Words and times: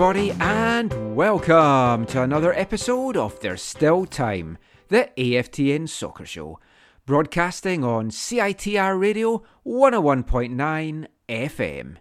Everybody, 0.00 0.30
and 0.38 1.16
welcome 1.16 2.06
to 2.06 2.22
another 2.22 2.54
episode 2.54 3.16
of 3.16 3.40
There's 3.40 3.60
Still 3.60 4.06
Time, 4.06 4.56
the 4.90 5.10
AFTN 5.18 5.88
Soccer 5.88 6.24
Show, 6.24 6.60
broadcasting 7.04 7.82
on 7.82 8.10
CITR 8.10 8.96
Radio 8.96 9.42
101.9 9.66 11.06
FM. 11.28 11.96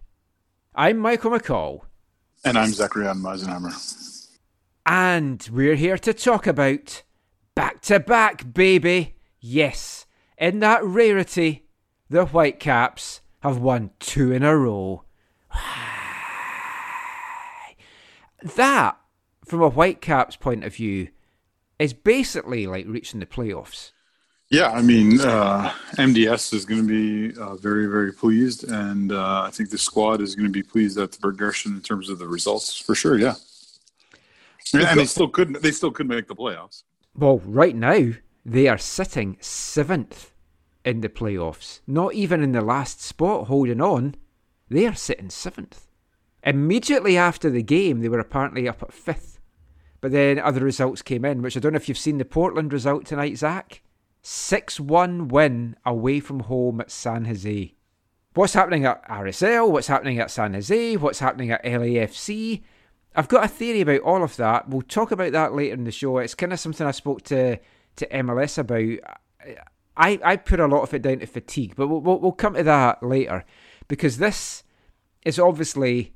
I'm 0.75 0.99
Michael 0.99 1.31
McCall, 1.31 1.85
And 2.45 2.55
I'm 2.55 2.69
Zachariah 2.69 3.15
Meisenheimer. 3.15 4.29
and 4.85 5.49
we're 5.51 5.73
here 5.73 5.97
to 5.97 6.13
talk 6.13 6.45
about 6.45 7.01
back 7.55 7.81
to 7.81 7.99
back, 7.99 8.53
baby. 8.53 9.15
Yes, 9.39 10.05
in 10.37 10.59
that 10.59 10.83
rarity, 10.83 11.65
the 12.11 12.25
Whitecaps 12.25 13.21
have 13.39 13.57
won 13.57 13.89
two 13.99 14.31
in 14.31 14.43
a 14.43 14.55
row. 14.55 15.03
That, 18.43 18.97
from 19.45 19.61
a 19.61 19.69
Whitecaps 19.69 20.35
point 20.35 20.63
of 20.63 20.75
view, 20.75 21.09
is 21.79 21.93
basically 21.93 22.67
like 22.67 22.85
reaching 22.87 23.19
the 23.19 23.25
playoffs. 23.25 23.91
Yeah, 24.49 24.71
I 24.71 24.81
mean, 24.81 25.19
uh, 25.19 25.73
MDS 25.97 26.53
is 26.53 26.63
going 26.63 26.87
to 26.87 26.87
be 26.87 27.37
uh, 27.37 27.55
very, 27.57 27.85
very 27.85 28.13
pleased, 28.13 28.63
and 28.63 29.11
uh, 29.11 29.41
I 29.41 29.49
think 29.51 29.71
the 29.71 29.77
squad 29.77 30.21
is 30.21 30.35
going 30.35 30.47
to 30.47 30.51
be 30.51 30.63
pleased 30.63 30.97
at 30.97 31.11
the 31.11 31.17
progression 31.17 31.73
in 31.73 31.81
terms 31.81 32.09
of 32.09 32.17
the 32.17 32.27
results 32.27 32.79
for 32.79 32.95
sure. 32.95 33.19
Yeah, 33.19 33.35
and 34.73 34.97
they 34.99 35.05
still 35.05 35.27
could. 35.27 35.55
They 35.55 35.71
still 35.71 35.91
could 35.91 36.07
make 36.07 36.27
the 36.27 36.35
playoffs. 36.35 36.83
Well, 37.13 37.39
right 37.39 37.75
now, 37.75 38.13
they 38.45 38.67
are 38.67 38.77
sitting 38.77 39.37
seventh 39.41 40.31
in 40.85 41.01
the 41.01 41.09
playoffs. 41.09 41.81
Not 41.85 42.13
even 42.13 42.41
in 42.41 42.53
the 42.53 42.61
last 42.61 43.01
spot 43.01 43.47
holding 43.47 43.81
on. 43.81 44.15
They 44.69 44.87
are 44.87 44.95
sitting 44.95 45.29
seventh. 45.29 45.86
Immediately 46.43 47.17
after 47.17 47.49
the 47.49 47.63
game, 47.63 48.01
they 48.01 48.09
were 48.09 48.19
apparently 48.19 48.67
up 48.67 48.83
at 48.83 48.93
fifth. 48.93 49.39
But 49.99 50.11
then 50.11 50.39
other 50.39 50.61
results 50.61 51.01
came 51.01 51.25
in, 51.25 51.41
which 51.41 51.57
I 51.57 51.59
don't 51.59 51.73
know 51.73 51.77
if 51.77 51.89
you've 51.89 51.97
seen 51.97 52.17
the 52.17 52.25
Portland 52.25 52.71
result 52.71 53.05
tonight, 53.05 53.37
Zach. 53.37 53.81
6 54.21 54.79
1 54.79 55.29
win 55.29 55.75
away 55.85 56.19
from 56.19 56.41
home 56.41 56.81
at 56.81 56.91
San 56.91 57.25
Jose. 57.25 57.73
What's 58.33 58.53
happening 58.53 58.85
at 58.85 59.07
RSL? 59.07 59.71
What's 59.71 59.87
happening 59.87 60.19
at 60.19 60.29
San 60.29 60.53
Jose? 60.53 60.97
What's 60.97 61.19
happening 61.19 61.51
at 61.51 61.63
LAFC? 61.63 62.61
I've 63.15 63.27
got 63.27 63.45
a 63.45 63.47
theory 63.47 63.81
about 63.81 64.01
all 64.01 64.23
of 64.23 64.35
that. 64.35 64.69
We'll 64.69 64.83
talk 64.83 65.11
about 65.11 65.31
that 65.31 65.55
later 65.55 65.73
in 65.73 65.85
the 65.85 65.91
show. 65.91 66.19
It's 66.19 66.35
kind 66.35 66.53
of 66.53 66.59
something 66.59 66.85
I 66.85 66.91
spoke 66.91 67.23
to, 67.23 67.57
to 67.95 68.07
MLS 68.07 68.59
about. 68.59 69.17
I, 69.95 70.19
I 70.23 70.35
put 70.35 70.59
a 70.59 70.67
lot 70.67 70.83
of 70.83 70.93
it 70.93 71.01
down 71.01 71.19
to 71.19 71.25
fatigue, 71.25 71.73
but 71.75 71.87
we'll, 71.87 72.01
we'll, 72.01 72.19
we'll 72.19 72.31
come 72.31 72.53
to 72.53 72.63
that 72.63 73.01
later 73.01 73.43
because 73.87 74.17
this 74.19 74.63
is 75.25 75.39
obviously 75.39 76.13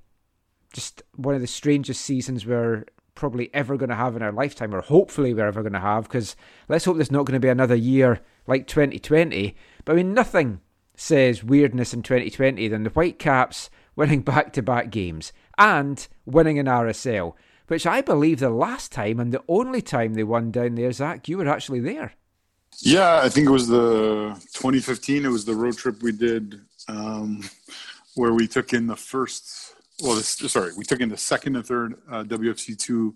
just 0.73 1.03
one 1.15 1.35
of 1.35 1.41
the 1.41 1.47
strangest 1.47 2.01
seasons 2.01 2.45
we're 2.45 2.85
probably 3.15 3.49
ever 3.53 3.77
going 3.77 3.89
to 3.89 3.95
have 3.95 4.15
in 4.15 4.21
our 4.21 4.31
lifetime, 4.31 4.73
or 4.73 4.81
hopefully 4.81 5.33
we're 5.33 5.47
ever 5.47 5.61
going 5.61 5.73
to 5.73 5.79
have, 5.79 6.03
because 6.03 6.35
let's 6.67 6.85
hope 6.85 6.95
there's 6.95 7.11
not 7.11 7.25
going 7.25 7.39
to 7.39 7.45
be 7.45 7.49
another 7.49 7.75
year 7.75 8.21
like 8.47 8.67
2020. 8.67 9.55
But 9.85 9.93
I 9.93 9.95
mean, 9.95 10.13
nothing 10.13 10.61
says 10.95 11.43
weirdness 11.43 11.93
in 11.93 12.03
2020 12.03 12.67
than 12.67 12.83
the 12.83 12.89
Whitecaps 12.91 13.69
winning 13.95 14.21
back 14.21 14.53
to 14.53 14.61
back 14.61 14.89
games 14.89 15.33
and 15.57 16.07
winning 16.25 16.59
an 16.59 16.65
RSL, 16.65 17.33
which 17.67 17.85
I 17.85 18.01
believe 18.01 18.39
the 18.39 18.49
last 18.49 18.91
time 18.91 19.19
and 19.19 19.33
the 19.33 19.43
only 19.47 19.81
time 19.81 20.13
they 20.13 20.23
won 20.23 20.51
down 20.51 20.75
there, 20.75 20.91
Zach, 20.91 21.27
you 21.27 21.38
were 21.38 21.47
actually 21.47 21.79
there. 21.79 22.13
Yeah, 22.79 23.21
I 23.21 23.29
think 23.29 23.47
it 23.47 23.51
was 23.51 23.67
the 23.67 24.33
2015. 24.53 25.25
It 25.25 25.29
was 25.29 25.45
the 25.45 25.55
road 25.55 25.77
trip 25.77 26.01
we 26.01 26.11
did 26.11 26.61
um, 26.88 27.43
where 28.15 28.33
we 28.33 28.47
took 28.47 28.73
in 28.73 28.88
the 28.88 28.95
first. 28.95 29.75
Well, 30.01 30.16
this, 30.16 30.29
sorry, 30.29 30.72
we 30.75 30.84
took 30.84 31.00
in 31.00 31.09
the 31.09 31.17
second 31.17 31.56
and 31.56 31.66
third 31.66 31.95
uh, 32.09 32.23
WFC 32.23 32.78
two 32.78 33.16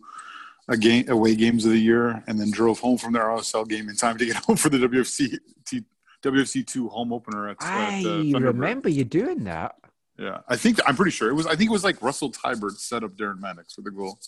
a 0.68 0.78
game, 0.78 1.10
away 1.10 1.36
games 1.36 1.66
of 1.66 1.72
the 1.72 1.80
year, 1.80 2.24
and 2.28 2.40
then 2.40 2.52
drove 2.52 2.80
home 2.80 2.98
from 2.98 3.14
their 3.14 3.24
RSL 3.24 3.68
game 3.68 3.90
in 3.90 3.96
time 3.96 4.18
to 4.18 4.26
get 4.26 4.36
home 4.46 4.56
for 4.56 4.70
the 4.70 4.78
WFC 4.78 5.38
T, 5.66 5.84
WFC 6.24 6.66
two 6.66 6.90
home 6.90 7.14
opener 7.14 7.50
at. 7.50 7.58
I 7.60 8.00
at, 8.00 8.06
uh, 8.06 8.40
remember 8.40 8.90
you 8.90 9.04
doing 9.04 9.44
that. 9.46 9.76
Yeah, 10.18 10.40
I 10.48 10.56
think 10.56 10.80
I'm 10.88 10.96
pretty 10.96 11.12
sure 11.12 11.30
it 11.30 11.34
was. 11.34 11.46
I 11.46 11.56
think 11.56 11.70
it 11.70 11.74
was 11.74 11.84
like 11.84 12.02
Russell 12.02 12.32
Teibert 12.32 12.78
set 12.78 13.04
up 13.04 13.16
Darren 13.16 13.40
Mattocks 13.40 13.74
for 13.74 13.82
the 13.82 13.92
goal. 13.92 14.20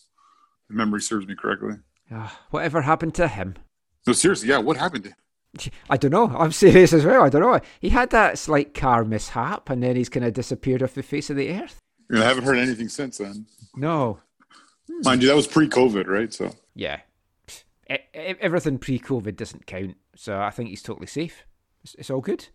If 0.69 0.75
memory 0.75 1.01
serves 1.01 1.25
me 1.27 1.35
correctly. 1.35 1.75
Ah, 2.11 2.39
whatever 2.51 2.81
happened 2.81 3.15
to 3.15 3.27
him? 3.27 3.55
No, 4.05 4.13
seriously, 4.13 4.49
yeah. 4.49 4.57
What 4.57 4.77
happened? 4.77 5.05
to 5.05 5.09
him? 5.09 5.15
I 5.89 5.97
don't 5.97 6.11
know. 6.11 6.27
I'm 6.37 6.51
serious 6.63 6.93
as 6.93 7.05
well. 7.05 7.23
I 7.23 7.29
don't 7.29 7.41
know. 7.41 7.59
He 7.79 7.89
had 7.89 8.09
that 8.11 8.37
slight 8.37 8.73
car 8.73 9.03
mishap 9.03 9.69
and 9.69 9.81
then 9.81 9.95
he's 9.95 10.09
kind 10.09 10.25
of 10.25 10.33
disappeared 10.33 10.83
off 10.83 10.93
the 10.93 11.03
face 11.03 11.29
of 11.29 11.35
the 11.35 11.51
earth. 11.51 11.79
You 12.09 12.21
I 12.21 12.25
haven't 12.25 12.45
heard 12.45 12.57
anything 12.57 12.89
since 12.89 13.17
then. 13.17 13.45
No. 13.75 14.19
Hmm. 14.89 15.01
Mind 15.03 15.21
you, 15.21 15.27
that 15.27 15.35
was 15.35 15.47
pre-COVID, 15.47 16.07
right? 16.07 16.33
So 16.33 16.51
Yeah. 16.75 17.01
Everything 18.13 18.77
pre 18.79 18.99
COVID 18.99 19.35
doesn't 19.35 19.65
count. 19.65 19.95
So 20.15 20.39
I 20.39 20.49
think 20.49 20.69
he's 20.69 20.83
totally 20.83 21.07
safe. 21.07 21.43
It's, 21.83 21.95
it's 21.95 22.09
all 22.09 22.21
good. 22.21 22.47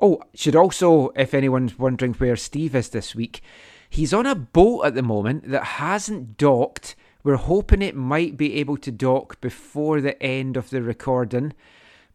Oh, 0.00 0.20
should 0.34 0.56
also, 0.56 1.10
if 1.10 1.32
anyone's 1.32 1.78
wondering 1.78 2.14
where 2.14 2.36
Steve 2.36 2.74
is 2.74 2.88
this 2.90 3.14
week, 3.14 3.40
he's 3.88 4.12
on 4.12 4.26
a 4.26 4.34
boat 4.34 4.82
at 4.82 4.94
the 4.94 5.02
moment 5.02 5.50
that 5.50 5.64
hasn't 5.64 6.36
docked. 6.36 6.96
We're 7.22 7.36
hoping 7.36 7.80
it 7.80 7.94
might 7.94 8.36
be 8.36 8.56
able 8.56 8.76
to 8.78 8.90
dock 8.90 9.40
before 9.40 10.00
the 10.00 10.20
end 10.22 10.56
of 10.56 10.70
the 10.70 10.82
recording. 10.82 11.54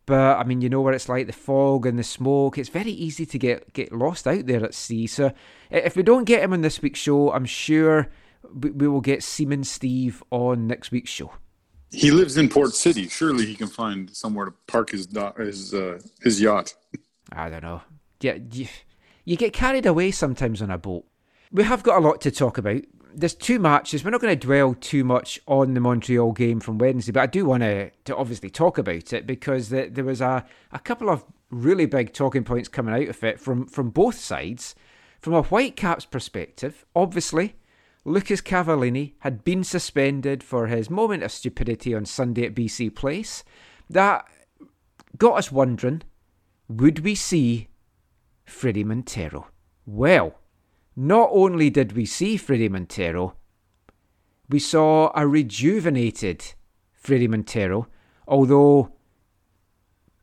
But 0.09 0.39
I 0.39 0.43
mean, 0.43 0.61
you 0.61 0.69
know 0.69 0.81
what 0.81 0.95
it's 0.95 1.07
like 1.07 1.27
the 1.27 1.33
fog 1.33 1.85
and 1.85 1.99
the 1.99 2.03
smoke. 2.03 2.57
It's 2.57 2.69
very 2.69 2.89
easy 2.89 3.27
to 3.27 3.37
get, 3.37 3.73
get 3.73 3.91
lost 3.93 4.25
out 4.25 4.47
there 4.47 4.65
at 4.65 4.73
sea. 4.73 5.05
So 5.05 5.31
if 5.69 5.95
we 5.95 6.01
don't 6.01 6.23
get 6.23 6.41
him 6.41 6.51
on 6.51 6.61
this 6.61 6.81
week's 6.81 6.99
show, 6.99 7.31
I'm 7.31 7.45
sure 7.45 8.09
we, 8.51 8.71
we 8.71 8.87
will 8.87 9.01
get 9.01 9.21
Seaman 9.21 9.63
Steve 9.63 10.23
on 10.31 10.65
next 10.65 10.89
week's 10.89 11.11
show. 11.11 11.31
he 11.91 12.09
lives 12.09 12.37
in 12.37 12.49
Port 12.49 12.73
City. 12.73 13.07
Surely 13.07 13.45
he 13.45 13.53
can 13.53 13.67
find 13.67 14.09
somewhere 14.09 14.47
to 14.47 14.53
park 14.65 14.89
his 14.89 15.07
his 15.37 15.75
uh, 15.75 15.99
his 16.23 16.41
yacht. 16.41 16.73
I 17.31 17.51
don't 17.51 17.61
know. 17.61 17.83
Yeah, 18.19 18.39
you, 18.51 18.67
you 19.25 19.37
get 19.37 19.53
carried 19.53 19.85
away 19.85 20.09
sometimes 20.09 20.59
on 20.59 20.71
a 20.71 20.79
boat. 20.79 21.05
We 21.51 21.63
have 21.65 21.83
got 21.83 21.97
a 21.97 22.07
lot 22.07 22.19
to 22.21 22.31
talk 22.31 22.57
about. 22.57 22.81
There's 23.13 23.33
two 23.33 23.59
matches. 23.59 24.03
We're 24.03 24.11
not 24.11 24.21
going 24.21 24.37
to 24.37 24.47
dwell 24.47 24.75
too 24.75 25.03
much 25.03 25.39
on 25.47 25.73
the 25.73 25.79
Montreal 25.79 26.31
game 26.31 26.59
from 26.59 26.77
Wednesday, 26.77 27.11
but 27.11 27.21
I 27.21 27.25
do 27.27 27.45
want 27.45 27.63
to, 27.63 27.89
to 28.05 28.15
obviously 28.15 28.49
talk 28.49 28.77
about 28.77 29.13
it 29.13 29.25
because 29.25 29.69
the, 29.69 29.89
there 29.89 30.03
was 30.03 30.21
a, 30.21 30.45
a 30.71 30.79
couple 30.79 31.09
of 31.09 31.23
really 31.49 31.85
big 31.85 32.13
talking 32.13 32.43
points 32.43 32.69
coming 32.69 32.93
out 32.93 33.09
of 33.09 33.23
it 33.23 33.39
from, 33.39 33.65
from 33.67 33.89
both 33.89 34.15
sides. 34.15 34.75
From 35.19 35.33
a 35.33 35.41
Whitecaps 35.41 36.05
perspective, 36.05 36.85
obviously, 36.95 37.55
Lucas 38.05 38.41
Cavallini 38.41 39.13
had 39.19 39.43
been 39.43 39.63
suspended 39.63 40.43
for 40.43 40.67
his 40.67 40.89
moment 40.89 41.23
of 41.23 41.31
stupidity 41.31 41.93
on 41.93 42.05
Sunday 42.05 42.45
at 42.45 42.55
BC 42.55 42.95
Place. 42.95 43.43
That 43.89 44.25
got 45.17 45.37
us 45.37 45.51
wondering 45.51 46.03
would 46.69 46.99
we 46.99 47.15
see 47.15 47.67
Fredy 48.47 48.85
Montero? 48.85 49.47
Well, 49.85 50.35
not 50.99 51.29
only 51.31 51.69
did 51.69 51.93
we 51.93 52.05
see 52.05 52.37
Fredy 52.37 52.69
Montero, 52.69 53.33
we 54.49 54.59
saw 54.59 55.11
a 55.15 55.25
rejuvenated 55.25 56.43
Fredy 57.01 57.29
Montero, 57.29 57.87
although 58.27 58.91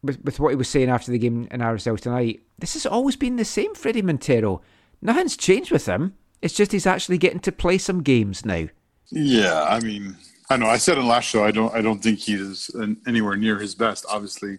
with, 0.03 0.23
with 0.23 0.39
what 0.39 0.51
he 0.51 0.57
was 0.57 0.69
saying 0.69 0.91
after 0.91 1.11
the 1.11 1.19
game 1.19 1.49
in 1.51 1.61
RSL 1.61 1.99
tonight, 1.99 2.43
this 2.59 2.75
has 2.75 2.85
always 2.85 3.17
been 3.17 3.37
the 3.37 3.45
same 3.45 3.75
Fredy 3.75 4.03
Montero. 4.03 4.61
Nothing's 5.01 5.39
changed 5.39 5.71
with 5.71 5.87
him. 5.87 6.15
It's 6.43 6.55
just 6.55 6.73
he's 6.73 6.87
actually 6.87 7.17
getting 7.17 7.41
to 7.41 7.53
play 7.53 7.79
some 7.79 8.03
games 8.03 8.45
now. 8.45 8.67
Yeah, 9.11 9.63
I 9.63 9.81
mean, 9.81 10.15
I 10.51 10.59
know. 10.59 10.67
I 10.67 10.77
said 10.77 10.99
in 10.99 11.09
last 11.09 11.25
show, 11.25 11.43
I 11.43 11.53
don't, 11.53 11.75
I 11.75 11.81
don't 11.81 12.03
think 12.03 12.19
he 12.19 12.35
is 12.35 12.69
an, 12.75 13.01
anywhere 13.07 13.37
near 13.37 13.59
his 13.59 13.75
best. 13.75 14.05
Obviously, 14.11 14.59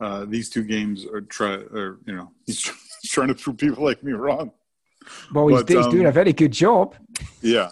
uh, 0.00 0.24
these 0.24 0.48
two 0.48 0.64
games 0.64 1.04
are 1.04 1.20
try, 1.20 1.56
or 1.56 1.98
you 2.06 2.16
know, 2.16 2.30
he's 2.46 2.62
trying 3.04 3.28
to 3.28 3.34
prove 3.34 3.58
people 3.58 3.84
like 3.84 4.02
me 4.02 4.12
wrong. 4.12 4.52
Well, 5.32 5.48
he's, 5.48 5.62
But, 5.62 5.68
he's 5.68 5.86
um, 5.86 5.90
doing 5.90 6.06
a 6.06 6.12
very 6.12 6.32
good 6.32 6.52
job. 6.52 6.94
Yeah, 7.42 7.70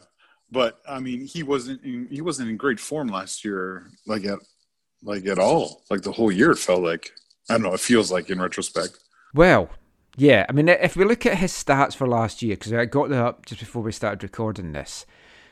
but 0.51 0.81
I 0.89 1.01
mean, 1.01 1.27
he 1.27 1.43
wasn't, 1.43 1.83
in, 1.85 2.09
he 2.11 2.21
wasn't 2.21 2.49
in 2.51 2.57
great 2.57 2.81
form 2.81 3.09
last 3.09 3.45
year, 3.45 3.91
like 4.07 4.25
at, 4.25 4.39
like 5.03 5.27
at 5.27 5.39
all, 5.39 5.83
like 5.91 6.03
the 6.03 6.13
whole 6.13 6.33
year. 6.33 6.51
It 6.51 6.59
felt 6.59 6.83
like 6.83 7.13
I 7.49 7.55
don't 7.55 7.63
know. 7.63 7.75
It 7.75 7.81
feels 7.81 8.11
like 8.11 8.31
in 8.31 8.41
retrospect. 8.41 8.99
Well, 9.35 9.71
yeah. 10.17 10.47
I 10.49 10.53
mean, 10.53 10.69
if 10.69 10.97
we 10.97 11.05
look 11.05 11.27
at 11.27 11.39
his 11.39 11.53
stats 11.53 11.95
for 11.95 12.07
last 12.07 12.43
year, 12.43 12.57
because 12.57 12.73
I 12.73 12.85
got 12.85 13.09
that 13.11 13.25
up 13.25 13.47
just 13.47 13.61
before 13.61 13.83
we 13.83 13.93
started 13.93 14.23
recording 14.23 14.73
this. 14.73 15.07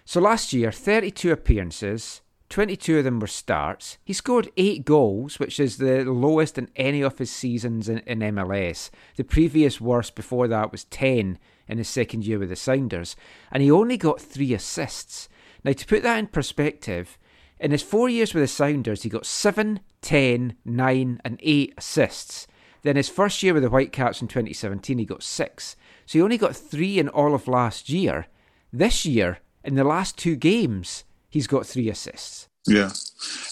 So 0.05 0.21
last 0.21 0.53
year, 0.53 0.71
32 0.71 1.33
appearances, 1.33 2.21
22 2.49 2.99
of 2.99 3.05
them 3.05 3.19
were 3.19 3.27
starts. 3.27 3.99
He 4.05 4.13
scored 4.13 4.51
eight 4.57 4.85
goals, 4.85 5.39
which 5.39 5.59
is 5.59 5.79
the 5.79 6.05
lowest 6.05 6.59
in 6.59 6.69
any 6.77 7.03
of 7.03 7.19
his 7.19 7.31
seasons 7.31 7.89
in, 7.89 7.99
in 8.01 8.21
MLS. 8.21 8.91
The 9.17 9.25
previous 9.25 9.81
worst 9.81 10.15
before 10.15 10.47
that 10.49 10.71
was 10.71 10.85
10 10.85 11.39
in 11.69 11.79
his 11.79 11.89
second 11.89 12.25
year 12.25 12.39
with 12.39 12.49
the 12.49 12.57
Sounders. 12.57 13.17
And 13.51 13.63
he 13.63 13.71
only 13.71 13.97
got 13.97 14.21
three 14.21 14.55
assists. 14.55 15.29
Now, 15.65 15.73
to 15.73 15.87
put 15.87 16.03
that 16.03 16.19
in 16.19 16.29
perspective, 16.29 17.19
in 17.59 17.71
his 17.71 17.83
four 17.83 18.09
years 18.09 18.35
with 18.35 18.43
the 18.43 18.49
Sounders, 18.49 19.03
he 19.03 19.09
got 19.09 19.27
7, 19.27 19.81
10, 20.03 20.57
9, 20.65 21.21
and 21.25 21.41
8 21.43 21.75
assists. 21.77 22.47
Then 22.83 22.97
his 22.97 23.09
first 23.09 23.43
year 23.43 23.55
with 23.55 23.63
the 23.63 23.69
Whitecaps 23.69 24.23
in 24.23 24.29
2017, 24.29 24.99
he 24.99 25.05
got 25.05 25.23
6. 25.23 25.77
So 26.05 26.19
he 26.19 26.23
only 26.23 26.39
got 26.39 26.55
3 26.55 26.99
in 26.99 27.09
all 27.09 27.35
of 27.35 27.49
last 27.49 27.89
year. 27.89 28.27
This 28.73 29.07
year, 29.07 29.39
in 29.65 29.75
the 29.75 29.85
last 29.85 30.17
two 30.17 30.37
games, 30.37 31.05
he's 31.29 31.47
got 31.47 31.67
3 31.67 31.89
assists. 31.89 32.49
Yeah. 32.67 32.91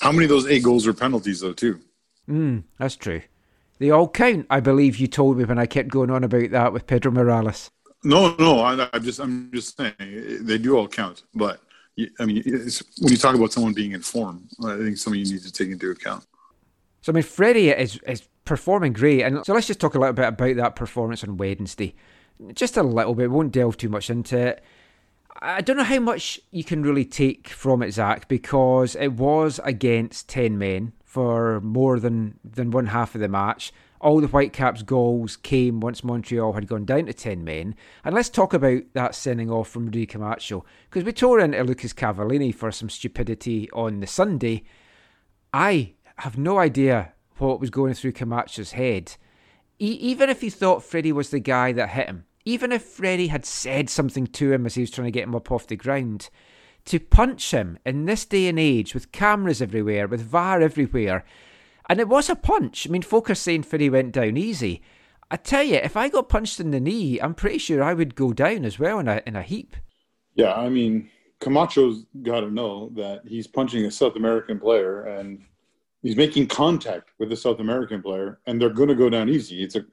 How 0.00 0.12
many 0.12 0.25
of 0.25 0.31
those 0.31 0.46
eight 0.46 0.62
goals 0.62 0.87
were 0.87 0.93
penalties 0.93 1.40
though, 1.40 1.52
too? 1.52 1.81
Mm, 2.28 2.64
that's 2.78 2.96
true. 2.96 3.22
They 3.78 3.90
all 3.90 4.08
count, 4.08 4.46
I 4.50 4.61
believe 4.61 4.96
you 4.96 5.06
told 5.06 5.38
me 5.38 5.44
when 5.44 5.58
I 5.58 5.66
kept 5.66 5.88
going 5.88 6.11
on 6.11 6.25
about 6.25 6.50
that 6.50 6.72
with 6.72 6.87
Pedro 6.87 7.12
Morales. 7.12 7.70
No, 8.05 8.35
no. 8.39 8.61
I, 8.61 8.89
I'm 8.93 9.03
just, 9.03 9.19
I'm 9.19 9.51
just 9.53 9.77
saying 9.77 9.95
they 10.41 10.59
do 10.59 10.77
all 10.77 10.87
count. 10.87 11.23
But 11.35 11.61
I 12.19 12.27
mean, 12.27 12.43
when 12.45 13.12
you 13.12 13.17
talk 13.17 13.35
about 13.35 13.53
someone 13.53 13.73
being 13.73 13.93
informed, 13.93 14.51
I 14.65 14.77
think 14.77 14.97
something 14.97 15.21
you 15.25 15.33
need 15.33 15.43
to 15.43 15.53
take 15.53 15.71
into 15.71 15.91
account. 15.91 16.25
So 17.01 17.12
I 17.12 17.15
mean, 17.15 17.25
Fredy 17.25 17.77
is 17.77 17.99
is 18.06 18.23
performing 18.45 18.93
great, 18.93 19.23
and 19.23 19.45
so 19.45 19.55
let's 19.55 19.67
just 19.67 19.81
talk 19.81 19.95
a 19.95 19.99
little 19.99 20.12
bit 20.15 20.27
about 20.27 20.56
that 20.56 20.77
performance 20.77 21.23
on 21.23 21.37
Wednesday. 21.37 21.95
Just 22.53 22.77
a 22.77 22.83
little 22.83 23.15
bit. 23.15 23.31
We 23.31 23.37
won't 23.37 23.53
delve 23.53 23.77
too 23.77 23.89
much 23.89 24.11
into 24.11 24.39
it. 24.39 24.65
I 25.41 25.61
don't 25.61 25.77
know 25.77 25.85
how 25.85 26.00
much 26.00 26.41
you 26.50 26.65
can 26.65 26.83
really 26.83 27.05
take 27.05 27.49
from 27.49 27.83
it, 27.83 27.93
Zach, 27.93 28.29
because 28.29 28.97
it 28.97 29.12
was 29.12 29.61
against 29.65 30.29
ten 30.29 30.59
men 30.59 30.93
for 31.05 31.61
more 31.61 32.00
than 32.00 32.41
than 32.45 32.71
one 32.71 32.87
half 32.87 33.15
of 33.15 33.21
the 33.21 33.29
match. 33.29 33.73
All 34.05 34.21
the 34.21 34.27
Whitecaps 34.27 34.83
goals 34.83 35.39
came 35.39 35.81
once 35.81 36.05
Montreal 36.05 36.53
had 36.53 36.67
gone 36.67 36.85
down 36.85 37.06
to 37.06 37.15
ten 37.15 37.43
men. 37.43 37.75
And 38.05 38.15
let's 38.15 38.29
talk 38.29 38.53
about 38.53 38.83
that 38.93 39.15
sending 39.15 39.51
off 39.51 39.71
from 39.71 39.87
Rudy 39.87 40.05
Camacho 40.05 40.62
because 40.91 41.05
we 41.05 41.12
tore 41.15 41.41
into 41.41 41.65
Lucas 41.65 41.95
Cavallini 41.95 42.55
for 42.55 42.71
some 42.71 42.91
stupidity 42.91 43.71
on 43.71 44.01
the 44.01 44.06
Sunday. 44.06 44.62
I 45.55 45.95
have 46.17 46.37
no 46.37 46.59
idea 46.59 47.15
what 47.39 47.61
was 47.61 47.71
going 47.71 47.95
through 47.95 48.12
Camacho's 48.12 48.73
head. 48.73 49.17
Even 49.79 50.29
if 50.29 50.43
he 50.43 50.50
thought 50.50 50.83
Fredy 50.83 51.11
was 51.11 51.31
the 51.31 51.41
guy 51.41 51.73
that 51.73 51.89
hit 51.89 52.07
him, 52.07 52.27
even 52.45 52.73
if 52.73 52.85
Fredy 52.85 53.29
had 53.29 53.47
said 53.47 53.89
something 53.89 54.27
to 54.27 54.53
him 54.53 54.67
as 54.67 54.75
he 54.75 54.83
was 54.83 54.91
trying 54.91 55.07
to 55.07 55.12
get 55.12 55.25
him 55.25 55.35
up 55.35 55.50
off 55.50 55.67
the 55.67 55.77
ground, 55.77 56.29
to 56.85 57.00
punch 57.00 57.53
him 57.53 57.79
in 57.87 58.05
this 58.05 58.27
day 58.27 58.49
and 58.49 58.59
age 58.59 58.93
with 58.93 59.12
cameras 59.12 59.62
everywhere, 59.62 60.07
with 60.07 60.21
VAR 60.21 60.61
everywhere, 60.61 61.25
and 61.89 62.01
it 62.01 62.09
was 62.09 62.31
a 62.31 62.37
punch. 62.37 62.87
I 62.87 62.91
mean, 62.91 63.03
folk 63.03 63.31
are 63.31 63.35
saying 63.35 63.65
Fredy 63.65 63.91
went 63.91 64.13
down 64.13 64.37
easy. 64.37 64.83
I 65.31 65.37
tell 65.37 65.63
you, 65.63 65.77
if 65.77 65.97
I 65.97 66.09
got 66.09 66.29
punched 66.29 66.61
in 66.61 66.71
the 66.71 66.81
knee, 66.81 67.19
I'm 67.19 67.35
pretty 67.35 67.59
sure 67.59 67.83
I 67.83 67.95
would 67.95 68.15
go 68.15 68.33
down 68.33 68.65
as 68.65 68.79
well 68.79 68.99
in 68.99 69.09
a 69.09 69.23
in 69.27 69.37
a 69.37 69.43
heap. 69.43 69.77
Yeah, 70.35 70.55
I 70.55 70.69
mean, 70.69 71.11
Camacho's 71.41 72.07
got 72.23 72.41
to 72.41 72.51
know 72.51 72.91
that 72.97 73.23
he's 73.27 73.47
punching 73.47 73.85
a 73.85 73.91
South 73.91 74.17
American 74.17 74.59
player 74.59 75.03
and 75.05 75.43
he's 76.03 76.17
making 76.17 76.47
contact 76.47 77.11
with 77.19 77.33
a 77.33 77.37
South 77.37 77.61
American 77.61 78.03
player, 78.03 78.39
and 78.47 78.61
they're 78.61 78.71
going 78.71 78.89
to 78.89 78.95
go 78.95 79.11
down 79.11 79.29
easy. 79.29 79.63
It's 79.63 79.75
a, 79.75 79.85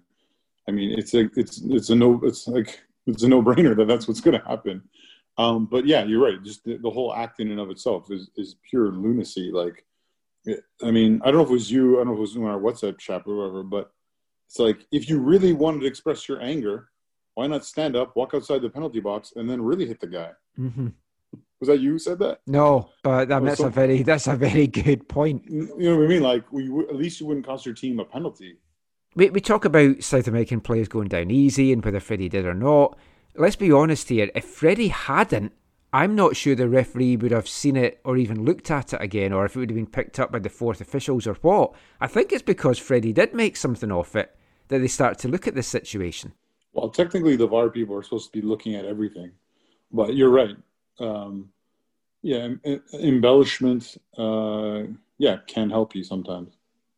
I 0.67 0.71
mean, 0.71 0.97
it's 0.97 1.13
a, 1.13 1.29
it's 1.35 1.61
it's 1.61 1.89
a 1.89 1.95
no, 1.95 2.19
it's 2.23 2.47
like 2.47 2.81
it's 3.07 3.23
a 3.23 3.27
no 3.27 3.41
brainer 3.41 3.75
that 3.77 3.87
that's 3.87 4.07
what's 4.07 4.21
going 4.21 4.39
to 4.39 4.47
happen. 4.47 4.83
Um, 5.37 5.65
but 5.65 5.87
yeah, 5.87 6.03
you're 6.03 6.23
right. 6.23 6.43
Just 6.43 6.63
the, 6.65 6.77
the 6.77 6.89
whole 6.89 7.15
act 7.15 7.39
in 7.39 7.49
and 7.49 7.59
of 7.59 7.71
itself 7.71 8.11
is 8.11 8.29
is 8.35 8.57
pure 8.69 8.91
lunacy. 8.91 9.49
Like, 9.51 9.85
I 10.83 10.91
mean, 10.91 11.21
I 11.23 11.27
don't 11.27 11.35
know 11.37 11.43
if 11.43 11.49
it 11.49 11.53
was 11.53 11.71
you, 11.71 11.95
I 11.95 12.03
don't 12.03 12.07
know 12.07 12.13
if 12.13 12.17
it 12.17 12.21
was 12.21 12.35
in 12.35 12.43
our 12.43 12.59
WhatsApp 12.59 12.97
chat 12.97 13.23
or 13.25 13.35
whatever, 13.37 13.63
but 13.63 13.91
it's 14.47 14.59
like 14.59 14.85
if 14.91 15.07
you 15.09 15.19
really 15.19 15.53
wanted 15.53 15.81
to 15.81 15.85
express 15.87 16.27
your 16.27 16.41
anger, 16.41 16.89
why 17.35 17.47
not 17.47 17.63
stand 17.65 17.95
up, 17.95 18.15
walk 18.15 18.33
outside 18.33 18.61
the 18.61 18.69
penalty 18.69 18.99
box, 18.99 19.33
and 19.35 19.49
then 19.49 19.61
really 19.61 19.85
hit 19.85 19.99
the 19.99 20.07
guy? 20.07 20.31
Mm-hmm. 20.59 20.87
Was 21.59 21.67
that 21.67 21.79
you 21.79 21.91
who 21.91 21.99
said 21.99 22.17
that? 22.19 22.39
No, 22.47 22.89
but 23.03 23.31
I 23.31 23.35
mean, 23.35 23.43
Oh, 23.43 23.45
that's 23.51 23.59
so- 23.61 23.67
a 23.67 23.69
very 23.69 24.01
that's 24.01 24.27
a 24.27 24.35
very 24.35 24.65
good 24.67 25.07
point. 25.07 25.43
You 25.47 25.67
know 25.77 25.97
what 25.97 26.05
I 26.05 26.07
mean? 26.07 26.23
Like, 26.23 26.51
we, 26.51 26.65
at 26.89 26.95
least 26.95 27.19
you 27.19 27.27
wouldn't 27.27 27.45
cost 27.45 27.65
your 27.65 27.75
team 27.75 27.99
a 27.99 28.05
penalty. 28.05 28.57
We, 29.15 29.29
we 29.29 29.41
talk 29.41 29.65
about 29.65 30.01
South 30.03 30.27
American 30.27 30.59
players 30.61 30.87
going 30.87 31.09
down 31.09 31.29
easy 31.29 31.71
and 31.71 31.83
whether 31.85 31.99
Fredy 31.99 32.29
did 32.29 32.45
or 32.45 32.53
not. 32.55 32.97
Let's 33.35 33.55
be 33.55 33.71
honest 33.71 34.09
here. 34.09 34.31
If 34.33 34.45
Fredy 34.59 34.89
hadn't, 34.89 35.53
I'm 35.93 36.15
not 36.15 36.37
sure 36.37 36.55
the 36.55 36.69
referee 36.69 37.17
would 37.17 37.31
have 37.31 37.49
seen 37.49 37.75
it 37.75 37.99
or 38.05 38.15
even 38.15 38.45
looked 38.45 38.71
at 38.71 38.93
it 38.93 39.01
again, 39.01 39.33
or 39.33 39.43
if 39.43 39.55
it 39.55 39.59
would 39.59 39.69
have 39.69 39.75
been 39.75 39.87
picked 39.87 40.19
up 40.19 40.31
by 40.31 40.39
the 40.39 40.49
fourth 40.49 40.79
officials 40.79 41.27
or 41.27 41.33
what. 41.35 41.73
I 41.99 42.07
think 42.07 42.31
it's 42.31 42.41
because 42.41 42.79
Fredy 42.79 43.13
did 43.13 43.33
make 43.33 43.57
something 43.57 43.91
off 43.91 44.15
it 44.15 44.35
that 44.69 44.79
they 44.79 44.87
start 44.87 45.19
to 45.19 45.27
look 45.27 45.47
at 45.47 45.55
this 45.55 45.67
situation. 45.67 46.33
Well, 46.71 46.89
technically, 46.89 47.35
the 47.35 47.47
VAR 47.47 47.69
people 47.69 47.95
are 47.97 48.03
supposed 48.03 48.31
to 48.31 48.41
be 48.41 48.45
looking 48.45 48.75
at 48.75 48.85
everything, 48.85 49.31
but 49.91 50.15
you're 50.15 50.29
right. 50.29 50.55
Um, 50.99 51.49
yeah, 52.21 52.37
em- 52.37 52.61
em- 52.63 52.83
embellishment, 52.93 53.97
uh, 54.17 54.83
yeah, 55.17 55.37
can 55.47 55.69
help 55.69 55.93
you 55.93 56.05
sometimes. 56.05 56.53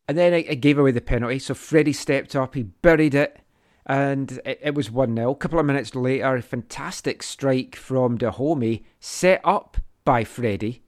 And 0.06 0.16
then 0.16 0.34
it 0.34 0.60
gave 0.60 0.78
away 0.78 0.92
the 0.92 1.00
penalty, 1.00 1.40
so 1.40 1.54
Fredy 1.54 1.94
stepped 1.94 2.36
up, 2.36 2.54
he 2.54 2.62
buried 2.62 3.14
it, 3.14 3.40
and 3.86 4.40
it, 4.44 4.60
it 4.62 4.74
was 4.74 4.90
1 4.90 5.14
0. 5.14 5.30
A 5.30 5.34
couple 5.34 5.58
of 5.58 5.66
minutes 5.66 5.94
later, 5.94 6.36
a 6.36 6.42
fantastic 6.42 7.22
strike 7.22 7.76
from 7.76 8.18
Dajome, 8.18 8.82
set 9.00 9.40
up 9.44 9.76
by 10.04 10.24
Fredy. 10.24 10.80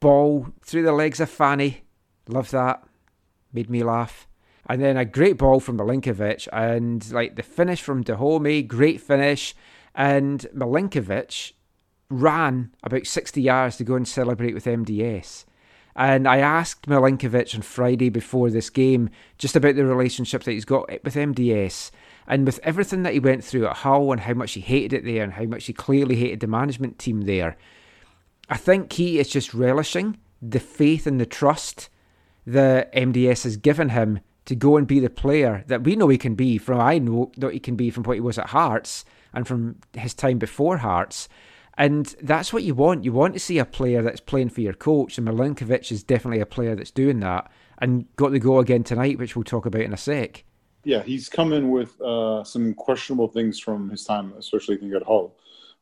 Ball 0.00 0.48
through 0.62 0.82
the 0.82 0.92
legs 0.92 1.20
of 1.20 1.30
Fanni. 1.30 1.78
Love 2.28 2.50
that. 2.50 2.86
Made 3.52 3.70
me 3.70 3.82
laugh. 3.82 4.26
And 4.66 4.80
then 4.82 4.96
a 4.96 5.04
great 5.04 5.38
ball 5.38 5.60
from 5.60 5.78
Milinkovic, 5.78 6.48
and 6.52 7.10
like 7.12 7.36
the 7.36 7.42
finish 7.42 7.82
from 7.82 8.04
Dajome, 8.04 8.66
great 8.66 9.00
finish. 9.00 9.54
And 9.94 10.46
Milinkovic 10.54 11.52
ran 12.10 12.74
about 12.82 13.06
60 13.06 13.40
yards 13.40 13.76
to 13.76 13.84
go 13.84 13.94
and 13.94 14.08
celebrate 14.08 14.54
with 14.54 14.64
MDS. 14.64 15.44
And 15.96 16.26
I 16.26 16.38
asked 16.38 16.86
Milinkovic 16.88 17.54
on 17.54 17.62
Friday 17.62 18.08
before 18.08 18.50
this 18.50 18.68
game 18.68 19.10
just 19.38 19.54
about 19.54 19.76
the 19.76 19.84
relationship 19.84 20.42
that 20.42 20.52
he's 20.52 20.64
got 20.64 20.88
with 21.04 21.14
MDS. 21.14 21.90
And 22.26 22.46
with 22.46 22.58
everything 22.62 23.02
that 23.04 23.12
he 23.12 23.20
went 23.20 23.44
through 23.44 23.66
at 23.66 23.76
Hull 23.78 24.10
and 24.10 24.22
how 24.22 24.34
much 24.34 24.52
he 24.52 24.60
hated 24.60 24.92
it 24.92 25.04
there 25.04 25.22
and 25.22 25.34
how 25.34 25.44
much 25.44 25.66
he 25.66 25.72
clearly 25.72 26.16
hated 26.16 26.40
the 26.40 26.46
management 26.46 26.98
team 26.98 27.22
there, 27.22 27.56
I 28.48 28.56
think 28.56 28.92
he 28.92 29.18
is 29.18 29.28
just 29.28 29.54
relishing 29.54 30.18
the 30.42 30.60
faith 30.60 31.06
and 31.06 31.20
the 31.20 31.26
trust 31.26 31.88
that 32.46 32.92
MDS 32.92 33.44
has 33.44 33.56
given 33.56 33.90
him 33.90 34.20
to 34.46 34.54
go 34.54 34.76
and 34.76 34.86
be 34.86 35.00
the 35.00 35.10
player 35.10 35.64
that 35.68 35.84
we 35.84 35.96
know 35.96 36.08
he 36.08 36.18
can 36.18 36.34
be 36.34 36.58
from 36.58 36.80
I 36.80 36.98
know 36.98 37.32
that 37.38 37.52
he 37.52 37.60
can 37.60 37.76
be 37.76 37.90
from 37.90 38.02
what 38.02 38.14
he 38.14 38.20
was 38.20 38.38
at 38.38 38.48
Hearts 38.48 39.04
and 39.32 39.46
from 39.46 39.76
his 39.94 40.12
time 40.12 40.38
before 40.38 40.78
Hearts. 40.78 41.28
And 41.76 42.06
that's 42.22 42.52
what 42.52 42.62
you 42.62 42.74
want. 42.74 43.04
You 43.04 43.12
want 43.12 43.34
to 43.34 43.40
see 43.40 43.58
a 43.58 43.64
player 43.64 44.02
that's 44.02 44.20
playing 44.20 44.50
for 44.50 44.60
your 44.60 44.74
coach, 44.74 45.18
and 45.18 45.26
Milinkovic 45.26 45.90
is 45.90 46.02
definitely 46.02 46.40
a 46.40 46.46
player 46.46 46.76
that's 46.76 46.90
doing 46.92 47.20
that 47.20 47.50
and 47.78 48.06
got 48.16 48.30
the 48.30 48.38
goal 48.38 48.60
again 48.60 48.84
tonight, 48.84 49.18
which 49.18 49.34
we'll 49.34 49.44
talk 49.44 49.66
about 49.66 49.82
in 49.82 49.92
a 49.92 49.96
sec. 49.96 50.44
Yeah, 50.84 51.02
he's 51.02 51.28
come 51.28 51.52
in 51.52 51.70
with 51.70 52.00
uh, 52.00 52.44
some 52.44 52.74
questionable 52.74 53.28
things 53.28 53.58
from 53.58 53.90
his 53.90 54.04
time, 54.04 54.34
especially 54.38 54.76
I 54.76 54.78
think 54.78 54.94
at 54.94 55.02
Hull. 55.02 55.36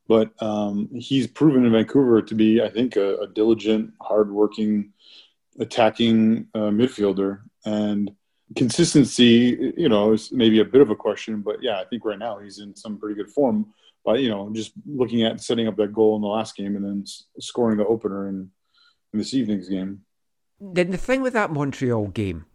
But 0.09 0.33
um, 0.41 0.89
he's 0.95 1.27
proven 1.27 1.65
in 1.65 1.73
Vancouver 1.73 2.23
to 2.23 2.35
be, 2.35 2.63
I 2.63 2.69
think, 2.69 2.97
a, 2.97 3.17
a 3.19 3.27
diligent, 3.27 3.93
hardworking, 4.01 4.93
attacking 5.59 6.49
uh, 6.55 6.71
midfielder. 6.71 7.41
And 7.65 8.15
consistency, 8.57 9.73
you 9.77 9.89
know, 9.89 10.13
is 10.13 10.33
maybe 10.33 10.61
a 10.61 10.65
bit 10.65 10.81
of 10.81 10.91
a 10.91 10.97
question. 10.97 11.41
But 11.41 11.63
yeah, 11.63 11.81
I 11.81 11.85
think 11.85 12.05
right 12.05 12.19
now 12.19 12.39
he's 12.39 12.59
in 12.59 12.75
some 12.75 12.99
pretty 12.99 13.15
good 13.15 13.31
form. 13.31 13.73
But 14.05 14.21
you 14.21 14.31
know, 14.31 14.51
just 14.53 14.73
looking 14.87 15.23
at 15.23 15.41
setting 15.41 15.69
up 15.69 15.77
that 15.77 15.93
goal 15.93 16.17
in 16.17 16.23
the 16.23 16.29
last 16.29 16.57
game 16.57 16.77
and 16.77 16.85
then 16.85 17.05
scoring 17.39 17.79
the 17.79 17.87
opener 17.87 18.29
in, 18.29 18.51
in 19.13 19.19
this 19.19 19.35
evening's 19.35 19.69
game. 19.69 20.01
Then 20.61 20.91
the 20.91 20.97
thing 20.97 21.23
with 21.23 21.33
that 21.35 21.51
Montreal 21.51 22.09
game 22.09 22.47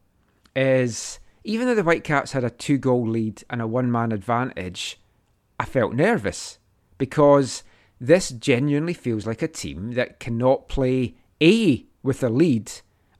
is 0.55 1.19
even 1.43 1.67
though 1.67 1.75
the 1.75 1.83
Whitecaps 1.83 2.33
had 2.33 2.43
a 2.43 2.49
two 2.49 2.77
goal 2.77 3.07
lead 3.07 3.43
and 3.49 3.61
a 3.61 3.67
one 3.67 3.91
man 3.91 4.11
advantage, 4.11 4.99
I 5.59 5.65
felt 5.65 5.93
nervous 5.93 6.59
because 6.97 7.63
this 7.99 8.29
genuinely 8.29 8.93
feels 8.93 9.25
like 9.25 9.41
a 9.41 9.47
team 9.47 9.93
that 9.93 10.19
cannot 10.19 10.67
play 10.67 11.15
A 11.41 11.85
with 12.03 12.21
a 12.23 12.29
lead 12.29 12.71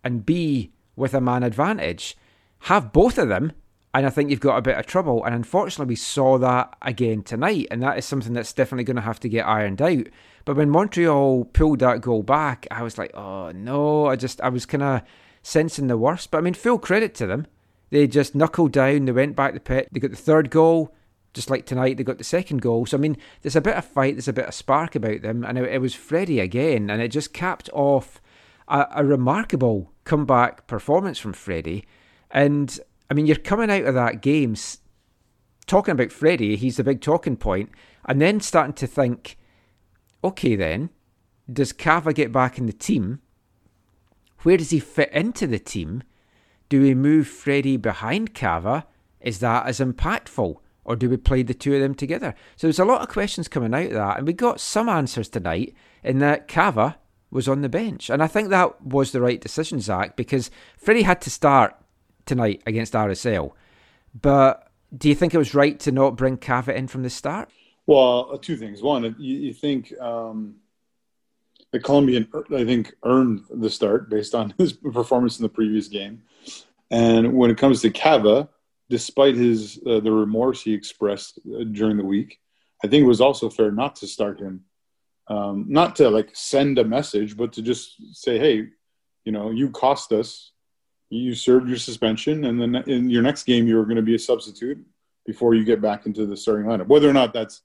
and 0.04 0.26
B 0.26 0.72
with 0.96 1.14
a 1.14 1.22
man 1.22 1.44
advantage. 1.44 2.18
Have 2.62 2.92
both 2.92 3.18
of 3.18 3.30
them, 3.30 3.54
and 3.98 4.06
I 4.06 4.12
think 4.12 4.30
you've 4.30 4.40
got 4.40 4.58
a 4.58 4.62
bit 4.62 4.78
of 4.78 4.86
trouble. 4.86 5.26
And 5.26 5.34
unfortunately, 5.34 5.92
we 5.92 5.96
saw 5.96 6.38
that 6.38 6.78
again 6.84 7.24
tonight, 7.24 7.66
and 7.72 7.82
that 7.82 7.98
is 7.98 8.06
something 8.06 8.34
that's 8.34 8.54
definitely 8.54 8.84
going 8.84 8.98
to 8.98 9.02
have 9.02 9.20
to 9.22 9.28
get 9.28 9.48
ironed 9.48 9.82
out. 9.82 10.06
But 10.46 10.56
when 10.56 10.70
Montreal 10.70 11.46
pulled 11.46 11.80
that 11.80 12.02
goal 12.02 12.22
back, 12.22 12.68
I 12.70 12.84
was 12.84 13.00
like, 13.00 13.10
oh 13.16 13.52
no, 13.56 14.06
I 14.06 14.16
just, 14.16 14.40
I 14.42 14.50
was 14.50 14.68
kind 14.68 14.84
of 14.84 15.02
sensing 15.42 15.88
the 15.88 15.98
worst. 15.98 16.30
But 16.30 16.38
I 16.38 16.42
mean, 16.42 16.54
full 16.54 16.78
credit 16.78 17.16
to 17.16 17.26
them. 17.26 17.48
They 17.90 18.06
just 18.06 18.36
knuckled 18.36 18.72
down, 18.72 19.06
they 19.06 19.12
went 19.12 19.36
back 19.36 19.54
to 19.54 19.56
the 19.56 19.62
pit, 19.62 19.90
they 19.92 20.00
got 20.00 20.12
the 20.12 20.16
third 20.16 20.52
goal. 20.52 20.94
Just 21.34 21.50
like 21.50 21.66
tonight, 21.66 21.98
they 21.98 22.04
got 22.04 22.20
the 22.20 22.24
second 22.24 22.62
goal. 22.62 22.86
So, 22.86 22.98
I 22.98 23.00
mean, 23.00 23.18
there's 23.42 23.56
a 23.56 23.62
bit 23.62 23.78
of 23.78 23.86
fight, 23.86 24.14
there's 24.14 24.28
a 24.28 24.34
bit 24.34 24.46
of 24.46 24.54
spark 24.54 24.94
about 24.94 25.24
them. 25.24 25.44
And 25.44 25.58
it, 25.58 25.74
it 25.74 25.82
was 25.82 25.96
Fredy 25.96 26.40
again, 26.40 26.92
and 26.92 27.02
it 27.02 27.08
just 27.08 27.34
capped 27.34 27.68
off 27.74 28.22
a, 28.68 28.86
a 28.98 29.04
remarkable 29.04 29.92
comeback 30.04 30.68
performance 30.68 31.18
from 31.18 31.34
Fredy. 31.34 31.86
And 32.30 32.80
I 33.10 33.14
mean, 33.14 33.26
you're 33.26 33.38
coming 33.38 33.70
out 33.70 33.86
of 33.86 33.96
that 33.96 34.22
game 34.22 34.56
talking 35.66 35.92
about 35.92 36.10
Fredy, 36.10 36.58
he's 36.58 36.78
the 36.78 36.84
big 36.84 37.02
talking 37.02 37.38
point, 37.38 37.70
and 38.06 38.22
then 38.22 38.40
starting 38.40 38.74
to 38.74 38.88
think, 38.88 39.38
okay, 40.24 40.56
then, 40.56 40.90
does 41.52 41.74
Cava 41.74 42.14
get 42.14 42.32
back 42.32 42.58
in 42.58 42.66
the 42.66 42.74
team? 42.74 43.20
Where 44.44 44.58
does 44.58 44.70
he 44.70 44.80
fit 44.80 45.12
into 45.12 45.48
the 45.48 45.60
team? 45.60 46.04
Do 46.70 46.82
we 46.82 46.94
move 46.94 47.28
Fredy 47.28 47.82
behind 47.82 48.34
Cava? 48.34 48.86
Is 49.22 49.40
that 49.40 49.66
as 49.66 49.80
impactful? 49.80 50.58
Or 50.84 50.96
do 50.96 51.10
we 51.10 51.18
play 51.18 51.44
the 51.44 51.54
two 51.54 51.76
of 51.76 51.82
them 51.82 51.96
together? 51.96 52.34
So 52.56 52.68
there's 52.68 52.80
a 52.80 52.86
lot 52.86 53.02
of 53.02 53.10
questions 53.10 53.50
coming 53.50 53.74
out 53.74 53.88
of 53.88 53.94
that, 53.94 54.18
and 54.18 54.28
we 54.28 54.34
got 54.34 54.60
some 54.60 54.88
answers 54.88 55.28
tonight 55.28 55.76
in 56.04 56.20
that 56.20 56.48
Cava 56.48 56.98
was 57.30 57.48
on 57.48 57.62
the 57.62 57.70
bench. 57.70 58.10
And 58.10 58.24
I 58.24 58.28
think 58.28 58.50
that 58.50 58.82
was 58.82 59.12
the 59.12 59.22
right 59.22 59.42
decision, 59.42 59.82
Zach, 59.82 60.16
because 60.16 60.50
Fredy 60.82 61.04
had 61.04 61.20
to 61.22 61.30
start 61.30 61.76
tonight 62.28 62.62
against 62.66 62.94
RSL. 62.94 63.52
But 64.20 64.70
do 64.96 65.10
you 65.10 65.16
think 65.16 65.34
it 65.34 65.38
was 65.38 65.54
right 65.54 65.80
to 65.82 65.92
not 65.92 66.16
bring 66.16 66.38
Cava 66.38 66.76
in 66.76 66.88
from 66.88 67.04
the 67.04 67.10
start? 67.10 67.50
Well, 67.86 68.30
uh, 68.34 68.38
two 68.42 68.58
things. 68.58 68.82
One, 68.82 69.04
you, 69.18 69.38
you 69.38 69.54
think 69.54 69.98
um, 70.00 70.56
the 71.72 71.80
Colombian, 71.80 72.28
I 72.54 72.66
think, 72.66 72.94
earned 73.04 73.44
the 73.50 73.70
start 73.70 74.10
based 74.10 74.36
on 74.36 74.54
his 74.58 74.74
performance 74.74 75.40
in 75.40 75.44
the 75.44 75.50
previous 75.50 75.88
game. 75.88 76.24
And 76.90 77.34
when 77.34 77.52
it 77.52 77.58
comes 77.58 77.82
to 77.82 77.90
Cava, 77.90 78.50
despite 78.90 79.36
his 79.36 79.80
uh, 79.86 80.00
the 80.00 80.12
remorse 80.12 80.62
he 80.62 80.74
expressed 80.74 81.40
uh, 81.40 81.64
during 81.66 81.98
the 81.98 82.06
week, 82.06 82.40
I 82.84 82.88
think 82.88 83.04
it 83.04 83.08
was 83.08 83.22
also 83.22 83.50
fair 83.50 83.72
not 83.72 83.98
to 83.98 84.08
start 84.08 84.40
him. 84.40 84.64
Um, 85.30 85.66
not 85.68 85.98
to 85.98 86.10
like 86.10 86.30
send 86.34 86.80
a 86.80 86.86
message, 86.86 87.36
but 87.36 87.52
to 87.54 87.62
just 87.62 88.16
say, 88.16 88.40
hey, 88.40 88.68
you 89.26 89.32
know, 89.34 89.52
you 89.52 89.70
cost 89.72 90.14
us. 90.14 90.54
You 91.10 91.36
served 91.36 91.70
your 91.70 91.78
suspension, 91.78 92.46
and 92.46 92.62
then 92.62 92.76
in 92.88 93.10
your 93.10 93.22
next 93.22 93.44
game, 93.44 93.68
you're 93.68 93.86
going 93.86 93.98
to 93.98 94.02
be 94.02 94.16
a 94.16 94.20
substitute 94.20 94.78
before 95.26 95.54
you 95.54 95.64
get 95.64 95.82
back 95.82 96.06
into 96.06 96.26
the 96.26 96.36
starting 96.36 96.66
lineup. 96.66 96.88
Whether 96.88 97.10
or 97.10 97.14
not 97.14 97.34
that's, 97.34 97.62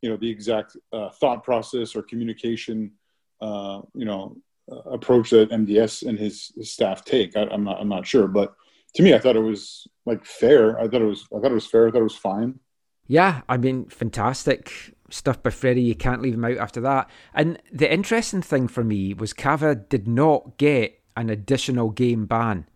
you 0.00 0.10
know, 0.10 0.16
the 0.16 0.30
exact 0.30 0.76
uh, 0.92 1.10
thought 1.10 1.44
process 1.44 1.94
or 1.94 2.02
communication, 2.02 2.92
uh, 3.40 3.82
you 3.94 4.04
know, 4.04 4.36
uh, 4.70 4.90
approach 4.90 5.30
that 5.30 5.50
MDS 5.50 6.06
and 6.06 6.18
his, 6.18 6.52
his 6.56 6.70
staff 6.70 7.04
take, 7.04 7.36
I, 7.36 7.42
I'm 7.42 7.64
not, 7.64 7.80
I'm 7.80 7.88
not 7.88 8.06
sure, 8.06 8.28
but 8.28 8.54
to 8.94 9.02
me, 9.02 9.14
I 9.14 9.18
thought 9.18 9.36
it 9.36 9.40
was 9.40 9.86
like 10.04 10.24
fair. 10.24 10.78
I 10.78 10.88
thought 10.88 11.02
it 11.02 11.06
was, 11.06 11.26
I 11.34 11.40
thought 11.40 11.50
it 11.50 11.54
was 11.54 11.66
fair. 11.66 11.88
I 11.88 11.90
thought 11.90 12.00
it 12.00 12.04
was 12.04 12.16
fine. 12.16 12.60
Yeah, 13.06 13.42
I 13.48 13.56
mean, 13.56 13.86
fantastic 13.86 14.94
stuff 15.10 15.42
by 15.42 15.50
Fredy. 15.50 15.84
You 15.84 15.94
can't 15.94 16.22
leave 16.22 16.34
him 16.34 16.44
out 16.44 16.56
after 16.58 16.80
that. 16.82 17.10
And 17.34 17.60
the 17.72 17.92
interesting 17.92 18.42
thing 18.42 18.68
for 18.68 18.84
me 18.84 19.14
was 19.14 19.32
Cava 19.32 19.74
did 19.74 20.06
not 20.06 20.56
get 20.58 21.00
an 21.16 21.30
additional 21.30 21.90
game 21.90 22.26
ban, 22.26 22.66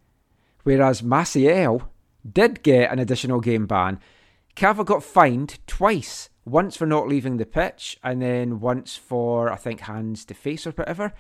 whereas 0.67 1.01
Maciel 1.01 1.87
did 2.29 2.65
get 2.65 2.91
an 2.91 2.99
additional 2.99 3.41
game 3.41 3.69
ban. 3.69 4.01
Cava 4.57 4.83
got 4.83 5.05
fined 5.05 5.61
twice. 5.69 6.29
Once 6.45 6.77
for 6.77 6.87
not 6.87 7.07
leaving 7.07 7.37
the 7.37 7.47
pitch, 7.47 7.97
and 8.03 8.21
then 8.21 8.59
once 8.59 8.97
for 8.97 9.53
I 9.53 9.57
think 9.57 9.81
hands 9.81 10.25
to 10.25 10.35
face 10.35 10.67
or 10.67 10.73
whatever. 10.73 11.13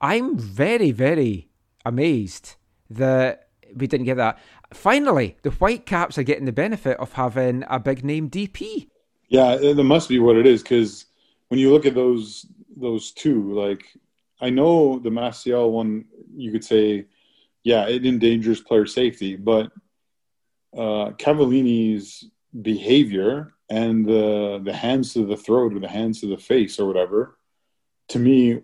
I'm 0.00 0.38
very, 0.38 0.92
very 0.92 1.48
amazed 1.84 2.54
that 2.90 3.48
we 3.74 3.88
didn't 3.88 4.06
get 4.06 4.18
that. 4.18 4.38
Finally, 4.72 5.36
the 5.42 5.50
Whitecaps 5.50 6.16
are 6.16 6.22
getting 6.22 6.44
the 6.44 6.52
benefit 6.52 6.96
of 6.98 7.14
having 7.14 7.64
a 7.68 7.80
big 7.80 8.04
name 8.04 8.30
DP. 8.30 8.88
Yeah, 9.28 9.56
that 9.56 9.82
must 9.82 10.08
be 10.08 10.20
what 10.20 10.36
it 10.36 10.46
is 10.46 10.62
because 10.62 11.06
when 11.48 11.58
you 11.58 11.72
look 11.72 11.86
at 11.86 11.96
those 11.96 12.46
those 12.76 13.10
two, 13.10 13.52
like 13.52 13.84
I 14.40 14.50
know 14.50 15.00
the 15.00 15.10
Maciel 15.10 15.70
one, 15.72 16.04
you 16.36 16.52
could 16.52 16.64
say, 16.64 17.06
yeah, 17.64 17.88
it 17.88 18.04
endangers 18.04 18.60
player 18.60 18.86
safety, 18.86 19.36
but 19.36 19.70
uh, 20.76 21.10
Cavallini's 21.12 22.24
behavior 22.60 23.54
and 23.70 24.04
the 24.04 24.60
the 24.62 24.72
hands 24.72 25.14
to 25.14 25.24
the 25.24 25.36
throat 25.36 25.74
or 25.74 25.78
the 25.78 25.88
hands 25.88 26.20
to 26.20 26.26
the 26.26 26.36
face 26.36 26.78
or 26.78 26.86
whatever, 26.86 27.38
to 28.08 28.18
me, 28.18 28.60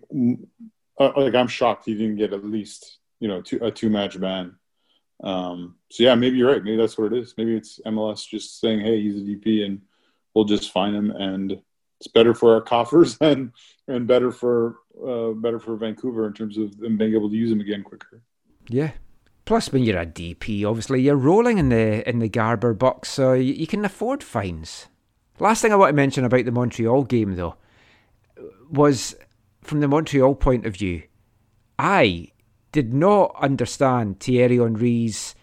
uh, 0.99 1.11
like 1.15 1.35
I'm 1.35 1.47
shocked 1.47 1.85
he 1.85 1.95
didn't 1.95 2.17
get 2.17 2.33
at 2.33 2.43
least 2.43 2.97
you 3.19 3.27
know 3.27 3.41
two, 3.41 3.59
a 3.61 3.71
two 3.71 3.89
match 3.89 4.19
ban. 4.19 4.55
Um, 5.23 5.75
so 5.89 6.03
yeah, 6.03 6.15
maybe 6.15 6.37
you're 6.37 6.51
right. 6.51 6.63
Maybe 6.63 6.77
that's 6.77 6.97
what 6.97 7.11
it 7.11 7.19
is. 7.19 7.33
Maybe 7.37 7.55
it's 7.55 7.79
MLS 7.85 8.27
just 8.27 8.59
saying, 8.59 8.81
"Hey, 8.81 9.01
he's 9.01 9.17
a 9.17 9.25
DP, 9.25 9.65
and 9.65 9.81
we'll 10.33 10.45
just 10.45 10.71
fine 10.71 10.93
him." 10.93 11.11
And 11.11 11.59
it's 11.99 12.07
better 12.07 12.33
for 12.33 12.53
our 12.55 12.61
coffers 12.61 13.17
and 13.21 13.51
and 13.87 14.07
better 14.07 14.31
for 14.31 14.77
uh, 15.05 15.31
better 15.31 15.59
for 15.59 15.75
Vancouver 15.75 16.27
in 16.27 16.33
terms 16.33 16.57
of 16.57 16.77
them 16.77 16.97
being 16.97 17.13
able 17.13 17.29
to 17.29 17.35
use 17.35 17.51
him 17.51 17.61
again 17.61 17.83
quicker. 17.83 18.21
Yeah. 18.69 18.91
Plus, 19.45 19.71
when 19.71 19.83
you're 19.83 19.99
a 19.99 20.05
DP, 20.05 20.63
obviously 20.63 21.01
you're 21.01 21.15
rolling 21.15 21.57
in 21.57 21.69
the 21.69 22.07
in 22.07 22.19
the 22.19 22.29
Garber 22.29 22.73
box, 22.73 23.09
so 23.09 23.33
you, 23.33 23.53
you 23.53 23.67
can 23.67 23.83
afford 23.83 24.23
fines. 24.23 24.87
Last 25.39 25.61
thing 25.61 25.73
I 25.73 25.75
want 25.75 25.89
to 25.89 25.95
mention 25.95 26.23
about 26.23 26.45
the 26.45 26.51
Montreal 26.51 27.03
game, 27.05 27.35
though, 27.35 27.55
was 28.69 29.15
from 29.61 29.79
the 29.79 29.87
Montreal 29.87 30.35
point 30.35 30.65
of 30.65 30.75
view. 30.75 31.03
I 31.79 32.31
did 32.71 32.93
not 32.93 33.35
understand 33.39 34.19
Thierry 34.19 34.57
Henry's 34.57 35.33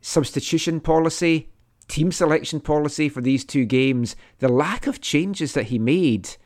substitution 0.00 0.80
policy, 0.80 1.50
team 1.88 2.10
selection 2.10 2.60
policy 2.60 3.08
for 3.08 3.20
these 3.20 3.44
two 3.44 3.66
games. 3.66 4.16
The 4.38 4.48
lack 4.48 4.86
of 4.86 5.00
changes 5.00 5.52
that 5.54 5.64
he 5.64 5.78
made 5.78 6.36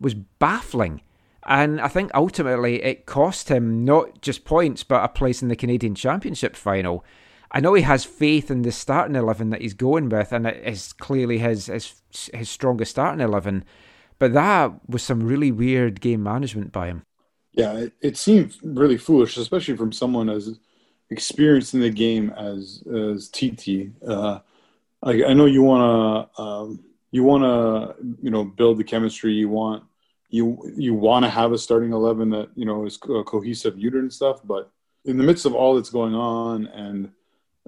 was 0.00 0.14
baffling. 0.14 1.02
And 1.46 1.80
I 1.80 1.88
think 1.88 2.10
ultimately 2.12 2.82
it 2.82 3.06
cost 3.06 3.48
him 3.48 3.84
not 3.84 4.20
just 4.20 4.44
points, 4.44 4.82
but 4.82 5.04
a 5.04 5.08
place 5.08 5.42
in 5.42 5.48
the 5.48 5.56
Canadian 5.56 5.94
Championship 5.94 6.56
final. 6.56 7.04
I 7.52 7.60
know 7.60 7.74
he 7.74 7.82
has 7.82 8.04
faith 8.04 8.50
in 8.50 8.62
the 8.62 8.72
starting 8.72 9.14
11 9.14 9.50
that 9.50 9.62
he's 9.62 9.72
going 9.72 10.08
with, 10.08 10.32
and 10.32 10.46
it 10.46 10.60
is 10.66 10.92
clearly 10.92 11.38
his, 11.38 11.66
his, 11.66 12.02
his 12.34 12.50
strongest 12.50 12.90
starting 12.90 13.20
11. 13.20 13.64
But 14.18 14.32
that 14.32 14.88
was 14.88 15.04
some 15.04 15.20
really 15.20 15.52
weird 15.52 16.00
game 16.00 16.22
management 16.22 16.72
by 16.72 16.88
him. 16.88 17.04
Yeah, 17.52 17.74
it, 17.74 17.92
it 18.02 18.16
seemed 18.16 18.56
really 18.62 18.98
foolish, 18.98 19.36
especially 19.36 19.76
from 19.76 19.92
someone 19.92 20.28
as 20.28 20.58
experienced 21.10 21.74
in 21.74 21.80
the 21.80 21.90
game 21.90 22.30
as 22.36 22.82
as 22.92 23.28
TT. 23.28 23.92
Uh, 24.06 24.40
I, 25.02 25.24
I 25.24 25.32
know 25.32 25.46
you 25.46 25.62
want 25.62 26.30
to 26.36 26.42
um, 26.42 26.84
you 27.12 27.22
want 27.22 27.44
to 27.44 28.04
you 28.22 28.30
know 28.30 28.44
build 28.44 28.78
the 28.78 28.84
chemistry. 28.84 29.32
You 29.32 29.48
want 29.48 29.84
you 30.28 30.72
you 30.76 30.94
want 30.94 31.24
to 31.24 31.30
have 31.30 31.52
a 31.52 31.58
starting 31.58 31.92
eleven 31.92 32.30
that 32.30 32.50
you 32.54 32.64
know 32.64 32.86
is 32.86 32.96
a 32.96 33.24
cohesive 33.24 33.78
unit 33.78 34.00
and 34.00 34.12
stuff. 34.12 34.40
But 34.44 34.70
in 35.04 35.16
the 35.16 35.24
midst 35.24 35.46
of 35.46 35.54
all 35.54 35.76
that's 35.76 35.90
going 35.90 36.14
on, 36.14 36.66
and 36.66 37.10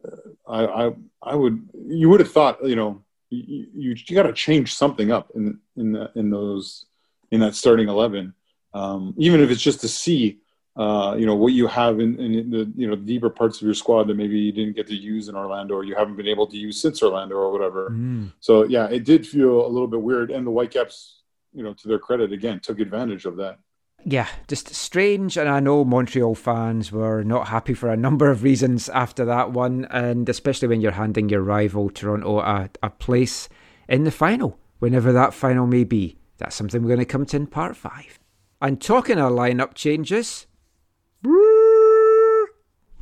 uh, 0.04 0.16
I, 0.48 0.86
I 0.86 0.92
I 1.22 1.34
would 1.34 1.68
you 1.86 2.08
would 2.08 2.20
have 2.20 2.32
thought 2.32 2.64
you 2.64 2.76
know 2.76 3.02
you 3.30 3.66
you, 3.74 3.96
you 4.06 4.16
got 4.16 4.24
to 4.24 4.32
change 4.32 4.74
something 4.74 5.12
up 5.12 5.30
in 5.34 5.58
in 5.76 5.92
the, 5.92 6.10
in 6.14 6.30
those 6.30 6.86
in 7.30 7.40
that 7.40 7.54
starting 7.54 7.88
eleven 7.88 8.34
um, 8.74 9.14
even 9.16 9.40
if 9.40 9.50
it's 9.50 9.62
just 9.62 9.80
to 9.80 9.88
see, 9.88 10.38
uh, 10.76 11.16
you 11.18 11.26
know, 11.26 11.34
what 11.34 11.52
you 11.52 11.66
have 11.66 12.00
in, 12.00 12.18
in, 12.18 12.50
the 12.50 12.70
you 12.76 12.88
know 12.88 12.96
deeper 12.96 13.30
parts 13.30 13.56
of 13.60 13.62
your 13.62 13.74
squad 13.74 14.04
that 14.04 14.16
maybe 14.16 14.38
you 14.38 14.52
didn't 14.52 14.76
get 14.76 14.86
to 14.88 14.94
use 14.94 15.28
in 15.28 15.34
Orlando 15.34 15.74
or 15.74 15.84
you 15.84 15.94
haven't 15.94 16.16
been 16.16 16.28
able 16.28 16.46
to 16.46 16.56
use 16.56 16.80
since 16.80 17.02
Orlando 17.02 17.34
or 17.34 17.50
whatever. 17.50 17.90
Mm. 17.90 18.32
So 18.40 18.64
yeah, 18.64 18.88
it 18.88 19.04
did 19.04 19.26
feel 19.26 19.66
a 19.66 19.68
little 19.68 19.88
bit 19.88 20.00
weird, 20.00 20.30
and 20.30 20.46
the 20.46 20.50
Whitecaps, 20.50 21.17
you 21.52 21.62
know, 21.62 21.74
to 21.74 21.88
their 21.88 21.98
credit, 21.98 22.32
again 22.32 22.60
took 22.60 22.80
advantage 22.80 23.24
of 23.24 23.36
that. 23.36 23.58
Yeah, 24.04 24.28
just 24.46 24.74
strange, 24.74 25.36
and 25.36 25.48
I 25.48 25.60
know 25.60 25.84
Montreal 25.84 26.36
fans 26.36 26.92
were 26.92 27.24
not 27.24 27.48
happy 27.48 27.74
for 27.74 27.90
a 27.90 27.96
number 27.96 28.30
of 28.30 28.44
reasons 28.44 28.88
after 28.88 29.24
that 29.24 29.50
one, 29.50 29.86
and 29.90 30.28
especially 30.28 30.68
when 30.68 30.80
you're 30.80 30.92
handing 30.92 31.28
your 31.28 31.42
rival 31.42 31.90
Toronto 31.90 32.38
a, 32.38 32.70
a 32.82 32.90
place 32.90 33.48
in 33.88 34.04
the 34.04 34.12
final, 34.12 34.58
whenever 34.78 35.12
that 35.12 35.34
final 35.34 35.66
may 35.66 35.84
be. 35.84 36.16
That's 36.38 36.54
something 36.54 36.82
we're 36.82 36.88
going 36.88 37.00
to 37.00 37.04
come 37.04 37.26
to 37.26 37.36
in 37.36 37.48
part 37.48 37.76
five. 37.76 38.20
And 38.62 38.80
talking 38.80 39.18
of 39.18 39.32
lineup 39.32 39.74
changes, 39.74 40.46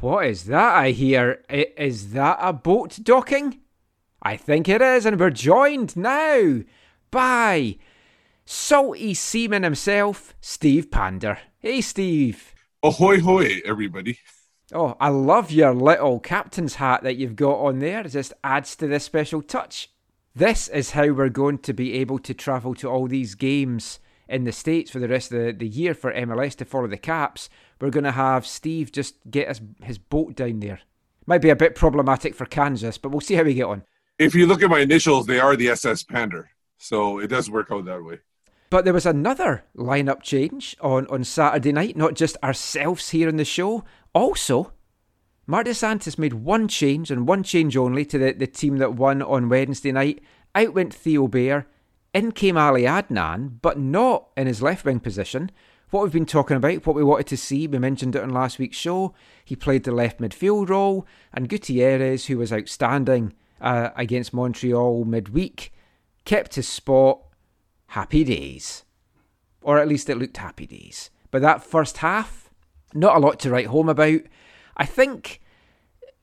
What 0.00 0.26
is 0.26 0.44
that 0.44 0.74
I 0.74 0.90
hear? 0.92 1.44
Is 1.50 2.12
that 2.12 2.38
a 2.40 2.52
boat 2.52 2.98
docking? 3.02 3.60
I 4.22 4.36
think 4.36 4.68
it 4.68 4.80
is, 4.80 5.04
and 5.04 5.20
we're 5.20 5.30
joined 5.30 5.96
now 5.96 6.62
by 7.10 7.76
salty 8.46 9.12
seaman 9.12 9.64
himself, 9.64 10.34
Steve 10.40 10.90
Pander. 10.90 11.38
Hey, 11.58 11.80
Steve. 11.82 12.54
Ahoy, 12.82 13.20
hoy, 13.20 13.60
everybody. 13.64 14.20
Oh, 14.72 14.96
I 14.98 15.08
love 15.08 15.50
your 15.50 15.74
little 15.74 16.18
captain's 16.18 16.76
hat 16.76 17.02
that 17.02 17.16
you've 17.16 17.36
got 17.36 17.58
on 17.58 17.80
there. 17.80 18.00
It 18.00 18.10
just 18.10 18.32
adds 18.42 18.74
to 18.76 18.86
this 18.86 19.04
special 19.04 19.42
touch. 19.42 19.90
This 20.34 20.68
is 20.68 20.92
how 20.92 21.08
we're 21.10 21.28
going 21.28 21.58
to 21.58 21.72
be 21.72 21.94
able 21.94 22.18
to 22.20 22.34
travel 22.34 22.74
to 22.76 22.88
all 22.88 23.06
these 23.06 23.34
games 23.34 24.00
in 24.28 24.44
the 24.44 24.52
States 24.52 24.90
for 24.90 24.98
the 24.98 25.08
rest 25.08 25.32
of 25.32 25.44
the, 25.44 25.52
the 25.52 25.68
year 25.68 25.94
for 25.94 26.12
MLS 26.12 26.56
to 26.56 26.64
follow 26.64 26.86
the 26.86 26.96
Caps. 26.96 27.48
We're 27.80 27.90
going 27.90 28.04
to 28.04 28.12
have 28.12 28.46
Steve 28.46 28.92
just 28.92 29.14
get 29.30 29.48
his, 29.48 29.60
his 29.82 29.98
boat 29.98 30.34
down 30.34 30.60
there. 30.60 30.80
Might 31.26 31.42
be 31.42 31.50
a 31.50 31.56
bit 31.56 31.74
problematic 31.74 32.34
for 32.34 32.46
Kansas, 32.46 32.98
but 32.98 33.10
we'll 33.10 33.20
see 33.20 33.34
how 33.34 33.42
we 33.42 33.54
get 33.54 33.64
on. 33.64 33.82
If 34.18 34.34
you 34.34 34.46
look 34.46 34.62
at 34.62 34.70
my 34.70 34.80
initials, 34.80 35.26
they 35.26 35.40
are 35.40 35.56
the 35.56 35.70
SS 35.70 36.02
Pander. 36.04 36.50
So 36.78 37.18
it 37.18 37.28
does 37.28 37.50
work 37.50 37.68
out 37.70 37.84
that 37.86 38.04
way. 38.04 38.18
But 38.68 38.84
there 38.84 38.94
was 38.94 39.06
another 39.06 39.64
lineup 39.76 40.22
change 40.22 40.76
on, 40.80 41.06
on 41.06 41.24
Saturday 41.24 41.72
night, 41.72 41.96
not 41.96 42.14
just 42.14 42.36
ourselves 42.42 43.10
here 43.10 43.28
on 43.28 43.36
the 43.36 43.44
show. 43.44 43.84
Also, 44.12 44.72
Marc 45.46 45.66
Dos 45.66 45.78
Santos 45.78 46.18
made 46.18 46.34
one 46.34 46.66
change 46.66 47.10
and 47.10 47.28
one 47.28 47.44
change 47.44 47.76
only 47.76 48.04
to 48.06 48.18
the, 48.18 48.32
the 48.32 48.48
team 48.48 48.78
that 48.78 48.94
won 48.94 49.22
on 49.22 49.48
Wednesday 49.48 49.92
night. 49.92 50.20
Out 50.54 50.74
went 50.74 50.92
Theo 50.92 51.28
Bair, 51.28 51.68
in 52.12 52.32
came 52.32 52.56
Ali 52.56 52.82
Adnan, 52.82 53.58
but 53.62 53.78
not 53.78 54.28
in 54.36 54.46
his 54.46 54.62
left 54.62 54.84
wing 54.84 54.98
position. 54.98 55.50
What 55.90 56.02
we've 56.02 56.12
been 56.12 56.26
talking 56.26 56.56
about, 56.56 56.84
what 56.84 56.96
we 56.96 57.04
wanted 57.04 57.28
to 57.28 57.36
see, 57.36 57.68
we 57.68 57.78
mentioned 57.78 58.16
it 58.16 58.22
on 58.22 58.30
last 58.30 58.58
week's 58.58 58.76
show. 58.76 59.14
He 59.44 59.54
played 59.54 59.84
the 59.84 59.92
left 59.92 60.18
midfield 60.18 60.68
role, 60.68 61.06
and 61.32 61.48
Gutierrez, 61.48 62.26
who 62.26 62.38
was 62.38 62.52
outstanding 62.52 63.34
uh, 63.60 63.90
against 63.94 64.34
Montreal 64.34 65.04
midweek, 65.04 65.72
kept 66.24 66.56
his 66.56 66.66
spot. 66.66 67.20
Happy 67.88 68.24
days. 68.24 68.84
Or 69.62 69.78
at 69.78 69.88
least 69.88 70.08
it 70.08 70.18
looked 70.18 70.36
happy 70.36 70.66
days. 70.66 71.10
But 71.30 71.42
that 71.42 71.64
first 71.64 71.98
half, 71.98 72.50
not 72.94 73.16
a 73.16 73.20
lot 73.20 73.40
to 73.40 73.50
write 73.50 73.66
home 73.66 73.88
about. 73.88 74.20
I 74.76 74.86
think 74.86 75.40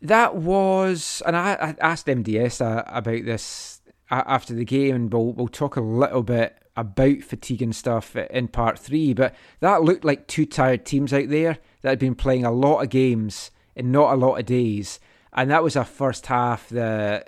that 0.01 0.35
was, 0.35 1.21
and 1.25 1.35
I, 1.35 1.53
I 1.53 1.75
asked 1.79 2.07
MDS 2.07 2.61
uh, 2.61 2.83
about 2.87 3.25
this 3.25 3.81
after 4.09 4.53
the 4.53 4.65
game, 4.65 4.95
and 4.95 5.13
we'll, 5.13 5.33
we'll 5.33 5.47
talk 5.47 5.75
a 5.75 5.81
little 5.81 6.23
bit 6.23 6.57
about 6.75 7.21
fatigue 7.21 7.61
and 7.61 7.75
stuff 7.75 8.15
in 8.15 8.47
part 8.47 8.77
three. 8.79 9.13
But 9.13 9.35
that 9.59 9.83
looked 9.83 10.05
like 10.05 10.27
two 10.27 10.45
tired 10.45 10.85
teams 10.85 11.13
out 11.13 11.29
there 11.29 11.57
that 11.81 11.89
had 11.89 11.99
been 11.99 12.15
playing 12.15 12.45
a 12.45 12.51
lot 12.51 12.81
of 12.81 12.89
games 12.89 13.51
in 13.75 13.91
not 13.91 14.13
a 14.13 14.17
lot 14.17 14.39
of 14.39 14.45
days, 14.45 14.99
and 15.31 15.49
that 15.49 15.63
was 15.63 15.75
a 15.75 15.85
first 15.85 16.27
half 16.27 16.69
that 16.69 17.27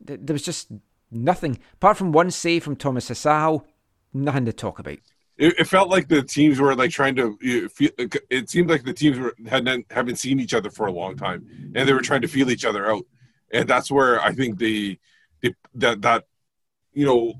there 0.00 0.34
was 0.34 0.42
just 0.42 0.72
nothing 1.14 1.58
apart 1.74 1.96
from 1.96 2.12
one 2.12 2.30
save 2.30 2.64
from 2.64 2.76
Thomas 2.76 3.08
Hasal, 3.10 3.64
nothing 4.12 4.44
to 4.46 4.52
talk 4.52 4.78
about. 4.78 4.98
It, 5.36 5.58
it 5.58 5.64
felt 5.66 5.88
like 5.88 6.08
the 6.08 6.22
teams 6.22 6.60
were 6.60 6.74
like 6.74 6.90
trying 6.90 7.16
to. 7.16 7.36
feel- 7.68 7.90
It 8.30 8.48
seemed 8.50 8.70
like 8.70 8.84
the 8.84 8.92
teams 8.92 9.18
were 9.18 9.34
hadn't 9.48 9.86
haven't 9.90 10.16
seen 10.16 10.38
each 10.40 10.54
other 10.54 10.70
for 10.70 10.86
a 10.86 10.92
long 10.92 11.16
time, 11.16 11.72
and 11.74 11.88
they 11.88 11.92
were 11.92 12.00
trying 12.02 12.22
to 12.22 12.28
feel 12.28 12.50
each 12.50 12.64
other 12.64 12.90
out. 12.90 13.04
And 13.52 13.68
that's 13.68 13.90
where 13.90 14.20
I 14.20 14.32
think 14.32 14.58
the, 14.58 14.98
they 15.42 15.54
that 15.74 16.02
that, 16.02 16.24
you 16.92 17.04
know, 17.04 17.34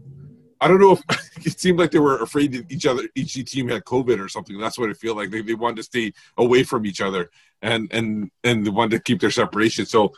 I 0.61 0.69
don't 0.69 0.81
know 0.81 0.93
if 0.93 1.03
it 1.47 1.59
seemed 1.61 1.79
like 1.79 1.91
they 1.93 1.99
were 1.99 2.19
afraid 2.19 2.53
that 2.53 2.71
each 2.73 2.87
other, 2.87 3.03
each 3.15 3.35
team 3.51 3.69
had 3.69 3.85
COVID 3.85 4.19
or 4.25 4.29
something. 4.29 4.59
That's 4.59 4.79
what 4.79 4.91
it 4.91 4.97
felt 4.97 5.17
like. 5.17 5.31
They, 5.31 5.43
they 5.43 5.55
wanted 5.55 5.77
to 5.77 5.83
stay 5.85 6.13
away 6.37 6.65
from 6.65 6.87
each 6.87 7.01
other 7.01 7.31
and 7.63 7.89
and 7.93 8.31
and 8.43 8.67
they 8.67 8.71
wanted 8.71 8.97
to 8.97 9.03
keep 9.03 9.21
their 9.21 9.31
separation. 9.31 9.87
So, 9.87 10.13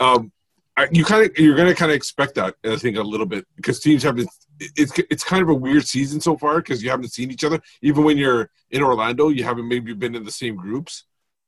um, 0.00 0.32
you 0.90 1.04
kind 1.04 1.24
of 1.24 1.38
you're 1.38 1.56
going 1.56 1.68
to 1.68 1.74
kind 1.74 1.90
of 1.90 1.96
expect 1.96 2.34
that 2.36 2.54
I 2.64 2.76
think 2.76 2.96
a 2.96 3.02
little 3.02 3.26
bit 3.26 3.46
because 3.56 3.80
teams 3.80 4.02
haven't. 4.02 4.28
It's 4.60 4.92
it's 5.10 5.24
kind 5.24 5.42
of 5.42 5.48
a 5.48 5.54
weird 5.54 5.86
season 5.86 6.20
so 6.20 6.36
far 6.36 6.56
because 6.56 6.82
you 6.82 6.90
haven't 6.90 7.12
seen 7.12 7.30
each 7.30 7.44
other. 7.44 7.60
Even 7.82 8.04
when 8.04 8.18
you're 8.18 8.50
in 8.70 8.82
Orlando, 8.82 9.28
you 9.28 9.44
haven't 9.44 9.68
maybe 9.68 9.92
been 9.94 10.14
in 10.14 10.24
the 10.24 10.32
same 10.32 10.56
groups. 10.56 11.04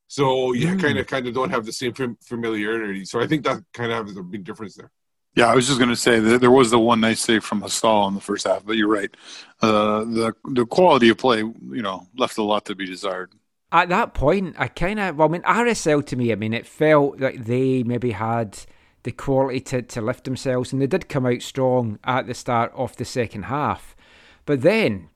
So 0.07 0.53
you 0.53 0.77
kind 0.77 0.97
of 0.97 1.07
kind 1.07 1.27
of 1.27 1.33
don't 1.33 1.51
have 1.51 1.65
the 1.65 1.71
same 1.71 1.93
fam- 1.93 2.17
familiarity. 2.21 3.05
So 3.05 3.21
I 3.21 3.27
think 3.27 3.43
that 3.45 3.63
kind 3.73 3.91
of 3.91 4.07
has 4.07 4.17
a 4.17 4.23
big 4.23 4.43
difference 4.43 4.75
there. 4.75 4.91
Yeah, 5.35 5.47
I 5.47 5.55
was 5.55 5.67
just 5.67 5.79
going 5.79 5.89
to 5.89 5.95
say 5.95 6.19
that 6.19 6.41
there 6.41 6.51
was 6.51 6.71
the 6.71 6.79
one 6.79 6.99
nice 6.99 7.21
save 7.21 7.45
from 7.45 7.61
Hasal 7.61 8.09
in 8.09 8.15
the 8.15 8.19
first 8.19 8.45
half, 8.45 8.65
but 8.65 8.75
you're 8.75 8.89
right. 8.89 9.15
Uh, 9.61 10.03
the 10.03 10.35
the 10.43 10.65
quality 10.65 11.09
of 11.09 11.17
play, 11.17 11.39
you 11.39 11.81
know, 11.81 12.07
left 12.17 12.37
a 12.37 12.43
lot 12.43 12.65
to 12.65 12.75
be 12.75 12.85
desired. 12.85 13.31
At 13.71 13.87
that 13.87 14.13
point, 14.13 14.57
I 14.59 14.67
kind 14.67 14.99
of, 14.99 15.15
well, 15.15 15.29
I 15.29 15.31
mean, 15.31 15.43
RSL 15.43 16.05
to 16.07 16.17
me, 16.17 16.33
I 16.33 16.35
mean, 16.35 16.53
it 16.53 16.67
felt 16.67 17.21
like 17.21 17.45
they 17.45 17.83
maybe 17.83 18.11
had 18.11 18.59
the 19.03 19.11
quality 19.11 19.59
to, 19.61 19.81
to 19.81 20.01
lift 20.01 20.25
themselves, 20.25 20.71
and 20.71 20.81
they 20.81 20.87
did 20.87 21.09
come 21.09 21.25
out 21.25 21.41
strong 21.41 21.99
at 22.03 22.27
the 22.27 22.33
start 22.33 22.71
of 22.75 22.95
the 22.97 23.05
second 23.05 23.43
half. 23.43 23.95
But 24.45 24.61
then, 24.61 25.09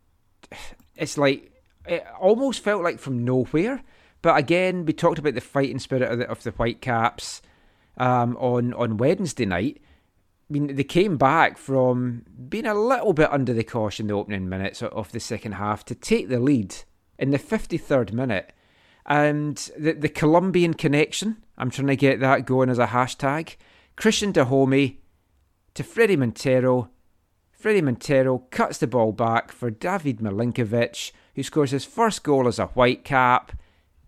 it's 0.96 1.18
like, 1.18 1.52
it 1.88 2.06
almost 2.20 2.64
felt 2.64 2.84
like 2.84 3.00
from 3.00 3.24
nowhere. 3.24 3.84
But 4.22 4.38
again, 4.38 4.86
we 4.86 4.94
talked 4.94 5.20
about 5.20 5.36
the 5.36 5.42
fighting 5.42 5.80
spirit 5.80 6.12
of 6.12 6.18
the, 6.20 6.30
of 6.30 6.44
the 6.44 6.52
Whitecaps 6.52 7.42
um, 7.98 8.36
on, 8.38 8.74
on 8.74 8.98
Wednesday 8.98 9.46
night. 9.46 9.82
I 10.50 10.54
mean, 10.54 10.76
they 10.76 10.84
came 10.84 11.18
back 11.18 11.58
from 11.58 12.24
being 12.50 12.66
a 12.66 12.74
little 12.74 13.14
bit 13.14 13.32
under 13.32 13.54
the 13.54 13.64
caution 13.64 14.08
the 14.08 14.14
opening 14.14 14.48
minutes 14.48 14.82
of 14.84 15.12
the 15.12 15.20
second 15.20 15.54
half 15.54 15.86
to 15.86 15.96
take 15.96 16.30
the 16.30 16.40
lead 16.40 16.76
in 17.18 17.32
the 17.32 17.40
53rd 17.40 18.14
minute. 18.14 18.54
And 19.06 19.58
the, 19.78 19.94
the 19.94 20.10
Colombian 20.10 20.74
connection, 20.74 21.38
I'm 21.58 21.70
trying 21.70 21.88
to 21.88 21.96
get 21.96 22.20
that 22.20 22.46
going 22.46 22.70
as 22.70 22.80
a 22.80 22.88
hashtag. 22.88 23.56
Cristian 23.98 24.34
Dajome 24.34 24.98
to 25.74 25.84
Fredy 25.84 26.18
Montero. 26.18 26.90
Fredy 27.62 27.82
Montero 27.82 28.40
cuts 28.52 28.78
the 28.78 28.88
ball 28.88 29.12
back 29.12 29.52
for 29.52 29.70
David 29.70 30.20
Milinkovic, 30.20 31.12
who 31.34 31.44
scores 31.44 31.72
his 31.72 31.86
first 31.86 32.24
goal 32.24 32.48
as 32.48 32.60
a 32.60 32.68
Whitecap, 32.68 33.52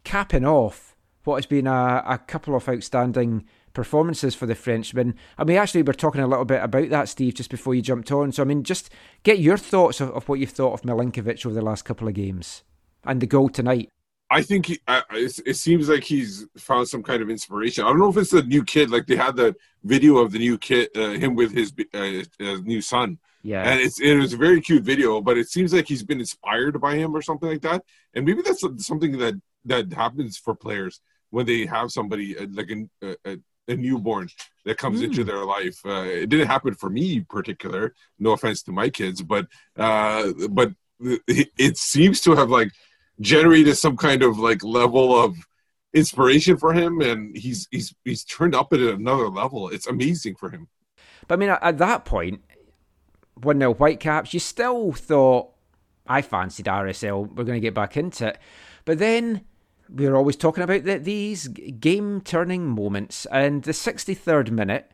capping 0.04 0.46
off 0.46 0.96
what 1.24 1.36
has 1.36 1.46
been 1.46 1.68
a, 1.68 2.04
a 2.06 2.18
couple 2.18 2.56
of 2.56 2.68
outstanding 2.70 3.46
performances 3.74 4.36
for 4.36 4.46
the 4.46 4.56
Frenchman. 4.56 5.16
And 5.38 5.48
we 5.48 5.58
actually 5.58 5.82
we 5.82 5.88
were 5.88 5.94
talking 5.94 6.22
a 6.22 6.28
little 6.28 6.46
bit 6.46 6.64
about 6.64 6.90
that, 6.90 7.10
Steve, 7.10 7.36
just 7.36 7.50
before 7.50 7.76
you 7.76 7.82
jumped 7.82 8.12
on. 8.12 8.32
So, 8.32 8.44
I 8.44 8.46
mean, 8.46 8.64
just 8.64 8.90
get 9.24 9.40
your 9.40 9.58
thoughts 9.58 10.02
of, 10.02 10.10
of 10.12 10.28
what 10.28 10.40
you've 10.40 10.50
thought 10.50 10.74
of 10.74 10.82
Milinkovic 10.82 11.46
over 11.46 11.56
the 11.56 11.62
last 11.62 11.86
couple 11.86 12.08
of 12.08 12.14
games 12.14 12.64
and 13.04 13.22
the 13.22 13.28
goal 13.28 13.50
tonight. 13.50 13.90
I 14.30 14.42
think 14.42 14.66
he, 14.66 14.80
it, 14.88 15.40
it 15.46 15.54
seems 15.56 15.88
like 15.88 16.04
he's 16.04 16.46
found 16.58 16.88
some 16.90 17.02
kind 17.02 17.22
of 17.22 17.30
inspiration. 17.30 17.86
I 17.86 17.88
don't 17.90 18.00
know 18.00 18.10
if 18.10 18.18
it's 18.18 18.32
the 18.32 18.44
new 18.44 18.64
kid. 18.64 18.90
Like 18.92 19.08
they 19.08 19.16
had 19.16 19.36
the 19.38 19.56
video 19.84 20.18
of 20.18 20.32
the 20.34 20.40
new 20.40 20.58
kid, 20.58 20.90
uh, 20.96 21.12
him 21.12 21.34
with 21.36 21.54
his, 21.54 21.72
uh, 21.94 22.24
his 22.38 22.62
new 22.64 22.82
son, 22.82 23.20
Yeah. 23.44 23.64
and 23.70 23.80
it's 23.80 24.02
it 24.02 24.16
was 24.18 24.34
a 24.34 24.38
very 24.38 24.60
cute 24.60 24.84
video. 24.84 25.22
But 25.22 25.38
it 25.38 25.50
seems 25.50 25.74
like 25.74 25.88
he's 25.88 26.04
been 26.04 26.20
inspired 26.20 26.80
by 26.82 26.96
him 26.96 27.16
or 27.16 27.22
something 27.22 27.48
like 27.50 27.62
that. 27.62 27.84
And 28.14 28.26
maybe 28.26 28.42
that's 28.42 28.64
something 28.86 29.18
that 29.20 29.36
that 29.66 29.94
happens 29.94 30.38
for 30.38 30.54
players 30.56 31.00
when 31.30 31.46
they 31.46 31.66
have 31.66 31.92
somebody 31.92 32.38
uh, 32.38 32.48
like 32.52 32.70
a, 32.72 33.16
a, 33.26 33.38
a 33.70 33.76
newborn 33.76 34.28
that 34.66 34.78
comes 34.78 35.02
into 35.02 35.24
their 35.24 35.44
life. 35.46 35.78
Uh, 35.86 36.04
it 36.24 36.28
didn't 36.30 36.48
happen 36.48 36.74
for 36.74 36.90
me 36.90 37.18
in 37.18 37.26
particular. 37.26 37.94
No 38.20 38.32
offense 38.32 38.62
to 38.64 38.72
my 38.72 38.90
kids, 38.90 39.22
but 39.22 39.48
uh, 39.78 40.34
but 40.50 40.74
it 41.00 41.78
seems 41.78 42.20
to 42.22 42.36
have 42.36 42.50
like 42.50 42.72
generated 43.20 43.78
some 43.78 43.98
kind 43.98 44.24
of 44.24 44.38
like 44.40 44.64
level 44.64 45.18
of 45.20 45.36
inspiration 45.94 46.58
for 46.58 46.74
him 46.74 47.02
and 47.02 47.36
he's 47.36 47.68
he's 47.72 47.94
he's 48.04 48.24
turned 48.24 48.54
up 48.54 48.74
at 48.74 48.80
another 48.80 49.30
level 49.30 49.70
it's 49.70 49.88
amazing 49.88 50.36
for 50.36 50.50
him 50.50 50.68
But 51.28 51.36
I 51.36 51.38
mean, 51.40 51.50
at, 51.50 51.64
at 51.64 51.78
that 51.80 52.06
point, 52.06 52.42
when 53.42 53.60
they're 53.60 53.72
Whitecaps, 53.72 54.34
you 54.34 54.40
still 54.40 54.92
thought, 54.94 55.54
I 56.08 56.22
fancied 56.22 56.66
RSL, 56.66 57.28
we're 57.36 57.44
going 57.44 57.58
to 57.58 57.66
get 57.66 57.74
back 57.74 57.98
into 57.98 58.28
it. 58.28 58.38
But 58.86 59.00
then 59.00 59.42
we 59.90 60.08
were 60.08 60.16
always 60.16 60.36
talking 60.36 60.64
about 60.64 60.84
the, 60.84 60.98
these 60.98 61.48
game 61.48 62.22
turning 62.22 62.68
moments. 62.68 63.26
And 63.32 63.64
the 63.64 63.72
63rd 63.72 64.52
minute, 64.52 64.92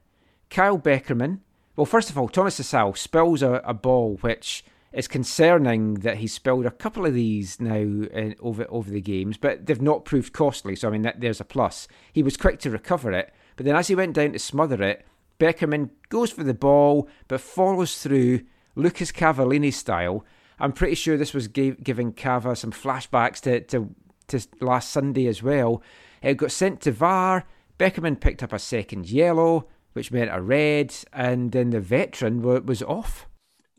Kyle 0.50 0.80
Beckerman, 0.80 1.40
well, 1.76 1.86
first 1.86 2.10
of 2.10 2.18
all, 2.18 2.30
Thomas 2.30 2.60
Hasal 2.60 2.98
spills 2.98 3.42
a, 3.42 3.62
a 3.66 3.74
ball, 3.74 4.18
which 4.22 4.64
is 4.94 5.08
concerning 5.08 5.96
that 5.96 6.18
he 6.18 6.28
spilled 6.28 6.66
a 6.66 6.72
couple 6.72 7.06
of 7.06 7.14
these 7.14 7.60
now 7.60 7.76
in, 7.76 8.36
over 8.40 8.66
over 8.70 8.90
the 8.90 9.02
games, 9.02 9.38
but 9.38 9.66
they've 9.66 9.82
not 9.82 10.06
proved 10.06 10.34
costly. 10.34 10.76
So 10.76 10.88
I 10.88 10.92
mean, 10.92 11.02
that, 11.02 11.20
there's 11.20 11.42
a 11.42 11.46
plus. 11.46 11.88
He 12.12 12.24
was 12.24 12.38
quick 12.38 12.60
to 12.60 12.70
recover 12.70 13.12
it, 13.12 13.34
but 13.56 13.66
then 13.66 13.76
as 13.76 13.88
he 13.88 13.96
went 13.96 14.14
down 14.14 14.34
to 14.34 14.40
smother 14.40 14.82
it, 14.84 15.06
Beckerman 15.40 15.90
goes 16.10 16.32
for 16.32 16.44
the 16.44 16.54
ball, 16.54 17.10
but 17.28 17.42
follows 17.42 18.02
through 18.02 18.42
Lucas 18.76 19.12
Cavallini 19.12 19.74
style. 19.74 20.24
I'm 20.60 20.72
pretty 20.72 20.96
sure 20.96 21.18
this 21.18 21.34
was 21.34 21.48
gave, 21.48 21.84
giving 21.84 22.14
Cava 22.14 22.56
some 22.56 22.72
flashbacks 22.72 23.42
to, 23.42 23.62
to 23.62 23.94
to 24.28 24.48
last 24.62 24.90
Sunday 24.90 25.28
as 25.28 25.44
well. 25.44 25.82
It 26.22 26.38
got 26.38 26.52
sent 26.52 26.82
to 26.82 26.92
VAR. 26.92 27.46
Beckerman 27.78 28.20
picked 28.20 28.44
up 28.44 28.54
a 28.54 28.60
second 28.60 29.10
yellow, 29.10 29.68
which 29.94 30.12
meant 30.12 30.34
a 30.34 30.42
red, 30.42 30.96
and 31.12 31.52
then 31.52 31.72
the 31.72 31.82
veteran 31.82 32.42
was 32.42 32.82
off. 32.84 33.28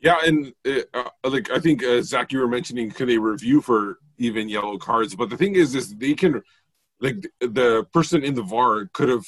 Yeah 0.06 0.18
and 0.26 0.38
uh, 0.70 0.82
uh, 0.98 1.30
like 1.34 1.46
i 1.50 1.58
think 1.64 1.78
uh, 1.82 2.00
zach 2.10 2.28
you 2.32 2.40
were 2.42 2.52
mentioning 2.56 2.86
can 2.98 3.06
they 3.08 3.18
review 3.32 3.58
for 3.68 3.80
even 4.26 4.48
yellow 4.56 4.76
cards 4.88 5.12
but 5.20 5.28
the 5.30 5.36
thing 5.42 5.54
is 5.62 5.74
is 5.74 5.86
they 6.04 6.14
can 6.14 6.32
like 7.00 7.18
the 7.58 7.84
person 7.92 8.24
in 8.28 8.34
the 8.34 8.42
VAR 8.42 8.86
could 8.96 9.08
have 9.08 9.26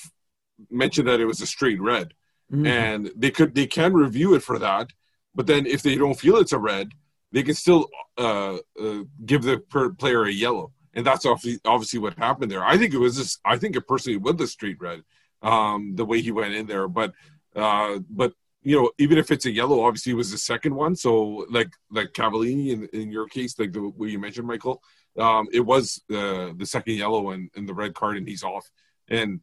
mentioned 0.71 1.07
that 1.09 1.21
it 1.21 1.27
was 1.27 1.41
a 1.41 1.47
straight 1.47 1.81
red, 1.81 2.15
Mhm. 2.53 2.67
and 2.67 3.01
they 3.17 3.31
could 3.31 3.55
they 3.55 3.67
can 3.67 3.93
review 3.93 4.35
it 4.35 4.43
for 4.49 4.59
that. 4.59 4.87
But 5.35 5.47
then 5.51 5.67
if 5.67 5.83
they 5.83 5.97
don't 5.97 6.19
feel 6.19 6.37
it's 6.37 6.53
a 6.53 6.59
red, 6.59 6.87
they 7.33 7.43
can 7.43 7.55
still 7.55 7.83
uh, 8.17 8.57
uh, 8.81 9.03
give 9.31 9.43
the 9.43 9.59
per- 9.59 9.93
player 10.03 10.23
a 10.25 10.33
yellow, 10.33 10.73
and 10.95 11.05
that's 11.05 11.27
obviously 11.27 11.61
obviously 11.75 11.99
what 11.99 12.15
happened 12.27 12.51
there. 12.51 12.65
I 12.65 12.79
think 12.79 12.95
it 12.95 12.99
was 13.07 13.17
this. 13.19 13.39
I 13.45 13.57
think 13.59 13.77
it 13.77 13.87
personally 13.93 14.17
was 14.27 14.37
the 14.37 14.47
straight 14.47 14.81
red, 14.81 15.03
um, 15.43 15.97
the 15.97 16.07
way 16.11 16.19
he 16.23 16.33
went 16.41 16.55
in 16.55 16.67
there. 16.67 16.89
But 16.89 17.11
uh, 17.55 17.99
but 18.09 18.33
you 18.67 18.75
know, 18.75 18.91
even 18.99 19.17
if 19.17 19.31
it's 19.31 19.47
a 19.47 19.51
yellow, 19.51 19.85
obviously 19.85 20.11
it 20.11 20.17
was 20.17 20.33
the 20.33 20.39
second 20.39 20.75
one. 20.75 20.97
So 20.97 21.47
like 21.51 21.71
like 21.89 22.13
Cavallini 22.13 22.73
in, 22.73 22.89
in 23.01 23.13
your 23.13 23.29
case, 23.29 23.57
like 23.61 23.73
the 23.73 23.89
way 23.91 24.09
you 24.09 24.19
mentioned, 24.19 24.49
Michael, 24.49 24.83
um, 25.17 25.47
it 25.53 25.61
was 25.61 26.03
uh, 26.11 26.51
the 26.57 26.67
second 26.67 26.95
yellow 26.95 27.31
and, 27.31 27.49
and 27.55 27.69
the 27.69 27.75
red 27.75 27.95
card, 27.95 28.17
and 28.17 28.27
he's 28.27 28.43
off. 28.43 28.69
And 29.07 29.41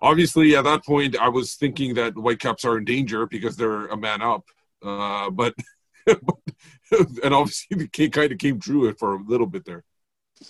obviously 0.00 0.56
at 0.56 0.64
that 0.64 0.84
point, 0.84 1.16
I 1.16 1.28
was 1.28 1.54
thinking 1.54 1.94
that 1.94 2.14
Whitecaps 2.14 2.64
are 2.64 2.76
in 2.76 2.84
danger 2.84 3.24
because 3.24 3.54
they're 3.56 3.86
a 3.86 3.96
man 3.96 4.20
up. 4.20 4.44
Uh, 4.82 5.30
but 5.30 5.54
and 6.08 7.32
obviously 7.32 7.76
the 7.76 7.86
cake 7.86 8.14
kind 8.14 8.32
of 8.32 8.38
came 8.38 8.58
true 8.58 8.92
for 8.94 9.14
a 9.14 9.22
little 9.22 9.46
bit 9.46 9.64
there. 9.64 9.84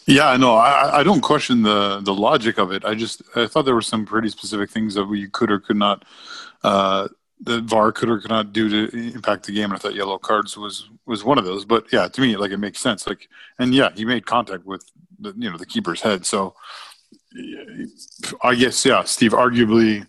Yeah, 0.06 0.34
no, 0.38 0.54
I, 0.54 1.00
I 1.00 1.02
don't 1.02 1.20
question 1.20 1.62
the 1.62 2.00
the 2.00 2.14
logic 2.14 2.56
of 2.58 2.72
it. 2.72 2.82
I 2.84 2.94
just 2.94 3.22
I 3.36 3.46
thought 3.46 3.66
there 3.66 3.74
were 3.74 3.82
some 3.82 4.06
pretty 4.06 4.30
specific 4.30 4.70
things 4.70 4.94
that 4.94 5.04
we 5.04 5.28
could 5.28 5.50
or 5.50 5.58
could 5.58 5.76
not, 5.76 6.06
uh, 6.62 7.08
the 7.42 7.60
VAR 7.62 7.90
could 7.92 8.08
or 8.08 8.20
could 8.20 8.30
not 8.30 8.52
do 8.52 8.68
to 8.68 9.14
impact 9.14 9.46
the 9.46 9.52
game. 9.52 9.64
And 9.64 9.74
I 9.74 9.76
thought 9.78 9.94
yellow 9.94 10.18
cards 10.18 10.56
was 10.56 10.88
was 11.06 11.24
one 11.24 11.38
of 11.38 11.44
those. 11.44 11.64
But 11.64 11.92
yeah, 11.92 12.08
to 12.08 12.20
me, 12.20 12.36
like 12.36 12.50
it 12.50 12.58
makes 12.58 12.80
sense. 12.80 13.06
Like, 13.06 13.28
and 13.58 13.74
yeah, 13.74 13.90
he 13.94 14.04
made 14.04 14.26
contact 14.26 14.64
with 14.64 14.84
the 15.18 15.34
you 15.36 15.50
know 15.50 15.56
the 15.56 15.66
keeper's 15.66 16.02
head. 16.02 16.26
So 16.26 16.54
I 18.42 18.54
guess 18.54 18.84
yeah, 18.84 19.04
Steve. 19.04 19.32
Arguably, 19.32 20.06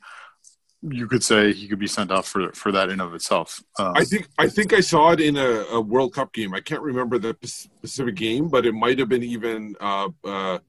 you 0.81 1.07
could 1.07 1.23
say 1.23 1.53
he 1.53 1.67
could 1.67 1.79
be 1.79 1.87
sent 1.87 2.11
off 2.11 2.27
for 2.27 2.51
for 2.53 2.71
that 2.71 2.89
in 2.89 2.99
of 2.99 3.13
itself. 3.13 3.63
Um, 3.79 3.93
I 3.95 4.03
think 4.03 4.27
I 4.37 4.47
think 4.47 4.73
I 4.73 4.81
saw 4.81 5.11
it 5.11 5.21
in 5.21 5.37
a, 5.37 5.65
a 5.71 5.81
World 5.81 6.13
Cup 6.13 6.33
game. 6.33 6.53
I 6.53 6.59
can't 6.59 6.81
remember 6.81 7.17
the 7.17 7.35
specific 7.43 8.15
game, 8.15 8.49
but 8.49 8.65
it 8.65 8.73
might 8.73 8.99
have 8.99 9.09
been 9.09 9.23
even 9.23 9.75
uh, 9.79 10.09
uh, 10.23 10.59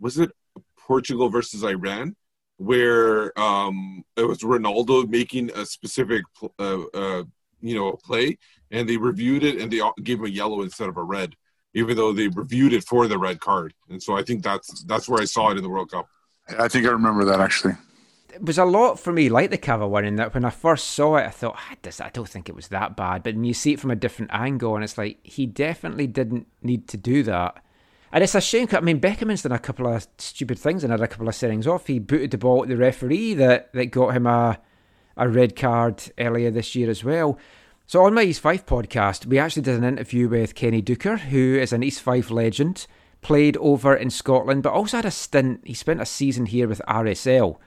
was 0.00 0.18
it 0.18 0.30
Portugal 0.78 1.28
versus 1.28 1.64
Iran, 1.64 2.14
where 2.58 3.38
um, 3.38 4.04
it 4.16 4.24
was 4.24 4.38
Ronaldo 4.38 5.08
making 5.08 5.50
a 5.54 5.66
specific 5.66 6.22
uh, 6.58 6.82
uh, 6.94 7.24
you 7.60 7.74
know 7.74 7.92
play, 8.04 8.38
and 8.70 8.88
they 8.88 8.96
reviewed 8.96 9.44
it 9.44 9.60
and 9.60 9.70
they 9.72 9.80
all- 9.80 9.94
gave 10.02 10.18
him 10.18 10.26
a 10.26 10.28
yellow 10.28 10.62
instead 10.62 10.88
of 10.88 10.96
a 10.96 11.02
red, 11.02 11.34
even 11.74 11.96
though 11.96 12.12
they 12.12 12.28
reviewed 12.28 12.72
it 12.72 12.84
for 12.84 13.06
the 13.08 13.18
red 13.18 13.40
card. 13.40 13.74
And 13.90 14.02
so 14.02 14.16
I 14.16 14.22
think 14.22 14.42
that's 14.42 14.82
that's 14.84 15.08
where 15.08 15.20
I 15.20 15.26
saw 15.26 15.50
it 15.50 15.56
in 15.58 15.62
the 15.62 15.68
World 15.70 15.90
Cup. 15.90 16.06
I 16.58 16.68
think 16.68 16.86
I 16.86 16.90
remember 16.90 17.24
that 17.26 17.40
actually. 17.40 17.74
it 18.34 18.42
was 18.44 18.58
a 18.58 18.64
lot 18.64 18.98
for 19.00 19.12
me 19.12 19.28
like 19.28 19.50
the 19.50 19.58
Cava 19.58 19.86
one 19.88 20.04
in 20.04 20.16
that 20.16 20.34
when 20.34 20.44
I 20.44 20.50
first 20.50 20.88
saw 20.88 21.16
it, 21.16 21.24
I 21.26 21.30
thought, 21.30 21.54
"Ah, 21.56 21.74
this, 21.82 22.00
I 22.00 22.10
don't 22.10 22.28
think 22.28 22.48
it 22.48 22.54
was 22.54 22.68
that 22.68 22.96
bad. 22.96 23.22
But 23.22 23.34
then 23.34 23.44
you 23.44 23.54
see 23.54 23.72
it 23.72 23.80
from 23.80 23.90
a 23.90 23.96
different 23.96 24.30
angle, 24.34 24.74
and 24.74 24.84
it's 24.84 24.98
like 24.98 25.18
he 25.22 25.46
definitely 25.46 26.06
didn't 26.06 26.46
need 26.62 26.88
to 26.88 26.96
do 26.96 27.22
that. 27.24 27.62
And 28.16 28.24
it's 28.24 28.34
a 28.34 28.40
shame. 28.40 28.66
I 28.72 28.80
mean, 28.80 28.98
Beckerman's 28.98 29.42
done 29.42 29.52
a 29.52 29.58
couple 29.58 29.86
of 29.86 30.08
stupid 30.16 30.58
things 30.58 30.82
and 30.82 30.90
had 30.90 31.02
a 31.02 31.06
couple 31.06 31.28
of 31.28 31.34
settings 31.34 31.66
off. 31.66 31.86
He 31.86 31.98
booted 31.98 32.30
the 32.30 32.38
ball 32.38 32.62
at 32.62 32.68
the 32.70 32.76
referee 32.78 33.34
that, 33.34 33.70
that 33.74 33.90
got 33.90 34.16
him 34.16 34.26
a 34.26 34.58
a 35.18 35.28
red 35.28 35.54
card 35.54 36.02
earlier 36.16 36.50
this 36.50 36.74
year 36.74 36.88
as 36.88 37.04
well. 37.04 37.38
So 37.86 38.06
on 38.06 38.14
my 38.14 38.22
East 38.22 38.40
Fife 38.40 38.64
podcast, 38.64 39.26
we 39.26 39.38
actually 39.38 39.64
did 39.64 39.76
an 39.76 39.84
interview 39.84 40.30
with 40.30 40.54
Kenny 40.54 40.80
Deuchar, 40.80 41.18
who 41.18 41.56
is 41.56 41.74
an 41.74 41.82
East 41.82 42.00
Fife 42.00 42.30
legend, 42.30 42.86
played 43.20 43.58
over 43.58 43.94
in 43.94 44.08
Scotland, 44.08 44.62
but 44.62 44.72
also 44.72 44.96
had 44.96 45.04
a 45.04 45.10
stint. 45.10 45.60
He 45.64 45.74
spent 45.74 46.00
a 46.00 46.06
season 46.06 46.46
here 46.46 46.68
with 46.68 46.80
RSL. 46.88 47.58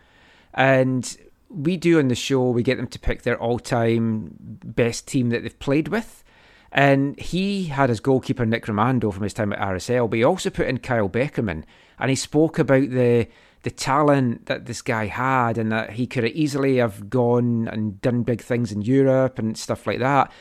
And 0.55 1.15
we 1.47 1.77
do 1.77 1.99
on 1.99 2.07
the 2.07 2.15
show, 2.15 2.49
we 2.49 2.63
get 2.63 2.77
them 2.77 2.87
to 2.87 2.97
pick 2.97 3.21
their 3.21 3.39
all 3.39 3.59
time 3.59 4.33
best 4.39 5.07
team 5.07 5.29
that 5.29 5.43
they've 5.43 5.59
played 5.59 5.89
with. 5.89 6.23
And 6.71 7.19
he 7.19 7.65
had 7.65 7.89
his 7.89 7.99
goalkeeper 7.99 8.45
Nick 8.45 8.65
Rimando 8.65 9.11
from 9.11 9.23
his 9.23 9.33
time 9.33 9.53
at 9.53 9.59
RSL, 9.59 10.09
but 10.09 10.17
he 10.17 10.23
also 10.23 10.49
put 10.49 10.67
in 10.67 10.77
Kyle 10.77 11.09
Beckerman. 11.09 11.63
And 11.97 12.09
he 12.09 12.15
spoke 12.15 12.59
about 12.59 12.89
the 12.89 13.27
the 13.63 13.71
talent 13.71 14.45
that 14.45 14.65
this 14.67 14.81
guy 14.81 15.07
had 15.07 15.57
and 15.57 15.69
that 15.71 15.91
he 15.91 16.07
could 16.07 16.23
easily 16.25 16.77
have 16.77 17.09
gone 17.09 17.67
and 17.67 17.99
done 17.99 18.23
big 18.23 18.41
things 18.41 18.71
in 18.71 18.81
Europe 18.81 19.37
and 19.37 19.57
stuff 19.57 19.85
like 19.85 19.99
that. 19.99 20.31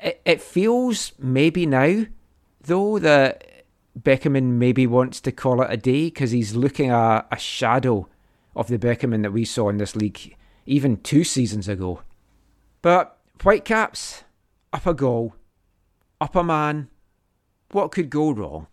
It, 0.00 0.20
it 0.24 0.42
feels 0.42 1.12
maybe 1.18 1.66
now, 1.66 2.06
though, 2.62 2.98
that 2.98 3.64
Beckerman 3.96 4.54
maybe 4.54 4.88
wants 4.88 5.20
to 5.20 5.30
call 5.30 5.62
it 5.62 5.70
a 5.70 5.76
day 5.76 6.06
because 6.06 6.32
he's 6.32 6.56
looking 6.56 6.90
at 6.90 7.28
a 7.30 7.38
shadow 7.38 8.08
of 8.56 8.66
the 8.66 8.78
Beckerman 8.78 9.22
that 9.22 9.32
we 9.32 9.44
saw 9.44 9.68
in 9.68 9.78
this 9.78 9.94
league 9.94 10.36
even 10.66 10.96
two 10.98 11.24
seasons 11.24 11.68
ago. 11.68 12.02
But 12.82 13.18
Whitecaps, 13.42 14.24
up 14.72 14.86
a 14.86 14.94
goal, 14.94 15.34
up 16.20 16.36
a 16.36 16.44
man. 16.44 16.88
What 17.70 17.92
could 17.92 18.10
go 18.10 18.30
wrong? 18.30 18.66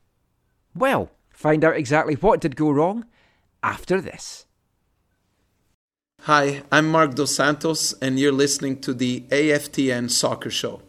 Well, 0.76 1.12
find 1.30 1.64
out 1.64 1.76
exactly 1.76 2.16
what 2.16 2.42
did 2.42 2.56
go 2.56 2.72
wrong 2.72 3.06
after 3.64 4.00
this. 4.00 4.46
Hi, 6.22 6.62
I'm 6.72 6.88
Marc 6.88 7.16
Dos 7.16 7.36
Santos, 7.36 7.94
and 7.94 8.20
you're 8.20 8.32
listening 8.32 8.80
to 8.82 8.94
the 8.94 9.22
AFTN 9.32 10.12
Soccer 10.12 10.52
Show. 10.52 10.84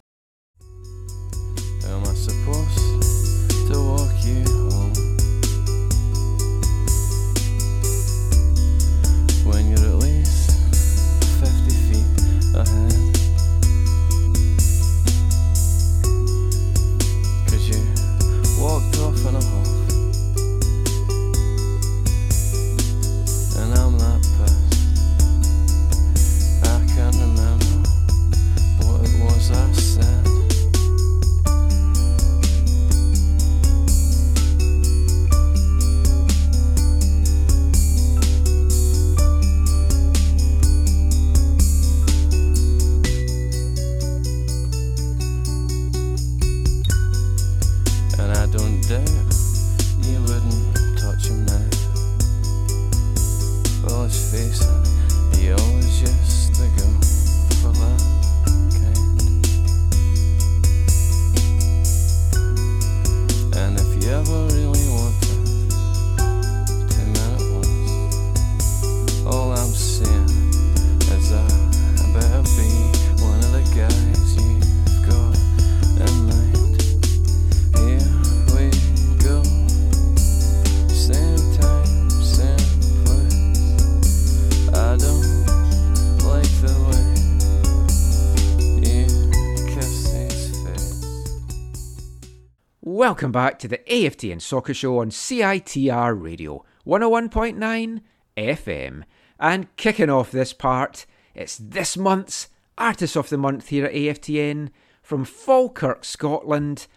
Welcome 93.05 93.33
back 93.33 93.59
to 93.59 93.67
the 93.67 93.79
AFTN 93.79 94.39
Soccer 94.41 94.73
Show 94.73 94.99
on 94.99 95.09
CITR 95.09 96.15
Radio 96.17 96.63
101.9 96.87 97.99
FM. 98.37 99.03
And 99.37 99.75
kicking 99.75 100.09
off 100.09 100.31
this 100.31 100.53
part, 100.53 101.05
it's 101.35 101.57
this 101.57 101.97
month's 101.97 102.47
Artist 102.77 103.17
of 103.17 103.27
the 103.27 103.37
Month 103.37 103.67
here 103.67 103.87
at 103.87 103.93
AFTN 103.93 104.69
from 105.01 105.25
Falkirk, 105.25 106.05
Scotland, 106.05 106.87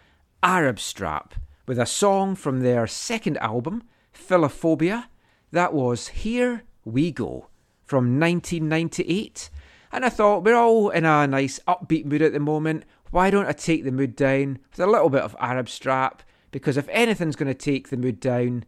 Arab 0.41 0.79
Strap, 0.79 1.35
with 1.65 1.77
a 1.77 1.85
song 1.85 2.35
from 2.35 2.61
their 2.61 2.87
second 2.87 3.35
album, 3.39 3.83
Philophobia. 4.13 5.07
That 5.51 5.73
was 5.73 6.07
Here 6.07 6.63
We 6.85 7.11
Go 7.11 7.49
from 7.83 8.17
1998. 8.17 9.49
And 9.91 10.05
I 10.05 10.09
thought 10.09 10.45
we're 10.45 10.55
all 10.55 10.89
in 10.89 11.03
a 11.03 11.27
nice 11.27 11.59
upbeat 11.67 12.05
mood 12.05 12.21
at 12.21 12.31
the 12.31 12.39
moment. 12.39 12.85
Why 13.11 13.29
don't 13.29 13.47
I 13.47 13.53
take 13.53 13.83
the 13.83 13.91
mood 13.91 14.15
down 14.15 14.59
with 14.71 14.79
a 14.79 14.87
little 14.87 15.09
bit 15.09 15.23
of 15.23 15.35
Arab 15.39 15.69
Strap? 15.69 16.23
Because 16.51 16.77
if 16.77 16.87
anything's 16.89 17.35
going 17.35 17.47
to 17.47 17.53
take 17.53 17.89
the 17.89 17.97
mood 17.97 18.19
down, 18.19 18.65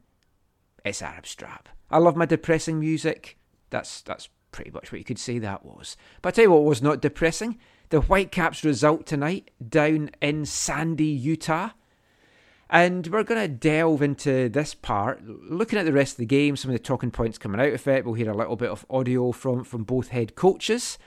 it's 0.85 1.01
Arab 1.01 1.25
Strap. 1.25 1.69
I 1.89 1.97
love 1.97 2.15
my 2.15 2.25
depressing 2.25 2.79
music. 2.79 3.37
That's 3.69 4.01
that's 4.01 4.29
pretty 4.51 4.71
much 4.71 4.91
what 4.91 4.99
you 4.99 5.05
could 5.05 5.19
say 5.19 5.39
that 5.39 5.65
was. 5.65 5.97
But 6.21 6.29
I 6.29 6.31
tell 6.31 6.43
you 6.45 6.51
what 6.51 6.63
was 6.63 6.81
not 6.81 7.01
depressing. 7.01 7.57
The 7.89 8.01
Whitecaps 8.01 8.63
result 8.63 9.05
tonight 9.05 9.51
down 9.67 10.11
in 10.21 10.45
Sandy, 10.45 11.05
Utah. 11.05 11.71
And 12.69 13.07
we're 13.07 13.23
going 13.23 13.41
to 13.41 13.47
delve 13.47 14.03
into 14.03 14.47
this 14.47 14.75
part, 14.75 15.25
looking 15.25 15.79
at 15.79 15.85
the 15.85 15.93
rest 15.93 16.13
of 16.13 16.17
the 16.17 16.25
game, 16.27 16.55
some 16.55 16.69
of 16.69 16.77
the 16.77 16.83
talking 16.83 17.09
points 17.09 17.39
coming 17.39 17.59
out 17.59 17.73
of 17.73 17.87
it. 17.87 18.05
We'll 18.05 18.13
hear 18.13 18.29
a 18.29 18.37
little 18.37 18.55
bit 18.55 18.69
of 18.69 18.85
audio 18.91 19.31
from, 19.31 19.63
from 19.63 19.83
both 19.83 20.09
head 20.09 20.35
coaches. 20.35 20.99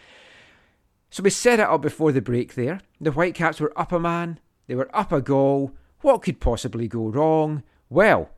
So 1.12 1.22
we 1.22 1.29
set 1.29 1.61
it 1.61 1.68
up 1.68 1.83
before 1.83 2.11
the 2.11 2.22
break 2.22 2.55
there. 2.55 2.81
The 2.98 3.11
Whitecaps 3.11 3.61
were 3.61 3.79
up 3.79 3.92
a 3.92 4.01
man, 4.01 4.40
they 4.66 4.75
were 4.75 4.88
up 4.96 5.12
a 5.12 5.20
goal. 5.20 5.72
What 6.01 6.22
could 6.22 6.40
possibly 6.40 6.88
go 6.88 7.09
wrong? 7.09 7.64
Well, 7.90 8.31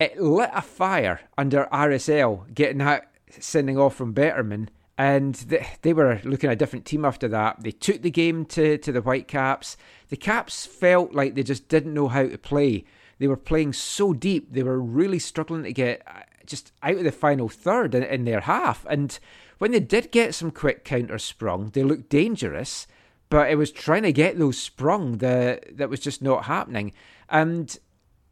it 0.00 0.20
lit 0.20 0.50
a 0.52 0.60
fire 0.60 1.20
under 1.38 1.68
RSL 1.72 2.52
getting 2.52 2.78
that 2.78 3.12
sending 3.38 3.78
off 3.78 3.94
from 3.94 4.12
Beckerman. 4.12 4.70
And 4.98 5.36
they, 5.36 5.64
they 5.82 5.92
were 5.92 6.20
looking 6.24 6.50
at 6.50 6.54
a 6.54 6.56
different 6.56 6.84
team 6.84 7.04
after 7.04 7.28
that. 7.28 7.62
They 7.62 7.70
took 7.70 8.02
the 8.02 8.10
game 8.10 8.44
to, 8.46 8.76
to 8.78 8.90
the 8.90 9.02
Whitecaps. 9.02 9.76
The 10.08 10.16
Caps 10.16 10.66
felt 10.66 11.14
like 11.14 11.36
they 11.36 11.44
just 11.44 11.68
didn't 11.68 11.94
know 11.94 12.08
how 12.08 12.24
to 12.24 12.36
play. 12.36 12.84
They 13.20 13.28
were 13.28 13.36
playing 13.36 13.74
so 13.74 14.12
deep. 14.12 14.52
They 14.52 14.64
were 14.64 14.80
really 14.80 15.20
struggling 15.20 15.62
to 15.62 15.72
get 15.72 16.02
uh, 16.08 16.22
just 16.44 16.72
out 16.82 16.96
of 16.96 17.04
the 17.04 17.12
final 17.12 17.48
third 17.48 17.94
in, 17.94 18.02
in 18.02 18.24
their 18.24 18.40
half. 18.40 18.84
And 18.90 19.16
when 19.60 19.72
they 19.72 19.80
did 19.80 20.10
get 20.10 20.34
some 20.34 20.50
quick 20.50 20.86
counters 20.86 21.22
sprung, 21.22 21.68
they 21.68 21.82
looked 21.82 22.08
dangerous. 22.08 22.86
But 23.28 23.50
it 23.50 23.56
was 23.56 23.70
trying 23.70 24.04
to 24.04 24.12
get 24.12 24.38
those 24.38 24.58
sprung 24.58 25.18
that 25.18 25.76
that 25.76 25.90
was 25.90 26.00
just 26.00 26.22
not 26.22 26.46
happening. 26.46 26.94
And 27.28 27.78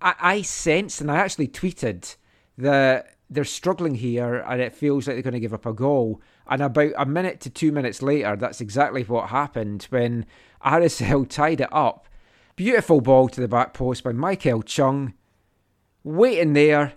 I, 0.01 0.15
I 0.21 0.43
sensed, 0.43 1.03
and 1.03 1.11
I 1.11 1.17
actually 1.17 1.49
tweeted 1.49 2.17
that 2.57 3.15
they're 3.29 3.45
struggling 3.45 3.97
here, 3.97 4.37
and 4.37 4.63
it 4.63 4.75
feels 4.75 5.07
like 5.07 5.17
they're 5.17 5.23
going 5.23 5.35
to 5.35 5.39
give 5.39 5.53
up 5.53 5.67
a 5.67 5.75
goal. 5.75 6.23
And 6.47 6.63
about 6.63 6.93
a 6.97 7.05
minute 7.05 7.41
to 7.41 7.51
two 7.51 7.73
minutes 7.73 8.01
later, 8.01 8.35
that's 8.35 8.63
exactly 8.63 9.03
what 9.03 9.29
happened 9.29 9.87
when 9.91 10.25
RSL 10.65 11.29
tied 11.29 11.61
it 11.61 11.69
up. 11.71 12.09
Beautiful 12.57 13.03
ball 13.03 13.29
to 13.29 13.41
the 13.43 13.49
back 13.49 13.75
post 13.75 14.03
by 14.03 14.13
Maikel 14.13 14.65
Chang. 14.65 15.13
Waiting 16.03 16.55
there, 16.55 16.95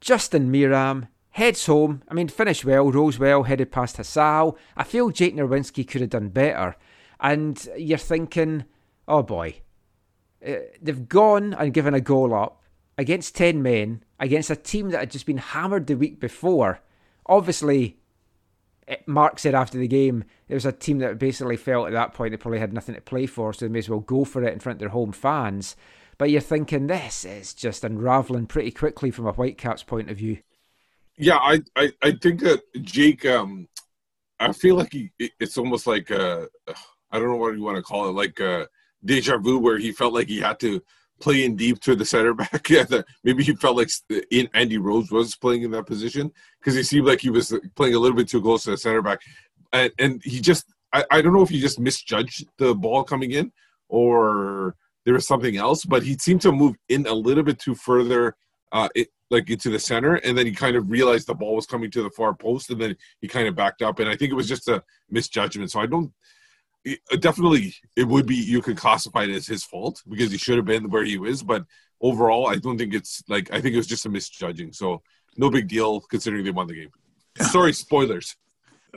Justin 0.00 0.52
Meram 0.52 1.08
heads 1.32 1.66
home. 1.66 2.02
I 2.08 2.14
mean, 2.14 2.28
finished 2.28 2.64
well, 2.64 2.90
rose 2.90 3.18
well, 3.18 3.42
headed 3.42 3.72
past 3.72 3.96
Hasal. 3.96 4.56
I 4.76 4.84
feel 4.84 5.10
Jake 5.10 5.34
Nerwinski 5.34 5.86
could 5.86 6.00
have 6.00 6.10
done 6.10 6.28
better. 6.28 6.76
And 7.20 7.68
you're 7.76 7.98
thinking, 7.98 8.64
oh 9.08 9.22
boy, 9.22 9.56
uh, 10.46 10.54
they've 10.80 11.08
gone 11.08 11.54
and 11.54 11.74
given 11.74 11.94
a 11.94 12.00
goal 12.00 12.34
up 12.34 12.62
against 12.98 13.36
10 13.36 13.62
men, 13.62 14.04
against 14.20 14.50
a 14.50 14.56
team 14.56 14.90
that 14.90 15.00
had 15.00 15.10
just 15.10 15.26
been 15.26 15.38
hammered 15.38 15.86
the 15.86 15.96
week 15.96 16.20
before. 16.20 16.80
Obviously, 17.26 17.98
Mark 19.06 19.38
said 19.38 19.54
after 19.54 19.78
the 19.78 19.88
game, 19.88 20.24
it 20.48 20.54
was 20.54 20.66
a 20.66 20.72
team 20.72 20.98
that 20.98 21.18
basically 21.18 21.56
felt 21.56 21.86
at 21.86 21.92
that 21.92 22.12
point 22.12 22.32
they 22.32 22.36
probably 22.36 22.58
had 22.58 22.72
nothing 22.72 22.94
to 22.94 23.00
play 23.00 23.26
for, 23.26 23.52
so 23.52 23.64
they 23.64 23.72
may 23.72 23.78
as 23.78 23.88
well 23.88 24.00
go 24.00 24.24
for 24.24 24.42
it 24.42 24.52
in 24.52 24.60
front 24.60 24.76
of 24.76 24.80
their 24.80 24.88
home 24.90 25.12
fans. 25.12 25.76
But 26.18 26.30
you're 26.30 26.40
thinking 26.40 26.88
this 26.88 27.24
is 27.24 27.54
just 27.54 27.84
unravelling 27.84 28.46
pretty 28.46 28.70
quickly 28.70 29.10
from 29.10 29.26
a 29.26 29.32
Whitecaps 29.32 29.82
point 29.82 30.10
of 30.10 30.18
view. 30.18 30.38
Yeah, 31.18 31.36
I, 31.36 31.60
I, 31.76 31.92
I 32.02 32.12
think 32.12 32.40
that 32.40 32.62
Jake. 32.82 33.26
Um, 33.26 33.68
I 34.40 34.52
feel 34.52 34.76
like 34.76 34.92
he. 34.92 35.10
It's 35.18 35.58
almost 35.58 35.86
like 35.86 36.10
uh, 36.10 36.46
I 37.10 37.18
don't 37.18 37.28
know 37.28 37.36
what 37.36 37.54
you 37.54 37.62
want 37.62 37.76
to 37.76 37.82
call 37.82 38.08
it, 38.08 38.12
like 38.12 38.40
uh, 38.40 38.66
deja 39.04 39.38
vu, 39.38 39.58
where 39.58 39.78
he 39.78 39.92
felt 39.92 40.14
like 40.14 40.28
he 40.28 40.40
had 40.40 40.58
to 40.60 40.82
play 41.20 41.44
in 41.44 41.54
deep 41.54 41.80
to 41.80 41.94
the 41.94 42.04
center 42.04 42.34
back. 42.42 42.68
yeah, 42.68 42.84
maybe 43.22 43.44
he 43.44 43.54
felt 43.54 43.76
like 43.76 43.90
in 44.30 44.48
Andy 44.54 44.78
Rose 44.78 45.10
was 45.10 45.36
playing 45.36 45.62
in 45.62 45.70
that 45.72 45.86
position 45.86 46.32
because 46.58 46.74
he 46.74 46.82
seemed 46.82 47.06
like 47.06 47.20
he 47.20 47.30
was 47.30 47.56
playing 47.76 47.94
a 47.94 47.98
little 47.98 48.16
bit 48.16 48.28
too 48.28 48.42
close 48.42 48.64
to 48.64 48.70
the 48.70 48.76
center 48.76 49.02
back, 49.02 49.20
and 49.72 49.92
and 49.98 50.22
he 50.24 50.40
just. 50.40 50.66
I, 50.94 51.04
I 51.10 51.22
don't 51.22 51.32
know 51.32 51.40
if 51.40 51.48
he 51.48 51.58
just 51.58 51.80
misjudged 51.80 52.46
the 52.58 52.74
ball 52.74 53.02
coming 53.02 53.30
in 53.30 53.50
or 53.88 54.76
there 55.04 55.14
was 55.14 55.26
something 55.26 55.56
else, 55.56 55.84
but 55.84 56.02
he 56.02 56.16
seemed 56.18 56.40
to 56.42 56.52
move 56.52 56.76
in 56.88 57.06
a 57.06 57.12
little 57.12 57.42
bit 57.42 57.58
too 57.58 57.74
further, 57.74 58.36
uh, 58.72 58.88
it, 58.94 59.08
like 59.30 59.48
into 59.48 59.70
the 59.70 59.78
center, 59.78 60.16
and 60.16 60.36
then 60.36 60.46
he 60.46 60.52
kind 60.52 60.76
of 60.76 60.90
realized 60.90 61.26
the 61.26 61.34
ball 61.34 61.56
was 61.56 61.66
coming 61.66 61.90
to 61.90 62.02
the 62.02 62.10
far 62.10 62.34
post, 62.34 62.70
and 62.70 62.80
then 62.80 62.96
he 63.20 63.28
kind 63.28 63.48
of 63.48 63.54
backed 63.54 63.82
up, 63.82 63.98
and 63.98 64.08
I 64.08 64.16
think 64.16 64.32
it 64.32 64.36
was 64.36 64.48
just 64.48 64.68
a 64.68 64.82
misjudgment. 65.10 65.70
So 65.70 65.80
I 65.80 65.86
don't. 65.86 66.12
It, 66.84 66.98
definitely, 67.20 67.74
it 67.94 68.08
would 68.08 68.26
be 68.26 68.34
you 68.34 68.60
could 68.60 68.76
classify 68.76 69.22
it 69.22 69.30
as 69.30 69.46
his 69.46 69.62
fault 69.62 70.02
because 70.08 70.32
he 70.32 70.38
should 70.38 70.56
have 70.56 70.64
been 70.64 70.90
where 70.90 71.04
he 71.04 71.16
was, 71.16 71.42
but 71.42 71.64
overall, 72.00 72.48
I 72.48 72.56
don't 72.56 72.76
think 72.76 72.92
it's 72.92 73.22
like 73.28 73.52
I 73.52 73.60
think 73.60 73.74
it 73.74 73.78
was 73.78 73.86
just 73.86 74.06
a 74.06 74.10
misjudging. 74.10 74.72
So 74.72 75.02
no 75.36 75.48
big 75.48 75.68
deal 75.68 76.00
considering 76.00 76.44
they 76.44 76.50
won 76.50 76.66
the 76.66 76.74
game. 76.74 76.90
Sorry, 77.40 77.72
spoilers. 77.72 78.36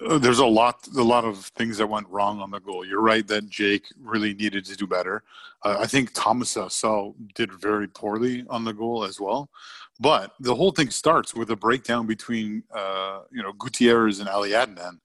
There's 0.01 0.39
a 0.39 0.45
lot 0.45 0.87
a 0.97 1.03
lot 1.03 1.23
of 1.23 1.37
things 1.37 1.77
that 1.77 1.87
went 1.87 2.09
wrong 2.09 2.41
on 2.41 2.51
the 2.51 2.59
goal. 2.59 2.85
You're 2.85 3.01
right 3.01 3.25
that 3.27 3.49
Jake 3.49 3.85
really 3.97 4.33
needed 4.33 4.65
to 4.65 4.75
do 4.75 4.85
better. 4.85 5.23
Uh, 5.63 5.77
I 5.79 5.87
think 5.87 6.11
Thomas 6.13 6.55
Hasal 6.55 7.15
did 7.33 7.53
very 7.53 7.87
poorly 7.87 8.45
on 8.49 8.65
the 8.65 8.73
goal 8.73 9.05
as 9.05 9.21
well. 9.21 9.49
But 9.97 10.33
the 10.41 10.53
whole 10.53 10.71
thing 10.71 10.89
starts 10.89 11.33
with 11.33 11.49
a 11.49 11.55
breakdown 11.55 12.07
between 12.07 12.63
uh, 12.73 13.21
you 13.31 13.41
know 13.41 13.53
Gutierrez 13.53 14.19
and 14.19 14.27
Ali 14.27 14.49
Adnan. 14.49 14.99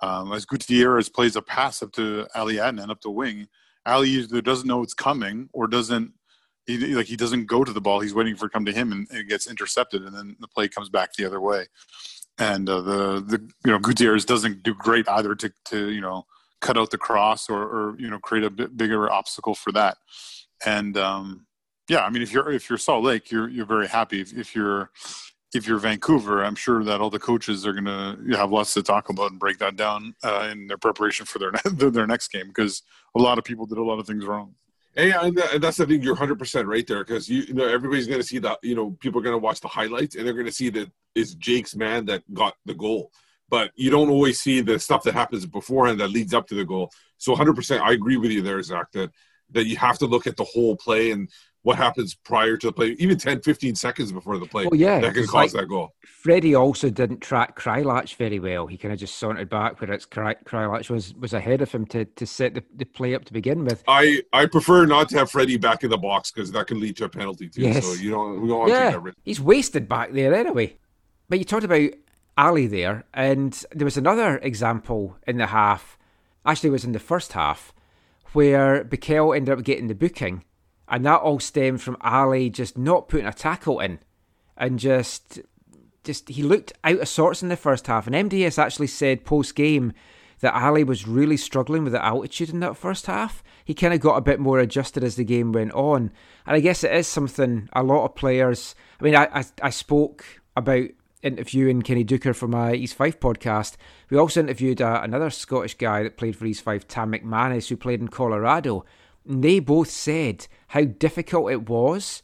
Um, 0.00 0.32
as 0.34 0.44
Gutierrez 0.44 1.08
plays 1.08 1.36
a 1.36 1.42
pass 1.42 1.82
up 1.82 1.92
to 1.92 2.26
Ali 2.34 2.56
Adnan 2.56 2.90
up 2.90 3.00
the 3.00 3.10
wing, 3.10 3.48
Ali 3.86 4.10
either 4.10 4.42
doesn't 4.42 4.68
know 4.68 4.82
it's 4.82 4.92
coming 4.92 5.48
or 5.54 5.66
doesn't 5.66 6.12
he, 6.66 6.76
like 6.94 7.06
he 7.06 7.16
doesn't 7.16 7.46
go 7.46 7.64
to 7.64 7.72
the 7.72 7.80
ball. 7.80 8.00
He's 8.00 8.14
waiting 8.14 8.36
for 8.36 8.44
it 8.44 8.48
to 8.50 8.52
come 8.52 8.66
to 8.66 8.72
him 8.72 8.92
and 8.92 9.10
it 9.10 9.26
gets 9.26 9.46
intercepted, 9.46 10.02
and 10.02 10.14
then 10.14 10.36
the 10.38 10.48
play 10.48 10.68
comes 10.68 10.90
back 10.90 11.14
the 11.14 11.24
other 11.24 11.40
way 11.40 11.66
and 12.38 12.68
uh, 12.68 12.80
the 12.80 13.20
the 13.20 13.52
you 13.64 13.72
know 13.72 13.78
Gutierrez 13.78 14.24
doesn't 14.24 14.62
do 14.62 14.74
great 14.74 15.08
either 15.08 15.34
to 15.34 15.52
to 15.66 15.90
you 15.90 16.00
know 16.00 16.26
cut 16.60 16.78
out 16.78 16.90
the 16.90 16.98
cross 16.98 17.48
or 17.48 17.62
or 17.62 17.96
you 17.98 18.10
know 18.10 18.18
create 18.18 18.44
a 18.44 18.50
bit 18.50 18.76
bigger 18.76 19.10
obstacle 19.10 19.54
for 19.54 19.72
that. 19.72 19.98
And 20.64 20.96
um, 20.96 21.46
yeah, 21.88 22.04
I 22.04 22.10
mean 22.10 22.22
if 22.22 22.32
you're 22.32 22.50
if 22.50 22.68
you're 22.68 22.78
Salt 22.78 23.04
Lake, 23.04 23.30
you're 23.30 23.48
you're 23.48 23.66
very 23.66 23.86
happy. 23.86 24.20
If, 24.20 24.32
if 24.32 24.54
you're 24.54 24.90
if 25.54 25.68
you're 25.68 25.78
Vancouver, 25.78 26.44
I'm 26.44 26.56
sure 26.56 26.82
that 26.82 27.00
all 27.00 27.10
the 27.10 27.18
coaches 27.20 27.64
are 27.64 27.72
going 27.72 27.84
to 27.84 28.36
have 28.36 28.50
lots 28.50 28.74
to 28.74 28.82
talk 28.82 29.08
about 29.08 29.30
and 29.30 29.38
break 29.38 29.58
that 29.58 29.76
down 29.76 30.14
uh, 30.24 30.48
in 30.50 30.66
their 30.66 30.78
preparation 30.78 31.26
for 31.26 31.38
their 31.38 31.52
their 31.90 32.06
next 32.06 32.28
game 32.28 32.48
because 32.48 32.82
a 33.14 33.20
lot 33.20 33.38
of 33.38 33.44
people 33.44 33.66
did 33.66 33.78
a 33.78 33.84
lot 33.84 34.00
of 34.00 34.06
things 34.06 34.24
wrong. 34.24 34.54
Yeah, 34.96 35.24
and, 35.24 35.36
and 35.38 35.62
that's 35.62 35.78
the 35.78 35.86
thing. 35.86 36.02
You're 36.02 36.14
100 36.14 36.38
percent 36.38 36.68
right 36.68 36.86
there 36.86 37.04
because 37.04 37.28
you, 37.28 37.42
you 37.42 37.54
know 37.54 37.66
everybody's 37.66 38.06
going 38.06 38.20
to 38.20 38.26
see 38.26 38.38
that. 38.38 38.58
You 38.62 38.74
know, 38.74 38.96
people 39.00 39.20
are 39.20 39.24
going 39.24 39.34
to 39.34 39.38
watch 39.38 39.60
the 39.60 39.68
highlights 39.68 40.14
and 40.14 40.26
they're 40.26 40.34
going 40.34 40.46
to 40.46 40.52
see 40.52 40.70
that 40.70 40.90
it's 41.14 41.34
Jake's 41.34 41.74
man 41.74 42.06
that 42.06 42.22
got 42.32 42.54
the 42.64 42.74
goal. 42.74 43.10
But 43.48 43.72
you 43.74 43.90
don't 43.90 44.10
always 44.10 44.40
see 44.40 44.60
the 44.60 44.78
stuff 44.78 45.02
that 45.04 45.14
happens 45.14 45.46
beforehand 45.46 46.00
that 46.00 46.08
leads 46.10 46.32
up 46.32 46.46
to 46.48 46.54
the 46.54 46.64
goal. 46.64 46.90
So 47.18 47.32
100, 47.32 47.54
percent 47.54 47.82
I 47.82 47.92
agree 47.92 48.16
with 48.16 48.30
you 48.30 48.42
there, 48.42 48.62
Zach. 48.62 48.92
That 48.92 49.10
that 49.50 49.66
you 49.66 49.76
have 49.76 49.98
to 49.98 50.06
look 50.06 50.26
at 50.26 50.36
the 50.36 50.44
whole 50.44 50.76
play 50.76 51.10
and 51.10 51.28
what 51.62 51.78
happens 51.78 52.14
prior 52.14 52.58
to 52.58 52.66
the 52.66 52.72
play, 52.72 52.88
even 52.98 53.16
10, 53.16 53.40
15 53.40 53.74
seconds 53.74 54.12
before 54.12 54.36
the 54.38 54.44
play. 54.44 54.66
Oh, 54.70 54.74
yeah. 54.74 55.00
that 55.00 55.14
can 55.14 55.22
cause 55.26 55.54
like- 55.54 55.62
that 55.62 55.68
goal. 55.68 55.94
Fredy 56.22 56.58
also 56.58 56.90
didn't 56.90 57.20
track 57.20 57.58
Kreilach 57.58 58.14
very 58.16 58.38
well. 58.38 58.66
He 58.66 58.76
kind 58.76 58.92
of 58.92 59.00
just 59.00 59.16
sauntered 59.16 59.48
back, 59.48 59.80
whereas 59.80 60.04
Kry- 60.04 60.36
Kreilach 60.44 60.90
was, 60.90 61.14
was 61.14 61.32
ahead 61.32 61.62
of 61.62 61.72
him 61.72 61.86
to, 61.86 62.04
to 62.04 62.26
set 62.26 62.54
the, 62.54 62.62
the 62.76 62.84
play 62.84 63.14
up 63.14 63.24
to 63.26 63.32
begin 63.32 63.64
with. 63.64 63.82
I 63.88 64.22
I 64.32 64.44
prefer 64.46 64.84
not 64.84 65.08
to 65.10 65.18
have 65.18 65.30
Fredy 65.30 65.58
back 65.58 65.84
in 65.84 65.90
the 65.90 65.96
box 65.98 66.30
because 66.30 66.52
that 66.52 66.66
can 66.66 66.80
lead 66.80 66.96
to 66.98 67.04
a 67.04 67.08
penalty 67.08 67.48
too. 67.48 67.62
Yes. 67.62 67.86
So 67.86 67.94
you 67.94 68.10
don't 68.10 68.42
we 68.42 68.48
don't 68.48 68.58
want 68.58 68.68
to 68.70 68.74
take 68.74 68.84
Yeah, 68.84 68.90
that 68.90 69.00
risk. 69.02 69.18
he's 69.22 69.40
wasted 69.40 69.88
back 69.88 70.12
there 70.12 70.34
anyway. 70.34 70.76
But 71.30 71.38
you 71.38 71.44
talked 71.46 71.64
about 71.64 71.90
Ali 72.36 72.66
there, 72.66 73.04
and 73.14 73.52
there 73.72 73.84
was 73.86 73.96
another 73.96 74.36
example 74.38 75.16
in 75.26 75.38
the 75.38 75.46
half. 75.46 75.96
Actually, 76.44 76.68
it 76.68 76.72
was 76.72 76.84
in 76.84 76.92
the 76.92 76.98
first 76.98 77.32
half 77.32 77.72
where 78.34 78.84
Bikel 78.84 79.36
ended 79.36 79.58
up 79.58 79.64
getting 79.64 79.86
the 79.86 79.94
booking, 79.94 80.44
and 80.88 81.04
that 81.06 81.20
all 81.20 81.40
stemmed 81.40 81.82
from 81.82 81.96
Ali 82.00 82.50
just 82.50 82.76
not 82.76 83.08
putting 83.08 83.26
a 83.26 83.32
tackle 83.32 83.80
in, 83.80 84.00
and 84.56 84.78
just 84.78 85.40
just 86.02 86.28
he 86.28 86.42
looked 86.42 86.72
out 86.84 87.00
of 87.00 87.08
sorts 87.08 87.42
in 87.42 87.48
the 87.48 87.56
first 87.56 87.86
half. 87.86 88.06
And 88.06 88.14
MDS 88.14 88.58
actually 88.58 88.88
said 88.88 89.24
post 89.24 89.54
game 89.54 89.92
that 90.40 90.54
Ali 90.54 90.84
was 90.84 91.08
really 91.08 91.36
struggling 91.36 91.84
with 91.84 91.94
the 91.94 92.04
altitude 92.04 92.50
in 92.50 92.60
that 92.60 92.76
first 92.76 93.06
half. 93.06 93.42
He 93.64 93.72
kind 93.72 93.94
of 93.94 94.00
got 94.00 94.18
a 94.18 94.22
bit 94.22 94.38
more 94.38 94.58
adjusted 94.58 95.02
as 95.02 95.16
the 95.16 95.24
game 95.24 95.52
went 95.52 95.72
on, 95.72 96.12
and 96.46 96.56
I 96.56 96.60
guess 96.60 96.84
it 96.84 96.92
is 96.92 97.06
something 97.06 97.68
a 97.72 97.82
lot 97.82 98.04
of 98.04 98.14
players. 98.14 98.74
I 99.00 99.04
mean, 99.04 99.16
I 99.16 99.28
I, 99.32 99.44
I 99.62 99.70
spoke 99.70 100.24
about 100.56 100.88
interviewing 101.24 101.82
Kenny 101.82 102.04
Deuchar 102.04 102.36
for 102.36 102.46
my 102.46 102.74
East 102.74 102.94
Fife 102.94 103.18
podcast. 103.18 103.76
We 104.10 104.18
also 104.18 104.40
interviewed 104.40 104.80
uh, 104.80 105.00
another 105.02 105.30
Scottish 105.30 105.74
guy 105.74 106.02
that 106.04 106.16
played 106.16 106.36
for 106.36 106.46
East 106.46 106.62
Fife, 106.62 106.86
Tam 106.86 107.12
McManus, 107.12 107.68
who 107.68 107.76
played 107.76 108.00
in 108.00 108.08
Colorado. 108.08 108.84
And 109.26 109.42
they 109.42 109.58
both 109.58 109.90
said 109.90 110.46
how 110.68 110.84
difficult 110.84 111.50
it 111.50 111.68
was 111.68 112.22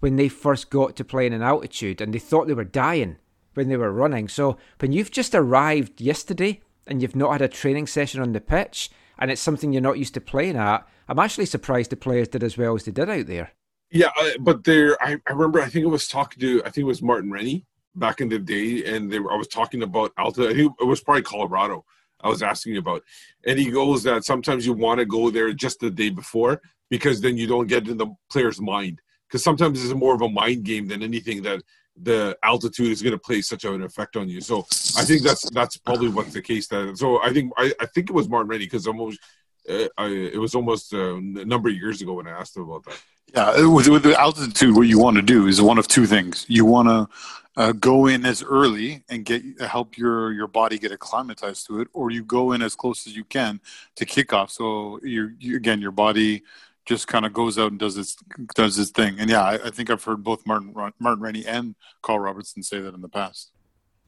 when 0.00 0.16
they 0.16 0.28
first 0.28 0.68
got 0.68 0.96
to 0.96 1.04
playing 1.04 1.32
in 1.32 1.40
an 1.40 1.46
altitude 1.46 2.00
and 2.00 2.12
they 2.12 2.18
thought 2.18 2.48
they 2.48 2.54
were 2.54 2.64
dying 2.64 3.16
when 3.54 3.68
they 3.68 3.76
were 3.76 3.92
running. 3.92 4.28
So 4.28 4.58
when 4.80 4.92
you've 4.92 5.10
just 5.10 5.34
arrived 5.34 6.00
yesterday 6.00 6.60
and 6.86 7.00
you've 7.00 7.16
not 7.16 7.32
had 7.32 7.42
a 7.42 7.48
training 7.48 7.86
session 7.86 8.20
on 8.20 8.32
the 8.32 8.40
pitch 8.40 8.90
and 9.18 9.30
it's 9.30 9.40
something 9.40 9.72
you're 9.72 9.82
not 9.82 9.98
used 9.98 10.14
to 10.14 10.20
playing 10.20 10.56
at, 10.56 10.86
I'm 11.08 11.18
actually 11.18 11.46
surprised 11.46 11.90
the 11.90 11.96
players 11.96 12.28
did 12.28 12.42
as 12.42 12.58
well 12.58 12.74
as 12.74 12.84
they 12.84 12.92
did 12.92 13.08
out 13.08 13.26
there. 13.26 13.52
Yeah, 13.92 14.10
uh, 14.20 14.30
but 14.38 14.64
there, 14.64 14.96
I, 15.02 15.16
I 15.28 15.32
remember. 15.32 15.60
I 15.60 15.68
think 15.68 15.84
I 15.84 15.88
was 15.88 16.06
talking 16.06 16.40
to. 16.40 16.60
I 16.60 16.70
think 16.70 16.82
it 16.82 16.84
was 16.84 17.02
Martin 17.02 17.32
Rennie 17.32 17.66
back 18.00 18.20
in 18.20 18.28
the 18.28 18.38
day, 18.38 18.84
and 18.84 19.08
were, 19.10 19.32
I 19.32 19.36
was 19.36 19.46
talking 19.46 19.82
about 19.84 20.12
Alta. 20.18 20.48
I 20.48 20.54
think 20.54 20.72
it 20.80 20.84
was 20.84 21.00
probably 21.00 21.22
Colorado. 21.22 21.84
I 22.22 22.28
was 22.28 22.42
asking 22.42 22.76
about, 22.76 23.02
and 23.46 23.58
he 23.58 23.70
goes 23.70 24.02
that 24.02 24.24
sometimes 24.24 24.66
you 24.66 24.72
want 24.72 24.98
to 24.98 25.06
go 25.06 25.30
there 25.30 25.52
just 25.52 25.78
the 25.80 25.90
day 25.90 26.10
before 26.10 26.60
because 26.90 27.20
then 27.20 27.36
you 27.36 27.46
don't 27.46 27.68
get 27.68 27.88
in 27.88 27.96
the 27.96 28.08
player's 28.30 28.60
mind. 28.60 29.00
Because 29.26 29.44
sometimes 29.44 29.82
it's 29.82 29.94
more 29.94 30.14
of 30.14 30.22
a 30.22 30.28
mind 30.28 30.64
game 30.64 30.88
than 30.88 31.04
anything 31.04 31.42
that 31.42 31.62
the 32.02 32.36
altitude 32.42 32.90
is 32.90 33.00
going 33.00 33.12
to 33.12 33.18
play 33.18 33.40
such 33.40 33.64
an 33.64 33.82
effect 33.82 34.16
on 34.16 34.28
you. 34.28 34.40
So 34.40 34.66
I 34.98 35.04
think 35.04 35.22
that's 35.22 35.48
that's 35.50 35.76
probably 35.76 36.08
what's 36.08 36.32
the 36.32 36.42
case. 36.42 36.66
That 36.68 36.98
so 36.98 37.22
I 37.22 37.32
think 37.32 37.52
I, 37.56 37.72
I 37.80 37.86
think 37.86 38.10
it 38.10 38.12
was 38.12 38.28
Martin 38.28 38.48
Rennie 38.48 38.64
because 38.64 38.86
almost 38.86 39.20
uh, 39.68 39.86
I, 39.96 40.06
it 40.06 40.40
was 40.40 40.54
almost 40.54 40.92
uh, 40.92 41.16
a 41.16 41.44
number 41.44 41.68
of 41.68 41.76
years 41.76 42.02
ago 42.02 42.14
when 42.14 42.26
I 42.26 42.32
asked 42.32 42.56
him 42.56 42.64
about 42.64 42.84
that. 42.86 43.00
Yeah, 43.34 43.66
with, 43.66 43.88
with 43.88 44.02
the 44.02 44.20
altitude, 44.20 44.74
what 44.74 44.88
you 44.88 44.98
want 44.98 45.16
to 45.16 45.22
do 45.22 45.46
is 45.46 45.62
one 45.62 45.78
of 45.78 45.86
two 45.86 46.06
things. 46.06 46.44
You 46.48 46.64
want 46.64 46.88
to 46.88 47.08
uh, 47.56 47.72
go 47.72 48.06
in 48.06 48.24
as 48.24 48.42
early 48.42 49.02
and 49.08 49.24
get 49.24 49.42
help 49.60 49.98
your 49.98 50.32
your 50.32 50.46
body 50.46 50.78
get 50.78 50.92
acclimatized 50.92 51.66
to 51.66 51.80
it, 51.80 51.88
or 51.92 52.10
you 52.10 52.24
go 52.24 52.52
in 52.52 52.62
as 52.62 52.74
close 52.74 53.06
as 53.06 53.16
you 53.16 53.24
can 53.24 53.60
to 53.96 54.06
kickoff. 54.06 54.50
So 54.50 55.00
you 55.02 55.34
you 55.38 55.56
again, 55.56 55.80
your 55.80 55.90
body 55.90 56.42
just 56.86 57.08
kind 57.08 57.26
of 57.26 57.32
goes 57.32 57.58
out 57.58 57.70
and 57.70 57.78
does 57.78 57.96
its 57.96 58.16
does 58.54 58.78
its 58.78 58.90
thing. 58.90 59.18
And 59.18 59.28
yeah, 59.28 59.42
I, 59.42 59.54
I 59.66 59.70
think 59.70 59.90
I've 59.90 60.02
heard 60.02 60.22
both 60.22 60.46
Martin 60.46 60.72
Martin 60.74 61.22
Rennie 61.22 61.46
and 61.46 61.74
Carl 62.02 62.20
Robinson 62.20 62.62
say 62.62 62.80
that 62.80 62.94
in 62.94 63.00
the 63.00 63.08
past. 63.08 63.50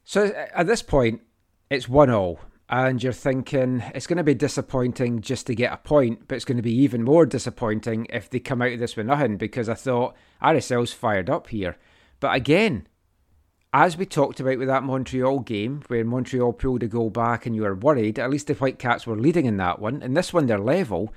So 0.03 0.25
uh, 0.25 0.47
at 0.53 0.67
this 0.67 0.81
point, 0.81 1.21
it's 1.69 1.87
one 1.87 2.09
all, 2.09 2.39
and 2.69 3.01
you're 3.01 3.13
thinking 3.13 3.83
it's 3.93 4.07
going 4.07 4.17
to 4.17 4.23
be 4.23 4.33
disappointing 4.33 5.21
just 5.21 5.47
to 5.47 5.55
get 5.55 5.73
a 5.73 5.77
point, 5.77 6.27
but 6.27 6.35
it's 6.35 6.45
going 6.45 6.57
to 6.57 6.63
be 6.63 6.75
even 6.75 7.03
more 7.03 7.25
disappointing 7.25 8.07
if 8.09 8.29
they 8.29 8.39
come 8.39 8.61
out 8.61 8.73
of 8.73 8.79
this 8.79 8.95
with 8.95 9.05
nothing. 9.05 9.37
Because 9.37 9.69
I 9.69 9.75
thought 9.75 10.15
RSL's 10.41 10.93
fired 10.93 11.29
up 11.29 11.47
here, 11.47 11.77
but 12.19 12.35
again, 12.35 12.87
as 13.73 13.97
we 13.97 14.05
talked 14.05 14.39
about 14.39 14.59
with 14.59 14.67
that 14.67 14.83
Montreal 14.83 15.39
game, 15.39 15.81
where 15.87 16.05
Montreal 16.05 16.53
pulled 16.53 16.83
a 16.83 16.87
goal 16.87 17.09
back 17.09 17.45
and 17.45 17.55
you 17.55 17.63
were 17.63 17.73
worried, 17.75 18.19
at 18.19 18.29
least 18.29 18.47
the 18.47 18.53
Whitecaps 18.53 19.07
were 19.07 19.17
leading 19.17 19.47
in 19.47 19.57
that 19.57 19.79
one. 19.79 20.03
In 20.03 20.13
this 20.13 20.31
one, 20.31 20.45
they're 20.45 20.59
level. 20.59 21.11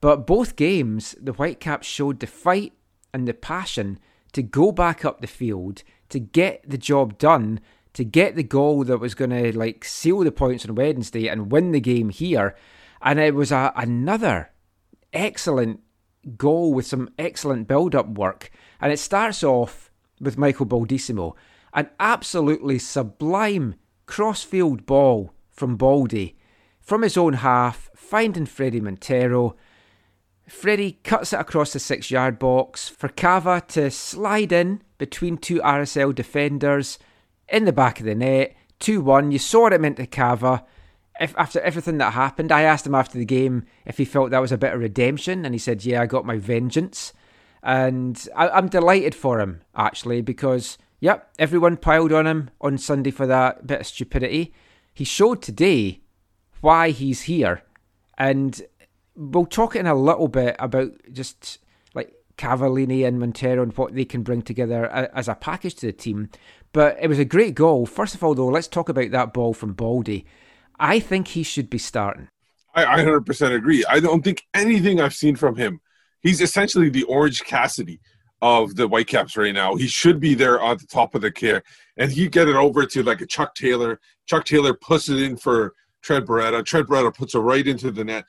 But 0.00 0.26
both 0.26 0.56
games, 0.56 1.14
the 1.20 1.32
Whitecaps 1.32 1.86
showed 1.86 2.20
the 2.20 2.26
fight 2.26 2.72
and 3.12 3.28
the 3.28 3.34
passion 3.34 3.98
to 4.32 4.42
go 4.42 4.72
back 4.72 5.04
up 5.04 5.20
the 5.20 5.26
field, 5.26 5.82
to 6.08 6.18
get 6.18 6.68
the 6.68 6.78
job 6.78 7.18
done, 7.18 7.60
to 7.92 8.04
get 8.04 8.36
the 8.36 8.42
goal 8.42 8.84
that 8.84 8.98
was 8.98 9.14
going 9.14 9.30
to 9.30 9.56
like 9.56 9.84
seal 9.84 10.20
the 10.20 10.32
points 10.32 10.64
on 10.66 10.76
Wednesday 10.76 11.28
and 11.28 11.52
win 11.52 11.72
the 11.72 11.80
game 11.80 12.08
here. 12.08 12.56
And 13.02 13.18
it 13.18 13.34
was 13.34 13.52
a, 13.52 13.72
another 13.76 14.50
excellent 15.12 15.80
goal 16.36 16.72
with 16.72 16.86
some 16.86 17.10
excellent 17.18 17.68
build-up 17.68 18.08
work. 18.08 18.50
And 18.80 18.92
it 18.92 18.98
starts 18.98 19.42
off 19.42 19.90
with 20.20 20.38
Michael 20.38 20.66
Baldisimo, 20.66 21.34
an 21.78 21.90
absolutely 22.00 22.78
sublime 22.78 23.74
cross-field 24.06 24.86
ball 24.86 25.32
from 25.50 25.76
Baldy 25.76 26.36
from 26.80 27.02
his 27.02 27.16
own 27.16 27.34
half, 27.34 27.90
finding 27.94 28.46
Fredy 28.46 28.80
Montero 28.80 29.54
Fredy 30.48 30.96
cuts 31.04 31.32
it 31.32 31.40
across 31.40 31.72
the 31.72 31.78
six 31.78 32.10
yard 32.10 32.38
box 32.38 32.88
for 32.88 33.08
Cava 33.08 33.62
to 33.68 33.90
slide 33.90 34.50
in 34.50 34.82
between 34.96 35.36
two 35.36 35.60
RSL 35.60 36.14
defenders 36.14 36.98
in 37.48 37.64
the 37.64 37.72
back 37.72 38.00
of 38.00 38.06
the 38.06 38.14
net. 38.14 38.54
2 38.80 39.00
1. 39.00 39.32
You 39.32 39.38
saw 39.38 39.62
what 39.62 39.72
it 39.72 39.80
meant 39.80 39.96
to 39.96 40.06
Cava. 40.06 40.64
If, 41.20 41.34
after 41.36 41.60
everything 41.60 41.98
that 41.98 42.12
happened, 42.12 42.52
I 42.52 42.62
asked 42.62 42.86
him 42.86 42.94
after 42.94 43.18
the 43.18 43.24
game 43.24 43.66
if 43.84 43.98
he 43.98 44.04
felt 44.04 44.30
that 44.30 44.40
was 44.40 44.52
a 44.52 44.58
bit 44.58 44.72
of 44.72 44.80
redemption, 44.80 45.44
and 45.44 45.54
he 45.54 45.58
said, 45.58 45.84
Yeah, 45.84 46.00
I 46.00 46.06
got 46.06 46.24
my 46.24 46.38
vengeance. 46.38 47.12
And 47.60 48.26
I, 48.36 48.48
I'm 48.50 48.68
delighted 48.68 49.16
for 49.16 49.40
him, 49.40 49.62
actually, 49.74 50.22
because, 50.22 50.78
yep, 51.00 51.30
everyone 51.38 51.76
piled 51.76 52.12
on 52.12 52.26
him 52.26 52.50
on 52.60 52.78
Sunday 52.78 53.10
for 53.10 53.26
that 53.26 53.66
bit 53.66 53.80
of 53.80 53.86
stupidity. 53.86 54.52
He 54.94 55.04
showed 55.04 55.42
today 55.42 56.00
why 56.60 56.90
he's 56.90 57.22
here. 57.22 57.62
And 58.16 58.60
we'll 59.14 59.46
talk 59.46 59.76
in 59.76 59.86
a 59.86 59.94
little 59.94 60.28
bit 60.28 60.56
about 60.58 60.92
just 61.12 61.58
like 61.94 62.12
Cavallini 62.36 63.06
and 63.06 63.18
Montero 63.18 63.62
and 63.62 63.76
what 63.76 63.94
they 63.94 64.04
can 64.04 64.22
bring 64.22 64.42
together 64.42 64.86
as 64.86 65.28
a 65.28 65.34
package 65.34 65.74
to 65.76 65.86
the 65.86 65.92
team. 65.92 66.30
But 66.72 66.96
it 67.00 67.08
was 67.08 67.18
a 67.18 67.24
great 67.24 67.54
goal. 67.54 67.86
First 67.86 68.14
of 68.14 68.22
all, 68.22 68.34
though, 68.34 68.48
let's 68.48 68.68
talk 68.68 68.88
about 68.88 69.10
that 69.12 69.32
ball 69.32 69.54
from 69.54 69.72
Baldy. 69.72 70.26
I 70.78 71.00
think 71.00 71.28
he 71.28 71.42
should 71.42 71.70
be 71.70 71.78
starting. 71.78 72.28
I, 72.74 72.84
I 72.84 73.04
100% 73.04 73.54
agree. 73.54 73.84
I 73.88 74.00
don't 74.00 74.22
think 74.22 74.44
anything 74.54 75.00
I've 75.00 75.14
seen 75.14 75.36
from 75.36 75.56
him. 75.56 75.80
He's 76.20 76.40
essentially 76.40 76.90
the 76.90 77.04
Orange 77.04 77.44
Cassidy 77.44 78.00
of 78.40 78.76
the 78.76 78.86
Whitecaps 78.86 79.36
right 79.36 79.54
now. 79.54 79.74
He 79.74 79.88
should 79.88 80.20
be 80.20 80.34
there 80.34 80.60
on 80.60 80.78
the 80.78 80.86
top 80.86 81.14
of 81.14 81.22
the 81.22 81.30
care, 81.30 81.62
and 81.96 82.10
he 82.10 82.28
get 82.28 82.48
it 82.48 82.56
over 82.56 82.86
to 82.86 83.02
like 83.02 83.20
a 83.20 83.26
Chuck 83.26 83.54
Taylor. 83.54 84.00
Chuck 84.26 84.44
Taylor 84.44 84.74
puts 84.74 85.08
it 85.08 85.20
in 85.20 85.36
for 85.36 85.74
Trent 86.02 86.26
Beretta. 86.26 86.64
Trent 86.64 86.88
Beretta 86.88 87.14
puts 87.14 87.34
it 87.34 87.40
right 87.40 87.66
into 87.66 87.90
the 87.90 88.04
net 88.04 88.24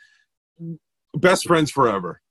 best 1.15 1.47
friends 1.47 1.71
forever. 1.71 2.21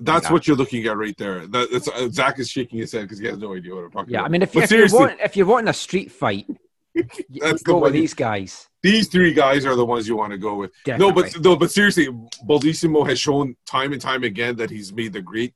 That's 0.00 0.28
what 0.28 0.46
you're 0.46 0.56
looking 0.56 0.84
at 0.86 0.96
right 0.96 1.14
there. 1.18 1.46
That, 1.46 1.70
that's, 1.70 1.88
uh, 1.88 2.08
Zach 2.10 2.38
is 2.40 2.50
shaking 2.50 2.80
his 2.80 2.92
head 2.92 3.02
because 3.02 3.20
he 3.20 3.26
has 3.26 3.38
no 3.38 3.54
idea 3.54 3.74
what 3.74 3.84
I'm 3.84 3.90
talking 3.92 4.12
yeah, 4.12 4.20
about. 4.20 4.26
I 4.26 4.30
mean, 4.30 4.42
if, 4.42 4.56
if 4.56 4.70
you 4.70 4.86
want 4.90 5.20
if 5.20 5.36
you 5.36 5.46
want 5.46 5.68
a 5.68 5.72
street 5.72 6.10
fight, 6.10 6.46
that's 6.94 7.62
go 7.62 7.74
the 7.74 7.78
with 7.78 7.92
these 7.92 8.12
guys. 8.12 8.68
These 8.82 9.08
three 9.08 9.32
guys 9.32 9.64
are 9.64 9.76
the 9.76 9.84
ones 9.84 10.08
you 10.08 10.16
want 10.16 10.32
to 10.32 10.38
go 10.38 10.56
with. 10.56 10.72
No, 10.86 11.12
but 11.12 11.40
no, 11.40 11.56
but 11.56 11.70
seriously, 11.70 12.08
Baldisimo 12.46 13.08
has 13.08 13.20
shown 13.20 13.56
time 13.66 13.92
and 13.92 14.00
time 14.00 14.24
again 14.24 14.56
that 14.56 14.68
he's 14.68 14.92
made 14.92 15.12
the 15.12 15.22
great. 15.22 15.54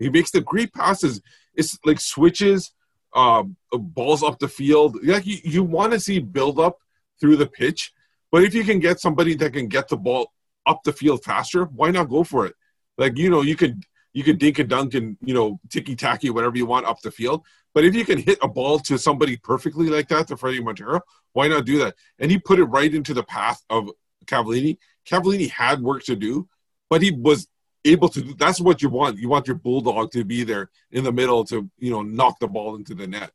He 0.00 0.10
makes 0.10 0.32
the 0.32 0.40
great 0.40 0.72
passes. 0.72 1.20
It's 1.54 1.78
like 1.84 2.00
switches, 2.00 2.72
um, 3.14 3.56
balls 3.72 4.22
up 4.22 4.38
the 4.38 4.48
field. 4.48 4.98
Like 5.04 5.26
you, 5.26 5.38
you 5.44 5.62
want 5.62 5.92
to 5.92 6.00
see 6.00 6.18
build 6.18 6.58
up 6.58 6.78
through 7.20 7.36
the 7.36 7.46
pitch, 7.46 7.92
but 8.32 8.42
if 8.42 8.54
you 8.54 8.64
can 8.64 8.80
get 8.80 8.98
somebody 8.98 9.34
that 9.36 9.52
can 9.52 9.68
get 9.68 9.88
the 9.88 9.96
ball 9.96 10.32
up 10.66 10.82
the 10.84 10.92
field 10.92 11.22
faster, 11.22 11.64
why 11.64 11.90
not 11.90 12.08
go 12.08 12.24
for 12.24 12.46
it? 12.46 12.54
Like 12.98 13.16
you 13.16 13.30
know, 13.30 13.42
you 13.42 13.56
could 13.56 13.82
you 14.12 14.24
could 14.24 14.38
dink 14.38 14.58
and 14.58 14.68
dunk 14.68 14.94
and 14.94 15.16
you 15.22 15.34
know 15.34 15.60
ticky 15.68 15.94
tacky 15.94 16.30
whatever 16.30 16.56
you 16.56 16.66
want 16.66 16.86
up 16.86 17.00
the 17.02 17.10
field. 17.10 17.44
But 17.74 17.84
if 17.84 17.94
you 17.94 18.04
can 18.04 18.18
hit 18.18 18.38
a 18.42 18.48
ball 18.48 18.78
to 18.80 18.98
somebody 18.98 19.36
perfectly 19.36 19.88
like 19.88 20.08
that, 20.08 20.26
to 20.28 20.36
Fredy 20.36 20.62
Montero, 20.62 21.00
why 21.32 21.46
not 21.46 21.66
do 21.66 21.78
that? 21.78 21.94
And 22.18 22.30
he 22.30 22.38
put 22.38 22.58
it 22.58 22.64
right 22.64 22.92
into 22.92 23.14
the 23.14 23.22
path 23.22 23.62
of 23.70 23.90
Cavallini. 24.26 24.78
Cavallini 25.08 25.48
had 25.48 25.80
work 25.80 26.02
to 26.04 26.16
do, 26.16 26.48
but 26.88 27.02
he 27.02 27.12
was 27.12 27.46
able 27.84 28.08
to 28.08 28.20
do 28.22 28.34
that's 28.34 28.60
what 28.60 28.82
you 28.82 28.88
want. 28.88 29.18
You 29.18 29.28
want 29.28 29.46
your 29.46 29.56
bulldog 29.56 30.10
to 30.12 30.24
be 30.24 30.44
there 30.44 30.70
in 30.90 31.04
the 31.04 31.12
middle 31.12 31.44
to, 31.46 31.68
you 31.78 31.90
know, 31.90 32.02
knock 32.02 32.38
the 32.38 32.48
ball 32.48 32.76
into 32.76 32.94
the 32.94 33.06
net. 33.06 33.30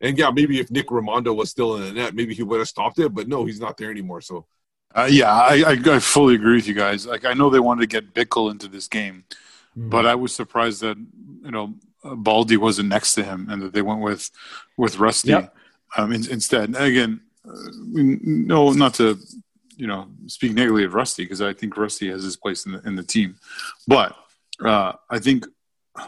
And 0.00 0.16
yeah, 0.16 0.30
maybe 0.30 0.58
if 0.60 0.70
Nick 0.70 0.88
Rimando 0.88 1.34
was 1.36 1.50
still 1.50 1.76
in 1.76 1.82
the 1.82 1.92
net, 1.92 2.14
maybe 2.14 2.34
he 2.34 2.42
would 2.42 2.58
have 2.58 2.68
stopped 2.68 2.98
it, 2.98 3.14
but 3.14 3.28
no, 3.28 3.44
he's 3.44 3.60
not 3.60 3.76
there 3.76 3.90
anymore. 3.90 4.22
So 4.22 4.46
Uh, 4.94 5.08
yeah, 5.10 5.30
I, 5.32 5.62
I, 5.66 5.96
I 5.96 5.98
fully 6.00 6.34
agree 6.34 6.56
with 6.56 6.66
you 6.66 6.74
guys. 6.74 7.06
Like, 7.06 7.24
I 7.24 7.34
know 7.34 7.50
they 7.50 7.60
wanted 7.60 7.82
to 7.82 7.86
get 8.00 8.14
Bikel 8.14 8.50
into 8.50 8.66
this 8.68 8.88
game, 8.88 9.24
but 9.76 10.04
I 10.06 10.14
was 10.14 10.34
surprised 10.34 10.80
that 10.80 10.96
you 11.44 11.50
know 11.50 11.74
uh, 12.02 12.14
Baldy 12.16 12.56
wasn't 12.56 12.88
next 12.88 13.14
to 13.14 13.22
him 13.22 13.46
and 13.50 13.62
that 13.62 13.72
they 13.72 13.82
went 13.82 14.00
with 14.00 14.30
with 14.76 14.98
Rusty 14.98 15.28
Yep. 15.30 15.54
um, 15.96 16.12
in, 16.12 16.28
instead. 16.30 16.64
And 16.70 16.76
again, 16.76 17.20
uh, 17.46 17.52
no, 18.52 18.72
not 18.72 18.94
to 18.94 19.16
you 19.80 19.86
know 19.86 20.08
speak 20.26 20.52
negatively 20.52 20.84
of 20.84 20.92
Rusty 20.92 21.24
because 21.24 21.40
I 21.40 21.54
think 21.54 21.76
Rusty 21.76 22.10
has 22.10 22.22
his 22.22 22.36
place 22.36 22.66
in 22.66 22.72
the 22.72 22.82
in 22.86 22.96
the 22.96 23.02
team, 23.02 23.36
but 23.88 24.14
uh, 24.62 24.92
I 25.08 25.18
think 25.18 25.46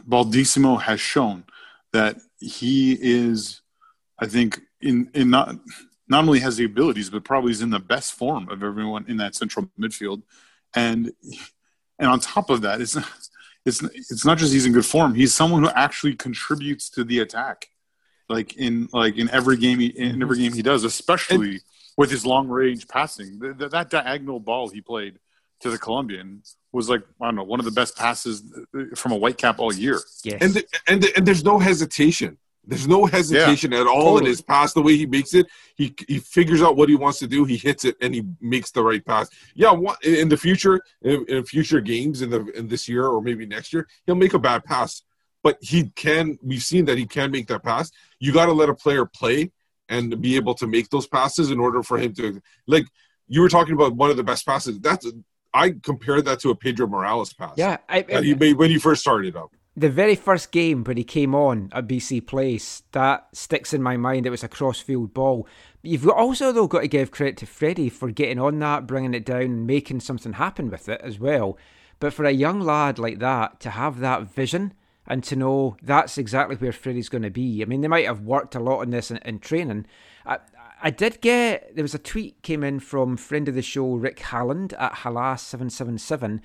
Baldisimo 0.06 0.80
has 0.82 1.00
shown 1.00 1.44
that 1.94 2.16
he 2.38 2.98
is, 3.00 3.62
I 4.18 4.26
think, 4.26 4.60
in 4.82 5.10
in 5.14 5.30
not 5.30 5.56
not 6.06 6.24
only 6.24 6.40
has 6.40 6.58
the 6.58 6.66
abilities, 6.66 7.08
but 7.08 7.24
probably 7.24 7.52
is 7.52 7.62
in 7.62 7.70
the 7.70 7.78
best 7.78 8.12
form 8.12 8.50
of 8.50 8.62
everyone 8.62 9.06
in 9.08 9.16
that 9.16 9.34
central 9.34 9.70
midfield. 9.80 10.22
And 10.76 11.12
and 11.98 12.10
on 12.10 12.20
top 12.20 12.50
of 12.50 12.60
that, 12.60 12.82
it's 12.82 12.96
it's 13.64 13.82
it's 13.82 14.26
not 14.26 14.36
just 14.36 14.52
he's 14.52 14.66
in 14.66 14.72
good 14.72 14.84
form. 14.84 15.14
He's 15.14 15.34
someone 15.34 15.62
who 15.62 15.70
actually 15.70 16.14
contributes 16.14 16.90
to 16.90 17.04
the 17.04 17.20
attack, 17.20 17.68
like 18.28 18.54
in 18.56 18.90
like 18.92 19.16
in 19.16 19.30
every 19.30 19.56
game 19.56 19.78
he, 19.78 19.86
in 19.86 20.20
every 20.20 20.36
game 20.36 20.52
he 20.52 20.62
does, 20.62 20.84
especially 20.84 21.60
with 21.96 22.10
his 22.10 22.24
long 22.24 22.48
range 22.48 22.88
passing. 22.88 23.40
Th- 23.40 23.56
th- 23.58 23.70
that 23.70 23.90
diagonal 23.90 24.40
ball 24.40 24.68
he 24.68 24.80
played 24.80 25.18
to 25.60 25.70
the 25.70 25.78
Colombian 25.78 26.42
was 26.72 26.88
like 26.88 27.02
I 27.20 27.26
don't 27.26 27.36
know 27.36 27.44
one 27.44 27.60
of 27.60 27.64
the 27.64 27.72
best 27.72 27.96
passes 27.96 28.42
uh, 28.74 28.96
from 28.96 29.12
a 29.12 29.18
Whitecap 29.18 29.58
all 29.58 29.72
year. 29.72 30.00
Yes. 30.24 30.38
and 30.40 30.54
the, 30.54 30.64
and 30.88 31.02
the, 31.02 31.16
and 31.16 31.26
there's 31.26 31.44
no 31.44 31.58
hesitation. 31.58 32.38
There's 32.64 32.86
no 32.86 33.06
hesitation 33.06 33.72
at 33.72 33.88
all 33.88 34.18
in 34.18 34.24
his 34.24 34.40
pass. 34.40 34.72
The 34.72 34.82
way 34.82 34.96
he 34.96 35.06
makes 35.06 35.34
it, 35.34 35.46
he 35.74 35.94
he 36.06 36.20
figures 36.20 36.62
out 36.62 36.76
what 36.76 36.88
he 36.88 36.94
wants 36.94 37.18
to 37.18 37.26
do. 37.26 37.44
He 37.44 37.56
hits 37.56 37.84
it 37.84 37.96
and 38.00 38.14
he 38.14 38.22
makes 38.40 38.70
the 38.70 38.84
right 38.84 39.04
pass. 39.04 39.28
Yeah, 39.54 39.74
in 40.04 40.28
the 40.28 40.36
future, 40.36 40.80
in, 41.02 41.24
in 41.28 41.44
future 41.44 41.80
games 41.80 42.22
in 42.22 42.30
the 42.30 42.44
in 42.52 42.68
this 42.68 42.88
year 42.88 43.06
or 43.06 43.20
maybe 43.20 43.46
next 43.46 43.72
year, 43.72 43.88
he'll 44.06 44.14
make 44.14 44.34
a 44.34 44.38
bad 44.38 44.64
pass, 44.64 45.02
but 45.42 45.58
he 45.60 45.90
can. 45.96 46.38
We've 46.40 46.62
seen 46.62 46.84
that 46.84 46.98
he 46.98 47.06
can 47.06 47.32
make 47.32 47.48
that 47.48 47.64
pass. 47.64 47.90
You 48.20 48.32
got 48.32 48.46
to 48.46 48.52
let 48.52 48.68
a 48.68 48.74
player 48.74 49.06
play 49.06 49.50
and 49.92 50.20
be 50.20 50.36
able 50.36 50.54
to 50.54 50.66
make 50.66 50.88
those 50.88 51.06
passes 51.06 51.50
in 51.50 51.60
order 51.60 51.82
for 51.82 51.98
him 51.98 52.12
to 52.14 52.40
like. 52.66 52.86
You 53.28 53.40
were 53.40 53.48
talking 53.48 53.74
about 53.74 53.94
one 53.94 54.10
of 54.10 54.16
the 54.16 54.24
best 54.24 54.44
passes. 54.44 54.80
That's 54.80 55.06
I 55.54 55.74
compared 55.82 56.24
that 56.24 56.40
to 56.40 56.50
a 56.50 56.56
Pedro 56.56 56.86
Morales 56.86 57.32
pass 57.32 57.54
yeah, 57.56 57.76
I, 57.88 58.02
that 58.02 58.24
he 58.24 58.34
made 58.34 58.56
when 58.56 58.70
he 58.70 58.78
first 58.78 59.02
started 59.02 59.36
up. 59.36 59.52
the 59.76 59.90
very 59.90 60.14
first 60.14 60.50
game 60.50 60.84
when 60.84 60.96
he 60.96 61.04
came 61.04 61.34
on 61.34 61.70
at 61.72 61.86
BC 61.86 62.26
Place, 62.26 62.82
that 62.92 63.28
sticks 63.32 63.72
in 63.72 63.82
my 63.82 63.96
mind. 63.96 64.26
It 64.26 64.30
was 64.30 64.44
a 64.44 64.48
cross-field 64.48 65.14
ball. 65.14 65.46
You've 65.82 66.08
also 66.08 66.52
though 66.52 66.68
got 66.68 66.80
to 66.80 66.88
give 66.88 67.10
credit 67.10 67.36
to 67.38 67.46
Fredy 67.46 67.90
for 67.90 68.10
getting 68.10 68.38
on 68.38 68.58
that, 68.60 68.86
bringing 68.86 69.14
it 69.14 69.24
down, 69.24 69.42
and 69.42 69.66
making 69.66 70.00
something 70.00 70.34
happen 70.34 70.70
with 70.70 70.88
it 70.88 71.00
as 71.02 71.18
well. 71.18 71.58
But 72.00 72.12
for 72.12 72.24
a 72.24 72.32
young 72.32 72.60
lad 72.60 72.98
like 72.98 73.18
that 73.20 73.60
to 73.60 73.70
have 73.70 74.00
that 74.00 74.32
vision 74.32 74.74
and 75.06 75.24
to 75.24 75.36
know 75.36 75.76
that's 75.82 76.18
exactly 76.18 76.56
where 76.56 76.72
Fredy's 76.72 77.08
going 77.08 77.22
to 77.22 77.30
be. 77.30 77.62
I 77.62 77.66
mean, 77.66 77.80
they 77.80 77.88
might 77.88 78.06
have 78.06 78.20
worked 78.20 78.54
a 78.54 78.60
lot 78.60 78.80
on 78.80 78.90
this 78.90 79.10
in, 79.10 79.18
in 79.18 79.38
training. 79.40 79.86
I, 80.24 80.38
I 80.82 80.90
did 80.90 81.20
get 81.20 81.74
there 81.74 81.84
was 81.84 81.94
a 81.94 81.98
tweet 81.98 82.42
came 82.42 82.64
in 82.64 82.80
from 82.80 83.16
friend 83.16 83.48
of 83.48 83.54
the 83.54 83.62
show 83.62 83.94
Rick 83.94 84.20
Halland 84.20 84.72
at 84.74 84.94
Halas777 84.94 86.40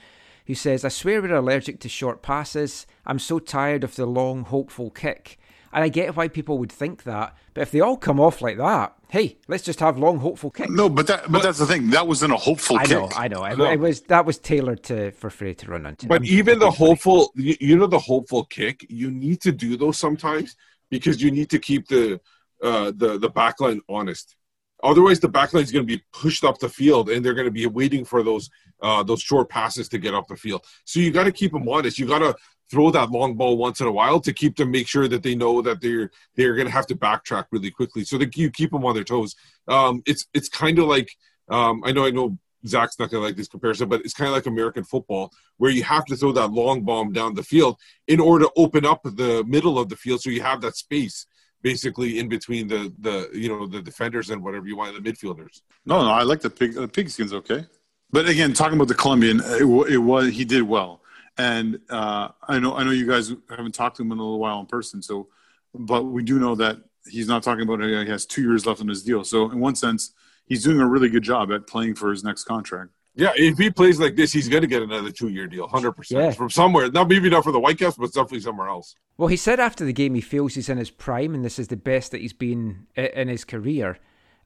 who 0.48 0.56
says, 0.56 0.86
I 0.86 0.90
swear 0.90 1.22
we're 1.22 1.36
allergic 1.36 1.82
to 1.82 1.90
short 1.90 2.22
passes. 2.22 2.88
I'm 3.06 3.20
so 3.20 3.38
tired 3.38 3.84
of 3.84 3.96
the 3.96 4.06
long, 4.06 4.46
hopeful 4.46 4.90
kick. 4.90 5.38
And 5.74 5.84
I 5.84 5.90
get 5.90 6.16
why 6.16 6.30
people 6.30 6.58
would 6.58 6.72
think 6.72 7.04
that, 7.04 7.36
but 7.54 7.62
if 7.62 7.72
they 7.72 7.82
all 7.82 7.98
come 7.98 8.20
off 8.20 8.42
like 8.42 8.58
that, 8.58 8.97
hey, 9.10 9.38
let's 9.48 9.64
just 9.64 9.80
have 9.80 9.98
long, 9.98 10.20
hopeful 10.20 10.52
kicks. 10.52 10.70
No, 10.70 10.90
but 10.90 11.08
that 11.08 11.32
but 11.32 11.42
that's 11.44 11.60
the 11.60 11.66
thing. 11.66 11.90
That 11.92 12.08
wasn't 12.08 12.34
a 12.34 12.38
hopeful 12.38 12.78
I 12.78 12.86
kick. 12.86 12.92
know, 12.92 13.10
I 13.16 13.28
know. 13.28 13.44
It, 13.44 13.58
No. 13.58 13.66
it 13.72 13.80
was 13.80 14.02
that 14.02 14.26
was 14.26 14.38
tailored 14.38 14.84
to 14.84 15.12
for 15.12 15.30
Frey 15.30 15.54
to 15.56 15.72
run 15.72 15.86
into. 15.86 16.08
But 16.08 16.26
even 16.26 16.60
the 16.60 16.72
hopeful, 16.72 17.32
you 17.36 17.56
you 17.60 17.78
know, 17.78 17.88
the 17.88 18.00
hopeful 18.00 18.46
kick, 18.46 18.86
you 18.90 19.12
need 19.12 19.42
to 19.42 19.52
do 19.52 19.78
those 19.78 19.98
sometimes 19.98 20.56
because 20.90 21.22
you 21.22 21.32
need 21.32 21.50
to 21.50 21.60
keep 21.60 21.88
the 21.88 22.20
uh, 22.62 22.92
the 22.96 23.18
the 23.18 23.30
backline 23.30 23.80
honest. 23.90 24.36
Otherwise, 24.84 25.20
the 25.20 25.30
backline 25.30 25.64
is 25.64 25.72
going 25.72 25.88
to 25.88 25.98
be 25.98 26.04
pushed 26.14 26.44
up 26.44 26.60
the 26.60 26.70
field, 26.70 27.10
and 27.10 27.26
they're 27.26 27.34
going 27.34 27.46
to 27.46 27.52
be 27.52 27.66
waiting 27.66 28.06
for 28.06 28.22
those 28.24 28.50
uh, 28.82 29.02
those 29.04 29.22
short 29.22 29.50
passes 29.50 29.90
to 29.90 29.98
get 29.98 30.14
up 30.14 30.28
the 30.28 30.36
field. 30.36 30.64
So 30.86 31.00
you 31.00 31.12
got 31.12 31.24
to 31.24 31.32
keep 31.32 31.52
them 31.52 31.68
honest. 31.68 31.98
You 31.98 32.06
got 32.06 32.20
to 32.20 32.36
throw 32.70 32.92
that 32.92 33.12
long 33.12 33.36
ball 33.36 33.58
once 33.58 33.80
in 33.82 33.88
a 33.88 33.92
while 33.92 34.20
to 34.22 34.34
keep 34.34 34.56
them, 34.56 34.72
make 34.72 34.88
sure 34.88 35.08
that 35.08 35.24
they 35.24 35.36
know 35.36 35.62
that 35.62 35.82
they're 35.82 36.12
they're 36.36 36.56
going 36.56 36.68
to 36.68 36.74
have 36.74 36.88
to 36.88 36.96
backtrack 36.96 37.46
really 37.52 37.72
quickly, 37.72 38.04
so 38.04 38.18
that 38.18 38.36
you 38.36 38.50
keep 38.52 38.72
them 38.72 38.86
on 38.86 38.96
their 38.96 39.04
toes. 39.04 39.36
Um, 39.68 40.04
it's 40.06 40.28
it's 40.34 40.50
kind 40.50 40.80
of 40.80 40.86
like 40.86 41.10
um, 41.50 41.84
I 41.86 41.92
know 41.92 42.06
I 42.06 42.12
know 42.12 42.38
Zach's 42.66 43.00
not 43.00 43.10
going 43.10 43.22
to 43.22 43.28
like 43.28 43.38
this 43.38 43.48
comparison, 43.48 43.90
but 43.90 44.02
it's 44.02 44.14
kind 44.14 44.28
of 44.28 44.34
like 44.34 44.46
American 44.46 44.84
football, 44.84 45.32
where 45.58 45.72
you 45.72 45.84
have 45.84 46.06
to 46.06 46.16
throw 46.16 46.32
that 46.34 46.52
long 46.52 46.82
bomb 46.82 47.14
down 47.14 47.36
the 47.36 47.44
field 47.44 47.78
in 48.08 48.20
order 48.20 48.46
to 48.46 48.52
open 48.56 48.86
up 48.86 49.02
the 49.04 49.44
middle 49.48 49.80
of 49.80 49.90
the 49.90 49.96
field, 49.96 50.22
so 50.22 50.30
you 50.30 50.42
have 50.42 50.62
that 50.62 50.76
space 50.76 51.26
basically 51.62 52.20
in 52.20 52.30
between 52.30 52.68
the 52.68 52.94
the 53.00 53.30
you 53.34 53.50
know 53.50 53.66
the 53.68 53.82
defenders 53.82 54.30
and 54.30 54.44
whatever 54.44 54.68
you 54.68 54.78
want 54.78 54.94
the 55.02 55.12
midfielders. 55.12 55.62
No, 55.86 56.02
no, 56.02 56.12
I 56.12 56.24
like 56.24 56.42
the 56.42 56.50
pig. 56.50 56.74
The 56.74 56.88
pigskin's 56.88 57.34
okay. 57.34 57.66
But 58.12 58.30
again, 58.30 58.54
talking 58.54 58.76
about 58.76 58.88
the 58.88 58.96
Colombian, 58.96 59.42
it, 59.44 59.64
it 59.92 59.98
was 59.98 60.34
he 60.34 60.46
did 60.46 60.64
well, 60.64 61.02
and 61.38 61.80
uh, 61.90 62.30
I 62.48 62.60
know 62.60 62.76
I 62.76 62.84
know 62.84 62.92
you 62.92 63.08
guys 63.08 63.32
haven't 63.50 63.74
talked 63.76 63.98
to 63.98 64.04
him 64.04 64.12
in 64.12 64.18
a 64.18 64.22
little 64.22 64.40
while 64.40 64.60
in 64.60 64.66
person. 64.66 65.02
So, 65.02 65.28
but 65.74 66.04
we 66.04 66.24
do 66.24 66.40
know 66.40 66.56
that 66.56 66.78
he's 67.10 67.28
not 67.28 67.44
talking 67.44 67.64
about 67.64 67.82
it. 67.82 68.06
He 68.06 68.12
has 68.12 68.26
two 68.26 68.42
years 68.42 68.66
left 68.66 68.82
on 68.82 68.88
his 68.88 69.04
deal. 69.04 69.24
So, 69.24 69.50
in 69.52 69.60
one 69.60 69.76
sense, 69.76 70.14
he's 70.46 70.64
doing 70.64 70.80
a 70.80 70.88
really 70.88 71.10
good 71.10 71.24
job 71.24 71.52
at 71.52 71.68
playing 71.68 71.96
for 71.96 72.12
his 72.12 72.24
next 72.24 72.44
contract. 72.46 72.92
Yeah, 73.16 73.32
if 73.36 73.58
he 73.58 73.72
plays 73.72 74.00
like 74.00 74.16
this, 74.16 74.32
he's 74.32 74.48
going 74.48 74.62
to 74.62 74.68
get 74.68 74.84
another 74.84 75.10
two 75.12 75.30
year 75.30 75.48
deal, 75.48 75.68
hundred 75.68 75.90
Yeah. 75.90 75.94
percent 75.94 76.36
from 76.36 76.50
somewhere. 76.52 76.92
Not 76.92 77.08
maybe 77.10 77.30
not 77.32 77.44
for 77.44 77.52
the 77.52 77.60
Whitecaps, 77.60 77.98
but 77.98 78.08
definitely 78.14 78.42
somewhere 78.42 78.68
else. 78.70 78.96
Well, 79.18 79.28
he 79.28 79.38
said 79.38 79.60
after 79.60 79.84
the 79.86 79.94
game 79.94 80.14
he 80.14 80.22
feels 80.22 80.54
he's 80.54 80.70
in 80.70 80.78
his 80.78 80.92
prime 80.92 81.34
and 81.34 81.44
this 81.44 81.58
is 81.58 81.68
the 81.70 81.78
best 81.78 82.12
that 82.12 82.22
he's 82.22 82.34
been 82.34 82.86
in 82.96 83.28
his 83.28 83.44
career. 83.44 83.98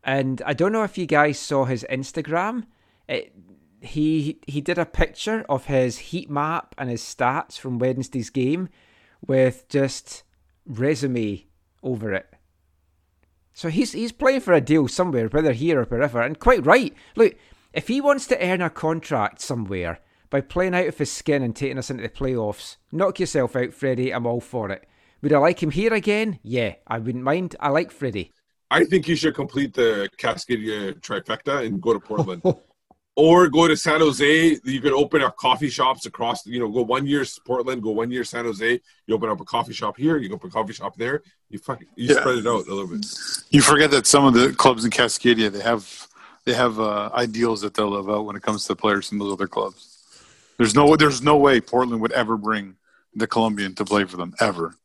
And 0.05 0.41
I 0.45 0.53
don't 0.53 0.71
know 0.71 0.83
if 0.83 0.97
you 0.97 1.05
guys 1.05 1.37
saw 1.37 1.65
his 1.65 1.85
Instagram. 1.89 2.63
It, 3.09 3.33
he 3.81 4.39
he 4.47 4.61
did 4.61 4.77
a 4.77 4.85
picture 4.85 5.43
of 5.49 5.65
his 5.65 5.97
heat 5.97 6.29
map 6.29 6.75
and 6.77 6.89
his 6.89 7.01
stats 7.01 7.57
from 7.57 7.79
Wednesday's 7.79 8.29
game 8.29 8.69
with 9.25 9.67
just 9.67 10.23
resume 10.65 11.45
over 11.83 12.13
it. 12.13 12.27
So 13.53 13.69
he's 13.69 13.91
he's 13.91 14.11
playing 14.11 14.41
for 14.41 14.53
a 14.53 14.61
deal 14.61 14.87
somewhere, 14.87 15.27
whether 15.27 15.53
here 15.53 15.81
or 15.81 15.85
wherever, 15.85 16.21
and 16.21 16.39
quite 16.39 16.65
right. 16.65 16.93
Look, 17.15 17.35
if 17.73 17.87
he 17.87 17.99
wants 18.01 18.27
to 18.27 18.43
earn 18.43 18.61
a 18.61 18.69
contract 18.69 19.41
somewhere 19.41 19.99
by 20.29 20.41
playing 20.41 20.75
out 20.75 20.87
of 20.87 20.97
his 20.97 21.11
skin 21.11 21.43
and 21.43 21.55
taking 21.55 21.77
us 21.77 21.89
into 21.89 22.03
the 22.03 22.09
playoffs, 22.09 22.77
knock 22.91 23.19
yourself 23.19 23.55
out, 23.55 23.71
Fredy. 23.71 24.15
I'm 24.15 24.25
all 24.25 24.41
for 24.41 24.69
it. 24.71 24.87
Would 25.21 25.33
I 25.33 25.37
like 25.39 25.61
him 25.61 25.71
here 25.71 25.93
again? 25.93 26.39
Yeah, 26.41 26.75
I 26.87 26.99
wouldn't 26.99 27.23
mind. 27.23 27.55
I 27.59 27.69
like 27.69 27.91
Fredy. 27.91 28.31
I 28.71 28.85
think 28.85 29.05
he 29.05 29.15
should 29.15 29.35
complete 29.35 29.73
the 29.73 30.09
Cascadia 30.17 30.93
trifecta 31.01 31.65
and 31.65 31.81
go 31.81 31.93
to 31.93 31.99
Portland. 31.99 32.41
or 33.15 33.47
go 33.49 33.67
to 33.67 33.75
San 33.75 33.99
Jose. 33.99 34.57
You 34.63 34.81
can 34.81 34.93
open 34.93 35.21
up 35.21 35.35
coffee 35.37 35.69
shops 35.69 36.05
across, 36.05 36.45
you 36.45 36.59
know, 36.59 36.69
go 36.69 36.81
one 36.81 37.05
year 37.05 37.25
Portland, 37.45 37.83
go 37.83 37.91
one 37.91 38.11
year 38.11 38.23
San 38.23 38.45
Jose. 38.45 38.79
You 39.07 39.15
open 39.15 39.29
up 39.29 39.39
a 39.41 39.45
coffee 39.45 39.73
shop 39.73 39.97
here, 39.97 40.17
you 40.17 40.33
open 40.33 40.49
a 40.49 40.51
coffee 40.51 40.73
shop 40.73 40.95
there. 40.97 41.21
You 41.49 41.59
fucking, 41.59 41.87
you 41.95 42.13
Yeah. 42.13 42.21
spread 42.21 42.37
it 42.37 42.47
out 42.47 42.67
a 42.67 42.73
little 42.73 42.87
bit. 42.87 43.05
You 43.49 43.61
forget 43.61 43.91
that 43.91 44.07
some 44.07 44.25
of 44.25 44.33
the 44.33 44.53
clubs 44.53 44.85
in 44.85 44.91
Cascadia 44.91 45.51
they 45.51 45.61
have 45.61 46.07
they 46.45 46.53
have 46.53 46.79
uh, 46.79 47.11
ideals 47.13 47.61
that 47.61 47.73
they'll 47.75 47.89
live 47.91 48.09
out 48.09 48.25
when 48.25 48.35
it 48.35 48.41
comes 48.41 48.65
to 48.65 48.75
players 48.75 49.09
from 49.09 49.19
those 49.19 49.33
other 49.33 49.47
clubs. 49.47 49.87
There's 50.57 50.73
no 50.73 50.95
there's 50.95 51.21
no 51.21 51.37
way 51.37 51.59
Portland 51.61 52.01
would 52.01 52.11
ever 52.13 52.37
bring 52.37 52.75
the 53.13 53.27
Colombian 53.27 53.75
to 53.75 53.85
play 53.85 54.05
for 54.05 54.17
them 54.17 54.33
ever. 54.39 54.75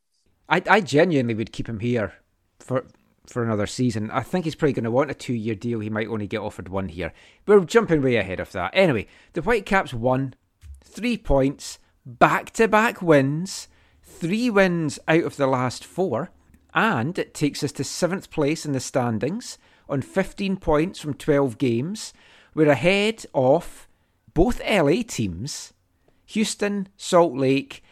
I, 0.49 0.61
I 0.69 0.81
genuinely 0.81 1.33
would 1.33 1.51
keep 1.51 1.67
him 1.67 1.79
here 1.79 2.13
for 2.59 2.85
for 3.29 3.43
another 3.43 3.67
season. 3.67 4.09
I 4.11 4.21
think 4.21 4.45
he's 4.45 4.55
probably 4.55 4.73
going 4.73 4.83
to 4.85 4.91
want 4.91 5.11
a 5.11 5.13
two 5.13 5.33
year 5.33 5.55
deal. 5.55 5.79
He 5.79 5.89
might 5.89 6.07
only 6.07 6.27
get 6.27 6.41
offered 6.41 6.69
one 6.69 6.89
here. 6.89 7.13
We're 7.45 7.63
jumping 7.65 8.01
way 8.01 8.15
ahead 8.15 8.39
of 8.39 8.51
that. 8.53 8.71
Anyway, 8.73 9.07
the 9.33 9.41
Whitecaps 9.41 9.93
won 9.93 10.35
three 10.83 11.17
points, 11.17 11.79
back 12.05 12.51
to 12.51 12.67
back 12.67 13.01
wins, 13.01 13.67
three 14.01 14.49
wins 14.49 14.99
out 15.07 15.23
of 15.23 15.37
the 15.37 15.47
last 15.47 15.83
four, 15.83 16.31
and 16.73 17.17
it 17.17 17.33
takes 17.33 17.63
us 17.63 17.71
to 17.73 17.83
seventh 17.83 18.29
place 18.29 18.65
in 18.65 18.71
the 18.71 18.79
standings 18.79 19.57
on 19.89 20.01
15 20.01 20.57
points 20.57 20.99
from 20.99 21.13
12 21.13 21.57
games. 21.57 22.13
We're 22.53 22.69
ahead 22.69 23.25
of 23.33 23.87
both 24.33 24.61
LA 24.67 25.03
teams, 25.07 25.73
Houston, 26.27 26.89
Salt 26.97 27.33
Lake, 27.33 27.83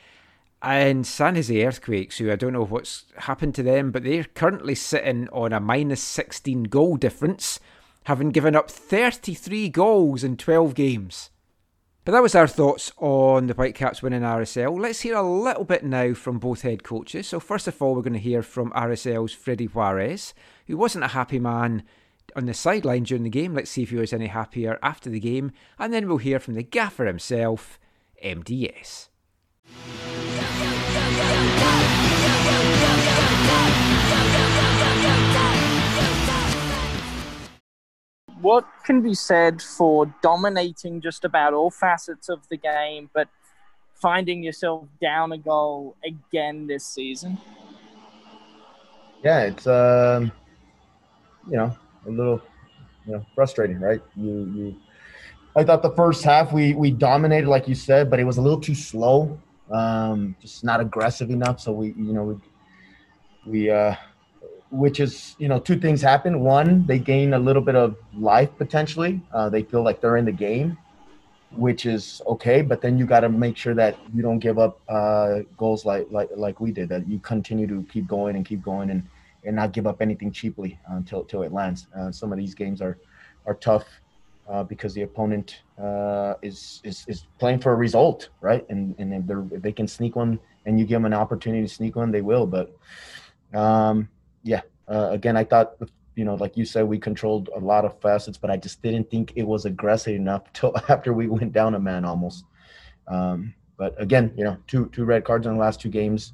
and 0.65 1.05
San 1.05 1.35
Jose 1.35 1.63
Earthquakes, 1.63 2.17
who 2.17 2.31
I 2.31 2.35
don't 2.35 2.53
know 2.53 2.65
what's 2.65 3.05
happened 3.19 3.53
to 3.55 3.63
them, 3.63 3.91
but 3.91 4.03
they're 4.03 4.23
currently 4.23 4.73
sitting 4.73 5.29
on 5.29 5.53
a 5.53 5.59
minus 5.59 6.01
16 6.01 6.63
goal 6.63 6.95
difference, 6.97 7.59
having 8.05 8.31
given 8.31 8.55
up 8.55 8.71
33 8.71 9.69
goals 9.69 10.23
in 10.23 10.37
12 10.37 10.73
games. 10.73 11.29
But 12.03 12.13
that 12.13 12.23
was 12.23 12.33
our 12.33 12.47
thoughts 12.47 12.91
on 12.97 13.45
the 13.45 13.53
Whitecaps 13.53 14.01
winning 14.01 14.23
RSL. 14.23 14.79
Let's 14.79 15.01
hear 15.01 15.15
a 15.15 15.21
little 15.21 15.65
bit 15.65 15.83
now 15.83 16.15
from 16.15 16.39
both 16.39 16.63
head 16.63 16.83
coaches. 16.83 17.27
So, 17.27 17.39
first 17.39 17.67
of 17.67 17.79
all, 17.79 17.93
we're 17.93 18.01
going 18.01 18.13
to 18.13 18.19
hear 18.19 18.41
from 18.41 18.71
RSL's 18.71 19.33
Freddy 19.33 19.65
Juarez, 19.65 20.33
who 20.65 20.77
wasn't 20.77 21.05
a 21.05 21.09
happy 21.09 21.39
man 21.39 21.83
on 22.35 22.45
the 22.45 22.55
sideline 22.55 23.03
during 23.03 23.23
the 23.23 23.29
game. 23.29 23.53
Let's 23.53 23.69
see 23.69 23.83
if 23.83 23.91
he 23.91 23.97
was 23.97 24.13
any 24.13 24.27
happier 24.27 24.79
after 24.81 25.11
the 25.11 25.19
game. 25.19 25.51
And 25.77 25.93
then 25.93 26.07
we'll 26.07 26.17
hear 26.17 26.39
from 26.39 26.55
the 26.55 26.63
gaffer 26.63 27.05
himself, 27.05 27.79
MDS. 28.23 29.09
What 38.41 38.67
can 38.85 39.01
be 39.01 39.13
said 39.15 39.61
for 39.61 40.05
dominating 40.21 41.01
just 41.01 41.25
about 41.25 41.53
all 41.53 41.71
facets 41.71 42.29
of 42.29 42.47
the 42.49 42.57
game, 42.57 43.09
but 43.13 43.27
finding 43.95 44.43
yourself 44.43 44.87
down 45.01 45.31
a 45.31 45.37
goal 45.37 45.95
again 46.05 46.67
this 46.67 46.85
season? 46.85 47.37
yeah, 49.25 49.41
it's 49.41 49.65
um, 49.65 50.31
you 51.49 51.57
know 51.57 51.75
a 52.05 52.09
little 52.09 52.41
you 53.07 53.13
know 53.13 53.25
frustrating, 53.33 53.79
right? 53.79 54.01
You 54.15 54.31
you. 54.55 54.75
I 55.57 55.63
thought 55.63 55.81
the 55.81 55.95
first 55.95 56.23
half 56.23 56.53
we 56.53 56.75
we 56.75 56.91
dominated, 56.91 57.49
like 57.49 57.67
you 57.67 57.75
said, 57.75 58.11
but 58.11 58.19
it 58.19 58.23
was 58.23 58.37
a 58.37 58.41
little 58.41 58.61
too 58.61 58.75
slow, 58.75 59.39
um, 59.71 60.35
just 60.39 60.63
not 60.63 60.79
aggressive 60.79 61.29
enough. 61.29 61.59
So 61.59 61.71
we 61.71 61.87
you 61.87 62.13
know 62.13 62.23
we 62.23 62.35
we 63.45 63.69
uh, 63.69 63.95
which 64.69 64.99
is 64.99 65.35
you 65.39 65.47
know 65.47 65.59
two 65.59 65.79
things 65.79 66.01
happen. 66.01 66.41
One, 66.41 66.85
they 66.85 66.99
gain 66.99 67.33
a 67.33 67.39
little 67.39 67.61
bit 67.61 67.75
of 67.75 67.95
life 68.13 68.49
potentially. 68.57 69.21
Uh, 69.33 69.49
they 69.49 69.63
feel 69.63 69.83
like 69.83 70.01
they're 70.01 70.17
in 70.17 70.25
the 70.25 70.31
game, 70.31 70.77
which 71.51 71.85
is 71.85 72.21
okay. 72.27 72.61
But 72.61 72.81
then 72.81 72.97
you 72.97 73.05
got 73.05 73.21
to 73.21 73.29
make 73.29 73.57
sure 73.57 73.73
that 73.75 73.97
you 74.13 74.21
don't 74.21 74.39
give 74.39 74.59
up 74.59 74.81
uh, 74.89 75.39
goals 75.57 75.85
like 75.85 76.07
like 76.09 76.29
like 76.35 76.59
we 76.59 76.71
did. 76.71 76.89
That 76.89 77.07
you 77.07 77.19
continue 77.19 77.67
to 77.67 77.83
keep 77.91 78.07
going 78.07 78.35
and 78.35 78.45
keep 78.45 78.61
going 78.61 78.89
and 78.89 79.07
and 79.43 79.55
not 79.55 79.71
give 79.73 79.87
up 79.87 80.01
anything 80.01 80.31
cheaply 80.31 80.79
until 80.89 81.21
until 81.21 81.43
it 81.43 81.53
lands. 81.53 81.87
Uh, 81.97 82.11
some 82.11 82.31
of 82.31 82.37
these 82.37 82.55
games 82.55 82.81
are 82.81 82.97
are 83.45 83.55
tough 83.55 83.85
uh, 84.49 84.63
because 84.63 84.93
the 84.93 85.03
opponent 85.03 85.61
uh, 85.81 86.35
is, 86.41 86.81
is 86.83 87.05
is 87.07 87.27
playing 87.37 87.59
for 87.59 87.73
a 87.73 87.75
result, 87.75 88.29
right? 88.41 88.65
And 88.69 88.95
and 88.97 89.13
if, 89.13 89.27
they're, 89.27 89.45
if 89.51 89.61
they 89.61 89.71
can 89.71 89.87
sneak 89.87 90.15
one 90.15 90.39
and 90.65 90.79
you 90.79 90.85
give 90.85 90.95
them 90.95 91.05
an 91.05 91.13
opportunity 91.13 91.67
to 91.67 91.73
sneak 91.73 91.95
one, 91.95 92.11
they 92.11 92.21
will. 92.21 92.47
But 92.47 92.75
um, 93.53 94.09
yeah, 94.43 94.61
uh, 94.87 95.09
again, 95.11 95.35
I 95.37 95.43
thought 95.43 95.75
you 96.15 96.23
know, 96.23 96.35
like 96.35 96.55
you 96.55 96.65
said, 96.65 96.87
we 96.87 96.97
controlled 96.97 97.49
a 97.55 97.59
lot 97.59 97.85
of 97.85 97.99
facets, 98.01 98.37
but 98.37 98.49
I 98.49 98.57
just 98.57 98.81
didn't 98.81 99.09
think 99.11 99.33
it 99.35 99.43
was 99.43 99.65
aggressive 99.65 100.15
enough 100.15 100.43
till 100.53 100.73
after 100.89 101.13
we 101.13 101.27
went 101.27 101.53
down 101.53 101.75
a 101.75 101.79
man 101.79 102.05
almost. 102.05 102.45
Um, 103.07 103.53
but 103.77 103.99
again, 104.01 104.33
you 104.37 104.45
know, 104.45 104.57
two 104.67 104.87
two 104.93 105.03
red 105.03 105.25
cards 105.25 105.45
in 105.45 105.53
the 105.53 105.59
last 105.59 105.81
two 105.81 105.89
games. 105.89 106.33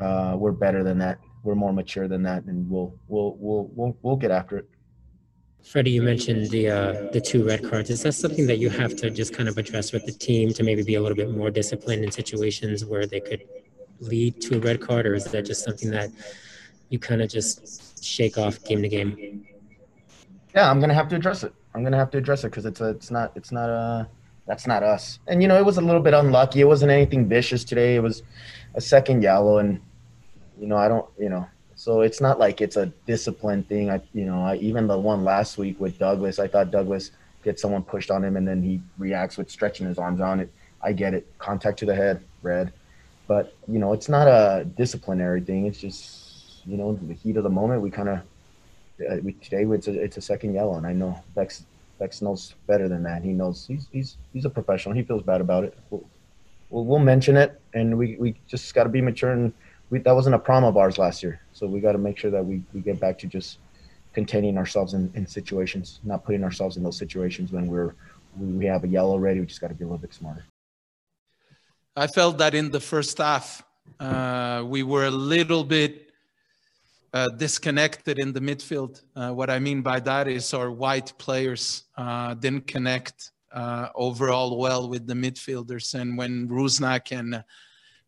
Uh, 0.00 0.36
we're 0.38 0.52
better 0.52 0.84
than 0.84 0.98
that. 0.98 1.18
We're 1.42 1.54
more 1.54 1.72
mature 1.72 2.08
than 2.08 2.22
that, 2.24 2.44
and 2.44 2.68
we'll 2.70 2.94
we'll 3.08 3.36
we'll 3.38 3.70
we'll, 3.74 3.96
we'll 4.02 4.16
get 4.16 4.30
after 4.30 4.58
it. 4.58 4.68
Freddy, 5.64 5.90
you 5.90 6.02
mentioned 6.02 6.50
the 6.50 6.68
uh, 6.68 6.92
the 7.12 7.20
two 7.20 7.44
red 7.44 7.68
cards. 7.68 7.88
Is 7.88 8.02
that 8.02 8.12
something 8.12 8.46
that 8.46 8.58
you 8.58 8.68
have 8.68 8.94
to 8.96 9.10
just 9.10 9.34
kind 9.34 9.48
of 9.48 9.56
address 9.56 9.92
with 9.92 10.04
the 10.04 10.12
team 10.12 10.52
to 10.52 10.62
maybe 10.62 10.82
be 10.82 10.94
a 10.94 11.00
little 11.00 11.16
bit 11.16 11.30
more 11.30 11.50
disciplined 11.50 12.04
in 12.04 12.10
situations 12.10 12.84
where 12.84 13.06
they 13.06 13.20
could 13.20 13.42
lead 13.98 14.40
to 14.42 14.58
a 14.58 14.60
red 14.60 14.80
card, 14.80 15.06
or 15.06 15.14
is 15.14 15.24
that 15.24 15.46
just 15.46 15.64
something 15.64 15.90
that 15.90 16.10
you 16.90 16.98
kind 16.98 17.22
of 17.22 17.30
just 17.30 18.04
shake 18.04 18.36
off 18.36 18.62
game 18.64 18.82
to 18.82 18.88
game? 18.88 19.46
Yeah, 20.54 20.70
I'm 20.70 20.80
gonna 20.80 20.94
have 20.94 21.08
to 21.08 21.16
address 21.16 21.42
it. 21.42 21.54
I'm 21.74 21.82
gonna 21.82 21.96
have 21.96 22.10
to 22.10 22.18
address 22.18 22.44
it 22.44 22.50
because 22.50 22.66
it's 22.66 22.80
a, 22.82 22.90
it's 22.90 23.10
not 23.10 23.32
it's 23.34 23.50
not 23.50 23.70
a 23.70 24.08
that's 24.46 24.66
not 24.66 24.82
us. 24.82 25.18
And 25.26 25.40
you 25.40 25.48
know, 25.48 25.58
it 25.58 25.64
was 25.64 25.78
a 25.78 25.80
little 25.80 26.02
bit 26.02 26.12
unlucky. 26.12 26.60
It 26.60 26.68
wasn't 26.68 26.92
anything 26.92 27.26
vicious 27.26 27.64
today. 27.64 27.96
It 27.96 28.02
was 28.02 28.22
a 28.74 28.82
second 28.82 29.22
yellow, 29.22 29.58
and 29.58 29.80
you 30.60 30.66
know, 30.66 30.76
I 30.76 30.88
don't, 30.88 31.06
you 31.18 31.30
know, 31.30 31.46
so 31.84 32.00
it's 32.00 32.18
not 32.18 32.38
like 32.38 32.62
it's 32.62 32.76
a 32.78 32.86
discipline 33.04 33.62
thing. 33.62 33.90
I, 33.90 34.00
you 34.14 34.24
know, 34.24 34.42
I, 34.42 34.56
even 34.56 34.86
the 34.86 34.98
one 34.98 35.22
last 35.22 35.58
week 35.58 35.78
with 35.78 35.98
Douglas, 35.98 36.38
I 36.38 36.48
thought 36.48 36.70
Douglas 36.70 37.10
gets 37.42 37.60
someone 37.60 37.82
pushed 37.82 38.10
on 38.10 38.24
him 38.24 38.38
and 38.38 38.48
then 38.48 38.62
he 38.62 38.80
reacts 38.96 39.36
with 39.36 39.50
stretching 39.50 39.86
his 39.86 39.98
arms 39.98 40.22
on 40.22 40.40
it. 40.40 40.50
I 40.80 40.94
get 40.94 41.12
it. 41.12 41.26
Contact 41.38 41.78
to 41.80 41.84
the 41.84 41.94
head, 41.94 42.22
red. 42.40 42.72
But 43.28 43.54
you 43.68 43.78
know, 43.78 43.92
it's 43.92 44.08
not 44.08 44.26
a 44.28 44.64
disciplinary 44.64 45.42
thing. 45.42 45.66
It's 45.66 45.78
just 45.78 46.64
you 46.66 46.78
know, 46.78 46.94
the 46.94 47.12
heat 47.12 47.36
of 47.36 47.42
the 47.42 47.50
moment. 47.50 47.82
We 47.82 47.90
kind 47.90 48.08
of 48.08 48.18
uh, 49.06 49.16
we 49.22 49.34
today 49.34 49.64
it's 49.64 49.86
a 49.86 50.02
it's 50.02 50.16
a 50.16 50.22
second 50.22 50.54
yellow, 50.54 50.76
and 50.76 50.86
I 50.86 50.94
know 50.94 51.22
Bex 51.34 51.66
Bex 51.98 52.22
knows 52.22 52.54
better 52.66 52.88
than 52.88 53.02
that. 53.02 53.22
He 53.22 53.32
knows 53.32 53.66
he's 53.66 53.88
he's 53.92 54.16
he's 54.32 54.46
a 54.46 54.50
professional. 54.50 54.94
He 54.94 55.02
feels 55.02 55.22
bad 55.22 55.42
about 55.42 55.64
it. 55.64 55.76
We'll 55.90 56.04
we'll, 56.70 56.86
we'll 56.86 56.98
mention 56.98 57.36
it, 57.36 57.60
and 57.74 57.98
we 57.98 58.16
we 58.16 58.36
just 58.48 58.74
got 58.74 58.84
to 58.84 58.88
be 58.88 59.02
mature. 59.02 59.32
And 59.32 59.52
we, 59.90 59.98
that 60.00 60.14
wasn't 60.14 60.34
a 60.34 60.38
problem 60.38 60.64
of 60.64 60.76
ours 60.76 60.98
last 60.98 61.22
year, 61.22 61.40
so 61.52 61.66
we 61.66 61.80
got 61.80 61.92
to 61.92 61.98
make 61.98 62.18
sure 62.18 62.30
that 62.30 62.44
we 62.44 62.62
we 62.72 62.80
get 62.80 62.98
back 63.00 63.18
to 63.18 63.26
just 63.26 63.58
containing 64.12 64.56
ourselves 64.56 64.94
in, 64.94 65.10
in 65.14 65.26
situations, 65.26 66.00
not 66.04 66.24
putting 66.24 66.44
ourselves 66.44 66.76
in 66.76 66.82
those 66.82 66.96
situations 66.96 67.52
when 67.52 67.66
we're 67.66 67.94
we, 68.38 68.46
we 68.46 68.64
have 68.66 68.84
a 68.84 68.88
yellow 68.88 69.18
ready. 69.18 69.40
We 69.40 69.46
just 69.46 69.60
got 69.60 69.68
to 69.68 69.74
be 69.74 69.84
a 69.84 69.86
little 69.86 69.98
bit 69.98 70.14
smarter. 70.14 70.44
I 71.96 72.06
felt 72.06 72.38
that 72.38 72.54
in 72.54 72.70
the 72.70 72.80
first 72.80 73.18
half, 73.18 73.62
uh, 74.00 74.64
we 74.66 74.82
were 74.82 75.04
a 75.04 75.10
little 75.10 75.62
bit 75.62 76.10
uh, 77.12 77.28
disconnected 77.28 78.18
in 78.18 78.32
the 78.32 78.40
midfield. 78.40 79.02
Uh, 79.14 79.30
what 79.30 79.48
I 79.48 79.60
mean 79.60 79.82
by 79.82 80.00
that 80.00 80.26
is 80.26 80.52
our 80.52 80.70
white 80.70 81.12
players 81.18 81.84
uh, 81.96 82.34
didn't 82.34 82.66
connect 82.66 83.30
uh, 83.52 83.88
overall 83.94 84.58
well 84.58 84.88
with 84.88 85.06
the 85.06 85.14
midfielders. 85.14 85.94
And 85.94 86.18
when 86.18 86.48
Rusnak 86.48 87.16
and 87.16 87.44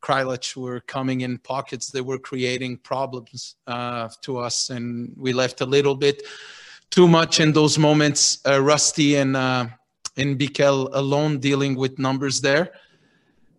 Kralic 0.03 0.57
were 0.57 0.81
coming 0.81 1.23
in 1.23 1.39
pockets, 1.39 1.91
they 1.91 2.01
were 2.01 2.19
creating 2.19 2.79
problems 2.79 3.57
uh, 3.67 4.09
to 4.23 4.39
us. 4.39 4.71
And 4.71 5.13
we 5.17 5.33
left 5.33 5.61
a 5.61 5.67
little 5.67 5.95
bit 5.95 6.23
too 6.91 7.09
much 7.09 7.41
in 7.41 7.53
those 7.53 7.79
moments. 7.79 8.41
Rusty 8.47 9.17
and, 9.17 9.37
and 9.37 10.39
Bikel 10.39 10.89
alone 10.93 11.39
dealing 11.39 11.75
with 11.77 11.99
numbers 11.99 12.41
there 12.41 12.73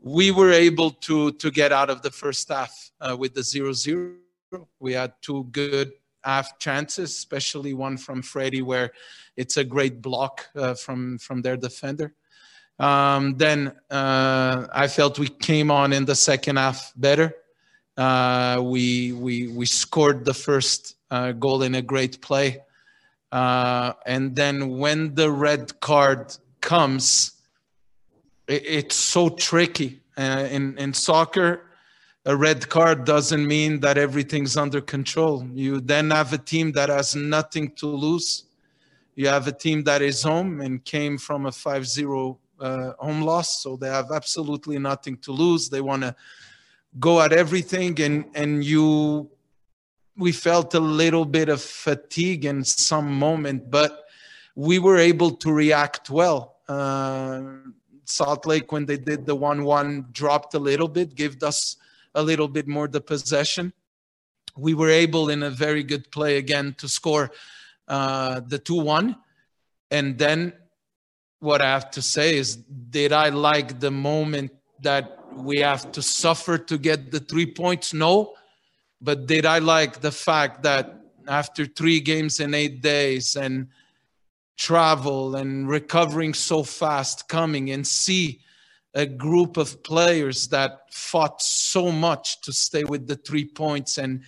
we 0.08 0.32
were 0.32 0.52
able 0.52 0.92
to 0.92 1.32
to 1.34 1.52
get 1.52 1.72
out 1.72 1.90
of 1.90 2.02
the 2.02 2.12
first 2.12 2.50
half 2.50 2.92
uh, 3.02 3.16
with 3.18 3.34
the 3.34 3.42
0-0. 3.42 4.16
We 4.80 4.94
had 4.94 5.14
two 5.22 5.44
good 5.52 5.92
half 6.24 6.58
chances, 6.60 7.12
especially 7.12 7.74
one 7.74 7.98
from 7.98 8.22
Fredy, 8.22 8.64
where 8.64 8.92
it's 9.36 9.58
a 9.58 9.64
great 9.64 10.02
block 10.02 10.48
uh, 10.56 10.74
from 10.74 11.18
from 11.18 11.42
their 11.42 11.58
defender. 11.58 12.14
Um, 12.80 13.38
then 13.38 13.74
uh, 13.90 14.68
I 14.72 14.88
felt 14.88 15.18
we 15.18 15.30
came 15.30 15.72
on 15.72 15.94
in 15.94 16.06
the 16.06 16.16
second 16.16 16.58
half 16.58 16.94
better. 16.96 17.34
Uh, 17.98 18.62
we 18.64 19.14
we 19.14 19.48
we 19.48 19.66
scored 19.66 20.24
the 20.24 20.34
first 20.34 20.96
uh, 21.10 21.32
goal 21.32 21.64
in 21.64 21.76
a 21.76 21.82
great 21.82 22.22
play, 22.22 22.62
uh, 23.32 23.94
and 24.06 24.36
then 24.36 24.78
when 24.78 25.16
the 25.16 25.32
red 25.32 25.80
card 25.80 26.38
comes 26.62 27.38
it's 28.48 28.96
so 28.96 29.30
tricky. 29.30 30.00
Uh, 30.18 30.48
in 30.50 30.78
in 30.78 30.94
soccer, 30.94 31.62
a 32.26 32.36
red 32.36 32.68
card 32.70 33.06
doesn't 33.06 33.46
mean 33.46 33.80
that 33.82 33.98
everything's 33.98 34.58
under 34.58 34.82
control. 34.82 35.46
You 35.54 35.80
then 35.80 36.10
have 36.12 36.34
a 36.34 36.38
team 36.38 36.72
that 36.74 36.90
has 36.90 37.16
nothing 37.16 37.72
to 37.76 37.88
lose. 37.88 38.46
You 39.16 39.28
have 39.28 39.48
a 39.48 39.52
team 39.52 39.84
that 39.84 40.02
is 40.02 40.24
home 40.24 40.62
and 40.62 40.84
came 40.84 41.18
from 41.18 41.46
a 41.46 41.50
5-0 41.50 42.38
uh, 42.60 42.94
home 43.00 43.22
loss, 43.22 43.62
so 43.62 43.76
they 43.76 43.90
have 43.90 44.12
absolutely 44.12 44.80
nothing 44.80 45.18
to 45.18 45.32
lose. 45.32 45.70
They 45.70 45.82
want 45.82 46.04
to 46.04 46.16
go 47.00 47.22
at 47.22 47.34
everything, 47.34 48.00
and 48.02 48.26
and 48.36 48.64
you, 48.64 49.30
we 50.18 50.32
felt 50.32 50.74
a 50.74 50.80
little 50.80 51.26
bit 51.26 51.50
of 51.50 51.62
fatigue 51.62 52.46
in 52.46 52.64
some 52.64 53.14
moment, 53.14 53.70
but 53.70 54.06
we 54.56 54.80
were 54.80 54.98
able 54.98 55.32
to 55.32 55.52
react 55.52 56.10
well. 56.10 56.58
Uh, 56.68 57.42
Salt 58.06 58.46
Lake, 58.46 58.72
when 58.72 58.86
they 58.86 58.98
did 58.98 59.26
the 59.26 59.36
1 59.36 59.64
1, 59.64 60.08
dropped 60.12 60.54
a 60.54 60.60
little 60.60 60.88
bit, 60.88 61.14
gave 61.14 61.42
us 61.44 61.76
a 62.16 62.24
little 62.24 62.48
bit 62.48 62.68
more 62.68 62.88
the 62.88 63.02
possession. 63.02 63.74
We 64.56 64.74
were 64.74 64.90
able, 64.90 65.30
in 65.30 65.44
a 65.44 65.50
very 65.50 65.84
good 65.84 66.10
play 66.10 66.38
again, 66.38 66.74
to 66.80 66.88
score 66.88 67.32
uh, 67.88 68.40
the 68.40 68.58
2 68.58 68.82
1. 68.82 69.16
And 69.92 70.18
then 70.18 70.54
what 71.40 71.62
I 71.62 71.66
have 71.66 71.92
to 71.92 72.02
say 72.02 72.38
is, 72.38 72.56
did 72.56 73.14
I 73.14 73.30
like 73.30 73.80
the 73.80 73.92
moment 73.92 74.52
that 74.82 75.20
we 75.36 75.60
have 75.60 75.92
to 75.92 76.02
suffer 76.02 76.58
to 76.58 76.78
get 76.78 77.12
the 77.12 77.20
three 77.20 77.46
points? 77.46 77.94
No. 77.94 78.34
But 79.02 79.28
did 79.28 79.46
I 79.46 79.60
like 79.60 80.02
the 80.02 80.12
fact 80.12 80.64
that 80.64 81.00
after 81.28 81.66
three 81.66 82.00
games 82.00 82.40
in 82.40 82.54
eight 82.54 82.82
days 82.82 83.36
and 83.36 83.68
travel 84.58 85.36
and 85.36 85.70
recovering 85.70 86.34
so 86.34 86.64
fast 86.64 87.28
coming 87.28 87.70
and 87.70 87.86
see 87.86 88.40
a 88.96 89.06
group 89.06 89.58
of 89.58 89.84
players 89.84 90.48
that 90.48 90.92
fought 90.92 91.40
so 91.42 91.92
much 91.92 92.42
to 92.42 92.52
stay 92.52 92.84
with 92.84 93.08
the 93.08 93.16
three 93.16 93.46
points 93.46 94.00
and 94.00 94.22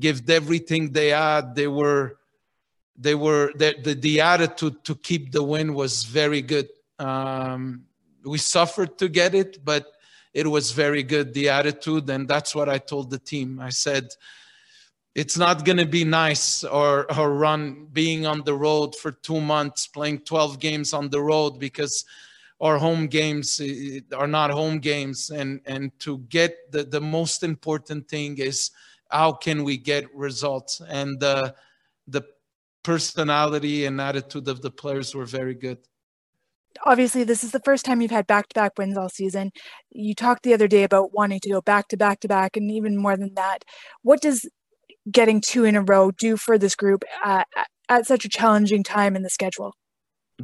give 0.00 0.28
everything 0.28 0.90
they 0.90 1.10
had 1.10 1.54
they 1.54 1.68
were 1.68 2.17
they 2.98 3.14
were 3.14 3.52
the, 3.56 3.76
the, 3.82 3.94
the 3.94 4.20
attitude 4.20 4.84
to 4.84 4.94
keep 4.96 5.32
the 5.32 5.42
win 5.42 5.74
was 5.74 6.04
very 6.04 6.42
good. 6.42 6.68
Um, 6.98 7.84
we 8.24 8.38
suffered 8.38 8.98
to 8.98 9.08
get 9.08 9.34
it 9.34 9.64
but 9.64 9.86
it 10.34 10.46
was 10.46 10.72
very 10.72 11.02
good 11.02 11.32
the 11.32 11.48
attitude 11.48 12.10
and 12.10 12.28
that's 12.28 12.54
what 12.54 12.68
i 12.68 12.76
told 12.76 13.10
the 13.10 13.18
team. 13.18 13.60
I 13.60 13.70
said 13.70 14.08
it's 15.14 15.38
not 15.38 15.64
going 15.64 15.78
to 15.78 15.86
be 15.86 16.04
nice 16.04 16.64
or, 16.64 17.10
or 17.18 17.34
run 17.34 17.86
being 17.92 18.26
on 18.26 18.42
the 18.44 18.54
road 18.54 18.94
for 18.96 19.12
two 19.12 19.40
months 19.40 19.86
playing 19.86 20.20
12 20.20 20.58
games 20.58 20.92
on 20.92 21.08
the 21.08 21.20
road 21.20 21.58
because 21.58 22.04
our 22.60 22.76
home 22.76 23.06
games 23.06 23.60
are 24.16 24.26
not 24.26 24.50
home 24.50 24.80
games 24.80 25.30
and 25.30 25.60
and 25.64 25.92
to 26.00 26.18
get 26.28 26.72
the, 26.72 26.82
the 26.82 27.00
most 27.00 27.44
important 27.44 28.08
thing 28.08 28.36
is 28.38 28.72
how 29.08 29.32
can 29.32 29.64
we 29.64 29.76
get 29.76 30.14
results? 30.14 30.80
And 30.88 31.18
the 31.20 31.54
the 32.06 32.22
personality 32.92 33.76
and 33.86 34.00
attitude 34.00 34.48
of 34.48 34.58
the 34.62 34.72
players 34.82 35.08
were 35.14 35.30
very 35.38 35.56
good 35.66 35.78
obviously 36.92 37.22
this 37.24 37.42
is 37.46 37.52
the 37.52 37.64
first 37.68 37.84
time 37.84 38.00
you've 38.00 38.18
had 38.18 38.26
back-to-back 38.34 38.72
wins 38.78 38.96
all 38.96 39.08
season 39.08 39.50
you 39.90 40.14
talked 40.14 40.42
the 40.42 40.54
other 40.56 40.68
day 40.76 40.84
about 40.84 41.12
wanting 41.18 41.40
to 41.40 41.50
go 41.50 41.60
back 41.72 41.88
to 41.88 41.96
back 42.04 42.20
to 42.20 42.28
back 42.28 42.56
and 42.56 42.70
even 42.78 43.02
more 43.04 43.16
than 43.16 43.32
that 43.34 43.58
what 44.02 44.20
does 44.20 44.40
getting 45.10 45.40
two 45.40 45.64
in 45.64 45.76
a 45.76 45.82
row 45.82 46.10
do 46.10 46.36
for 46.36 46.58
this 46.58 46.74
group 46.74 47.04
at, 47.24 47.46
at 47.88 48.06
such 48.06 48.24
a 48.24 48.28
challenging 48.28 48.82
time 48.82 49.16
in 49.16 49.22
the 49.22 49.30
schedule? 49.30 49.74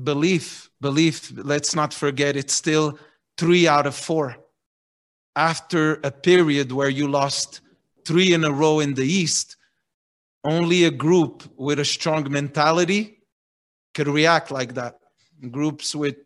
Belief, 0.03 0.71
belief. 0.81 1.33
Let's 1.37 1.75
not 1.75 1.95
forget 1.95 2.37
it's 2.37 2.55
still 2.55 2.99
three 3.39 3.69
out 3.69 3.87
of 3.87 3.95
four. 3.95 4.37
After 5.37 6.01
a 6.05 6.11
period 6.11 6.73
where 6.73 6.89
you 6.89 7.09
lost 7.09 7.61
three 8.05 8.33
in 8.33 8.45
a 8.45 8.53
row 8.53 8.81
in 8.81 8.95
the 8.95 9.07
East, 9.07 9.57
only 10.45 10.85
a 10.85 10.91
group 10.91 11.43
with 11.57 11.79
a 11.79 11.85
strong 11.85 12.31
mentality 12.31 13.19
could 13.95 14.09
react 14.09 14.51
like 14.51 14.75
that. 14.75 14.99
Groups 15.51 15.95
with 15.95 16.17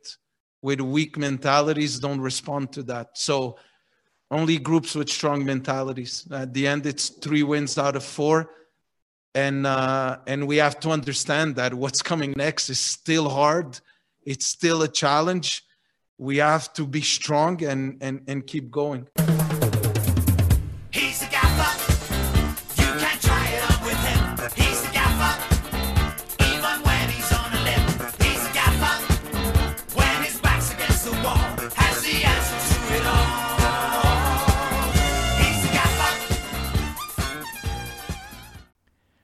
with 0.61 0.81
weak 0.81 1.17
mentalities 1.17 2.01
don't 2.01 2.21
respond 2.21 2.73
to 2.73 2.83
that. 2.83 3.11
So 3.15 3.59
only 4.31 4.59
groups 4.59 4.95
with 4.95 5.09
strong 5.09 5.45
mentalities. 5.45 6.27
At 6.33 6.53
the 6.53 6.67
end, 6.67 6.85
it's 6.85 7.09
three 7.09 7.43
wins 7.43 7.79
out 7.79 7.97
of 7.97 8.05
four, 8.05 8.51
and 9.35 9.67
uh, 9.67 10.19
and 10.27 10.47
we 10.47 10.57
have 10.57 10.81
to 10.81 10.91
understand 10.91 11.57
that 11.57 11.73
what's 11.75 12.03
coming 12.03 12.35
next 12.37 12.69
is 12.71 12.81
still 12.81 13.29
hard. 13.29 13.81
It's 14.25 14.47
still 14.47 14.83
a 14.83 14.89
challenge. 14.89 15.63
We 16.19 16.39
have 16.39 16.73
to 16.75 16.87
be 16.87 17.01
strong 17.01 17.63
and 17.65 17.99
and 18.03 18.23
and 18.27 18.47
keep 18.47 18.71
going. 18.71 19.09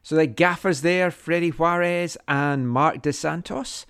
So 0.05 0.17
the 0.17 0.27
gaffers 0.27 0.83
there, 0.83 1.11
Freddy 1.11 1.49
Juarez 1.49 2.19
and 2.29 2.69
Marc 2.69 3.01
Dos 3.01 3.19
Santos. 3.19 3.87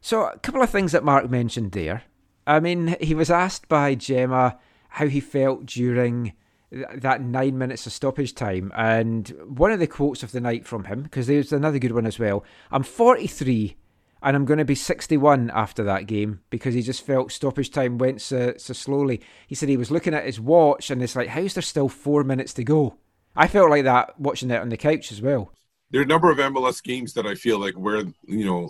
So 0.00 0.22
a 0.22 0.38
couple 0.38 0.62
of 0.62 0.70
things 0.70 0.92
that 0.92 1.04
Marc 1.04 1.30
mentioned 1.30 1.72
there. 1.72 2.04
I 2.46 2.60
mean, 2.60 2.96
he 2.98 3.14
was 3.14 3.30
asked 3.30 3.68
by 3.68 3.94
Gemma 3.94 4.58
how 4.88 5.06
he 5.06 5.20
felt 5.20 5.66
during 5.66 6.32
that 6.70 7.20
nine 7.20 7.58
minutes 7.58 7.86
of 7.86 7.92
stoppage 7.92 8.34
time, 8.34 8.72
and 8.74 9.28
one 9.46 9.70
of 9.70 9.78
the 9.78 9.86
quotes 9.86 10.22
of 10.22 10.32
the 10.32 10.40
night 10.40 10.66
from 10.66 10.84
him, 10.84 11.02
because 11.02 11.26
there's 11.26 11.52
another 11.52 11.78
good 11.78 11.92
one 11.92 12.06
as 12.06 12.18
well. 12.18 12.42
I'm 12.72 12.82
43 12.82 13.76
and 14.22 14.34
I'm 14.34 14.46
going 14.46 14.58
to 14.58 14.64
be 14.64 14.74
61 14.74 15.50
after 15.54 15.84
that 15.84 16.06
game 16.06 16.40
because 16.48 16.72
he 16.72 16.80
just 16.80 17.04
felt 17.04 17.30
stoppage 17.30 17.70
time 17.70 17.98
went 17.98 18.22
so, 18.22 18.54
so 18.56 18.72
slowly. 18.72 19.20
He 19.46 19.54
said 19.54 19.68
he 19.68 19.76
was 19.76 19.90
looking 19.90 20.14
at 20.14 20.24
his 20.24 20.40
watch 20.40 20.90
and 20.90 21.02
it's 21.02 21.14
like, 21.14 21.28
how's 21.28 21.52
there 21.52 21.62
still 21.62 21.90
four 21.90 22.24
minutes 22.24 22.54
to 22.54 22.64
go? 22.64 22.96
I 23.36 23.48
felt 23.48 23.70
like 23.70 23.84
that 23.84 24.18
watching 24.20 24.50
it 24.50 24.60
on 24.60 24.68
the 24.68 24.76
couch 24.76 25.10
as 25.12 25.20
well. 25.20 25.52
There 25.90 26.00
are 26.00 26.04
a 26.04 26.08
number 26.08 26.30
of 26.30 26.38
MLS 26.38 26.82
games 26.82 27.12
that 27.14 27.26
I 27.26 27.34
feel 27.34 27.58
like 27.58 27.74
where 27.74 28.02
you 28.26 28.44
know 28.44 28.68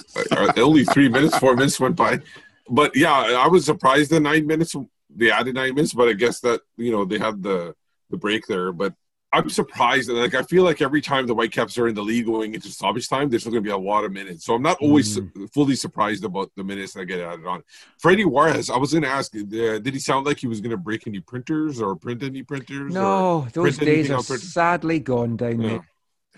only 0.56 0.84
three 0.84 1.08
minutes, 1.08 1.38
four 1.38 1.54
minutes 1.54 1.80
went 1.80 1.96
by. 1.96 2.20
But 2.68 2.96
yeah, 2.96 3.12
I 3.12 3.48
was 3.48 3.64
surprised 3.64 4.10
the 4.10 4.20
nine 4.20 4.46
minutes 4.46 4.74
they 5.14 5.30
added 5.30 5.54
nine 5.54 5.74
minutes, 5.74 5.94
but 5.94 6.08
I 6.08 6.12
guess 6.12 6.40
that 6.40 6.60
you 6.76 6.90
know 6.90 7.04
they 7.04 7.18
had 7.18 7.42
the 7.42 7.74
the 8.10 8.16
break 8.16 8.46
there. 8.46 8.72
But 8.72 8.94
I'm 9.34 9.50
surprised. 9.50 10.08
Like 10.10 10.34
I 10.34 10.42
feel 10.42 10.62
like 10.64 10.80
every 10.80 11.00
time 11.00 11.26
the 11.26 11.34
Whitecaps 11.34 11.76
are 11.78 11.88
in 11.88 11.94
the 11.94 12.02
league 12.02 12.26
going 12.26 12.54
into 12.54 12.68
stoppage 12.68 13.08
time, 13.08 13.28
there's 13.28 13.42
still 13.42 13.52
going 13.52 13.64
to 13.64 13.68
be 13.68 13.72
a 13.72 13.76
lot 13.76 14.04
of 14.04 14.12
minutes. 14.12 14.44
So 14.44 14.54
I'm 14.54 14.62
not 14.62 14.78
always 14.80 15.12
su- 15.14 15.30
fully 15.52 15.74
surprised 15.76 16.24
about 16.24 16.52
the 16.56 16.62
minutes 16.62 16.92
that 16.94 17.06
get 17.06 17.20
added 17.20 17.44
on. 17.44 17.62
Freddy 17.98 18.24
Juarez, 18.24 18.70
I 18.70 18.76
was 18.76 18.92
going 18.92 19.02
to 19.02 19.08
ask, 19.08 19.34
uh, 19.34 19.40
did 19.40 19.88
he 19.92 19.98
sound 19.98 20.24
like 20.26 20.38
he 20.38 20.46
was 20.46 20.60
going 20.60 20.70
to 20.70 20.76
break 20.76 21.06
any 21.06 21.20
printers 21.20 21.80
or 21.82 21.96
print 21.96 22.22
any 22.22 22.42
printers? 22.42 22.94
No, 22.94 23.48
those 23.52 23.76
print 23.76 23.80
days 23.90 24.10
are 24.10 24.22
printers? 24.22 24.52
sadly 24.52 25.00
gone 25.00 25.36
down, 25.36 25.60
Yeah. 25.60 25.68
mate. 25.68 25.80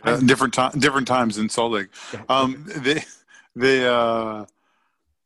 Uh, 0.03 0.17
different 0.21 0.55
time, 0.55 0.73
different 0.79 1.09
times 1.09 1.39
in 1.39 1.49
Salt 1.49 1.73
Lake. 1.73 1.89
Um, 2.29 2.65
they, 2.77 3.03
they, 3.55 3.87
uh, 3.87 4.45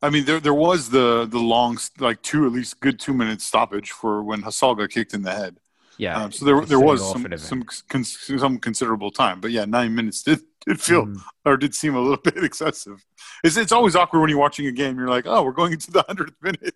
I 0.03 0.11
mean, 0.11 0.25
there, 0.25 0.41
there 0.41 0.55
was 0.55 0.89
the 0.91 1.27
the 1.27 1.39
long, 1.41 1.77
like 1.99 2.23
two 2.23 2.47
at 2.47 2.53
least 2.53 2.81
good 2.81 2.99
two 2.99 3.12
minute 3.12 3.41
stoppage 3.43 3.91
for 3.91 4.23
when 4.23 4.43
Hasal 4.43 4.79
got 4.79 4.91
kicked 4.91 5.12
in 5.12 5.23
the 5.23 5.33
head. 5.33 5.59
Yeah. 6.01 6.17
Um, 6.23 6.33
so 6.33 6.45
there, 6.45 6.61
there 6.65 6.81
was 6.81 7.01
some, 7.13 7.23
it 7.23 7.27
a 7.27 7.31
bit. 7.31 7.41
some, 7.41 7.63
cons- 7.89 8.19
some 8.39 8.59
considerable 8.59 9.11
time, 9.11 9.41
but 9.41 9.51
yeah, 9.51 9.65
nine 9.67 9.95
minutes 9.95 10.23
did, 10.23 10.41
did 10.67 10.81
feel 10.81 11.07
Mm. 11.07 11.21
or 11.45 11.57
did 11.57 11.75
seem 11.75 11.95
a 11.95 12.01
little 12.01 12.17
bit 12.25 12.43
excessive. 12.43 13.05
It's, 13.45 13.57
it's 13.57 13.73
always 13.73 13.95
awkward 13.97 14.21
when 14.21 14.31
you're 14.31 14.39
watching 14.39 14.67
a 14.67 14.73
game. 14.73 14.99
You're 14.99 15.09
like, 15.09 15.27
oh, 15.27 15.43
we're 15.43 15.53
going 15.53 15.73
into 15.73 15.91
the 15.91 16.03
hundredth 16.09 16.37
minute, 16.43 16.75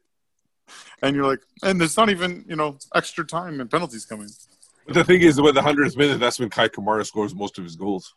and 1.02 1.14
you're 1.16 1.26
like, 1.26 1.40
and 1.62 1.80
there's 1.80 1.96
not 1.96 2.10
even 2.10 2.44
you 2.48 2.56
know 2.56 2.78
extra 2.94 3.24
time 3.24 3.60
and 3.60 3.70
penalties 3.70 4.04
coming. 4.04 4.28
But 4.86 4.94
the 4.94 5.04
thing 5.04 5.22
is, 5.22 5.40
with 5.40 5.54
the 5.54 5.62
hundredth 5.62 5.96
minute, 5.96 6.20
that's 6.20 6.38
when 6.38 6.50
Kei 6.50 6.68
Kamara 6.68 7.06
scores 7.06 7.34
most 7.34 7.56
of 7.58 7.64
his 7.64 7.76
goals. 7.76 8.14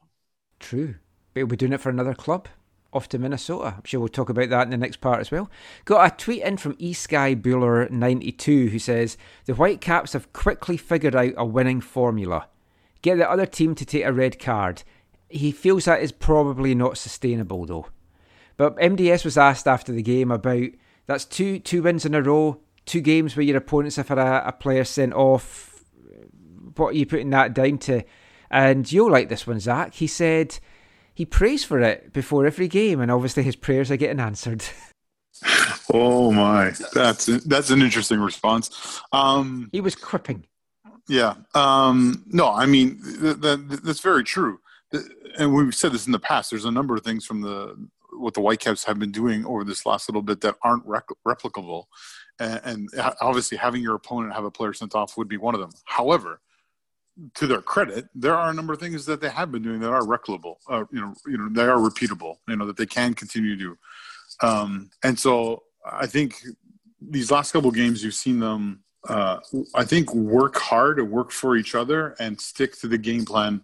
True. 0.60 0.96
But 1.34 1.40
he'll 1.40 1.48
be 1.48 1.56
doing 1.56 1.72
it 1.74 1.80
for 1.82 1.90
another 1.90 2.14
club. 2.14 2.48
Off 2.94 3.10
to 3.10 3.20
Minnesota. 3.20 3.76
I'm 3.78 3.84
sure 3.84 4.00
we'll 4.00 4.10
talk 4.10 4.30
about 4.30 4.50
that 4.50 4.64
in 4.64 4.70
the 4.70 4.78
next 4.78 5.02
part 5.02 5.20
as 5.20 5.30
well. 5.30 5.50
Got 5.86 6.14
a 6.14 6.16
tweet 6.16 6.44
in 6.44 6.58
from 6.58 6.76
eSky 6.76 7.40
Bueller 7.40 7.90
92 7.90 8.70
who 8.70 8.80
says 8.80 9.18
the 9.46 9.54
Whitecaps 9.54 10.14
have 10.14 10.32
quickly 10.34 10.78
figured 10.78 11.16
out 11.16 11.34
a 11.36 11.46
winning 11.46 11.82
formula. 11.82 12.48
Get 13.02 13.18
the 13.18 13.30
other 13.30 13.46
team 13.46 13.76
to 13.76 13.86
take 13.86 14.06
a 14.06 14.14
red 14.14 14.40
card. 14.40 14.84
He 15.30 15.52
feels 15.52 15.86
that 15.86 16.02
is 16.02 16.12
probably 16.12 16.74
not 16.74 16.98
sustainable 16.98 17.66
though. 17.66 17.88
But 18.56 18.78
MDS 18.78 19.24
was 19.24 19.38
asked 19.38 19.68
after 19.68 19.92
the 19.92 20.02
game 20.02 20.32
about 20.32 20.70
that's 21.06 21.26
two 21.26 21.60
two 21.60 21.84
wins 21.84 22.06
in 22.06 22.16
a 22.16 22.22
row, 22.22 22.60
two 22.86 23.02
games 23.02 23.36
where 23.36 23.46
your 23.46 23.58
opponents 23.58 23.98
have 23.98 24.08
had 24.08 24.18
a, 24.18 24.48
a 24.48 24.52
player 24.52 24.84
sent 24.84 25.14
off. 25.14 25.84
What 26.76 26.90
are 26.90 26.98
you 26.98 27.06
putting 27.06 27.30
that 27.32 27.54
down 27.54 27.78
to? 27.80 28.04
And 28.50 28.90
you'll 28.92 29.12
like 29.12 29.30
this 29.30 29.46
one, 29.46 29.60
Zach. 29.60 29.94
He 29.94 30.08
said 30.08 30.60
he 31.18 31.26
prays 31.26 31.64
for 31.64 31.80
it 31.80 32.14
before 32.14 32.46
every 32.46 32.68
game, 32.68 33.02
and 33.02 33.10
obviously 33.10 33.42
his 33.42 33.56
prayers 33.56 33.90
are 33.90 33.98
getting 33.98 34.20
answered. 34.20 34.64
Oh 35.94 36.32
my, 36.32 36.74
that's 36.94 37.28
that's 37.46 37.70
an 37.70 37.82
interesting 37.82 38.20
response. 38.20 39.00
Um, 39.14 39.70
he 39.72 39.80
was 39.80 39.96
quipping. 39.96 40.46
Yeah. 41.08 41.36
Um, 41.56 42.26
no, 42.28 42.52
I 42.52 42.66
mean 42.66 43.02
th- 43.22 43.38
that, 43.38 43.80
that's 43.84 44.02
very 44.02 44.24
true. 44.26 44.60
Th- 44.92 45.06
And 45.38 45.54
we've 45.54 45.74
said 45.74 45.94
this 45.94 46.06
in 46.06 46.12
the 46.12 46.20
past. 46.20 46.50
There's 46.50 46.66
a 46.66 46.72
number 46.72 46.96
of 46.96 47.04
things 47.04 47.26
from 47.26 47.42
the 47.42 47.88
what 48.20 48.34
the 48.34 48.42
Whitecaps 48.42 48.84
have 48.84 49.00
been 49.00 49.12
doing 49.14 49.46
over 49.46 49.64
this 49.64 49.86
last 49.86 50.10
little 50.10 50.22
bit 50.24 50.42
that 50.42 50.56
aren't 50.62 50.86
rec- 50.86 51.08
replicable, 51.26 51.86
and, 52.40 52.60
and 52.66 52.90
obviously 53.22 53.58
having 53.58 53.82
your 53.82 53.96
opponent 53.96 54.34
have 54.34 54.44
a 54.44 54.52
player 54.52 54.74
sent 54.74 54.94
off 54.94 55.16
would 55.18 55.30
be 55.30 55.38
one 55.38 55.56
of 55.56 55.62
them. 55.62 55.72
However, 55.86 56.42
to 57.36 57.48
their 57.48 57.62
credit, 57.62 58.08
there 58.14 58.36
are 58.36 58.50
a 58.50 58.54
number 58.54 58.74
of 58.74 58.80
things 58.80 59.06
that 59.06 59.22
they 59.22 59.30
have 59.30 59.52
been 59.52 59.64
doing 59.64 59.80
that 59.80 59.92
are 59.92 60.02
replicable. 60.02 60.56
Uh, 60.70 60.86
you 60.92 61.02
know, 61.02 61.14
you 61.26 61.38
know, 61.38 61.50
they 61.50 61.64
are 61.64 61.78
repeatable. 61.78 62.38
You 62.48 62.56
know 62.56 62.66
that 62.66 62.78
they 62.78 62.86
can 62.86 63.14
continue 63.14 63.56
to 63.56 63.64
do. 63.64 63.78
Um, 64.42 64.90
and 65.04 65.18
so 65.18 65.64
I 65.86 66.08
think 66.08 66.42
these 67.02 67.32
last 67.32 67.52
couple 67.52 67.72
games, 67.72 68.04
you've 68.04 68.14
seen 68.14 68.40
them. 68.40 68.84
Uh, 69.08 69.40
I 69.74 69.86
think 69.86 70.14
work 70.14 70.58
hard 70.58 71.00
and 71.00 71.10
work 71.10 71.32
for 71.32 71.56
each 71.56 71.76
other 71.76 72.16
and 72.20 72.40
stick 72.40 72.78
to 72.80 72.88
the 72.88 72.98
game 72.98 73.24
plan 73.24 73.62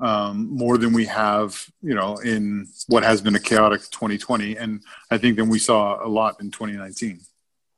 um, 0.00 0.48
more 0.50 0.78
than 0.78 0.92
we 0.92 1.04
have, 1.06 1.66
you 1.82 1.94
know, 1.94 2.16
in 2.18 2.66
what 2.86 3.02
has 3.02 3.20
been 3.20 3.34
a 3.34 3.40
chaotic 3.40 3.80
2020. 3.90 4.56
And 4.56 4.82
I 5.10 5.18
think 5.18 5.36
than 5.36 5.48
we 5.48 5.58
saw 5.58 6.04
a 6.04 6.08
lot 6.08 6.40
in 6.40 6.50
2019. 6.50 7.20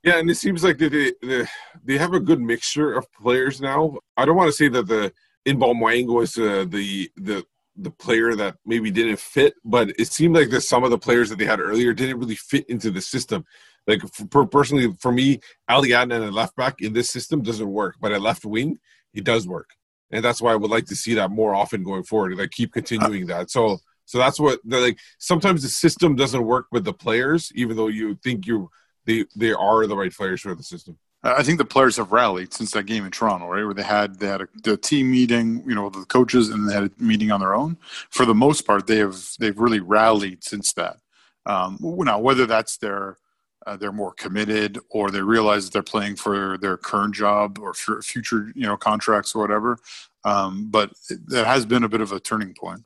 Yeah, 0.03 0.19
and 0.19 0.31
it 0.31 0.37
seems 0.37 0.65
like 0.65 0.79
they 0.79 1.13
they, 1.23 1.47
they, 1.85 1.99
have 1.99 2.15
a 2.15 2.21
good 2.21 2.41
mixture 2.41 2.95
of 2.95 3.13
players 3.13 3.61
now. 3.61 3.99
I 4.17 4.25
don't 4.25 4.37
want 4.37 4.49
to 4.49 4.53
say 4.53 4.69
that 4.69 4.87
the 4.87 5.13
Inbeom 5.47 5.79
Hwang 5.79 6.07
was 6.07 6.39
uh, 6.39 6.65
the 6.69 7.11
the 7.17 7.45
the 7.77 7.91
player 7.91 8.35
that 8.35 8.57
maybe 8.65 8.91
didn't 8.91 9.21
fit, 9.21 9.55
but 9.65 9.91
it 9.99 10.09
seemed 10.09 10.37
like 10.37 10.51
that 10.51 10.63
some 10.63 10.85
of 10.85 10.91
the 10.91 10.99
players 10.99 11.29
that 11.29 11.39
they 11.39 11.45
had 11.45 11.61
earlier 11.61 11.93
didn't 11.93 12.19
really 12.19 12.35
fit 12.35 12.69
into 12.69 12.91
the 12.91 13.01
system. 13.01 13.45
Like 13.87 14.01
for, 14.31 14.47
personally, 14.47 14.95
for 15.01 15.13
me, 15.13 15.41
Ali 15.69 15.91
Adnan 15.91 16.27
at 16.27 16.33
left 16.33 16.57
back 16.57 16.81
in 16.81 16.93
this 16.93 17.11
system 17.11 17.43
doesn't 17.43 17.71
work, 17.71 17.97
but 18.01 18.13
at 18.13 18.23
left 18.23 18.45
wing, 18.45 18.79
it 19.13 19.25
does 19.25 19.47
work, 19.47 19.71
and 20.11 20.25
that's 20.25 20.41
why 20.41 20.53
I 20.53 20.57
would 20.57 20.71
like 20.71 20.87
to 20.87 20.97
see 20.97 21.13
that 21.15 21.31
more 21.31 21.55
often 21.55 21.83
going 21.85 22.05
forward. 22.05 22.39
Like 22.39 22.53
keep 22.53 22.73
continuing 22.73 23.27
that. 23.27 23.51
So 23.51 23.79
so 24.07 24.17
that's 24.17 24.41
what 24.41 24.61
like. 24.65 24.99
Sometimes 25.19 25.63
the 25.63 25.69
system 25.69 26.17
doesn't 26.17 26.43
work 26.43 26.67
with 26.73 26.85
the 26.85 26.95
players, 26.95 27.53
even 27.55 27.77
though 27.77 27.89
you 27.89 28.15
think 28.23 28.47
you 28.47 28.71
they 29.07 29.25
they 29.37 29.53
are 29.53 29.87
the 29.87 29.97
right 29.97 30.13
players 30.13 30.41
for 30.41 30.55
the 30.55 30.63
system. 30.63 30.99
I 31.23 31.43
think 31.43 31.59
the 31.59 31.67
players 31.67 31.99
have 31.99 32.13
rallied 32.13 32.55
since 32.55 32.71
that 32.71 32.85
game 32.85 33.05
in 33.05 33.11
Toronto, 33.11 33.47
right? 33.47 33.65
Where 33.65 33.75
they 33.75 33.83
had 33.83 34.19
they 34.19 34.27
had 34.27 34.41
a 34.43 34.49
the 34.63 34.77
team 34.77 35.11
meeting, 35.11 35.63
you 35.67 35.75
know, 35.75 35.91
the 35.91 36.05
coaches, 36.07 36.49
and 36.49 36.69
they 36.69 36.73
had 36.73 36.85
a 36.85 36.91
meeting 37.03 37.31
on 37.31 37.41
their 37.41 37.55
own. 37.55 37.77
For 38.09 38.25
the 38.25 38.35
most 38.35 38.67
part, 38.67 38.87
they 38.87 38.97
have 38.97 39.19
they've 39.39 39.59
really 39.59 39.81
rallied 39.81 40.43
since 40.45 40.73
that. 40.75 40.99
Um, 41.45 41.79
now, 41.81 42.19
whether 42.19 42.47
that's 42.47 42.79
their 42.79 43.19
uh, 43.67 43.77
they're 43.77 43.93
more 43.93 44.13
committed, 44.13 44.79
or 44.89 45.11
they 45.11 45.21
realize 45.21 45.67
that 45.67 45.73
they're 45.75 45.83
playing 45.83 46.17
for 46.17 46.57
their 46.59 46.79
current 46.79 47.15
job 47.15 47.59
or 47.59 47.75
for 47.75 48.01
future, 48.01 48.51
you 48.55 48.67
know, 48.67 48.77
contracts 48.77 49.35
or 49.35 49.43
whatever. 49.43 49.79
Um, 50.25 50.71
but 50.71 50.93
it, 51.11 51.29
that 51.29 51.47
has 51.47 51.67
been 51.67 51.85
a 51.85 51.89
bit 51.89 52.01
of 52.01 52.13
a 52.13 52.21
turning 52.21 52.55
point. 52.55 52.85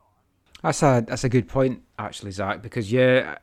That's 0.63 0.83
a 0.83 1.05
that's 1.07 1.23
a 1.23 1.29
good 1.29 1.47
point, 1.47 1.83
actually, 1.99 2.33
Zach, 2.33 2.63
because 2.63 2.91
yeah, 2.91 3.39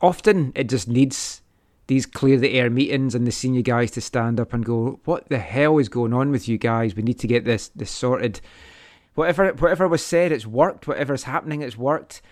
often 0.00 0.52
it 0.54 0.68
just 0.68 0.86
needs 0.86 1.42
these 1.90 2.06
clear 2.06 2.38
the 2.38 2.54
air 2.54 2.70
meetings 2.70 3.14
and 3.14 3.26
the 3.26 3.32
senior 3.32 3.62
guys 3.62 3.90
to 3.90 4.00
stand 4.00 4.38
up 4.40 4.54
and 4.54 4.64
go, 4.64 5.00
"What 5.04 5.28
the 5.28 5.38
hell 5.38 5.76
is 5.78 5.88
going 5.88 6.14
on 6.14 6.30
with 6.30 6.48
you 6.48 6.56
guys? 6.56 6.94
We 6.94 7.02
need 7.02 7.18
to 7.18 7.26
get 7.26 7.44
this 7.44 7.68
this 7.68 7.90
sorted." 7.90 8.40
Whatever 9.16 9.52
whatever 9.54 9.88
was 9.88 10.04
said, 10.04 10.32
it's 10.32 10.46
worked. 10.46 10.86
Whatever's 10.86 11.24
happening, 11.24 11.62
it's 11.62 11.76
worked. 11.76 12.22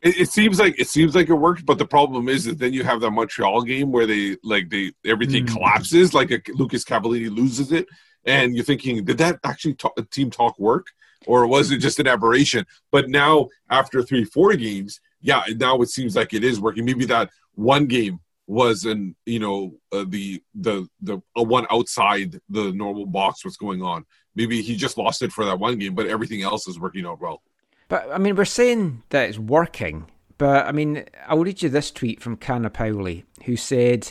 It, 0.00 0.14
it 0.22 0.30
seems 0.30 0.58
like 0.60 0.78
it 0.78 0.88
seems 0.88 1.14
like 1.16 1.28
it 1.28 1.34
worked, 1.34 1.66
but 1.66 1.76
the 1.78 1.86
problem 1.86 2.28
is 2.28 2.44
that 2.44 2.58
then 2.60 2.72
you 2.72 2.84
have 2.84 3.00
that 3.00 3.10
Montreal 3.10 3.62
game 3.62 3.90
where 3.90 4.06
they 4.06 4.36
like 4.44 4.70
they 4.70 4.92
everything 5.04 5.44
Mm. 5.44 5.52
collapses, 5.54 6.14
like 6.14 6.30
a, 6.30 6.40
Lucas 6.54 6.84
Cavallini 6.84 7.34
loses 7.34 7.72
it, 7.72 7.86
and 8.24 8.54
you're 8.54 8.64
thinking, 8.64 9.04
did 9.04 9.18
that 9.18 9.40
actually 9.44 9.74
talk, 9.74 9.94
team 10.12 10.30
talk 10.30 10.56
work, 10.58 10.86
or 11.26 11.46
was 11.48 11.72
it 11.72 11.78
just 11.78 11.98
an 11.98 12.06
aberration? 12.06 12.64
But 12.92 13.10
now 13.10 13.48
after 13.68 14.02
three 14.02 14.24
four 14.24 14.54
games, 14.54 15.00
yeah, 15.20 15.42
now 15.56 15.82
it 15.82 15.90
seems 15.90 16.14
like 16.14 16.32
it 16.32 16.44
is 16.44 16.60
working. 16.60 16.84
Maybe 16.84 17.06
that 17.06 17.28
one 17.56 17.86
game 17.86 18.20
was 18.50 18.84
an 18.84 19.14
you 19.26 19.38
know 19.38 19.72
uh, 19.92 20.04
the 20.08 20.42
the 20.56 20.84
the 21.00 21.18
uh, 21.38 21.42
one 21.42 21.66
outside 21.70 22.40
the 22.48 22.72
normal 22.72 23.06
box 23.06 23.44
what's 23.44 23.56
going 23.56 23.80
on. 23.80 24.04
Maybe 24.34 24.60
he 24.60 24.74
just 24.74 24.98
lost 24.98 25.22
it 25.22 25.30
for 25.30 25.44
that 25.44 25.60
one 25.60 25.78
game, 25.78 25.94
but 25.94 26.08
everything 26.08 26.42
else 26.42 26.66
is 26.66 26.78
working 26.78 27.06
out 27.06 27.20
well. 27.20 27.42
But 27.88 28.10
I 28.10 28.18
mean, 28.18 28.34
we're 28.34 28.44
saying 28.44 29.04
that 29.10 29.28
it's 29.28 29.38
working. 29.38 30.06
But 30.36 30.66
I 30.66 30.72
mean, 30.72 31.04
I'll 31.28 31.38
read 31.38 31.62
you 31.62 31.68
this 31.68 31.92
tweet 31.92 32.20
from 32.20 32.36
Canna 32.36 32.70
Pauli, 32.70 33.24
who 33.44 33.54
said, 33.54 34.10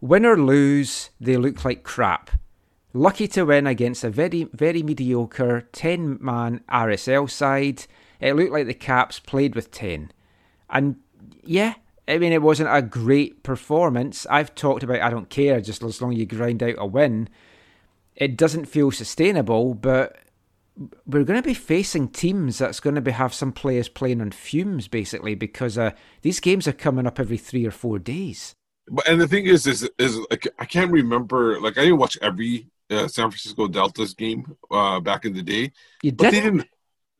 "Win 0.00 0.26
or 0.26 0.36
lose, 0.36 1.10
they 1.20 1.36
look 1.36 1.64
like 1.64 1.84
crap. 1.84 2.32
Lucky 2.92 3.28
to 3.28 3.44
win 3.44 3.68
against 3.68 4.02
a 4.02 4.10
very, 4.10 4.48
very 4.52 4.82
mediocre 4.82 5.68
ten-man 5.70 6.60
RSL 6.68 7.30
side. 7.30 7.86
It 8.18 8.34
looked 8.34 8.52
like 8.52 8.66
the 8.66 8.74
Caps 8.74 9.20
played 9.20 9.54
with 9.54 9.70
ten, 9.70 10.10
and 10.68 10.96
yeah." 11.44 11.74
I 12.08 12.18
mean, 12.18 12.32
it 12.32 12.42
wasn't 12.42 12.74
a 12.74 12.82
great 12.82 13.42
performance. 13.42 14.26
I've 14.30 14.54
talked 14.54 14.82
about 14.82 15.00
I 15.00 15.10
don't 15.10 15.28
care, 15.28 15.60
just 15.60 15.82
as 15.82 16.00
long 16.00 16.12
as 16.12 16.18
you 16.18 16.26
grind 16.26 16.62
out 16.62 16.76
a 16.78 16.86
win. 16.86 17.28
It 18.14 18.36
doesn't 18.36 18.66
feel 18.66 18.90
sustainable, 18.90 19.74
but 19.74 20.16
we're 21.06 21.24
going 21.24 21.40
to 21.40 21.46
be 21.46 21.54
facing 21.54 22.08
teams 22.08 22.58
that's 22.58 22.80
going 22.80 22.94
to 22.94 23.00
be 23.00 23.10
have 23.10 23.34
some 23.34 23.52
players 23.52 23.88
playing 23.88 24.20
on 24.20 24.30
fumes 24.30 24.88
basically 24.88 25.34
because 25.34 25.78
uh, 25.78 25.90
these 26.22 26.40
games 26.40 26.68
are 26.68 26.72
coming 26.72 27.06
up 27.06 27.18
every 27.18 27.38
three 27.38 27.66
or 27.66 27.70
four 27.70 27.98
days. 27.98 28.54
But 28.88 29.08
and 29.08 29.20
the 29.20 29.26
thing 29.26 29.46
is, 29.46 29.66
is 29.66 29.88
is 29.98 30.18
like 30.30 30.46
I 30.58 30.64
can't 30.64 30.92
remember. 30.92 31.60
Like 31.60 31.76
I 31.76 31.82
didn't 31.82 31.98
watch 31.98 32.16
every 32.22 32.68
uh, 32.88 33.08
San 33.08 33.30
Francisco 33.30 33.66
Deltas 33.66 34.14
game 34.14 34.56
uh, 34.70 35.00
back 35.00 35.24
in 35.24 35.34
the 35.34 35.42
day. 35.42 35.72
You 36.02 36.12
but 36.12 36.30
they 36.30 36.40
didn't. 36.40 36.68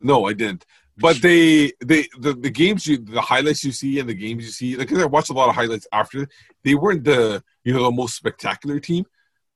No, 0.01 0.27
I 0.27 0.33
didn't. 0.33 0.65
But 0.99 1.21
they 1.21 1.73
they 1.85 2.09
the, 2.19 2.33
the 2.33 2.51
games 2.51 2.87
you 2.87 2.97
the 2.99 3.21
highlights 3.21 3.63
you 3.65 3.73
see 3.73 3.99
and 4.01 4.09
the 4.09 4.15
games 4.15 4.45
you 4.45 4.51
see 4.51 4.77
like 4.77 4.91
I 4.93 5.05
watched 5.05 5.31
a 5.31 5.35
lot 5.35 5.49
of 5.49 5.55
highlights 5.55 5.87
after 5.93 6.27
they 6.65 6.75
weren't 6.75 7.05
the 7.05 7.43
you 7.65 7.75
know 7.75 7.85
the 7.85 7.91
most 7.91 8.17
spectacular 8.17 8.81
team, 8.81 9.05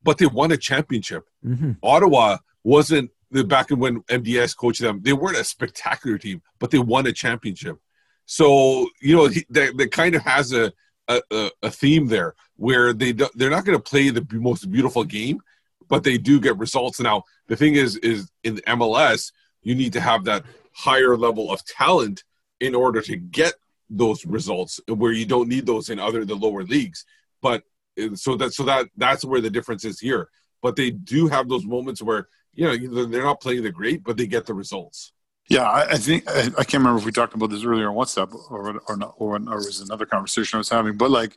but 0.02 0.18
they 0.18 0.26
won 0.26 0.52
a 0.52 0.56
championship. 0.56 1.24
Mhm. 1.44 1.76
Ottawa 1.82 2.38
wasn't 2.62 3.10
the 3.30 3.44
back 3.44 3.70
when 3.70 4.00
MDS 4.02 4.54
coached 4.56 4.80
them. 4.82 5.00
They 5.02 5.12
weren't 5.14 5.38
a 5.38 5.44
spectacular 5.44 6.18
team, 6.18 6.42
but 6.58 6.70
they 6.72 6.78
won 6.78 7.06
a 7.06 7.12
championship. 7.12 7.78
So 8.26 8.88
you 9.00 9.16
know 9.16 9.26
he, 9.28 9.44
that, 9.50 9.76
that 9.78 9.92
kind 9.92 10.14
of 10.14 10.22
has 10.22 10.52
a, 10.52 10.72
a 11.08 11.20
a- 11.62 11.70
theme 11.70 12.06
there 12.08 12.34
where 12.56 12.92
they 12.92 13.12
they're 13.12 13.50
not 13.50 13.64
going 13.64 13.78
to 13.78 13.82
play 13.82 14.10
the 14.10 14.26
most 14.32 14.70
beautiful 14.70 15.04
game, 15.04 15.40
but 15.88 16.04
they 16.04 16.18
do 16.18 16.38
get 16.38 16.58
results. 16.58 17.00
Now 17.00 17.24
the 17.48 17.56
thing 17.56 17.74
is 17.76 17.96
is 17.96 18.30
in 18.44 18.56
the 18.56 18.62
MLS 18.62 19.32
you 19.62 19.74
need 19.74 19.92
to 19.92 20.00
have 20.00 20.24
that 20.24 20.44
higher 20.72 21.16
level 21.16 21.50
of 21.50 21.64
talent 21.64 22.24
in 22.60 22.74
order 22.74 23.00
to 23.02 23.16
get 23.16 23.54
those 23.88 24.24
results 24.24 24.80
where 24.86 25.12
you 25.12 25.26
don't 25.26 25.48
need 25.48 25.66
those 25.66 25.90
in 25.90 25.98
other 25.98 26.24
the 26.24 26.34
lower 26.34 26.62
leagues. 26.62 27.04
But 27.42 27.64
uh, 28.00 28.14
so 28.14 28.36
that 28.36 28.52
so 28.54 28.64
that 28.64 28.86
that's 28.96 29.24
where 29.24 29.40
the 29.40 29.50
difference 29.50 29.84
is 29.84 29.98
here. 29.98 30.28
But 30.62 30.76
they 30.76 30.90
do 30.90 31.26
have 31.28 31.48
those 31.48 31.64
moments 31.64 32.02
where 32.02 32.28
you 32.54 32.66
know 32.66 33.06
they're 33.06 33.24
not 33.24 33.40
playing 33.40 33.62
the 33.62 33.72
great, 33.72 34.04
but 34.04 34.16
they 34.16 34.26
get 34.26 34.46
the 34.46 34.54
results. 34.54 35.12
Yeah, 35.48 35.68
I, 35.68 35.92
I 35.92 35.96
think 35.96 36.28
I, 36.28 36.42
I 36.58 36.64
can't 36.64 36.74
remember 36.74 36.98
if 36.98 37.04
we 37.04 37.12
talked 37.12 37.34
about 37.34 37.50
this 37.50 37.64
earlier 37.64 37.90
on 37.90 37.96
WhatsApp 37.96 38.32
or 38.50 38.80
or 38.86 38.96
not, 38.96 39.14
or, 39.16 39.36
or 39.36 39.56
was 39.56 39.80
another 39.80 40.06
conversation 40.06 40.56
I 40.56 40.58
was 40.58 40.68
having. 40.68 40.96
But 40.96 41.10
like, 41.10 41.36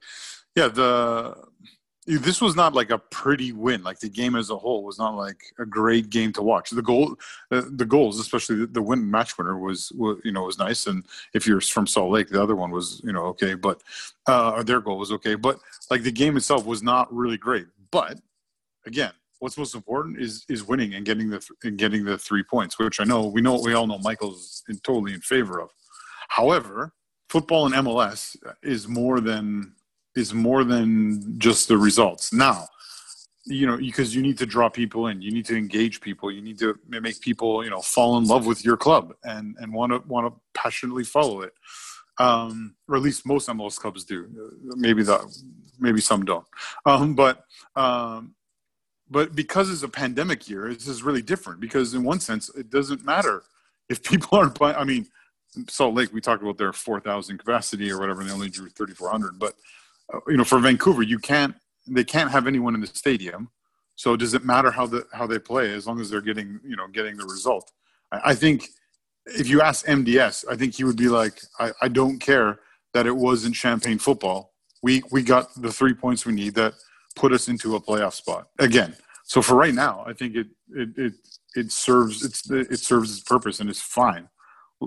yeah, 0.55 0.67
the 0.67 1.35
this 2.05 2.41
was 2.41 2.55
not 2.55 2.73
like 2.73 2.89
a 2.89 2.97
pretty 2.97 3.51
win. 3.51 3.83
Like 3.83 3.99
the 3.99 4.09
game 4.09 4.35
as 4.35 4.49
a 4.49 4.57
whole 4.57 4.83
was 4.83 4.97
not 4.97 5.15
like 5.15 5.41
a 5.59 5.65
great 5.65 6.09
game 6.09 6.33
to 6.33 6.41
watch. 6.41 6.69
The 6.69 6.81
goal, 6.81 7.15
the, 7.49 7.61
the 7.61 7.85
goals, 7.85 8.19
especially 8.19 8.57
the, 8.57 8.67
the 8.67 8.81
win 8.81 9.09
match 9.09 9.37
winner, 9.37 9.57
was, 9.57 9.91
was 9.93 10.19
you 10.23 10.31
know 10.31 10.43
was 10.43 10.57
nice. 10.57 10.87
And 10.87 11.05
if 11.33 11.47
you're 11.47 11.61
from 11.61 11.87
Salt 11.87 12.11
Lake, 12.11 12.29
the 12.29 12.41
other 12.41 12.55
one 12.55 12.71
was 12.71 13.01
you 13.03 13.13
know 13.13 13.25
okay, 13.27 13.53
but 13.53 13.81
uh, 14.27 14.63
their 14.63 14.81
goal 14.81 14.97
was 14.97 15.11
okay. 15.13 15.35
But 15.35 15.59
like 15.89 16.03
the 16.03 16.11
game 16.11 16.37
itself 16.37 16.65
was 16.65 16.83
not 16.83 17.13
really 17.13 17.37
great. 17.37 17.67
But 17.91 18.19
again, 18.85 19.13
what's 19.39 19.57
most 19.57 19.75
important 19.75 20.19
is 20.19 20.45
is 20.49 20.63
winning 20.63 20.95
and 20.95 21.05
getting 21.05 21.29
the 21.29 21.39
th- 21.39 21.51
and 21.63 21.77
getting 21.77 22.03
the 22.03 22.17
three 22.17 22.43
points, 22.43 22.77
which 22.79 22.99
I 22.99 23.03
know 23.03 23.27
we 23.27 23.41
know 23.41 23.59
we 23.59 23.73
all 23.73 23.87
know 23.87 23.99
Michael's 23.99 24.63
in, 24.67 24.77
totally 24.79 25.13
in 25.13 25.21
favor 25.21 25.61
of. 25.61 25.69
However, 26.29 26.93
football 27.29 27.65
and 27.65 27.75
MLS 27.75 28.35
is 28.61 28.87
more 28.87 29.19
than 29.19 29.73
is 30.15 30.33
more 30.33 30.63
than 30.63 31.39
just 31.39 31.67
the 31.67 31.77
results. 31.77 32.33
Now, 32.33 32.67
you 33.45 33.67
know, 33.67 33.77
because 33.77 34.15
you 34.15 34.21
need 34.21 34.37
to 34.37 34.45
draw 34.45 34.69
people 34.69 35.07
in, 35.07 35.21
you 35.21 35.31
need 35.31 35.45
to 35.45 35.57
engage 35.57 35.99
people, 35.99 36.31
you 36.31 36.41
need 36.41 36.59
to 36.59 36.77
make 36.87 37.19
people 37.19 37.63
you 37.63 37.69
know 37.69 37.81
fall 37.81 38.17
in 38.17 38.25
love 38.25 38.45
with 38.45 38.63
your 38.63 38.77
club 38.77 39.13
and 39.23 39.55
and 39.59 39.73
want 39.73 39.91
to 39.91 39.99
want 40.07 40.27
to 40.27 40.39
passionately 40.59 41.03
follow 41.03 41.41
it. 41.41 41.53
Um, 42.19 42.75
or 42.87 42.95
at 42.95 43.01
least 43.01 43.25
most 43.25 43.49
MLS 43.49 43.77
clubs 43.77 44.03
do. 44.03 44.27
Maybe 44.75 45.03
the 45.03 45.19
maybe 45.79 45.99
some 45.99 46.23
don't. 46.25 46.45
Um, 46.85 47.15
but 47.15 47.45
um, 47.75 48.35
but 49.09 49.35
because 49.35 49.69
it's 49.69 49.83
a 49.83 49.89
pandemic 49.89 50.49
year, 50.49 50.73
this 50.73 50.87
is 50.87 51.03
really 51.03 51.21
different 51.21 51.59
because 51.59 51.93
in 51.93 52.03
one 52.03 52.19
sense, 52.19 52.49
it 52.49 52.69
doesn't 52.69 53.05
matter 53.05 53.43
if 53.89 54.03
people 54.03 54.37
aren't 54.37 54.57
buying. 54.57 54.75
I 54.75 54.83
mean, 54.83 55.07
Salt 55.69 55.93
Lake, 55.93 56.13
we 56.13 56.21
talked 56.21 56.41
about 56.41 56.57
their 56.57 56.73
4,000 56.73 57.37
capacity 57.37 57.91
or 57.91 57.99
whatever, 57.99 58.21
and 58.21 58.29
they 58.29 58.33
only 58.33 58.49
drew 58.49 58.69
3,400. 58.69 59.37
But, 59.37 59.49
uh, 59.49 59.53
you 60.27 60.37
know, 60.37 60.43
for 60.43 60.59
Vancouver, 60.59 61.03
you 61.03 61.19
can't, 61.19 61.55
they 61.87 62.03
can't 62.03 62.31
have 62.31 62.47
anyone 62.47 62.75
in 62.75 62.81
the 62.81 62.87
stadium. 62.87 63.49
So 63.95 64.15
does 64.15 64.33
it 64.33 64.43
matter 64.43 64.71
how 64.71 64.87
the, 64.87 65.05
how 65.13 65.27
they 65.27 65.39
play 65.39 65.73
as 65.73 65.85
long 65.85 65.99
as 65.99 66.09
they're 66.09 66.21
getting, 66.21 66.59
you 66.65 66.75
know, 66.75 66.87
getting 66.87 67.17
the 67.17 67.25
result? 67.25 67.71
I, 68.11 68.21
I 68.31 68.35
think 68.35 68.67
if 69.25 69.47
you 69.47 69.61
ask 69.61 69.85
MDS, 69.85 70.45
I 70.49 70.55
think 70.55 70.75
he 70.75 70.83
would 70.83 70.97
be 70.97 71.09
like, 71.09 71.41
I, 71.59 71.71
I 71.81 71.87
don't 71.87 72.19
care 72.19 72.59
that 72.93 73.05
it 73.07 73.15
wasn't 73.15 73.55
champagne 73.55 73.99
football. 73.99 74.53
We, 74.81 75.01
we 75.11 75.23
got 75.23 75.49
the 75.61 75.71
three 75.71 75.93
points 75.93 76.25
we 76.25 76.33
need 76.33 76.55
that 76.55 76.73
put 77.15 77.31
us 77.31 77.47
into 77.47 77.75
a 77.75 77.81
playoff 77.81 78.13
spot 78.13 78.47
again. 78.59 78.95
So 79.23 79.41
for 79.41 79.55
right 79.55 79.73
now, 79.73 80.03
I 80.05 80.13
think 80.13 80.35
it 80.35 80.47
it 80.69 80.89
it, 80.97 81.13
it 81.55 81.71
serves 81.71 82.23
it's 82.23 82.49
it 82.49 82.79
serves 82.79 83.11
its 83.11 83.21
purpose 83.21 83.59
and 83.59 83.69
it's 83.69 83.81
fine. 83.81 84.27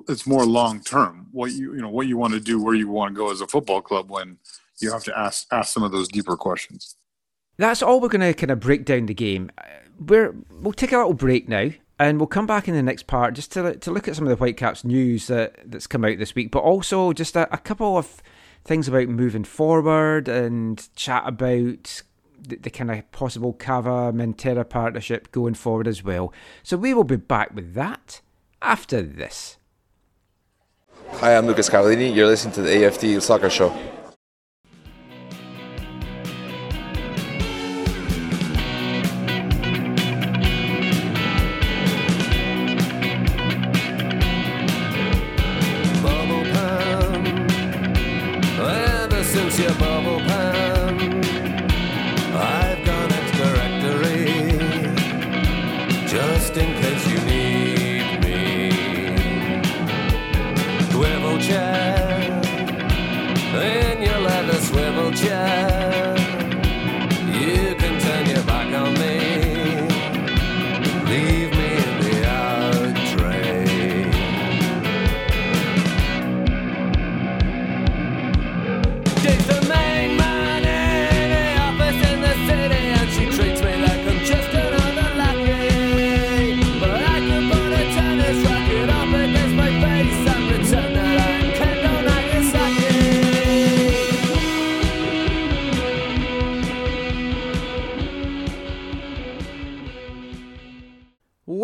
It's 0.09 0.27
more 0.27 0.45
long 0.45 0.81
term. 0.81 1.29
What 1.33 1.53
you 1.53 1.75
you 1.75 1.81
know 1.81 1.91
what 1.91 2.07
you 2.07 2.17
want 2.17 2.35
to 2.35 2.41
do, 2.41 2.63
where 2.63 2.75
you 2.75 2.89
want 2.89 3.15
to 3.15 3.19
go 3.19 3.31
as 3.31 3.41
a 3.41 3.47
football 3.47 3.83
club 3.83 4.11
when 4.11 4.39
you 4.81 4.93
have 4.93 5.05
to 5.05 5.19
ask 5.19 5.47
ask 5.53 5.73
some 5.73 5.83
of 5.83 5.93
those 5.93 6.09
deeper 6.09 6.37
questions. 6.37 6.97
That's 7.59 7.83
all 7.83 8.01
we're 8.01 8.09
going 8.09 8.21
to 8.21 8.35
kind 8.35 8.51
of 8.51 8.61
break 8.61 8.85
down 8.85 9.07
the 9.07 9.15
game. 9.15 9.51
We're 9.99 10.35
we'll 10.51 10.73
take 10.73 10.93
a 10.93 10.99
little 10.99 11.15
break 11.15 11.49
now, 11.49 11.71
and 11.99 12.19
we'll 12.19 12.27
come 12.27 12.47
back 12.47 12.69
in 12.69 12.75
the 12.75 12.83
next 12.83 13.07
part 13.07 13.35
just 13.35 13.53
to 13.53 13.77
to 13.77 13.91
look 13.91 14.09
at 14.09 14.17
some 14.17 14.27
of 14.27 14.31
the 14.31 14.37
Whitecaps 14.37 14.85
news 14.85 15.27
that 15.29 15.59
that's 15.65 15.87
come 15.87 16.05
out 16.05 16.19
this 16.19 16.35
week, 16.35 16.51
but 16.51 16.61
also 16.61 17.13
just 17.13 17.37
a, 17.37 17.53
a 17.53 17.59
couple 17.59 17.97
of 17.97 18.23
things 18.65 18.89
about 18.89 19.09
moving 19.09 19.45
forward 19.45 20.29
and 20.29 20.89
chat 20.97 21.23
about 21.27 22.03
the, 22.39 22.57
the 22.57 22.71
kind 22.71 22.91
of 22.91 23.11
possible 23.13 23.53
Cava 23.53 24.13
Montero 24.13 24.65
partnership 24.65 25.31
going 25.33 25.55
forward 25.55 25.89
as 25.89 26.03
well. 26.05 26.33
So 26.63 26.77
we 26.77 26.93
will 26.93 27.05
be 27.05 27.17
back 27.17 27.55
with 27.55 27.75
that 27.75 28.21
after 28.61 29.03
this. 29.03 29.57
Hi, 31.15 31.35
I'm 31.35 31.47
Lucas 31.47 31.71
Cavallini. 31.71 32.15
You're 32.15 32.27
listening 32.27 32.53
to 32.55 32.63
the 32.63 32.85
AFT 32.85 33.23
Soccer 33.23 33.49
Show. 33.49 33.75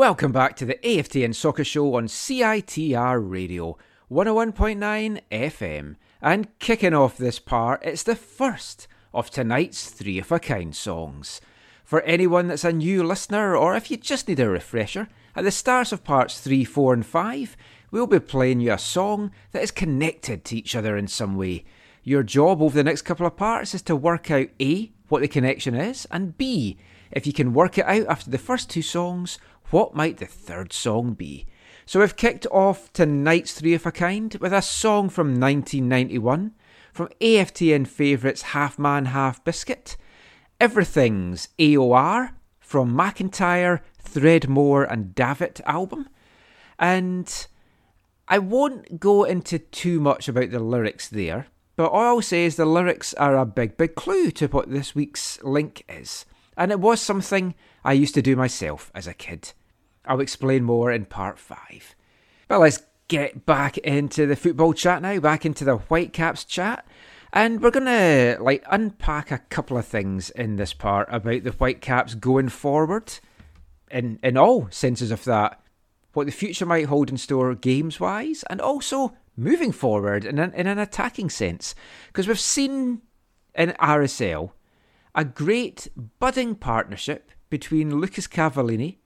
Welcome 0.03 0.33
back 0.33 0.57
to 0.57 0.65
the 0.65 0.81
AFTN 0.83 1.33
Soccer 1.33 1.63
Show 1.63 1.95
on 1.95 2.09
CITR 2.09 3.23
Radio 3.23 3.79
101.9 4.11 5.21
FM. 5.31 5.95
And 6.21 6.59
kicking 6.59 6.93
off 6.93 7.17
this 7.17 7.39
part, 7.39 7.85
it's 7.85 8.03
the 8.03 8.17
first 8.17 8.89
of 9.15 9.31
tonight's 9.31 9.91
Three 9.91 10.19
of 10.19 10.33
a 10.33 10.41
Kind 10.41 10.75
songs. 10.75 11.41
For 11.85 12.01
anyone 12.01 12.49
that's 12.49 12.65
a 12.65 12.73
new 12.73 13.05
listener, 13.05 13.57
or 13.57 13.77
if 13.77 13.93
you 13.93 13.97
just 13.97 14.27
need 14.27 14.41
a 14.41 14.49
refresher, 14.49 15.07
at 15.37 15.45
the 15.45 15.53
start 15.53 15.93
of 15.93 16.03
parts 16.03 16.41
3, 16.41 16.65
4, 16.65 16.95
and 16.95 17.07
5, 17.07 17.57
we'll 17.93 18.09
be 18.09 18.19
playing 18.19 18.59
you 18.59 18.73
a 18.73 18.79
song 18.79 19.31
that 19.53 19.63
is 19.63 19.71
connected 19.71 20.45
to 20.47 20.57
each 20.57 20.75
other 20.75 20.97
in 20.97 21.07
some 21.07 21.37
way. 21.37 21.65
Your 22.03 22.25
job 22.25 22.61
over 22.61 22.75
the 22.75 22.83
next 22.83 23.03
couple 23.03 23.25
of 23.25 23.37
parts 23.37 23.73
is 23.73 23.83
to 23.83 23.95
work 23.95 24.33
out 24.33 24.49
A, 24.61 24.91
what 25.09 25.23
the 25.23 25.29
connection 25.29 25.77
is, 25.77 26.09
and 26.11 26.37
B, 26.37 26.77
if 27.13 27.27
you 27.27 27.33
can 27.33 27.53
work 27.53 27.77
it 27.77 27.85
out 27.85 28.07
after 28.07 28.31
the 28.31 28.39
first 28.39 28.71
two 28.71 28.83
songs, 28.83 29.39
what 29.73 29.95
might 29.95 30.19
the 30.19 30.27
third 30.27 30.71
song 30.71 31.15
be? 31.15 31.47
So 31.87 32.01
we've 32.01 32.15
kicked 32.15 32.47
off 32.53 32.93
tonight's 32.93 33.55
Three 33.55 33.73
of 33.73 33.87
a 33.87 33.91
Kind 33.91 34.37
with 34.39 34.53
a 34.53 34.61
song 34.61 35.09
from 35.09 35.41
1991 35.41 36.53
from 36.93 37.09
AFTN 37.23 37.87
favourites 37.87 38.43
Half 38.43 38.79
Man 38.79 39.07
Half 39.07 39.43
Biscuit, 39.45 39.97
Everything's 40.61 41.49
AOR 41.59 42.33
from 42.61 42.95
McIntyre, 42.95 43.81
Treadmore, 44.05 44.85
and 44.85 45.15
Davitt 45.15 45.63
album. 45.65 46.07
And 46.79 47.47
I 48.29 48.39
won't 48.41 49.01
go 49.01 49.25
into 49.25 49.59
too 49.59 50.01
much 50.01 50.29
about 50.29 50.51
the 50.51 50.61
lyrics 50.61 51.09
there, 51.09 51.47
but 51.77 51.91
all 51.91 52.17
I'll 52.17 52.23
say 52.23 52.45
is 52.45 52.57
the 52.57 52.67
lyrics 52.67 53.15
are 53.15 53.39
a 53.39 53.47
big, 53.47 53.79
big 53.79 53.95
clue 53.95 54.31
to 54.33 54.49
what 54.49 54.71
this 54.71 54.95
week's 54.95 55.43
link 55.43 55.83
is. 55.89 56.27
And 56.59 56.71
it 56.71 56.79
was 56.79 57.01
something 57.01 57.55
I 57.83 57.95
used 57.95 58.15
to 58.15 58.23
do 58.23 58.37
myself 58.37 58.93
as 58.95 59.07
a 59.07 59.15
kid. 59.15 59.55
I'll 60.05 60.21
explain 60.21 60.65
more 60.65 60.91
in 60.91 61.05
part 61.05 61.39
5. 61.39 61.95
But 62.49 62.61
let's 62.61 62.83
get 63.09 63.47
back 63.47 63.79
into 63.79 64.27
the 64.27 64.37
football 64.37 64.73
chat 64.73 65.03
now, 65.03 65.21
back 65.21 65.45
into 65.45 65.65
the 65.65 65.77
Whitecaps 65.77 66.45
chat. 66.45 66.87
And 67.33 67.63
we're 67.63 67.71
going 67.71 67.87
to 67.87 68.37
like 68.41 68.65
unpack 68.71 69.31
a 69.31 69.39
couple 69.39 69.79
of 69.79 69.87
things 69.87 70.31
in 70.31 70.57
this 70.57 70.75
part 70.75 71.09
about 71.11 71.45
the 71.45 71.53
Whitecaps 71.53 72.15
going 72.15 72.51
forward 72.51 73.19
in 73.91 74.19
in 74.23 74.37
all 74.37 74.69
senses 74.71 75.11
of 75.11 75.25
that. 75.25 75.61
What 76.13 76.27
the 76.27 76.33
future 76.33 76.67
might 76.67 76.87
hold 76.87 77.09
in 77.09 77.17
store 77.17 77.55
games 77.55 77.99
wise 77.99 78.45
and 78.51 78.61
also 78.61 79.17
moving 79.35 79.73
forward 79.73 80.27
in 80.27 80.39
an, 80.39 80.53
in 80.53 80.67
an 80.67 80.79
attacking 80.79 81.31
sense. 81.31 81.75
Because 82.09 82.29
we've 82.29 82.39
seen 82.39 83.01
in 83.55 83.71
RSL 83.81 84.51
a 85.15 85.25
great 85.25 85.89
budding 86.19 86.55
partnership 86.55 87.31
between 87.49 87.99
Lucas 87.99 88.27
Cavallini 88.27 88.99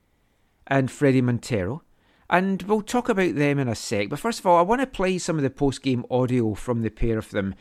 and 0.67 0.89
Fredy 0.89 1.23
Montero. 1.23 1.83
And 2.29 2.63
we'll 2.63 2.83
talk 2.83 3.09
about 3.09 3.37
them 3.37 3.59
in 3.59 3.69
a 3.69 3.75
sec. 3.75 4.09
But 4.09 4.19
first 4.19 4.41
of 4.41 4.47
all, 4.47 4.59
I 4.59 4.63
want 4.63 4.81
to 4.81 4.87
play 4.87 5.19
some 5.19 5.37
of 5.37 5.43
the 5.43 5.51
post 5.51 5.83
game 5.83 6.05
audio 6.11 6.55
from 6.55 6.83
the 6.83 6.91
pair 6.91 7.19
of 7.19 7.31
them, 7.31 7.55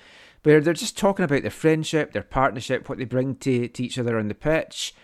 where 0.44 0.60
they're 0.60 0.74
just 0.74 0.98
talking 0.98 1.24
about 1.24 1.44
their 1.44 1.52
friendship, 1.52 2.14
their 2.14 2.24
partnership, 2.24 2.90
what 2.90 2.98
they 2.98 3.06
bring 3.06 3.36
to, 3.38 3.68
to 3.68 3.84
each 3.84 4.00
other 4.00 4.18
on 4.18 4.28
the 4.28 4.36
pitch. 4.36 4.96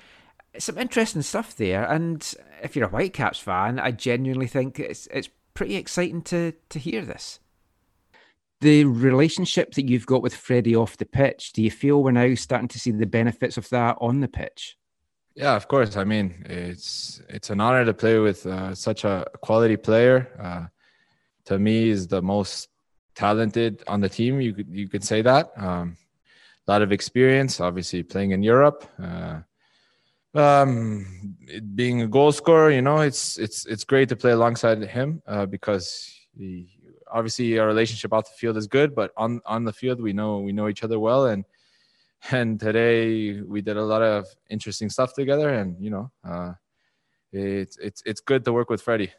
Some 0.58 0.78
interesting 0.78 1.22
stuff 1.22 1.56
there. 1.56 1.86
And 1.86 2.34
if 2.64 2.76
you're 2.76 2.88
a 2.88 2.90
Whitecaps 2.90 3.40
fan, 3.40 3.80
I 3.80 3.92
genuinely 3.92 4.48
think 4.48 4.80
it's 4.80 5.08
it's 5.08 5.30
pretty 5.54 5.76
exciting 5.76 6.24
to, 6.24 6.54
to 6.70 6.80
hear 6.80 7.04
this. 7.04 7.40
The 8.62 8.86
relationship 8.86 9.74
that 9.74 9.90
you've 9.90 10.06
got 10.06 10.22
with 10.22 10.36
Fredy 10.36 10.80
off 10.80 10.98
the 10.98 11.06
pitch, 11.06 11.54
do 11.54 11.64
you 11.64 11.72
feel 11.72 12.04
we're 12.04 12.12
now 12.12 12.36
starting 12.36 12.68
to 12.70 12.80
see 12.80 12.92
the 12.92 13.08
benefits 13.08 13.58
of 13.58 13.70
that 13.70 13.98
on 14.00 14.20
the 14.20 14.28
pitch? 14.28 14.78
Yeah, 15.36 15.56
of 15.56 15.68
course. 15.68 15.96
I 15.96 16.04
mean, 16.04 16.46
it's 16.50 17.22
it's 17.30 17.50
an 17.50 17.62
honor 17.62 17.86
to 17.86 17.94
play 17.94 18.20
with 18.20 18.46
uh, 18.46 18.76
such 18.76 19.06
a 19.06 19.26
quality 19.42 19.78
player. 19.78 20.28
Uh, 20.40 20.68
to 21.46 21.58
me, 21.58 21.90
is 21.90 22.08
the 22.08 22.22
most 22.22 22.70
talented 23.16 23.84
on 23.88 24.02
the 24.02 24.10
team. 24.10 24.42
You 24.42 24.54
could 24.54 24.68
you 24.70 24.90
could 24.90 25.04
say 25.04 25.22
that. 25.22 25.52
Um, 25.58 25.98
a 26.68 26.72
lot 26.72 26.82
of 26.82 26.92
experience, 26.92 27.60
obviously 27.60 28.04
playing 28.04 28.32
in 28.32 28.44
Europe. 28.44 28.86
Uh, 29.02 29.40
um, 30.34 31.36
being 31.76 32.02
a 32.02 32.08
goal 32.08 32.32
scorer, 32.32 32.70
you 32.72 32.82
know, 32.82 33.00
it's 33.00 33.38
it's 33.38 33.66
it's 33.66 33.86
great 33.86 34.10
to 34.10 34.16
play 34.16 34.32
alongside 34.32 34.82
him 34.84 35.22
uh, 35.28 35.46
because 35.46 36.14
he, 36.38 36.68
obviously 37.12 37.58
our 37.58 37.68
relationship 37.68 38.14
off 38.14 38.26
the 38.26 38.38
field 38.38 38.58
is 38.58 38.68
good, 38.68 38.94
but 38.94 39.12
on 39.16 39.42
on 39.46 39.64
the 39.64 39.74
field 39.74 40.02
we 40.02 40.12
know 40.14 40.40
we 40.40 40.52
know 40.52 40.68
each 40.68 40.84
other 40.84 41.00
well 41.00 41.26
and 41.26 41.46
and 42.30 42.60
today 42.60 43.42
we 43.42 43.62
did 43.62 43.78
a 43.78 43.84
lot 43.84 44.02
of 44.02 44.28
interesting 44.50 44.90
stuff 44.90 45.14
together 45.14 45.50
and 45.50 45.76
you 45.80 45.90
know 45.90 46.12
uh, 46.24 46.54
it's 47.32 47.78
it's 47.78 48.04
it's 48.06 48.22
good 48.22 48.46
to 48.46 48.54
work 48.54 48.70
with 48.70 48.84
fredy 48.84 49.10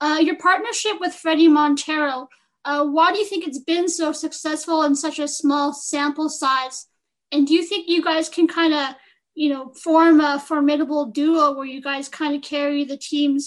Uh, 0.00 0.18
your 0.18 0.36
partnership 0.36 0.98
with 0.98 1.14
Fredy 1.14 1.48
Montero, 1.48 2.28
uh, 2.64 2.82
why 2.84 3.12
do 3.12 3.18
you 3.18 3.24
think 3.24 3.46
it's 3.46 3.62
been 3.62 3.86
so 3.86 4.10
successful 4.12 4.82
in 4.82 4.96
such 4.96 5.18
a 5.20 5.28
small 5.28 5.72
sample 5.72 6.28
size? 6.28 6.88
And 7.30 7.46
do 7.46 7.54
you 7.54 7.62
think 7.62 7.86
you 7.86 8.02
guys 8.02 8.28
can 8.28 8.48
kind 8.48 8.74
of, 8.74 8.96
you 9.34 9.48
know, 9.52 9.70
form 9.84 10.18
a 10.20 10.40
formidable 10.40 11.06
duo 11.06 11.54
where 11.54 11.70
you 11.74 11.80
guys 11.80 12.08
kind 12.08 12.34
of 12.34 12.42
carry 12.42 12.82
the 12.84 12.96
team's 12.98 13.44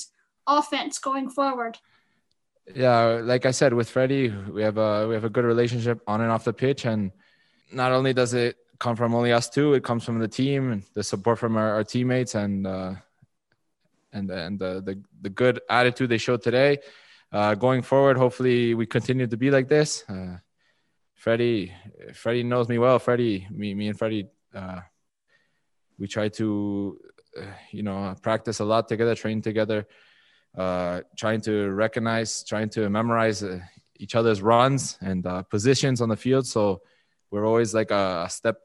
offense 0.48 0.98
going 0.98 1.30
forward? 1.30 1.78
yeah 2.74 3.22
like 3.32 3.46
i 3.46 3.52
said 3.52 3.74
with 3.74 3.94
fredy 3.94 4.24
we 4.52 4.64
have 4.64 4.78
a 4.78 5.08
we 5.08 5.14
have 5.14 5.24
a 5.24 5.30
good 5.30 5.46
relationship 5.46 6.02
on 6.08 6.22
and 6.22 6.32
off 6.32 6.44
the 6.46 6.54
pitch 6.54 6.86
and 6.86 7.12
not 7.72 7.92
only 7.92 8.14
does 8.14 8.34
it 8.34 8.58
come 8.80 8.96
from 8.96 9.16
only 9.16 9.32
us 9.32 9.50
two 9.50 9.74
it 9.74 9.84
comes 9.84 10.04
from 10.04 10.20
the 10.20 10.28
team 10.28 10.72
and 10.72 10.84
the 10.94 11.04
support 11.04 11.40
from 11.40 11.56
our, 11.56 11.76
our 11.76 11.84
teammates 11.84 12.36
and 12.36 12.68
uh 12.68 12.94
and 14.12 14.30
and 14.30 14.60
the, 14.60 14.82
the 14.86 15.02
the 15.22 15.30
good 15.30 15.60
attitude 15.70 16.10
they 16.10 16.18
showed 16.18 16.42
today. 16.42 16.78
Uh 17.32 17.56
going 17.56 17.82
forward 17.82 18.18
hopefully 18.18 18.74
we 18.74 18.86
continue 18.86 19.28
to 19.28 19.38
be 19.38 19.52
like 19.52 19.68
this. 19.68 20.04
Uh 20.10 20.38
fredy 21.24 21.72
fredy 22.12 22.44
knows 22.46 22.68
me 22.68 22.78
well. 22.78 23.00
Fredy 23.00 23.50
me 23.50 23.74
me 23.74 23.88
and 23.88 23.98
fredy 23.98 24.28
uh 24.54 24.82
we 25.98 26.08
try 26.08 26.28
to 26.30 27.00
uh, 27.38 27.46
you 27.72 27.84
know 27.84 28.16
practice 28.22 28.60
a 28.60 28.66
lot 28.66 28.88
together 28.88 29.16
train 29.16 29.42
together 29.42 29.88
uh, 30.58 31.02
trying 31.18 31.42
to 31.42 31.70
recognize, 31.72 32.44
trying 32.44 32.70
to 32.70 32.90
memorize 32.90 33.44
uh, 33.44 33.60
each 33.98 34.16
other's 34.16 34.42
runs 34.42 34.98
and 35.02 35.28
positions 35.50 36.02
on 36.02 36.10
the 36.10 36.16
field. 36.16 36.48
So 36.48 36.82
we're 37.32 37.46
always 37.46 37.74
like 37.74 37.92
a, 37.92 38.28
step, 38.30 38.58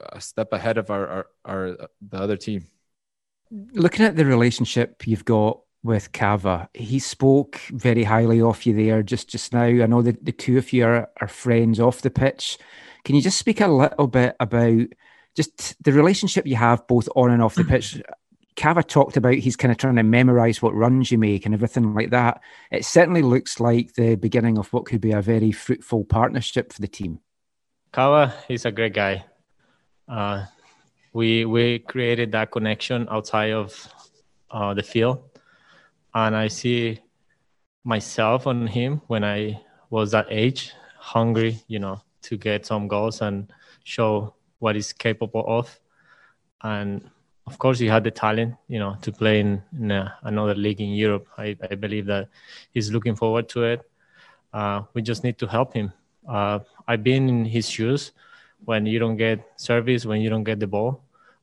a 0.00 0.20
step 0.20 0.52
ahead 0.52 0.78
of 0.78 0.90
our, 0.90 1.06
our, 1.06 1.26
our 1.44 1.76
the 2.00 2.16
other 2.18 2.36
team. 2.36 2.66
Looking 3.50 4.04
at 4.04 4.16
the 4.16 4.24
relationship 4.24 5.06
you've 5.06 5.24
got 5.24 5.60
with 5.82 6.12
Cava, 6.12 6.68
he 6.74 6.98
spoke 6.98 7.60
very 7.70 8.04
highly 8.04 8.40
of 8.40 8.64
you 8.66 8.74
there 8.74 9.02
just 9.02 9.28
just 9.28 9.52
now. 9.52 9.64
I 9.64 9.86
know 9.86 10.02
that 10.02 10.24
the 10.24 10.32
two 10.32 10.58
of 10.58 10.72
you 10.72 10.84
are, 10.84 11.08
are 11.20 11.28
friends 11.28 11.78
off 11.78 12.02
the 12.02 12.10
pitch. 12.10 12.58
Can 13.04 13.14
you 13.14 13.22
just 13.22 13.38
speak 13.38 13.60
a 13.60 13.68
little 13.68 14.08
bit 14.08 14.34
about 14.40 14.86
just 15.36 15.82
the 15.82 15.92
relationship 15.92 16.46
you 16.46 16.56
have 16.56 16.86
both 16.88 17.08
on 17.14 17.30
and 17.30 17.42
off 17.42 17.54
the 17.54 17.64
pitch? 17.64 18.02
Cava 18.56 18.82
talked 18.82 19.18
about 19.18 19.34
he's 19.34 19.54
kind 19.54 19.70
of 19.70 19.78
trying 19.78 19.96
to 19.96 20.02
memorize 20.02 20.62
what 20.62 20.74
runs 20.74 21.12
you 21.12 21.18
make 21.18 21.44
and 21.44 21.54
everything 21.54 21.94
like 21.94 22.10
that. 22.10 22.40
It 22.72 22.86
certainly 22.86 23.20
looks 23.22 23.60
like 23.60 23.92
the 23.92 24.16
beginning 24.16 24.58
of 24.58 24.72
what 24.72 24.86
could 24.86 25.02
be 25.02 25.12
a 25.12 25.20
very 25.20 25.52
fruitful 25.52 26.04
partnership 26.04 26.72
for 26.72 26.80
the 26.80 26.88
team. 26.88 27.20
Kawa 27.92 28.34
is 28.48 28.64
a 28.64 28.72
great 28.72 28.94
guy. 28.94 29.24
Uh, 30.08 30.44
we 31.12 31.44
we 31.44 31.78
created 31.78 32.32
that 32.32 32.50
connection 32.50 33.08
outside 33.10 33.52
of 33.52 33.72
uh, 34.50 34.74
the 34.74 34.82
field, 34.82 35.22
and 36.14 36.36
I 36.36 36.48
see 36.48 37.00
myself 37.84 38.46
on 38.46 38.66
him 38.66 39.00
when 39.06 39.24
I 39.24 39.62
was 39.90 40.10
that 40.10 40.26
age, 40.28 40.72
hungry, 40.98 41.62
you 41.68 41.78
know, 41.78 42.02
to 42.22 42.36
get 42.36 42.66
some 42.66 42.88
goals 42.88 43.22
and 43.22 43.50
show 43.84 44.34
what 44.58 44.74
he's 44.74 44.92
capable 44.92 45.44
of. 45.46 45.78
And 46.62 47.08
of 47.46 47.58
course, 47.58 47.78
he 47.78 47.86
had 47.86 48.02
the 48.02 48.10
talent, 48.10 48.56
you 48.68 48.78
know, 48.78 48.96
to 49.02 49.12
play 49.12 49.38
in, 49.40 49.62
in 49.78 49.90
a, 49.92 50.14
another 50.22 50.54
league 50.54 50.80
in 50.80 50.90
Europe. 50.90 51.28
I, 51.38 51.56
I 51.70 51.76
believe 51.76 52.06
that 52.06 52.28
he's 52.72 52.90
looking 52.90 53.14
forward 53.14 53.48
to 53.50 53.62
it. 53.64 53.90
Uh, 54.52 54.82
we 54.94 55.02
just 55.02 55.22
need 55.22 55.38
to 55.38 55.46
help 55.46 55.72
him. 55.72 55.92
Uh, 56.28 56.58
I've 56.88 57.02
been 57.02 57.28
in 57.28 57.44
his 57.44 57.68
shoes 57.68 58.12
when 58.64 58.86
you 58.86 58.98
don't 58.98 59.16
get 59.16 59.40
service, 59.56 60.06
when 60.06 60.20
you 60.20 60.30
don't 60.30 60.44
get 60.44 60.60
the 60.60 60.66
ball, 60.66 61.02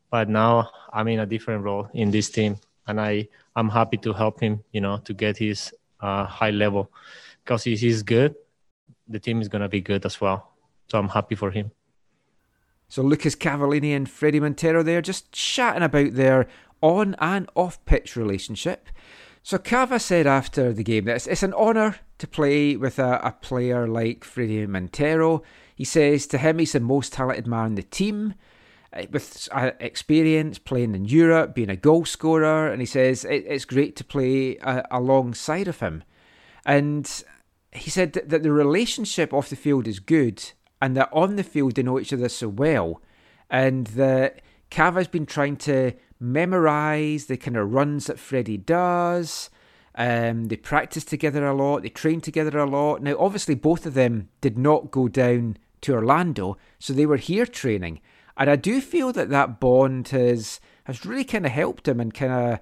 but 0.09 0.29
now 0.29 0.69
I'm 0.91 1.07
in 1.07 1.19
a 1.19 1.25
different 1.25 1.63
role 1.63 1.89
in 1.93 2.11
this 2.11 2.29
team, 2.29 2.57
and 2.87 2.99
I 2.99 3.27
I'm 3.55 3.69
happy 3.69 3.97
to 3.97 4.13
help 4.13 4.39
him, 4.39 4.63
you 4.71 4.81
know, 4.81 4.97
to 5.05 5.13
get 5.13 5.37
his 5.37 5.73
uh, 6.01 6.25
high 6.25 6.51
level, 6.51 6.91
because 7.43 7.67
if 7.67 7.79
he's 7.79 8.03
good, 8.03 8.35
the 9.07 9.19
team 9.19 9.41
is 9.41 9.47
gonna 9.47 9.69
be 9.69 9.81
good 9.81 10.05
as 10.05 10.19
well. 10.19 10.53
So 10.89 10.97
I'm 10.97 11.09
happy 11.09 11.35
for 11.35 11.51
him. 11.51 11.71
So 12.89 13.01
Lucas 13.01 13.35
Cavallini 13.35 13.95
and 13.95 14.07
Fredy 14.07 14.39
Montero 14.39 14.83
there 14.83 15.01
just 15.01 15.31
chatting 15.31 15.81
about 15.83 16.13
their 16.13 16.47
on 16.81 17.15
and 17.19 17.49
off 17.55 17.83
pitch 17.85 18.15
relationship. 18.15 18.89
So 19.41 19.57
Cava 19.57 19.99
said 19.99 20.27
after 20.27 20.71
the 20.71 20.83
game 20.83 21.05
that 21.05 21.15
it's, 21.15 21.27
it's 21.27 21.43
an 21.43 21.53
honour 21.53 21.97
to 22.24 22.28
play 22.28 22.78
with 22.78 22.99
a, 22.99 23.19
a 23.21 23.34
player 23.34 23.86
like 23.86 24.24
Fredy 24.24 24.65
Montero. 24.65 25.43
He 25.76 25.84
says 25.84 26.26
to 26.28 26.38
him 26.38 26.57
he's 26.57 26.71
the 26.71 26.80
most 26.80 27.11
talented 27.11 27.47
man 27.47 27.67
in 27.67 27.76
the 27.76 27.84
team 27.84 28.36
uh, 28.93 29.03
with 29.11 29.49
uh, 29.51 29.71
experience 29.82 30.57
playing 30.57 30.95
in 30.95 31.03
Europe, 31.03 31.53
being 31.53 31.69
a 31.69 31.76
goal 31.76 32.05
scorer, 32.05 32.71
and 32.71 32.82
he 32.82 32.86
says 32.86 33.26
it, 33.26 33.43
it's 33.45 33.65
great 33.65 33.97
to 33.97 34.05
play 34.05 34.57
uh, 34.59 34.84
alongside 34.89 35.67
of 35.67 35.82
him. 35.82 36.01
And 36.65 37.11
he 37.74 37.89
said 37.89 38.13
that, 38.13 38.30
that 38.30 38.41
the 38.41 38.53
relationship 38.53 39.34
off 39.34 39.49
the 39.49 39.57
field 39.57 39.86
is 39.86 39.99
good, 39.99 40.41
and 40.82 40.95
that 40.95 41.09
on 41.11 41.36
the 41.36 41.43
field 41.43 41.76
they 41.76 41.84
know 41.84 41.99
each 41.99 42.13
other 42.13 42.30
so 42.30 42.47
well, 42.47 43.01
and 43.49 43.88
that 43.88 44.39
Cava's 44.69 45.09
been 45.09 45.26
trying 45.26 45.57
to 45.57 45.91
memorize 46.21 47.26
the 47.26 47.36
kind 47.36 47.57
of 47.57 47.74
runs 47.74 48.05
that 48.05 48.15
Fredy 48.15 48.65
does. 48.65 49.49
Um, 49.95 50.45
they 50.45 50.55
practice 50.55 51.03
together 51.03 51.45
a 51.45 51.53
lot, 51.53 51.83
they 51.83 51.89
train 51.89 52.19
together 52.21 52.57
a 52.57 52.69
lot. 52.69 53.01
Now, 53.01 53.15
obviously, 53.19 53.55
both 53.55 53.85
of 53.85 53.93
them 53.93 54.29
did 54.41 54.57
not 54.57 54.91
go 54.91 55.07
down 55.07 55.57
to 55.81 55.93
Orlando, 55.93 56.57
so 56.79 56.93
they 56.93 57.05
were 57.05 57.17
here 57.17 57.45
training. 57.45 58.01
And 58.35 58.49
I 58.49 58.55
do 58.55 58.81
feel 58.81 59.13
that 59.13 59.29
that 59.29 59.59
bond 59.59 60.09
has 60.09 60.59
has 60.85 61.05
really 61.05 61.23
kind 61.23 61.45
of 61.45 61.51
helped 61.51 61.87
him 61.87 61.99
and 61.99 62.13
kind 62.13 62.31
of 62.31 62.59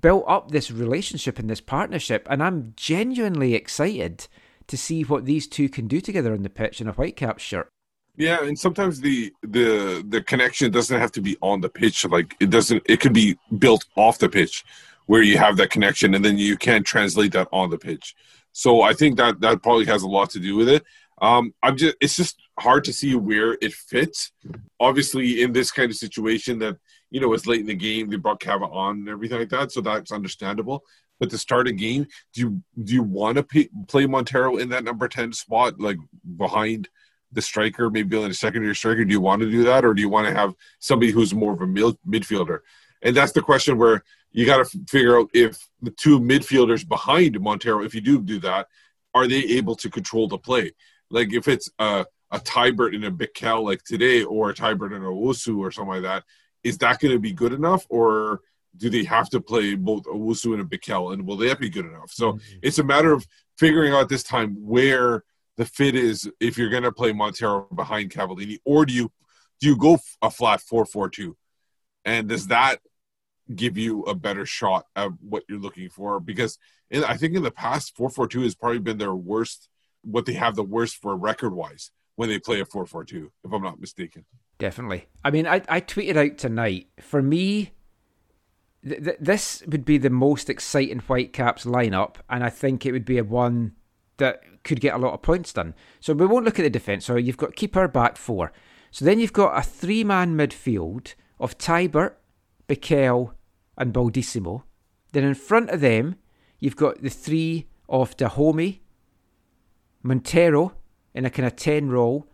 built 0.00 0.24
up 0.26 0.50
this 0.50 0.70
relationship 0.70 1.38
and 1.38 1.50
this 1.50 1.60
partnership. 1.60 2.26
And 2.30 2.42
I'm 2.42 2.72
genuinely 2.76 3.54
excited 3.54 4.26
to 4.68 4.76
see 4.76 5.02
what 5.02 5.24
these 5.24 5.46
two 5.46 5.68
can 5.68 5.86
do 5.86 6.00
together 6.00 6.32
on 6.32 6.42
the 6.42 6.50
pitch 6.50 6.80
in 6.80 6.88
a 6.88 6.92
Whitecaps 6.92 7.42
shirt. 7.42 7.68
Yeah, 8.16 8.42
and 8.42 8.58
sometimes 8.58 9.00
the 9.00 9.32
the 9.42 10.04
the 10.08 10.22
connection 10.22 10.72
doesn't 10.72 10.98
have 10.98 11.12
to 11.12 11.20
be 11.20 11.36
on 11.42 11.60
the 11.60 11.68
pitch. 11.68 12.04
Like 12.06 12.34
it 12.40 12.48
doesn't. 12.48 12.82
It 12.86 13.00
can 13.00 13.12
be 13.12 13.36
built 13.58 13.84
off 13.94 14.18
the 14.18 14.28
pitch, 14.28 14.64
where 15.06 15.22
you 15.22 15.38
have 15.38 15.56
that 15.56 15.70
connection, 15.70 16.14
and 16.14 16.24
then 16.24 16.38
you 16.38 16.56
can 16.56 16.82
translate 16.82 17.32
that 17.32 17.48
on 17.52 17.70
the 17.70 17.78
pitch. 17.78 18.14
So 18.52 18.82
I 18.82 18.92
think 18.92 19.16
that 19.16 19.40
that 19.40 19.62
probably 19.62 19.86
has 19.86 20.02
a 20.02 20.08
lot 20.08 20.30
to 20.30 20.40
do 20.40 20.56
with 20.56 20.68
it. 20.68 20.84
Um, 21.20 21.54
I'm 21.62 21.76
just. 21.76 21.96
It's 22.00 22.16
just 22.16 22.40
hard 22.58 22.84
to 22.84 22.92
see 22.92 23.14
where 23.14 23.56
it 23.60 23.72
fits. 23.72 24.32
Obviously, 24.80 25.42
in 25.42 25.52
this 25.52 25.70
kind 25.70 25.90
of 25.90 25.96
situation, 25.96 26.58
that 26.58 26.76
you 27.10 27.20
know 27.20 27.32
it's 27.32 27.46
late 27.46 27.60
in 27.60 27.66
the 27.66 27.74
game, 27.74 28.10
they 28.10 28.16
brought 28.16 28.40
Cava 28.40 28.66
on 28.66 28.98
and 28.98 29.08
everything 29.08 29.38
like 29.38 29.48
that, 29.50 29.72
so 29.72 29.80
that's 29.80 30.12
understandable. 30.12 30.84
But 31.18 31.30
to 31.30 31.38
start 31.38 31.68
a 31.68 31.72
game, 31.72 32.06
do 32.34 32.40
you 32.40 32.62
do 32.82 32.94
you 32.94 33.02
want 33.02 33.38
to 33.38 33.68
play 33.88 34.06
Montero 34.06 34.56
in 34.56 34.68
that 34.70 34.84
number 34.84 35.08
ten 35.08 35.32
spot, 35.32 35.80
like 35.80 35.98
behind? 36.36 36.88
the 37.32 37.42
striker, 37.42 37.90
maybe 37.90 38.16
like 38.16 38.30
a 38.30 38.34
secondary 38.34 38.74
striker? 38.74 39.04
Do 39.04 39.12
you 39.12 39.20
want 39.20 39.42
to 39.42 39.50
do 39.50 39.64
that, 39.64 39.84
or 39.84 39.94
do 39.94 40.00
you 40.00 40.08
want 40.08 40.28
to 40.28 40.34
have 40.34 40.54
somebody 40.78 41.10
who's 41.10 41.34
more 41.34 41.52
of 41.52 41.60
a 41.60 41.66
mid- 41.66 41.98
midfielder? 42.06 42.60
And 43.02 43.16
that's 43.16 43.32
the 43.32 43.42
question 43.42 43.78
where 43.78 44.04
you 44.36 44.44
got 44.44 44.58
to 44.58 44.78
figure 44.86 45.18
out 45.18 45.30
if 45.32 45.66
the 45.80 45.90
two 45.90 46.20
midfielders 46.20 46.86
behind 46.86 47.40
Montero, 47.40 47.82
if 47.82 47.94
you 47.94 48.02
do 48.02 48.20
do 48.20 48.38
that, 48.40 48.68
are 49.14 49.26
they 49.26 49.38
able 49.38 49.74
to 49.76 49.88
control 49.88 50.28
the 50.28 50.36
play? 50.36 50.72
Like 51.10 51.32
if 51.32 51.48
it's 51.48 51.70
a 51.78 52.04
a 52.30 52.38
Teibert 52.40 52.94
and 52.94 53.04
a 53.04 53.10
Bikel 53.10 53.64
like 53.64 53.82
today, 53.82 54.24
or 54.24 54.50
a 54.50 54.54
Teibert 54.54 54.94
and 54.94 55.04
a 55.04 55.08
Owusu 55.08 55.58
or 55.58 55.70
something 55.70 55.94
like 55.94 56.02
that, 56.02 56.24
is 56.62 56.76
that 56.78 57.00
going 57.00 57.14
to 57.14 57.20
be 57.20 57.32
good 57.32 57.54
enough, 57.54 57.86
or 57.88 58.40
do 58.76 58.90
they 58.90 59.04
have 59.04 59.30
to 59.30 59.40
play 59.40 59.74
both 59.74 60.04
a 60.06 60.10
Owusu 60.10 60.52
and 60.52 60.60
a 60.60 60.64
Bikel, 60.64 61.14
and 61.14 61.26
will 61.26 61.38
that 61.38 61.58
be 61.58 61.70
good 61.70 61.86
enough? 61.86 62.10
So 62.10 62.32
mm-hmm. 62.32 62.58
it's 62.62 62.78
a 62.78 62.84
matter 62.84 63.12
of 63.12 63.26
figuring 63.56 63.94
out 63.94 64.10
this 64.10 64.22
time 64.22 64.56
where 64.60 65.24
the 65.56 65.64
fit 65.64 65.94
is 65.94 66.30
if 66.40 66.58
you're 66.58 66.68
going 66.68 66.82
to 66.82 66.92
play 66.92 67.12
Montero 67.12 67.68
behind 67.74 68.10
Cavallini, 68.10 68.58
or 68.66 68.84
do 68.84 68.92
you 68.92 69.10
do 69.60 69.68
you 69.68 69.76
go 69.78 69.98
a 70.20 70.30
flat 70.30 70.60
four 70.60 70.84
four 70.84 71.08
two, 71.08 71.38
and 72.04 72.28
does 72.28 72.48
that 72.48 72.80
give 73.54 73.78
you 73.78 74.02
a 74.02 74.14
better 74.14 74.44
shot 74.46 74.86
at 74.96 75.10
what 75.20 75.44
you're 75.48 75.58
looking 75.58 75.88
for? 75.88 76.20
Because 76.20 76.58
in, 76.90 77.04
I 77.04 77.16
think 77.16 77.34
in 77.34 77.42
the 77.42 77.50
past 77.50 77.96
four 77.96 78.10
four 78.10 78.26
two 78.26 78.42
has 78.42 78.54
probably 78.54 78.78
been 78.78 78.98
their 78.98 79.14
worst, 79.14 79.68
what 80.02 80.26
they 80.26 80.34
have 80.34 80.56
the 80.56 80.62
worst 80.62 80.96
for 80.96 81.16
record 81.16 81.54
wise 81.54 81.90
when 82.16 82.28
they 82.28 82.38
play 82.38 82.60
a 82.60 82.64
four 82.64 82.86
four 82.86 83.04
two, 83.04 83.30
if 83.44 83.52
I'm 83.52 83.62
not 83.62 83.80
mistaken. 83.80 84.24
Definitely. 84.58 85.06
I 85.24 85.30
mean, 85.30 85.46
I 85.46 85.62
I 85.68 85.80
tweeted 85.80 86.16
out 86.16 86.38
tonight. 86.38 86.88
For 87.00 87.22
me, 87.22 87.72
th- 88.86 89.04
th- 89.04 89.18
this 89.20 89.62
would 89.66 89.84
be 89.84 89.98
the 89.98 90.10
most 90.10 90.48
exciting 90.48 91.00
Whitecaps 91.00 91.64
lineup, 91.64 92.16
and 92.30 92.42
I 92.42 92.50
think 92.50 92.86
it 92.86 92.92
would 92.92 93.04
be 93.04 93.18
a 93.18 93.24
one 93.24 93.72
that 94.16 94.42
could 94.64 94.80
get 94.80 94.94
a 94.94 94.98
lot 94.98 95.12
of 95.12 95.22
points 95.22 95.52
done. 95.52 95.74
So 96.00 96.14
we 96.14 96.26
won't 96.26 96.44
look 96.44 96.58
at 96.58 96.62
the 96.62 96.70
defence. 96.70 97.04
So 97.04 97.16
you've 97.16 97.36
got 97.36 97.54
keeper 97.54 97.86
back 97.86 98.16
four. 98.16 98.52
So 98.90 99.04
then 99.04 99.20
you've 99.20 99.32
got 99.32 99.58
a 99.58 99.62
three 99.62 100.04
man 100.04 100.36
midfield 100.36 101.14
of 101.38 101.58
Teibert, 101.58 102.14
Bikel, 102.68 103.32
and 103.76 103.92
Baldisimo. 103.92 104.62
Then 105.12 105.24
in 105.24 105.34
front 105.34 105.70
of 105.70 105.80
them, 105.80 106.16
you've 106.58 106.76
got 106.76 107.02
the 107.02 107.10
three 107.10 107.66
of 107.88 108.16
Dajome, 108.16 108.80
Montero 110.02 110.74
in 111.14 111.24
a 111.24 111.30
kind 111.30 111.46
of 111.46 111.56
10 111.56 111.90
role, 111.90 112.26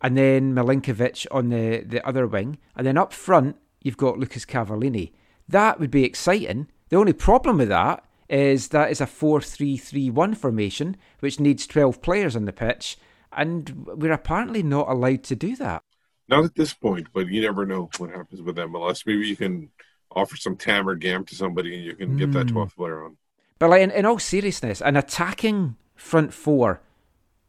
and 0.00 0.16
then 0.16 0.54
Milinkovic 0.54 1.26
on 1.30 1.48
the, 1.48 1.82
the 1.86 2.06
other 2.06 2.26
wing. 2.26 2.58
And 2.74 2.86
then 2.86 2.98
up 2.98 3.12
front, 3.12 3.56
you've 3.82 3.96
got 3.96 4.18
Lucas 4.18 4.44
Cavallini. 4.44 5.12
That 5.48 5.80
would 5.80 5.90
be 5.90 6.04
exciting. 6.04 6.68
The 6.88 6.96
only 6.96 7.12
problem 7.12 7.58
with 7.58 7.68
that 7.68 8.04
is 8.28 8.68
that 8.68 8.90
is 8.90 9.00
a 9.00 9.06
4-3-3-1 9.06 10.36
formation 10.36 10.96
which 11.20 11.38
needs 11.38 11.66
12 11.66 12.02
players 12.02 12.34
on 12.34 12.44
the 12.44 12.52
pitch 12.52 12.98
and 13.32 13.86
we're 13.86 14.12
apparently 14.12 14.62
not 14.62 14.88
allowed 14.88 15.22
to 15.24 15.36
do 15.36 15.54
that. 15.56 15.82
Not 16.28 16.44
at 16.44 16.54
this 16.54 16.74
point, 16.74 17.08
but 17.12 17.28
you 17.28 17.40
never 17.40 17.64
know 17.66 17.88
what 17.98 18.10
happens 18.10 18.42
with 18.42 18.56
MLS. 18.56 19.06
Maybe 19.06 19.26
you 19.28 19.36
can 19.36 19.70
offer 20.10 20.36
some 20.36 20.56
Tam 20.56 20.88
or 20.88 20.94
Gam 20.96 21.24
to 21.26 21.34
somebody 21.34 21.74
and 21.76 21.84
you 21.84 21.94
can 21.94 22.16
get 22.16 22.32
that 22.32 22.46
Mm. 22.46 22.52
12th 22.52 22.76
player 22.76 23.04
on. 23.04 23.16
But 23.58 23.70
like 23.70 23.82
in, 23.82 23.90
in 23.90 24.04
all 24.04 24.18
seriousness, 24.18 24.80
an 24.82 24.96
attacking 24.96 25.76
front 25.94 26.32
four 26.34 26.80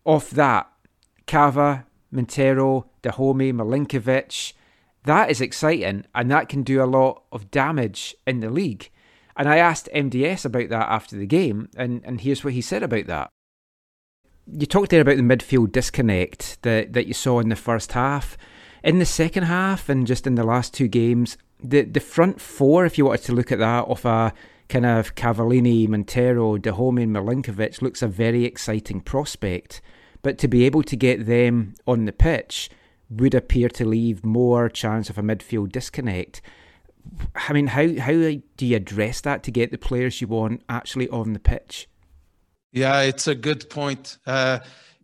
off 0.06 0.30
that, 0.32 0.70
Cava, 1.26 1.86
Montero, 2.12 2.86
Dajome, 3.04 3.54
Milinkovic, 3.54 4.54
that 5.04 5.30
is 5.30 5.42
exciting 5.42 6.06
and 6.14 6.30
that 6.32 6.50
can 6.50 6.64
do 6.64 6.82
a 6.84 6.86
lot 6.86 7.24
of 7.32 7.50
damage 7.52 8.16
in 8.26 8.40
the 8.42 8.50
league. 8.50 8.90
And 9.36 9.48
I 9.48 9.58
asked 9.58 9.90
MDS 9.94 10.46
about 10.46 10.70
that 10.70 10.90
after 10.90 11.16
the 11.16 11.28
game, 11.28 11.70
and, 11.78 12.02
and 12.04 12.22
here's 12.22 12.44
what 12.44 12.54
he 12.54 12.62
said 12.62 12.82
about 12.84 13.06
that. 13.06 13.30
You 14.52 14.66
talked 14.66 14.90
there 14.90 15.02
about 15.02 15.18
the 15.18 15.24
midfield 15.24 15.72
disconnect 15.74 16.62
that, 16.64 16.94
that 16.94 17.06
you 17.08 17.14
saw 17.14 17.40
in 17.40 17.50
the 17.50 17.56
first 17.56 17.92
half. 17.92 18.38
In 18.84 19.00
the 19.00 19.06
second 19.06 19.44
half, 19.44 19.90
and 19.90 20.06
just 20.08 20.28
in 20.28 20.36
the 20.36 20.44
last 20.44 20.74
two 20.74 20.88
games, 20.88 21.38
the, 21.62 21.82
the 21.82 22.00
front 22.00 22.40
four, 22.40 22.86
if 22.86 22.98
you 22.98 23.06
wanted 23.06 23.26
to 23.26 23.34
look 23.34 23.52
at 23.52 23.60
that, 23.60 23.86
of 23.86 24.06
a 24.06 24.34
kind 24.70 24.86
of 24.86 25.16
Cavallini, 25.16 25.88
Montero, 25.88 26.58
Dajome, 26.58 27.04
and 27.04 27.16
Milinkovic, 27.16 27.82
looks 27.82 28.02
a 28.02 28.08
very 28.08 28.46
exciting 28.46 29.02
prospect. 29.02 29.82
But 30.22 30.38
to 30.40 30.48
be 30.48 30.66
able 30.66 30.84
to 30.84 30.96
get 30.96 31.26
them 31.26 31.76
on 31.88 32.06
the 32.06 32.12
pitch 32.12 32.70
would 33.10 33.34
appear 33.34 33.70
to 33.70 33.86
leave 33.86 34.26
more 34.26 34.70
chance 34.70 35.10
of 35.10 35.18
a 35.18 35.22
midfield 35.22 35.72
disconnect. 35.72 36.42
I 37.36 37.54
mean, 37.54 37.68
how 37.68 37.98
how 38.00 38.12
do 38.12 38.66
you 38.66 38.76
address 38.76 39.22
that 39.22 39.44
to 39.44 39.52
get 39.52 39.72
the 39.72 39.78
players 39.78 40.20
you 40.20 40.28
want 40.28 40.64
actually 40.68 41.08
on 41.10 41.34
the 41.34 41.40
pitch? 41.40 41.88
Yeah, 42.74 43.02
it's 43.02 43.28
a 43.28 43.36
good 43.36 43.70
point. 43.70 44.18
Uh, 44.26 44.60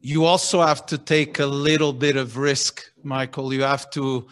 you 0.06 0.26
also 0.26 0.62
have 0.62 0.86
to 0.88 0.98
take 0.98 1.40
a 1.40 1.46
little 1.46 1.94
bit 1.94 2.18
of 2.18 2.38
risk, 2.38 2.92
Michael. 3.04 3.54
You 3.54 3.62
have 3.62 3.90
to, 3.92 4.28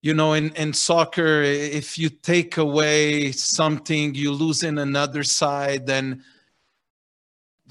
you 0.00 0.14
know, 0.14 0.32
in, 0.32 0.48
in 0.54 0.72
soccer, 0.72 1.42
if 1.42 1.98
you 1.98 2.08
take 2.08 2.56
away 2.56 3.32
something, 3.32 4.14
you 4.14 4.32
lose 4.32 4.62
in 4.62 4.78
another 4.78 5.24
side, 5.24 5.86
then, 5.86 6.24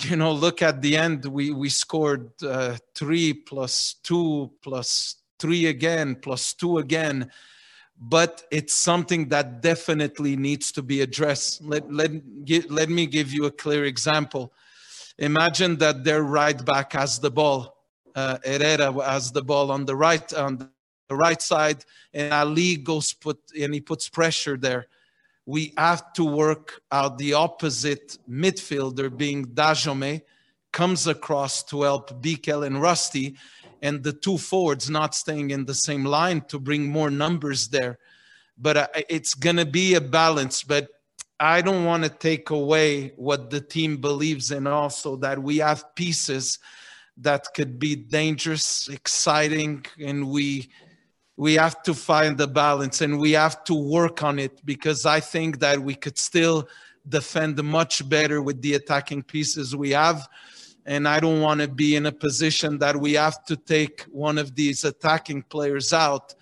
you 0.02 0.16
know, 0.16 0.32
look 0.32 0.62
at 0.62 0.84
the 0.84 0.96
end. 0.96 1.26
We, 1.26 1.50
we 1.50 1.70
scored 1.70 2.30
uh, 2.44 2.78
three 2.94 3.34
plus 3.34 3.96
two 4.04 4.52
plus 4.62 5.16
three 5.40 5.66
again 5.66 6.16
plus 6.16 6.54
two 6.54 6.78
again 6.78 7.32
but 8.04 8.44
it's 8.50 8.74
something 8.74 9.28
that 9.30 9.62
definitely 9.62 10.36
needs 10.36 10.72
to 10.72 10.82
be 10.82 11.02
addressed. 11.02 11.62
Let, 11.62 11.92
let, 11.94 12.12
let 12.68 12.90
me 12.90 13.06
give 13.06 13.32
you 13.32 13.46
a 13.46 13.52
clear 13.52 13.86
example. 13.86 14.52
Imagine 15.22 15.76
that 15.78 16.04
their 16.04 16.24
right 16.24 16.66
back 16.66 16.94
has 16.94 17.20
the 17.20 17.30
ball, 17.30 17.78
uh, 18.16 18.40
Herrera 18.44 18.92
has 19.06 19.32
the 19.32 19.44
ball 19.44 19.72
on 19.72 19.86
the 19.86 19.96
right 19.96 20.34
on 20.34 20.58
the 20.58 21.16
right 21.16 21.40
side, 21.40 21.86
and 22.12 22.34
Ali 22.34 22.78
goes 22.78 23.14
put 23.14 23.38
and 23.60 23.72
he 23.72 23.82
puts 23.82 24.10
pressure 24.10 24.58
there. 24.58 24.88
We 25.46 25.74
have 25.78 26.12
to 26.14 26.26
work 26.26 26.82
out 26.92 27.20
the 27.20 27.34
opposite 27.34 28.18
midfielder, 28.28 29.16
being 29.16 29.46
Dajome, 29.46 30.24
comes 30.72 31.06
across 31.06 31.62
to 31.66 31.84
help 31.84 32.24
Bikel 32.24 32.66
and 32.66 32.82
Rusty, 32.82 33.36
and 33.84 34.02
the 34.02 34.14
two 34.14 34.40
forwards 34.40 34.90
not 34.90 35.14
staying 35.14 35.52
in 35.52 35.66
the 35.66 35.76
same 35.76 36.04
line 36.04 36.42
to 36.48 36.58
bring 36.58 36.88
more 36.88 37.12
numbers 37.12 37.68
there. 37.68 38.00
But 38.58 38.78
uh, 38.78 38.88
it's 39.08 39.36
going 39.36 39.58
to 39.58 39.68
be 39.68 39.94
a 39.94 40.02
balance. 40.02 40.64
But 40.64 40.88
I 41.44 41.64
don't 41.64 41.86
want 41.86 42.04
to 42.04 42.10
take 42.10 42.52
away 42.52 43.14
what 43.16 43.50
the 43.50 43.60
team 43.60 43.98
believes 43.98 44.52
in 44.52 44.68
also 44.68 45.16
that 45.18 45.42
we 45.42 45.58
have 45.58 45.96
pieces 45.96 46.60
that 47.18 47.48
could 47.56 47.80
be 47.80 47.96
dangerous, 47.96 48.88
exciting, 48.90 49.84
and 50.00 50.30
we 50.30 50.70
we 51.38 51.56
have 51.56 51.82
to 51.82 51.96
find 51.96 52.38
the 52.38 52.46
balance 52.46 53.02
and 53.02 53.20
we 53.20 53.32
have 53.32 53.64
to 53.64 53.74
work 53.74 54.22
on 54.22 54.38
it 54.38 54.64
because 54.64 55.08
I 55.08 55.20
think 55.20 55.58
that 55.62 55.80
we 55.80 55.96
could 55.96 56.20
still 56.20 56.68
defend 57.10 57.62
much 57.64 58.08
better 58.08 58.44
with 58.44 58.62
the 58.62 58.76
attacking 58.76 59.24
pieces 59.24 59.76
we 59.76 59.90
have 59.90 60.30
and 60.86 61.08
I 61.08 61.20
don't 61.20 61.42
want 61.42 61.62
to 61.62 61.68
be 61.68 61.96
in 61.96 62.06
a 62.06 62.12
position 62.12 62.78
that 62.80 62.96
we 62.96 63.14
have 63.14 63.44
to 63.46 63.56
take 63.56 64.04
one 64.12 64.38
of 64.38 64.54
these 64.54 64.84
attacking 64.84 65.42
players 65.44 65.94
out 65.94 66.36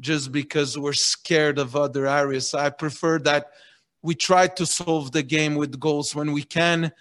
just 0.00 0.32
because 0.32 0.78
we're 0.78 0.94
scared 0.94 1.58
of 1.58 1.76
other 1.76 2.06
areas. 2.06 2.54
I 2.54 2.70
prefer 2.70 3.18
that 3.20 3.50
we 4.02 4.14
try 4.14 4.46
to 4.46 4.66
solve 4.66 5.12
the 5.12 5.22
game 5.22 5.54
with 5.54 5.78
goals 5.80 6.14
when 6.14 6.32
we 6.32 6.42
can. 6.42 6.92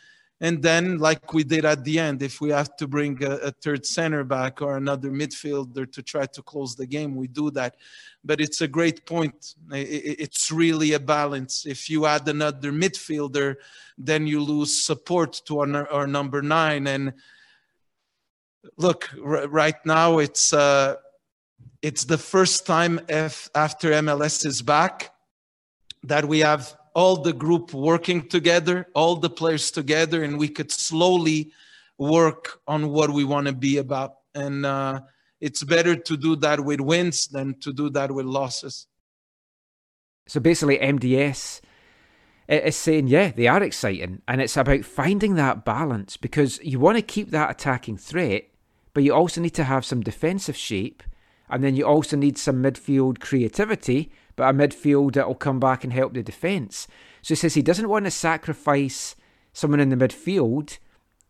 And 0.41 0.62
then, 0.62 0.98
like 0.98 1.34
we 1.34 1.46
did 1.46 1.64
at 1.64 1.86
the 1.86 1.98
end, 1.98 2.22
if 2.22 2.41
we 2.41 2.50
have 2.50 2.76
to 2.78 2.88
bring 2.88 3.24
a, 3.24 3.32
a 3.38 3.52
third 3.52 3.86
center 3.86 4.24
back 4.26 4.62
or 4.62 4.76
another 4.76 5.10
midfielder 5.10 5.89
to 5.89 6.04
try 6.04 6.26
to 6.26 6.41
close 6.41 6.76
the 6.76 6.86
game, 6.86 7.16
we 7.16 7.28
do 7.28 7.52
that. 7.52 7.76
But 8.24 8.41
it's 8.41 8.60
a 8.60 8.68
great 8.68 9.06
point. 9.06 9.56
It's 9.72 10.52
really 10.52 10.91
a 10.93 11.00
balance. 11.00 11.66
If 11.66 11.89
you 11.89 12.06
add 12.06 12.28
another 12.28 12.74
midfielder, 12.74 13.56
then 13.98 14.28
you 14.28 14.43
lose 14.43 14.84
support 14.84 15.41
to 15.46 15.60
our, 15.60 15.89
our 15.89 16.08
number 16.08 16.41
nine. 16.41 16.88
And 16.88 17.14
look, 18.78 19.10
r- 19.24 19.48
right 19.48 19.86
now 19.86 20.18
it's 20.18 20.52
uh, 20.52 20.96
it's 21.82 22.04
the 22.04 22.18
first 22.18 22.66
time 22.66 23.00
after 23.10 23.91
MLS 23.91 24.46
is 24.46 24.62
back 24.62 25.12
that 26.04 26.26
we 26.26 26.39
have 26.39 26.76
all 26.96 27.18
the 27.18 27.34
group 27.34 27.74
working 27.74 28.28
together, 28.28 28.88
all 28.96 29.18
the 29.18 29.30
players 29.30 29.70
together, 29.70 30.24
and 30.24 30.39
we 30.39 30.48
could 30.48 30.72
slowly 30.72 31.52
work 31.98 32.62
on 32.68 32.89
what 32.89 33.12
we 33.12 33.26
want 33.26 33.48
to 33.48 33.54
be 33.54 33.78
about. 33.78 34.16
And 34.34 34.66
uh, 34.66 35.02
it's 35.41 35.62
better 35.64 35.96
to 35.96 36.18
do 36.18 36.38
that 36.38 36.62
with 36.62 36.80
wins 36.80 37.28
than 37.28 37.60
to 37.60 37.74
do 37.74 37.89
that 37.91 38.12
with 38.12 38.26
losses. 38.26 38.88
So 40.28 40.39
basically, 40.39 40.80
MDS 40.80 41.62
is 42.48 42.76
saying, 42.76 43.08
yeah, 43.10 43.32
they 43.32 43.48
are 43.48 43.62
exciting, 43.62 44.22
and 44.28 44.41
it's 44.41 44.58
about 44.58 44.86
finding 44.86 45.36
that 45.36 45.66
balance 45.66 46.16
because 46.16 46.60
you 46.64 46.80
want 46.80 46.98
to 46.98 47.02
keep 47.02 47.32
that 47.32 47.52
attacking 47.52 47.98
threat, 47.98 48.46
but 48.93 49.04
you 49.04 49.14
also 49.14 49.41
need 49.41 49.54
to 49.56 49.66
have 49.66 49.86
some 49.86 50.02
defensive 50.02 50.56
shape, 50.56 51.04
and 51.50 51.64
then 51.64 51.76
you 51.76 51.86
also 51.86 52.16
need 52.16 52.38
some 52.38 52.64
midfield 52.64 53.20
creativity, 53.20 54.12
but 54.36 54.50
a 54.50 54.54
midfield 54.54 55.14
that 55.14 55.28
will 55.28 55.36
come 55.36 55.60
back 55.60 55.84
and 55.84 55.94
help 55.94 56.14
the 56.14 56.24
defence. 56.24 56.88
So 57.22 57.34
he 57.34 57.36
says 57.36 57.54
he 57.54 57.62
doesn't 57.62 57.90
want 57.90 58.06
to 58.06 58.12
sacrifice 58.12 59.16
someone 59.54 59.80
in 59.80 59.90
the 59.90 59.96
midfield 59.96 60.78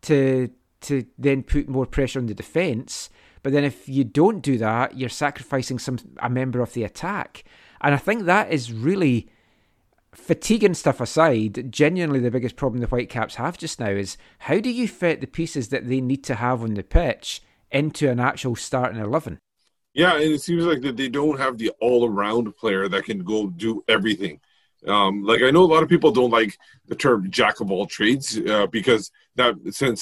to 0.02 0.50
to 0.82 1.06
then 1.18 1.42
put 1.42 1.68
more 1.68 1.86
pressure 1.86 2.18
on 2.18 2.26
the 2.26 2.34
defence. 2.34 3.08
But 3.42 3.52
then 3.52 3.64
if 3.64 3.88
you 3.88 4.04
don't 4.04 4.40
do 4.40 4.58
that, 4.58 4.96
you're 4.96 5.08
sacrificing 5.08 5.78
some 5.78 5.98
a 6.18 6.28
member 6.28 6.60
of 6.60 6.74
the 6.74 6.84
attack. 6.84 7.44
And 7.80 7.94
I 7.94 7.98
think 7.98 8.24
that 8.24 8.52
is 8.52 8.72
really 8.72 9.28
fatigue 10.12 10.64
and 10.64 10.76
stuff 10.76 11.00
aside, 11.00 11.70
genuinely 11.70 12.20
the 12.20 12.30
biggest 12.30 12.56
problem 12.56 12.80
the 12.80 12.86
Whitecaps 12.86 13.36
have 13.36 13.58
just 13.58 13.78
now 13.78 13.90
is 13.90 14.16
how 14.40 14.60
do 14.60 14.70
you 14.70 14.88
fit 14.88 15.20
the 15.20 15.26
pieces 15.26 15.68
that 15.68 15.88
they 15.88 16.00
need 16.00 16.24
to 16.24 16.36
have 16.36 16.62
on 16.62 16.74
the 16.74 16.82
pitch 16.82 17.42
into 17.70 18.10
an 18.10 18.20
actual 18.20 18.56
starting 18.56 19.00
eleven? 19.00 19.38
Yeah, 20.02 20.14
and 20.14 20.30
it 20.36 20.42
seems 20.42 20.64
like 20.64 20.82
that 20.82 20.96
they 20.96 21.08
don't 21.08 21.38
have 21.44 21.56
the 21.58 21.70
all-around 21.80 22.54
player 22.56 22.84
that 22.88 23.04
can 23.04 23.20
go 23.24 23.48
do 23.48 23.82
everything. 23.88 24.40
Um, 24.86 25.24
like 25.24 25.42
I 25.42 25.50
know 25.50 25.64
a 25.64 25.72
lot 25.74 25.82
of 25.82 25.88
people 25.88 26.12
don't 26.12 26.30
like 26.30 26.52
the 26.86 26.94
term 26.94 27.28
"jack 27.30 27.60
of 27.60 27.72
all 27.72 27.86
trades" 27.86 28.38
uh, 28.38 28.66
because 28.78 29.10
that 29.34 29.54
sense 29.74 30.00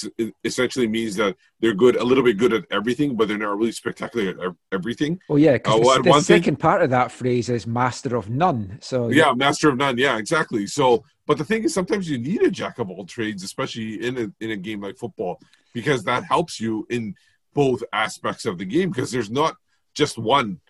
essentially 0.50 0.88
means 0.98 1.14
that 1.16 1.36
they're 1.60 1.74
good, 1.84 1.94
a 1.96 2.04
little 2.04 2.24
bit 2.24 2.36
good 2.36 2.52
at 2.52 2.64
everything, 2.70 3.16
but 3.16 3.28
they're 3.28 3.38
not 3.38 3.56
really 3.56 3.72
spectacular 3.72 4.26
at 4.46 4.52
everything. 4.72 5.12
Well, 5.28 5.38
yeah, 5.38 5.54
because 5.54 5.80
Uh, 5.80 5.96
the, 5.98 6.02
the 6.02 6.10
one 6.10 6.22
thing- 6.22 6.42
second 6.42 6.56
part 6.58 6.82
of 6.82 6.90
that 6.90 7.10
phrase 7.12 7.48
is 7.48 7.66
master 7.66 8.12
of 8.16 8.28
none. 8.28 8.78
So 8.82 9.08
yeah, 9.10 9.32
master 9.32 9.68
of 9.70 9.76
none. 9.78 9.96
Yeah, 9.96 10.18
exactly. 10.18 10.66
So, 10.66 11.04
but 11.28 11.38
the 11.38 11.44
thing 11.44 11.62
is, 11.64 11.72
sometimes 11.72 12.10
you 12.10 12.18
need 12.18 12.42
a 12.42 12.50
jack 12.50 12.78
of 12.78 12.90
all 12.90 13.06
trades, 13.06 13.42
especially 13.44 14.04
in 14.06 14.18
a 14.18 14.26
in 14.44 14.50
a 14.50 14.56
game 14.56 14.80
like 14.82 14.96
football, 14.98 15.40
because 15.72 16.02
that 16.04 16.24
helps 16.24 16.60
you 16.60 16.84
in 16.90 17.14
both 17.54 17.80
aspects 17.92 18.44
of 18.44 18.58
the 18.58 18.66
game. 18.66 18.90
Because 18.90 19.10
there's 19.12 19.30
not 19.30 19.56
just 19.94 20.18
one 20.18 20.60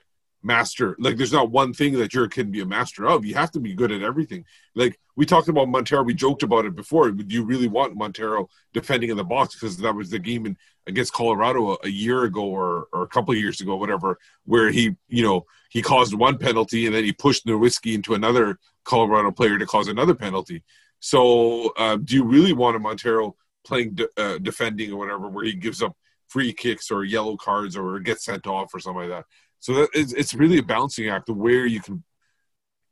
master. 0.42 0.94
Like, 0.98 1.16
there's 1.16 1.32
not 1.32 1.50
one 1.50 1.72
thing 1.72 1.94
that 1.94 2.12
you 2.12 2.28
can 2.28 2.50
be 2.50 2.60
a 2.60 2.66
master 2.66 3.06
of. 3.06 3.24
You 3.24 3.34
have 3.34 3.50
to 3.52 3.60
be 3.60 3.74
good 3.74 3.90
at 3.90 4.02
everything. 4.02 4.44
Like 4.74 4.98
we 5.16 5.26
talked 5.26 5.48
about 5.48 5.68
Montero, 5.68 6.02
we 6.02 6.14
joked 6.14 6.42
about 6.42 6.66
it 6.66 6.76
before. 6.76 7.10
Do 7.10 7.34
you 7.34 7.44
really 7.44 7.68
want 7.68 7.96
Montero 7.96 8.48
defending 8.72 9.10
in 9.10 9.16
the 9.16 9.24
box? 9.24 9.54
Because 9.54 9.78
that 9.78 9.94
was 9.94 10.10
the 10.10 10.18
game 10.18 10.46
in 10.46 10.56
against 10.86 11.14
Colorado 11.14 11.72
a, 11.72 11.76
a 11.84 11.88
year 11.88 12.24
ago 12.24 12.44
or 12.44 12.88
or 12.92 13.02
a 13.02 13.08
couple 13.08 13.34
years 13.34 13.60
ago, 13.60 13.76
whatever, 13.76 14.18
where 14.44 14.70
he 14.70 14.96
you 15.08 15.22
know 15.22 15.46
he 15.70 15.82
caused 15.82 16.14
one 16.14 16.38
penalty 16.38 16.86
and 16.86 16.94
then 16.94 17.04
he 17.04 17.12
pushed 17.12 17.46
Nowitzki 17.46 17.94
into 17.94 18.14
another 18.14 18.58
Colorado 18.84 19.30
player 19.30 19.58
to 19.58 19.66
cause 19.66 19.88
another 19.88 20.14
penalty. 20.14 20.62
So, 21.00 21.70
uh, 21.76 21.96
do 21.96 22.14
you 22.14 22.24
really 22.24 22.52
want 22.52 22.76
a 22.76 22.78
Montero 22.78 23.36
playing 23.64 23.94
de- 23.94 24.08
uh, 24.16 24.38
defending 24.38 24.92
or 24.92 24.98
whatever, 24.98 25.28
where 25.28 25.44
he 25.44 25.54
gives 25.54 25.82
up 25.82 25.96
free 26.35 26.53
kicks 26.53 26.91
or 26.91 27.05
yellow 27.05 27.37
cards 27.37 27.76
or 27.76 28.01
get 28.01 28.20
sent 28.20 28.45
off 28.49 28.74
or 28.74 28.80
something 28.80 29.09
like 29.09 29.11
that? 29.11 29.24
So 29.61 29.87
it's, 29.95 30.12
it's 30.12 30.35
really 30.35 30.59
a 30.59 30.62
balancing 30.64 31.09
act 31.09 31.28
of 31.28 31.37
where 31.37 31.64
you 31.64 31.80
can, 31.80 32.03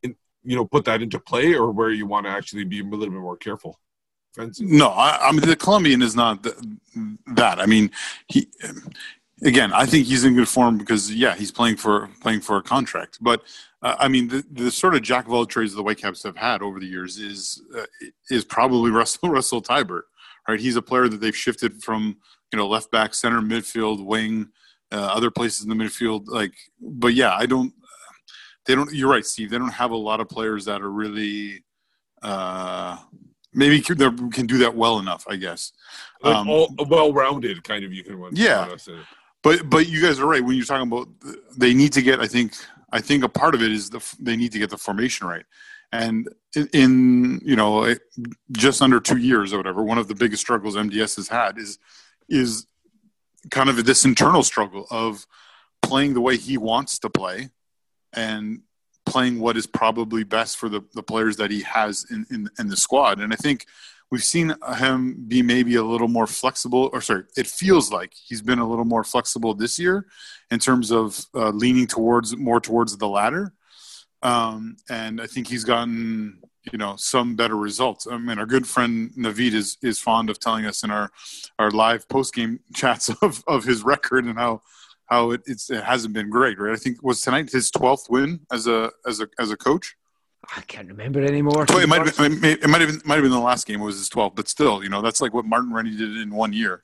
you 0.02 0.56
know, 0.56 0.64
put 0.64 0.84
that 0.84 1.02
into 1.02 1.18
play 1.18 1.54
or 1.54 1.72
where 1.72 1.90
you 1.90 2.06
want 2.06 2.26
to 2.26 2.30
actually 2.30 2.64
be 2.64 2.80
a 2.80 2.84
little 2.84 3.10
bit 3.14 3.20
more 3.20 3.36
careful. 3.36 3.80
No, 4.60 4.88
I, 4.90 5.28
I 5.28 5.32
mean 5.32 5.42
the 5.42 5.56
Colombian 5.56 6.02
is 6.02 6.14
not 6.14 6.44
th- 6.44 6.56
that. 7.34 7.58
I 7.58 7.66
mean, 7.66 7.90
he 8.28 8.48
again. 9.44 9.72
I 9.74 9.84
think 9.84 10.06
he's 10.06 10.24
in 10.24 10.34
good 10.34 10.48
form 10.48 10.78
because 10.78 11.12
yeah, 11.12 11.34
he's 11.34 11.52
playing 11.52 11.76
for 11.76 12.08
playing 12.22 12.40
for 12.40 12.56
a 12.56 12.62
contract. 12.62 13.18
But 13.20 13.42
uh, 13.82 13.96
I 13.98 14.08
mean, 14.08 14.28
the, 14.28 14.42
the 14.50 14.70
sort 14.70 14.94
of 14.94 15.02
jack 15.02 15.26
of 15.26 15.34
all 15.34 15.44
trades 15.44 15.74
the 15.74 15.82
Whitecaps 15.82 16.22
have 16.22 16.38
had 16.38 16.62
over 16.62 16.80
the 16.80 16.86
years 16.86 17.18
is 17.18 17.62
uh, 17.76 17.84
is 18.30 18.46
probably 18.46 18.90
Russell 19.00 19.28
Russell 19.28 19.60
Teibert. 19.60 20.04
Right, 20.48 20.58
he's 20.58 20.76
a 20.76 20.82
player 20.82 21.08
that 21.08 21.20
they've 21.20 21.36
shifted 21.36 21.82
from 21.82 22.16
you 22.52 22.58
know 22.58 22.68
left 22.68 22.90
back, 22.90 23.14
center, 23.14 23.40
midfield, 23.40 24.04
wing, 24.04 24.48
uh, 24.92 25.10
other 25.12 25.30
places 25.30 25.64
in 25.64 25.70
the 25.70 25.74
midfield. 25.74 26.24
Like, 26.26 26.52
but 26.80 27.14
yeah, 27.14 27.34
I 27.34 27.46
don't. 27.46 27.72
They 28.66 28.74
don't. 28.74 28.92
You're 28.92 29.10
right, 29.10 29.24
Steve. 29.24 29.50
They 29.50 29.58
don't 29.58 29.72
have 29.72 29.90
a 29.90 29.96
lot 29.96 30.20
of 30.20 30.28
players 30.28 30.66
that 30.66 30.82
are 30.82 30.90
really. 30.90 31.64
Uh, 32.22 32.98
maybe 33.52 33.80
can, 33.80 34.30
can 34.30 34.46
do 34.46 34.58
that 34.58 34.76
well 34.76 34.98
enough, 34.98 35.24
I 35.28 35.36
guess. 35.36 35.72
Like 36.22 36.36
Um, 36.36 36.48
all, 36.48 36.74
well-rounded 36.88 37.64
kind 37.64 37.84
of 37.84 37.92
you 37.92 38.04
can 38.04 38.20
want. 38.20 38.36
Yeah. 38.36 38.68
want 38.68 38.72
to 38.72 38.78
say. 38.78 38.98
but 39.42 39.68
but 39.68 39.88
you 39.88 40.00
guys 40.02 40.20
are 40.20 40.26
right 40.26 40.44
when 40.44 40.56
you're 40.56 40.64
talking 40.64 40.90
about 40.90 41.08
they 41.56 41.74
need 41.74 41.92
to 41.94 42.02
get. 42.02 42.20
I 42.20 42.26
think 42.26 42.54
I 42.92 43.00
think 43.00 43.24
a 43.24 43.28
part 43.28 43.54
of 43.54 43.62
it 43.62 43.72
is 43.72 43.90
the 43.90 44.16
they 44.20 44.36
need 44.36 44.52
to 44.52 44.58
get 44.58 44.70
the 44.70 44.78
formation 44.78 45.26
right, 45.26 45.44
and 45.90 46.28
in, 46.54 46.68
in 46.72 47.40
you 47.44 47.56
know 47.56 47.94
just 48.52 48.82
under 48.82 49.00
two 49.00 49.16
years 49.16 49.52
or 49.52 49.56
whatever, 49.56 49.82
one 49.82 49.98
of 49.98 50.08
the 50.08 50.14
biggest 50.14 50.42
struggles 50.42 50.76
MDS 50.76 51.16
has 51.16 51.28
had 51.28 51.58
is 51.58 51.78
is 52.28 52.66
kind 53.50 53.68
of 53.68 53.84
this 53.84 54.04
internal 54.04 54.42
struggle 54.42 54.86
of 54.90 55.26
playing 55.82 56.14
the 56.14 56.20
way 56.20 56.36
he 56.36 56.56
wants 56.56 56.98
to 57.00 57.10
play 57.10 57.50
and 58.12 58.60
playing 59.04 59.40
what 59.40 59.56
is 59.56 59.66
probably 59.66 60.24
best 60.24 60.56
for 60.56 60.68
the, 60.68 60.80
the 60.94 61.02
players 61.02 61.36
that 61.36 61.50
he 61.50 61.62
has 61.62 62.06
in, 62.10 62.24
in, 62.30 62.48
in 62.58 62.68
the 62.68 62.76
squad. 62.76 63.20
And 63.20 63.32
I 63.32 63.36
think 63.36 63.66
we've 64.10 64.22
seen 64.22 64.54
him 64.76 65.24
be 65.26 65.42
maybe 65.42 65.74
a 65.74 65.82
little 65.82 66.06
more 66.06 66.26
flexible, 66.26 66.90
or 66.92 67.00
sorry, 67.00 67.24
it 67.36 67.46
feels 67.46 67.90
like 67.90 68.12
he's 68.14 68.42
been 68.42 68.58
a 68.58 68.68
little 68.68 68.84
more 68.84 69.02
flexible 69.02 69.54
this 69.54 69.78
year 69.78 70.06
in 70.50 70.58
terms 70.58 70.92
of 70.92 71.26
uh, 71.34 71.50
leaning 71.50 71.86
towards 71.86 72.36
more 72.36 72.60
towards 72.60 72.96
the 72.96 73.08
latter. 73.08 73.52
Um, 74.22 74.76
and 74.88 75.20
I 75.20 75.26
think 75.26 75.48
he's 75.48 75.64
gotten, 75.64 76.42
you 76.70 76.78
know, 76.78 76.94
some 76.96 77.34
better 77.34 77.56
results. 77.56 78.06
I 78.06 78.18
mean, 78.18 78.38
our 78.38 78.46
good 78.46 78.66
friend 78.66 79.10
Navid 79.16 79.54
is, 79.54 79.78
is 79.82 79.98
fond 79.98 80.30
of 80.30 80.38
telling 80.38 80.64
us 80.64 80.84
in 80.84 80.90
our, 80.90 81.10
our 81.58 81.70
live 81.70 82.08
post 82.08 82.34
game 82.34 82.60
chats 82.74 83.08
of, 83.08 83.42
of 83.46 83.64
his 83.64 83.82
record 83.82 84.24
and 84.24 84.38
how, 84.38 84.62
how 85.06 85.32
it, 85.32 85.42
it's, 85.46 85.70
it 85.70 85.82
hasn't 85.82 86.14
been 86.14 86.30
great, 86.30 86.58
right? 86.58 86.72
I 86.72 86.76
think 86.76 87.02
was 87.02 87.20
tonight 87.20 87.50
his 87.50 87.70
12th 87.70 88.08
win 88.08 88.40
as 88.52 88.66
a, 88.66 88.90
as 89.06 89.20
a, 89.20 89.28
as 89.38 89.50
a 89.50 89.56
coach. 89.56 89.96
I 90.56 90.60
can't 90.62 90.88
remember 90.88 91.22
anymore. 91.22 91.66
Well, 91.68 91.78
it 91.78 91.88
might 91.88 92.04
have 92.04 92.16
been, 92.16 92.44
it 92.44 92.68
might 92.68 92.80
have 92.80 92.90
been, 92.90 93.02
might 93.04 93.14
have 93.14 93.22
been 93.22 93.30
the 93.30 93.38
last 93.38 93.66
game. 93.66 93.80
It 93.80 93.84
was 93.84 93.98
his 93.98 94.10
12th, 94.10 94.34
but 94.34 94.48
still, 94.48 94.82
you 94.82 94.88
know, 94.88 95.00
that's 95.00 95.20
like 95.20 95.32
what 95.32 95.44
Martin 95.44 95.72
Rennie 95.72 95.96
did 95.96 96.16
in 96.16 96.34
one 96.34 96.52
year, 96.52 96.82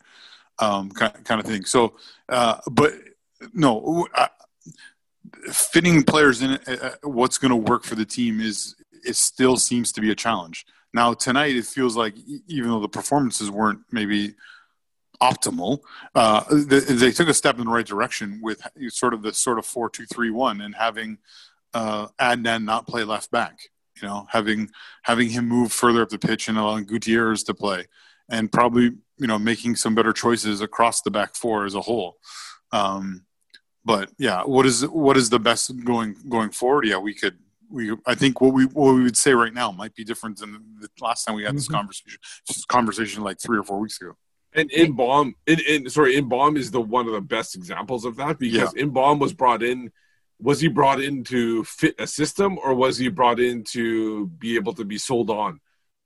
um, 0.59 0.91
kind, 0.91 1.13
kind 1.25 1.41
of 1.41 1.47
thing. 1.47 1.65
So, 1.65 1.97
uh, 2.29 2.59
but 2.71 2.93
no, 3.53 4.07
uh, 4.15 4.29
fitting 5.53 6.03
players 6.05 6.43
in 6.43 6.53
uh, 6.53 6.95
what's 7.03 7.39
going 7.39 7.51
to 7.51 7.57
work 7.57 7.85
for 7.85 7.95
the 7.95 8.05
team 8.05 8.41
is 8.41 8.77
it 9.05 9.17
still 9.17 9.57
seems 9.57 9.93
to 9.93 10.01
be 10.01 10.11
a 10.11 10.15
challenge. 10.15 10.67
Now 10.95 11.15
tonight, 11.15 11.57
it 11.57 11.67
feels 11.67 11.97
like 11.97 12.15
even 12.47 12.71
though 12.71 12.81
the 12.81 12.89
performances 12.89 13.51
weren't 13.51 13.81
maybe 13.93 14.35
optimal, 15.21 15.81
uh, 16.15 16.45
they, 16.51 16.81
they 16.81 17.11
took 17.11 17.29
a 17.29 17.35
step 17.35 17.59
in 17.59 17.67
the 17.67 17.71
right 17.71 17.87
direction 17.87 18.41
with 18.43 18.63
sort 18.89 19.15
of 19.15 19.23
the 19.23 19.35
sort 19.35 19.59
of 19.59 19.67
four 19.67 19.91
two 19.91 20.07
three 20.07 20.31
one 20.31 20.61
and 20.61 20.75
having 20.75 21.19
uh, 21.75 22.09
Adnan 22.21 22.65
not 22.65 22.87
play 22.87 23.05
left 23.05 23.31
back. 23.31 23.59
You 24.01 24.07
know, 24.07 24.27
having 24.31 24.71
having 25.03 25.29
him 25.31 25.49
move 25.49 25.73
further 25.73 26.03
up 26.03 26.09
the 26.09 26.19
pitch 26.19 26.49
and 26.49 26.57
allowing 26.57 26.85
Gutierrez 26.85 27.43
to 27.45 27.55
play, 27.55 27.87
and 28.31 28.51
probably 28.51 28.93
you 29.19 29.27
know 29.27 29.39
making 29.39 29.77
some 29.77 29.95
better 29.95 30.13
choices 30.13 30.61
across 30.61 31.03
the 31.03 31.11
back 31.11 31.35
four 31.35 31.65
as 31.65 31.75
a 31.75 31.81
whole. 31.81 32.17
Um, 32.71 33.25
but 33.85 34.11
yeah, 34.19 34.43
what 34.43 34.67
is 34.67 34.87
what 34.87 35.17
is 35.17 35.31
the 35.31 35.41
best 35.41 35.85
going 35.85 36.17
going 36.29 36.51
forward? 36.51 36.87
Yeah, 36.87 36.99
we 36.99 37.15
could. 37.15 37.39
We 37.71 37.95
I 38.07 38.15
think 38.15 38.41
what 38.41 38.53
we 38.53 38.65
what 38.67 38.95
we 38.95 39.03
would 39.03 39.17
say 39.17 39.33
right 39.35 39.53
now 39.53 39.71
might 39.71 39.95
be 39.95 40.05
different 40.05 40.39
than 40.39 40.65
the 40.81 40.89
last 41.01 41.25
time 41.25 41.37
we 41.37 41.45
had 41.45 41.57
this 41.57 41.67
mm-hmm. 41.67 41.77
conversation. 41.77 42.19
This 42.47 42.65
conversation 42.65 43.23
like 43.23 43.41
three 43.41 43.59
or 43.59 43.63
four 43.63 43.79
weeks 43.79 44.01
ago. 44.01 44.13
And 44.55 44.71
Inbeom, 44.71 45.35
in, 45.47 45.61
in 45.69 45.91
sorry, 45.91 46.17
Inbeom 46.17 46.57
is 46.57 46.71
the 46.71 46.81
one 46.81 47.07
of 47.07 47.13
the 47.13 47.21
best 47.21 47.55
examples 47.55 48.05
of 48.05 48.17
that 48.17 48.39
because 48.39 48.73
Inbeom 48.75 49.19
was 49.19 49.33
brought 49.33 49.63
in. 49.63 49.93
Was 50.41 50.61
he 50.61 50.69
brought 50.69 51.01
in 51.01 51.25
to 51.25 51.65
fit 51.65 51.97
a 51.99 52.07
system, 52.07 52.59
or 52.59 52.73
was 52.73 52.97
he 52.97 53.09
brought 53.09 53.41
in 53.41 53.65
to 53.73 54.29
be 54.29 54.55
able 54.55 54.73
to 54.75 54.85
be 54.85 54.97
sold 54.97 55.31
on? 55.31 55.61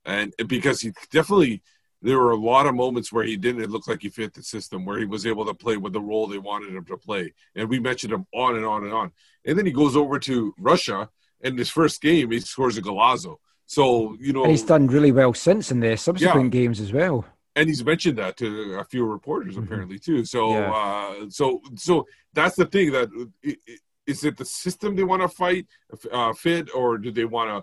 And 0.05 0.33
because 0.47 0.81
he 0.81 0.91
definitely, 1.11 1.61
there 2.01 2.17
were 2.17 2.31
a 2.31 2.35
lot 2.35 2.65
of 2.65 2.73
moments 2.73 3.13
where 3.13 3.23
he 3.23 3.37
didn't 3.37 3.69
look 3.69 3.87
like 3.87 4.01
he 4.01 4.09
fit 4.09 4.33
the 4.33 4.41
system, 4.41 4.85
where 4.85 4.97
he 4.97 5.05
was 5.05 5.27
able 5.27 5.45
to 5.45 5.53
play 5.53 5.77
with 5.77 5.93
the 5.93 6.01
role 6.01 6.25
they 6.25 6.39
wanted 6.39 6.75
him 6.75 6.83
to 6.85 6.97
play. 6.97 7.33
And 7.55 7.69
we 7.69 7.79
mentioned 7.79 8.11
him 8.11 8.25
on 8.33 8.55
and 8.55 8.65
on 8.65 8.83
and 8.83 8.93
on. 8.93 9.11
And 9.45 9.57
then 9.57 9.67
he 9.67 9.71
goes 9.71 9.95
over 9.95 10.17
to 10.19 10.53
Russia, 10.57 11.09
and 11.43 11.57
his 11.57 11.69
first 11.69 12.01
game 12.01 12.31
he 12.31 12.39
scores 12.39 12.77
a 12.77 12.81
golazo. 12.81 13.37
So 13.65 14.15
you 14.19 14.33
know, 14.33 14.43
And 14.43 14.51
he's 14.51 14.63
done 14.63 14.87
really 14.87 15.11
well 15.11 15.33
since 15.33 15.71
in 15.71 15.79
the 15.79 15.95
subsequent 15.97 16.51
games 16.51 16.79
as 16.79 16.91
well. 16.91 17.25
and 17.55 17.67
he's 17.69 17.83
mentioned 17.85 18.17
that 18.17 18.35
to 18.37 18.47
a 18.83 18.85
few 18.85 19.03
reporters 19.05 19.57
apparently 19.57 19.99
too. 19.99 20.25
So, 20.25 20.41
Yeah. 20.49 20.71
uh, 20.71 21.29
so, 21.29 21.61
so 21.75 21.93
that's 22.33 22.55
the 22.55 22.65
thing 22.65 22.91
that 22.97 23.09
i- 23.49 23.57
i- 23.71 23.77
it 24.07 24.37
the 24.37 24.45
system 24.45 24.95
they 24.95 25.03
want 25.11 25.21
to 25.21 25.29
fight, 25.43 25.65
uh, 26.11 26.33
fit, 26.33 26.65
or 26.79 26.97
do 26.97 27.09
they 27.11 27.25
want 27.25 27.47
to 27.53 27.57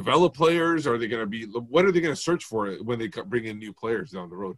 develop 0.00 0.30
players? 0.34 0.86
Are 0.88 0.98
they 0.98 1.08
going 1.08 1.20
to 1.26 1.26
be? 1.36 1.44
What 1.74 1.84
are 1.84 1.92
they 1.92 2.00
going 2.00 2.14
to 2.18 2.20
search 2.28 2.44
for 2.50 2.60
when 2.88 2.98
they 2.98 3.08
bring 3.32 3.44
in 3.44 3.58
new 3.58 3.72
players 3.72 4.10
down 4.12 4.28
the 4.30 4.36
road? 4.44 4.56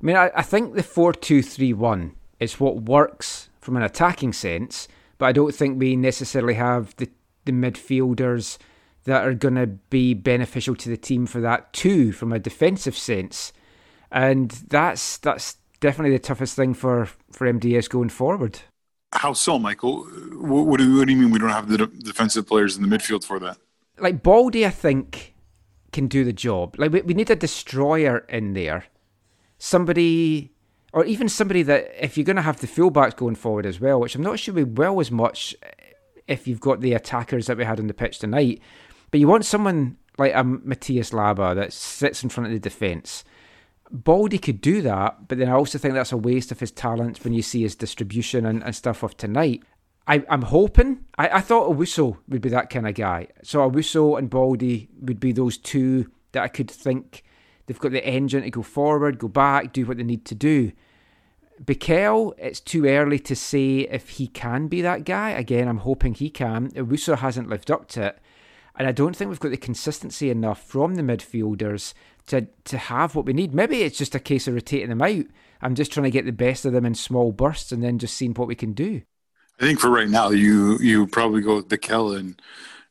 I 0.00 0.04
mean, 0.06 0.16
I, 0.16 0.30
I 0.34 0.42
think 0.42 0.74
the 0.74 0.82
four 0.82 1.12
two 1.12 1.40
three 1.54 1.74
one 1.74 2.02
is 2.40 2.58
what 2.58 2.74
works 2.98 3.50
from 3.60 3.76
an 3.76 3.82
attacking 3.90 4.32
sense, 4.32 4.88
but 5.18 5.26
I 5.26 5.32
don't 5.32 5.54
think 5.54 5.78
we 5.78 5.94
necessarily 5.94 6.54
have 6.54 6.82
the, 6.96 7.08
the 7.44 7.52
midfielders 7.52 8.58
that 9.04 9.26
are 9.26 9.34
going 9.34 9.56
to 9.56 9.66
be 9.66 10.14
beneficial 10.14 10.76
to 10.76 10.88
the 10.88 10.96
team 10.96 11.26
for 11.26 11.40
that 11.40 11.72
too, 11.72 12.12
from 12.12 12.32
a 12.32 12.38
defensive 12.38 12.96
sense. 12.96 13.52
And 14.10 14.50
that's 14.50 15.18
that's 15.18 15.56
definitely 15.80 16.16
the 16.16 16.22
toughest 16.22 16.54
thing 16.54 16.74
for, 16.74 17.08
for 17.30 17.52
MDS 17.52 17.88
going 17.88 18.08
forward. 18.08 18.60
How 19.12 19.32
so, 19.32 19.58
Michael? 19.58 20.04
What, 20.04 20.66
what, 20.66 20.78
do, 20.78 20.88
you- 20.88 20.98
what 20.98 21.06
do 21.06 21.12
you 21.12 21.18
mean 21.18 21.30
we 21.30 21.38
don't 21.38 21.50
have 21.50 21.68
the 21.68 21.86
defensive 21.86 22.46
players 22.46 22.76
in 22.76 22.88
the 22.88 22.96
midfield 22.96 23.24
for 23.24 23.38
that? 23.40 23.58
Like 23.98 24.22
Baldy, 24.22 24.64
I 24.64 24.70
think, 24.70 25.34
can 25.92 26.06
do 26.06 26.24
the 26.24 26.32
job. 26.32 26.76
Like 26.78 26.92
we, 26.92 27.02
we 27.02 27.14
need 27.14 27.30
a 27.30 27.36
destroyer 27.36 28.18
in 28.28 28.54
there. 28.54 28.86
Somebody 29.58 30.52
or 30.92 31.04
even 31.04 31.28
somebody 31.28 31.62
that 31.62 31.90
if 31.98 32.16
you're 32.16 32.24
going 32.24 32.36
to 32.36 32.42
have 32.42 32.60
the 32.60 32.66
fullbacks 32.66 33.16
going 33.16 33.34
forward 33.34 33.64
as 33.66 33.80
well, 33.80 33.98
which 34.00 34.14
I'm 34.14 34.22
not 34.22 34.38
sure 34.38 34.54
we 34.54 34.64
will 34.64 35.00
as 35.00 35.10
much 35.10 35.54
if 36.28 36.46
you've 36.46 36.60
got 36.60 36.80
the 36.80 36.94
attackers 36.94 37.46
that 37.46 37.56
we 37.56 37.64
had 37.64 37.80
on 37.80 37.86
the 37.86 37.94
pitch 37.94 38.18
tonight. 38.18 38.60
But 39.10 39.20
you 39.20 39.28
want 39.28 39.44
someone 39.44 39.96
like 40.18 40.32
a 40.32 40.44
Matías 40.44 41.12
Laba 41.12 41.54
that 41.54 41.72
sits 41.72 42.22
in 42.22 42.28
front 42.28 42.46
of 42.46 42.52
the 42.52 42.58
defence. 42.58 43.24
Baldy 43.90 44.38
could 44.38 44.60
do 44.60 44.80
that, 44.82 45.28
but 45.28 45.38
then 45.38 45.48
I 45.48 45.52
also 45.52 45.78
think 45.78 45.94
that's 45.94 46.12
a 46.12 46.16
waste 46.16 46.50
of 46.50 46.60
his 46.60 46.70
talents 46.70 47.22
when 47.22 47.34
you 47.34 47.42
see 47.42 47.62
his 47.62 47.76
distribution 47.76 48.46
and, 48.46 48.62
and 48.62 48.74
stuff 48.74 49.02
of 49.02 49.16
tonight. 49.16 49.62
I, 50.06 50.24
I'm 50.30 50.42
hoping. 50.42 51.04
I, 51.18 51.28
I 51.28 51.40
thought 51.40 51.70
Owusu 51.70 52.16
would 52.28 52.40
be 52.40 52.48
that 52.48 52.70
kind 52.70 52.88
of 52.88 52.94
guy. 52.94 53.28
So 53.42 53.70
Owusu 53.70 54.18
and 54.18 54.30
Baldy 54.30 54.88
would 55.00 55.20
be 55.20 55.32
those 55.32 55.58
two 55.58 56.10
that 56.32 56.42
I 56.42 56.48
could 56.48 56.70
think 56.70 57.22
they've 57.66 57.78
got 57.78 57.92
the 57.92 58.04
engine 58.04 58.42
to 58.42 58.50
go 58.50 58.62
forward, 58.62 59.18
go 59.18 59.28
back, 59.28 59.72
do 59.72 59.84
what 59.84 59.98
they 59.98 60.02
need 60.02 60.24
to 60.26 60.34
do. 60.34 60.72
Bikel, 61.64 62.32
it's 62.38 62.60
too 62.60 62.86
early 62.86 63.18
to 63.20 63.36
say 63.36 63.80
if 63.80 64.10
he 64.10 64.26
can 64.26 64.68
be 64.68 64.82
that 64.82 65.04
guy. 65.04 65.30
Again, 65.30 65.68
I'm 65.68 65.78
hoping 65.78 66.14
he 66.14 66.28
can. 66.28 66.70
Owusu 66.70 67.18
hasn't 67.18 67.48
lived 67.48 67.70
up 67.70 67.88
to 67.90 68.06
it. 68.06 68.18
And 68.76 68.88
I 68.88 68.92
don't 68.92 69.14
think 69.14 69.28
we've 69.28 69.38
got 69.38 69.50
the 69.50 69.56
consistency 69.56 70.30
enough 70.30 70.62
from 70.62 70.94
the 70.94 71.02
midfielders 71.02 71.92
to, 72.26 72.48
to 72.64 72.78
have 72.78 73.14
what 73.14 73.26
we 73.26 73.32
need. 73.32 73.54
Maybe 73.54 73.82
it's 73.82 73.98
just 73.98 74.14
a 74.14 74.20
case 74.20 74.48
of 74.48 74.54
rotating 74.54 74.88
them 74.88 75.02
out. 75.02 75.26
I'm 75.60 75.74
just 75.74 75.92
trying 75.92 76.04
to 76.04 76.10
get 76.10 76.24
the 76.24 76.32
best 76.32 76.64
of 76.64 76.72
them 76.72 76.86
in 76.86 76.94
small 76.94 77.32
bursts 77.32 77.70
and 77.70 77.82
then 77.82 77.98
just 77.98 78.16
seeing 78.16 78.34
what 78.34 78.48
we 78.48 78.54
can 78.54 78.72
do. 78.72 79.02
I 79.60 79.64
think 79.64 79.78
for 79.78 79.90
right 79.90 80.08
now, 80.08 80.30
you 80.30 80.78
you 80.80 81.06
probably 81.06 81.42
go 81.42 81.56
with 81.56 81.68
Bikel 81.68 82.18
and 82.18 82.40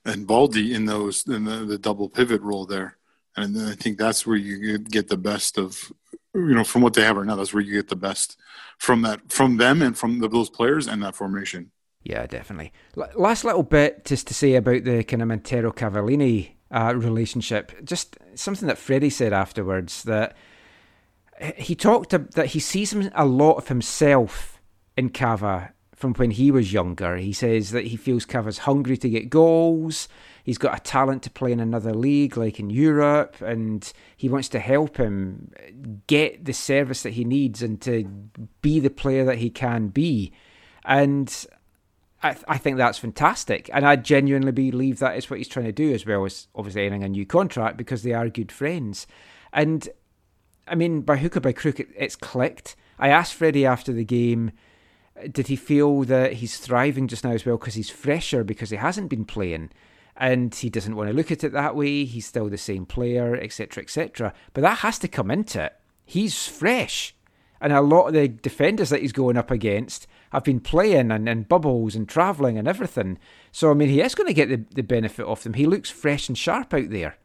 and 0.06 0.26
Baldy 0.28 0.74
in 0.74 0.86
those 0.86 1.28
in 1.28 1.44
the, 1.44 1.66
the 1.66 1.78
double 1.78 2.08
pivot 2.08 2.42
role 2.42 2.66
there, 2.66 2.98
and 3.36 3.58
I 3.60 3.74
think 3.74 3.98
that's 3.98 4.26
where 4.26 4.38
you 4.38 4.78
get 4.78 5.10
the 5.10 5.18
best 5.18 5.58
of 5.58 5.92
you 6.34 6.54
know 6.54 6.64
from 6.64 6.82
what 6.82 6.94
they 6.94 7.04
have 7.04 7.18
right 7.18 7.26
now. 7.26 7.36
That's 7.36 7.54
where 7.54 7.64
you 7.64 7.74
get 7.74 7.90
the 7.90 7.96
best 7.96 8.38
from 8.78 9.02
that 9.04 9.32
from 9.32 9.58
them 9.58 9.82
and 9.82 9.98
from 9.98 10.20
the, 10.20 10.28
those 10.28 10.50
players 10.50 10.88
and 10.88 11.04
that 11.04 11.16
formation. 11.16 11.72
Yeah, 12.04 12.26
definitely. 12.26 12.74
Last 12.96 13.44
little 13.44 13.64
bit 13.64 14.06
just 14.06 14.28
to 14.28 14.34
say 14.34 14.56
about 14.56 14.86
the 14.86 15.04
kind 15.04 15.22
of 15.22 15.28
Montero 15.28 15.72
Cavallini 15.72 16.54
uh, 16.72 16.94
relationship. 16.96 17.72
Just 17.84 18.18
something 18.34 18.68
that 18.68 18.78
Fredy 18.78 19.12
said 19.12 19.34
afterwards 19.34 20.04
that 20.04 20.36
he 21.56 21.76
talked 21.76 22.12
that 22.12 22.48
he 22.48 22.60
sees 22.60 22.94
a 22.94 23.26
lot 23.26 23.54
of 23.54 23.68
himself 23.68 24.60
in 24.98 25.10
Cava 25.10 25.74
from 25.96 26.14
when 26.16 26.32
he 26.32 26.50
was 26.50 26.74
younger. 26.74 27.18
He 27.18 27.34
says 27.34 27.72
that 27.72 27.88
he 27.88 27.98
feels 27.98 28.26
Cava's 28.26 28.60
hungry 28.60 28.98
to 28.98 29.10
get 29.10 29.30
goals. 29.30 30.08
He's 30.44 30.58
got 30.58 30.78
a 30.78 30.82
talent 30.82 31.24
to 31.24 31.30
play 31.30 31.52
in 31.52 31.60
another 31.60 31.94
league, 31.94 32.38
like 32.38 32.60
in 32.60 32.70
Europe, 32.70 33.42
and 33.42 33.92
he 34.18 34.30
wants 34.30 34.50
to 34.50 34.60
help 34.60 34.98
him 34.98 35.52
get 36.08 36.46
the 36.46 36.54
service 36.54 37.04
that 37.04 37.12
he 37.12 37.24
needs 37.24 37.62
and 37.62 37.80
to 37.82 38.04
be 38.62 38.80
the 38.80 38.90
player 38.90 39.24
that 39.26 39.38
he 39.38 39.50
can 39.50 39.88
be. 39.90 40.32
And 40.84 41.46
I, 42.24 42.36
I 42.48 42.58
think 42.58 42.78
that's 42.78 42.98
fantastic. 42.98 43.70
And 43.74 43.86
I 43.86 43.96
genuinely 43.96 44.52
believe 44.52 45.00
that 45.00 45.18
is 45.18 45.30
what 45.30 45.38
he's 45.38 45.48
trying 45.48 45.66
to 45.66 45.72
do, 45.72 45.94
as 45.94 46.06
well 46.06 46.26
as 46.26 46.48
obviously 46.56 46.86
earning 46.86 47.04
a 47.04 47.10
new 47.10 47.26
contract 47.26 47.78
because 47.78 48.04
they 48.04 48.14
are 48.14 48.30
good 48.30 48.52
friends. 48.52 49.08
And 49.54 49.88
I 50.68 50.76
mean, 50.76 51.02
by 51.02 51.18
hook 51.18 51.38
or 51.38 51.42
by 51.42 51.52
crook, 51.52 51.80
it, 51.80 51.90
it's 51.96 52.16
clicked. 52.16 52.76
I 52.98 53.10
asked 53.10 53.38
Fredy 53.38 53.68
after 53.68 53.92
the 53.92 54.06
game, 54.06 54.52
did 55.32 55.48
he 55.48 55.56
feel 55.56 56.02
that 56.04 56.34
he's 56.34 56.58
thriving 56.58 57.08
just 57.08 57.24
now 57.24 57.32
as 57.32 57.46
well 57.46 57.58
because 57.58 57.74
he's 57.74 57.90
fresher 57.90 58.44
because 58.44 58.70
he 58.70 58.78
hasn't 58.78 59.10
been 59.10 59.26
playing? 59.26 59.72
And 60.18 60.54
he 60.54 60.70
doesn't 60.70 60.96
want 60.96 61.10
to 61.10 61.16
look 61.16 61.32
at 61.32 61.44
it 61.44 61.54
that 61.54 61.76
way. 61.76 62.06
He's 62.06 62.28
still 62.28 62.50
the 62.50 62.58
same 62.58 62.86
player, 62.86 63.36
etc., 63.36 63.84
etc. 63.84 64.34
But 64.54 64.62
that 64.62 64.80
has 64.80 65.00
to 65.00 65.08
come 65.08 65.32
into 65.32 65.66
it. 65.66 65.76
He's 66.06 66.48
fresh. 66.48 67.16
And 67.60 67.72
a 67.72 67.82
lot 67.82 68.08
of 68.08 68.14
the 68.14 68.28
defenders 68.28 68.90
that 68.90 69.02
he's 69.02 69.12
going 69.12 69.38
up 69.38 69.52
against 69.52 70.08
have 70.32 70.44
been 70.44 70.60
playing 70.60 71.12
and, 71.12 71.30
and 71.30 71.48
bubbles 71.48 71.96
and 71.96 72.10
travelling 72.10 72.58
and 72.58 72.68
everything. 72.68 73.20
So, 73.52 73.70
I 73.70 73.74
mean, 73.74 73.90
he 73.90 74.02
is 74.02 74.16
going 74.16 74.28
to 74.28 74.34
get 74.34 74.50
the, 74.50 74.64
the 74.74 74.82
benefit 74.82 75.26
of 75.26 75.44
them. 75.44 75.54
He 75.54 75.66
looks 75.66 75.90
fresh 75.90 76.28
and 76.28 76.38
sharp 76.38 76.74
out 76.74 76.90
there. 76.90 77.18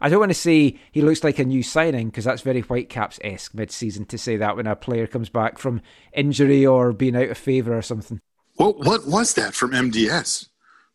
I 0.00 0.08
don't 0.08 0.20
want 0.20 0.30
to 0.30 0.34
say 0.34 0.78
he 0.90 1.00
looks 1.00 1.24
like 1.24 1.38
a 1.38 1.44
new 1.44 1.62
signing 1.62 2.08
because 2.08 2.24
that's 2.24 2.42
very 2.42 2.60
Whitecaps 2.60 3.20
esque 3.22 3.54
mid 3.54 3.70
season 3.70 4.04
to 4.06 4.18
say 4.18 4.36
that 4.36 4.56
when 4.56 4.66
a 4.66 4.76
player 4.76 5.06
comes 5.06 5.28
back 5.28 5.58
from 5.58 5.80
injury 6.12 6.66
or 6.66 6.92
being 6.92 7.16
out 7.16 7.30
of 7.30 7.38
favour 7.38 7.76
or 7.76 7.82
something. 7.82 8.20
What 8.56 8.78
what 8.80 9.06
was 9.06 9.34
that 9.34 9.54
from 9.54 9.70
MDS? 9.70 10.48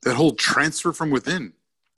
That 0.04 0.16
whole 0.16 0.34
transfer 0.34 0.94
from 0.94 1.10
within. 1.10 1.54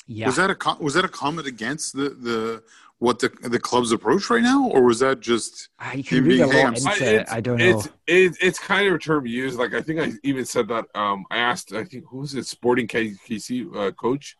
Yeah. 0.07 0.26
Was 0.26 0.36
that 0.38 0.49
a 0.49 0.84
was 0.84 0.95
that 0.95 1.06
a 1.06 1.10
comment 1.10 1.48
against 1.48 1.95
the 1.95 2.10
the 2.10 2.64
what 2.98 3.19
the 3.19 3.30
the 3.44 3.60
club's 3.60 3.91
approach 3.91 4.30
right 4.30 4.44
now, 4.44 4.68
or 4.69 4.84
was 4.84 4.99
that 4.99 5.22
just 5.22 5.69
you 5.95 6.03
can 6.03 6.19
him 6.19 6.26
read 6.26 6.41
a 6.41 6.48
being, 6.48 6.52
"Hey, 6.52 6.64
I'm 6.64 6.76
into 6.76 7.15
it. 7.15 7.28
I 7.32 7.41
don't 7.41 7.57
know. 7.57 7.65
It's 7.65 7.88
it, 8.07 8.38
it's 8.41 8.60
kind 8.60 8.88
of 8.88 8.94
a 8.94 8.99
term 8.99 9.26
used. 9.26 9.57
Like 9.57 9.73
I 9.73 9.82
think 9.82 9.99
I 9.99 10.11
even 10.23 10.45
said 10.45 10.68
that. 10.68 10.86
Um, 10.94 11.26
I 11.32 11.38
asked. 11.38 11.73
I 11.73 11.84
think 11.84 12.06
who 12.10 12.18
was 12.19 12.36
it? 12.36 12.45
Sporting 12.45 12.88
KC 12.88 13.76
uh, 13.76 13.91
coach. 13.91 14.36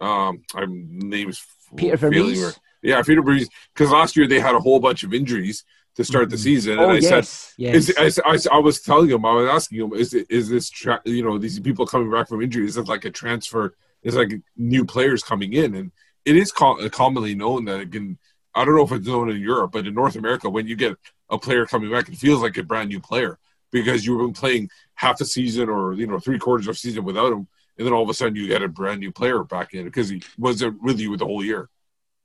Um, 0.00 0.42
I'm 0.54 0.98
name's 0.98 1.44
Peter 1.76 1.96
failing 1.96 2.34
Vermes? 2.34 2.60
Yeah, 2.82 3.02
Peter 3.02 3.22
Vermes. 3.22 3.48
Because 3.72 3.90
last 3.90 4.16
year 4.16 4.26
they 4.26 4.40
had 4.40 4.54
a 4.54 4.60
whole 4.60 4.80
bunch 4.80 5.02
of 5.02 5.14
injuries 5.14 5.64
to 5.96 6.04
start 6.04 6.30
the 6.30 6.36
mm-hmm. 6.36 6.42
season, 6.42 6.78
and 6.78 6.90
Oh, 6.90 6.90
I 6.90 6.98
yes, 6.98 7.28
said, 7.28 7.28
yes. 7.56 7.88
Is, 7.88 7.94
I, 7.98 8.04
s- 8.06 8.18
I 8.24 8.34
s- 8.34 8.46
I 8.50 8.58
was 8.58 8.80
telling 8.80 9.10
him, 9.10 9.24
I 9.24 9.32
was 9.32 9.48
asking 9.48 9.80
him, 9.80 9.92
is 9.94 10.14
it 10.14 10.26
is 10.30 10.48
this 10.48 10.70
tra- 10.70 11.02
you 11.04 11.22
know 11.22 11.38
these 11.38 11.58
people 11.60 11.86
coming 11.86 12.10
back 12.10 12.28
from 12.28 12.42
injury? 12.42 12.66
Is 12.66 12.76
it 12.76 12.88
like 12.88 13.04
a 13.04 13.10
transfer? 13.10 13.74
Is 14.02 14.16
like 14.16 14.32
new 14.56 14.84
players 14.84 15.22
coming 15.22 15.52
in, 15.54 15.74
and 15.74 15.92
it 16.24 16.36
is 16.36 16.52
co- 16.52 16.88
commonly 16.90 17.34
known 17.34 17.64
that 17.66 17.80
again. 17.80 18.18
I 18.54 18.64
don't 18.64 18.76
know 18.76 18.84
if 18.84 18.92
it's 18.92 19.06
known 19.06 19.30
in 19.30 19.40
Europe, 19.40 19.72
but 19.72 19.86
in 19.86 19.94
North 19.94 20.16
America, 20.16 20.48
when 20.48 20.66
you 20.66 20.76
get 20.76 20.96
a 21.30 21.38
player 21.38 21.66
coming 21.66 21.90
back, 21.90 22.08
it 22.08 22.16
feels 22.16 22.42
like 22.42 22.56
a 22.56 22.62
brand 22.62 22.88
new 22.90 23.00
player 23.00 23.38
because 23.72 24.06
you've 24.06 24.20
been 24.20 24.32
playing 24.32 24.70
half 24.94 25.20
a 25.20 25.24
season 25.24 25.68
or 25.68 25.94
you 25.94 26.06
know 26.06 26.18
three 26.18 26.38
quarters 26.38 26.68
of 26.68 26.74
a 26.74 26.78
season 26.78 27.04
without 27.04 27.32
him, 27.32 27.48
and 27.78 27.86
then 27.86 27.92
all 27.92 28.02
of 28.02 28.08
a 28.10 28.14
sudden 28.14 28.36
you 28.36 28.46
get 28.46 28.62
a 28.62 28.68
brand 28.68 29.00
new 29.00 29.10
player 29.12 29.42
back 29.42 29.74
in 29.74 29.84
because 29.84 30.08
he 30.08 30.22
wasn't 30.38 30.80
with 30.82 31.00
you 31.00 31.16
the 31.16 31.24
whole 31.26 31.44
year. 31.44 31.68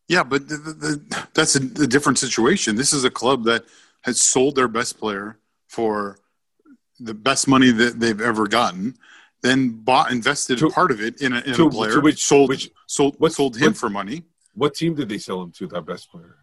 Yeah, 0.10 0.24
but 0.24 0.50
the, 0.50 0.58
the, 0.58 0.74
the, 0.74 1.28
that's 1.34 1.56
a, 1.56 1.60
a 1.60 1.88
different 1.88 2.18
situation. 2.20 2.76
This 2.76 2.92
is 2.94 3.04
a 3.06 3.10
club 3.12 3.44
that 3.46 3.64
has 4.02 4.20
sold 4.20 4.56
their 4.56 4.68
best 4.68 5.00
player 5.00 5.38
for 5.68 6.18
the 7.00 7.14
best 7.14 7.48
money 7.48 7.72
that 7.72 8.00
they've 8.00 8.20
ever 8.20 8.48
gotten, 8.48 8.98
then 9.44 9.70
bought 9.70 10.12
invested 10.12 10.62
a 10.62 10.70
part 10.70 10.92
of 10.92 11.00
it 11.00 11.22
in 11.22 11.32
a, 11.34 11.38
in 11.42 11.54
to- 11.54 11.68
a 11.68 11.70
player, 11.70 11.94
to 11.94 12.02
which- 12.02 12.26
sold 12.26 12.50
which- 12.50 12.72
sold 12.88 13.16
what, 13.20 13.32
sold 13.34 13.56
him 13.56 13.68
what- 13.68 13.78
for 13.78 13.90
money 13.90 14.24
What 14.56 14.74
team 14.74 14.96
did 14.96 15.08
they 15.10 15.20
sell 15.20 15.42
him 15.44 15.52
to? 15.54 15.68
That 15.68 15.86
best 15.86 16.12
player. 16.12 16.36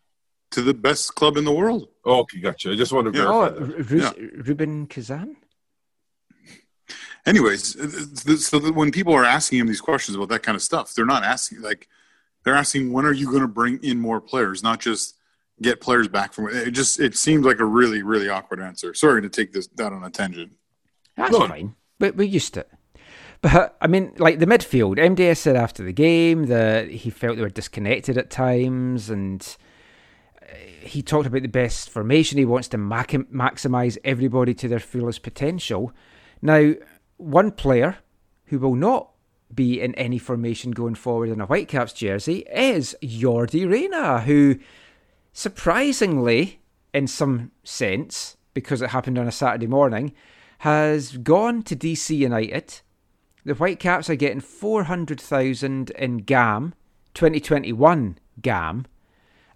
to 0.53 0.63
the 0.63 0.73
best 0.73 1.15
club 1.17 1.37
in 1.37 1.45
the 1.45 1.53
world. 1.53 1.89
Oh, 2.05 2.21
okay, 2.21 2.39
gotcha. 2.41 2.71
I 2.73 2.77
just 2.77 2.93
want 2.93 3.13
to 3.13 3.19
Yeah. 3.19 3.27
Oh, 3.27 3.51
verify 3.51 3.59
that. 3.59 3.91
Ru- 3.91 4.31
Ru- 4.39 4.43
Rubin 4.45 4.87
Kazan? 4.87 5.37
Anyways, 7.27 7.73
so 8.47 8.59
that 8.61 8.73
when 8.75 8.93
people 8.93 9.13
are 9.13 9.25
asking 9.25 9.59
him 9.59 9.67
these 9.67 9.81
questions 9.81 10.15
about 10.17 10.29
that 10.29 10.45
kind 10.45 10.55
of 10.55 10.63
stuff, 10.63 10.95
they're 10.95 11.05
not 11.05 11.25
asking 11.25 11.61
like 11.61 11.89
they're 12.47 12.55
asking 12.55 12.93
when 12.93 13.05
are 13.05 13.13
you 13.13 13.27
going 13.27 13.41
to 13.41 13.49
bring 13.49 13.83
in 13.83 13.99
more 13.99 14.21
players, 14.21 14.63
not 14.63 14.79
just 14.79 15.17
get 15.61 15.81
players 15.81 16.07
back 16.07 16.33
from 16.33 16.49
it. 16.49 16.71
Just 16.71 17.01
it 17.01 17.17
seems 17.17 17.45
like 17.45 17.59
a 17.59 17.65
really 17.65 18.03
really 18.03 18.29
awkward 18.29 18.61
answer. 18.61 18.95
Sorry 18.95 19.21
to 19.21 19.29
take 19.29 19.53
this 19.53 19.67
that 19.75 19.93
on 19.93 20.05
a 20.05 20.11
tangent. 20.11 20.53
That's 21.17 21.37
fine. 21.37 21.75
But 21.99 22.15
we're 22.15 22.29
used 22.29 22.55
to 22.55 22.61
it. 22.61 22.71
But 23.41 23.77
I 23.81 23.89
mean, 23.89 24.13
like 24.19 24.39
the 24.39 24.47
midfield, 24.47 24.97
MDS 24.97 25.39
said 25.39 25.57
after 25.57 25.83
the 25.83 25.93
game 25.93 26.47
that 26.47 26.89
he 26.89 27.11
felt 27.11 27.37
they 27.37 27.43
were 27.43 27.49
disconnected 27.49 28.17
at 28.17 28.31
times, 28.31 29.11
and 29.11 29.57
uh, 30.41 30.55
he 30.83 31.03
talked 31.03 31.27
about 31.27 31.43
the 31.43 31.49
best 31.49 31.91
formation. 31.91 32.39
He 32.39 32.45
wants 32.45 32.69
to 32.69 32.79
mac- 32.79 33.11
maximize 33.11 33.99
everybody 34.05 34.55
to 34.55 34.69
their 34.69 34.79
fullest 34.79 35.25
potential. 35.25 35.93
Now, 36.43 36.75
one 37.17 37.51
player 37.51 37.97
who 38.45 38.61
will 38.61 38.77
not 38.77 39.11
be 39.55 39.81
in 39.81 39.95
any 39.95 40.19
formation 40.19 40.73
going 40.73 40.95
forward 40.95 41.29
in 41.29 41.41
a 41.41 41.47
Whitecaps 41.47 41.93
jersey 41.93 42.45
is 42.53 42.97
Jordi 43.03 43.71
Reyna, 43.71 44.21
who 44.21 44.59
surprisingly, 45.33 46.61
in 46.93 47.07
some 47.07 47.53
sense, 47.63 48.37
because 48.55 48.83
it 48.83 48.91
happened 48.91 49.19
on 49.19 49.29
a 49.29 49.33
Saturday 49.33 49.67
morning, 49.67 50.13
has 50.59 51.17
gone 51.19 51.63
to 51.63 51.77
DC 51.77 52.17
United. 52.17 52.81
The 53.45 53.55
Whitecaps 53.55 54.11
are 54.11 54.17
getting 54.17 54.41
400,000 54.41 55.91
in 55.91 56.19
GAM, 56.19 56.75
2021 57.15 58.19
GAM. 58.41 58.87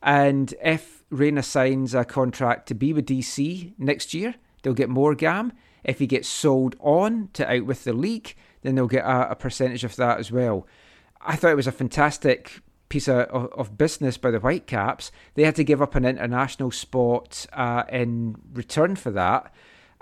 And 0.03 0.55
if 0.63 1.03
Reyna 1.11 1.43
signs 1.43 1.95
a 1.95 2.05
contract 2.05 2.69
to 2.69 2.75
be 2.75 2.93
with 2.93 3.07
DC 3.07 3.73
next 3.79 4.15
year, 4.15 4.35
they'll 4.63 4.75
get 4.75 4.89
more 4.89 5.15
GAM. 5.15 5.53
If 5.83 5.99
he 5.99 6.07
gets 6.07 6.29
sold 6.29 6.77
on 6.79 7.31
to 7.33 7.51
out 7.51 7.65
with 7.65 7.85
the 7.85 7.93
league, 7.93 8.35
then 8.63 8.75
they'll 8.75 8.87
get 8.87 9.05
a, 9.05 9.33
a 9.33 9.37
percentage 9.37 9.85
of 9.85 9.97
that 9.97 10.19
as 10.19 10.31
well. 10.31 10.67
I 11.21 11.37
thought 11.37 11.53
it 11.53 11.57
was 11.57 11.67
a 11.67 11.73
fantastic 11.73 12.61
piece 12.89 13.09
of, 13.09 13.29
of, 13.29 13.79
business 13.79 14.17
by 14.17 14.31
the 14.31 14.41
Whitecaps. 14.41 15.13
They 15.35 15.45
had 15.45 15.55
to 15.57 15.65
give 15.65 15.81
up 15.81 15.95
an 15.95 16.05
international 16.05 16.71
spot 16.71 17.47
uh, 17.53 17.85
in 17.91 18.37
return 18.53 18.97
for 18.97 19.11
that. 19.13 19.55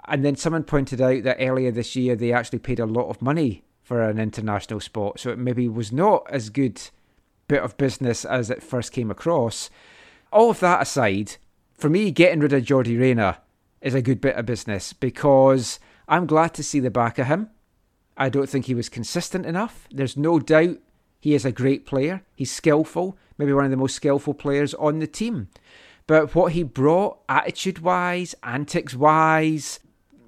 And 0.07 0.25
then 0.25 0.37
someone 0.37 0.65
pointed 0.65 1.01
out 1.01 1.23
that 1.25 1.37
earlier 1.39 1.71
this 1.71 1.95
year 1.95 2.17
they 2.17 2.33
actually 2.33 2.61
paid 2.61 2.81
a 2.81 2.87
lot 2.87 3.11
of 3.11 3.21
money 3.21 3.63
for 3.83 4.03
an 4.03 4.19
international 4.19 4.81
spot. 4.81 5.21
So 5.21 5.31
it 5.31 5.39
maybe 5.39 5.69
was 5.69 5.93
not 5.93 6.27
as 6.31 6.51
good 6.51 6.81
bit 7.47 7.63
of 7.63 7.77
business 7.77 8.25
as 8.25 8.51
it 8.51 8.63
first 8.63 8.93
came 8.93 9.11
across. 9.11 9.71
All 10.33 10.51
of 10.51 10.61
that 10.61 10.83
aside, 10.83 11.37
for 11.75 11.89
me, 11.89 12.11
getting 12.11 12.41
rid 12.41 12.53
of 12.53 12.65
Jordi 12.65 12.99
Reyna 12.99 13.41
is 13.81 13.95
a 13.95 14.03
good 14.03 14.21
bit 14.21 14.37
of 14.37 14.47
business 14.47 14.93
because 14.93 15.79
I'm 16.07 16.27
glad 16.27 16.55
to 16.55 16.63
see 16.63 16.81
the 16.81 16.91
back 16.91 17.19
of 17.19 17.27
him. 17.27 17.51
I 18.19 18.29
don't 18.29 18.49
think 18.49 18.67
he 18.67 18.75
was 18.75 18.89
consistent 18.89 19.47
enough. 19.47 19.89
There's 19.91 20.17
no 20.17 20.41
doubt 20.41 20.79
he 21.21 21.35
is 21.35 21.45
a 21.45 21.53
great 21.53 21.87
player. 21.87 22.23
He's 22.35 22.51
skillful, 22.51 23.17
maybe 23.39 23.53
one 23.53 23.65
of 23.65 23.71
the 23.71 23.77
most 23.77 23.95
skillful 23.95 24.35
players 24.35 24.75
on 24.75 24.99
the 24.99 25.07
team. 25.07 25.49
But 26.09 26.35
what 26.35 26.53
he 26.53 26.65
brought, 26.65 27.19
attitude 27.29 27.79
wise, 27.79 28.35
antics 28.43 28.95
wise, 28.95 29.79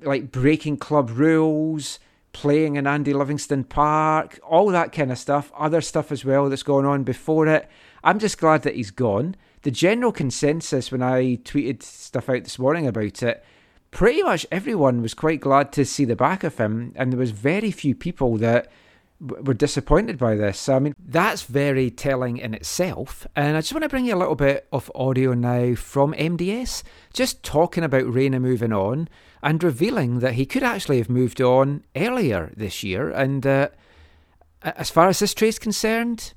like 0.03 0.31
breaking 0.31 0.77
club 0.77 1.11
rules, 1.11 1.99
playing 2.33 2.77
in 2.77 2.87
Andy 2.87 3.13
Livingston 3.13 3.65
Park, 3.65 4.39
all 4.43 4.69
that 4.69 4.93
kind 4.93 5.11
of 5.11 5.19
stuff, 5.19 5.51
other 5.57 5.81
stuff 5.81 6.13
as 6.13 6.25
well 6.25 6.49
that's 6.49 6.63
going 6.63 6.87
on 6.87 7.03
before 7.03 7.49
it. 7.49 7.69
I'm 8.05 8.19
just 8.19 8.39
glad 8.39 8.63
that 8.63 8.77
he's 8.77 8.91
gone. 8.91 9.35
The 9.63 9.71
general 9.71 10.13
consensus 10.13 10.93
when 10.93 11.03
I 11.03 11.37
tweeted 11.37 11.83
stuff 11.83 12.29
out 12.31 12.45
this 12.45 12.59
morning 12.59 12.87
about 12.87 13.23
it, 13.23 13.45
pretty 13.91 14.23
much 14.23 14.47
everyone 14.51 15.03
was 15.03 15.15
quite 15.15 15.41
glad 15.41 15.73
to 15.73 15.85
see 15.85 16.05
the 16.05 16.17
back 16.17 16.45
of 16.45 16.59
him, 16.59 16.93
and 16.97 17.13
there 17.13 17.19
was 17.19 17.31
very 17.31 17.71
few 17.71 17.95
people 17.95 18.37
that 18.39 18.71
were 19.21 19.55
disappointed 19.55 20.17
by 20.19 20.35
this. 20.35 20.59
So, 20.59 20.77
I 20.77 20.79
mean, 20.79 20.95
that's 20.99 21.43
very 21.43 21.91
telling 21.91 22.39
in 22.39 22.55
itself. 22.55 23.27
And 23.37 23.57
I 23.57 23.61
just 23.61 23.73
want 23.73 23.83
to 23.83 23.89
bring 23.89 24.07
you 24.07 24.15
a 24.15 24.17
little 24.17 24.35
bit 24.35 24.67
of 24.73 24.91
audio 24.95 25.35
now 25.35 25.75
from 25.75 26.15
MDS, 26.15 26.83
just 27.13 27.43
talking 27.43 27.85
about 27.85 28.07
Reyna 28.07 28.41
moving 28.41 28.73
on 28.73 29.09
and 29.43 29.63
revealing 29.63 30.21
that 30.21 30.35
he 30.35 30.47
could 30.47 30.63
actually 30.63 30.99
have 30.99 31.11
moved 31.11 31.41
on 31.41 31.85
earlier 31.95 32.51
this 32.57 32.83
year. 32.83 33.11
And 33.11 33.47
uh, 33.47 33.69
as 34.63 34.91
far 34.91 35.09
as 35.09 35.19
this 35.19 35.35
trade's 35.35 35.59
concerned, 35.59 36.33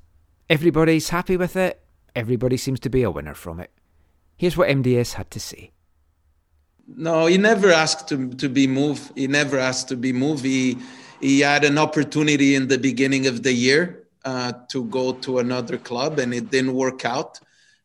everybody's 0.50 1.08
happy 1.08 1.36
with 1.36 1.56
it. 1.56 1.80
Everybody 2.14 2.58
seems 2.58 2.80
to 2.80 2.90
be 2.90 3.02
a 3.02 3.10
winner 3.10 3.34
from 3.34 3.60
it. 3.60 3.70
Here's 4.36 4.56
what 4.56 4.68
MDS 4.68 5.14
had 5.14 5.30
to 5.30 5.40
say. 5.40 5.73
No, 6.86 7.26
he 7.26 7.38
never 7.38 7.70
asked 7.70 8.08
to, 8.08 8.28
to 8.34 8.48
be 8.48 8.66
moved. 8.66 9.12
He 9.16 9.26
never 9.26 9.58
asked 9.58 9.88
to 9.88 9.96
be 9.96 10.12
moved. 10.12 10.44
He, 10.44 10.76
he 11.20 11.40
had 11.40 11.64
an 11.64 11.78
opportunity 11.78 12.54
in 12.54 12.68
the 12.68 12.78
beginning 12.78 13.26
of 13.26 13.42
the 13.42 13.52
year 13.52 14.06
uh, 14.24 14.52
to 14.68 14.84
go 14.84 15.12
to 15.12 15.38
another 15.38 15.78
club 15.78 16.18
and 16.18 16.34
it 16.34 16.50
didn't 16.50 16.74
work 16.74 17.04
out. 17.04 17.40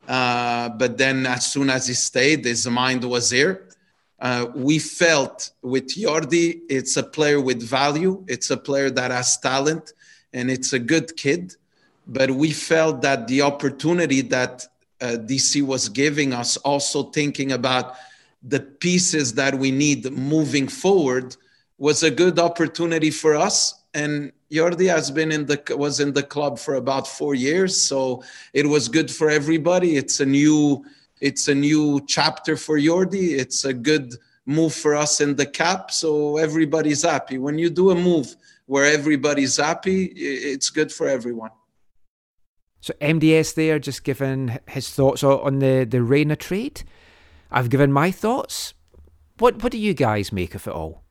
Uh, 0.07 0.69
but 0.69 0.97
then, 0.97 1.25
as 1.25 1.51
soon 1.51 1.69
as 1.69 1.87
he 1.87 1.93
stayed, 1.93 2.43
his 2.43 2.67
mind 2.67 3.03
was 3.03 3.29
here. 3.29 3.67
Uh, 4.19 4.47
we 4.53 4.79
felt 4.79 5.51
with 5.61 5.87
Jordi, 5.95 6.61
it's 6.67 6.97
a 6.97 7.03
player 7.03 7.39
with 7.39 7.61
value, 7.61 8.25
it's 8.27 8.49
a 8.49 8.57
player 8.57 8.89
that 8.89 9.11
has 9.11 9.37
talent, 9.37 9.93
and 10.33 10.51
it's 10.51 10.73
a 10.73 10.79
good 10.79 11.15
kid. 11.15 11.55
But 12.05 12.31
we 12.31 12.51
felt 12.51 13.01
that 13.03 13.27
the 13.27 13.43
opportunity 13.43 14.21
that 14.21 14.65
uh, 14.99 15.17
DC 15.19 15.61
was 15.61 15.87
giving 15.87 16.33
us, 16.33 16.57
also 16.57 17.03
thinking 17.03 17.51
about 17.53 17.95
the 18.41 18.59
pieces 18.59 19.33
that 19.33 19.55
we 19.55 19.71
need 19.71 20.09
moving 20.11 20.67
forward, 20.67 21.35
was 21.77 22.03
a 22.03 22.11
good 22.11 22.37
opportunity 22.37 23.09
for 23.09 23.35
us. 23.35 23.73
And 23.93 24.31
Jordi 24.51 24.87
has 24.89 25.09
been 25.09 25.31
in 25.31 25.45
the 25.45 25.61
was 25.75 25.99
in 25.99 26.13
the 26.13 26.23
club 26.23 26.59
for 26.59 26.75
about 26.75 27.07
four 27.07 27.33
years, 27.33 27.75
so 27.75 28.23
it 28.53 28.67
was 28.67 28.87
good 28.87 29.09
for 29.09 29.29
everybody. 29.29 29.95
It's 29.95 30.19
a 30.19 30.25
new 30.25 30.85
it's 31.21 31.47
a 31.47 31.55
new 31.55 32.01
chapter 32.07 32.55
for 32.55 32.77
Jordi. 32.77 33.37
It's 33.37 33.65
a 33.65 33.73
good 33.73 34.15
move 34.45 34.73
for 34.73 34.95
us 34.95 35.21
in 35.21 35.35
the 35.35 35.45
cap, 35.45 35.91
so 35.91 36.37
everybody's 36.37 37.03
happy. 37.03 37.37
When 37.37 37.57
you 37.57 37.69
do 37.69 37.91
a 37.91 37.95
move 37.95 38.35
where 38.65 38.85
everybody's 38.85 39.57
happy, 39.57 40.05
it's 40.05 40.69
good 40.69 40.91
for 40.91 41.07
everyone. 41.07 41.51
So 42.81 42.93
MDS 43.01 43.55
there 43.55 43.79
just 43.79 44.03
giving 44.03 44.57
his 44.67 44.89
thoughts 44.89 45.23
on 45.23 45.59
the 45.59 45.85
the 45.89 46.01
Reyna 46.01 46.35
trade. 46.35 46.83
I've 47.51 47.69
given 47.69 47.91
my 47.91 48.11
thoughts. 48.11 48.73
What 49.37 49.63
what 49.63 49.71
do 49.71 49.77
you 49.77 49.93
guys 49.93 50.31
make 50.31 50.55
of 50.55 50.67
it 50.67 50.73
all? 50.73 51.03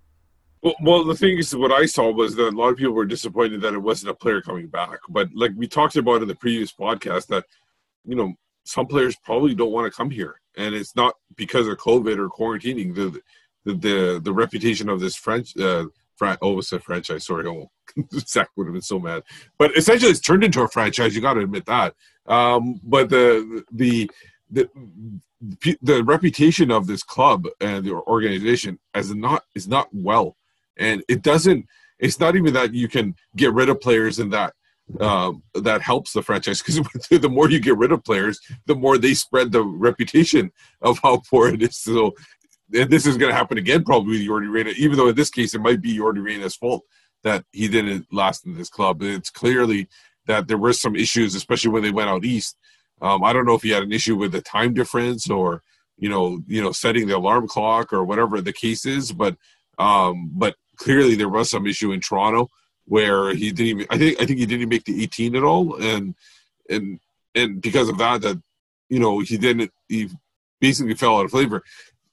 Well, 0.62 0.74
well, 0.82 1.04
the 1.04 1.14
thing 1.14 1.38
is, 1.38 1.54
what 1.54 1.70
I 1.72 1.86
saw 1.86 2.10
was 2.10 2.34
that 2.34 2.48
a 2.48 2.56
lot 2.56 2.70
of 2.70 2.76
people 2.76 2.92
were 2.92 3.06
disappointed 3.06 3.60
that 3.60 3.74
it 3.74 3.78
wasn't 3.78 4.10
a 4.10 4.14
player 4.14 4.42
coming 4.42 4.66
back. 4.66 4.98
But 5.08 5.28
like 5.34 5.52
we 5.56 5.68
talked 5.68 5.96
about 5.96 6.22
in 6.22 6.28
the 6.28 6.34
previous 6.34 6.72
podcast, 6.72 7.28
that 7.28 7.44
you 8.04 8.16
know 8.16 8.34
some 8.64 8.86
players 8.86 9.16
probably 9.24 9.54
don't 9.54 9.72
want 9.72 9.90
to 9.90 9.96
come 9.96 10.10
here, 10.10 10.40
and 10.56 10.74
it's 10.74 10.96
not 10.96 11.14
because 11.36 11.66
of 11.68 11.78
COVID 11.78 12.18
or 12.18 12.28
quarantining. 12.28 12.94
The 12.94 13.20
the 13.64 13.74
the, 13.74 14.20
the 14.22 14.32
reputation 14.32 14.88
of 14.88 15.00
this 15.00 15.16
French, 15.16 15.56
uh, 15.56 15.86
Fran- 16.16 16.38
oh, 16.42 16.58
it's 16.58 16.72
a 16.72 16.80
franchise. 16.80 17.26
Sorry, 17.26 17.46
oh, 17.46 17.70
Zach 18.12 18.48
would 18.56 18.66
have 18.66 18.74
been 18.74 18.82
so 18.82 18.98
mad. 18.98 19.22
But 19.58 19.76
essentially, 19.76 20.10
it's 20.10 20.20
turned 20.20 20.42
into 20.42 20.62
a 20.62 20.68
franchise. 20.68 21.14
You 21.14 21.22
got 21.22 21.34
to 21.34 21.40
admit 21.40 21.66
that. 21.66 21.94
Um, 22.26 22.80
but 22.82 23.08
the 23.08 23.64
the 23.70 24.10
the 24.50 24.68
the 25.40 26.02
reputation 26.04 26.70
of 26.70 26.86
this 26.86 27.02
club 27.02 27.46
and 27.60 27.84
the 27.84 27.94
organization 27.94 28.78
as 28.94 29.14
not 29.14 29.44
is 29.54 29.68
not 29.68 29.88
well. 29.92 30.36
And 30.76 31.02
it 31.08 31.22
doesn't 31.22 31.66
it's 31.98 32.20
not 32.20 32.36
even 32.36 32.54
that 32.54 32.74
you 32.74 32.88
can 32.88 33.14
get 33.36 33.52
rid 33.52 33.68
of 33.68 33.80
players 33.80 34.18
and 34.18 34.32
that 34.32 34.54
um, 35.00 35.42
that 35.54 35.82
helps 35.82 36.12
the 36.12 36.22
franchise 36.22 36.62
because 36.62 36.80
the 37.10 37.28
more 37.28 37.50
you 37.50 37.60
get 37.60 37.76
rid 37.76 37.92
of 37.92 38.02
players 38.04 38.40
the 38.66 38.74
more 38.74 38.98
they 38.98 39.14
spread 39.14 39.52
the 39.52 39.62
reputation 39.62 40.50
of 40.82 40.98
how 41.02 41.20
poor 41.30 41.48
it 41.48 41.62
is. 41.62 41.76
So 41.76 42.14
this 42.68 43.06
is 43.06 43.16
going 43.16 43.30
to 43.30 43.36
happen 43.36 43.58
again 43.58 43.84
probably 43.84 44.18
with 44.18 44.26
Jordi 44.26 44.50
Reyna 44.50 44.70
even 44.70 44.96
though 44.96 45.08
in 45.08 45.14
this 45.14 45.30
case 45.30 45.54
it 45.54 45.60
might 45.60 45.80
be 45.80 45.98
Jordi 45.98 46.22
Reyna's 46.22 46.56
fault 46.56 46.84
that 47.22 47.44
he 47.52 47.68
didn't 47.68 48.06
last 48.12 48.46
in 48.46 48.56
this 48.56 48.68
club. 48.68 49.02
It's 49.02 49.30
clearly 49.30 49.88
that 50.26 50.48
there 50.48 50.58
were 50.58 50.72
some 50.72 50.96
issues 50.96 51.34
especially 51.34 51.70
when 51.70 51.82
they 51.82 51.92
went 51.92 52.10
out 52.10 52.24
east 52.24 52.56
um, 53.00 53.22
I 53.24 53.32
don't 53.32 53.46
know 53.46 53.54
if 53.54 53.62
he 53.62 53.70
had 53.70 53.82
an 53.82 53.92
issue 53.92 54.16
with 54.16 54.32
the 54.32 54.40
time 54.40 54.74
difference 54.74 55.30
or 55.30 55.62
you 55.98 56.08
know 56.08 56.42
you 56.46 56.62
know 56.62 56.72
setting 56.72 57.06
the 57.06 57.16
alarm 57.16 57.48
clock 57.48 57.92
or 57.92 58.04
whatever 58.04 58.40
the 58.40 58.52
case 58.52 58.86
is 58.86 59.12
but 59.12 59.36
um, 59.78 60.30
but 60.32 60.56
clearly 60.76 61.14
there 61.14 61.28
was 61.28 61.50
some 61.50 61.66
issue 61.66 61.92
in 61.92 62.00
Toronto 62.00 62.48
where 62.86 63.34
he 63.34 63.52
didn't 63.52 63.66
even 63.66 63.86
I 63.90 63.98
think 63.98 64.20
I 64.20 64.24
think 64.24 64.38
he 64.38 64.46
didn't 64.46 64.68
make 64.68 64.84
the 64.84 65.02
18 65.02 65.36
at 65.36 65.44
all. 65.44 65.76
And 65.76 66.14
and 66.68 67.00
and 67.34 67.60
because 67.60 67.88
of 67.88 67.98
that 67.98 68.22
that 68.22 68.42
you 68.88 68.98
know 68.98 69.20
he 69.20 69.36
didn't 69.36 69.70
he 69.88 70.08
basically 70.60 70.94
fell 70.94 71.18
out 71.18 71.26
of 71.26 71.30
flavor 71.30 71.62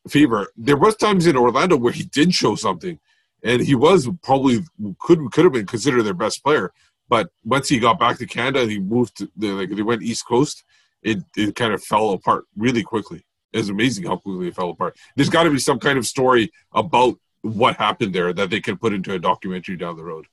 fever 0.07 0.47
there 0.55 0.77
was 0.77 0.95
times 0.95 1.25
in 1.25 1.35
Orlando 1.35 1.77
where 1.77 1.93
he 1.93 2.03
did 2.03 2.33
show 2.33 2.55
something 2.55 2.99
and 3.43 3.61
he 3.61 3.73
was 3.73 4.07
probably 4.21 4.63
could 4.99 5.19
could 5.31 5.45
have 5.45 5.53
been 5.53 5.65
considered 5.65 6.03
their 6.03 6.13
best 6.13 6.43
player 6.43 6.71
but 7.07 7.29
once 7.43 7.69
he 7.69 7.79
got 7.79 7.99
back 7.99 8.17
to 8.17 8.25
Canada 8.25 8.65
he 8.65 8.79
moved 8.79 9.17
to 9.17 9.29
like 9.37 9.69
they 9.69 9.81
went 9.81 10.03
east 10.03 10.25
coast 10.27 10.63
it 11.03 11.19
it 11.35 11.55
kind 11.55 11.73
of 11.73 11.83
fell 11.83 12.11
apart 12.11 12.45
really 12.55 12.83
quickly 12.83 13.25
it's 13.53 13.69
amazing 13.69 14.05
how 14.05 14.17
quickly 14.17 14.47
it 14.47 14.55
fell 14.55 14.69
apart 14.69 14.95
there's 15.15 15.29
got 15.29 15.43
to 15.43 15.49
be 15.49 15.59
some 15.59 15.79
kind 15.79 15.97
of 15.97 16.05
story 16.05 16.51
about 16.73 17.15
what 17.45 17.75
happened 17.75 18.13
there 18.13 18.33
that 18.33 18.49
they 18.49 18.59
can 18.59 18.75
put 18.75 18.91
into 18.91 19.13
a 19.13 19.19
documentary 19.19 19.77
down 19.77 19.95
the 19.95 20.03
road. 20.03 20.25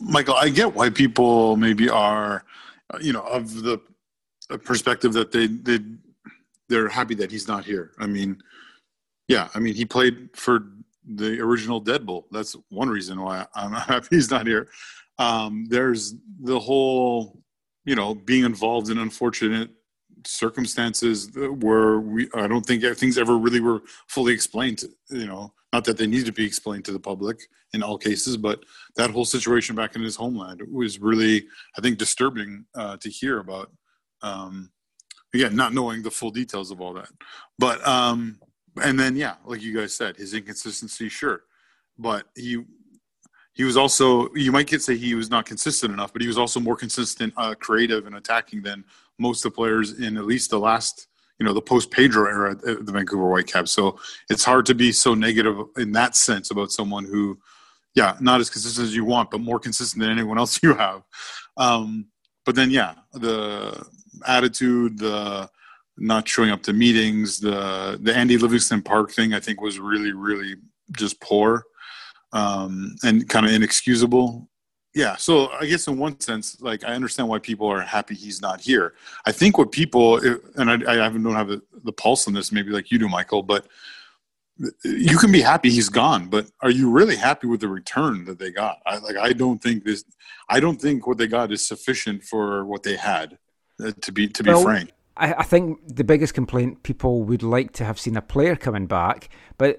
Michael, 0.00 0.34
I 0.34 0.48
get 0.48 0.74
why 0.74 0.90
people 0.90 1.56
maybe 1.56 1.88
are, 1.88 2.44
you 3.00 3.12
know, 3.12 3.20
of 3.20 3.62
the 3.62 3.80
perspective 4.64 5.12
that 5.12 5.32
they 5.32 5.46
they 5.46 5.80
they're 6.68 6.88
happy 6.88 7.14
that 7.16 7.30
he's 7.30 7.46
not 7.46 7.64
here. 7.64 7.92
I 7.98 8.06
mean, 8.06 8.42
yeah, 9.28 9.48
I 9.54 9.58
mean 9.58 9.74
he 9.74 9.84
played 9.84 10.30
for 10.34 10.66
the 11.06 11.40
original 11.40 11.82
Deadpool. 11.82 12.24
That's 12.30 12.56
one 12.70 12.88
reason 12.88 13.20
why 13.20 13.46
I'm 13.54 13.72
happy 13.72 14.08
he's 14.10 14.30
not 14.30 14.46
here. 14.46 14.68
Um, 15.18 15.66
there's 15.68 16.14
the 16.40 16.58
whole, 16.58 17.42
you 17.84 17.94
know, 17.94 18.14
being 18.14 18.44
involved 18.44 18.90
in 18.90 18.98
unfortunate 18.98 19.70
circumstances 20.26 21.30
where 21.34 22.00
we 22.00 22.28
I 22.34 22.46
don't 22.46 22.66
think 22.66 22.82
things 22.96 23.18
ever 23.18 23.38
really 23.38 23.60
were 23.60 23.82
fully 24.08 24.32
explained. 24.32 24.82
You 25.10 25.26
know, 25.26 25.52
not 25.72 25.84
that 25.84 25.98
they 25.98 26.06
need 26.06 26.26
to 26.26 26.32
be 26.32 26.44
explained 26.44 26.84
to 26.86 26.92
the 26.92 26.98
public 26.98 27.40
in 27.72 27.82
all 27.82 27.98
cases, 27.98 28.36
but 28.36 28.64
that 28.96 29.10
whole 29.10 29.24
situation 29.24 29.76
back 29.76 29.96
in 29.96 30.02
his 30.02 30.16
homeland 30.16 30.62
was 30.70 31.00
really, 31.00 31.46
I 31.76 31.80
think, 31.80 31.98
disturbing 31.98 32.64
uh, 32.74 32.96
to 32.98 33.10
hear 33.10 33.38
about. 33.38 33.70
Um, 34.22 34.70
again, 35.34 35.54
not 35.54 35.74
knowing 35.74 36.02
the 36.02 36.10
full 36.10 36.30
details 36.30 36.70
of 36.70 36.80
all 36.80 36.94
that, 36.94 37.08
but 37.58 37.86
um, 37.86 38.38
and 38.82 38.98
then 38.98 39.16
yeah, 39.16 39.34
like 39.44 39.62
you 39.62 39.76
guys 39.76 39.94
said, 39.94 40.16
his 40.16 40.34
inconsistency, 40.34 41.08
sure, 41.08 41.42
but 41.98 42.24
he 42.34 42.62
he 43.56 43.64
was 43.64 43.76
also 43.76 44.32
you 44.34 44.52
might 44.52 44.66
get 44.66 44.82
say 44.82 44.96
he 44.96 45.14
was 45.14 45.30
not 45.30 45.46
consistent 45.46 45.92
enough, 45.92 46.12
but 46.12 46.20
he 46.20 46.28
was 46.28 46.36
also 46.36 46.60
more 46.60 46.76
consistent, 46.76 47.32
uh, 47.38 47.54
creative, 47.54 48.06
and 48.06 48.14
attacking 48.14 48.62
than 48.62 48.84
most 49.18 49.44
of 49.44 49.52
the 49.52 49.56
players 49.56 49.98
in 49.98 50.18
at 50.18 50.26
least 50.26 50.50
the 50.50 50.58
last 50.58 51.08
you 51.38 51.46
know 51.46 51.54
the 51.54 51.62
post 51.62 51.90
Pedro 51.90 52.26
era 52.28 52.52
at 52.52 52.60
the 52.60 52.92
Vancouver 52.92 53.30
Whitecaps. 53.30 53.72
So 53.72 53.98
it's 54.28 54.44
hard 54.44 54.66
to 54.66 54.74
be 54.74 54.92
so 54.92 55.14
negative 55.14 55.58
in 55.78 55.92
that 55.92 56.16
sense 56.16 56.50
about 56.50 56.70
someone 56.70 57.06
who, 57.06 57.38
yeah, 57.94 58.18
not 58.20 58.40
as 58.40 58.50
consistent 58.50 58.88
as 58.88 58.94
you 58.94 59.06
want, 59.06 59.30
but 59.30 59.40
more 59.40 59.58
consistent 59.58 60.02
than 60.02 60.10
anyone 60.10 60.36
else 60.36 60.60
you 60.62 60.74
have. 60.74 61.02
Um, 61.56 62.08
but 62.44 62.56
then, 62.56 62.70
yeah, 62.70 62.94
the 63.14 63.86
attitude, 64.26 64.98
the 64.98 65.48
not 65.96 66.28
showing 66.28 66.50
up 66.50 66.62
to 66.64 66.74
meetings, 66.74 67.40
the 67.40 67.98
the 68.02 68.14
Andy 68.14 68.36
Livingston 68.36 68.82
Park 68.82 69.12
thing, 69.12 69.32
I 69.32 69.40
think 69.40 69.62
was 69.62 69.80
really, 69.80 70.12
really 70.12 70.56
just 70.92 71.18
poor 71.22 71.64
um, 72.36 72.96
and 73.02 73.28
kind 73.28 73.46
of 73.46 73.52
inexcusable. 73.52 74.48
Yeah, 74.94 75.16
so 75.16 75.48
I 75.50 75.66
guess 75.66 75.86
in 75.88 75.98
one 75.98 76.18
sense, 76.20 76.60
like 76.60 76.82
I 76.84 76.94
understand 76.94 77.28
why 77.28 77.38
people 77.38 77.66
are 77.66 77.82
happy 77.82 78.14
he's 78.14 78.40
not 78.40 78.60
here. 78.60 78.94
I 79.26 79.32
think 79.32 79.58
what 79.58 79.70
people, 79.70 80.18
and 80.58 80.70
I, 80.70 80.76
I 80.92 80.96
haven't 81.04 81.22
don't 81.22 81.34
have 81.34 81.48
the, 81.48 81.60
the 81.84 81.92
pulse 81.92 82.26
on 82.26 82.32
this, 82.34 82.50
maybe 82.50 82.70
like 82.70 82.90
you 82.90 82.98
do, 82.98 83.08
Michael, 83.08 83.42
but 83.42 83.66
you 84.84 85.18
can 85.18 85.30
be 85.30 85.42
happy 85.42 85.70
he's 85.70 85.90
gone, 85.90 86.28
but 86.28 86.46
are 86.62 86.70
you 86.70 86.90
really 86.90 87.16
happy 87.16 87.46
with 87.46 87.60
the 87.60 87.68
return 87.68 88.24
that 88.24 88.38
they 88.38 88.50
got? 88.50 88.78
I 88.86 88.96
like 88.98 89.16
I 89.16 89.34
don't 89.34 89.60
think 89.62 89.84
this, 89.84 90.02
I 90.48 90.60
don't 90.60 90.80
think 90.80 91.06
what 91.06 91.18
they 91.18 91.26
got 91.26 91.52
is 91.52 91.66
sufficient 91.66 92.24
for 92.24 92.64
what 92.64 92.82
they 92.82 92.96
had. 92.96 93.38
uh, 93.84 93.92
To 94.00 94.12
be 94.12 94.28
to 94.28 94.42
be 94.42 94.50
Well, 94.50 94.62
frank, 94.62 94.92
I, 95.16 95.34
I 95.34 95.42
think 95.42 95.64
the 95.86 96.04
biggest 96.04 96.32
complaint 96.32 96.82
people 96.82 97.22
would 97.24 97.42
like 97.42 97.72
to 97.72 97.84
have 97.84 97.98
seen 97.98 98.16
a 98.16 98.22
player 98.22 98.56
coming 98.56 98.86
back, 98.86 99.28
but 99.58 99.72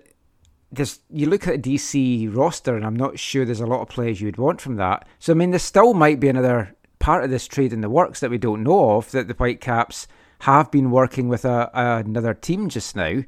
there's 0.72 1.00
you 1.10 1.30
look 1.30 1.48
at 1.48 1.64
the 1.64 1.76
DC 1.76 2.36
roster, 2.36 2.76
and 2.76 2.86
I'm 2.86 2.96
not 2.96 3.20
sure 3.20 3.46
there's 3.46 3.60
a 3.60 3.66
lot 3.66 3.82
of 3.82 3.90
players 3.90 4.22
you'd 4.22 4.38
want 4.38 4.62
from 4.62 4.76
that. 4.76 5.08
So 5.20 5.34
I 5.34 5.36
mean, 5.36 5.52
there 5.52 5.60
still 5.60 5.94
might 5.94 6.20
be 6.20 6.30
another 6.30 6.76
part 7.00 7.24
of 7.24 7.30
this 7.30 7.48
trade 7.48 7.74
in 7.74 7.82
the 7.82 7.90
works 7.90 8.20
that 8.20 8.32
we 8.32 8.38
don't 8.38 8.64
know 8.64 8.98
of 8.98 9.12
that 9.12 9.28
the 9.28 9.34
Whitecaps 9.34 10.08
have 10.42 10.72
been 10.72 10.92
working 10.92 11.28
with 11.28 11.46
a, 11.46 11.70
another 11.74 12.34
team 12.34 12.70
just 12.70 12.96
now. 12.96 13.24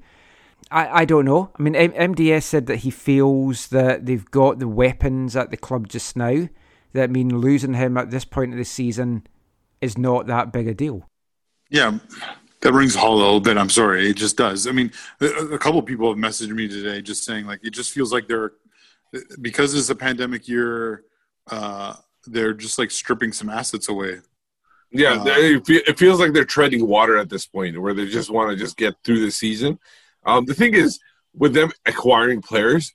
I, 0.72 1.02
I 1.02 1.06
don't 1.06 1.26
know. 1.26 1.52
I 1.58 1.62
mean, 1.62 1.76
M- 1.76 2.14
MDS 2.16 2.44
said 2.44 2.68
that 2.68 2.78
he 2.78 2.92
feels 2.92 3.68
that 3.68 4.06
they've 4.06 4.30
got 4.30 4.60
the 4.60 4.68
weapons 4.68 5.36
at 5.36 5.50
the 5.50 5.58
club 5.58 5.88
just 5.88 6.16
now. 6.16 6.50
That 6.94 7.12
mean 7.12 7.40
losing 7.40 7.76
him 7.76 7.98
at 7.98 8.12
this 8.12 8.26
point 8.26 8.52
of 8.52 8.58
the 8.58 8.66
season 8.66 9.26
is 9.80 9.98
not 9.98 10.28
that 10.28 10.52
big 10.52 10.68
a 10.68 10.74
deal. 10.74 11.08
Yeah, 11.70 12.00
that 12.62 12.74
rings 12.74 12.96
hollow 12.96 13.16
a 13.16 13.18
little 13.18 13.40
bit. 13.40 13.58
I'm 13.58 13.70
sorry, 13.70 14.10
it 14.10 14.18
just 14.18 14.38
does. 14.38 14.68
I 14.68 14.72
mean, 14.72 14.92
a, 15.22 15.26
a 15.26 15.60
couple 15.60 15.80
of 15.80 15.86
people 15.86 16.10
have 16.10 16.18
messaged 16.18 16.50
me 16.50 16.68
today 16.68 17.02
just 17.02 17.24
saying 17.24 17.46
like 17.46 17.60
it 17.64 17.72
just 17.72 17.92
feels 17.92 18.12
like 18.12 18.28
they're 18.28 18.54
because 19.42 19.74
it's 19.74 19.90
a 19.90 19.96
pandemic 19.96 20.48
year. 20.48 21.04
Uh, 21.50 21.96
they're 22.28 22.54
just 22.54 22.78
like 22.78 22.92
stripping 22.92 23.32
some 23.32 23.50
assets 23.50 23.90
away. 23.90 24.18
Yeah, 24.92 25.22
Uh, 25.22 25.62
it 25.68 26.00
feels 26.00 26.20
like 26.20 26.34
they're 26.34 26.46
treading 26.46 26.88
water 26.88 27.18
at 27.18 27.30
this 27.30 27.46
point, 27.46 27.80
where 27.80 27.94
they 27.94 28.08
just 28.08 28.32
want 28.32 28.50
to 28.50 28.56
just 28.56 28.76
get 28.76 28.96
through 29.04 29.24
the 29.24 29.32
season. 29.32 29.80
Um, 30.26 30.46
the 30.46 30.54
thing 30.54 30.74
is, 30.74 31.00
with 31.34 31.54
them 31.54 31.72
acquiring 31.86 32.42
players, 32.42 32.92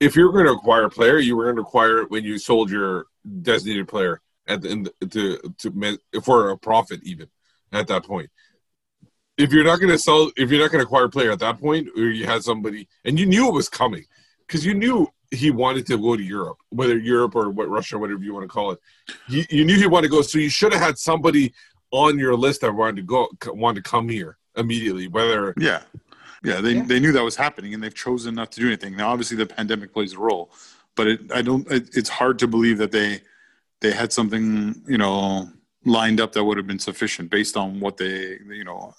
if 0.00 0.16
you're 0.16 0.32
going 0.32 0.46
to 0.46 0.52
acquire 0.52 0.84
a 0.84 0.90
player, 0.90 1.18
you 1.18 1.36
were 1.36 1.44
going 1.44 1.56
to 1.56 1.62
acquire 1.62 1.98
it 1.98 2.10
when 2.10 2.24
you 2.24 2.38
sold 2.38 2.70
your 2.70 3.06
designated 3.42 3.88
player 3.88 4.20
at 4.46 4.62
the 4.62 4.70
end 4.70 4.90
to 5.10 5.38
to 5.58 5.98
for 6.22 6.50
a 6.50 6.58
profit, 6.58 7.00
even 7.04 7.28
at 7.72 7.86
that 7.86 8.04
point. 8.04 8.30
If 9.38 9.52
you're 9.52 9.64
not 9.64 9.78
going 9.78 9.92
to 9.92 9.98
sell, 9.98 10.30
if 10.36 10.50
you're 10.50 10.60
not 10.60 10.70
going 10.70 10.80
to 10.80 10.86
acquire 10.86 11.04
a 11.04 11.08
player 11.08 11.30
at 11.30 11.38
that 11.38 11.60
point, 11.60 11.88
or 11.96 12.10
you 12.10 12.26
had 12.26 12.42
somebody 12.42 12.88
and 13.04 13.18
you 13.18 13.24
knew 13.24 13.48
it 13.48 13.54
was 13.54 13.68
coming, 13.68 14.04
because 14.46 14.66
you 14.66 14.74
knew 14.74 15.08
he 15.30 15.50
wanted 15.50 15.86
to 15.86 15.98
go 15.98 16.16
to 16.16 16.22
Europe, 16.22 16.58
whether 16.70 16.98
Europe 16.98 17.36
or 17.36 17.50
what 17.50 17.68
Russia, 17.68 17.96
or 17.96 17.98
whatever 17.98 18.22
you 18.22 18.34
want 18.34 18.44
to 18.44 18.48
call 18.48 18.72
it. 18.72 18.80
You, 19.28 19.44
you 19.50 19.64
knew 19.64 19.76
he 19.76 19.86
wanted 19.86 20.08
to 20.08 20.10
go, 20.10 20.22
so 20.22 20.38
you 20.38 20.48
should 20.48 20.72
have 20.72 20.82
had 20.82 20.98
somebody 20.98 21.52
on 21.90 22.18
your 22.18 22.34
list 22.34 22.62
that 22.62 22.72
wanted 22.72 22.96
to 22.96 23.02
go, 23.02 23.28
wanted 23.46 23.84
to 23.84 23.90
come 23.90 24.08
here 24.08 24.38
immediately. 24.56 25.08
Whether 25.08 25.54
Yeah, 25.56 25.82
yeah, 26.42 26.60
they 26.60 26.80
they 26.80 26.98
knew 26.98 27.12
that 27.12 27.22
was 27.22 27.36
happening, 27.36 27.74
and 27.74 27.82
they've 27.82 27.94
chosen 27.94 28.34
not 28.34 28.52
to 28.52 28.60
do 28.60 28.66
anything. 28.66 28.96
Now, 28.96 29.10
obviously, 29.10 29.36
the 29.36 29.46
pandemic 29.46 29.92
plays 29.92 30.14
a 30.14 30.18
role, 30.18 30.50
but 30.96 31.06
it, 31.06 31.32
I 31.32 31.42
don't. 31.42 31.70
It, 31.70 31.96
it's 31.96 32.08
hard 32.08 32.38
to 32.40 32.48
believe 32.48 32.78
that 32.78 32.92
they 32.92 33.20
they 33.80 33.92
had 33.92 34.12
something 34.12 34.82
you 34.86 34.98
know 34.98 35.48
lined 35.84 36.20
up 36.20 36.32
that 36.32 36.44
would 36.44 36.56
have 36.56 36.66
been 36.66 36.78
sufficient 36.78 37.30
based 37.30 37.56
on 37.56 37.80
what 37.80 37.96
they 37.96 38.38
you 38.48 38.64
know 38.64 38.94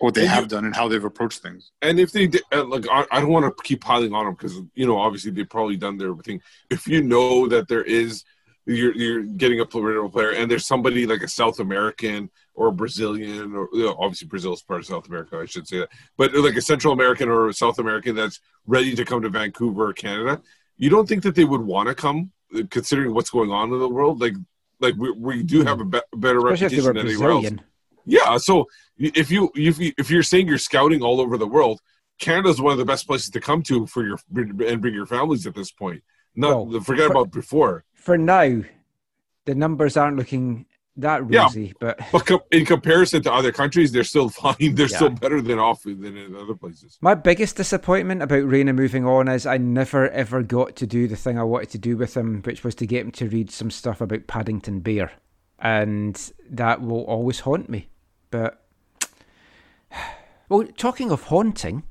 what 0.00 0.14
they 0.14 0.22
And 0.22 0.30
you- 0.30 0.34
have 0.34 0.48
done 0.48 0.64
and 0.64 0.74
how 0.74 0.88
they've 0.88 1.04
approached 1.04 1.40
things. 1.42 1.70
And 1.82 2.00
if 2.00 2.10
they 2.10 2.26
did, 2.26 2.42
uh, 2.52 2.64
like, 2.64 2.86
I, 2.90 3.06
I 3.12 3.20
don't 3.20 3.30
want 3.30 3.44
to 3.46 3.62
keep 3.62 3.80
piling 3.82 4.12
on 4.14 4.24
them 4.24 4.34
because 4.34 4.54
you 4.74 4.86
know, 4.86 4.98
obviously 4.98 5.30
they've 5.30 5.48
probably 5.48 5.76
done 5.76 5.98
their 5.98 6.14
thing. 6.16 6.40
If 6.70 6.88
you 6.88 7.02
know 7.02 7.46
that 7.48 7.68
there 7.68 7.82
is, 7.82 8.24
you're 8.66 8.94
you're 8.94 9.22
getting 9.22 9.60
a 9.60 9.66
political 9.66 10.08
player, 10.08 10.30
and 10.30 10.50
there's 10.50 10.66
somebody 10.66 11.06
like 11.06 11.22
a 11.22 11.28
South 11.28 11.60
American 11.60 12.30
or 12.54 12.68
a 12.68 12.72
Brazilian, 12.72 13.54
or 13.54 13.68
you 13.72 13.84
know, 13.84 13.96
obviously 13.98 14.28
Brazil 14.28 14.52
is 14.52 14.62
part 14.62 14.80
of 14.80 14.86
South 14.86 15.06
America, 15.08 15.38
I 15.38 15.46
should 15.46 15.66
say 15.66 15.78
that, 15.80 15.88
but 16.16 16.34
like 16.34 16.56
a 16.56 16.62
Central 16.62 16.92
American 16.92 17.28
or 17.28 17.48
a 17.48 17.54
South 17.54 17.78
American 17.78 18.14
that's 18.14 18.40
ready 18.66 18.94
to 18.94 19.04
come 19.04 19.22
to 19.22 19.28
Vancouver 19.28 19.88
or 19.88 19.92
Canada, 19.92 20.40
you 20.76 20.90
don't 20.90 21.08
think 21.08 21.22
that 21.24 21.34
they 21.34 21.44
would 21.44 21.62
want 21.62 21.88
to 21.88 21.94
come, 21.94 22.32
uh, 22.54 22.62
considering 22.70 23.12
what's 23.14 23.30
going 23.30 23.50
on 23.50 23.72
in 23.72 23.78
the 23.78 23.88
world, 23.88 24.20
like. 24.20 24.34
Like 24.82 24.94
we, 24.96 25.10
we 25.10 25.42
do 25.42 25.62
have 25.62 25.78
a 25.78 25.84
be- 25.84 26.00
better 26.16 26.38
Especially 26.38 26.78
reputation 26.78 26.84
were 26.86 26.92
than 26.94 27.06
anywhere 27.06 27.30
else. 27.32 27.50
Yeah, 28.10 28.36
so 28.38 28.66
if 28.98 29.30
you 29.30 29.50
if 29.54 29.78
you 29.78 29.92
if 29.96 30.10
you're 30.10 30.22
saying 30.22 30.46
you're 30.48 30.58
scouting 30.58 31.02
all 31.02 31.20
over 31.20 31.38
the 31.38 31.46
world, 31.46 31.80
Canada's 32.18 32.60
one 32.60 32.72
of 32.72 32.78
the 32.78 32.84
best 32.84 33.06
places 33.06 33.30
to 33.30 33.40
come 33.40 33.62
to 33.64 33.86
for 33.86 34.04
your 34.04 34.18
and 34.36 34.80
bring 34.80 34.94
your 34.94 35.06
families 35.06 35.46
at 35.46 35.54
this 35.54 35.70
point. 35.70 36.02
Not 36.34 36.66
Well, 36.68 36.80
forget 36.80 37.06
for- 37.06 37.12
about 37.12 37.30
before. 37.32 37.84
For 37.94 38.16
now, 38.18 38.62
the 39.46 39.54
numbers 39.54 39.96
aren't 39.96 40.16
looking 40.16 40.66
that 40.96 41.22
Yeah. 41.30 41.44
rosy, 41.44 41.72
but 41.80 41.98
But 42.12 42.26
com- 42.26 42.40
in 42.50 42.66
comparison 42.66 43.22
to 43.22 43.32
other 43.32 43.52
countries, 43.52 43.90
they're 43.92 44.04
still 44.04 44.28
fine. 44.42 44.74
They're 44.74 44.86
Yeah. 44.88 44.96
still 44.96 45.10
better 45.10 45.40
than 45.40 45.58
off 45.58 45.82
than 45.84 46.04
in 46.16 46.34
other 46.36 46.54
places. 46.54 46.98
My 47.00 47.14
biggest 47.14 47.56
disappointment 47.56 48.22
about 48.22 48.44
Reyna 48.44 48.72
moving 48.72 49.06
on 49.06 49.28
is 49.28 49.46
I 49.46 49.56
never 49.56 50.10
ever 50.10 50.42
got 50.42 50.76
to 50.76 50.86
do 50.86 51.06
the 51.08 51.16
thing 51.16 51.38
I 51.38 51.44
wanted 51.44 51.70
to 51.70 51.78
do 51.78 51.96
with 51.96 52.16
him, 52.16 52.42
which 52.44 52.64
was 52.64 52.74
to 52.76 52.86
get 52.86 53.04
him 53.06 53.12
to 53.12 53.28
read 53.28 53.50
some 53.50 53.70
stuff 53.70 54.00
about 54.00 54.26
Paddington 54.26 54.80
Bear. 54.80 55.12
And 55.58 56.16
that 56.50 56.80
will 56.82 57.04
always 57.04 57.40
haunt 57.40 57.68
me. 57.68 57.88
But, 58.30 58.64
well, 60.48 60.64
talking 60.76 61.10
of 61.10 61.24
haunting, 61.24 61.84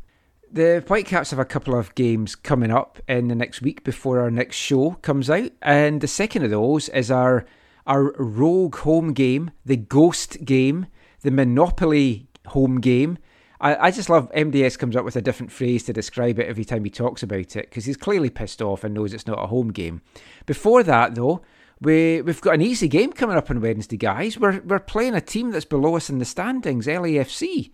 the 0.51 0.83
Whitecaps 0.87 1.31
have 1.31 1.39
a 1.39 1.45
couple 1.45 1.75
of 1.75 1.93
games 1.95 2.35
coming 2.35 2.71
up 2.71 2.99
in 3.07 3.27
the 3.27 3.35
next 3.35 3.61
week 3.61 3.83
before 3.83 4.19
our 4.19 4.31
next 4.31 4.55
show 4.55 4.91
comes 5.01 5.29
out. 5.29 5.51
And 5.61 6.01
the 6.01 6.07
second 6.07 6.43
of 6.43 6.51
those 6.51 6.89
is 6.89 7.11
our, 7.11 7.45
our 7.85 8.13
rogue 8.17 8.77
home 8.77 9.13
game, 9.13 9.51
the 9.65 9.77
ghost 9.77 10.43
game, 10.45 10.87
the 11.21 11.31
Monopoly 11.31 12.27
home 12.47 12.79
game. 12.81 13.17
I, 13.61 13.87
I 13.87 13.91
just 13.91 14.09
love 14.09 14.31
MDS 14.31 14.79
comes 14.79 14.95
up 14.95 15.05
with 15.05 15.15
a 15.15 15.21
different 15.21 15.51
phrase 15.51 15.83
to 15.83 15.93
describe 15.93 16.39
it 16.39 16.47
every 16.47 16.65
time 16.65 16.83
he 16.83 16.89
talks 16.89 17.21
about 17.21 17.55
it 17.55 17.69
because 17.69 17.85
he's 17.85 17.97
clearly 17.97 18.29
pissed 18.29 18.61
off 18.61 18.83
and 18.83 18.93
knows 18.93 19.13
it's 19.13 19.27
not 19.27 19.43
a 19.43 19.47
home 19.47 19.71
game. 19.71 20.01
Before 20.45 20.81
that, 20.83 21.15
though, 21.15 21.41
we 21.81 22.21
we've 22.21 22.41
got 22.41 22.55
an 22.55 22.61
easy 22.61 22.87
game 22.87 23.13
coming 23.13 23.37
up 23.37 23.49
on 23.49 23.61
Wednesday, 23.61 23.97
guys. 23.97 24.37
We're 24.37 24.61
we're 24.61 24.79
playing 24.79 25.15
a 25.15 25.21
team 25.21 25.51
that's 25.51 25.65
below 25.65 25.95
us 25.95 26.09
in 26.09 26.19
the 26.19 26.25
standings, 26.25 26.87
LAFC. 26.87 27.71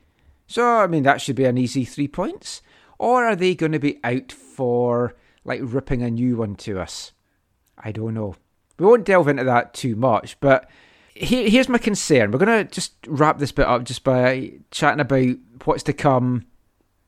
So 0.48 0.78
I 0.78 0.88
mean 0.88 1.04
that 1.04 1.22
should 1.22 1.36
be 1.36 1.46
an 1.46 1.58
easy 1.58 1.86
three 1.86 2.08
points. 2.08 2.62
Or 2.98 3.26
are 3.26 3.36
they 3.36 3.56
going 3.56 3.74
to 3.74 3.80
be 3.80 4.00
out 4.04 4.32
for 4.32 5.16
like 5.44 5.60
ripping 5.64 6.02
a 6.02 6.10
new 6.10 6.38
one 6.38 6.56
to 6.58 6.80
us? 6.80 7.12
I 7.78 7.92
don't 7.92 8.14
know. 8.14 8.36
We 8.80 8.86
won't 8.86 9.06
delve 9.06 9.28
into 9.28 9.44
that 9.44 9.74
too 9.74 9.96
much, 9.96 10.40
but 10.40 10.70
here, 11.14 11.50
here's 11.50 11.70
my 11.70 11.78
concern. 11.78 12.32
We're 12.32 12.40
going 12.40 12.66
to 12.66 12.72
just 12.72 12.94
wrap 13.08 13.38
this 13.38 13.52
bit 13.52 13.68
up 13.68 13.84
just 13.84 14.04
by 14.04 14.54
chatting 14.72 15.00
about 15.00 15.38
what's 15.64 15.84
to 15.84 15.94
come, 15.94 16.46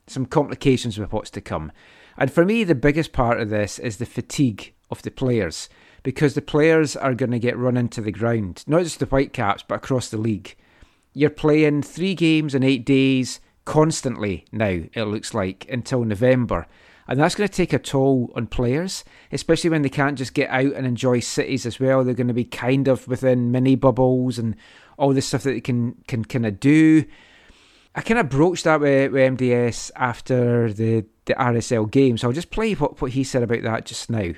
some 0.06 0.26
complications 0.26 0.98
with 0.98 1.12
what's 1.12 1.30
to 1.30 1.40
come. 1.40 1.72
And 2.16 2.30
for 2.32 2.44
me, 2.44 2.64
the 2.64 2.74
biggest 2.74 3.12
part 3.12 3.40
of 3.40 3.50
this 3.50 3.78
is 3.78 3.98
the 3.98 4.06
fatigue 4.06 4.74
of 4.90 5.02
the 5.02 5.10
players 5.10 5.68
because 6.08 6.32
the 6.32 6.40
players 6.40 6.96
are 6.96 7.12
going 7.12 7.32
to 7.32 7.38
get 7.38 7.58
run 7.58 7.76
into 7.76 8.00
the 8.00 8.10
ground, 8.10 8.64
not 8.66 8.82
just 8.82 8.98
the 8.98 9.04
Whitecaps, 9.04 9.62
but 9.68 9.74
across 9.74 10.08
the 10.08 10.16
league. 10.16 10.56
You're 11.12 11.28
playing 11.28 11.82
three 11.82 12.14
games 12.14 12.54
in 12.54 12.62
eight 12.62 12.86
days 12.86 13.40
constantly 13.66 14.46
now, 14.50 14.84
it 14.94 15.02
looks 15.02 15.34
like, 15.34 15.66
until 15.68 16.02
November. 16.04 16.66
And 17.06 17.20
that's 17.20 17.34
going 17.34 17.46
to 17.46 17.54
take 17.54 17.74
a 17.74 17.78
toll 17.78 18.32
on 18.34 18.46
players, 18.46 19.04
especially 19.32 19.68
when 19.68 19.82
they 19.82 19.90
can't 19.90 20.16
just 20.16 20.32
get 20.32 20.48
out 20.48 20.72
and 20.72 20.86
enjoy 20.86 21.20
cities 21.20 21.66
as 21.66 21.78
well. 21.78 22.02
They're 22.02 22.14
going 22.14 22.28
to 22.28 22.32
be 22.32 22.46
kind 22.46 22.88
of 22.88 23.06
within 23.06 23.52
mini 23.52 23.76
bubbles 23.76 24.38
and 24.38 24.56
all 24.96 25.12
the 25.12 25.20
stuff 25.20 25.42
that 25.42 25.50
they 25.50 25.60
can 25.60 25.94
can 26.06 26.24
kind 26.24 26.46
of 26.46 26.58
do. 26.58 27.04
I 27.94 28.00
kind 28.00 28.18
of 28.18 28.30
broached 28.30 28.64
that 28.64 28.80
with, 28.80 29.12
with 29.12 29.38
MDS 29.38 29.90
after 29.94 30.72
the, 30.72 31.04
the 31.26 31.34
RSL 31.34 31.90
game, 31.90 32.16
so 32.16 32.28
I'll 32.28 32.32
just 32.32 32.50
play 32.50 32.72
what, 32.72 32.98
what 33.02 33.10
he 33.10 33.24
said 33.24 33.42
about 33.42 33.62
that 33.64 33.84
just 33.84 34.08
now. 34.08 34.32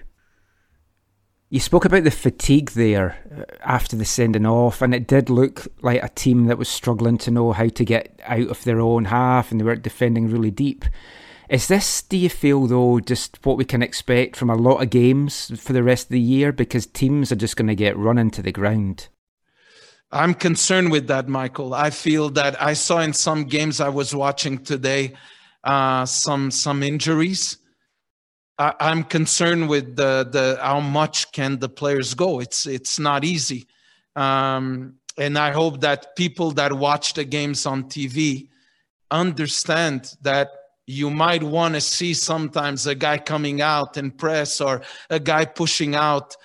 You 1.53 1.59
spoke 1.59 1.85
about 1.85 2.05
the 2.05 2.13
fatigue 2.13 2.71
there 2.71 3.19
uh, 3.37 3.43
after 3.65 3.97
the 3.97 4.05
sending 4.05 4.47
off, 4.47 4.81
and 4.81 4.95
it 4.95 5.09
did 5.09 5.29
look 5.29 5.67
like 5.83 6.01
a 6.01 6.09
team 6.09 6.47
that 6.47 6.59
was 6.59 6.69
struggling 6.69 7.19
to 7.19 7.33
know 7.33 7.51
how 7.51 7.67
to 7.67 7.85
get 7.85 8.21
out 8.25 8.47
of 8.47 8.63
their 8.63 8.81
own 8.81 9.07
half, 9.07 9.51
and 9.51 9.61
they 9.61 9.65
weren't 9.65 9.83
defending 9.83 10.31
really 10.31 10.53
deep. 10.53 10.85
Is 11.49 11.67
this, 11.67 12.03
do 12.03 12.17
you 12.17 12.29
feel, 12.29 12.69
though, 12.69 13.01
just 13.01 13.45
what 13.45 13.57
we 13.57 13.65
can 13.65 13.83
expect 13.83 14.37
from 14.37 14.49
a 14.49 14.55
lot 14.55 14.81
of 14.81 14.91
games 14.91 15.51
for 15.61 15.73
the 15.73 15.83
rest 15.83 16.05
of 16.05 16.11
the 16.11 16.21
year? 16.21 16.53
Because 16.53 16.87
teams 16.87 17.33
are 17.33 17.37
just 17.37 17.57
going 17.57 17.67
to 17.67 17.75
get 17.75 17.99
run 17.99 18.17
into 18.17 18.43
the 18.43 18.53
ground. 18.53 19.09
I'm 20.13 20.35
concerned 20.35 20.93
with 20.93 21.09
that, 21.09 21.29
Michael. 21.29 21.75
I 21.75 21.91
feel 21.91 22.31
that 22.31 22.63
I 22.63 22.75
saw 22.75 23.01
in 23.01 23.13
some 23.13 23.43
games 23.45 23.81
I 23.81 23.89
was 23.89 24.15
watching 24.15 24.59
today 24.59 25.15
uh, 25.65 26.07
some 26.07 26.53
some 26.53 26.85
injuries. 26.85 27.57
I, 28.61 28.75
I'm 28.79 29.05
concerned 29.05 29.71
with 29.71 29.97
the 29.97 30.29
the 30.31 30.59
how 30.61 30.81
much 30.81 31.33
can 31.33 31.59
the 31.59 31.69
players 31.69 32.13
go. 32.15 32.41
It's 32.41 32.67
it's 32.67 32.99
not 32.99 33.25
easy, 33.25 33.67
um, 34.15 34.97
and 35.17 35.39
I 35.39 35.51
hope 35.51 35.81
that 35.81 36.15
people 36.15 36.53
that 36.53 36.73
watch 36.75 37.15
the 37.15 37.25
games 37.25 37.65
on 37.65 37.85
TV 37.85 38.49
understand 39.11 40.15
that 40.21 40.51
you 40.87 41.09
might 41.09 41.43
want 41.43 41.75
to 41.75 41.81
see 41.81 42.13
sometimes 42.13 42.87
a 42.87 42.95
guy 42.95 43.17
coming 43.17 43.63
out 43.63 43.97
and 43.97 44.17
press 44.17 44.61
or 44.61 44.83
a 45.09 45.19
guy 45.19 45.47
pushing 45.47 45.95
out. 45.95 46.37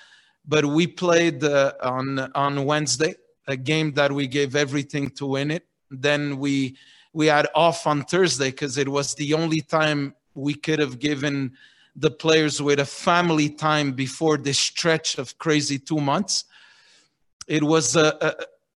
But 0.48 0.66
we 0.66 0.88
played 0.88 1.44
uh, 1.44 1.74
on 1.84 2.20
on 2.34 2.64
Wednesday 2.64 3.16
a 3.48 3.58
game 3.58 3.92
that 3.94 4.12
we 4.12 4.28
gave 4.28 4.56
everything 4.56 5.10
to 5.18 5.26
win 5.26 5.52
it. 5.52 5.68
Then 5.92 6.38
we 6.38 6.78
we 7.12 7.28
had 7.28 7.48
off 7.54 7.86
on 7.86 8.06
Thursday 8.06 8.52
because 8.52 8.78
it 8.78 8.88
was 8.88 9.16
the 9.16 9.34
only 9.34 9.60
time 9.60 10.16
we 10.34 10.54
could 10.54 10.80
have 10.80 11.00
given 11.00 11.52
the 11.96 12.12
players 12.12 12.62
with 12.62 12.80
a 12.80 12.86
family 12.86 13.50
time 13.50 13.94
before 13.94 14.38
this 14.38 14.60
stretch 14.60 15.18
of 15.18 15.38
crazy 15.38 15.80
two 15.80 16.00
months. 16.00 16.46
It 17.48 17.64
was 17.64 17.96
a, 17.96 18.18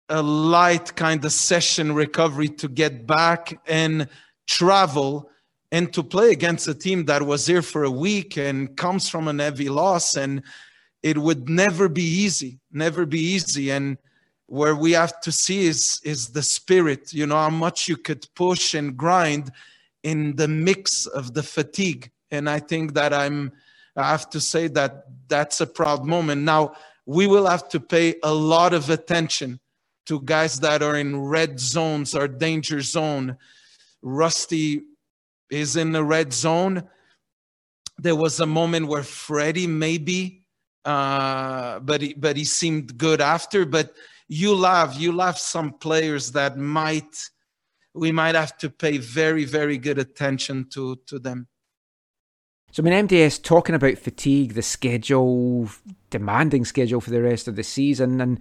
a, 0.10 0.20
a 0.20 0.22
light 0.22 0.96
kind 0.96 1.24
of 1.26 1.32
session 1.32 1.94
recovery 1.94 2.50
to 2.50 2.68
get 2.68 3.08
back 3.08 3.60
and 3.66 4.08
travel 4.46 5.30
and 5.72 5.92
to 5.94 6.04
play 6.04 6.32
against 6.32 6.68
a 6.68 6.74
team 6.74 7.06
that 7.06 7.24
was 7.24 7.48
here 7.48 7.62
for 7.62 7.84
a 7.84 7.92
week 7.92 8.38
and 8.38 8.78
comes 8.78 9.10
from 9.10 9.28
an 9.28 9.40
heavy 9.40 9.70
loss. 9.70 10.16
And 10.16 10.44
it 11.04 11.18
would 11.18 11.50
never 11.50 11.90
be 11.90 12.04
easy 12.04 12.60
never 12.78 13.06
be 13.06 13.20
easy. 13.20 13.72
And 13.72 13.98
where 14.46 14.76
we 14.76 14.92
have 14.94 15.20
to 15.22 15.32
see 15.32 15.66
is 15.66 16.00
is 16.06 16.30
the 16.30 16.42
spirit 16.42 17.14
you 17.14 17.28
know 17.28 17.36
how 17.36 17.50
much 17.50 17.90
you 17.90 17.98
could 17.98 18.26
push 18.34 18.74
and 18.74 18.96
grind 18.96 19.52
in 20.04 20.38
the 20.38 20.48
mix 20.48 21.06
of 21.06 21.34
the 21.34 21.44
fatigue 21.44 22.12
and 22.32 22.50
i 22.50 22.60
think 22.60 22.94
that 22.94 23.14
i'm 23.14 23.52
i 23.96 24.10
have 24.10 24.30
to 24.30 24.40
say 24.40 24.68
that 24.68 25.08
that's 25.28 25.62
a 25.62 25.68
proud 25.68 26.06
moment. 26.06 26.42
Now 26.44 26.74
we 27.06 27.28
will 27.28 27.46
have 27.46 27.70
to 27.70 27.80
pay 27.80 28.16
a 28.24 28.34
lot 28.34 28.74
of 28.74 28.90
attention 28.90 29.60
to 30.06 30.22
guys 30.22 30.60
that 30.62 30.82
are 30.82 30.98
in 30.98 31.26
red 31.26 31.60
zones 31.60 32.16
or 32.16 32.28
danger 32.28 32.82
zone. 32.82 33.38
Rusty 34.02 34.84
is 35.50 35.76
in 35.76 35.92
the 35.92 36.04
red 36.04 36.34
zone. 36.34 36.88
There 37.98 38.16
was 38.16 38.40
a 38.40 38.46
moment 38.46 38.88
where 38.88 39.02
fredy 39.02 39.68
maybe 39.68 40.44
uh, 40.86 41.80
but 41.80 42.02
he, 42.02 42.14
but 42.14 42.38
he 42.38 42.46
seemed 42.46 42.98
good 42.98 43.20
after. 43.20 43.66
But 43.66 43.94
you 44.30 44.56
love 44.56 44.96
you 44.96 45.12
love 45.12 45.38
some 45.38 45.74
players 45.74 46.32
that 46.34 46.58
might 46.58 47.30
we 47.94 48.12
might 48.12 48.36
have 48.36 48.58
to 48.60 48.70
pay 48.70 48.98
very 48.98 49.44
very 49.46 49.78
good 49.78 49.98
attention 49.98 50.68
to 50.70 50.98
to 51.08 51.20
them 51.20 51.48
So, 52.78 52.84
I 52.84 52.92
mean, 52.92 53.08
MDS 53.08 53.42
talking 53.42 53.74
about 53.74 53.98
fatigue, 53.98 54.54
the 54.54 54.62
schedule, 54.62 55.68
demanding 56.12 56.64
schedule 56.64 57.02
for 57.02 57.10
the 57.10 57.24
rest 57.24 57.48
of 57.48 57.56
the 57.56 57.64
season, 57.64 58.22
and 58.22 58.40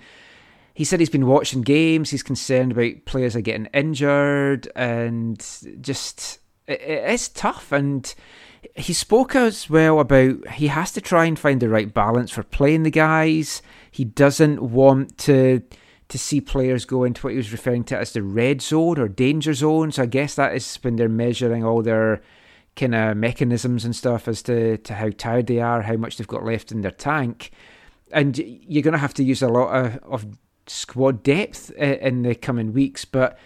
he 0.75 0.85
said 0.85 1.01
he's 1.01 1.09
been 1.09 1.27
watching 1.27 1.63
games. 1.63 2.11
He's 2.11 2.23
concerned 2.23 2.73
about 2.73 3.07
players 3.07 3.35
are 3.35 3.41
getting 3.41 3.65
injured, 3.73 4.71
and 4.77 5.39
just 5.81 6.41
it, 6.67 6.83
it's 6.83 7.29
tough. 7.29 7.73
And 7.73 8.15
he 8.75 8.93
spoke 8.93 9.35
as 9.35 9.71
well 9.71 10.01
about 10.01 10.47
he 10.49 10.67
has 10.67 10.93
to 10.93 11.01
try 11.01 11.25
and 11.25 11.39
find 11.39 11.63
the 11.63 11.71
right 11.71 11.95
balance 11.95 12.31
for 12.31 12.43
playing 12.43 12.83
the 12.83 12.91
guys. 12.91 13.63
He 13.91 14.05
doesn't 14.05 14.61
want 14.61 15.17
to 15.17 15.63
to 16.09 16.19
see 16.19 16.43
players 16.43 16.85
go 16.85 17.05
into 17.05 17.23
what 17.23 17.31
he 17.31 17.39
was 17.39 17.53
referring 17.53 17.85
to 17.85 17.97
as 17.97 18.13
the 18.13 18.23
red 18.23 18.61
zone 18.61 18.99
or 18.99 19.09
danger 19.09 19.55
zone. 19.55 19.93
So 19.93 20.03
I 20.03 20.07
guess 20.07 20.35
that 20.35 20.55
is 20.55 20.77
when 20.83 20.97
they're 20.97 21.09
measuring 21.09 21.65
all 21.65 21.81
their 21.81 22.21
kind 22.77 22.95
of 22.95 23.17
mechanisms 23.17 23.85
and 23.85 23.97
stuff 23.97 24.29
as 24.29 24.43
to, 24.43 24.77
to 24.79 24.95
how 24.95 25.11
tired 25.11 25.47
they 25.47 25.61
are, 25.61 25.83
how 25.83 25.97
much 25.97 26.17
they've 26.17 26.27
got 26.27 26.45
left 26.45 26.71
in 26.71 26.83
their 26.83 26.91
tank. 26.91 27.51
And 28.13 28.39
you're 28.39 28.83
going 28.83 28.93
to 28.93 28.99
have 28.99 29.15
to 29.15 29.25
use 29.25 29.43
a 29.43 29.49
lot 29.49 29.75
of, 29.75 29.97
of 30.05 30.27
squad 30.67 31.23
depth 31.23 31.71
in 31.73 32.23
the 32.23 32.35
coming 32.35 32.73
weeks. 32.73 33.05
But 33.05 33.39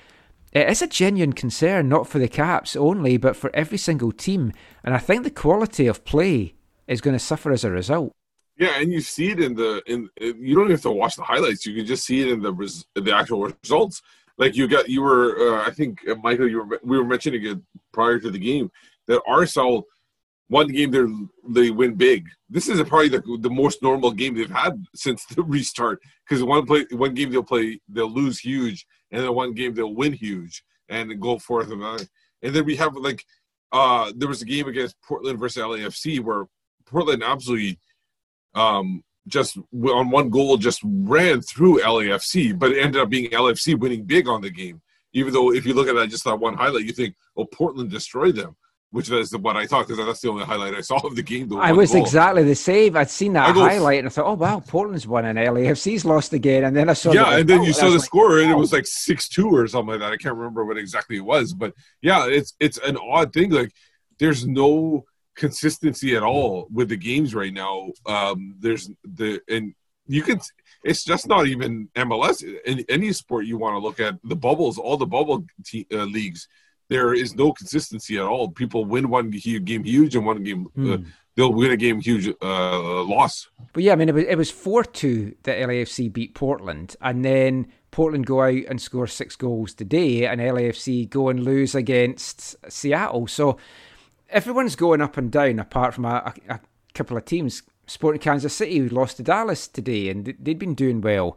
it 0.52 0.68
is 0.68 0.82
a 0.82 0.86
genuine 0.86 1.32
concern, 1.32 1.88
not 1.88 2.08
for 2.08 2.18
the 2.18 2.28
Caps 2.28 2.76
only, 2.76 3.16
but 3.16 3.36
for 3.36 3.54
every 3.54 3.78
single 3.78 4.12
team. 4.12 4.52
And 4.84 4.94
I 4.94 4.98
think 4.98 5.22
the 5.22 5.30
quality 5.30 5.86
of 5.86 6.04
play 6.04 6.54
is 6.88 7.00
going 7.00 7.14
to 7.14 7.24
suffer 7.24 7.52
as 7.52 7.64
a 7.64 7.70
result. 7.70 8.12
Yeah, 8.58 8.78
and 8.78 8.92
you 8.92 9.00
see 9.00 9.30
it 9.30 9.40
in 9.40 9.54
the 9.54 9.80
in. 9.86 10.10
You 10.18 10.54
don't 10.54 10.70
have 10.70 10.82
to 10.82 10.90
watch 10.90 11.16
the 11.16 11.22
highlights. 11.22 11.64
You 11.64 11.74
can 11.74 11.86
just 11.86 12.04
see 12.04 12.20
it 12.20 12.28
in 12.28 12.42
the 12.42 12.52
res, 12.52 12.84
the 12.94 13.16
actual 13.16 13.50
results. 13.62 14.02
Like 14.36 14.54
you 14.54 14.68
got, 14.68 14.90
you 14.90 15.00
were. 15.00 15.34
Uh, 15.38 15.66
I 15.66 15.70
think 15.70 16.06
uh, 16.06 16.16
Michael, 16.16 16.46
you 16.46 16.62
were. 16.62 16.80
We 16.82 16.98
were 16.98 17.04
mentioning 17.04 17.42
it 17.46 17.58
prior 17.92 18.18
to 18.18 18.30
the 18.30 18.38
game 18.38 18.70
that 19.10 19.22
RSL 19.28 19.82
one 20.48 20.66
game 20.66 20.90
they 20.90 21.04
they 21.48 21.70
win 21.70 21.94
big. 21.94 22.26
This 22.48 22.68
is 22.68 22.82
probably 22.88 23.08
the 23.08 23.22
the 23.40 23.50
most 23.50 23.82
normal 23.82 24.10
game 24.10 24.34
they've 24.34 24.50
had 24.50 24.84
since 24.94 25.24
the 25.26 25.42
restart. 25.54 26.00
Because 26.28 26.42
one 26.42 26.66
play, 26.66 26.86
one 26.90 27.14
game 27.14 27.30
they'll 27.30 27.42
play, 27.42 27.80
they'll 27.88 28.10
lose 28.10 28.40
huge, 28.40 28.86
and 29.10 29.22
then 29.22 29.34
one 29.34 29.52
game 29.54 29.74
they'll 29.74 29.94
win 29.94 30.12
huge 30.12 30.64
and 30.88 31.20
go 31.20 31.38
forth 31.38 31.70
and 31.70 31.82
on. 31.82 32.00
And 32.42 32.54
then 32.54 32.64
we 32.64 32.76
have 32.76 32.96
like, 32.96 33.24
uh, 33.70 34.12
there 34.16 34.28
was 34.28 34.42
a 34.42 34.46
game 34.46 34.66
against 34.66 35.00
Portland 35.06 35.38
versus 35.38 35.62
LAFC 35.62 36.20
where 36.20 36.46
Portland 36.84 37.22
absolutely 37.22 37.78
um, 38.54 39.04
just 39.28 39.56
on 39.56 40.10
one 40.10 40.30
goal 40.30 40.56
just 40.56 40.80
ran 40.84 41.40
through 41.42 41.80
LAFC, 41.80 42.58
but 42.58 42.72
it 42.72 42.82
ended 42.82 43.00
up 43.00 43.08
being 43.08 43.30
LAFC 43.30 43.78
winning 43.78 44.04
big 44.04 44.28
on 44.28 44.40
the 44.40 44.50
game. 44.50 44.80
Even 45.12 45.32
though 45.32 45.52
if 45.52 45.64
you 45.64 45.74
look 45.74 45.88
at 45.88 45.94
that 45.94 46.08
just 46.08 46.24
that 46.24 46.38
one 46.38 46.54
highlight, 46.54 46.84
you 46.84 46.92
think, 46.92 47.14
oh, 47.36 47.44
Portland 47.44 47.90
destroyed 47.90 48.36
them, 48.36 48.56
which 48.92 49.10
is 49.10 49.36
what 49.36 49.56
I 49.56 49.66
thought 49.66 49.86
because 49.86 50.04
that's 50.04 50.20
the 50.20 50.30
only 50.30 50.44
highlight 50.44 50.74
I 50.74 50.80
saw 50.80 50.96
of 50.96 51.14
the 51.14 51.22
game. 51.22 51.48
The 51.48 51.56
I 51.56 51.72
was 51.72 51.92
goal. 51.92 52.02
exactly 52.02 52.42
the 52.42 52.54
same. 52.54 52.96
I'd 52.96 53.10
seen 53.10 53.34
that 53.34 53.54
go- 53.54 53.60
highlight 53.60 54.00
and 54.00 54.08
I 54.08 54.10
thought, 54.10 54.26
oh 54.26 54.34
wow, 54.34 54.60
Portland's 54.60 55.06
won 55.06 55.24
and 55.24 55.38
LAFC's 55.38 56.04
lost 56.04 56.32
again. 56.32 56.64
And 56.64 56.76
then 56.76 56.88
I 56.88 56.94
saw, 56.94 57.12
yeah, 57.12 57.30
the 57.30 57.36
and 57.36 57.48
then 57.48 57.60
result, 57.60 57.66
you 57.68 57.72
saw 57.72 57.86
the 57.86 57.96
like, 57.96 58.04
score, 58.04 58.40
and 58.40 58.50
it 58.50 58.56
was 58.56 58.72
like 58.72 58.86
six 58.86 59.28
two 59.28 59.54
or 59.54 59.66
something 59.68 59.92
like 59.92 60.00
that. 60.00 60.12
I 60.12 60.16
can't 60.16 60.36
remember 60.36 60.64
what 60.64 60.76
exactly 60.76 61.16
it 61.16 61.24
was, 61.24 61.54
but 61.54 61.74
yeah, 62.02 62.26
it's 62.26 62.54
it's 62.58 62.78
an 62.78 62.96
odd 62.96 63.32
thing. 63.32 63.50
Like 63.50 63.72
there's 64.18 64.46
no 64.46 65.04
consistency 65.36 66.16
at 66.16 66.22
all 66.22 66.66
with 66.72 66.88
the 66.88 66.96
games 66.96 67.34
right 67.34 67.52
now. 67.52 67.90
Um, 68.06 68.56
there's 68.58 68.90
the 69.04 69.40
and 69.48 69.74
you 70.06 70.22
can. 70.22 70.40
It's 70.82 71.04
just 71.04 71.28
not 71.28 71.46
even 71.46 71.88
MLS. 71.94 72.42
In 72.64 72.84
any 72.88 73.12
sport 73.12 73.44
you 73.44 73.58
want 73.58 73.74
to 73.74 73.78
look 73.78 74.00
at, 74.00 74.18
the 74.24 74.34
bubbles, 74.34 74.78
all 74.78 74.96
the 74.96 75.06
bubble 75.06 75.44
te- 75.64 75.86
uh, 75.92 76.04
leagues, 76.04 76.48
there 76.90 77.14
is 77.14 77.34
no 77.34 77.52
consistency 77.52 78.18
at 78.18 78.22
all. 78.24 78.50
People 78.50 78.84
win 78.84 79.08
one 79.08 79.30
game 79.30 79.84
huge 79.84 80.14
and 80.14 80.26
one 80.26 80.42
game 80.44 80.66
uh, 80.76 80.96
Hmm. 80.98 81.04
they'll 81.36 81.52
win 81.54 81.70
a 81.70 81.76
game 81.76 82.00
huge 82.00 82.28
uh, 82.42 83.02
loss. 83.04 83.48
But 83.72 83.82
yeah, 83.84 83.92
I 83.92 83.96
mean, 83.96 84.08
it 84.10 84.14
was 84.14 84.24
it 84.24 84.36
was 84.36 84.50
four 84.50 84.84
two 84.84 85.34
that 85.44 85.58
LAFC 85.58 86.12
beat 86.12 86.34
Portland, 86.34 86.96
and 87.00 87.24
then 87.24 87.68
Portland 87.90 88.26
go 88.26 88.42
out 88.42 88.64
and 88.68 88.80
score 88.80 89.06
six 89.06 89.34
goals 89.36 89.72
today, 89.74 90.26
and 90.26 90.40
LAFC 90.40 91.08
go 91.08 91.28
and 91.30 91.42
lose 91.42 91.74
against 91.74 92.56
Seattle. 92.70 93.26
So 93.26 93.56
everyone's 94.28 94.76
going 94.76 95.00
up 95.00 95.16
and 95.16 95.30
down, 95.30 95.58
apart 95.58 95.94
from 95.94 96.04
a, 96.04 96.34
a, 96.48 96.54
a 96.54 96.60
couple 96.94 97.16
of 97.16 97.24
teams. 97.24 97.62
Sporting 97.86 98.20
Kansas 98.20 98.54
City 98.54 98.78
who 98.78 98.88
lost 98.88 99.16
to 99.16 99.22
Dallas 99.24 99.66
today, 99.66 100.08
and 100.10 100.32
they'd 100.38 100.60
been 100.60 100.74
doing 100.76 101.00
well. 101.00 101.36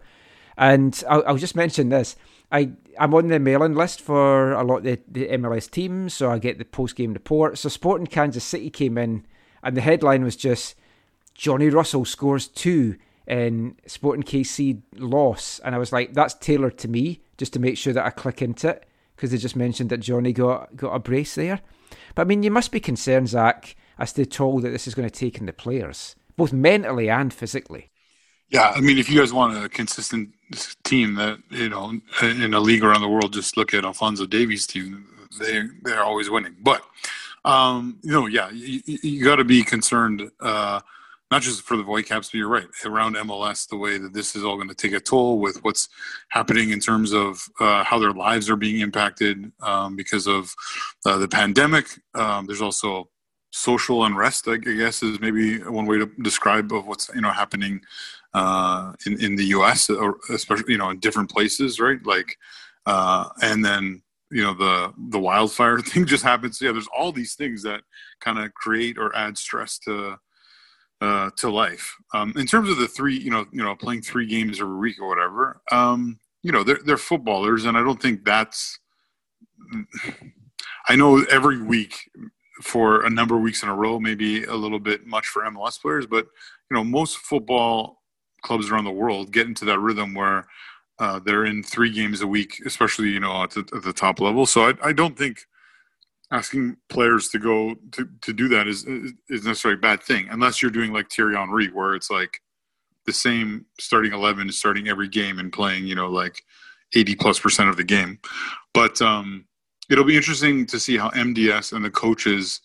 And 0.55 1.03
I'll, 1.09 1.23
I'll 1.25 1.37
just 1.37 1.55
mention 1.55 1.89
this: 1.89 2.15
I 2.53 2.69
I'm 2.99 3.13
on 3.15 3.27
the 3.27 3.39
mailing 3.39 3.73
list 3.73 3.99
for 3.99 4.51
a 4.53 4.63
lot 4.63 4.77
of 4.77 4.83
the, 4.83 4.99
the 5.07 5.27
MLS 5.29 5.69
teams, 5.69 6.13
so 6.13 6.31
I 6.31 6.37
get 6.37 6.59
the 6.59 6.65
post 6.65 6.95
game 6.95 7.13
report. 7.13 7.57
So 7.57 7.67
Sporting 7.67 8.07
Kansas 8.07 8.43
City 8.43 8.69
came 8.69 8.97
in, 8.97 9.25
and 9.63 9.75
the 9.75 9.81
headline 9.81 10.23
was 10.23 10.35
just 10.35 10.75
Johnny 11.33 11.69
Russell 11.69 12.05
scores 12.05 12.47
two 12.47 12.97
in 13.27 13.75
Sporting 13.87 14.23
KC 14.23 14.83
loss, 14.97 15.59
and 15.65 15.73
I 15.73 15.79
was 15.79 15.91
like, 15.91 16.13
that's 16.13 16.35
tailored 16.35 16.77
to 16.79 16.87
me, 16.87 17.21
just 17.37 17.53
to 17.53 17.59
make 17.59 17.77
sure 17.77 17.93
that 17.93 18.05
I 18.05 18.11
click 18.11 18.41
into 18.41 18.69
it 18.69 18.85
because 19.15 19.31
they 19.31 19.37
just 19.37 19.55
mentioned 19.55 19.89
that 19.89 19.97
Johnny 19.97 20.31
got 20.31 20.75
got 20.75 20.93
a 20.93 20.99
brace 20.99 21.35
there. 21.35 21.59
But 22.13 22.23
I 22.23 22.25
mean, 22.25 22.43
you 22.43 22.51
must 22.51 22.71
be 22.71 22.79
concerned, 22.79 23.29
Zach, 23.29 23.75
as 23.97 24.13
to 24.13 24.21
the 24.21 24.25
toll 24.29 24.59
that 24.59 24.69
this 24.69 24.87
is 24.87 24.93
going 24.93 25.09
to 25.09 25.19
take 25.19 25.39
in 25.39 25.47
the 25.47 25.53
players, 25.53 26.15
both 26.37 26.53
mentally 26.53 27.09
and 27.09 27.33
physically. 27.33 27.89
Yeah, 28.53 28.71
I 28.75 28.81
mean, 28.81 28.99
if 28.99 29.09
you 29.09 29.19
guys 29.19 29.33
want 29.33 29.57
a 29.57 29.67
consistent 29.67 30.29
team 30.83 31.15
that 31.15 31.39
you 31.49 31.69
know 31.69 31.99
in 32.21 32.53
a 32.53 32.59
league 32.59 32.83
around 32.83 33.01
the 33.01 33.09
world, 33.09 33.33
just 33.33 33.57
look 33.57 33.73
at 33.73 33.83
Alphonso 33.83 34.27
Davies' 34.27 34.67
team. 34.67 35.07
They 35.39 35.63
they're 35.81 36.03
always 36.03 36.29
winning. 36.29 36.55
But 36.61 36.83
um, 37.45 37.97
you 38.03 38.11
know, 38.11 38.27
yeah, 38.27 38.51
you, 38.51 38.79
you 38.85 39.25
got 39.25 39.37
to 39.37 39.43
be 39.43 39.63
concerned, 39.63 40.29
uh, 40.39 40.81
not 41.31 41.41
just 41.41 41.63
for 41.63 41.77
the 41.77 41.83
Whitecaps, 41.83 42.29
but 42.29 42.35
you're 42.37 42.47
right 42.47 42.67
around 42.85 43.15
MLS. 43.15 43.67
The 43.67 43.75
way 43.75 43.97
that 43.97 44.13
this 44.13 44.35
is 44.35 44.43
all 44.43 44.55
going 44.55 44.69
to 44.69 44.75
take 44.75 44.93
a 44.93 44.99
toll 44.99 45.39
with 45.39 45.63
what's 45.63 45.89
happening 46.29 46.69
in 46.69 46.79
terms 46.79 47.11
of 47.11 47.49
uh, 47.59 47.83
how 47.83 47.97
their 47.97 48.13
lives 48.13 48.51
are 48.51 48.55
being 48.55 48.81
impacted 48.81 49.51
um, 49.63 49.95
because 49.95 50.27
of 50.27 50.53
uh, 51.07 51.17
the 51.17 51.27
pandemic. 51.27 51.87
Um, 52.13 52.45
there's 52.45 52.61
also 52.61 53.09
social 53.49 54.03
unrest. 54.05 54.47
I 54.47 54.57
guess 54.57 55.01
is 55.01 55.19
maybe 55.19 55.57
one 55.63 55.87
way 55.87 55.97
to 55.97 56.05
describe 56.21 56.71
of 56.71 56.85
what's 56.85 57.09
you 57.15 57.21
know 57.21 57.31
happening 57.31 57.81
uh, 58.33 58.93
in 59.05 59.21
in 59.21 59.35
the 59.35 59.45
U.S. 59.45 59.89
or 59.89 60.17
especially 60.29 60.73
you 60.73 60.77
know 60.77 60.89
in 60.89 60.99
different 60.99 61.29
places, 61.29 61.79
right? 61.79 62.03
Like, 62.05 62.37
uh, 62.85 63.29
and 63.41 63.63
then 63.63 64.01
you 64.31 64.41
know 64.41 64.53
the 64.53 64.93
the 65.09 65.19
wildfire 65.19 65.79
thing 65.81 66.05
just 66.05 66.23
happens. 66.23 66.61
Yeah, 66.61 66.71
there's 66.71 66.89
all 66.97 67.11
these 67.11 67.35
things 67.35 67.63
that 67.63 67.81
kind 68.19 68.39
of 68.39 68.53
create 68.53 68.97
or 68.97 69.15
add 69.15 69.37
stress 69.37 69.77
to 69.79 70.17
uh, 71.01 71.29
to 71.37 71.49
life. 71.49 71.95
Um, 72.13 72.33
in 72.37 72.45
terms 72.47 72.69
of 72.69 72.77
the 72.77 72.87
three, 72.87 73.17
you 73.17 73.29
know, 73.29 73.45
you 73.51 73.63
know, 73.63 73.75
playing 73.75 74.01
three 74.01 74.25
games 74.25 74.59
a 74.59 74.65
week 74.65 74.99
or 75.01 75.07
whatever, 75.07 75.61
um, 75.71 76.19
you 76.41 76.51
know, 76.51 76.63
they're 76.63 76.79
they're 76.85 76.97
footballers, 76.97 77.65
and 77.65 77.77
I 77.77 77.83
don't 77.83 78.01
think 78.01 78.25
that's. 78.25 78.79
I 80.89 80.95
know 80.95 81.23
every 81.31 81.61
week 81.61 81.95
for 82.61 83.05
a 83.05 83.09
number 83.09 83.35
of 83.35 83.41
weeks 83.41 83.63
in 83.63 83.69
a 83.69 83.75
row, 83.75 83.99
maybe 83.99 84.43
a 84.43 84.53
little 84.53 84.79
bit 84.79 85.05
much 85.05 85.27
for 85.27 85.43
MLS 85.43 85.81
players, 85.81 86.05
but 86.05 86.25
you 86.69 86.75
know, 86.75 86.83
most 86.83 87.17
football 87.17 88.02
clubs 88.43 88.69
around 88.69 88.83
the 88.83 88.91
world 88.91 89.31
get 89.31 89.47
into 89.47 89.65
that 89.65 89.79
rhythm 89.79 90.13
where 90.13 90.45
uh, 90.99 91.19
they're 91.19 91.45
in 91.45 91.63
three 91.63 91.91
games 91.91 92.21
a 92.21 92.27
week, 92.27 92.61
especially 92.65 93.09
you 93.09 93.19
know 93.19 93.43
at 93.43 93.51
the, 93.51 93.67
at 93.75 93.83
the 93.83 93.93
top 93.93 94.19
level. 94.19 94.45
So 94.45 94.69
I, 94.69 94.73
I 94.83 94.93
don't 94.93 95.17
think 95.17 95.39
asking 96.31 96.77
players 96.89 97.29
to 97.29 97.39
go 97.39 97.75
to, 97.91 98.07
to 98.21 98.33
do 98.33 98.47
that 98.49 98.67
is 98.67 98.85
is 99.29 99.45
necessarily 99.45 99.77
a 99.77 99.81
bad 99.81 100.03
thing, 100.03 100.27
unless 100.29 100.61
you're 100.61 100.71
doing 100.71 100.93
like 100.93 101.11
Thierry 101.11 101.35
Henry, 101.35 101.67
where 101.67 101.95
it's 101.95 102.09
like 102.09 102.41
the 103.05 103.13
same 103.13 103.65
starting 103.79 104.13
eleven 104.13 104.47
is 104.47 104.57
starting 104.57 104.87
every 104.87 105.07
game 105.07 105.39
and 105.39 105.51
playing 105.51 105.85
you 105.85 105.95
know 105.95 106.07
like 106.07 106.43
eighty 106.95 107.15
plus 107.15 107.39
percent 107.39 107.69
of 107.69 107.77
the 107.77 107.83
game. 107.83 108.19
But 108.73 109.01
um, 109.01 109.45
it'll 109.89 110.03
be 110.03 110.17
interesting 110.17 110.65
to 110.67 110.79
see 110.79 110.97
how 110.97 111.09
MDS 111.11 111.73
and 111.73 111.83
the 111.83 111.91
coaches 111.91 112.61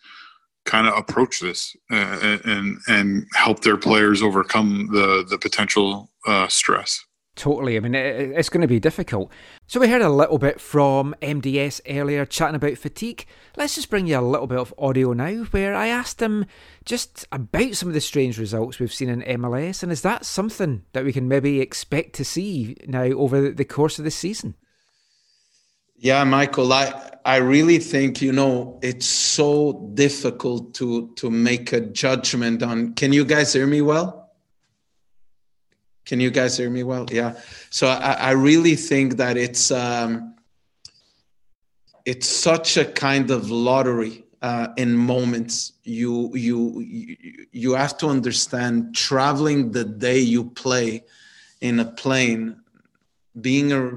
kind 0.68 0.86
of 0.86 0.96
approach 0.96 1.40
this 1.40 1.74
uh, 1.90 2.38
and 2.44 2.78
and 2.86 3.26
help 3.34 3.60
their 3.60 3.76
players 3.76 4.22
overcome 4.22 4.88
the 4.92 5.24
the 5.28 5.38
potential 5.38 6.10
uh, 6.26 6.46
stress. 6.48 7.04
Totally. 7.38 7.76
I 7.76 7.80
mean, 7.80 7.94
it, 7.94 8.32
it's 8.32 8.48
going 8.48 8.62
to 8.62 8.66
be 8.66 8.80
difficult. 8.80 9.30
So, 9.68 9.78
we 9.78 9.88
heard 9.88 10.02
a 10.02 10.08
little 10.08 10.38
bit 10.38 10.60
from 10.60 11.14
MDS 11.22 11.80
earlier 11.88 12.26
chatting 12.26 12.56
about 12.56 12.78
fatigue. 12.78 13.26
Let's 13.56 13.76
just 13.76 13.90
bring 13.90 14.08
you 14.08 14.18
a 14.18 14.20
little 14.20 14.48
bit 14.48 14.58
of 14.58 14.74
audio 14.76 15.12
now 15.12 15.44
where 15.44 15.72
I 15.72 15.86
asked 15.86 16.20
him 16.20 16.46
just 16.84 17.28
about 17.30 17.76
some 17.76 17.88
of 17.88 17.94
the 17.94 18.00
strange 18.00 18.40
results 18.40 18.80
we've 18.80 18.92
seen 18.92 19.08
in 19.08 19.40
MLS. 19.40 19.84
And 19.84 19.92
is 19.92 20.02
that 20.02 20.24
something 20.24 20.82
that 20.94 21.04
we 21.04 21.12
can 21.12 21.28
maybe 21.28 21.60
expect 21.60 22.14
to 22.14 22.24
see 22.24 22.76
now 22.88 23.04
over 23.04 23.52
the 23.52 23.64
course 23.64 24.00
of 24.00 24.04
the 24.04 24.10
season? 24.10 24.56
Yeah, 26.00 26.22
Michael, 26.22 26.72
I, 26.72 27.10
I 27.24 27.36
really 27.36 27.78
think, 27.78 28.22
you 28.22 28.32
know, 28.32 28.78
it's 28.82 29.06
so 29.06 29.90
difficult 29.94 30.74
to, 30.74 31.12
to 31.16 31.28
make 31.28 31.72
a 31.72 31.80
judgment 31.80 32.62
on. 32.62 32.94
Can 32.94 33.12
you 33.12 33.24
guys 33.24 33.52
hear 33.52 33.66
me 33.66 33.82
well? 33.82 34.30
Can 36.04 36.20
you 36.20 36.30
guys 36.30 36.56
hear 36.56 36.70
me 36.70 36.84
well? 36.84 37.06
Yeah. 37.10 37.34
So 37.70 37.88
I, 37.88 38.12
I 38.12 38.30
really 38.30 38.76
think 38.76 39.16
that 39.16 39.36
it's 39.36 39.70
um, 39.70 40.36
it's 42.06 42.26
such 42.26 42.78
a 42.78 42.86
kind 42.86 43.30
of 43.30 43.50
lottery 43.50 44.24
uh, 44.40 44.68
in 44.78 44.96
moments. 44.96 45.72
You 45.84 46.34
you 46.34 46.80
you 46.80 47.16
you 47.52 47.74
have 47.74 47.98
to 47.98 48.08
understand 48.08 48.94
traveling 48.94 49.72
the 49.72 49.84
day 49.84 50.18
you 50.18 50.48
play 50.48 51.04
in 51.60 51.78
a 51.78 51.84
plane, 51.84 52.56
being 53.38 53.72
a, 53.72 53.92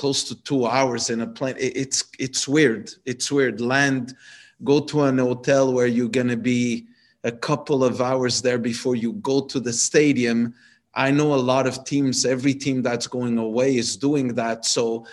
close 0.00 0.20
to 0.28 0.34
two 0.42 0.62
hours 0.66 1.10
in 1.10 1.20
a 1.20 1.26
plane. 1.26 1.56
It, 1.58 1.72
it's 1.82 2.00
it's 2.18 2.42
weird. 2.56 2.84
It's 3.04 3.28
weird. 3.36 3.60
Land, 3.60 4.14
go 4.62 4.76
to 4.90 4.96
an 5.02 5.18
hotel 5.18 5.72
where 5.72 5.90
you're 5.94 6.16
gonna 6.20 6.42
be 6.56 6.86
a 7.24 7.32
couple 7.32 7.80
of 7.84 8.00
hours 8.00 8.42
there 8.42 8.58
before 8.58 8.96
you 8.96 9.10
go 9.30 9.36
to 9.52 9.58
the 9.60 9.72
stadium 9.72 10.54
I 10.98 11.12
know 11.12 11.32
a 11.32 11.36
lot 11.36 11.68
of 11.68 11.84
teams, 11.84 12.24
every 12.24 12.54
team 12.54 12.82
that's 12.82 13.06
going 13.06 13.38
away 13.38 13.76
is 13.76 13.96
doing 13.96 14.34
that. 14.34 14.64
So 14.64 15.06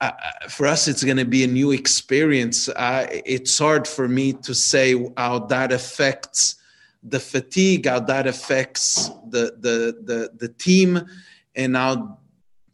uh, 0.00 0.12
for 0.48 0.66
us, 0.66 0.88
it's 0.88 1.04
going 1.04 1.18
to 1.18 1.26
be 1.26 1.44
a 1.44 1.46
new 1.46 1.70
experience. 1.70 2.70
Uh, 2.70 3.06
it's 3.10 3.58
hard 3.58 3.86
for 3.86 4.08
me 4.08 4.32
to 4.32 4.54
say 4.54 5.06
how 5.18 5.40
that 5.40 5.70
affects 5.70 6.56
the 7.02 7.20
fatigue, 7.20 7.86
how 7.86 8.00
that 8.00 8.26
affects 8.26 9.10
the 9.28 9.54
the 9.60 9.98
the, 10.02 10.30
the 10.38 10.48
team, 10.48 11.00
and 11.56 11.76
how 11.76 12.18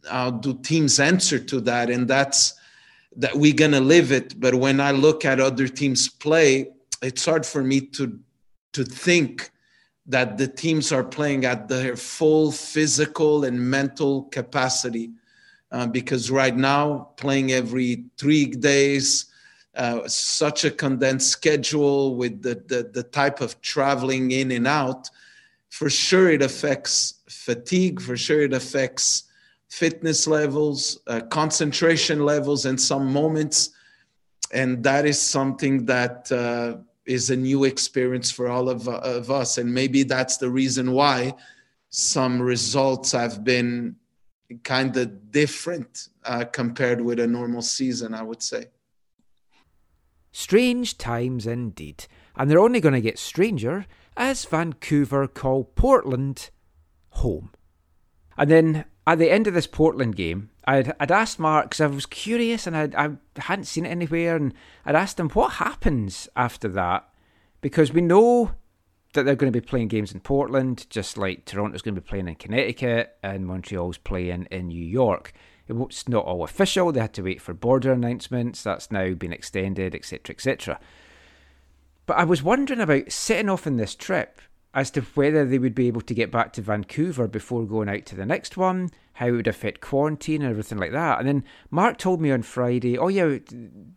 how 0.09 0.31
do 0.31 0.53
teams 0.59 0.99
answer 0.99 1.39
to 1.39 1.61
that? 1.61 1.89
And 1.89 2.07
that's 2.07 2.53
that 3.15 3.35
we're 3.35 3.53
to 3.53 3.79
live 3.79 4.11
it. 4.11 4.39
But 4.39 4.55
when 4.55 4.79
I 4.79 4.91
look 4.91 5.25
at 5.25 5.39
other 5.39 5.67
teams 5.67 6.07
play, 6.07 6.71
it's 7.01 7.25
hard 7.25 7.45
for 7.45 7.63
me 7.63 7.81
to 7.81 8.19
to 8.73 8.83
think 8.83 9.51
that 10.05 10.37
the 10.37 10.47
teams 10.47 10.91
are 10.91 11.03
playing 11.03 11.45
at 11.45 11.67
their 11.67 11.95
full 11.95 12.51
physical 12.51 13.43
and 13.43 13.59
mental 13.59 14.23
capacity. 14.23 15.11
Uh, 15.71 15.85
because 15.85 16.31
right 16.31 16.57
now, 16.57 17.09
playing 17.17 17.51
every 17.51 18.05
three 18.17 18.45
days, 18.45 19.27
uh, 19.75 20.07
such 20.07 20.65
a 20.65 20.71
condensed 20.71 21.29
schedule 21.29 22.15
with 22.15 22.41
the, 22.41 22.55
the, 22.67 22.89
the 22.91 23.03
type 23.03 23.39
of 23.39 23.61
traveling 23.61 24.31
in 24.31 24.51
and 24.51 24.67
out, 24.67 25.09
for 25.69 25.89
sure 25.89 26.31
it 26.31 26.41
affects 26.41 27.21
fatigue, 27.29 28.01
for 28.01 28.17
sure 28.17 28.41
it 28.41 28.53
affects 28.53 29.25
fitness 29.69 30.27
levels, 30.27 30.99
uh, 31.07 31.21
concentration 31.29 32.25
levels 32.25 32.65
in 32.65 32.77
some 32.77 33.11
moments. 33.11 33.71
And 34.51 34.83
that 34.83 35.05
is 35.05 35.21
something 35.21 35.85
that 35.85 36.31
uh, 36.31 36.77
is 37.05 37.29
a 37.29 37.35
new 37.35 37.63
experience 37.63 38.31
for 38.31 38.49
all 38.49 38.69
of, 38.69 38.87
of 38.87 39.31
us. 39.31 39.57
And 39.57 39.71
maybe 39.73 40.03
that's 40.03 40.37
the 40.37 40.49
reason 40.49 40.91
why 40.91 41.35
some 41.89 42.41
results 42.41 43.11
have 43.11 43.43
been 43.43 43.95
kind 44.63 44.95
of 44.97 45.31
different 45.31 46.09
uh, 46.23 46.45
compared 46.45 47.01
with 47.01 47.19
a 47.19 47.27
normal 47.27 47.61
season, 47.61 48.13
I 48.13 48.23
would 48.23 48.41
say. 48.41 48.65
Strange 50.31 50.97
times 50.97 51.45
indeed. 51.45 52.05
And 52.35 52.49
they're 52.49 52.59
only 52.59 52.79
going 52.79 52.93
to 52.93 53.01
get 53.01 53.19
stranger 53.19 53.85
as 54.17 54.45
Vancouver 54.45 55.27
call 55.27 55.63
Portland 55.63 56.49
home. 57.09 57.51
And 58.37 58.49
then 58.49 58.85
at 59.09 59.17
the 59.17 59.31
end 59.31 59.47
of 59.47 59.55
this 59.55 59.65
Portland 59.65 60.15
game, 60.15 60.51
I'd, 60.65 60.93
I'd 60.99 61.11
asked 61.11 61.39
Marc 61.39 61.65
because 61.65 61.81
I 61.81 61.87
was 61.87 62.05
curious 62.05 62.67
and 62.67 62.77
I'd, 62.77 62.93
I 62.93 63.09
hadn't 63.37 63.65
seen 63.65 63.87
it 63.87 63.89
anywhere, 63.89 64.35
and 64.35 64.53
I'd 64.85 64.95
asked 64.95 65.19
him 65.19 65.29
what 65.29 65.53
happens 65.53 66.29
after 66.35 66.67
that 66.69 67.09
because 67.59 67.91
we 67.91 68.01
know 68.01 68.51
that 69.13 69.23
they're 69.23 69.35
going 69.35 69.51
to 69.51 69.59
be 69.59 69.65
playing 69.65 69.87
games 69.87 70.11
in 70.11 70.19
Portland, 70.19 70.85
just 70.91 71.17
like 71.17 71.45
Toronto's 71.45 71.81
going 71.81 71.95
to 71.95 72.01
be 72.01 72.07
playing 72.07 72.27
in 72.27 72.35
Connecticut 72.35 73.17
and 73.23 73.47
Montreal's 73.47 73.97
playing 73.97 74.47
in 74.51 74.67
New 74.67 74.85
York. 74.85 75.33
It's 75.67 76.07
not 76.07 76.25
all 76.25 76.43
official. 76.43 76.91
They 76.91 76.99
had 76.99 77.13
to 77.15 77.23
wait 77.23 77.41
for 77.41 77.55
border 77.55 77.91
announcements. 77.91 78.61
That's 78.61 78.91
now 78.91 79.15
been 79.15 79.33
extended, 79.33 79.95
etc., 79.95 80.35
etc. 80.35 80.79
But 82.05 82.17
I 82.17 82.25
was 82.25 82.43
wondering 82.43 82.79
about 82.79 83.11
setting 83.11 83.49
off 83.49 83.65
on 83.65 83.77
this 83.77 83.95
trip 83.95 84.39
as 84.73 84.91
to 84.91 85.01
whether 85.01 85.45
they 85.45 85.57
would 85.57 85.73
be 85.73 85.87
able 85.87 86.01
to 86.01 86.13
get 86.13 86.31
back 86.31 86.53
to 86.53 86.61
Vancouver 86.61 87.27
before 87.27 87.65
going 87.65 87.89
out 87.89 88.05
to 88.05 88.15
the 88.15 88.25
next 88.25 88.55
one, 88.55 88.91
how 89.13 89.27
it 89.27 89.31
would 89.31 89.47
affect 89.47 89.81
quarantine 89.81 90.41
and 90.43 90.51
everything 90.51 90.77
like 90.77 90.91
that. 90.91 91.19
And 91.19 91.27
then 91.27 91.43
Marc 91.71 91.97
told 91.97 92.21
me 92.21 92.29
on 92.31 92.43
Friday, 92.43 92.97
oh 92.97 93.07
yeah, 93.07 93.39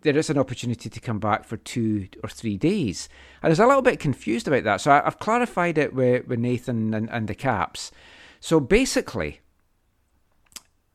there 0.00 0.16
is 0.16 0.30
an 0.30 0.38
opportunity 0.38 0.88
to 0.88 1.00
come 1.00 1.18
back 1.18 1.44
for 1.44 1.58
two 1.58 2.08
or 2.22 2.28
three 2.30 2.56
days. 2.56 3.10
And 3.42 3.48
I 3.48 3.50
was 3.50 3.60
a 3.60 3.66
little 3.66 3.82
bit 3.82 4.00
confused 4.00 4.48
about 4.48 4.64
that. 4.64 4.80
So 4.80 4.92
I, 4.92 5.04
have 5.04 5.18
clarified 5.18 5.76
it 5.76 5.92
with, 5.94 6.26
with 6.26 6.38
Nathan 6.38 6.94
and, 6.94 7.10
and 7.10 7.28
the 7.28 7.34
Caps. 7.34 7.92
So 8.40 8.58
basically, 8.58 9.40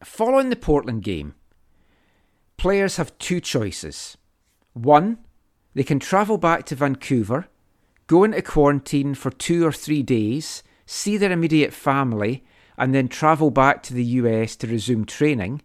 following 0.03 0.49
the 0.49 0.55
Portland 0.55 1.03
game, 1.03 1.35
players 2.57 2.97
have 2.97 3.17
two 3.19 3.39
choices. 3.39 4.17
One, 4.73 5.19
they 5.75 5.83
can 5.83 5.99
travel 5.99 6.39
back 6.39 6.65
to 6.65 6.75
Vancouver 6.75 7.47
go 8.07 8.23
into 8.23 8.41
quarantine 8.41 9.13
for 9.13 9.29
two 9.29 9.65
or 9.65 9.71
three 9.71 10.01
days, 10.01 10.63
see 10.85 11.17
their 11.17 11.31
immediate 11.31 11.73
family, 11.73 12.43
and 12.77 12.93
then 12.95 13.07
travel 13.07 13.51
back 13.51 13.83
to 13.83 13.93
the 13.93 14.03
US 14.03 14.55
to 14.57 14.67
resume 14.67 15.05
training. 15.05 15.61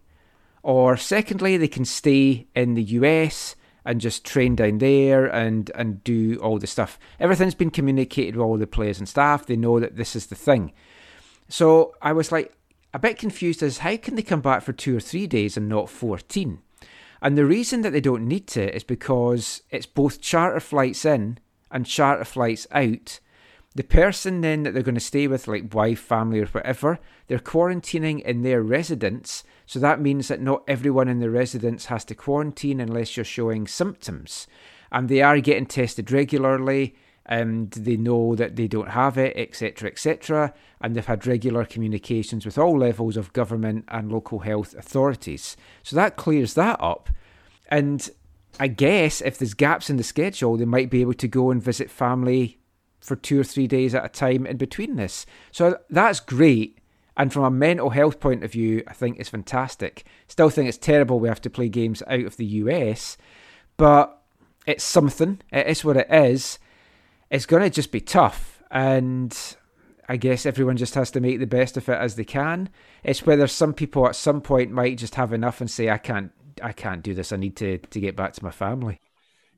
Or 0.61 0.95
secondly, 0.97 1.57
they 1.57 1.67
can 1.67 1.85
stay 1.85 2.47
in 2.55 2.73
the 2.73 2.83
US 2.83 3.55
and 3.85 3.99
just 3.99 4.25
train 4.25 4.55
down 4.55 4.77
there 4.77 5.25
and, 5.25 5.69
and 5.75 6.03
do 6.03 6.37
all 6.41 6.57
the 6.57 6.67
stuff. 6.67 6.97
Everything's 7.19 7.55
been 7.55 7.69
communicated 7.69 8.35
with 8.35 8.43
all 8.45 8.57
the 8.57 8.67
players 8.67 8.99
and 8.99 9.07
staff. 9.07 9.45
They 9.45 9.57
know 9.57 9.79
that 9.79 9.95
this 9.95 10.15
is 10.15 10.27
the 10.27 10.35
thing. 10.35 10.71
So 11.49 11.93
I 12.01 12.13
was 12.13 12.31
like 12.31 12.53
a 12.93 12.99
bit 12.99 13.17
confused 13.17 13.61
as 13.61 13.79
how 13.79 13.97
can 13.97 14.15
they 14.15 14.21
come 14.21 14.41
back 14.41 14.63
for 14.63 14.73
two 14.73 14.95
or 14.95 15.01
three 15.01 15.27
days 15.27 15.57
and 15.57 15.67
not 15.67 15.89
14? 15.89 16.59
And 17.21 17.37
the 17.37 17.45
reason 17.45 17.81
that 17.81 17.91
they 17.91 18.01
don't 18.01 18.27
need 18.27 18.47
to 18.47 18.73
is 18.75 18.83
because 18.83 19.61
it's 19.69 19.85
both 19.85 20.21
charter 20.21 20.59
flights 20.59 21.05
in 21.05 21.39
and 21.73 21.85
charter 21.85 22.23
flights 22.23 22.65
out, 22.71 23.19
the 23.75 23.83
person 23.83 24.41
then 24.41 24.63
that 24.63 24.73
they're 24.73 24.83
going 24.83 24.95
to 24.95 25.01
stay 25.01 25.27
with, 25.27 25.47
like 25.47 25.73
wife, 25.73 25.99
family, 25.99 26.39
or 26.39 26.45
whatever, 26.45 26.99
they're 27.27 27.39
quarantining 27.39 28.21
in 28.21 28.43
their 28.43 28.61
residence. 28.61 29.43
So 29.65 29.79
that 29.79 29.99
means 29.99 30.27
that 30.27 30.39
not 30.39 30.63
everyone 30.67 31.07
in 31.09 31.19
the 31.19 31.31
residence 31.31 31.85
has 31.85 32.05
to 32.05 32.15
quarantine 32.15 32.79
unless 32.79 33.17
you're 33.17 33.23
showing 33.25 33.67
symptoms. 33.67 34.47
And 34.91 35.09
they 35.09 35.21
are 35.21 35.39
getting 35.39 35.65
tested 35.65 36.11
regularly. 36.11 36.95
Um, 37.25 37.39
and 37.39 37.71
they 37.71 37.95
know 37.95 38.35
that 38.35 38.57
they 38.57 38.67
don't 38.67 38.89
have 38.89 39.17
it, 39.17 39.35
etc., 39.37 39.89
etc. 39.89 40.53
And 40.81 40.93
they've 40.93 41.05
had 41.05 41.25
regular 41.25 41.63
communications 41.63 42.45
with 42.45 42.57
all 42.57 42.77
levels 42.77 43.15
of 43.15 43.31
government 43.31 43.85
and 43.87 44.11
local 44.11 44.39
health 44.39 44.75
authorities. 44.75 45.55
So 45.83 45.95
that 45.95 46.17
clears 46.17 46.53
that 46.55 46.81
up. 46.81 47.09
And 47.69 48.09
I 48.59 48.67
guess 48.67 49.21
if 49.21 49.37
there's 49.37 49.53
gaps 49.53 49.89
in 49.89 49.97
the 49.97 50.03
schedule, 50.03 50.57
they 50.57 50.65
might 50.65 50.89
be 50.89 51.01
able 51.01 51.15
to 51.15 51.27
go 51.27 51.51
and 51.51 51.61
visit 51.61 51.89
family 51.89 52.59
for 52.99 53.15
two 53.15 53.39
or 53.39 53.43
three 53.43 53.67
days 53.67 53.93
at 53.93 54.05
a 54.05 54.09
time 54.09 54.45
in 54.45 54.57
between 54.57 54.95
this. 54.95 55.25
So 55.51 55.77
that's 55.89 56.19
great. 56.19 56.79
And 57.15 57.31
from 57.31 57.43
a 57.43 57.51
mental 57.51 57.91
health 57.91 58.19
point 58.19 58.43
of 58.43 58.51
view, 58.51 58.83
I 58.87 58.93
think 58.93 59.19
it's 59.19 59.29
fantastic. 59.29 60.03
Still 60.27 60.49
think 60.49 60.67
it's 60.67 60.77
terrible 60.77 61.19
we 61.19 61.27
have 61.27 61.41
to 61.41 61.49
play 61.49 61.69
games 61.69 62.01
out 62.07 62.21
of 62.21 62.37
the 62.37 62.45
US, 62.45 63.17
but 63.77 64.23
it's 64.65 64.83
something. 64.83 65.41
It 65.51 65.67
is 65.67 65.83
what 65.85 65.97
it 65.97 66.07
is. 66.09 66.59
It's 67.29 67.45
going 67.45 67.63
to 67.63 67.69
just 67.69 67.91
be 67.91 68.01
tough. 68.01 68.63
And 68.71 69.37
I 70.09 70.17
guess 70.17 70.45
everyone 70.45 70.77
just 70.77 70.95
has 70.95 71.11
to 71.11 71.19
make 71.19 71.39
the 71.39 71.45
best 71.45 71.77
of 71.77 71.87
it 71.87 71.97
as 71.97 72.15
they 72.15 72.23
can. 72.23 72.69
It's 73.03 73.25
whether 73.25 73.47
some 73.47 73.73
people 73.73 74.07
at 74.07 74.15
some 74.15 74.41
point 74.41 74.71
might 74.71 74.97
just 74.97 75.15
have 75.15 75.33
enough 75.33 75.61
and 75.61 75.69
say, 75.69 75.89
I 75.89 75.97
can't. 75.97 76.31
I 76.61 76.71
can't 76.71 77.01
do 77.01 77.13
this. 77.13 77.31
I 77.31 77.37
need 77.37 77.55
to, 77.57 77.77
to 77.77 77.99
get 77.99 78.15
back 78.15 78.33
to 78.33 78.43
my 78.43 78.51
family. 78.51 78.99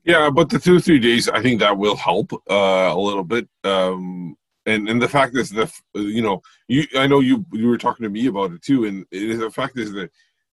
Yeah, 0.04 0.30
but 0.30 0.50
the 0.50 0.60
two 0.60 0.78
three 0.78 1.00
days, 1.00 1.28
I 1.28 1.42
think 1.42 1.60
that 1.60 1.76
will 1.76 1.96
help 1.96 2.32
uh, 2.48 2.92
a 2.92 2.98
little 2.98 3.24
bit. 3.24 3.48
Um, 3.64 4.36
and 4.64 4.88
and 4.88 5.00
the 5.02 5.08
fact 5.08 5.36
is 5.36 5.50
that 5.50 5.72
you 5.94 6.22
know 6.22 6.42
you 6.68 6.84
I 6.96 7.06
know 7.06 7.20
you 7.20 7.44
you 7.52 7.68
were 7.68 7.78
talking 7.78 8.04
to 8.04 8.10
me 8.10 8.26
about 8.26 8.52
it 8.52 8.62
too, 8.62 8.84
and 8.84 9.04
the 9.10 9.50
fact 9.50 9.78
is 9.78 9.92
that 9.92 10.10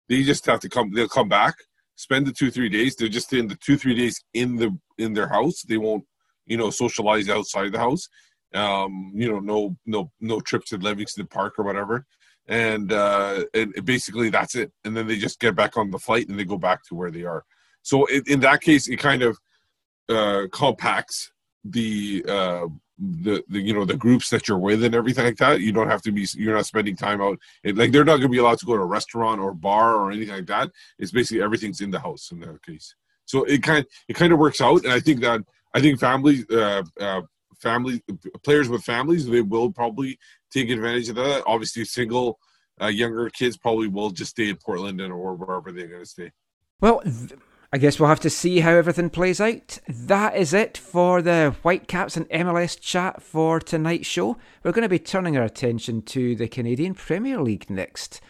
they 0.09 0.23
just 0.23 0.47
have 0.47 0.61
to 0.61 0.69
come. 0.69 0.93
They'll 0.93 1.09
come 1.09 1.29
back, 1.29 1.55
spend 1.97 2.27
the 2.27 2.33
two 2.33 2.51
three 2.51 2.69
days. 2.69 2.97
They're 2.97 3.09
just 3.09 3.33
in 3.33 3.47
the 3.47 3.57
two 3.57 3.77
three 3.77 3.95
days 3.95 4.23
in 4.33 4.57
the 4.57 4.79
in 4.99 5.13
their 5.13 5.29
house. 5.29 5.63
They 5.63 5.79
won't 5.79 6.05
you 6.47 6.57
know 6.57 6.71
socialize 6.71 7.29
outside 7.29 7.73
the 7.73 7.79
house. 7.79 8.09
Um, 8.55 9.13
you 9.15 9.31
know, 9.31 9.41
no 9.41 9.77
no 9.87 10.11
no 10.21 10.41
trips 10.41 10.71
to 10.71 10.77
Livingston 10.77 11.27
Park 11.27 11.59
or 11.59 11.65
whatever. 11.65 12.07
And 12.49 12.93
uh, 12.93 13.45
basically 13.85 14.31
that's 14.31 14.55
it. 14.55 14.73
And 14.85 14.97
then 14.97 15.07
they 15.07 15.17
just 15.17 15.41
get 15.41 15.55
back 15.55 15.77
on 15.77 15.91
the 15.91 15.99
flight 15.99 16.29
and 16.29 16.39
they 16.39 16.45
go 16.45 16.59
back 16.59 16.85
to 16.87 16.95
where 16.95 17.11
they 17.11 17.23
are. 17.23 17.45
So 17.83 18.07
in, 18.07 18.23
in 18.27 18.41
that 18.41 18.61
case, 18.61 18.89
it 18.89 18.99
kind 18.99 19.23
of 19.23 19.39
uh, 20.09 20.47
compacts 20.53 21.33
the 21.65 22.25
uh, 22.29 22.67
the, 22.99 23.43
the 23.49 23.61
you 23.61 23.73
know 23.75 23.85
the 23.85 23.97
groups 23.97 24.31
that 24.31 24.47
you're 24.47 24.59
with 24.59 24.85
and 24.85 24.95
everything 24.95 25.25
like 25.25 25.37
that. 25.39 25.61
You 25.61 25.73
don't 25.73 25.89
have 25.89 26.03
to 26.03 26.13
be 26.13 26.27
you're 26.35 26.55
not 26.55 26.67
spending 26.67 26.97
time 26.97 27.21
out. 27.21 27.39
It, 27.65 27.77
like 27.77 27.93
they're 27.93 28.05
not 28.05 28.17
going 28.17 28.23
to 28.23 28.29
be 28.29 28.39
allowed 28.39 28.59
to 28.59 28.67
go 28.67 28.77
to 28.77 28.83
a 28.83 28.87
restaurant 28.87 29.41
or 29.41 29.55
bar 29.55 29.97
or 29.97 30.11
anything 30.11 30.35
like 30.35 30.47
that. 30.47 30.71
It's 30.99 31.11
basically 31.11 31.43
everything's 31.43 31.81
in 31.81 31.91
the 31.91 32.01
house 32.01 32.31
in 32.31 32.41
that 32.41 32.63
case. 32.65 32.95
So 33.25 33.45
it 33.45 33.63
kind 33.63 33.85
it 34.09 34.15
kind 34.15 34.33
of 34.33 34.39
works 34.39 34.61
out, 34.61 34.85
and 34.85 34.93
I 34.93 35.01
think 35.01 35.21
that 35.21 35.43
I 35.75 35.81
think 35.81 35.99
families 35.99 36.49
uh, 36.51 36.83
uh, 37.01 37.23
family 37.59 38.03
players 38.43 38.69
with 38.69 38.83
families 38.83 39.27
they 39.27 39.41
will 39.41 39.73
probably 39.73 40.19
take 40.53 40.71
advantage 40.71 41.09
of 41.09 41.17
that. 41.17 41.43
Obviously, 41.47 41.85
single 41.85 42.39
uh, 42.81 42.87
younger 42.87 43.29
kids 43.31 43.57
probably 43.57 43.89
will 43.89 44.11
just 44.11 44.33
stay 44.33 44.49
in 44.49 44.57
Portland 44.57 45.01
and 45.01 45.13
or 45.13 45.35
wherever 45.35 45.73
they're 45.73 45.89
going 45.89 46.03
to 46.03 46.09
stay. 46.09 46.31
Well, 46.81 47.01
th- 47.01 47.39
I 47.75 47.79
guess 47.79 47.99
we'll 47.99 48.11
have 48.11 48.21
to 48.21 48.31
see 48.31 48.61
how 48.61 48.73
everything 48.73 49.09
plays 49.09 49.41
out. 49.41 49.79
That 49.89 50.37
is 50.37 50.53
it 50.53 50.77
for 50.77 51.23
the 51.23 51.57
Whitecaps 51.63 52.19
and 52.19 52.29
MLS 52.29 52.79
chat 52.79 53.23
for 53.23 53.61
tonight's 53.61 54.07
show. 54.07 54.37
We're 54.63 54.73
going 54.73 54.83
to 54.83 54.91
be 54.91 54.99
turning 54.99 55.39
our 55.39 55.45
attention 55.45 56.03
to 56.03 56.37
the 56.37 56.49
Canadian 56.49 56.95
Premier 56.95 57.41
League 57.41 57.71
next. 57.71 58.21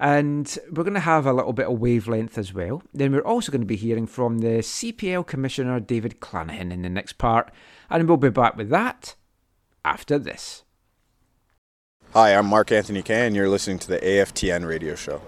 And 0.00 0.58
we're 0.70 0.84
going 0.84 0.94
to 0.94 1.00
have 1.00 1.26
a 1.26 1.32
little 1.32 1.52
bit 1.52 1.66
of 1.66 1.78
wavelength 1.78 2.38
as 2.38 2.54
well. 2.54 2.82
Then 2.94 3.12
we're 3.12 3.20
also 3.20 3.52
going 3.52 3.60
to 3.60 3.66
be 3.66 3.76
hearing 3.76 4.06
from 4.06 4.38
the 4.38 4.60
CPL 4.60 5.26
Commissioner 5.26 5.78
David 5.80 6.20
Clanachan 6.20 6.72
in 6.72 6.80
the 6.80 6.88
next 6.88 7.18
part. 7.18 7.50
And 7.90 8.08
we'll 8.08 8.16
be 8.16 8.30
back 8.30 8.56
with 8.56 8.70
that 8.70 9.14
after 9.84 10.18
this. 10.18 10.64
Hi, 12.16 12.34
I'm 12.34 12.46
Marc 12.46 12.72
Anthony 12.72 13.02
Kaye, 13.02 13.26
and 13.26 13.36
you're 13.36 13.46
listening 13.46 13.78
to 13.80 13.88
the 13.88 13.98
AFTN 13.98 14.66
radio 14.66 14.94
show. 14.94 15.20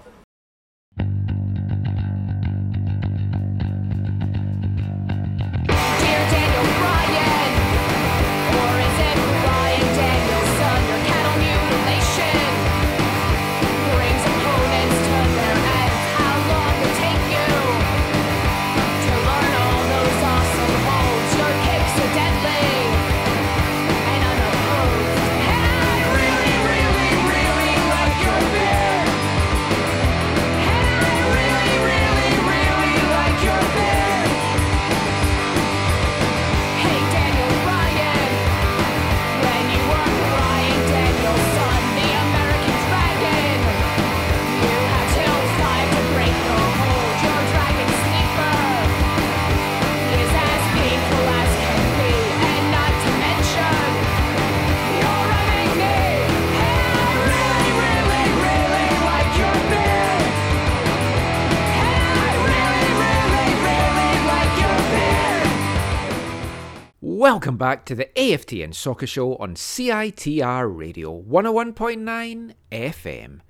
Welcome 67.18 67.56
back 67.56 67.84
to 67.86 67.96
the 67.96 68.08
AFTN 68.14 68.72
Soccer 68.72 69.04
Show 69.08 69.34
on 69.38 69.56
CITR 69.56 70.72
Radio 70.72 71.20
101.9 71.20 72.54
FM. 72.70 73.40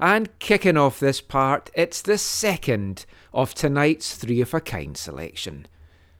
And 0.00 0.38
kicking 0.38 0.78
off 0.78 0.98
this 0.98 1.20
part, 1.20 1.68
it's 1.74 2.00
the 2.00 2.16
second 2.16 3.04
of 3.34 3.52
tonight's 3.52 4.16
Three 4.16 4.40
of 4.40 4.54
a 4.54 4.62
Kind 4.62 4.96
selection. 4.96 5.66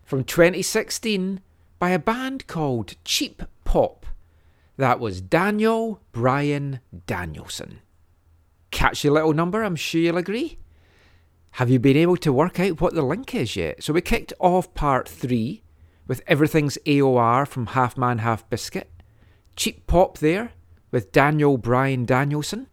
From 0.04 0.22
2016 0.22 1.40
by 1.78 1.88
a 1.92 1.98
band 1.98 2.46
called 2.46 2.96
Cheap 3.06 3.42
Pop. 3.64 4.04
That 4.76 5.00
was 5.00 5.22
Daniel 5.22 6.02
Bryan 6.12 6.80
Danielson. 7.06 7.78
Catchy 8.70 9.08
little 9.08 9.32
number, 9.32 9.62
I'm 9.62 9.76
sure 9.76 10.02
you'll 10.02 10.18
agree. 10.18 10.58
Have 11.52 11.70
you 11.70 11.78
been 11.78 11.96
able 11.96 12.18
to 12.18 12.34
work 12.34 12.60
out 12.60 12.82
what 12.82 12.92
the 12.92 13.00
link 13.00 13.34
is 13.34 13.56
yet? 13.56 13.82
So 13.82 13.94
we 13.94 14.02
kicked 14.02 14.34
off 14.38 14.74
part 14.74 15.08
three 15.08 15.62
with 16.08 16.22
Everything's 16.26 16.78
AOR 16.86 17.46
from 17.46 17.66
Half 17.66 17.96
Man 17.96 18.18
Half 18.18 18.50
Biscuit. 18.50 18.90
Cheap 19.54 19.86
Pop 19.86 20.18
there 20.18 20.52
with 20.90 21.12
Daniel 21.12 21.58
Bryan 21.58 22.04
Danielson. 22.04 22.66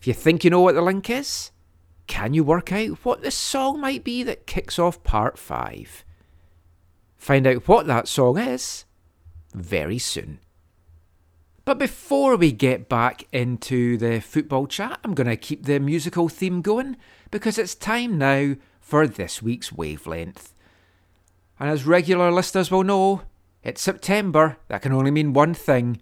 If 0.00 0.08
you 0.08 0.14
think 0.14 0.42
you 0.42 0.50
know 0.50 0.62
what 0.62 0.74
the 0.74 0.82
link 0.82 1.08
is, 1.08 1.52
can 2.06 2.34
you 2.34 2.42
work 2.42 2.72
out 2.72 3.04
what 3.04 3.22
the 3.22 3.30
song 3.30 3.80
might 3.80 4.02
be 4.02 4.22
that 4.24 4.46
kicks 4.46 4.78
off 4.78 5.04
part 5.04 5.38
five? 5.38 6.04
Find 7.16 7.46
out 7.46 7.68
what 7.68 7.86
that 7.86 8.08
song 8.08 8.38
is 8.38 8.84
very 9.54 9.98
soon. 9.98 10.40
But 11.64 11.78
before 11.78 12.36
we 12.36 12.52
get 12.52 12.90
back 12.90 13.26
into 13.32 13.96
the 13.96 14.20
football 14.20 14.66
chat, 14.66 15.00
I'm 15.02 15.14
going 15.14 15.28
to 15.28 15.36
keep 15.36 15.64
the 15.64 15.80
musical 15.80 16.28
theme 16.28 16.60
going 16.60 16.96
because 17.30 17.56
it's 17.58 17.74
time 17.74 18.18
now 18.18 18.56
for 18.80 19.06
this 19.06 19.42
week's 19.42 19.72
wavelength. 19.72 20.53
And 21.58 21.70
as 21.70 21.86
regular 21.86 22.30
listeners 22.30 22.70
will 22.70 22.84
know, 22.84 23.22
it's 23.62 23.80
September. 23.80 24.58
That 24.68 24.82
can 24.82 24.92
only 24.92 25.10
mean 25.10 25.32
one 25.32 25.54
thing. 25.54 26.00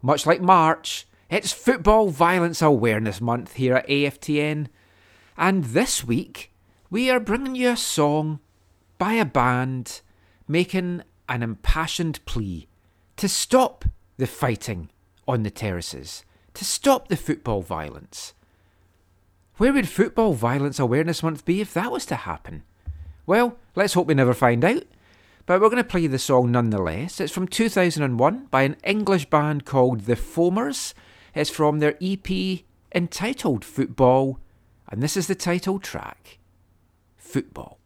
Much 0.00 0.26
like 0.26 0.40
March, 0.40 1.06
it's 1.28 1.52
Football 1.52 2.10
Violence 2.10 2.62
Awareness 2.62 3.20
Month 3.20 3.54
here 3.54 3.74
at 3.74 3.88
AFTN. 3.88 4.68
And 5.36 5.64
this 5.64 6.04
week, 6.04 6.52
we 6.88 7.10
are 7.10 7.20
bringing 7.20 7.56
you 7.56 7.70
a 7.70 7.76
song 7.76 8.40
by 8.98 9.14
a 9.14 9.24
band 9.24 10.00
making 10.48 11.02
an 11.28 11.42
impassioned 11.42 12.24
plea 12.24 12.68
to 13.16 13.28
stop 13.28 13.84
the 14.16 14.26
fighting 14.26 14.90
on 15.26 15.42
the 15.42 15.50
terraces, 15.50 16.24
to 16.54 16.64
stop 16.64 17.08
the 17.08 17.16
football 17.16 17.62
violence. 17.62 18.32
Where 19.56 19.72
would 19.72 19.88
Football 19.88 20.34
Violence 20.34 20.78
Awareness 20.78 21.22
Month 21.22 21.44
be 21.44 21.60
if 21.60 21.72
that 21.74 21.90
was 21.90 22.06
to 22.06 22.14
happen? 22.16 22.62
Well, 23.26 23.58
let's 23.74 23.94
hope 23.94 24.06
we 24.06 24.14
never 24.14 24.34
find 24.34 24.64
out. 24.64 24.84
But 25.46 25.60
we're 25.60 25.68
going 25.68 25.82
to 25.82 25.88
play 25.88 26.06
the 26.06 26.18
song 26.18 26.50
nonetheless. 26.52 27.20
It's 27.20 27.32
from 27.32 27.48
2001 27.48 28.46
by 28.50 28.62
an 28.62 28.76
English 28.84 29.30
band 29.30 29.64
called 29.64 30.02
The 30.02 30.14
Foamers. 30.14 30.94
It's 31.34 31.50
from 31.50 31.80
their 31.80 31.96
EP 32.00 32.60
entitled 32.94 33.64
Football, 33.64 34.40
and 34.88 35.02
this 35.02 35.16
is 35.16 35.26
the 35.26 35.34
title 35.34 35.78
track 35.78 36.38
Football. 37.16 37.78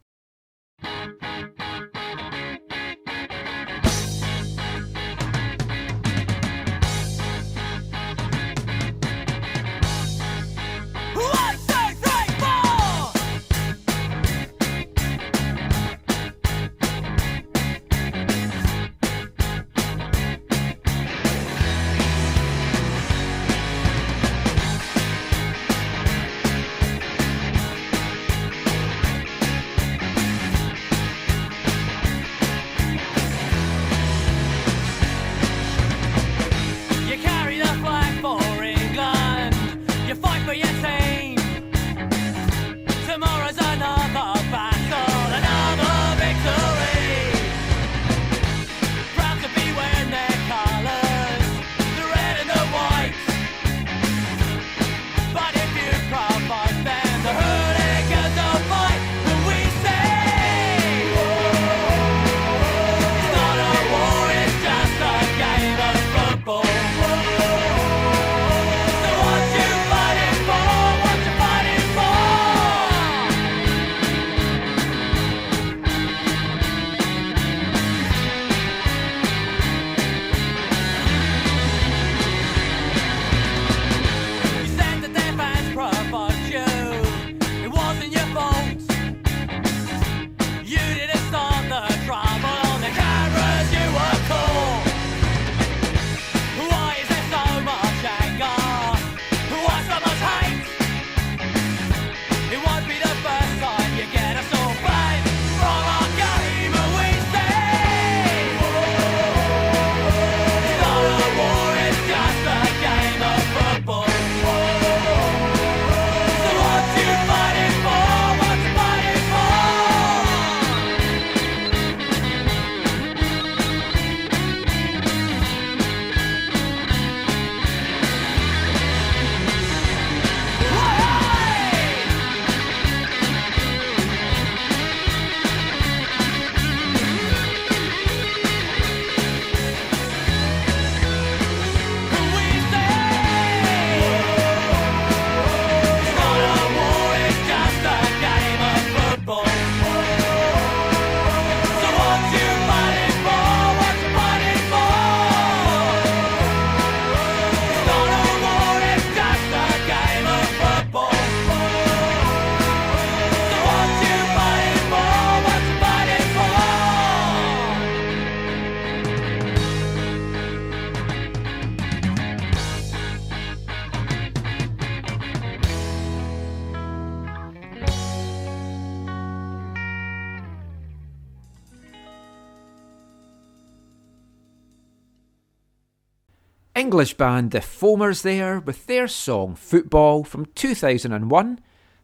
English 186.91 187.13
band 187.13 187.51
The 187.51 187.59
Foamers 187.59 188.21
there 188.21 188.59
with 188.59 188.85
their 188.85 189.07
song 189.07 189.55
Football 189.55 190.25
from 190.25 190.47
2001, 190.47 191.59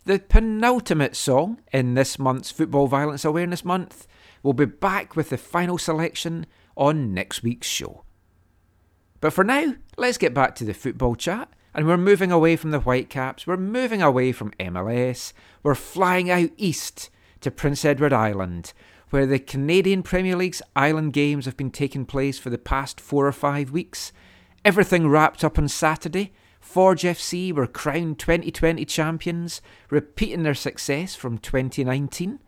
the 0.05 0.19
penultimate 0.19 1.14
song 1.14 1.59
in 1.73 1.93
this 1.93 2.18
month's 2.18 2.51
Football 2.51 2.88
Violence 2.88 3.26
Awareness 3.26 3.65
Month. 3.65 4.07
We'll 4.41 4.53
be 4.53 4.64
back 4.64 5.18
with 5.18 5.30
the 5.30 5.38
final 5.38 5.77
selection 5.77 6.45
on 6.77 7.14
next 7.14 7.43
week's 7.43 7.68
show. 7.68 8.05
But 9.19 9.34
for 9.34 9.43
now, 9.43 9.76
let's 9.97 10.18
get 10.18 10.34
back 10.34 10.55
to 10.55 10.64
the 10.64 10.73
football 10.73 11.15
chat. 11.15 11.49
And 11.73 11.85
we're 11.85 11.97
moving 11.97 12.31
away 12.31 12.55
from 12.55 12.72
the 12.72 12.80
Whitecaps, 12.80 13.45
we're 13.45 13.57
moving 13.57 14.01
away 14.01 14.31
from 14.31 14.51
MLS, 14.51 15.34
we're 15.64 15.76
flying 15.76 16.31
out 16.31 16.51
east 16.55 17.09
to 17.41 17.51
Prince 17.51 17.84
Edward 17.84 18.14
Island, 18.14 18.72
where 19.09 19.26
the 19.26 19.38
Canadian 19.38 20.01
Premier 20.01 20.38
League's 20.38 20.61
Island 20.77 21.11
Games 21.11 21.43
have 21.43 21.57
been 21.57 21.72
taking 21.72 22.05
place 22.05 22.39
for 22.39 22.49
the 22.49 22.57
past 22.57 23.01
four 23.01 23.27
or 23.27 23.34
five 23.34 23.72
weeks. 23.72 24.14
Everything 24.68 25.07
wrapped 25.07 25.45
up 25.45 25.57
on 25.57 25.69
Saturday. 25.69 26.34
Forge 26.60 27.03
FC 27.03 27.53
were 27.53 27.68
crowned 27.68 28.19
2020 28.19 28.84
champions, 28.84 29.61
repeating 29.89 30.44
their 30.44 30.53
success 30.53 31.15
from 31.15 31.38
2019. 31.38 32.39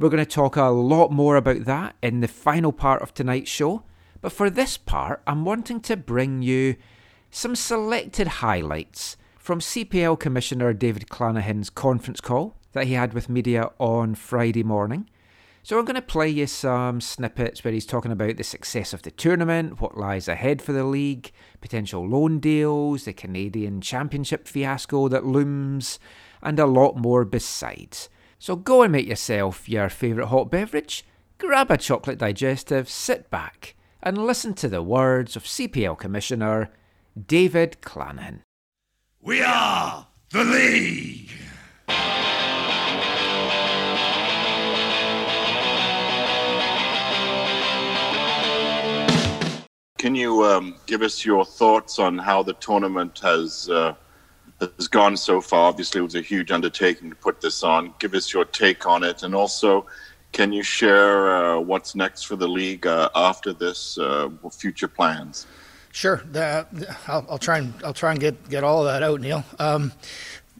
We're 0.00 0.08
going 0.08 0.24
to 0.24 0.28
talk 0.28 0.56
a 0.56 0.62
lot 0.64 1.12
more 1.12 1.36
about 1.36 1.64
that 1.64 1.94
in 2.02 2.18
the 2.18 2.26
final 2.26 2.72
part 2.72 3.02
of 3.02 3.14
tonight's 3.14 3.48
show, 3.48 3.84
but 4.20 4.32
for 4.32 4.50
this 4.50 4.76
part, 4.76 5.22
I'm 5.28 5.44
wanting 5.44 5.78
to 5.82 5.96
bring 5.96 6.42
you 6.42 6.74
some 7.30 7.54
selected 7.54 8.26
highlights 8.42 9.16
from 9.38 9.60
CPL 9.60 10.18
Commissioner 10.18 10.72
David 10.72 11.06
Clanachan's 11.08 11.70
conference 11.70 12.20
call 12.20 12.56
that 12.72 12.88
he 12.88 12.94
had 12.94 13.14
with 13.14 13.28
media 13.28 13.70
on 13.78 14.16
Friday 14.16 14.64
morning. 14.64 15.08
So 15.62 15.78
I'm 15.78 15.84
going 15.84 15.96
to 15.96 16.02
play 16.02 16.28
you 16.28 16.46
some 16.46 17.00
snippets 17.00 17.62
where 17.62 17.72
he's 17.72 17.84
talking 17.84 18.12
about 18.12 18.36
the 18.36 18.44
success 18.44 18.94
of 18.94 19.02
the 19.02 19.10
tournament, 19.10 19.80
what 19.80 19.98
lies 19.98 20.28
ahead 20.28 20.62
for 20.62 20.72
the 20.72 20.84
league, 20.84 21.30
potential 21.60 22.08
loan 22.08 22.38
deals, 22.38 23.04
the 23.04 23.12
Canadian 23.12 23.80
Championship 23.80 24.48
fiasco 24.48 25.08
that 25.08 25.26
looms, 25.26 25.98
and 26.42 26.58
a 26.58 26.66
lot 26.66 26.96
more 26.96 27.24
besides. 27.24 28.08
So 28.38 28.56
go 28.56 28.82
and 28.82 28.92
make 28.92 29.06
yourself 29.06 29.68
your 29.68 29.88
favourite 29.88 30.28
hot 30.28 30.50
beverage, 30.50 31.04
grab 31.38 31.70
a 31.70 31.76
chocolate 31.76 32.18
digestive, 32.18 32.88
sit 32.88 33.28
back, 33.30 33.74
and 34.02 34.16
listen 34.16 34.54
to 34.54 34.68
the 34.68 34.82
words 34.82 35.36
of 35.36 35.44
CPL 35.44 35.98
Commissioner 35.98 36.70
David 37.26 37.78
Clanachan. 37.82 38.40
We 39.20 39.42
are 39.42 40.06
the 40.30 40.44
league. 40.44 41.30
Can 49.98 50.14
you 50.14 50.44
um, 50.44 50.76
give 50.86 51.02
us 51.02 51.24
your 51.24 51.44
thoughts 51.44 51.98
on 51.98 52.18
how 52.18 52.42
the 52.42 52.54
tournament 52.54 53.18
has 53.18 53.68
uh, 53.68 53.94
has 54.60 54.86
gone 54.86 55.16
so 55.16 55.40
far? 55.40 55.68
Obviously, 55.68 55.98
it 55.98 56.04
was 56.04 56.14
a 56.14 56.20
huge 56.20 56.52
undertaking 56.52 57.10
to 57.10 57.16
put 57.16 57.40
this 57.40 57.64
on. 57.64 57.92
Give 57.98 58.14
us 58.14 58.32
your 58.32 58.44
take 58.44 58.86
on 58.86 59.02
it, 59.02 59.24
and 59.24 59.34
also, 59.34 59.86
can 60.30 60.52
you 60.52 60.62
share 60.62 61.36
uh, 61.36 61.58
what's 61.58 61.96
next 61.96 62.22
for 62.22 62.36
the 62.36 62.46
league 62.46 62.86
uh, 62.86 63.08
after 63.16 63.52
this? 63.52 63.98
Uh, 63.98 64.30
future 64.52 64.88
plans. 64.88 65.46
Sure. 65.90 66.22
I'll, 67.08 67.26
I'll 67.28 67.38
try 67.38 67.58
and 67.58 67.74
I'll 67.84 67.92
try 67.92 68.12
and 68.12 68.20
get 68.20 68.48
get 68.48 68.62
all 68.62 68.86
of 68.86 68.92
that 68.92 69.02
out, 69.02 69.20
Neil. 69.20 69.44
Um, 69.58 69.92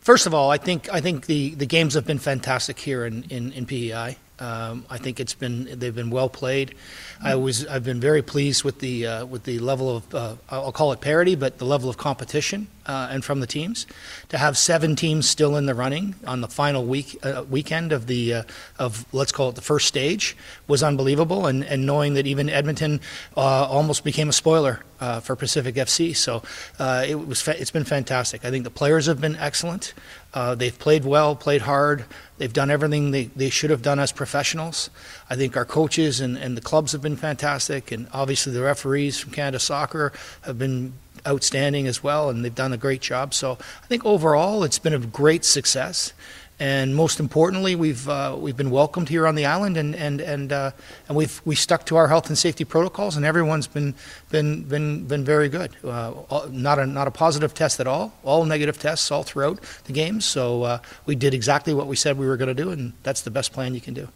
first 0.01 0.27
of 0.27 0.35
all, 0.35 0.51
I 0.51 0.59
think 0.59 0.93
I 0.93 1.01
think 1.01 1.27
the, 1.27 1.55
the 1.55 1.67
games 1.67 1.95
have 1.95 2.05
been 2.05 2.19
fantastic 2.19 2.79
here 2.81 3.07
in 3.07 3.23
in, 3.31 3.53
in 3.53 3.67
PEI. 3.67 4.17
Um, 4.41 4.85
I 4.89 4.99
think 4.99 5.21
it's 5.21 5.35
been 5.35 5.79
they've 5.79 5.95
been 5.95 6.11
well 6.11 6.29
played. 6.29 6.75
I 7.21 7.35
was 7.35 7.67
I've 7.67 7.85
been 7.85 8.01
very 8.01 8.23
pleased 8.23 8.65
with 8.65 8.79
the 8.79 9.07
uh, 9.07 9.27
with 9.27 9.45
the 9.45 9.59
level 9.59 9.97
of 9.97 10.15
uh, 10.15 10.35
I'll 10.51 10.73
call 10.73 10.93
it 10.93 11.01
parity, 11.01 11.35
but 11.35 11.59
the 11.59 11.65
level 11.65 11.91
of 11.91 11.97
competition 11.97 12.69
uh, 12.87 13.09
and 13.11 13.25
from 13.25 13.41
the 13.41 13.47
teams 13.47 13.87
to 14.29 14.39
have 14.39 14.57
seven 14.57 14.95
teams 14.95 15.29
still 15.29 15.57
in 15.57 15.67
the 15.67 15.75
running 15.75 16.15
on 16.27 16.41
the 16.41 16.49
final 16.49 16.85
week 16.85 17.19
uh, 17.25 17.45
weekend 17.51 17.93
of 17.93 18.07
the 18.07 18.35
uh, 18.35 18.43
of 18.79 19.05
let's 19.13 19.33
call 19.33 19.49
it 19.49 19.57
the 19.57 19.61
first 19.61 19.89
stage 19.89 20.37
was 20.69 20.83
unbelievable, 20.83 21.47
and, 21.47 21.65
and 21.65 21.87
knowing 21.87 22.15
that 22.15 22.27
even 22.27 22.49
Edmonton 22.49 23.01
uh, 23.37 23.41
almost 23.41 24.05
became 24.05 24.29
a 24.29 24.33
spoiler 24.33 24.83
for 25.23 25.37
Pacific 25.37 25.77
FC. 25.77 26.17
So 26.17 26.43
it 27.05 27.27
was 27.27 27.41
fa- 27.41 27.61
it's 27.61 27.71
been 27.71 27.85
fantastic. 27.85 28.45
I 28.45 28.51
think 28.51 28.65
the 28.65 28.71
players 28.71 29.07
have 29.07 29.21
been 29.21 29.37
excellent. 29.37 29.95
They've 30.57 30.77
played 30.77 31.05
well, 31.05 31.37
played 31.37 31.63
hard. 31.63 32.05
They've 32.39 32.53
done 32.53 32.71
everything 32.71 33.11
they, 33.11 33.25
they 33.25 33.51
should 33.51 33.71
have 33.71 33.83
done 33.83 33.99
as 33.99 34.13
professionals. 34.13 34.91
I 35.29 35.35
think 35.35 35.57
our 35.57 35.65
coaches 35.65 36.21
and, 36.21 36.37
and 36.37 36.57
the 36.57 36.61
clubs 36.61 36.93
have 36.93 37.03
been 37.03 37.08
fantastic, 37.17 37.93
and 37.93 38.09
obviously 38.13 38.53
the 38.53 38.63
referees 38.63 39.19
from 39.19 39.33
Canada 39.33 39.59
Soccer 39.59 40.13
have 40.43 40.59
been 40.59 40.93
outstanding 41.27 41.87
as 41.87 42.03
well, 42.03 42.31
and 42.31 42.45
they've 42.45 42.55
done 42.55 42.73
a 42.73 42.77
great 42.77 43.01
job. 43.01 43.35
So 43.35 43.59
I 43.83 43.87
think 43.87 44.05
overall 44.05 44.65
it's 44.65 44.79
been 44.79 44.95
a 44.95 44.99
great 44.99 45.45
success. 45.45 46.13
And 46.61 46.97
most 46.97 47.21
importantly, 47.21 47.77
we've 47.77 48.09
uh, 48.09 48.35
we've 48.37 48.57
been 48.57 48.73
welcomed 48.73 49.09
here 49.09 49.29
on 49.29 49.37
the 49.37 49.47
island, 49.47 49.77
and 49.77 49.95
and 49.95 50.21
and 50.21 50.53
uh, 50.53 50.73
and 51.07 51.17
we've 51.17 51.41
we 51.45 51.55
stuck 51.55 51.87
to 51.87 51.95
our 51.95 52.09
health 52.09 52.27
and 52.27 52.37
safety 52.37 52.65
protocols, 52.65 53.17
and 53.17 53.25
everyone's 53.25 53.69
been 53.69 53.95
been 54.31 54.65
been 54.65 55.05
been 55.07 55.25
very 55.25 55.49
good. 55.49 55.77
Uh, 55.85 56.15
not 56.51 56.81
a 56.81 56.87
not 56.87 57.07
a 57.07 57.13
positive 57.13 57.55
test 57.55 57.79
at 57.79 57.87
all. 57.87 58.13
All 58.25 58.45
negative 58.45 58.77
tests 58.77 59.13
all 59.13 59.23
throughout 59.23 59.61
the 59.85 59.93
games. 59.93 60.25
So 60.25 60.65
uh, 60.65 60.79
we 61.07 61.15
did 61.15 61.33
exactly 61.33 61.73
what 61.73 61.87
we 61.87 61.95
said 61.95 62.19
we 62.19 62.27
were 62.27 62.37
going 62.37 62.57
to 62.57 62.61
do, 62.61 62.71
and 62.71 62.93
that's 63.05 63.21
the 63.21 63.31
best 63.31 63.53
plan 63.53 63.73
you 63.73 63.81
can 63.81 63.95
do. 63.95 64.09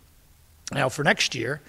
Now 0.73 0.89
for 0.89 1.05
next 1.05 1.37
year, 1.37 1.61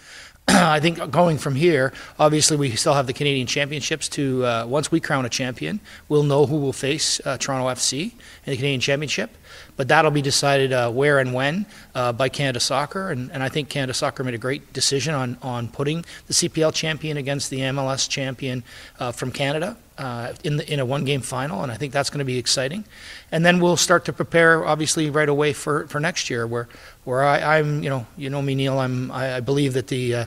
I 0.48 0.82
think 0.82 1.10
going 1.10 1.38
from 1.38 1.56
here, 1.56 1.94
obviously 2.20 2.57
we 2.57 2.72
still 2.76 2.94
have 2.94 3.07
the 3.07 3.14
Canadian 3.14 3.48
Championships 3.48 4.10
to 4.10 4.45
uh, 4.45 4.65
once 4.68 4.91
we 4.91 4.99
crown 4.99 5.26
a 5.26 5.30
champion, 5.30 5.80
we'll 6.10 6.24
know 6.24 6.45
who 6.45 6.57
will 6.57 6.74
face 6.74 7.22
uh, 7.26 7.38
Toronto 7.38 7.68
FC 7.70 8.11
in 8.11 8.52
the 8.52 8.57
Canadian 8.57 8.82
Championship. 8.82 9.32
But 9.78 9.88
that'll 9.88 10.11
be 10.11 10.22
decided 10.22 10.74
uh, 10.74 10.91
where 10.91 11.20
and 11.20 11.34
when 11.34 11.65
uh, 11.95 12.11
by 12.11 12.30
Canada 12.30 12.60
Soccer, 12.60 13.10
and, 13.10 13.32
and 13.32 13.41
I 13.41 13.49
think 13.49 13.70
Canada 13.70 13.94
Soccer 13.94 14.24
made 14.24 14.34
a 14.34 14.40
great 14.40 14.74
decision 14.74 15.15
on 15.15 15.38
on 15.41 15.68
putting 15.68 16.06
the 16.28 16.34
CPL 16.34 16.74
champion 16.74 17.18
against 17.18 17.49
the 17.49 17.60
MLS 17.60 18.10
champion 18.10 18.64
uh, 18.99 19.11
from 19.11 19.32
Canada 19.32 19.78
uh, 19.98 20.34
in 20.44 20.57
the 20.57 20.74
in 20.74 20.80
a 20.80 20.86
one 20.86 21.06
game 21.06 21.22
final, 21.22 21.64
and 21.64 21.72
I 21.72 21.76
think 21.76 21.94
that's 21.94 22.10
going 22.10 22.20
to 22.20 22.26
be 22.26 22.38
exciting. 22.38 22.86
And 23.32 23.45
then 23.45 23.60
we'll 23.60 23.78
start 23.78 24.06
to 24.06 24.14
prepare, 24.14 24.65
obviously, 24.65 25.10
right 25.10 25.30
away 25.30 25.53
for, 25.53 25.88
for 25.88 25.99
next 25.99 26.30
year, 26.30 26.45
where 26.45 26.68
where 27.05 27.23
I, 27.23 27.59
I'm, 27.59 27.84
you 27.84 27.89
know, 27.89 28.05
you 28.17 28.30
know 28.30 28.41
me, 28.41 28.55
Neil. 28.55 28.80
I'm 28.80 29.11
I, 29.11 29.38
I 29.38 29.39
believe 29.39 29.73
that 29.73 29.88
the 29.88 30.15
uh, 30.15 30.25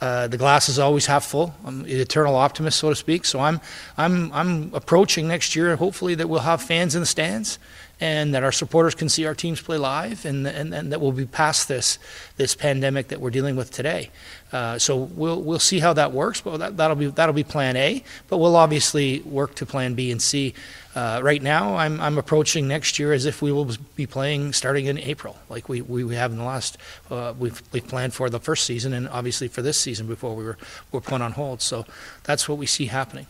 uh, 0.00 0.28
the 0.28 0.38
glass 0.38 0.68
is 0.68 0.78
always 0.78 1.06
half 1.06 1.24
full. 1.24 1.54
I'm 1.64 1.80
an 1.80 1.86
eternal 1.90 2.34
optimist, 2.34 2.78
so 2.78 2.88
to 2.88 2.96
speak. 2.96 3.24
So 3.24 3.40
I'm 3.40 3.60
I'm 3.96 4.32
I'm 4.32 4.74
approaching 4.74 5.28
next 5.28 5.54
year. 5.54 5.76
Hopefully, 5.76 6.14
that 6.14 6.28
we'll 6.28 6.40
have 6.40 6.62
fans 6.62 6.94
in 6.94 7.00
the 7.00 7.06
stands, 7.06 7.58
and 8.00 8.34
that 8.34 8.42
our 8.42 8.52
supporters 8.52 8.94
can 8.94 9.08
see 9.08 9.26
our 9.26 9.34
teams 9.34 9.60
play 9.60 9.76
live, 9.76 10.24
and 10.24 10.46
and, 10.46 10.74
and 10.74 10.92
that 10.92 11.00
we'll 11.00 11.12
be 11.12 11.26
past 11.26 11.68
this 11.68 11.98
this 12.36 12.54
pandemic 12.54 13.08
that 13.08 13.20
we're 13.20 13.30
dealing 13.30 13.56
with 13.56 13.70
today. 13.70 14.10
Uh, 14.52 14.78
so 14.78 14.96
we'll 14.96 15.40
we'll 15.40 15.58
see 15.58 15.78
how 15.78 15.92
that 15.92 16.12
works, 16.12 16.40
but 16.40 16.56
that, 16.56 16.76
that'll 16.76 16.96
be 16.96 17.06
that'll 17.06 17.34
be 17.34 17.44
Plan 17.44 17.76
A. 17.76 18.02
But 18.28 18.38
we'll 18.38 18.56
obviously 18.56 19.20
work 19.20 19.54
to 19.56 19.66
Plan 19.66 19.94
B 19.94 20.10
and 20.10 20.20
C. 20.20 20.54
Uh, 20.94 21.20
right 21.22 21.42
now, 21.42 21.76
I'm 21.76 22.00
I'm 22.00 22.18
approaching 22.18 22.66
next 22.66 22.98
year 22.98 23.12
as 23.12 23.24
if 23.24 23.42
we 23.42 23.52
will 23.52 23.70
be 23.94 24.06
playing 24.06 24.52
starting 24.54 24.86
in 24.86 24.98
April, 24.98 25.36
like 25.48 25.68
we, 25.68 25.82
we, 25.82 26.02
we 26.02 26.16
have 26.16 26.32
in 26.32 26.38
the 26.38 26.44
last 26.44 26.78
uh, 27.10 27.32
we've 27.38 27.62
we've 27.70 27.86
planned 27.86 28.12
for 28.12 28.28
the 28.28 28.40
first 28.40 28.64
season 28.64 28.92
and 28.92 29.08
obviously 29.08 29.46
for 29.46 29.62
this 29.62 29.78
season 29.78 30.08
before 30.08 30.34
we 30.34 30.42
were 30.42 30.58
were 30.90 31.00
put 31.00 31.20
on 31.20 31.32
hold. 31.32 31.62
So 31.62 31.86
that's 32.24 32.48
what 32.48 32.58
we 32.58 32.66
see 32.66 32.86
happening. 32.86 33.26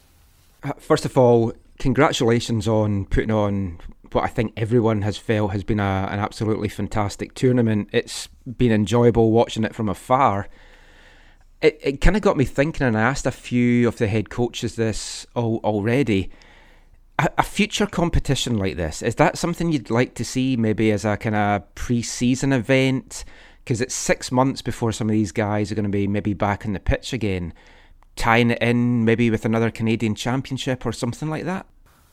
Uh, 0.63 0.73
First 0.79 1.05
of 1.05 1.19
all, 1.19 1.53
congratulations 1.79 2.67
on 2.67 3.05
putting 3.07 3.31
on 3.31 3.79
what 4.13 4.25
I 4.25 4.29
think 4.29 4.53
everyone 4.57 5.03
has 5.03 5.17
felt 5.17 5.53
has 5.53 5.65
been 5.65 5.81
a, 5.81 6.09
an 6.11 6.19
absolutely 6.19 6.69
fantastic 6.69 7.35
tournament. 7.35 7.89
It's 7.93 8.29
been 8.57 8.73
enjoyable 8.73 9.31
watching 9.31 9.65
it 9.65 9.75
from 9.75 9.89
afar. 9.89 10.49
It, 11.61 11.79
it 11.83 12.01
kind 12.01 12.17
of 12.17 12.23
got 12.23 12.37
me 12.37 12.45
thinking, 12.45 12.87
and 12.87 12.97
I 12.97 13.03
asked 13.03 13.27
a 13.27 13.31
few 13.31 13.87
of 13.87 13.99
the 13.99 14.07
head 14.07 14.31
coaches 14.31 14.77
this 14.77 15.27
al- 15.37 15.61
already. 15.63 16.31
A, 17.19 17.29
a 17.39 17.43
future 17.43 17.87
competition 17.87 18.57
like 18.57 18.77
this, 18.77 19.03
is 19.03 19.17
that 19.17 19.37
something 19.37 19.71
you'd 19.71 19.91
like 19.91 20.15
to 20.15 20.25
see 20.25 20.57
maybe 20.57 20.91
as 20.91 21.05
a 21.05 21.17
kind 21.17 21.37
of 21.37 21.75
pre 21.75 22.03
season 22.03 22.53
event? 22.53 23.25
Because 23.63 23.81
it's 23.81 23.95
six 23.95 24.33
months 24.33 24.63
before 24.63 24.91
some 24.91 25.09
of 25.09 25.13
these 25.13 25.33
guys 25.33 25.71
are 25.71 25.75
going 25.75 25.85
to 25.85 25.91
be 25.91 26.07
maybe 26.07 26.33
back 26.33 26.65
in 26.65 26.73
the 26.73 26.81
pitch 26.81 27.13
again 27.13 27.53
tying 28.17 28.51
it 28.51 28.59
in 28.61 29.05
maybe 29.05 29.31
with 29.31 29.45
another 29.45 29.71
Canadian 29.71 30.15
championship 30.15 30.85
or 30.85 30.93
something 30.93 31.31
like 31.31 31.45
that? 31.45 31.67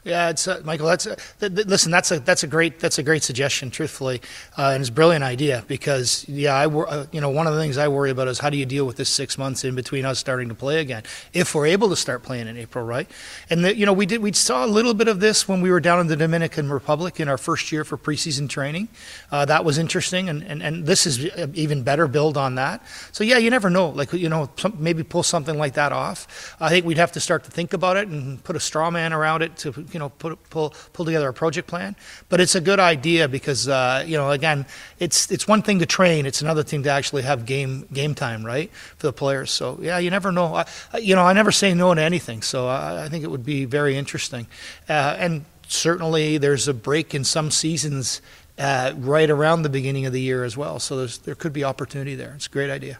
Yeah, 0.08 0.30
it's 0.30 0.48
uh, 0.48 0.62
Michael. 0.64 0.88
That's 0.88 1.06
a, 1.06 1.18
th- 1.40 1.54
th- 1.54 1.68
listen. 1.68 1.92
That's 1.92 2.12
a 2.12 2.20
that's 2.22 2.44
a 2.44 2.48
great 2.48 2.80
that's 2.80 2.98
a 2.98 3.04
great 3.04 3.24
suggestion. 3.24 3.70
Truthfully, 3.70 4.22
uh, 4.58 4.72
and 4.74 4.80
it's 4.80 4.90
a 4.90 4.94
brilliant 4.94 5.26
idea 5.26 5.66
because 5.68 6.28
yeah, 6.30 6.56
I 6.56 6.68
wor- 6.68 6.88
uh, 6.90 7.08
you 7.12 7.20
know 7.20 7.30
one 7.30 7.46
of 7.46 7.54
the 7.54 7.60
things 7.60 7.78
I 7.78 7.90
worry 7.90 8.10
about 8.10 8.30
is 8.30 8.40
how 8.40 8.50
do 8.50 8.56
you 8.58 8.66
deal 8.66 8.86
with 8.86 8.96
this 8.96 9.10
six 9.10 9.38
months 9.38 9.66
in 9.66 9.76
between 9.76 10.06
us 10.06 10.18
starting 10.18 10.48
to 10.48 10.56
play 10.56 10.80
again 10.80 11.04
if 11.34 11.54
we're 11.54 11.66
able 11.66 11.90
to 11.90 11.98
start 11.98 12.24
playing 12.24 12.48
in 12.48 12.56
April, 12.56 12.86
right? 12.86 13.10
And 13.50 13.66
the, 13.66 13.76
you 13.76 13.86
know 13.86 13.92
we 13.92 14.06
did 14.06 14.22
we 14.22 14.32
saw 14.32 14.66
a 14.66 14.68
little 14.68 14.94
bit 14.94 15.10
of 15.10 15.20
this 15.20 15.46
when 15.46 15.60
we 15.60 15.70
were 15.72 15.82
down 15.82 16.00
in 16.00 16.08
the 16.08 16.16
Dominican 16.16 16.72
Republic 16.72 17.20
in 17.20 17.28
our 17.28 17.38
first 17.38 17.70
year 17.74 17.84
for 17.84 17.98
preseason 17.98 18.48
training. 18.48 18.88
Uh, 19.30 19.44
that 19.44 19.66
was 19.66 19.78
interesting, 19.78 20.30
and, 20.30 20.42
and 20.44 20.64
and 20.64 20.86
this 20.86 21.06
is 21.06 21.26
even 21.54 21.84
better 21.84 22.08
build 22.08 22.38
on 22.38 22.56
that. 22.56 22.82
So 23.12 23.26
yeah, 23.26 23.40
you 23.40 23.50
never 23.50 23.70
know. 23.70 23.90
Like 23.90 24.14
you 24.14 24.30
know 24.30 24.50
some, 24.56 24.78
maybe 24.80 25.04
pull 25.04 25.24
something 25.24 25.58
like 25.58 25.74
that 25.74 25.92
off. 25.92 26.56
I 26.62 26.70
think 26.70 26.86
we'd 26.86 26.98
have 26.98 27.12
to 27.12 27.20
start 27.20 27.44
to 27.44 27.52
think 27.52 27.74
about 27.74 27.98
it 27.98 28.08
and 28.08 28.42
put 28.42 28.56
a 28.56 28.62
straw 28.62 28.90
man 28.90 29.12
around 29.12 29.42
it 29.42 29.58
to 29.58 29.74
you 29.98 30.00
know 30.00 30.10
put 30.10 30.38
pull 30.52 30.76
pull 30.94 31.06
together 31.06 31.28
a 31.28 31.34
project 31.34 31.68
plan. 31.68 31.96
But 32.30 32.40
it's 32.40 32.54
a 32.54 32.62
good 32.62 32.80
idea 32.80 33.28
because 33.28 33.68
uh, 33.68 34.04
you 34.06 34.16
know 34.16 34.30
again 34.30 34.68
it's 35.00 35.32
it's 35.32 35.48
one 35.48 35.64
thing 35.64 35.80
to 35.80 35.88
train, 35.88 36.28
it's 36.28 36.40
another 36.40 36.62
thing 36.62 36.84
to 36.84 36.92
actually 36.92 37.24
have 37.24 37.48
game 37.48 37.88
game 37.92 38.14
time 38.14 38.46
right 38.46 38.72
for 38.98 39.08
the 39.08 39.14
players. 39.14 39.50
So 39.50 39.80
yeah, 39.82 39.98
you 39.98 40.12
never 40.12 40.32
know. 40.32 40.54
I, 40.94 40.98
you 41.00 41.16
know 41.16 41.24
I 41.24 41.34
never 41.34 41.52
say 41.52 41.74
no 41.74 41.96
to 41.96 42.02
anything. 42.02 42.44
So 42.44 42.68
I, 42.68 43.06
I 43.06 43.10
think 43.10 43.24
it 43.24 43.32
would 43.32 43.44
be 43.44 43.66
very 43.66 43.98
interesting, 43.98 44.46
uh, 44.88 45.16
and 45.18 45.46
certainly 45.68 46.38
there's 46.38 46.68
a 46.68 46.76
break 46.76 47.16
in 47.16 47.24
some 47.24 47.50
seasons. 47.50 48.22
Uh, 48.60 48.92
right 48.98 49.30
around 49.30 49.62
the 49.62 49.70
beginning 49.70 50.08
of 50.08 50.14
the 50.14 50.20
year 50.20 50.44
as 50.44 50.58
well, 50.58 50.80
so 50.80 51.06
there 51.06 51.36
could 51.36 51.54
be 51.54 51.64
opportunity 51.64 52.16
there. 52.16 52.34
It's 52.34 52.48
a 52.48 52.50
great 52.50 52.72
idea. 52.72 52.98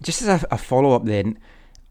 Just 0.00 0.22
as 0.22 0.28
a, 0.28 0.46
a 0.52 0.56
follow 0.56 0.92
up, 0.92 1.04
then, 1.04 1.36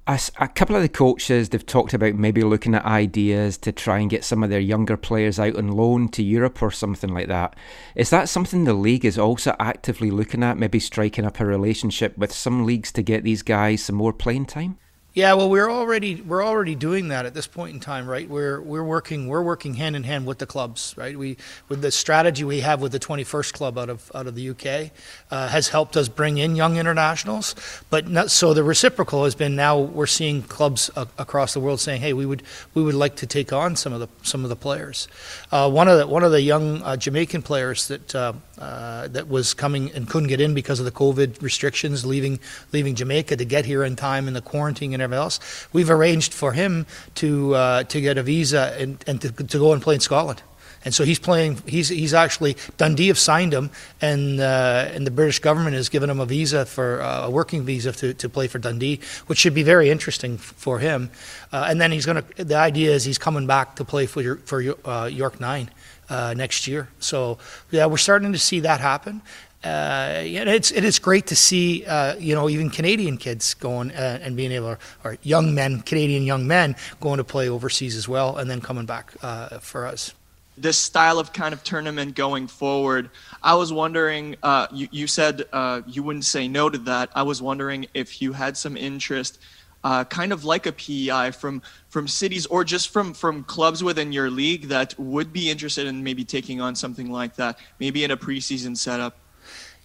a, 0.08 0.20
a 0.40 0.48
couple 0.48 0.76
of 0.76 0.82
the 0.82 0.90
coaches 0.90 1.50
they've 1.50 1.66
talked 1.66 1.94
about 1.94 2.16
maybe 2.16 2.44
looking 2.44 2.74
at 2.74 2.86
ideas 2.86 3.58
to 3.60 3.72
try 3.72 4.00
and 4.00 4.10
get 4.10 4.24
some 4.24 4.44
of 4.44 4.50
their 4.50 4.60
younger 4.60 4.98
players 4.98 5.40
out 5.40 5.56
on 5.56 5.70
loan 5.70 6.10
to 6.10 6.24
Europe 6.24 6.62
or 6.62 6.72
something 6.72 7.14
like 7.14 7.28
that. 7.28 7.56
Is 7.96 8.10
that 8.10 8.30
something 8.30 8.64
the 8.64 8.74
league 8.74 9.06
is 9.06 9.18
also 9.18 9.56
actively 9.60 10.10
looking 10.10 10.44
at? 10.44 10.58
Maybe 10.58 10.80
striking 10.80 11.26
up 11.26 11.40
a 11.40 11.46
relationship 11.46 12.18
with 12.18 12.32
some 12.32 12.66
leagues 12.66 12.92
to 12.94 13.04
get 13.04 13.24
these 13.24 13.44
guys 13.44 13.84
some 13.84 13.96
more 13.96 14.14
playing 14.14 14.48
time. 14.48 14.78
Yeah, 15.14 15.34
well, 15.34 15.50
we're 15.50 15.70
already 15.70 16.22
we're 16.22 16.42
already 16.42 16.74
doing 16.74 17.10
that 17.10 17.26
at 17.26 17.34
this 17.34 17.46
point 17.46 17.74
in 17.74 17.82
time, 17.82 18.08
right? 18.08 18.30
We're 18.30 18.62
we're 18.62 18.84
working 18.84 19.28
we're 19.28 19.42
working 19.42 19.74
hand 19.74 19.98
in 19.98 20.04
hand 20.04 20.26
with 20.26 20.38
the 20.38 20.46
clubs, 20.46 20.94
right? 20.96 21.18
We 21.18 21.36
with 21.68 21.82
the 21.82 21.92
strategy 21.92 22.46
we 22.46 22.62
have 22.62 22.82
with 22.82 22.94
the 22.94 23.00
21st 23.00 23.52
club 23.52 23.78
out 23.78 23.90
of 23.90 24.10
out 24.16 24.28
of 24.28 24.36
the 24.36 24.52
UK 24.52 24.92
uh, 25.30 25.50
has 25.50 25.68
helped 25.68 25.98
us 25.98 26.08
bring 26.08 26.38
in 26.38 26.56
young 26.56 26.78
internationals, 26.78 27.56
but 27.90 28.08
not, 28.08 28.32
so 28.32 28.54
the 28.54 28.64
reciprocal 28.64 29.26
has 29.26 29.36
been 29.36 29.54
now 29.54 29.78
we're 29.78 30.08
seeing 30.08 30.44
clubs 30.44 30.90
a, 30.96 31.06
across 31.18 31.54
the 31.54 31.60
world 31.60 31.82
saying, 31.82 32.00
hey, 32.00 32.14
we 32.14 32.26
would 32.26 32.44
we 32.74 32.82
would 32.82 32.96
like 32.96 33.18
to 33.18 33.28
take 33.28 33.52
on 33.52 33.76
some 33.76 33.92
of 33.92 34.00
the 34.00 34.08
some 34.24 34.46
of 34.46 34.50
the 34.50 34.56
players. 34.56 35.10
Uh, 35.52 35.70
one 35.70 35.90
of 35.90 36.00
the 36.00 36.08
one 36.08 36.24
of 36.24 36.32
the 36.32 36.42
young 36.42 36.82
uh, 36.84 36.96
Jamaican 36.96 37.42
players 37.42 37.90
that. 37.90 38.16
Uh, 38.62 39.08
that 39.08 39.28
was 39.28 39.56
coming 39.56 39.92
and 39.94 40.08
couldn't 40.08 40.30
get 40.30 40.40
in 40.40 40.54
because 40.54 40.78
of 40.78 40.86
the 40.86 40.92
COVID 40.92 41.42
restrictions, 41.42 42.06
leaving 42.06 42.40
leaving 42.72 42.94
Jamaica 42.94 43.36
to 43.38 43.44
get 43.44 43.66
here 43.66 43.84
in 43.84 43.96
time 43.96 44.28
in 44.28 44.36
the 44.36 44.42
quarantine 44.42 44.94
and 44.94 45.02
everything 45.02 45.20
else. 45.20 45.40
We've 45.74 45.90
arranged 45.90 46.32
for 46.32 46.54
him 46.54 46.86
to 47.16 47.56
uh, 47.56 47.84
to 47.86 48.00
get 48.00 48.20
a 48.20 48.24
visa 48.24 48.76
and, 48.78 49.04
and 49.08 49.20
to, 49.22 49.32
to 49.32 49.58
go 49.58 49.74
and 49.74 49.82
play 49.82 49.96
in 49.96 50.00
Scotland. 50.00 50.44
And 50.86 50.94
so 50.94 51.04
he's 51.04 51.18
playing. 51.18 51.58
He's 51.66 51.90
he's 51.90 52.14
actually 52.14 52.56
Dundee 52.78 53.08
have 53.08 53.18
signed 53.18 53.52
him, 53.52 53.72
and 54.00 54.40
uh, 54.40 54.90
and 54.94 55.08
the 55.08 55.12
British 55.12 55.40
government 55.40 55.76
has 55.76 55.90
given 55.90 56.08
him 56.12 56.20
a 56.20 56.28
visa 56.28 56.68
for 56.68 57.02
uh, 57.02 57.26
a 57.26 57.32
working 57.32 57.64
visa 57.64 57.92
to, 57.94 58.14
to 58.14 58.30
play 58.30 58.48
for 58.48 58.60
Dundee, 58.60 59.00
which 59.26 59.40
should 59.40 59.56
be 59.56 59.64
very 59.64 59.90
interesting 59.90 60.38
for 60.38 60.78
him. 60.78 61.10
Uh, 61.52 61.66
and 61.68 61.82
then 61.82 61.92
he's 61.92 62.06
going 62.06 62.22
to. 62.22 62.44
The 62.44 62.58
idea 62.58 62.92
is 62.92 63.06
he's 63.06 63.18
coming 63.18 63.48
back 63.48 63.78
to 63.78 63.86
play 63.86 64.06
for 64.06 64.22
your, 64.22 64.36
for 64.36 64.62
uh, 64.86 65.06
York 65.06 65.40
Nine 65.40 65.72
uh, 66.12 66.34
next 66.36 66.68
year. 66.68 66.88
So 67.00 67.38
yeah, 67.72 67.88
we're 67.88 67.98
starting 67.98 68.34
to 68.34 68.40
see 68.40 68.60
that 68.62 68.80
happen. 68.80 69.22
Uh, 69.64 70.22
yeah, 70.26 70.44
it's 70.58 70.72
it 70.72 70.84
is 70.84 71.00
great 71.00 71.28
to 71.28 71.36
see 71.36 71.86
uh, 71.86 72.16
you 72.18 72.34
know 72.36 72.50
even 72.50 72.70
Canadian 72.70 73.18
kids 73.18 73.54
going 73.54 73.92
uh, 73.92 74.20
and 74.24 74.36
being 74.36 74.52
able 74.52 74.76
or 75.04 75.18
young 75.22 75.54
men 75.54 75.82
Canadian 75.82 76.24
young 76.24 76.48
men 76.48 76.76
going 77.00 77.18
to 77.18 77.24
play 77.24 77.48
overseas 77.50 77.96
as 77.96 78.08
well 78.08 78.38
and 78.38 78.50
then 78.50 78.60
coming 78.60 78.86
back 78.86 79.14
uh, 79.22 79.60
for 79.60 79.86
us. 79.86 80.14
this 80.58 80.78
style 80.78 81.18
of 81.20 81.32
kind 81.34 81.54
of 81.54 81.64
tournament 81.64 82.16
going 82.16 82.48
forward. 82.48 83.10
I 83.42 83.56
was 83.56 83.72
wondering, 83.74 84.36
uh, 84.44 84.68
you, 84.72 84.88
you 84.92 85.08
said 85.08 85.46
uh, 85.54 85.82
you 85.88 86.04
wouldn't 86.04 86.26
say 86.26 86.48
no 86.48 86.70
to 86.70 86.78
that. 86.80 87.10
I 87.16 87.24
was 87.24 87.42
wondering 87.42 87.88
if 87.94 88.22
you 88.22 88.34
had 88.34 88.58
some 88.58 88.78
interest, 88.78 89.40
uh, 89.84 90.04
kind 90.06 90.32
of 90.32 90.44
like 90.44 90.66
a 90.66 90.72
PEI 90.72 91.32
from 91.32 91.62
from 91.90 92.08
cities 92.08 92.46
or 92.46 92.64
just 92.64 92.90
from 92.90 93.14
from 93.14 93.44
clubs 93.44 93.84
within 93.84 94.12
your 94.12 94.30
league 94.30 94.68
that 94.68 94.98
would 95.00 95.34
be 95.34 95.50
interested 95.50 95.88
in 95.88 96.04
maybe 96.04 96.24
taking 96.24 96.62
on 96.62 96.76
something 96.76 97.12
like 97.12 97.36
that, 97.36 97.58
maybe 97.80 98.04
in 98.04 98.12
a 98.12 98.18
preseason 98.18 98.78
setup. 98.78 99.18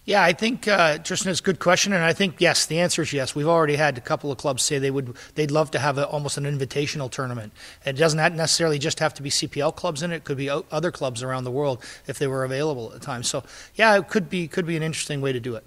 Yeah, 0.07 0.23
I 0.23 0.31
think 0.31 0.69
uh, 0.69 0.99
Tristan, 0.99 1.31
it's 1.31 1.41
a 1.41 1.43
good 1.43 1.59
question, 1.59 1.91
and 1.91 2.01
I 2.01 2.13
think 2.13 2.35
yes, 2.39 2.65
the 2.65 2.79
answer 2.79 3.01
is 3.01 3.11
yes. 3.11 3.35
We've 3.35 3.47
already 3.47 3.75
had 3.75 3.97
a 3.97 4.01
couple 4.01 4.31
of 4.31 4.37
clubs 4.37 4.63
say 4.63 4.79
they 4.79 4.89
would 4.89 5.17
they'd 5.35 5.51
love 5.51 5.69
to 5.71 5.79
have 5.79 5.97
a, 5.97 6.07
almost 6.07 6.37
an 6.37 6.45
invitational 6.45 7.11
tournament. 7.11 7.51
It 7.85 7.97
doesn't 7.97 8.35
necessarily 8.37 8.79
just 8.79 8.99
have 8.99 9.13
to 9.15 9.21
be 9.21 9.29
CPL 9.29 9.75
clubs 9.75 10.01
in 10.03 10.13
it; 10.13 10.17
it 10.17 10.23
could 10.23 10.37
be 10.37 10.49
other 10.49 10.91
clubs 10.91 11.23
around 11.23 11.43
the 11.43 11.51
world 11.51 11.83
if 12.07 12.19
they 12.19 12.27
were 12.27 12.45
available 12.45 12.87
at 12.87 12.93
the 12.93 13.05
time. 13.05 13.21
So 13.21 13.43
yeah, 13.75 13.97
it 13.97 14.07
could 14.07 14.29
be 14.29 14.47
could 14.47 14.65
be 14.65 14.77
an 14.77 14.83
interesting 14.83 15.19
way 15.19 15.33
to 15.33 15.41
do 15.41 15.55
it. 15.55 15.65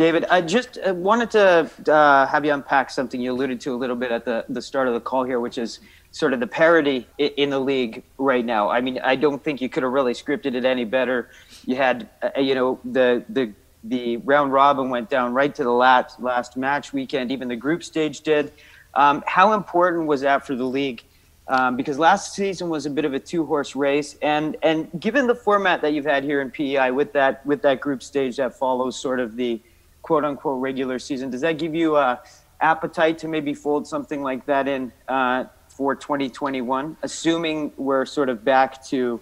David, 0.00 0.24
I 0.30 0.40
just 0.40 0.78
uh, 0.78 0.94
wanted 0.94 1.30
to 1.32 1.92
uh, 1.92 2.26
have 2.26 2.42
you 2.46 2.54
unpack 2.54 2.88
something 2.88 3.20
you 3.20 3.32
alluded 3.32 3.60
to 3.60 3.74
a 3.74 3.76
little 3.76 3.94
bit 3.94 4.10
at 4.10 4.24
the, 4.24 4.46
the 4.48 4.62
start 4.62 4.88
of 4.88 4.94
the 4.94 5.00
call 5.00 5.24
here, 5.24 5.40
which 5.40 5.58
is 5.58 5.80
sort 6.10 6.32
of 6.32 6.40
the 6.40 6.46
parity 6.46 7.06
in 7.18 7.50
the 7.50 7.58
league 7.58 8.02
right 8.16 8.42
now. 8.42 8.70
I 8.70 8.80
mean, 8.80 8.98
I 9.04 9.14
don't 9.14 9.44
think 9.44 9.60
you 9.60 9.68
could 9.68 9.82
have 9.82 9.92
really 9.92 10.14
scripted 10.14 10.54
it 10.54 10.64
any 10.64 10.86
better. 10.86 11.28
You 11.66 11.76
had, 11.76 12.08
uh, 12.22 12.40
you 12.40 12.54
know, 12.54 12.80
the 12.82 13.26
the 13.28 13.52
the 13.84 14.16
round 14.16 14.54
robin 14.54 14.88
went 14.88 15.10
down 15.10 15.34
right 15.34 15.54
to 15.54 15.64
the 15.64 15.70
last 15.70 16.18
last 16.18 16.56
match 16.56 16.94
weekend. 16.94 17.30
Even 17.30 17.48
the 17.48 17.56
group 17.56 17.84
stage 17.84 18.22
did. 18.22 18.54
Um, 18.94 19.22
how 19.26 19.52
important 19.52 20.06
was 20.06 20.22
that 20.22 20.46
for 20.46 20.56
the 20.56 20.64
league? 20.64 21.02
Um, 21.46 21.76
because 21.76 21.98
last 21.98 22.32
season 22.32 22.70
was 22.70 22.86
a 22.86 22.90
bit 22.90 23.04
of 23.04 23.12
a 23.12 23.18
two 23.18 23.44
horse 23.44 23.76
race, 23.76 24.16
and 24.22 24.56
and 24.62 24.88
given 24.98 25.26
the 25.26 25.34
format 25.34 25.82
that 25.82 25.92
you've 25.92 26.06
had 26.06 26.24
here 26.24 26.40
in 26.40 26.50
PEI 26.50 26.90
with 26.90 27.12
that 27.12 27.44
with 27.44 27.60
that 27.60 27.82
group 27.82 28.02
stage 28.02 28.38
that 28.38 28.56
follows 28.56 28.98
sort 28.98 29.20
of 29.20 29.36
the 29.36 29.60
quote 30.02 30.24
unquote 30.24 30.60
regular 30.60 30.98
season, 30.98 31.30
does 31.30 31.40
that 31.42 31.58
give 31.58 31.74
you 31.74 31.96
a 31.96 32.20
appetite 32.60 33.18
to 33.18 33.28
maybe 33.28 33.54
fold 33.54 33.86
something 33.86 34.22
like 34.22 34.46
that 34.46 34.68
in 34.68 34.92
uh, 35.08 35.44
for 35.68 35.94
2021, 35.94 36.96
assuming 37.02 37.72
we're 37.76 38.04
sort 38.04 38.28
of 38.28 38.44
back 38.44 38.84
to 38.84 39.20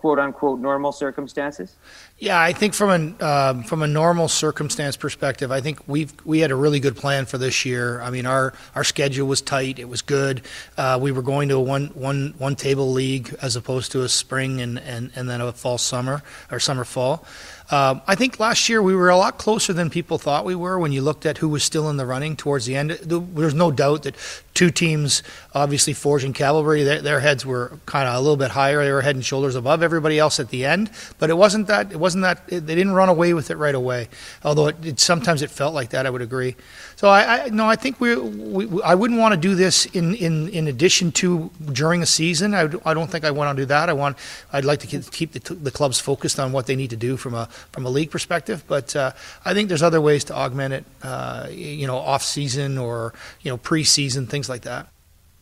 quote 0.00 0.18
unquote 0.18 0.58
normal 0.58 0.92
circumstances? 0.92 1.76
Yeah, 2.18 2.40
I 2.40 2.54
think 2.54 2.72
from 2.72 3.16
a 3.20 3.24
um, 3.24 3.62
from 3.64 3.82
a 3.82 3.86
normal 3.86 4.28
circumstance 4.28 4.96
perspective, 4.96 5.52
I 5.52 5.60
think 5.60 5.78
we've 5.86 6.12
we 6.24 6.40
had 6.40 6.50
a 6.50 6.54
really 6.54 6.80
good 6.80 6.96
plan 6.96 7.26
for 7.26 7.36
this 7.36 7.66
year. 7.66 8.00
I 8.00 8.10
mean, 8.10 8.24
our 8.24 8.54
our 8.74 8.82
schedule 8.82 9.28
was 9.28 9.42
tight; 9.42 9.78
it 9.78 9.88
was 9.88 10.00
good. 10.00 10.42
Uh, 10.76 10.98
we 11.00 11.12
were 11.12 11.22
going 11.22 11.50
to 11.50 11.56
a 11.56 11.60
one 11.60 11.88
one 11.88 12.34
one 12.38 12.56
table 12.56 12.92
league 12.92 13.34
as 13.42 13.56
opposed 13.56 13.92
to 13.92 14.02
a 14.02 14.08
spring 14.08 14.60
and 14.62 14.78
and 14.78 15.12
and 15.14 15.28
then 15.28 15.42
a 15.42 15.52
fall 15.52 15.78
summer 15.78 16.22
or 16.50 16.58
summer 16.60 16.84
fall. 16.84 17.24
Um, 17.70 18.02
I 18.06 18.16
think 18.16 18.40
last 18.40 18.68
year 18.68 18.82
we 18.82 18.96
were 18.96 19.10
a 19.10 19.16
lot 19.16 19.38
closer 19.38 19.72
than 19.72 19.90
people 19.90 20.18
thought 20.18 20.44
we 20.44 20.56
were 20.56 20.78
when 20.78 20.90
you 20.90 21.02
looked 21.02 21.24
at 21.24 21.38
who 21.38 21.48
was 21.48 21.62
still 21.62 21.88
in 21.88 21.96
the 21.96 22.06
running 22.06 22.36
towards 22.36 22.66
the 22.66 22.74
end. 22.74 22.90
There's 22.90 23.54
no 23.54 23.70
doubt 23.70 24.02
that 24.02 24.16
two 24.60 24.70
teams, 24.70 25.22
obviously 25.54 25.94
Forge 25.94 26.22
and 26.22 26.34
Cavalry, 26.34 26.82
their, 26.82 27.00
their 27.00 27.20
heads 27.20 27.46
were 27.46 27.78
kind 27.86 28.06
of 28.06 28.14
a 28.14 28.20
little 28.20 28.36
bit 28.36 28.50
higher. 28.50 28.84
They 28.84 28.92
were 28.92 29.00
head 29.00 29.16
and 29.16 29.24
shoulders 29.24 29.54
above 29.54 29.82
everybody 29.82 30.18
else 30.18 30.38
at 30.38 30.50
the 30.50 30.66
end. 30.66 30.90
But 31.18 31.30
it 31.30 31.38
wasn't 31.38 31.66
that. 31.68 31.90
It 31.90 31.96
wasn't 31.98 32.24
that. 32.24 32.42
It, 32.46 32.66
they 32.66 32.74
didn't 32.74 32.92
run 32.92 33.08
away 33.08 33.32
with 33.32 33.50
it 33.50 33.56
right 33.56 33.74
away. 33.74 34.10
Although 34.44 34.66
it, 34.66 34.76
it 34.84 35.00
sometimes 35.00 35.40
it 35.40 35.50
felt 35.50 35.72
like 35.72 35.88
that. 35.90 36.04
I 36.04 36.10
would 36.10 36.20
agree. 36.20 36.56
So 36.96 37.08
I, 37.08 37.44
I 37.44 37.48
no, 37.48 37.66
I 37.66 37.76
think 37.76 38.02
we, 38.02 38.14
we 38.16 38.82
I 38.82 38.94
wouldn't 38.94 39.18
want 39.18 39.32
to 39.32 39.40
do 39.40 39.54
this 39.54 39.86
in, 39.86 40.14
in, 40.16 40.50
in 40.50 40.68
addition 40.68 41.10
to 41.12 41.50
during 41.72 42.02
a 42.02 42.06
season. 42.06 42.52
I, 42.52 42.68
I 42.84 42.92
don't 42.92 43.10
think 43.10 43.24
I 43.24 43.30
want 43.30 43.56
to 43.56 43.62
do 43.62 43.66
that. 43.68 43.88
I 43.88 43.94
want 43.94 44.18
I'd 44.52 44.66
like 44.66 44.80
to 44.80 44.86
keep- 44.86 45.32
the, 45.32 45.54
the 45.54 45.70
clubs 45.70 45.98
focused 45.98 46.38
on 46.38 46.52
what 46.52 46.66
they 46.66 46.76
need 46.76 46.90
to 46.90 46.96
do 46.96 47.16
from 47.16 47.32
a 47.32 47.46
from 47.72 47.86
a 47.86 47.88
league 47.88 48.10
perspective. 48.10 48.62
But 48.68 48.94
uh, 48.94 49.12
I 49.42 49.54
think 49.54 49.70
there's 49.70 49.82
other 49.82 50.02
ways 50.02 50.24
to 50.24 50.34
augment 50.34 50.74
it. 50.74 50.84
Uh, 51.02 51.46
you 51.50 51.86
know, 51.86 51.96
off 51.96 52.22
season 52.22 52.76
or 52.76 53.14
you 53.40 53.50
know 53.50 53.56
preseason 53.56 54.28
things 54.28 54.49
like 54.50 54.62
that. 54.62 54.88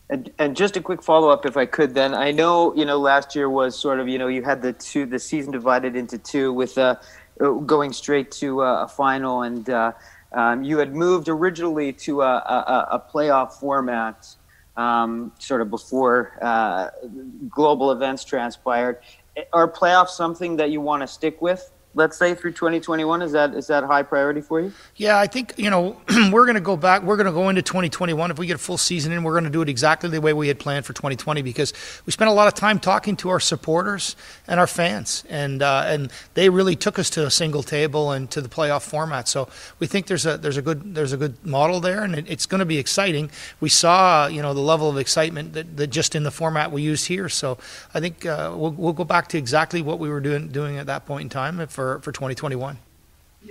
And, 0.09 0.31
and 0.39 0.55
just 0.55 0.75
a 0.77 0.81
quick 0.81 1.03
follow 1.03 1.29
up, 1.29 1.45
if 1.45 1.55
I 1.55 1.65
could, 1.65 1.93
then 1.93 2.15
I 2.15 2.31
know 2.31 2.73
you 2.75 2.85
know 2.85 2.97
last 2.97 3.35
year 3.35 3.49
was 3.49 3.77
sort 3.77 3.99
of 3.99 4.07
you 4.07 4.17
know 4.17 4.27
you 4.27 4.41
had 4.41 4.61
the 4.61 4.73
two 4.73 5.05
the 5.05 5.19
season 5.19 5.51
divided 5.51 5.95
into 5.95 6.17
two 6.17 6.51
with 6.53 6.77
uh, 6.77 6.95
going 7.37 7.93
straight 7.93 8.31
to 8.31 8.63
uh, 8.63 8.85
a 8.85 8.87
final, 8.87 9.43
and 9.43 9.69
uh, 9.69 9.91
um, 10.31 10.63
you 10.63 10.77
had 10.79 10.95
moved 10.95 11.29
originally 11.29 11.93
to 11.93 12.21
a, 12.21 12.35
a, 12.37 12.87
a 12.91 13.03
playoff 13.13 13.53
format, 13.53 14.27
um, 14.77 15.31
sort 15.37 15.61
of 15.61 15.69
before 15.69 16.37
uh, 16.41 16.89
global 17.49 17.91
events 17.91 18.23
transpired. 18.23 18.99
Are 19.53 19.71
playoffs 19.71 20.09
something 20.09 20.57
that 20.57 20.71
you 20.71 20.81
want 20.81 21.01
to 21.01 21.07
stick 21.07 21.41
with 21.41 21.71
let's 21.99 22.17
say 22.17 22.33
through 22.33 22.53
2021. 22.53 23.21
Is 23.21 23.33
that 23.33 23.53
is 23.53 23.67
that 23.67 23.83
high 23.83 24.01
priority 24.01 24.41
for 24.41 24.61
you? 24.61 24.73
Yeah, 24.95 25.19
I 25.19 25.27
think 25.27 25.53
you 25.57 25.69
know 25.69 25.97
we're 26.31 26.45
going 26.45 26.55
to 26.55 26.61
go 26.61 26.75
back. 26.75 27.03
We're 27.03 27.17
going 27.17 27.27
to 27.27 27.33
go 27.33 27.49
into 27.49 27.61
2021 27.61 28.31
if 28.31 28.39
we 28.39 28.47
get 28.47 28.55
a 28.55 28.57
full 28.57 28.77
season 28.77 29.11
in. 29.11 29.21
We're 29.23 29.33
going 29.33 29.43
to 29.43 29.49
do 29.51 29.61
it 29.61 29.69
exactly 29.69 30.09
the 30.09 30.21
way 30.21 30.33
we 30.33 30.47
had 30.47 30.57
planned 30.57 30.85
for 30.85 30.93
2020 30.93 31.43
because 31.43 31.73
we 32.05 32.11
spent 32.11 32.29
a 32.29 32.33
lot 32.33 32.47
of 32.47 32.55
time 32.55 32.79
talking 32.79 33.15
to 33.17 33.29
our 33.29 33.39
supporters 33.39 34.15
and 34.47 34.59
our 34.59 34.67
fans, 34.67 35.25
and 35.29 35.61
uh, 35.61 35.83
and 35.85 36.11
they 36.33 36.49
really 36.49 36.75
took 36.75 36.97
us 36.97 37.09
to 37.11 37.27
a 37.27 37.31
single 37.31 37.61
table 37.61 38.11
and 38.11 38.31
to 38.31 38.41
the 38.41 38.49
playoff 38.49 38.81
format. 38.81 39.27
So 39.27 39.49
we 39.79 39.85
think 39.85 40.07
there's 40.07 40.25
a 40.25 40.37
there's 40.37 40.57
a 40.57 40.63
good 40.63 40.95
there's 40.95 41.13
a 41.13 41.17
good 41.17 41.45
model 41.45 41.81
there, 41.81 42.03
and 42.03 42.15
it, 42.15 42.25
it's 42.29 42.45
going 42.45 42.59
to 42.59 42.65
be 42.65 42.77
exciting. 42.77 43.29
We 43.59 43.69
saw 43.69 44.27
you 44.27 44.41
know 44.41 44.53
the 44.53 44.61
level 44.61 44.89
of 44.89 44.97
excitement 44.97 45.53
that, 45.53 45.75
that 45.77 45.87
just 45.87 46.15
in 46.15 46.23
the 46.23 46.31
format 46.31 46.71
we 46.71 46.81
used 46.81 47.07
here. 47.07 47.27
So 47.27 47.57
I 47.93 47.99
think 47.99 48.25
uh, 48.25 48.53
we'll 48.55 48.71
we'll 48.71 48.93
go 48.93 49.03
back 49.03 49.27
to 49.29 49.37
exactly 49.37 49.81
what 49.81 49.99
we 49.99 50.07
were 50.07 50.21
doing 50.21 50.47
doing 50.47 50.77
at 50.77 50.85
that 50.87 51.05
point 51.05 51.23
in 51.23 51.29
time 51.29 51.67
for 51.67 51.88
for 51.97 52.11
2021. 52.11 52.77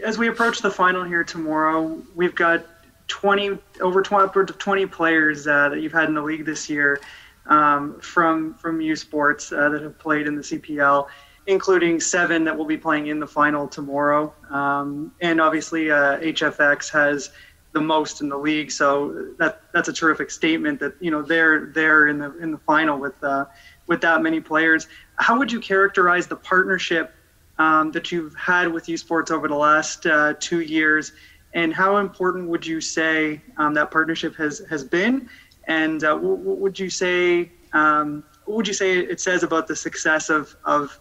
As 0.04 0.18
we 0.18 0.28
approach 0.28 0.60
the 0.60 0.70
final 0.70 1.02
here 1.02 1.24
tomorrow, 1.24 2.00
we've 2.14 2.34
got 2.34 2.64
20 3.08 3.58
over 3.80 4.02
20, 4.02 4.24
upwards 4.24 4.50
of 4.50 4.58
20 4.58 4.86
players 4.86 5.46
uh, 5.46 5.70
that 5.70 5.80
you've 5.80 5.92
had 5.92 6.08
in 6.08 6.14
the 6.14 6.22
league 6.22 6.44
this 6.44 6.70
year 6.70 7.00
um, 7.48 7.98
from 8.00 8.54
from 8.54 8.80
U 8.80 8.94
Sports 8.94 9.52
uh, 9.52 9.68
that 9.70 9.82
have 9.82 9.98
played 9.98 10.26
in 10.26 10.36
the 10.36 10.42
CPL, 10.42 11.08
including 11.46 12.00
seven 12.00 12.44
that 12.44 12.56
will 12.56 12.66
be 12.66 12.76
playing 12.76 13.08
in 13.08 13.18
the 13.18 13.26
final 13.26 13.66
tomorrow. 13.66 14.32
Um, 14.50 15.12
and 15.20 15.40
obviously, 15.40 15.90
uh, 15.90 16.18
HFX 16.18 16.90
has 16.90 17.30
the 17.72 17.80
most 17.80 18.20
in 18.20 18.28
the 18.28 18.36
league, 18.36 18.70
so 18.70 19.32
that 19.38 19.62
that's 19.72 19.88
a 19.88 19.92
terrific 19.92 20.30
statement 20.30 20.78
that 20.80 20.94
you 21.00 21.10
know 21.10 21.22
they're 21.22 21.66
there 21.66 22.08
in 22.08 22.18
the 22.18 22.36
in 22.38 22.50
the 22.50 22.58
final 22.58 22.98
with 22.98 23.22
uh, 23.24 23.46
with 23.86 24.00
that 24.02 24.22
many 24.22 24.40
players. 24.40 24.86
How 25.16 25.38
would 25.38 25.50
you 25.50 25.60
characterize 25.60 26.26
the 26.26 26.36
partnership? 26.36 27.14
Um, 27.58 27.90
that 27.92 28.12
you've 28.12 28.34
had 28.34 28.72
with 28.72 28.88
U 28.88 28.96
Sports 28.96 29.30
over 29.30 29.48
the 29.48 29.56
last 29.56 30.06
uh, 30.06 30.34
two 30.38 30.60
years, 30.60 31.12
and 31.54 31.72
how 31.74 31.96
important 31.96 32.48
would 32.48 32.66
you 32.66 32.80
say 32.80 33.40
um, 33.56 33.74
that 33.74 33.90
partnership 33.90 34.34
has 34.36 34.60
has 34.70 34.84
been? 34.84 35.28
And 35.66 36.02
uh, 36.04 36.16
what, 36.16 36.38
what 36.38 36.58
would 36.58 36.78
you 36.78 36.90
say? 36.90 37.50
Um, 37.72 38.24
what 38.44 38.56
would 38.56 38.68
you 38.68 38.74
say 38.74 38.98
it 38.98 39.20
says 39.20 39.42
about 39.42 39.66
the 39.66 39.76
success 39.76 40.30
of 40.30 40.56
of 40.64 40.98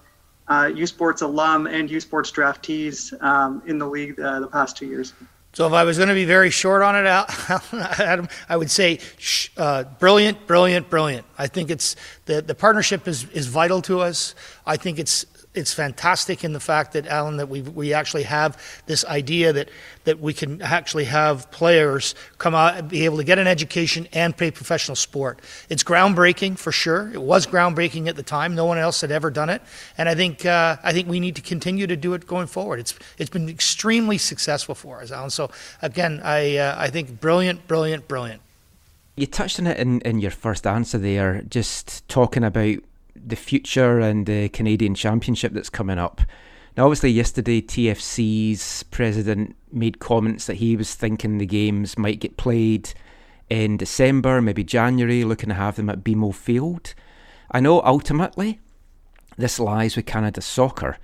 uh, 0.47 0.71
U 0.73 0.85
Sports 0.87 1.21
alum 1.21 1.67
and 1.67 1.89
U 1.89 1.99
Sports 1.99 2.31
draftees 2.31 3.13
um, 3.21 3.61
in 3.65 3.77
the 3.77 3.87
league 3.87 4.19
uh, 4.19 4.39
the 4.39 4.47
past 4.47 4.77
two 4.77 4.87
years? 4.87 5.13
So 5.53 5.65
if 5.65 5.73
I 5.73 5.85
was 5.85 5.97
going 5.97 6.09
to 6.09 6.13
be 6.13 6.25
very 6.25 6.51
short 6.51 6.83
on 6.83 6.95
it, 6.95 7.05
Adam, 7.99 8.27
I 8.47 8.57
would 8.57 8.69
say 8.69 8.99
uh, 9.57 9.85
brilliant, 9.97 10.45
brilliant, 10.45 10.87
brilliant. 10.87 11.25
I 11.37 11.47
think 11.47 11.71
it's 11.71 11.95
the 12.25 12.41
the 12.41 12.53
partnership 12.53 13.07
is 13.07 13.27
is 13.31 13.47
vital 13.47 13.81
to 13.83 14.01
us. 14.01 14.35
I 14.65 14.77
think 14.77 14.99
it's 14.99 15.25
it's 15.57 15.73
fantastic 15.73 16.43
in 16.43 16.53
the 16.53 16.59
fact 16.59 16.93
that 16.93 17.07
Alan 17.07 17.37
that 17.37 17.49
we 17.49 17.61
we 17.61 17.93
actually 17.93 18.23
have 18.23 18.57
this 18.85 19.03
idea 19.05 19.51
that 19.53 19.69
that 20.03 20.19
we 20.19 20.33
can 20.33 20.61
actually 20.61 21.05
have 21.05 21.49
players 21.51 22.15
come 22.37 22.55
out 22.55 22.87
be 22.87 23.05
able 23.05 23.17
to 23.17 23.23
get 23.23 23.39
an 23.39 23.47
education 23.47 24.07
and 24.13 24.37
play 24.37 24.51
professional 24.51 24.95
sport. 24.95 25.41
It's 25.69 25.83
groundbreaking 25.83 26.57
for 26.57 26.71
sure. 26.71 27.11
It 27.13 27.21
was 27.21 27.47
groundbreaking 27.47 28.07
at 28.07 28.15
the 28.15 28.23
time. 28.23 28.55
No 28.55 28.65
one 28.65 28.77
else 28.77 29.01
had 29.01 29.11
ever 29.11 29.31
done 29.31 29.49
it, 29.49 29.61
and 29.97 30.07
I 30.07 30.15
think 30.15 30.45
uh, 30.45 30.77
I 30.83 30.93
think 30.93 31.07
we 31.07 31.19
need 31.19 31.35
to 31.35 31.41
continue 31.41 31.87
to 31.87 31.97
do 31.97 32.13
it 32.13 32.27
going 32.27 32.47
forward. 32.47 32.79
It's 32.79 32.93
it's 33.17 33.29
been 33.29 33.49
extremely 33.49 34.17
successful 34.17 34.75
for 34.75 35.01
us, 35.01 35.11
Alan. 35.11 35.29
So 35.29 35.49
again, 35.81 36.21
I 36.23 36.57
uh, 36.57 36.75
I 36.77 36.89
think 36.89 37.19
brilliant, 37.19 37.67
brilliant, 37.67 38.07
brilliant. 38.07 38.41
You 39.17 39.25
touched 39.25 39.59
on 39.59 39.65
it 39.65 39.77
in, 39.79 39.99
in 40.01 40.19
your 40.19 40.29
first 40.29 40.67
answer 40.67 40.99
there, 40.99 41.41
just 41.49 42.07
talking 42.07 42.43
about 42.43 42.77
the 43.29 43.35
future 43.35 43.99
and 43.99 44.25
the 44.25 44.49
Canadian 44.49 44.95
Championship 44.95 45.53
that's 45.53 45.69
coming 45.69 45.99
up. 45.99 46.21
Now, 46.75 46.85
obviously, 46.85 47.09
yesterday 47.09 47.61
TFC's 47.61 48.83
president 48.83 49.55
made 49.71 49.99
comments 49.99 50.45
that 50.45 50.55
he 50.55 50.75
was 50.75 50.93
thinking 50.93 51.37
the 51.37 51.45
games 51.45 51.97
might 51.97 52.19
get 52.19 52.37
played 52.37 52.93
in 53.49 53.77
December, 53.77 54.41
maybe 54.41 54.63
January, 54.63 55.23
looking 55.23 55.49
to 55.49 55.55
have 55.55 55.75
them 55.75 55.89
at 55.89 56.03
BMO 56.03 56.33
Field. 56.33 56.93
I 57.49 57.59
know 57.59 57.81
ultimately 57.81 58.59
this 59.37 59.59
lies 59.59 59.95
with 59.95 60.05
Canada 60.05 60.41
Soccer, 60.41 60.97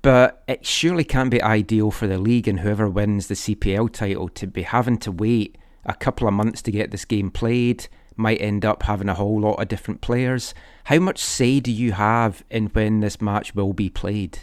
but 0.00 0.42
it 0.46 0.64
surely 0.64 1.04
can't 1.04 1.30
be 1.30 1.42
ideal 1.42 1.90
for 1.90 2.06
the 2.06 2.18
league 2.18 2.48
and 2.48 2.60
whoever 2.60 2.88
wins 2.88 3.26
the 3.26 3.34
CPL 3.34 3.92
title 3.92 4.28
to 4.30 4.46
be 4.46 4.62
having 4.62 4.96
to 4.98 5.12
wait 5.12 5.58
a 5.84 5.94
couple 5.94 6.28
of 6.28 6.34
months 6.34 6.62
to 6.62 6.70
get 6.70 6.90
this 6.90 7.04
game 7.04 7.30
played. 7.30 7.88
Might 8.18 8.42
end 8.42 8.64
up 8.64 8.82
having 8.82 9.08
a 9.08 9.14
whole 9.14 9.40
lot 9.40 9.54
of 9.54 9.68
different 9.68 10.02
players. 10.02 10.52
How 10.84 10.98
much 10.98 11.18
say 11.18 11.60
do 11.60 11.72
you 11.72 11.92
have 11.92 12.44
in 12.50 12.66
when 12.66 13.00
this 13.00 13.20
match 13.20 13.54
will 13.54 13.72
be 13.72 13.88
played? 13.88 14.40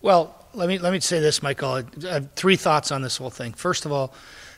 Well, 0.00 0.34
let 0.54 0.68
me 0.68 0.78
let 0.78 0.92
me 0.92 1.00
say 1.00 1.20
this, 1.20 1.42
Michael. 1.42 1.84
I 2.04 2.08
have 2.08 2.32
three 2.32 2.56
thoughts 2.56 2.90
on 2.90 3.02
this 3.02 3.18
whole 3.18 3.30
thing. 3.30 3.52
First 3.52 3.84
of 3.84 3.92
all, 3.92 4.14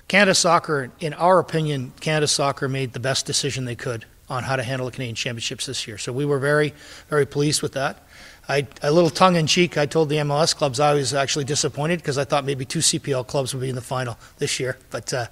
Canada 0.08 0.34
Soccer, 0.34 0.90
in 1.00 1.12
our 1.14 1.38
opinion, 1.38 1.92
Canada 2.00 2.28
Soccer 2.28 2.68
made 2.68 2.92
the 2.92 3.00
best 3.00 3.26
decision 3.26 3.64
they 3.64 3.74
could 3.74 4.06
on 4.28 4.42
how 4.42 4.56
to 4.56 4.62
handle 4.62 4.86
the 4.86 4.92
Canadian 4.92 5.16
Championships 5.16 5.66
this 5.66 5.86
year. 5.86 5.98
So 5.98 6.12
we 6.12 6.24
were 6.24 6.38
very, 6.38 6.72
very 7.08 7.26
pleased 7.26 7.60
with 7.60 7.72
that. 7.72 8.02
I, 8.48 8.66
a 8.82 8.92
little 8.92 9.10
tongue 9.10 9.36
in 9.36 9.46
cheek, 9.46 9.78
I 9.78 9.86
told 9.86 10.08
the 10.08 10.16
MLS 10.16 10.54
clubs 10.54 10.78
I 10.78 10.94
was 10.94 11.14
actually 11.14 11.44
disappointed 11.44 11.98
because 12.00 12.18
I 12.18 12.24
thought 12.24 12.44
maybe 12.44 12.64
two 12.64 12.80
CPL 12.80 13.26
clubs 13.26 13.54
would 13.54 13.60
be 13.60 13.70
in 13.70 13.74
the 13.74 13.80
final 13.80 14.18
this 14.38 14.60
year, 14.60 14.76
but 14.90 15.12
uh, 15.14 15.26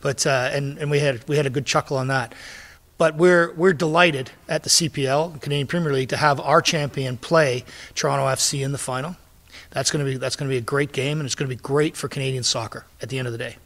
but 0.00 0.26
uh, 0.26 0.50
and 0.52 0.78
and 0.78 0.90
we 0.90 1.00
had 1.00 1.26
we 1.28 1.36
had 1.36 1.46
a 1.46 1.50
good 1.50 1.66
chuckle 1.66 1.96
on 1.96 2.08
that. 2.08 2.34
But 2.98 3.14
we're 3.14 3.52
we're 3.54 3.72
delighted 3.72 4.32
at 4.48 4.64
the 4.64 4.70
CPL, 4.70 5.40
Canadian 5.40 5.66
Premier 5.66 5.92
League, 5.92 6.08
to 6.08 6.16
have 6.16 6.40
our 6.40 6.60
champion 6.60 7.16
play 7.16 7.64
Toronto 7.94 8.26
FC 8.26 8.64
in 8.64 8.72
the 8.72 8.78
final. 8.78 9.16
That's 9.70 9.90
going 9.90 10.04
to 10.04 10.10
be 10.10 10.16
that's 10.16 10.36
going 10.36 10.48
to 10.48 10.52
be 10.52 10.58
a 10.58 10.62
great 10.62 10.92
game, 10.92 11.20
and 11.20 11.26
it's 11.26 11.34
going 11.34 11.48
to 11.48 11.54
be 11.54 11.60
great 11.60 11.96
for 11.96 12.08
Canadian 12.08 12.42
soccer 12.42 12.86
at 13.00 13.08
the 13.08 13.18
end 13.18 13.28
of 13.28 13.32
the 13.32 13.38
day. 13.38 13.56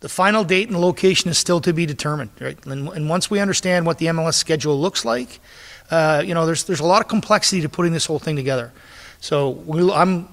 The 0.00 0.08
final 0.08 0.42
date 0.42 0.68
and 0.68 0.80
location 0.80 1.30
is 1.30 1.38
still 1.38 1.60
to 1.60 1.72
be 1.72 1.86
determined, 1.86 2.30
right? 2.40 2.58
And, 2.66 2.88
and 2.88 3.08
once 3.08 3.30
we 3.30 3.38
understand 3.38 3.86
what 3.86 3.98
the 3.98 4.06
MLS 4.06 4.34
schedule 4.34 4.80
looks 4.80 5.04
like, 5.04 5.38
uh, 5.92 6.22
you 6.24 6.34
know, 6.34 6.46
there's 6.46 6.64
there's 6.64 6.80
a 6.80 6.86
lot 6.86 7.02
of 7.02 7.08
complexity 7.08 7.62
to 7.62 7.68
putting 7.68 7.92
this 7.92 8.06
whole 8.06 8.18
thing 8.18 8.36
together. 8.36 8.72
So 9.20 9.50
we 9.50 9.84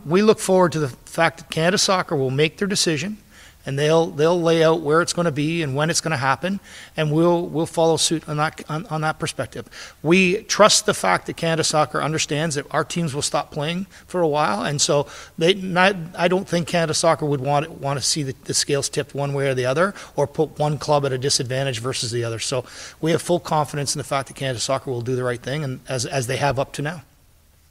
we 0.05 0.21
look 0.21 0.39
forward 0.39 0.71
to 0.71 0.79
the 0.79 0.87
fact 0.87 1.37
that 1.37 1.51
Canada 1.51 1.77
Soccer 1.77 2.15
will 2.15 2.31
make 2.31 2.57
their 2.57 2.67
decision, 2.67 3.17
and 3.65 3.77
they'll 3.77 4.07
they'll 4.07 4.41
lay 4.41 4.63
out 4.63 4.81
where 4.81 5.01
it's 5.01 5.13
going 5.13 5.25
to 5.25 5.31
be 5.31 5.61
and 5.61 5.75
when 5.75 5.89
it's 5.89 6.01
going 6.01 6.11
to 6.11 6.17
happen, 6.17 6.59
and 6.95 7.11
we'll 7.11 7.45
we'll 7.45 7.65
follow 7.65 7.97
suit 7.97 8.27
on 8.27 8.37
that 8.37 8.63
on, 8.69 8.85
on 8.87 9.01
that 9.01 9.19
perspective. 9.19 9.67
We 10.01 10.43
trust 10.43 10.85
the 10.85 10.93
fact 10.93 11.25
that 11.27 11.37
Canada 11.37 11.63
Soccer 11.63 12.01
understands 12.01 12.55
that 12.55 12.65
our 12.71 12.83
teams 12.83 13.13
will 13.13 13.21
stop 13.21 13.51
playing 13.51 13.85
for 14.07 14.21
a 14.21 14.27
while, 14.27 14.63
and 14.63 14.81
so 14.81 15.07
they 15.37 15.53
not, 15.53 15.95
I 16.17 16.27
don't 16.27 16.47
think 16.47 16.67
Canada 16.67 16.93
Soccer 16.93 17.25
would 17.25 17.41
want 17.41 17.69
want 17.71 17.99
to 17.99 18.05
see 18.05 18.23
the, 18.23 18.35
the 18.45 18.53
scales 18.53 18.89
tipped 18.89 19.13
one 19.13 19.33
way 19.33 19.47
or 19.49 19.53
the 19.53 19.65
other, 19.65 19.93
or 20.15 20.25
put 20.27 20.57
one 20.57 20.77
club 20.77 21.05
at 21.05 21.11
a 21.11 21.17
disadvantage 21.17 21.79
versus 21.79 22.11
the 22.11 22.23
other. 22.23 22.39
So 22.39 22.65
we 23.01 23.11
have 23.11 23.21
full 23.21 23.39
confidence 23.39 23.93
in 23.95 23.99
the 23.99 24.03
fact 24.05 24.27
that 24.29 24.35
Canada 24.35 24.59
Soccer 24.59 24.89
will 24.89 25.01
do 25.01 25.15
the 25.15 25.23
right 25.23 25.41
thing, 25.41 25.63
and 25.63 25.79
as 25.87 26.05
as 26.05 26.27
they 26.27 26.37
have 26.37 26.59
up 26.59 26.73
to 26.73 26.81
now. 26.81 27.03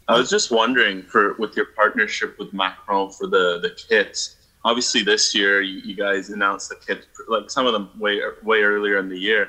I 0.07 0.17
was 0.17 0.31
just 0.31 0.51
wondering, 0.51 1.03
for 1.03 1.35
with 1.35 1.55
your 1.55 1.67
partnership 1.67 2.39
with 2.39 2.53
Macron 2.53 3.11
for 3.11 3.27
the 3.27 3.59
the 3.61 3.71
kits. 3.71 4.37
Obviously, 4.69 5.03
this 5.03 5.35
year 5.35 5.63
you, 5.63 5.81
you 5.83 5.95
guys 5.95 6.29
announced 6.29 6.69
the 6.69 6.77
kits, 6.77 7.07
like 7.27 7.51
some 7.51 7.67
of 7.67 7.73
them 7.73 7.89
way 7.99 8.21
way 8.43 8.61
earlier 8.61 8.99
in 8.99 9.09
the 9.09 9.19
year. 9.19 9.49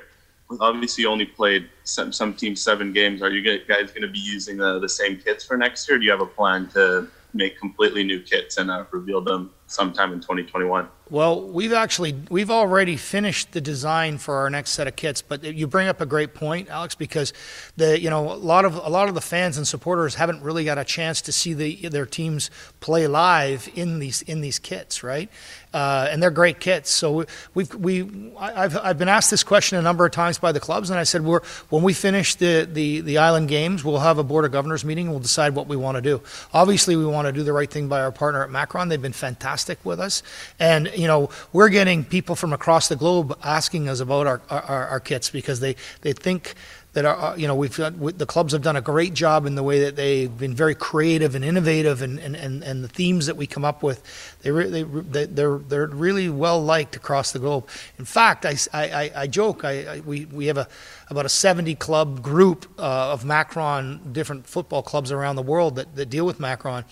Obviously, 0.61 1.01
you 1.03 1.09
only 1.09 1.25
played 1.25 1.69
some, 1.83 2.13
some 2.13 2.33
teams 2.33 2.61
seven 2.61 2.93
games. 2.93 3.21
Are 3.21 3.29
you 3.29 3.43
guys 3.43 3.91
going 3.91 4.07
to 4.09 4.13
be 4.19 4.23
using 4.35 4.55
the, 4.55 4.79
the 4.79 4.87
same 4.87 5.17
kits 5.17 5.43
for 5.43 5.57
next 5.57 5.89
year? 5.89 5.99
Do 5.99 6.05
you 6.05 6.11
have 6.11 6.21
a 6.21 6.31
plan 6.39 6.67
to 6.69 7.09
make 7.33 7.59
completely 7.59 8.03
new 8.05 8.21
kits 8.21 8.57
and 8.57 8.71
uh, 8.71 8.85
reveal 8.91 9.19
them 9.19 9.51
sometime 9.69 10.11
in 10.13 10.19
2021? 10.19 10.87
Well, 11.11 11.41
we've 11.41 11.73
actually 11.73 12.15
we've 12.29 12.51
already 12.51 12.95
finished 12.95 13.51
the 13.53 13.61
design 13.61 14.19
for 14.19 14.35
our 14.35 14.49
next 14.51 14.71
set 14.71 14.87
of 14.87 14.95
kits. 14.95 15.23
But 15.23 15.43
you 15.43 15.65
bring 15.65 15.87
up 15.87 16.01
a 16.01 16.05
great 16.05 16.35
point, 16.35 16.69
Alex, 16.69 16.93
because 16.93 17.33
the 17.77 17.99
you 17.99 18.11
know 18.11 18.31
a 18.31 18.35
lot 18.35 18.63
of 18.63 18.75
a 18.75 18.89
lot 18.89 19.09
of 19.09 19.15
the 19.15 19.21
fans 19.21 19.57
and 19.57 19.67
supporters 19.67 20.15
haven't 20.15 20.43
really 20.43 20.65
got 20.65 20.77
a 20.77 20.85
chance 20.85 21.21
to 21.23 21.31
see 21.31 21.53
the, 21.55 21.89
their 21.89 22.05
teams 22.05 22.51
play 22.79 23.07
live 23.07 23.67
in 23.73 23.97
these 23.97 24.21
in 24.21 24.41
these 24.41 24.59
kits, 24.59 25.01
right? 25.01 25.31
Uh, 25.73 26.07
and 26.11 26.21
they're 26.21 26.29
great 26.29 26.59
kits. 26.59 26.91
So 26.91 27.25
we've 27.55 27.73
we 27.73 28.31
I've 28.37 28.77
I've 28.77 28.99
been 28.99 29.09
asked 29.09 29.31
this 29.31 29.43
question 29.43 29.79
a 29.79 29.81
number 29.81 30.05
of 30.05 30.11
times 30.11 30.37
by 30.37 30.51
the 30.51 30.59
clubs, 30.59 30.91
and 30.91 30.99
I 30.99 31.03
said 31.03 31.23
we're 31.23 31.41
when 31.69 31.81
we 31.81 31.93
finish 31.93 32.35
the 32.35 32.69
the 32.71 33.01
the 33.01 33.17
island 33.17 33.47
games, 33.49 33.83
we'll 33.83 33.97
have 33.97 34.19
a 34.19 34.23
board 34.23 34.45
of 34.45 34.51
governors 34.51 34.85
meeting. 34.85 35.07
and 35.07 35.13
We'll 35.13 35.21
decide 35.21 35.55
what 35.55 35.67
we 35.67 35.75
want 35.75 35.95
to 35.95 36.03
do. 36.03 36.21
Obviously, 36.53 36.95
we 36.95 37.05
want 37.07 37.25
to 37.25 37.31
do 37.31 37.41
the 37.41 37.53
right 37.53 37.69
thing 37.69 37.87
by 37.87 38.01
our 38.01 38.11
partner 38.11 38.43
at 38.43 38.51
Macron. 38.51 38.89
They've 38.89 39.01
been 39.01 39.11
fantastic 39.11 39.58
with 39.85 39.99
us, 39.99 40.23
and 40.59 40.89
you 40.95 41.07
know 41.07 41.29
we're 41.53 41.69
getting 41.69 42.03
people 42.05 42.35
from 42.35 42.53
across 42.53 42.87
the 42.87 42.95
globe 42.95 43.37
asking 43.43 43.89
us 43.89 43.99
about 43.99 44.27
our 44.27 44.41
our, 44.49 44.87
our 44.87 44.99
kits 44.99 45.29
because 45.29 45.59
they 45.59 45.75
they 46.01 46.13
think 46.13 46.55
that 46.93 47.05
uh, 47.05 47.35
you 47.37 47.47
know 47.47 47.55
we've 47.55 47.75
the 47.75 48.25
clubs 48.25 48.51
have 48.53 48.61
done 48.63 48.75
a 48.75 48.81
great 48.81 49.13
job 49.13 49.45
in 49.45 49.55
the 49.55 49.61
way 49.63 49.81
that 49.81 49.95
they've 49.95 50.35
been 50.37 50.55
very 50.55 50.73
creative 50.73 51.35
and 51.35 51.45
innovative 51.45 52.01
and 52.01 52.19
and, 52.19 52.35
and, 52.35 52.63
and 52.63 52.83
the 52.83 52.87
themes 52.87 53.27
that 53.27 53.37
we 53.37 53.45
come 53.45 53.63
up 53.63 53.83
with 53.83 54.01
they 54.41 54.51
re, 54.51 54.67
they 54.69 54.83
re- 54.83 55.03
they- 55.03 55.25
they're 55.25 55.57
they're 55.59 55.87
really 55.87 56.29
well 56.29 56.61
liked 56.63 56.95
across 56.95 57.31
the 57.31 57.39
globe. 57.39 57.67
In 57.99 58.05
fact, 58.05 58.45
I, 58.45 58.55
I, 58.73 59.11
I, 59.15 59.27
joke 59.27 59.63
I 59.63 60.01
we 60.05 60.25
we 60.25 60.47
have 60.47 60.57
a 60.57 60.67
about 61.09 61.25
a 61.25 61.29
70 61.29 61.75
club 61.75 62.21
group 62.21 62.65
uh, 62.77 63.13
of 63.13 63.23
Macron 63.25 64.11
different 64.11 64.47
football 64.47 64.81
clubs 64.83 65.11
around 65.11 65.35
the 65.35 65.41
world 65.41 65.75
that, 65.75 65.95
that 65.95 66.09
deal 66.09 66.25
with 66.25 66.39
Macron. 66.39 66.85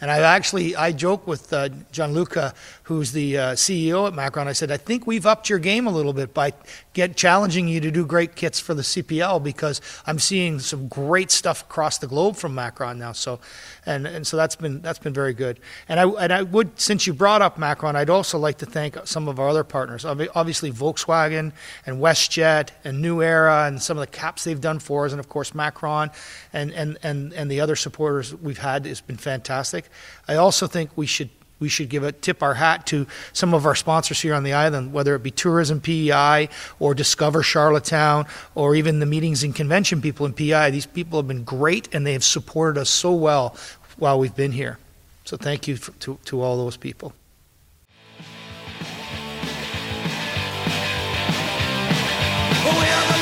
And 0.00 0.10
I 0.10 0.18
actually 0.18 0.76
I 0.76 0.92
joke 0.92 1.26
with 1.26 1.52
uh, 1.52 1.68
Gianluca, 1.92 2.54
who's 2.84 3.12
the 3.12 3.36
uh, 3.38 3.52
CEO 3.52 4.06
at 4.06 4.14
Macron. 4.14 4.46
I 4.46 4.52
said 4.52 4.70
I 4.70 4.76
think 4.76 5.06
we've 5.06 5.26
upped 5.26 5.48
your 5.48 5.58
game 5.58 5.86
a 5.86 5.90
little 5.90 6.12
bit 6.12 6.34
by 6.34 6.52
get 6.92 7.16
challenging 7.16 7.66
you 7.66 7.80
to 7.80 7.90
do 7.90 8.06
great 8.06 8.36
kits 8.36 8.60
for 8.60 8.74
the 8.74 8.82
CPL 8.82 9.42
because 9.42 9.80
I'm 10.06 10.18
seeing 10.18 10.58
some 10.58 10.88
great 10.88 11.30
stuff 11.30 11.62
across 11.62 11.98
the 11.98 12.06
globe 12.06 12.36
from 12.36 12.54
Macron 12.54 12.98
now. 12.98 13.12
So, 13.12 13.40
and 13.86 14.06
and 14.06 14.26
so 14.26 14.36
that's 14.36 14.56
been 14.56 14.82
that's 14.82 14.98
been 14.98 15.14
very 15.14 15.32
good. 15.32 15.60
And 15.88 15.98
I 15.98 16.08
and 16.08 16.32
I 16.32 16.42
would 16.42 16.78
since 16.78 17.06
you 17.06 17.14
brought 17.14 17.42
up 17.42 17.58
Macron, 17.58 17.96
I'd 17.96 18.10
also 18.10 18.38
like 18.38 18.58
to 18.58 18.66
thank 18.66 18.98
some 19.06 19.28
of 19.28 19.40
our 19.40 19.48
other 19.48 19.64
partners. 19.64 20.04
Obviously 20.04 20.70
Volkswagen 20.70 21.52
and 21.86 21.98
WestJet 21.98 22.68
and 22.84 23.00
New 23.00 23.22
Era 23.22 23.64
and 23.66 23.80
some 23.82 23.96
of 23.96 24.02
the 24.02 24.06
caps 24.06 24.44
they've 24.44 24.60
done 24.60 24.78
for 24.78 25.06
us, 25.06 25.12
and 25.12 25.20
of 25.20 25.28
course 25.30 25.54
Macron 25.54 26.10
and 26.52 26.70
and 26.72 26.98
and 27.02 27.32
and 27.32 27.50
the 27.50 27.60
other 27.60 27.76
supporters 27.76 28.34
we've 28.34 28.58
had 28.58 28.84
has 28.84 29.00
been 29.00 29.16
fantastic. 29.16 29.86
I 30.28 30.34
also 30.34 30.66
think 30.66 30.90
we 30.96 31.06
should 31.06 31.30
we 31.64 31.70
should 31.70 31.88
give 31.88 32.04
a 32.04 32.12
tip 32.12 32.42
our 32.42 32.52
hat 32.52 32.86
to 32.86 33.06
some 33.32 33.54
of 33.54 33.64
our 33.64 33.74
sponsors 33.74 34.20
here 34.20 34.34
on 34.34 34.42
the 34.42 34.52
island, 34.52 34.92
whether 34.92 35.14
it 35.14 35.22
be 35.22 35.30
Tourism 35.30 35.80
PEI 35.80 36.50
or 36.78 36.94
Discover 36.94 37.42
Charlottetown 37.42 38.26
or 38.54 38.74
even 38.74 39.00
the 39.00 39.06
meetings 39.06 39.42
and 39.42 39.56
convention 39.56 40.02
people 40.02 40.26
in 40.26 40.34
PEI. 40.34 40.70
These 40.70 40.84
people 40.84 41.18
have 41.18 41.26
been 41.26 41.42
great 41.42 41.88
and 41.94 42.06
they 42.06 42.12
have 42.12 42.22
supported 42.22 42.78
us 42.78 42.90
so 42.90 43.14
well 43.14 43.56
while 43.96 44.18
we've 44.18 44.36
been 44.36 44.52
here. 44.52 44.78
So 45.24 45.38
thank 45.38 45.66
you 45.66 45.76
f- 45.76 45.88
to, 46.00 46.18
to 46.26 46.42
all 46.42 46.58
those 46.58 46.76
people. 46.76 47.14
We 52.62 52.88
are 52.90 53.13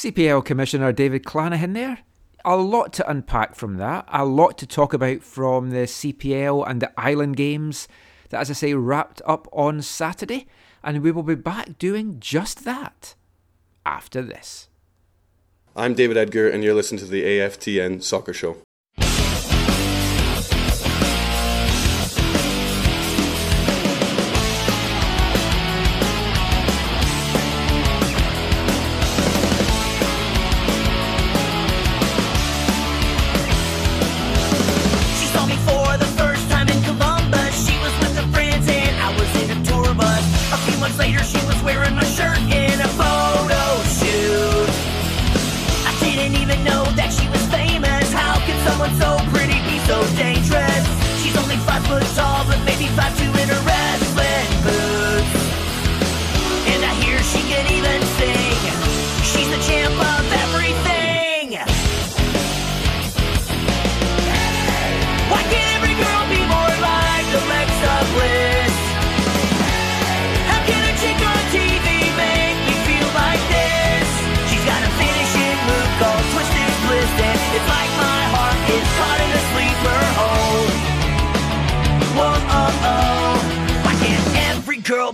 CPL 0.00 0.42
Commissioner 0.46 0.92
David 0.92 1.24
Clanachan 1.24 1.74
there. 1.74 1.98
A 2.42 2.56
lot 2.56 2.94
to 2.94 3.10
unpack 3.10 3.54
from 3.54 3.76
that, 3.76 4.06
a 4.10 4.24
lot 4.24 4.56
to 4.56 4.66
talk 4.66 4.94
about 4.94 5.22
from 5.22 5.68
the 5.68 5.86
CPL 5.86 6.66
and 6.66 6.80
the 6.80 6.90
Island 6.98 7.36
Games 7.36 7.86
that, 8.30 8.40
as 8.40 8.48
I 8.48 8.54
say, 8.54 8.72
wrapped 8.72 9.20
up 9.26 9.46
on 9.52 9.82
Saturday, 9.82 10.46
and 10.82 11.02
we 11.02 11.10
will 11.10 11.22
be 11.22 11.34
back 11.34 11.76
doing 11.76 12.18
just 12.18 12.64
that 12.64 13.14
after 13.84 14.22
this. 14.22 14.70
I'm 15.76 15.92
David 15.92 16.16
Edgar, 16.16 16.48
and 16.48 16.64
you're 16.64 16.72
listening 16.72 17.00
to 17.00 17.06
the 17.06 17.22
AFTN 17.22 18.02
Soccer 18.02 18.32
Show. 18.32 18.56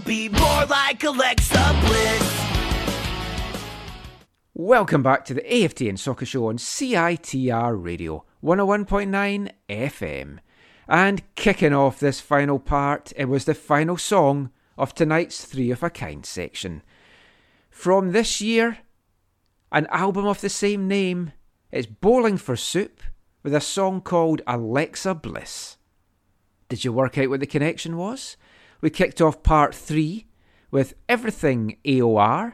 Be 0.06 0.28
more 0.28 0.64
like 0.66 1.02
Alexa 1.02 1.76
Bliss? 1.84 2.46
Welcome 4.54 5.02
back 5.02 5.24
to 5.24 5.34
the 5.34 5.42
AFTN 5.42 5.98
Soccer 5.98 6.24
Show 6.24 6.46
on 6.46 6.58
CITR 6.58 7.82
Radio 7.82 8.24
101.9 8.42 9.50
FM. 9.68 10.38
And 10.88 11.34
kicking 11.34 11.72
off 11.72 11.98
this 11.98 12.20
final 12.20 12.60
part, 12.60 13.12
it 13.16 13.24
was 13.24 13.44
the 13.44 13.54
final 13.54 13.96
song 13.96 14.50
of 14.78 14.94
tonight's 14.94 15.44
Three 15.44 15.72
of 15.72 15.82
a 15.82 15.90
Kind 15.90 16.24
section. 16.24 16.82
From 17.68 18.12
this 18.12 18.40
year, 18.40 18.78
an 19.72 19.88
album 19.90 20.24
of 20.24 20.40
the 20.40 20.48
same 20.48 20.86
name, 20.86 21.32
it's 21.72 21.86
Bowling 21.86 22.38
for 22.38 22.54
Soup 22.54 23.02
with 23.42 23.52
a 23.52 23.60
song 23.60 24.00
called 24.00 24.40
Alexa 24.46 25.16
Bliss. 25.16 25.76
Did 26.68 26.84
you 26.84 26.92
work 26.92 27.18
out 27.18 27.28
what 27.28 27.40
the 27.40 27.46
connection 27.46 27.96
was? 27.96 28.36
We 28.86 28.90
kicked 28.90 29.20
off 29.20 29.42
part 29.42 29.74
three 29.74 30.28
with 30.70 30.94
Everything 31.08 31.76
AOR 31.84 32.52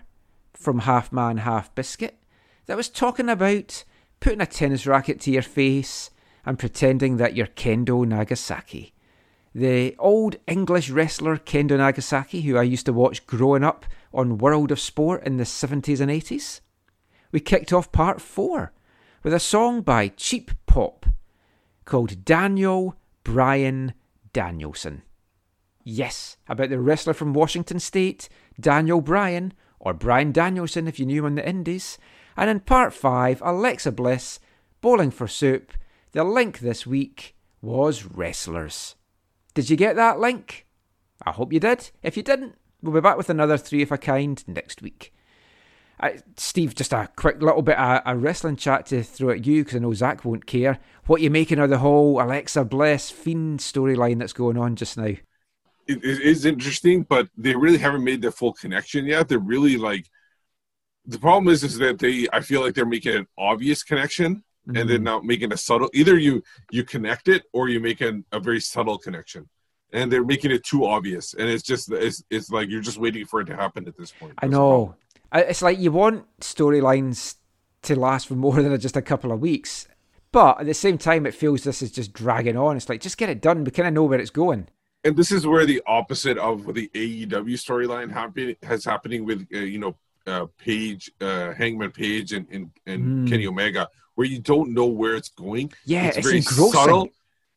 from 0.55 0.79
Half 0.79 1.13
Man, 1.13 1.37
Half 1.37 1.75
Biscuit 1.75 2.17
that 2.65 2.79
was 2.79 2.89
talking 2.89 3.29
about 3.29 3.85
putting 4.19 4.41
a 4.41 4.47
tennis 4.47 4.87
racket 4.87 5.21
to 5.21 5.31
your 5.31 5.43
face 5.43 6.09
and 6.47 6.59
pretending 6.59 7.19
that 7.19 7.37
you're 7.37 7.49
Kendo 7.49 8.07
Nagasaki. 8.07 8.95
The 9.55 9.95
old 9.99 10.37
English 10.47 10.89
wrestler 10.89 11.37
Kendo 11.37 11.77
Nagasaki, 11.77 12.41
who 12.41 12.57
I 12.57 12.63
used 12.63 12.87
to 12.87 12.95
watch 12.95 13.27
growing 13.27 13.63
up 13.63 13.85
on 14.15 14.39
World 14.39 14.73
of 14.73 14.81
Sport 14.81 15.23
in 15.25 15.37
the 15.37 15.45
70s 15.45 16.01
and 16.01 16.11
80s. 16.11 16.61
We 17.31 17.41
kicked 17.41 17.75
off 17.75 17.93
part 17.93 18.23
four 18.23 18.73
with 19.23 19.35
a 19.35 19.39
song 19.39 19.83
by 19.83 20.09
Cheap 20.09 20.53
Pop 20.65 21.05
called 21.85 22.25
Daniel 22.25 22.97
Bryan 23.23 23.93
Danielson. 24.33 25.03
Yes, 25.85 26.37
about 26.49 26.71
the 26.71 26.79
wrestler 26.79 27.15
from 27.15 27.35
Washington 27.35 27.81
State, 27.81 28.29
Daniel 28.61 29.01
Bryan, 29.01 29.53
or 29.81 29.93
Bryan 29.93 30.31
Danielson 30.31 30.87
if 30.87 31.01
you 31.01 31.07
knew 31.07 31.21
him 31.21 31.27
on 31.27 31.35
the 31.35 31.49
Indies. 31.49 31.99
And 32.37 32.49
in 32.49 32.61
part 32.61 32.95
5, 32.95 33.43
Alexa 33.45 33.93
Bliss, 33.93 34.39
Bowling 34.81 35.11
for 35.11 35.27
Soup. 35.27 35.73
The 36.13 36.25
link 36.25 36.61
this 36.61 36.87
week 36.87 37.35
was 37.61 38.05
wrestlers. 38.05 38.97
Did 39.55 39.71
you 39.71 39.77
get 39.77 39.97
that 39.97 40.21
link? 40.21 40.67
I 41.25 41.33
hope 41.33 41.53
you 41.53 41.61
did. 41.61 41.91
If 42.03 42.17
you 42.17 42.23
didn't, 42.23 42.57
we'll 42.81 42.95
be 42.95 43.01
back 43.01 43.17
with 43.17 43.31
another 43.31 43.57
three 43.57 43.83
of 43.83 43.93
a 43.93 43.99
kind 43.99 44.43
next 44.47 44.83
week. 44.83 45.13
Uh, 46.01 46.11
Steve, 46.37 46.75
just 46.75 46.93
a 46.93 47.09
quick 47.17 47.41
little 47.41 47.63
bit 47.63 47.79
of 47.79 48.03
a 48.05 48.17
wrestling 48.17 48.57
chat 48.57 48.87
to 48.87 49.03
throw 49.03 49.31
at 49.31 49.47
you 49.47 49.63
because 49.63 49.77
I 49.77 49.81
know 49.81 49.93
Zach 49.95 50.25
won't 50.25 50.47
care. 50.47 50.81
What 51.07 51.21
you 51.21 51.31
making 51.31 51.59
of 51.59 51.71
the 51.71 51.79
whole 51.79 52.21
Alexa 52.21 52.65
Bliss 52.65 53.11
Fiend 53.11 53.61
storyline 53.61 54.19
that's 54.19 54.33
going 54.33 54.59
on 54.59 54.75
just 54.75 54.97
now? 54.97 55.15
It, 55.87 56.05
it 56.05 56.21
is 56.21 56.45
interesting, 56.45 57.03
but 57.05 57.29
they 57.37 57.55
really 57.55 57.79
haven't 57.79 58.05
made 58.05 58.23
the 58.23 58.31
full 58.33 58.53
connection 58.53 59.07
yet. 59.07 59.29
They're 59.29 59.39
really 59.39 59.77
like 59.77 60.09
the 61.07 61.19
problem 61.19 61.53
is 61.53 61.65
is 61.65 61.79
that 61.79 61.99
they 61.99 62.29
I 62.33 62.41
feel 62.41 62.61
like 62.61 62.75
they're 62.75 62.87
making 62.87 63.17
an 63.17 63.27
obvious 63.39 63.83
connection 63.83 64.45
and 64.75 64.89
they're 64.89 64.99
Mhm. 64.99 65.03
not 65.13 65.25
making 65.25 65.53
a 65.53 65.57
subtle 65.57 65.91
either 65.93 66.17
you 66.19 66.43
you 66.71 66.85
connect 66.85 67.29
it 67.29 67.43
or 67.53 67.69
you 67.69 67.81
make 67.81 68.01
an, 68.01 68.25
a 68.33 68.41
very 68.41 68.61
subtle 68.61 68.99
connection. 68.99 69.49
And 69.95 70.11
they're 70.11 70.25
making 70.25 70.53
it 70.53 70.65
too 70.65 70.87
obvious, 70.87 71.35
and 71.35 71.51
it's 71.51 71.63
just 71.63 71.93
it's, 71.93 72.25
it's 72.31 72.51
like 72.51 72.71
you're 72.71 72.81
just 72.81 72.97
waiting 72.97 73.27
for 73.27 73.43
it 73.43 73.45
to 73.47 73.57
happen 73.57 73.87
at 73.87 73.95
this 73.99 74.11
point. 74.11 74.33
I 74.39 74.47
know. 74.47 74.95
It's 75.35 75.61
like 75.61 75.79
you 75.79 75.93
want 75.93 76.25
storylines 76.41 77.37
to 77.83 77.99
last 77.99 78.29
for 78.29 78.35
more 78.35 78.63
than 78.63 78.79
just 78.81 78.97
a 78.97 79.03
couple 79.03 79.33
of 79.33 79.41
weeks. 79.41 79.89
But 80.31 80.61
at 80.61 80.67
the 80.67 80.73
same 80.75 80.97
time, 80.97 81.27
it 81.27 81.35
feels 81.35 81.65
this 81.65 81.83
is 81.83 81.91
just 81.91 82.15
dragging 82.15 82.57
on. 82.57 82.77
It's 82.79 82.89
like, 82.89 83.03
just 83.03 83.19
get 83.19 83.29
it 83.29 83.43
done. 83.43 83.65
We 83.65 83.71
kind 83.71 83.87
of 83.89 83.93
know 83.93 84.05
where 84.05 84.19
it's 84.19 84.31
going. 84.31 84.69
And 85.05 85.17
this 85.17 85.31
is 85.33 85.47
where 85.47 85.67
the 85.67 85.83
opposite 85.87 86.39
of 86.39 86.75
the 86.75 86.89
AEW 86.95 87.55
storyline 87.55 88.11
happen 88.11 88.57
has 88.63 88.85
happening 88.85 89.25
with 89.25 89.47
uh, 89.55 89.59
you 89.59 89.79
know 89.79 89.97
uh, 90.27 90.47
Page, 90.59 91.11
uh, 91.21 91.53
Hangman 91.53 91.91
Page, 91.91 92.33
and 92.33 92.47
and, 92.51 92.71
and 92.87 93.03
Mm. 93.27 93.29
Kenny 93.29 93.47
Omega, 93.47 93.89
where 94.15 94.27
you 94.27 94.39
don't 94.39 94.73
know 94.73 94.87
where 94.87 95.17
it's 95.17 95.31
going. 95.31 95.73
Yeah, 95.85 96.07
it's 96.07 96.19
very 96.27 96.39
engrossing. 96.39 96.73
subtle. 96.73 97.09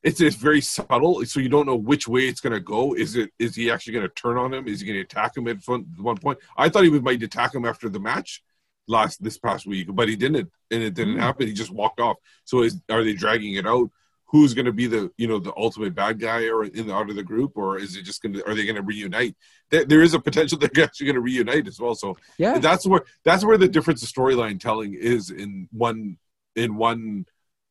It's, 0.03 0.21
it's 0.21 0.35
very 0.35 0.61
subtle, 0.61 1.25
so 1.25 1.39
you 1.39 1.49
don't 1.49 1.65
know 1.65 1.75
which 1.75 2.07
way 2.07 2.27
it's 2.27 2.39
going 2.39 2.53
to 2.53 2.59
go. 2.59 2.93
Is 2.93 3.15
it 3.15 3.31
is 3.39 3.55
he 3.55 3.71
actually 3.71 3.93
going 3.93 4.07
to 4.07 4.13
turn 4.13 4.37
on 4.37 4.53
him? 4.53 4.67
Is 4.67 4.81
he 4.81 4.85
going 4.87 4.97
to 4.97 5.01
attack 5.01 5.35
him 5.35 5.47
at 5.47 5.63
front, 5.63 5.87
one 5.99 6.17
point? 6.17 6.37
I 6.57 6.69
thought 6.69 6.83
he 6.83 6.89
would 6.89 7.03
might 7.03 7.23
attack 7.23 7.55
him 7.55 7.65
after 7.65 7.89
the 7.89 7.99
match 7.99 8.43
last 8.87 9.23
this 9.23 9.37
past 9.39 9.65
week, 9.65 9.87
but 9.91 10.07
he 10.07 10.15
didn't, 10.15 10.47
and 10.69 10.83
it 10.83 10.93
didn't 10.93 11.15
Mm. 11.15 11.19
happen. 11.21 11.47
He 11.47 11.53
just 11.53 11.71
walked 11.71 11.99
off. 11.99 12.17
So 12.43 12.61
is 12.61 12.79
are 12.89 13.03
they 13.03 13.13
dragging 13.13 13.55
it 13.55 13.65
out? 13.65 13.89
Who's 14.27 14.53
going 14.53 14.65
to 14.65 14.73
be 14.73 14.87
the 14.87 15.11
you 15.17 15.27
know 15.27 15.39
the 15.39 15.53
ultimate 15.55 15.93
bad 15.93 16.19
guy 16.19 16.47
or 16.47 16.65
in 16.65 16.87
the 16.87 16.93
out 16.93 17.09
of 17.09 17.15
the 17.15 17.23
group, 17.23 17.53
or 17.55 17.77
is 17.77 17.95
it 17.95 18.03
just 18.03 18.21
going 18.21 18.33
to 18.33 18.47
are 18.47 18.55
they 18.55 18.65
going 18.65 18.75
to 18.75 18.81
reunite? 18.81 19.35
There, 19.69 19.85
there 19.85 20.01
is 20.01 20.13
a 20.13 20.19
potential 20.19 20.57
they're 20.59 20.83
actually 20.83 21.05
going 21.05 21.15
to 21.15 21.21
reunite 21.21 21.67
as 21.67 21.79
well. 21.79 21.95
So 21.95 22.17
Yeah. 22.37 22.57
that's 22.57 22.85
where 22.85 23.01
that's 23.23 23.45
where 23.45 23.57
the 23.57 23.67
difference 23.67 24.03
of 24.03 24.09
storyline 24.09 24.59
telling 24.59 24.93
is 24.93 25.29
in 25.29 25.69
one 25.71 26.17
in 26.55 26.75
one 26.75 27.25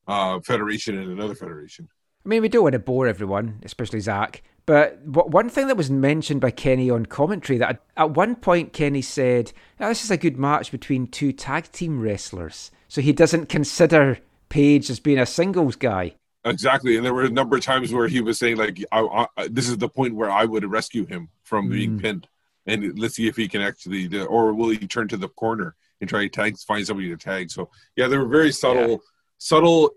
uh, 0.06 0.40
federation 0.40 0.98
and 0.98 1.10
another 1.10 1.34
federation. 1.34 1.88
I 2.24 2.28
mean, 2.28 2.42
we 2.42 2.48
don't 2.48 2.62
want 2.62 2.74
to 2.74 2.78
bore 2.78 3.06
everyone, 3.06 3.60
especially 3.64 4.00
Zach. 4.00 4.42
But 4.66 5.00
one 5.04 5.50
thing 5.50 5.66
that 5.66 5.76
was 5.76 5.90
mentioned 5.90 6.40
by 6.40 6.50
Kenny 6.50 6.88
on 6.88 7.04
commentary 7.04 7.58
that 7.58 7.82
at 7.98 8.12
one 8.12 8.34
point 8.34 8.72
Kenny 8.72 9.02
said, 9.02 9.52
"Oh, 9.78 9.88
"This 9.88 10.04
is 10.04 10.10
a 10.10 10.16
good 10.16 10.38
match 10.38 10.70
between 10.70 11.06
two 11.06 11.32
tag 11.32 11.70
team 11.70 12.00
wrestlers," 12.00 12.70
so 12.88 13.02
he 13.02 13.12
doesn't 13.12 13.50
consider 13.50 14.20
Page 14.48 14.88
as 14.88 15.00
being 15.00 15.18
a 15.18 15.26
singles 15.26 15.74
guy. 15.74 16.14
Exactly, 16.46 16.96
and 16.96 17.04
there 17.04 17.14
were 17.14 17.24
a 17.24 17.30
number 17.30 17.56
of 17.56 17.62
times 17.62 17.92
where 17.92 18.06
he 18.06 18.20
was 18.20 18.38
saying 18.38 18.56
like, 18.58 18.84
I, 18.92 19.26
I, 19.36 19.48
"This 19.48 19.68
is 19.68 19.78
the 19.78 19.88
point 19.88 20.14
where 20.14 20.30
I 20.30 20.44
would 20.44 20.64
rescue 20.70 21.06
him 21.06 21.28
from 21.42 21.70
being 21.70 21.92
Mm. 21.98 22.02
pinned, 22.02 22.28
and 22.66 22.98
let's 22.98 23.14
see 23.16 23.26
if 23.28 23.36
he 23.36 23.48
can 23.48 23.62
actually, 23.62 24.08
do- 24.08 24.26
or 24.26 24.52
will 24.52 24.68
he 24.68 24.86
turn 24.86 25.08
to 25.08 25.16
the 25.16 25.28
corner 25.28 25.74
and 26.00 26.08
try 26.10 26.20
to 26.22 26.28
tag, 26.28 26.58
find 26.58 26.86
somebody 26.86 27.08
to 27.08 27.16
tag?" 27.16 27.50
So 27.50 27.70
yeah, 27.96 28.08
there 28.08 28.18
were 28.20 28.28
very 28.28 28.52
subtle, 28.52 29.02
subtle 29.38 29.94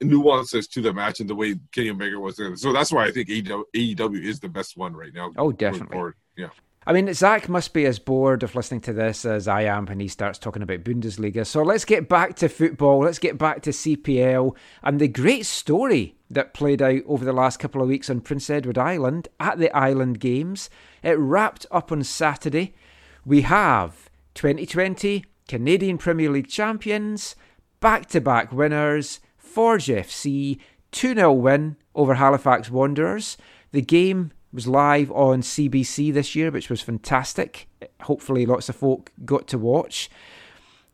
nuances 0.00 0.66
to 0.68 0.80
the 0.80 0.92
match 0.92 1.20
and 1.20 1.28
the 1.30 1.34
way 1.34 1.56
Kenny 1.72 1.90
Omega 1.90 2.18
was. 2.18 2.36
there. 2.36 2.54
So 2.56 2.72
that's 2.72 2.92
why 2.92 3.04
I 3.06 3.10
think 3.12 3.28
AEW, 3.28 3.64
AEW 3.74 4.22
is 4.24 4.40
the 4.40 4.48
best 4.48 4.76
one 4.76 4.94
right 4.94 5.12
now. 5.14 5.32
Oh, 5.36 5.52
definitely. 5.52 6.12
Yeah. 6.36 6.48
I 6.88 6.94
mean, 6.94 7.12
Zach 7.12 7.50
must 7.50 7.74
be 7.74 7.84
as 7.84 7.98
bored 7.98 8.42
of 8.42 8.54
listening 8.54 8.80
to 8.80 8.94
this 8.94 9.26
as 9.26 9.46
I 9.46 9.64
am 9.64 9.84
when 9.84 10.00
he 10.00 10.08
starts 10.08 10.38
talking 10.38 10.62
about 10.62 10.84
Bundesliga. 10.84 11.46
So 11.46 11.62
let's 11.62 11.84
get 11.84 12.08
back 12.08 12.34
to 12.36 12.48
football. 12.48 13.00
Let's 13.00 13.18
get 13.18 13.36
back 13.36 13.60
to 13.64 13.70
CPL 13.72 14.56
and 14.82 14.98
the 14.98 15.06
great 15.06 15.44
story 15.44 16.16
that 16.30 16.54
played 16.54 16.80
out 16.80 17.02
over 17.06 17.26
the 17.26 17.32
last 17.34 17.58
couple 17.58 17.82
of 17.82 17.88
weeks 17.88 18.08
on 18.08 18.22
Prince 18.22 18.48
Edward 18.48 18.78
Island 18.78 19.28
at 19.38 19.58
the 19.58 19.70
Island 19.76 20.18
Games. 20.18 20.70
It 21.02 21.18
wrapped 21.18 21.66
up 21.70 21.92
on 21.92 22.02
Saturday. 22.04 22.74
We 23.22 23.42
have 23.42 24.08
2020 24.32 25.26
Canadian 25.46 25.98
Premier 25.98 26.30
League 26.30 26.48
champions, 26.48 27.36
back 27.80 28.06
to 28.06 28.20
back 28.22 28.50
winners, 28.50 29.20
Forge 29.36 29.88
FC, 29.88 30.58
2 30.92 31.14
0 31.14 31.32
win 31.34 31.76
over 31.94 32.14
Halifax 32.14 32.70
Wanderers. 32.70 33.36
The 33.72 33.82
game 33.82 34.32
was 34.52 34.66
live 34.66 35.10
on 35.12 35.42
CBC 35.42 36.12
this 36.12 36.34
year, 36.34 36.50
which 36.50 36.70
was 36.70 36.80
fantastic. 36.80 37.68
Hopefully, 38.02 38.46
lots 38.46 38.68
of 38.68 38.76
folk 38.76 39.12
got 39.24 39.46
to 39.48 39.58
watch. 39.58 40.10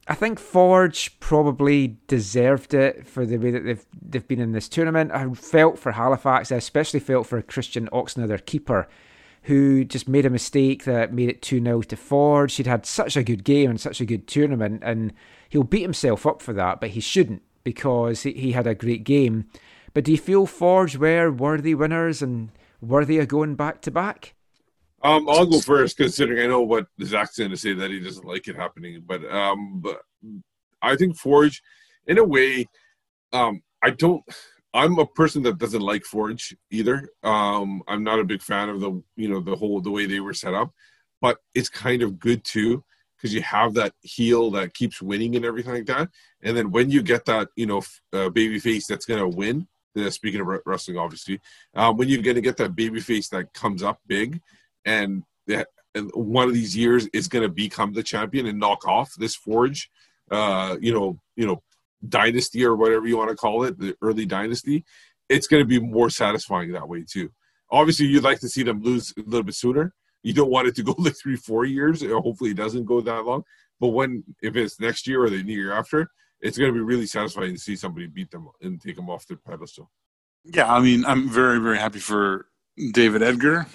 I 0.06 0.14
think 0.14 0.38
Forge 0.38 1.18
probably 1.18 1.96
deserved 2.08 2.74
it 2.74 3.06
for 3.06 3.24
the 3.24 3.38
way 3.38 3.50
that 3.50 3.64
they've 3.64 3.86
they've 4.00 4.28
been 4.28 4.40
in 4.40 4.52
this 4.52 4.68
tournament. 4.68 5.12
I 5.12 5.32
felt 5.32 5.78
for 5.78 5.92
Halifax, 5.92 6.52
I 6.52 6.56
especially 6.56 7.00
felt 7.00 7.26
for 7.26 7.40
Christian 7.40 7.88
Oxner, 7.92 8.26
their 8.26 8.38
keeper, 8.38 8.86
who 9.42 9.84
just 9.84 10.08
made 10.08 10.26
a 10.26 10.30
mistake 10.30 10.84
that 10.84 11.14
made 11.14 11.30
it 11.30 11.40
2 11.40 11.62
0 11.62 11.82
to 11.82 11.96
Forge. 11.96 12.54
He'd 12.56 12.66
had 12.66 12.84
such 12.84 13.16
a 13.16 13.22
good 13.22 13.44
game 13.44 13.70
and 13.70 13.80
such 13.80 14.00
a 14.00 14.06
good 14.06 14.26
tournament, 14.26 14.82
and 14.84 15.14
he'll 15.48 15.64
beat 15.64 15.82
himself 15.82 16.26
up 16.26 16.42
for 16.42 16.52
that, 16.52 16.80
but 16.80 16.90
he 16.90 17.00
shouldn't 17.00 17.42
because 17.62 18.22
he, 18.24 18.32
he 18.32 18.52
had 18.52 18.66
a 18.66 18.74
great 18.74 19.04
game. 19.04 19.46
But 19.94 20.04
do 20.04 20.12
you 20.12 20.18
feel 20.18 20.44
Forge 20.44 20.96
were 20.96 21.30
worthy 21.30 21.74
winners 21.74 22.20
and 22.20 22.50
worthy 22.80 23.18
of 23.18 23.28
going 23.28 23.54
back 23.54 23.80
to 23.82 23.90
back? 23.90 24.34
Um, 25.04 25.28
I'll 25.28 25.44
go 25.44 25.60
first, 25.60 25.98
considering 25.98 26.42
I 26.42 26.46
know 26.46 26.62
what 26.62 26.86
Zach's 27.02 27.36
going 27.36 27.50
to 27.50 27.58
say 27.58 27.74
that 27.74 27.90
he 27.90 28.00
doesn't 28.00 28.26
like 28.26 28.48
it 28.48 28.56
happening. 28.56 29.02
But 29.06 29.24
um, 29.30 29.80
but 29.80 30.00
I 30.80 30.96
think 30.96 31.16
Forge, 31.16 31.62
in 32.06 32.16
a 32.16 32.24
way, 32.24 32.66
um, 33.32 33.62
I 33.82 33.90
don't. 33.90 34.24
I'm 34.72 34.98
a 34.98 35.06
person 35.06 35.42
that 35.44 35.58
doesn't 35.58 35.82
like 35.82 36.04
Forge 36.04 36.56
either. 36.70 37.08
Um, 37.22 37.82
I'm 37.86 38.02
not 38.02 38.18
a 38.18 38.24
big 38.24 38.42
fan 38.42 38.70
of 38.70 38.80
the 38.80 39.02
you 39.16 39.28
know 39.28 39.40
the 39.40 39.54
whole 39.54 39.80
the 39.82 39.90
way 39.90 40.06
they 40.06 40.20
were 40.20 40.34
set 40.34 40.54
up, 40.54 40.72
but 41.20 41.36
it's 41.54 41.68
kind 41.68 42.02
of 42.02 42.18
good 42.18 42.42
too 42.42 42.82
because 43.16 43.34
you 43.34 43.42
have 43.42 43.74
that 43.74 43.92
heel 44.00 44.50
that 44.52 44.74
keeps 44.74 45.02
winning 45.02 45.36
and 45.36 45.44
everything 45.44 45.74
like 45.74 45.86
that. 45.86 46.08
And 46.42 46.56
then 46.56 46.70
when 46.70 46.90
you 46.90 47.02
get 47.02 47.26
that 47.26 47.48
you 47.56 47.66
know 47.66 47.82
uh, 48.14 48.30
baby 48.30 48.58
face 48.58 48.86
that's 48.86 49.06
going 49.06 49.20
to 49.20 49.36
win. 49.36 49.68
Uh, 49.96 50.10
Speaking 50.10 50.40
of 50.40 50.46
re- 50.46 50.58
wrestling, 50.66 50.98
obviously, 50.98 51.40
um, 51.74 51.96
when 51.96 52.08
you're 52.08 52.22
going 52.22 52.36
to 52.36 52.40
get 52.40 52.56
that 52.58 52.74
baby 52.74 53.00
face 53.00 53.28
that 53.28 53.52
comes 53.52 53.82
up 53.82 54.00
big, 54.06 54.40
and 54.84 55.22
that 55.46 55.68
and 55.94 56.10
one 56.14 56.48
of 56.48 56.54
these 56.54 56.76
years 56.76 57.06
is 57.12 57.28
going 57.28 57.42
to 57.42 57.48
become 57.48 57.92
the 57.92 58.02
champion 58.02 58.46
and 58.46 58.58
knock 58.58 58.86
off 58.86 59.14
this 59.16 59.36
Forge, 59.36 59.90
uh, 60.30 60.76
you 60.80 60.92
know, 60.92 61.18
you 61.36 61.46
know, 61.46 61.62
dynasty 62.08 62.64
or 62.64 62.76
whatever 62.76 63.06
you 63.06 63.16
want 63.16 63.30
to 63.30 63.36
call 63.36 63.64
it, 63.64 63.78
the 63.78 63.94
early 64.02 64.26
dynasty. 64.26 64.84
It's 65.28 65.46
going 65.46 65.62
to 65.62 65.66
be 65.66 65.78
more 65.78 66.10
satisfying 66.10 66.72
that 66.72 66.88
way 66.88 67.04
too. 67.08 67.30
Obviously, 67.70 68.06
you'd 68.06 68.24
like 68.24 68.40
to 68.40 68.48
see 68.48 68.62
them 68.62 68.82
lose 68.82 69.12
a 69.16 69.22
little 69.22 69.44
bit 69.44 69.54
sooner. 69.54 69.94
You 70.22 70.32
don't 70.32 70.50
want 70.50 70.68
it 70.68 70.74
to 70.76 70.82
go 70.82 70.94
like 70.98 71.16
three, 71.16 71.36
four 71.36 71.64
years. 71.64 72.02
Hopefully, 72.02 72.50
it 72.50 72.56
doesn't 72.56 72.84
go 72.84 73.00
that 73.00 73.24
long. 73.24 73.44
But 73.80 73.88
when 73.88 74.24
if 74.42 74.56
it's 74.56 74.80
next 74.80 75.06
year 75.06 75.24
or 75.24 75.30
the 75.30 75.42
year 75.44 75.72
after, 75.72 76.10
it's 76.40 76.58
going 76.58 76.70
to 76.70 76.74
be 76.74 76.84
really 76.84 77.06
satisfying 77.06 77.54
to 77.54 77.60
see 77.60 77.76
somebody 77.76 78.06
beat 78.06 78.30
them 78.30 78.48
and 78.60 78.80
take 78.80 78.96
them 78.96 79.10
off 79.10 79.26
their 79.26 79.36
pedestal. 79.36 79.90
Yeah, 80.44 80.72
I 80.72 80.80
mean, 80.80 81.04
I'm 81.04 81.28
very, 81.28 81.58
very 81.58 81.78
happy 81.78 82.00
for 82.00 82.46
David 82.92 83.22
Edgar. 83.22 83.66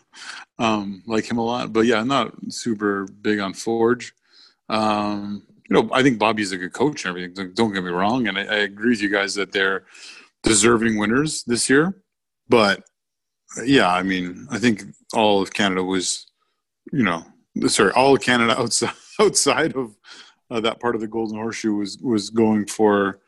um, 0.58 1.02
like 1.06 1.30
him 1.30 1.38
a 1.38 1.44
lot, 1.44 1.72
but 1.72 1.86
yeah, 1.86 2.00
I'm 2.00 2.08
not 2.08 2.32
super 2.48 3.06
big 3.06 3.38
on 3.38 3.54
Forge. 3.54 4.12
Um, 4.68 5.46
you 5.68 5.74
know, 5.74 5.88
I 5.92 6.02
think 6.02 6.18
Bobby's 6.18 6.52
a 6.52 6.56
good 6.56 6.72
coach 6.72 7.04
and 7.04 7.10
everything. 7.10 7.52
Don't- 7.54 7.72
get 7.72 7.84
me 7.84 7.90
wrong, 7.90 8.26
and 8.26 8.38
I, 8.38 8.42
I 8.42 8.56
agree 8.58 8.90
with 8.90 9.02
you 9.02 9.10
guys 9.10 9.34
that 9.34 9.52
they're 9.52 9.84
deserving 10.42 10.98
winners 10.98 11.44
this 11.44 11.68
year. 11.68 12.02
But 12.48 12.82
yeah, 13.64 13.92
I 13.92 14.02
mean, 14.02 14.46
I 14.50 14.58
think 14.58 14.82
all 15.14 15.42
of 15.42 15.52
Canada 15.52 15.84
was, 15.84 16.26
you 16.92 17.02
know, 17.02 17.24
sorry, 17.66 17.92
all 17.92 18.14
of 18.14 18.22
Canada 18.22 18.58
outside 18.58 18.94
outside 19.20 19.74
of 19.74 19.96
uh, 20.50 20.60
that 20.60 20.80
part 20.80 20.94
of 20.94 21.00
the 21.00 21.08
Golden 21.08 21.36
Horseshoe 21.36 21.74
was 21.74 21.98
was 21.98 22.30
going 22.30 22.66
for, 22.66 23.20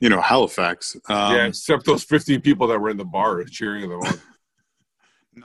you 0.00 0.08
know, 0.08 0.20
Halifax. 0.20 0.96
Um, 1.08 1.34
yeah, 1.34 1.46
except 1.46 1.84
those 1.84 2.04
15 2.04 2.40
people 2.40 2.66
that 2.68 2.78
were 2.78 2.90
in 2.90 2.96
the 2.96 3.04
bar 3.04 3.42
cheering 3.44 3.88
them 3.88 4.00
on. 4.00 4.14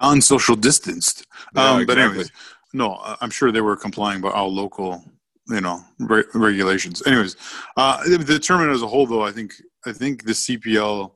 non-social 0.02 0.56
distanced. 0.56 1.26
Yeah, 1.56 1.72
um, 1.72 1.86
But 1.86 1.98
exactly. 1.98 2.04
anyways, 2.04 2.32
no, 2.74 3.00
I'm 3.22 3.30
sure 3.30 3.52
they 3.52 3.62
were 3.62 3.78
complying 3.78 4.22
by 4.22 4.30
all 4.30 4.54
local, 4.54 5.04
you 5.48 5.62
know, 5.62 5.82
re- 6.00 6.26
regulations. 6.34 7.02
Anyways, 7.06 7.36
uh, 7.78 8.04
the, 8.04 8.18
the 8.18 8.40
tournament 8.40 8.74
as 8.74 8.82
a 8.82 8.88
whole, 8.88 9.06
though, 9.06 9.24
I 9.24 9.32
think 9.32 9.54
I 9.86 9.94
think 9.94 10.26
the 10.26 10.34
CPL 10.34 11.12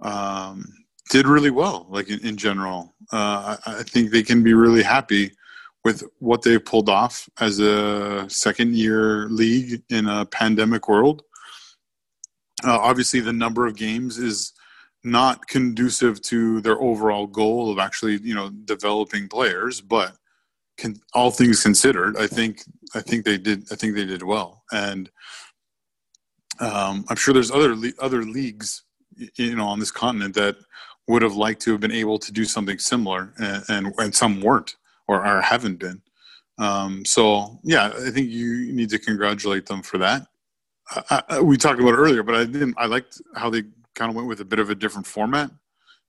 um, 0.00 0.64
did 1.10 1.26
really 1.26 1.50
well. 1.50 1.86
Like 1.88 2.08
in, 2.08 2.20
in 2.20 2.36
general, 2.36 2.94
uh, 3.12 3.56
I, 3.66 3.80
I 3.80 3.82
think 3.82 4.10
they 4.10 4.22
can 4.22 4.42
be 4.42 4.54
really 4.54 4.82
happy 4.82 5.32
with 5.88 6.02
what 6.18 6.42
they've 6.42 6.66
pulled 6.72 6.90
off 6.90 7.30
as 7.40 7.60
a 7.60 8.28
second-year 8.28 9.26
league 9.30 9.82
in 9.88 10.06
a 10.06 10.26
pandemic 10.26 10.86
world. 10.86 11.22
Uh, 12.62 12.78
obviously, 12.78 13.20
the 13.20 13.32
number 13.32 13.66
of 13.66 13.74
games 13.74 14.18
is 14.18 14.52
not 15.02 15.46
conducive 15.46 16.20
to 16.20 16.60
their 16.60 16.78
overall 16.88 17.26
goal 17.26 17.72
of 17.72 17.78
actually, 17.78 18.18
you 18.18 18.34
know, 18.34 18.50
developing 18.50 19.28
players. 19.28 19.80
But 19.80 20.12
can, 20.76 21.00
all 21.14 21.30
things 21.30 21.62
considered, 21.62 22.18
I 22.18 22.26
think 22.26 22.60
I 22.94 23.00
think 23.00 23.24
they 23.24 23.38
did. 23.38 23.58
I 23.72 23.76
think 23.76 23.94
they 23.94 24.04
did 24.04 24.22
well, 24.22 24.64
and 24.70 25.08
um, 26.60 27.06
I'm 27.08 27.16
sure 27.16 27.32
there's 27.32 27.54
other 27.58 27.74
other 27.98 28.24
leagues, 28.24 28.84
you 29.36 29.56
know, 29.56 29.68
on 29.68 29.78
this 29.80 29.92
continent 29.92 30.34
that 30.34 30.56
would 31.06 31.22
have 31.22 31.36
liked 31.36 31.62
to 31.62 31.72
have 31.72 31.80
been 31.80 32.00
able 32.04 32.18
to 32.18 32.30
do 32.30 32.44
something 32.44 32.78
similar, 32.78 33.32
and 33.38 33.64
and, 33.68 33.94
and 34.02 34.14
some 34.14 34.42
weren't 34.42 34.76
or, 35.08 35.26
or 35.26 35.40
haven't 35.40 35.78
been. 35.78 36.02
Um, 36.58 37.04
so 37.04 37.58
yeah, 37.62 37.92
I 37.94 38.10
think 38.10 38.30
you 38.30 38.72
need 38.72 38.90
to 38.90 38.98
congratulate 38.98 39.66
them 39.66 39.82
for 39.82 39.98
that. 39.98 40.26
I, 41.10 41.22
I, 41.28 41.40
we 41.40 41.56
talked 41.56 41.80
about 41.80 41.94
it 41.94 41.98
earlier, 41.98 42.22
but 42.22 42.34
I 42.34 42.44
didn't. 42.44 42.74
I 42.78 42.86
liked 42.86 43.20
how 43.34 43.50
they 43.50 43.62
kind 43.94 44.10
of 44.10 44.16
went 44.16 44.28
with 44.28 44.40
a 44.40 44.44
bit 44.44 44.58
of 44.58 44.70
a 44.70 44.74
different 44.74 45.06
format 45.06 45.50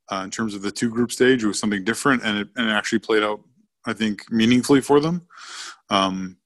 uh, 0.09 0.21
in 0.23 0.31
terms 0.31 0.53
of 0.53 0.61
the 0.61 0.71
two 0.71 0.89
group 0.89 1.11
stage. 1.11 1.43
It 1.43 1.47
was 1.47 1.59
something 1.59 1.83
different, 1.83 2.23
and 2.23 2.39
it, 2.39 2.47
and 2.55 2.69
it 2.69 2.71
actually 2.71 2.99
played 2.99 3.23
out, 3.23 3.41
I 3.85 3.93
think, 3.93 4.31
meaningfully 4.31 4.81
for 4.81 4.99
them. 4.99 5.27
Um, 5.89 6.37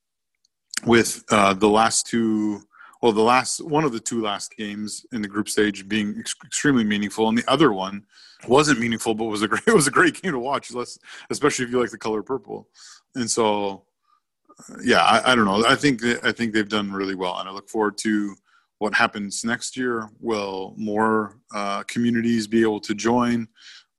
with 0.85 1.23
uh, 1.31 1.53
the 1.53 1.69
last 1.69 2.07
two, 2.07 2.61
well, 3.03 3.11
the 3.11 3.21
last 3.21 3.59
one 3.59 3.83
of 3.83 3.91
the 3.91 3.99
two 3.99 4.21
last 4.21 4.55
games 4.55 5.05
in 5.11 5.21
the 5.21 5.27
group 5.27 5.49
stage 5.49 5.89
being 5.89 6.15
ex- 6.17 6.35
extremely 6.45 6.85
meaningful, 6.85 7.27
and 7.27 7.37
the 7.37 7.43
other 7.51 7.73
one 7.73 8.05
wasn't 8.47 8.79
meaningful, 8.79 9.13
but 9.13 9.25
was 9.25 9.41
a 9.41 9.47
great 9.49 9.67
it 9.67 9.75
was 9.75 9.87
a 9.87 9.91
great 9.91 10.21
game 10.21 10.31
to 10.31 10.39
watch. 10.39 10.71
Especially 11.29 11.65
if 11.65 11.71
you 11.71 11.81
like 11.81 11.91
the 11.91 11.97
color 11.97 12.23
purple, 12.23 12.69
and 13.15 13.29
so 13.29 13.83
yeah, 14.81 15.03
I, 15.03 15.33
I 15.33 15.35
don't 15.35 15.43
know. 15.43 15.65
I 15.67 15.75
think 15.75 16.01
I 16.23 16.31
think 16.31 16.53
they've 16.53 16.69
done 16.69 16.93
really 16.93 17.13
well, 17.13 17.37
and 17.39 17.49
I 17.49 17.51
look 17.51 17.67
forward 17.67 17.97
to 17.99 18.35
what 18.77 18.93
happens 18.93 19.43
next 19.43 19.75
year. 19.75 20.09
Will 20.21 20.73
more 20.77 21.39
uh, 21.53 21.83
communities 21.83 22.47
be 22.47 22.61
able 22.61 22.79
to 22.79 22.95
join? 22.95 23.49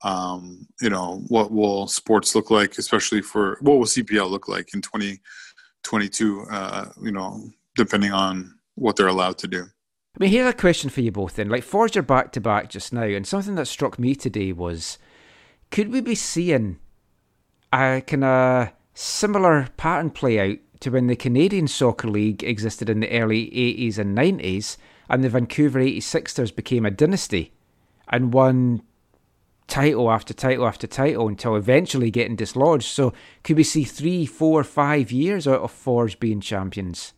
Um, 0.03 0.67
you 0.81 0.89
know, 0.89 1.23
what 1.27 1.51
will 1.51 1.87
sports 1.87 2.33
look 2.33 2.49
like, 2.49 2.79
especially 2.79 3.21
for 3.21 3.59
what 3.61 3.77
will 3.77 3.85
CPL 3.85 4.31
look 4.31 4.47
like 4.47 4.73
in 4.73 4.81
2022? 4.81 6.47
Uh, 6.49 6.85
you 7.03 7.11
know, 7.11 7.51
depending 7.75 8.11
on 8.11 8.55
what 8.75 8.95
they're 8.95 9.07
allowed 9.07 9.37
to 9.39 9.47
do. 9.47 9.63
I 9.63 10.17
mean, 10.23 10.29
here's 10.29 10.47
a 10.47 10.53
question 10.53 10.89
for 10.89 11.01
you 11.01 11.11
both 11.11 11.35
then. 11.35 11.49
Like, 11.49 11.63
Forge 11.63 11.97
are 11.97 12.01
back 12.01 12.31
to 12.33 12.41
back 12.41 12.69
just 12.69 12.93
now, 12.93 13.03
and 13.03 13.27
something 13.27 13.55
that 13.55 13.67
struck 13.67 13.99
me 13.99 14.15
today 14.15 14.53
was 14.53 14.97
could 15.71 15.91
we 15.91 15.99
be 15.99 16.15
seeing 16.15 16.79
a 17.73 18.01
kind 18.05 18.23
of 18.23 18.69
similar 18.93 19.67
pattern 19.75 20.09
play 20.09 20.39
out 20.39 20.57
to 20.79 20.91
when 20.91 21.07
the 21.07 21.15
Canadian 21.15 21.67
Soccer 21.67 22.07
League 22.07 22.43
existed 22.43 22.89
in 22.89 23.01
the 23.01 23.11
early 23.11 23.47
80s 23.47 23.97
and 23.97 24.17
90s, 24.17 24.77
and 25.09 25.23
the 25.23 25.29
Vancouver 25.29 25.79
86ers 25.79 26.55
became 26.55 26.85
a 26.85 26.91
dynasty 26.91 27.51
and 28.07 28.33
won 28.33 28.81
title 29.67 30.11
after 30.11 30.33
title 30.33 30.67
after 30.67 30.87
title 30.87 31.27
until 31.27 31.55
eventually 31.55 32.11
getting 32.11 32.35
dislodged. 32.35 32.85
So, 32.85 33.13
could 33.43 33.57
we 33.57 33.63
see 33.63 33.83
three, 33.83 34.25
four, 34.25 34.63
five 34.63 35.11
years 35.11 35.47
out 35.47 35.61
of 35.61 35.71
Forge 35.71 36.19
being 36.19 36.39
champions? 36.39 37.13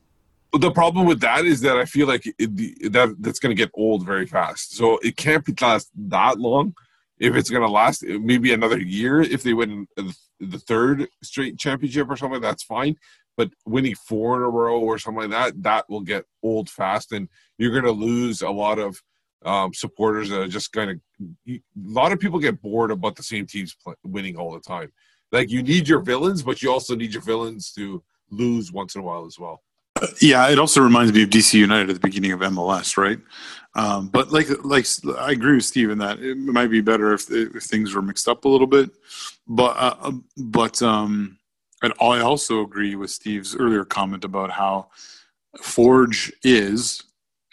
The 0.53 0.72
problem 0.72 1.06
with 1.06 1.19
that 1.22 1.45
is 1.45 1.61
that 1.61 1.78
I 1.78 1.86
feel 1.86 2.07
like 2.07 2.26
it, 2.26 2.91
that 2.91 3.15
that's 3.19 3.40
going 3.40 3.56
to 3.56 3.61
get 3.61 3.72
old 3.74 4.06
very 4.06 4.26
fast. 4.26 4.76
So 4.76 4.98
it 4.99 5.18
can't 5.18 5.44
be 5.44 5.53
last 5.60 5.90
that 5.95 6.40
long. 6.40 6.76
If 7.19 7.36
it's 7.36 7.49
going 7.49 7.64
to 7.64 7.69
last 7.69 8.03
maybe 8.03 8.53
another 8.53 8.78
year, 8.80 9.22
if 9.22 9.44
they 9.44 9.53
win 9.53 9.88
the 9.95 10.60
third 10.60 11.07
straight 11.24 11.57
championship 11.57 12.10
or 12.10 12.15
something, 12.15 12.41
that's 12.41 12.64
fine. 12.64 12.95
But 13.36 13.52
winning 13.65 13.95
four 13.95 14.38
in 14.38 14.44
a 14.44 14.49
row 14.49 14.80
or 14.80 14.98
something 14.98 15.30
like 15.30 15.53
that, 15.53 15.64
that 15.64 15.90
will 15.90 16.02
get 16.02 16.26
old 16.44 16.69
fast, 16.69 17.11
and 17.11 17.28
you're 17.57 17.72
going 17.72 17.84
to 17.84 17.91
lose 17.91 18.41
a 18.41 18.49
lot 18.49 18.80
of 18.80 19.02
um, 19.45 19.74
supporters 19.74 20.30
that 20.30 20.41
are 20.41 20.48
just 20.48 20.72
kind 20.72 20.91
of. 20.91 20.99
A 21.48 21.61
lot 21.84 22.11
of 22.11 22.19
people 22.19 22.40
get 22.40 22.61
bored 22.61 22.91
about 22.91 23.15
the 23.15 23.24
same 23.24 23.45
teams 23.45 23.76
play, 23.76 23.95
winning 24.03 24.38
all 24.38 24.53
the 24.53 24.60
time. 24.60 24.91
Like 25.32 25.52
you 25.52 25.61
need 25.61 25.88
your 25.88 25.99
villains, 25.99 26.41
but 26.41 26.61
you 26.61 26.72
also 26.72 26.95
need 26.95 27.14
your 27.14 27.24
villains 27.24 27.72
to 27.74 28.03
lose 28.30 28.72
once 28.72 28.95
in 28.95 29.02
a 29.02 29.03
while 29.03 29.26
as 29.26 29.38
well. 29.38 29.61
Yeah, 30.22 30.49
it 30.49 30.60
also 30.60 30.82
reminds 30.82 31.14
me 31.14 31.24
of 31.24 31.30
DC 31.30 31.53
United 31.53 31.90
at 31.90 31.94
the 31.94 32.07
beginning 32.07 32.32
of 32.32 32.40
MLS, 32.41 32.98
right? 32.98 33.19
Um, 33.76 34.07
but 34.07 34.32
like, 34.32 34.48
like 34.64 34.86
I 35.18 35.32
agree 35.32 35.56
with 35.56 35.65
Steve 35.65 35.91
in 35.91 35.99
that 35.99 36.19
it 36.19 36.38
might 36.38 36.72
be 36.72 36.82
better 36.82 37.14
if, 37.14 37.30
if 37.30 37.64
things 37.64 37.94
were 37.94 38.02
mixed 38.02 38.28
up 38.28 38.45
a 38.45 38.49
little 38.49 38.68
bit. 38.68 38.90
But 39.48 39.76
uh, 39.78 40.11
but 40.36 40.82
um, 40.82 41.38
and 41.84 41.94
I 42.02 42.19
also 42.19 42.61
agree 42.61 42.95
with 42.95 43.11
Steve's 43.11 43.56
earlier 43.56 43.86
comment 43.86 44.24
about 44.24 44.52
how 44.52 44.88
Forge 45.61 46.34
is 46.44 47.03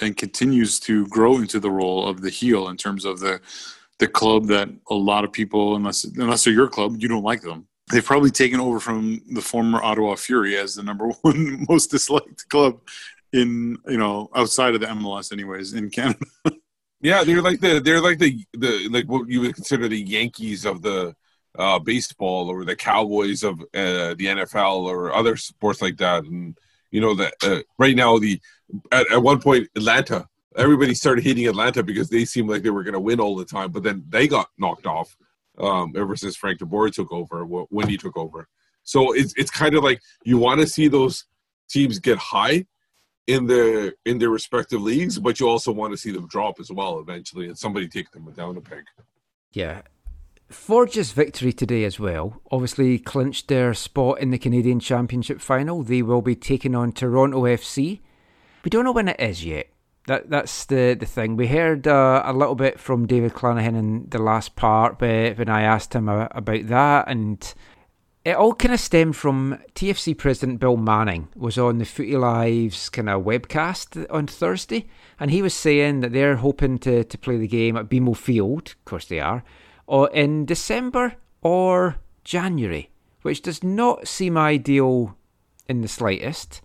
and 0.01 0.17
continues 0.17 0.81
to 0.81 1.07
grow 1.09 1.37
into 1.37 1.61
the 1.61 1.71
role 1.71 2.09
of 2.09 2.23
the 2.23 2.31
heel 2.31 2.69
in 2.69 2.77
terms 2.77 3.05
of 3.05 3.21
the 3.21 3.41
the 3.99 4.09
club 4.09 4.47
that 4.47 4.69
a 4.91 4.95
lot 4.95 5.25
of 5.25 5.33
people, 5.33 5.77
unless 5.77 6.05
unless 6.05 6.45
they're 6.45 6.55
your 6.55 6.69
club, 6.69 6.97
you 6.99 7.09
don't 7.09 7.23
like 7.23 7.43
them 7.43 7.69
they've 7.91 8.05
probably 8.05 8.31
taken 8.31 8.61
over 8.61 8.81
from 8.81 9.21
the 9.31 9.43
former 9.43 9.83
Ottawa 9.83 10.15
Fury 10.15 10.57
as 10.57 10.75
the 10.75 10.83
number 10.83 11.09
one 11.23 11.67
most 11.69 11.91
disliked 11.91 12.49
club 12.49 12.81
in 13.33 13.77
you 13.89 13.99
know 13.99 14.31
outside 14.35 14.75
of 14.75 14.81
the 14.81 14.87
MLS, 14.87 15.33
anyways, 15.33 15.75
in 15.75 15.91
Canada. 15.91 16.25
yeah, 17.01 17.25
they're 17.25 17.43
like 17.43 17.61
the 17.61 17.81
they're 17.81 18.01
like 18.01 18.19
the 18.19 18.45
the 18.55 18.89
like 18.91 19.07
what 19.07 19.29
you 19.29 19.41
would 19.41 19.55
consider 19.55 19.89
the 19.89 20.01
Yankees 20.01 20.65
of 20.65 20.83
the 20.83 21.15
uh, 21.59 21.79
baseball 21.79 22.49
or 22.49 22.65
the 22.65 22.77
Cowboys 22.77 23.43
of 23.43 23.61
uh, 23.61 24.15
the 24.15 24.27
NFL 24.27 24.85
or 24.85 25.13
other 25.13 25.37
sports 25.37 25.83
like 25.83 25.97
that, 25.99 26.25
and 26.25 26.57
you 26.91 27.01
know 27.01 27.15
that 27.15 27.35
uh, 27.43 27.61
right 27.79 27.97
now 27.97 28.19
the 28.19 28.41
at, 28.93 29.11
at 29.13 29.23
one 29.23 29.41
point 29.41 29.69
Atlanta. 29.77 30.27
Everybody 30.57 30.95
started 30.95 31.25
hating 31.25 31.49
Atlanta 31.49 31.83
because 31.83 32.09
they 32.09 32.25
seemed 32.25 32.49
like 32.49 32.63
they 32.63 32.71
were 32.71 32.85
going 32.85 32.95
to 32.95 33.01
win 33.01 33.19
all 33.19 33.35
the 33.35 33.45
time, 33.45 33.73
but 33.73 33.83
then 33.83 34.05
they 34.09 34.29
got 34.29 34.51
knocked 34.57 34.87
off 34.87 35.17
um, 35.59 35.95
ever 35.97 36.17
since 36.17 36.37
Frank 36.37 36.61
DeBoer 36.61 36.93
took 36.93 37.13
over, 37.13 37.45
when 37.45 37.89
he 37.89 37.97
took 37.97 38.17
over. 38.17 38.49
So 38.83 39.13
it's 39.13 39.33
it's 39.37 39.51
kind 39.51 39.75
of 39.75 39.83
like 39.83 40.01
you 40.25 40.39
want 40.39 40.61
to 40.61 40.67
see 40.67 40.89
those 40.89 41.25
teams 41.69 41.99
get 41.99 42.19
high 42.19 42.67
in 43.27 43.47
their 43.47 43.95
in 44.05 44.19
their 44.19 44.31
respective 44.31 44.83
leagues, 44.83 45.19
but 45.19 45.41
you 45.41 45.49
also 45.49 45.73
want 45.73 45.93
to 45.93 45.97
see 45.97 46.11
them 46.11 46.29
drop 46.29 46.61
as 46.61 46.71
well 46.71 47.01
eventually, 47.01 47.47
and 47.47 47.59
somebody 47.59 47.89
take 47.89 48.11
them 48.11 48.31
down 48.33 48.57
a 48.57 48.61
peg. 48.61 48.85
Yeah. 49.53 49.83
Forge's 50.51 51.13
victory 51.13 51.53
today 51.53 51.85
as 51.85 51.99
well 51.99 52.41
obviously 52.51 52.99
clinched 52.99 53.49
their 53.49 53.73
spot 53.73 54.21
in 54.21 54.31
the 54.31 54.39
Canadian 54.39 54.79
Championship 54.79 55.41
final. 55.41 55.83
They 55.83 56.03
will 56.03 56.23
be 56.23 56.37
taking 56.37 56.75
on 56.75 56.93
Toronto 56.93 57.43
FC. 57.43 58.01
We 58.63 58.69
don't 58.69 58.85
know 58.85 58.93
when 58.93 59.09
it 59.09 59.19
is 59.19 59.45
yet. 59.45 59.69
That 60.07 60.29
that's 60.29 60.67
the, 60.67 60.97
the 60.99 61.07
thing. 61.07 61.37
We 61.37 61.47
heard 61.47 61.87
uh, 61.87 62.23
a 62.25 62.33
little 62.33 62.55
bit 62.55 62.79
from 62.79 63.07
David 63.07 63.33
Clanachan 63.33 63.77
in 63.77 64.07
the 64.11 64.19
last 64.19 64.55
part, 64.55 64.99
but 64.99 65.39
when 65.39 65.49
I 65.49 65.63
asked 65.63 65.95
him 65.95 66.09
about 66.09 66.67
that, 66.67 67.09
and 67.09 67.55
it 68.25 68.37
all 68.37 68.55
kind 68.55 68.75
of 68.75 68.81
stemmed 68.81 69.17
from 69.17 69.59
TFC 69.75 70.17
president 70.17 70.61
Bill 70.61 70.77
Manning 70.77 71.29
was 71.37 71.59
on 71.59 71.79
the 71.79 71.85
Footy 71.85 72.17
Live's 72.17 72.89
kind 72.89 73.09
of 73.09 73.23
webcast 73.23 74.07
on 74.11 74.27
Thursday, 74.27 74.89
and 75.21 75.31
he 75.31 75.43
was 75.43 75.55
saying 75.55 76.01
that 76.01 76.13
they're 76.13 76.37
hoping 76.37 76.79
to, 76.81 77.05
to 77.05 77.19
play 77.19 77.37
the 77.37 77.47
game 77.47 77.77
at 77.77 77.89
BMO 77.89 78.17
Field, 78.17 78.75
of 78.79 78.85
course 78.85 79.07
they 79.07 79.21
are, 79.21 79.43
or 79.87 80.11
in 80.11 80.47
December 80.47 81.17
or 81.43 81.97
January, 82.25 82.91
which 83.23 83.43
does 83.43 83.63
not 83.63 84.09
seem 84.09 84.39
ideal 84.39 85.17
in 85.69 85.83
the 85.83 85.89
slightest. 85.89 86.63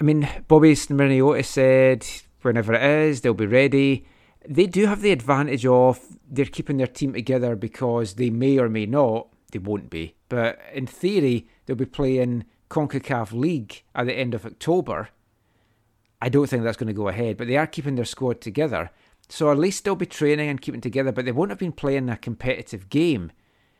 I 0.00 0.04
mean, 0.04 0.28
Bobby 0.48 0.74
Smyrniotis 0.74 1.44
said 1.44 2.06
whenever 2.42 2.74
it 2.74 2.82
is, 2.82 3.20
they'll 3.20 3.34
be 3.34 3.46
ready. 3.46 4.06
They 4.48 4.66
do 4.66 4.86
have 4.86 5.02
the 5.02 5.12
advantage 5.12 5.66
of 5.66 6.00
they're 6.28 6.46
keeping 6.46 6.78
their 6.78 6.86
team 6.86 7.12
together 7.12 7.56
because 7.56 8.14
they 8.14 8.30
may 8.30 8.58
or 8.58 8.68
may 8.68 8.86
not, 8.86 9.28
they 9.52 9.58
won't 9.58 9.90
be, 9.90 10.14
but 10.28 10.58
in 10.72 10.86
theory, 10.86 11.46
they'll 11.66 11.76
be 11.76 11.86
playing 11.86 12.44
CONCACAF 12.70 13.32
League 13.32 13.82
at 13.94 14.06
the 14.06 14.14
end 14.14 14.34
of 14.34 14.46
October. 14.46 15.08
I 16.22 16.28
don't 16.28 16.48
think 16.48 16.62
that's 16.62 16.76
going 16.76 16.86
to 16.88 16.92
go 16.92 17.08
ahead, 17.08 17.36
but 17.36 17.48
they 17.48 17.56
are 17.56 17.66
keeping 17.66 17.96
their 17.96 18.04
squad 18.04 18.40
together. 18.40 18.90
So 19.28 19.50
at 19.50 19.58
least 19.58 19.84
they'll 19.84 19.94
be 19.94 20.06
training 20.06 20.48
and 20.48 20.60
keeping 20.60 20.80
together, 20.80 21.12
but 21.12 21.24
they 21.24 21.32
won't 21.32 21.50
have 21.50 21.58
been 21.58 21.72
playing 21.72 22.08
a 22.08 22.16
competitive 22.16 22.88
game 22.88 23.32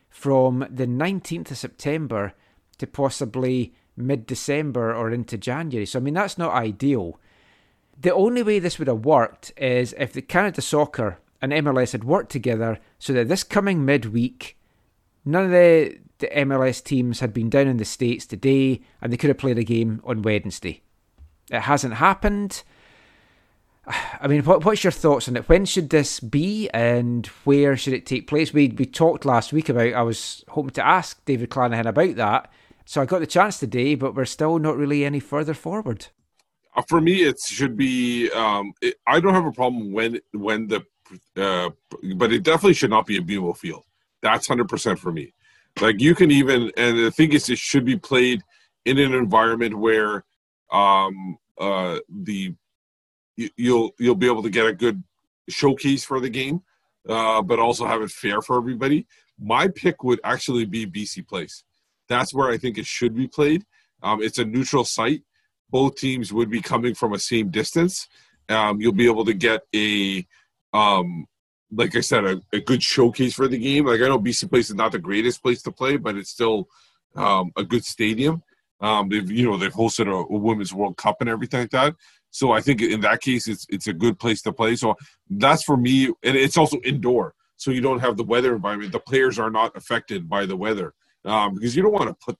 from 0.08 0.66
the 0.70 0.86
19th 0.86 1.50
of 1.50 1.58
September 1.58 2.32
to 2.78 2.86
possibly 2.86 3.74
mid 3.96 4.26
December 4.26 4.94
or 4.94 5.10
into 5.10 5.36
January. 5.36 5.86
So, 5.86 5.98
I 5.98 6.02
mean, 6.02 6.14
that's 6.14 6.38
not 6.38 6.52
ideal. 6.52 7.20
The 8.00 8.14
only 8.14 8.42
way 8.42 8.58
this 8.58 8.78
would 8.78 8.88
have 8.88 9.04
worked 9.04 9.52
is 9.58 9.94
if 9.98 10.14
the 10.14 10.22
Canada 10.22 10.62
Soccer 10.62 11.18
and 11.42 11.52
MLS 11.52 11.92
had 11.92 12.04
worked 12.04 12.32
together 12.32 12.78
so 12.98 13.12
that 13.12 13.28
this 13.28 13.44
coming 13.44 13.84
midweek, 13.84 14.58
none 15.26 15.44
of 15.44 15.50
the, 15.50 15.98
the 16.18 16.28
MLS 16.28 16.82
teams 16.82 17.20
had 17.20 17.34
been 17.34 17.50
down 17.50 17.66
in 17.68 17.76
the 17.76 17.84
States 17.84 18.24
today 18.24 18.80
and 19.02 19.12
they 19.12 19.18
could 19.18 19.28
have 19.28 19.36
played 19.36 19.58
a 19.58 19.64
game 19.64 20.00
on 20.04 20.22
Wednesday. 20.22 20.80
It 21.50 21.60
hasn't 21.60 21.94
happened. 21.94 22.62
I 23.86 24.28
mean, 24.28 24.44
what, 24.44 24.64
what's 24.64 24.82
your 24.82 24.92
thoughts 24.92 25.28
on 25.28 25.36
it? 25.36 25.48
When 25.48 25.66
should 25.66 25.90
this 25.90 26.20
be 26.20 26.70
and 26.70 27.26
where 27.44 27.76
should 27.76 27.92
it 27.92 28.06
take 28.06 28.26
place? 28.26 28.54
We, 28.54 28.68
we 28.68 28.86
talked 28.86 29.26
last 29.26 29.52
week 29.52 29.68
about, 29.68 29.92
I 29.92 30.02
was 30.02 30.42
hoping 30.48 30.70
to 30.72 30.86
ask 30.86 31.22
David 31.26 31.50
Clanachan 31.50 31.86
about 31.86 32.16
that. 32.16 32.50
So 32.86 33.02
I 33.02 33.04
got 33.04 33.18
the 33.18 33.26
chance 33.26 33.58
today, 33.58 33.94
but 33.94 34.14
we're 34.14 34.24
still 34.24 34.58
not 34.58 34.78
really 34.78 35.04
any 35.04 35.20
further 35.20 35.54
forward. 35.54 36.06
Uh, 36.74 36.82
for 36.88 37.00
me, 37.00 37.22
it 37.22 37.36
should 37.40 37.76
be. 37.76 38.30
Um, 38.30 38.72
it, 38.80 38.94
I 39.06 39.20
don't 39.20 39.34
have 39.34 39.46
a 39.46 39.52
problem 39.52 39.92
when 39.92 40.20
when 40.32 40.68
the, 40.68 40.84
uh, 41.36 41.70
but 42.14 42.32
it 42.32 42.42
definitely 42.42 42.74
should 42.74 42.90
not 42.90 43.06
be 43.06 43.16
a 43.16 43.22
BMO 43.22 43.56
field. 43.56 43.84
That's 44.22 44.46
hundred 44.46 44.68
percent 44.68 44.98
for 44.98 45.12
me. 45.12 45.34
Like 45.80 46.00
you 46.00 46.14
can 46.14 46.30
even, 46.30 46.70
and 46.76 46.98
the 46.98 47.10
thing 47.10 47.32
is, 47.32 47.48
it 47.48 47.58
should 47.58 47.84
be 47.84 47.96
played 47.96 48.42
in 48.84 48.98
an 48.98 49.14
environment 49.14 49.78
where 49.78 50.24
um, 50.72 51.38
uh, 51.58 51.98
the 52.08 52.54
you, 53.36 53.48
you'll 53.56 53.90
you'll 53.98 54.14
be 54.14 54.26
able 54.26 54.42
to 54.42 54.50
get 54.50 54.66
a 54.66 54.72
good 54.72 55.02
showcase 55.48 56.04
for 56.04 56.20
the 56.20 56.30
game, 56.30 56.62
uh, 57.08 57.42
but 57.42 57.58
also 57.58 57.86
have 57.86 58.02
it 58.02 58.10
fair 58.10 58.42
for 58.42 58.56
everybody. 58.56 59.06
My 59.38 59.68
pick 59.68 60.04
would 60.04 60.20
actually 60.22 60.66
be 60.66 60.86
BC 60.86 61.26
Place. 61.26 61.64
That's 62.08 62.34
where 62.34 62.50
I 62.50 62.58
think 62.58 62.76
it 62.78 62.86
should 62.86 63.14
be 63.14 63.26
played. 63.26 63.64
Um, 64.02 64.22
it's 64.22 64.38
a 64.38 64.44
neutral 64.44 64.84
site 64.84 65.22
both 65.70 65.96
teams 65.96 66.32
would 66.32 66.50
be 66.50 66.60
coming 66.60 66.94
from 66.94 67.12
a 67.12 67.18
same 67.18 67.50
distance. 67.50 68.08
Um, 68.48 68.80
you'll 68.80 68.92
be 68.92 69.06
able 69.06 69.24
to 69.24 69.34
get 69.34 69.62
a, 69.74 70.26
um, 70.72 71.26
like 71.70 71.94
I 71.94 72.00
said, 72.00 72.24
a, 72.24 72.40
a, 72.52 72.60
good 72.60 72.82
showcase 72.82 73.34
for 73.34 73.46
the 73.46 73.58
game. 73.58 73.86
Like 73.86 74.00
I 74.00 74.08
know 74.08 74.18
BC 74.18 74.50
Place 74.50 74.70
is 74.70 74.76
not 74.76 74.92
the 74.92 74.98
greatest 74.98 75.42
place 75.42 75.62
to 75.62 75.72
play, 75.72 75.96
but 75.96 76.16
it's 76.16 76.30
still 76.30 76.68
um, 77.14 77.52
a 77.56 77.62
good 77.62 77.84
stadium. 77.84 78.42
Um, 78.80 79.08
they've 79.08 79.30
you 79.30 79.48
know 79.48 79.56
they've 79.56 79.72
hosted 79.72 80.08
a, 80.08 80.14
a, 80.14 80.38
women's 80.38 80.72
World 80.72 80.96
Cup 80.96 81.20
and 81.20 81.28
everything 81.28 81.60
like 81.60 81.70
that. 81.70 81.94
So 82.30 82.52
I 82.52 82.60
think 82.60 82.80
in 82.80 83.00
that 83.02 83.20
case, 83.20 83.46
it's 83.46 83.66
it's 83.68 83.86
a 83.86 83.92
good 83.92 84.18
place 84.18 84.42
to 84.42 84.52
play. 84.52 84.74
So 84.76 84.96
that's 85.28 85.62
for 85.62 85.76
me, 85.76 86.06
and 86.06 86.36
it's 86.36 86.56
also 86.56 86.78
indoor, 86.80 87.34
so 87.56 87.70
you 87.70 87.82
don't 87.82 88.00
have 88.00 88.16
the 88.16 88.24
weather 88.24 88.54
environment. 88.54 88.92
The 88.92 89.00
players 89.00 89.38
are 89.38 89.50
not 89.50 89.76
affected 89.76 90.28
by 90.28 90.46
the 90.46 90.56
weather 90.56 90.94
um, 91.24 91.54
because 91.54 91.76
you 91.76 91.82
don't 91.82 91.92
want 91.92 92.08
to 92.08 92.16
put 92.24 92.38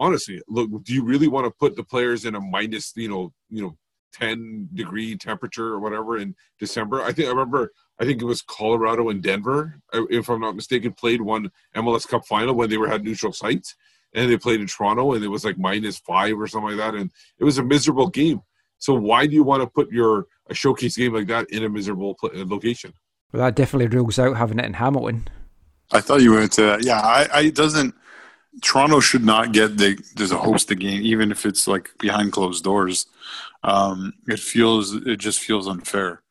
honestly, 0.00 0.40
look, 0.48 0.68
do 0.82 0.94
you 0.94 1.04
really 1.04 1.28
want 1.28 1.46
to 1.46 1.50
put 1.50 1.76
the 1.76 1.84
players 1.84 2.24
in 2.24 2.34
a 2.34 2.40
minus, 2.40 2.92
you 2.96 3.08
know, 3.08 3.32
you 3.50 3.62
know, 3.62 3.76
10 4.14 4.70
degree 4.74 5.16
temperature 5.16 5.68
or 5.68 5.78
whatever 5.78 6.16
in 6.16 6.34
December? 6.58 7.02
I 7.02 7.12
think 7.12 7.28
I 7.28 7.30
remember. 7.30 7.70
I 8.00 8.06
think 8.06 8.22
it 8.22 8.24
was 8.24 8.40
Colorado 8.40 9.10
and 9.10 9.22
Denver, 9.22 9.78
uh, 9.92 10.06
if 10.08 10.30
I'm 10.30 10.40
not 10.40 10.56
mistaken, 10.56 10.94
played 10.94 11.20
one 11.20 11.50
MLS 11.76 12.08
Cup 12.08 12.26
final 12.26 12.54
when 12.54 12.70
they 12.70 12.78
were 12.78 12.88
had 12.88 13.04
neutral 13.04 13.30
sites, 13.30 13.76
and 14.14 14.30
they 14.30 14.38
played 14.38 14.62
in 14.62 14.66
Toronto, 14.66 15.12
and 15.12 15.22
it 15.22 15.28
was 15.28 15.44
like 15.44 15.58
minus 15.58 15.98
five 15.98 16.40
or 16.40 16.46
something 16.46 16.78
like 16.78 16.78
that, 16.78 16.98
and 16.98 17.10
it 17.38 17.44
was 17.44 17.58
a 17.58 17.62
miserable 17.62 18.08
game. 18.08 18.40
So 18.78 18.94
why 18.94 19.26
do 19.26 19.34
you 19.34 19.44
want 19.44 19.62
to 19.62 19.66
put 19.66 19.92
your 19.92 20.26
a 20.48 20.54
showcase 20.54 20.96
game 20.96 21.12
like 21.12 21.26
that 21.26 21.50
in 21.50 21.62
a 21.62 21.68
miserable 21.68 22.14
pl- 22.14 22.30
uh, 22.34 22.46
location? 22.46 22.94
Well, 23.32 23.44
that 23.44 23.54
definitely 23.54 23.94
rules 23.94 24.18
out 24.18 24.38
having 24.38 24.58
it 24.58 24.64
in 24.64 24.72
Hamilton. 24.74 25.28
I 25.92 26.00
thought 26.00 26.22
you 26.22 26.32
were 26.32 26.48
to. 26.48 26.78
Yeah, 26.80 27.00
I, 27.00 27.28
I 27.32 27.40
it 27.42 27.54
doesn't. 27.54 27.94
Toronto 28.62 29.00
should 29.00 29.24
not 29.24 29.52
get 29.52 29.78
the 29.78 29.98
there's 30.16 30.32
a 30.32 30.38
host 30.38 30.68
the 30.68 30.74
game, 30.74 31.02
even 31.02 31.30
if 31.30 31.46
it's 31.46 31.68
like 31.68 31.90
behind 31.98 32.32
closed 32.32 32.64
doors. 32.64 33.06
Um, 33.62 34.14
it 34.26 34.40
feels 34.40 34.94
it 34.94 35.18
just 35.18 35.40
feels 35.40 35.68
unfair. 35.68 36.22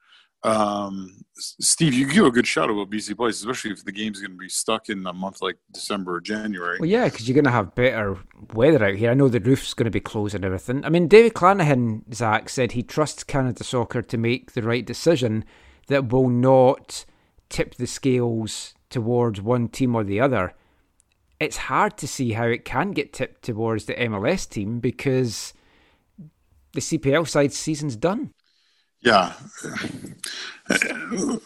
Um, 0.44 1.26
Steve, 1.36 1.94
you 1.94 2.06
give 2.08 2.26
a 2.26 2.32
good 2.32 2.48
shout 2.48 2.70
about 2.70 2.90
BC 2.90 3.16
Place, 3.16 3.40
especially 3.40 3.72
if 3.72 3.84
the 3.84 3.92
game's 3.92 4.20
going 4.20 4.32
to 4.32 4.38
be 4.38 4.50
stuck 4.50 4.90
in 4.90 5.06
a 5.06 5.14
month 5.14 5.42
like 5.42 5.58
December 5.72 6.16
or 6.16 6.22
January. 6.22 6.78
Well, 6.80 6.90
yeah, 6.90 7.06
because 7.06 7.28
you're 7.28 7.36
going 7.36 7.46
to 7.46 7.52
have 7.52 7.76
better 7.76 8.18
weather 8.54 8.84
out 8.86 8.96
here. 8.96 9.12
I 9.12 9.14
know 9.14 9.30
the 9.30 9.40
roof's 9.40 9.74
going 9.74 9.86
to 9.86 9.92
be 9.92 10.00
closed 10.00 10.36
and 10.36 10.46
everything. 10.46 10.84
I 10.86 10.90
mean, 10.90 11.08
David 11.08 11.34
Clanachan, 11.34 12.14
Zach, 12.14 12.50
said 12.50 12.74
he 12.74 12.84
trusts 12.84 13.24
Canada 13.24 13.64
Soccer 13.64 14.02
to 14.02 14.18
make 14.18 14.54
the 14.54 14.62
right 14.62 14.86
decision 14.86 15.46
that 15.88 16.12
will 16.12 16.30
not 16.30 17.06
tip 17.50 17.76
the 17.76 17.88
scales 17.88 18.74
towards 18.90 19.42
one 19.42 19.68
team 19.68 19.96
or 19.96 20.04
the 20.04 20.20
other. 20.20 20.54
It's 21.40 21.58
hard 21.58 21.98
to 21.98 22.08
see 22.08 22.34
how 22.34 22.46
it 22.46 22.66
can 22.66 22.92
get 22.92 23.14
tipped 23.14 23.44
towards 23.44 23.86
the 23.86 23.94
MLS 23.94 24.48
team 24.50 24.80
because 24.80 25.54
the 26.74 26.82
CPL 26.82 27.28
side 27.28 27.54
season's 27.54 27.96
done. 27.96 28.34
Yeah, 29.02 29.34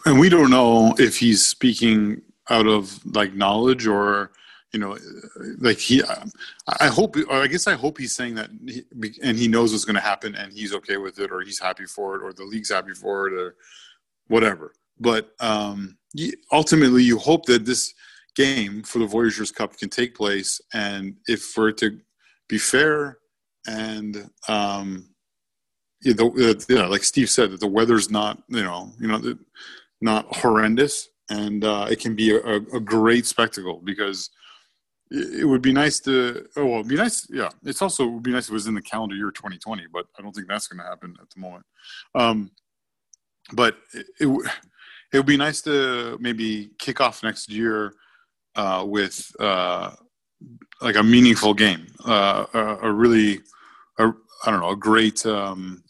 and 0.04 0.18
we 0.18 0.28
don't 0.28 0.50
know 0.50 0.92
if 0.98 1.18
he's 1.18 1.46
speaking 1.46 2.20
out 2.50 2.66
of 2.66 2.98
like 3.14 3.34
knowledge 3.34 3.86
or 3.86 4.32
you 4.72 4.80
know 4.80 4.98
like 5.60 5.78
he 5.78 6.02
i 6.80 6.88
hope 6.88 7.16
or 7.16 7.36
i 7.36 7.46
guess 7.46 7.66
i 7.66 7.74
hope 7.74 7.96
he's 7.96 8.14
saying 8.14 8.34
that 8.34 8.50
he, 8.66 8.82
and 9.22 9.38
he 9.38 9.48
knows 9.48 9.72
what's 9.72 9.84
going 9.84 9.94
to 9.94 10.00
happen 10.00 10.34
and 10.34 10.52
he's 10.52 10.74
okay 10.74 10.96
with 10.96 11.18
it 11.20 11.30
or 11.30 11.40
he's 11.40 11.60
happy 11.60 11.86
for 11.86 12.16
it 12.16 12.22
or 12.22 12.32
the 12.32 12.44
league's 12.44 12.70
happy 12.70 12.92
for 12.92 13.28
it 13.28 13.32
or 13.32 13.54
whatever 14.26 14.74
but 14.98 15.30
um 15.40 15.96
ultimately 16.52 17.02
you 17.02 17.18
hope 17.18 17.46
that 17.46 17.64
this 17.64 17.94
game 18.34 18.82
for 18.82 18.98
the 18.98 19.06
Voyageurs 19.06 19.52
Cup 19.52 19.76
can 19.76 19.88
take 19.88 20.14
place 20.14 20.60
and 20.72 21.16
if 21.26 21.42
for 21.42 21.68
it 21.68 21.76
to 21.78 21.98
be 22.48 22.58
fair 22.58 23.18
and 23.66 24.30
um 24.48 25.08
yeah, 26.04 26.12
the, 26.12 26.26
uh, 26.26 26.74
yeah, 26.74 26.86
like 26.86 27.02
Steve 27.02 27.30
said, 27.30 27.50
that 27.50 27.60
the 27.60 27.66
weather's 27.66 28.10
not, 28.10 28.42
you 28.48 28.62
know, 28.62 28.92
you 29.00 29.08
know, 29.08 29.18
the- 29.18 29.38
not 30.00 30.26
horrendous, 30.36 31.08
and 31.30 31.64
uh, 31.64 31.86
it 31.90 31.98
can 31.98 32.14
be 32.14 32.30
a, 32.30 32.56
a, 32.56 32.80
great 32.80 33.24
spectacle 33.24 33.80
because 33.82 34.28
it, 35.10 35.48
would 35.48 35.62
be 35.62 35.72
nice 35.72 35.98
to. 36.00 36.46
Oh, 36.56 36.66
well, 36.66 36.74
it'd 36.80 36.88
be 36.88 36.96
nice. 36.96 37.26
Yeah, 37.30 37.48
it's 37.62 37.80
also 37.80 38.04
it 38.04 38.10
would 38.10 38.22
be 38.22 38.32
nice 38.32 38.44
if 38.44 38.50
it 38.50 38.54
was 38.54 38.66
in 38.66 38.74
the 38.74 38.82
calendar 38.82 39.16
year 39.16 39.30
2020, 39.30 39.84
but 39.90 40.04
I 40.18 40.22
don't 40.22 40.34
think 40.34 40.46
that's 40.46 40.68
going 40.68 40.78
to 40.78 40.84
happen 40.84 41.16
at 41.22 41.30
the 41.30 41.40
moment. 41.40 41.64
Um, 42.14 42.50
but 43.52 43.78
it, 43.94 44.06
it 44.20 44.50
it 45.12 45.16
would 45.16 45.26
be 45.26 45.38
nice 45.38 45.62
to 45.62 46.18
maybe 46.20 46.70
kick 46.78 47.00
off 47.00 47.22
next 47.22 47.50
year 47.50 47.94
uh, 48.56 48.84
with 48.86 49.34
uh, 49.40 49.90
like 50.80 50.96
a 50.96 51.02
meaningful 51.02 51.54
game, 51.54 51.86
uh, 52.04 52.46
a, 52.54 52.58
a 52.82 52.92
really, 52.92 53.40
I 53.98 54.10
don't 54.46 54.60
know, 54.60 54.70
a 54.70 54.76
great. 54.76 55.24
Um, 55.26 55.82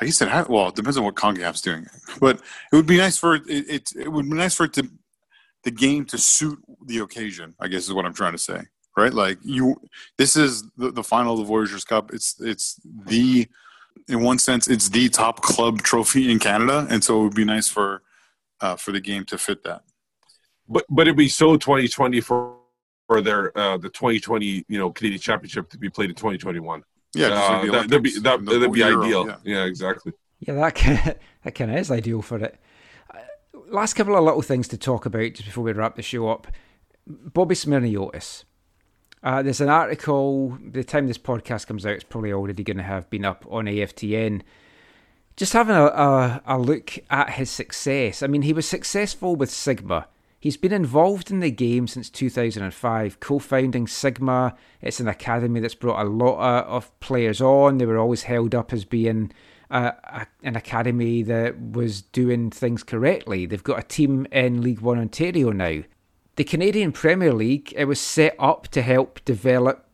I 0.00 0.06
guess 0.06 0.22
it 0.22 0.28
ha- 0.28 0.46
well, 0.48 0.68
it 0.68 0.76
depends 0.76 0.96
on 0.96 1.04
what 1.04 1.14
Concacaf's 1.14 1.60
doing, 1.60 1.86
but 2.20 2.36
it 2.72 2.76
would 2.76 2.86
be 2.86 2.96
nice 2.96 3.18
for 3.18 3.34
it, 3.34 3.42
it. 3.46 3.92
It 3.96 4.10
would 4.10 4.28
be 4.28 4.36
nice 4.36 4.54
for 4.54 4.64
it 4.64 4.72
to 4.74 4.88
the 5.64 5.70
game 5.70 6.06
to 6.06 6.18
suit 6.18 6.58
the 6.86 6.98
occasion. 6.98 7.54
I 7.60 7.68
guess 7.68 7.84
is 7.84 7.92
what 7.92 8.06
I'm 8.06 8.14
trying 8.14 8.32
to 8.32 8.38
say, 8.38 8.62
right? 8.96 9.12
Like 9.12 9.38
you, 9.42 9.76
this 10.16 10.36
is 10.36 10.64
the, 10.78 10.90
the 10.90 11.02
final 11.02 11.34
of 11.34 11.40
the 11.40 11.44
Voyageurs 11.44 11.84
Cup. 11.84 12.14
It's 12.14 12.40
it's 12.40 12.80
the 13.06 13.46
in 14.08 14.22
one 14.22 14.38
sense 14.38 14.68
it's 14.68 14.88
the 14.88 15.08
top 15.08 15.42
club 15.42 15.82
trophy 15.82 16.30
in 16.30 16.38
Canada, 16.38 16.86
and 16.88 17.04
so 17.04 17.20
it 17.20 17.24
would 17.24 17.34
be 17.34 17.44
nice 17.44 17.68
for 17.68 18.02
uh, 18.60 18.76
for 18.76 18.92
the 18.92 19.00
game 19.00 19.24
to 19.26 19.36
fit 19.36 19.64
that. 19.64 19.82
But 20.70 20.86
but 20.88 21.02
it'd 21.08 21.16
be 21.16 21.28
so 21.28 21.56
2020 21.56 22.20
for 22.20 22.56
for 23.08 23.20
their 23.20 23.56
uh, 23.58 23.76
the 23.76 23.88
2020 23.88 24.64
you 24.68 24.78
know 24.78 24.90
Canadian 24.90 25.20
Championship 25.20 25.68
to 25.70 25.78
be 25.78 25.90
played 25.90 26.10
in 26.10 26.16
2021. 26.16 26.82
Yeah, 27.12 27.26
uh, 27.26 27.58
it'd 27.58 27.62
be 27.62 27.70
that, 27.70 27.88
that'd 27.88 28.02
be 28.02 28.18
that, 28.20 28.44
that'd 28.44 28.72
be 28.72 28.78
Euro, 28.78 29.04
ideal. 29.04 29.26
yeah. 29.26 29.36
Yeah. 29.42 29.64
exactly. 29.64 30.12
Yeah, 30.38 30.54
that 30.54 30.74
kind 30.76 31.16
that 31.44 31.54
kind 31.54 31.70
of 31.72 31.76
is 31.76 31.90
ideal 31.90 32.22
for 32.22 32.38
it. 32.38 32.56
Uh, 33.12 33.18
Last 33.68 33.94
couple 33.94 34.16
of 34.16 34.22
little 34.24 34.42
things 34.42 34.68
to 34.68 34.78
talk 34.78 35.06
about 35.06 35.34
just 35.34 35.44
before 35.46 35.64
we 35.64 35.72
wrap 35.72 35.96
the 35.96 36.02
show 36.02 36.28
up. 36.28 36.46
Bobby 37.06 37.56
Smyrniotis. 37.56 38.44
Uh, 39.22 39.42
there's 39.42 39.60
an 39.60 39.68
article. 39.68 40.50
By 40.60 40.70
the 40.80 40.84
time 40.84 41.06
this 41.08 41.18
podcast 41.18 41.66
comes 41.66 41.84
out, 41.84 41.92
it's 41.92 42.04
probably 42.04 42.32
already 42.32 42.62
going 42.62 42.76
to 42.78 42.82
have 42.84 43.10
been 43.10 43.24
up 43.24 43.44
on 43.50 43.66
AFTN. 43.66 44.42
Just 45.36 45.52
having 45.52 45.74
a, 45.76 45.86
a 45.86 46.42
a 46.46 46.58
look 46.58 46.92
at 47.10 47.30
his 47.30 47.50
success. 47.50 48.22
I 48.22 48.28
mean, 48.28 48.42
he 48.42 48.52
was 48.52 48.68
successful 48.68 49.34
with 49.36 49.50
Sigma. 49.50 50.06
He's 50.40 50.56
been 50.56 50.72
involved 50.72 51.30
in 51.30 51.40
the 51.40 51.50
game 51.50 51.86
since 51.86 52.08
2005, 52.08 53.20
co-founding 53.20 53.86
Sigma. 53.86 54.56
It's 54.80 54.98
an 54.98 55.06
academy 55.06 55.60
that's 55.60 55.74
brought 55.74 56.00
a 56.00 56.08
lot 56.08 56.64
of 56.64 56.98
players 56.98 57.42
on. 57.42 57.76
They 57.76 57.84
were 57.84 57.98
always 57.98 58.22
held 58.22 58.54
up 58.54 58.72
as 58.72 58.86
being 58.86 59.32
uh, 59.70 59.92
an 60.42 60.56
academy 60.56 61.22
that 61.24 61.60
was 61.60 62.00
doing 62.00 62.50
things 62.50 62.82
correctly. 62.82 63.44
They've 63.44 63.62
got 63.62 63.80
a 63.80 63.86
team 63.86 64.26
in 64.32 64.62
League 64.62 64.80
One 64.80 64.98
Ontario 64.98 65.52
now. 65.52 65.82
The 66.36 66.44
Canadian 66.44 66.92
Premier 66.92 67.34
League, 67.34 67.74
it 67.76 67.84
was 67.84 68.00
set 68.00 68.34
up 68.38 68.68
to 68.68 68.80
help 68.80 69.22
develop 69.26 69.86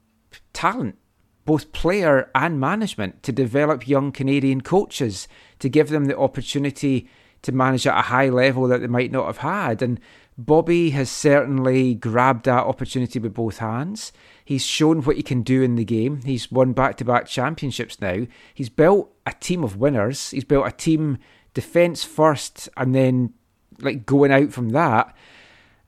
talent, 0.53 0.97
both 1.45 1.73
player 1.73 2.31
and 2.37 2.61
management, 2.61 3.25
to 3.25 3.33
develop 3.33 3.89
young 3.89 4.13
Canadian 4.13 4.61
coaches, 4.61 5.27
to 5.59 5.69
give 5.69 5.89
them 5.89 6.05
the 6.05 6.17
opportunity 6.17 7.09
to 7.43 7.53
manage 7.53 7.87
at 7.87 7.99
a 7.99 8.03
high 8.03 8.29
level 8.29 8.69
that 8.69 8.81
they 8.81 8.87
might 8.87 9.13
not 9.13 9.27
have 9.27 9.39
had. 9.39 9.83
And 9.83 10.01
Bobby 10.39 10.91
has 10.91 11.11
certainly 11.11 11.95
grabbed 11.95 12.45
that 12.45 12.65
opportunity 12.65 13.19
with 13.19 13.35
both 13.35 13.59
hands. 13.59 14.13
He's 14.45 14.67
shown 14.67 15.03
what 15.03 15.17
he 15.17 15.23
can 15.23 15.43
do 15.43 15.63
in 15.63 15.77
the 15.77 15.85
game. 15.85 16.21
He's 16.23 16.53
won 16.53 16.73
back 16.73 16.97
to 16.99 17.05
back 17.05 17.27
championships 17.27 18.01
now. 18.01 18.27
He's 18.53 18.69
built 18.69 19.15
a 19.25 19.33
team 19.33 19.65
of 19.65 19.77
winners. 19.77 20.31
He's 20.31 20.45
built 20.45 20.67
a 20.67 20.73
team 20.73 21.19
defence 21.55 22.05
first 22.05 22.69
and 22.77 22.95
then 22.95 23.33
like 23.81 24.05
going 24.05 24.31
out 24.31 24.53
from 24.53 24.71
that. 24.71 25.17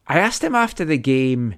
I 0.07 0.19
asked 0.19 0.43
him 0.43 0.55
after 0.55 0.85
the 0.85 0.97
game 0.97 1.57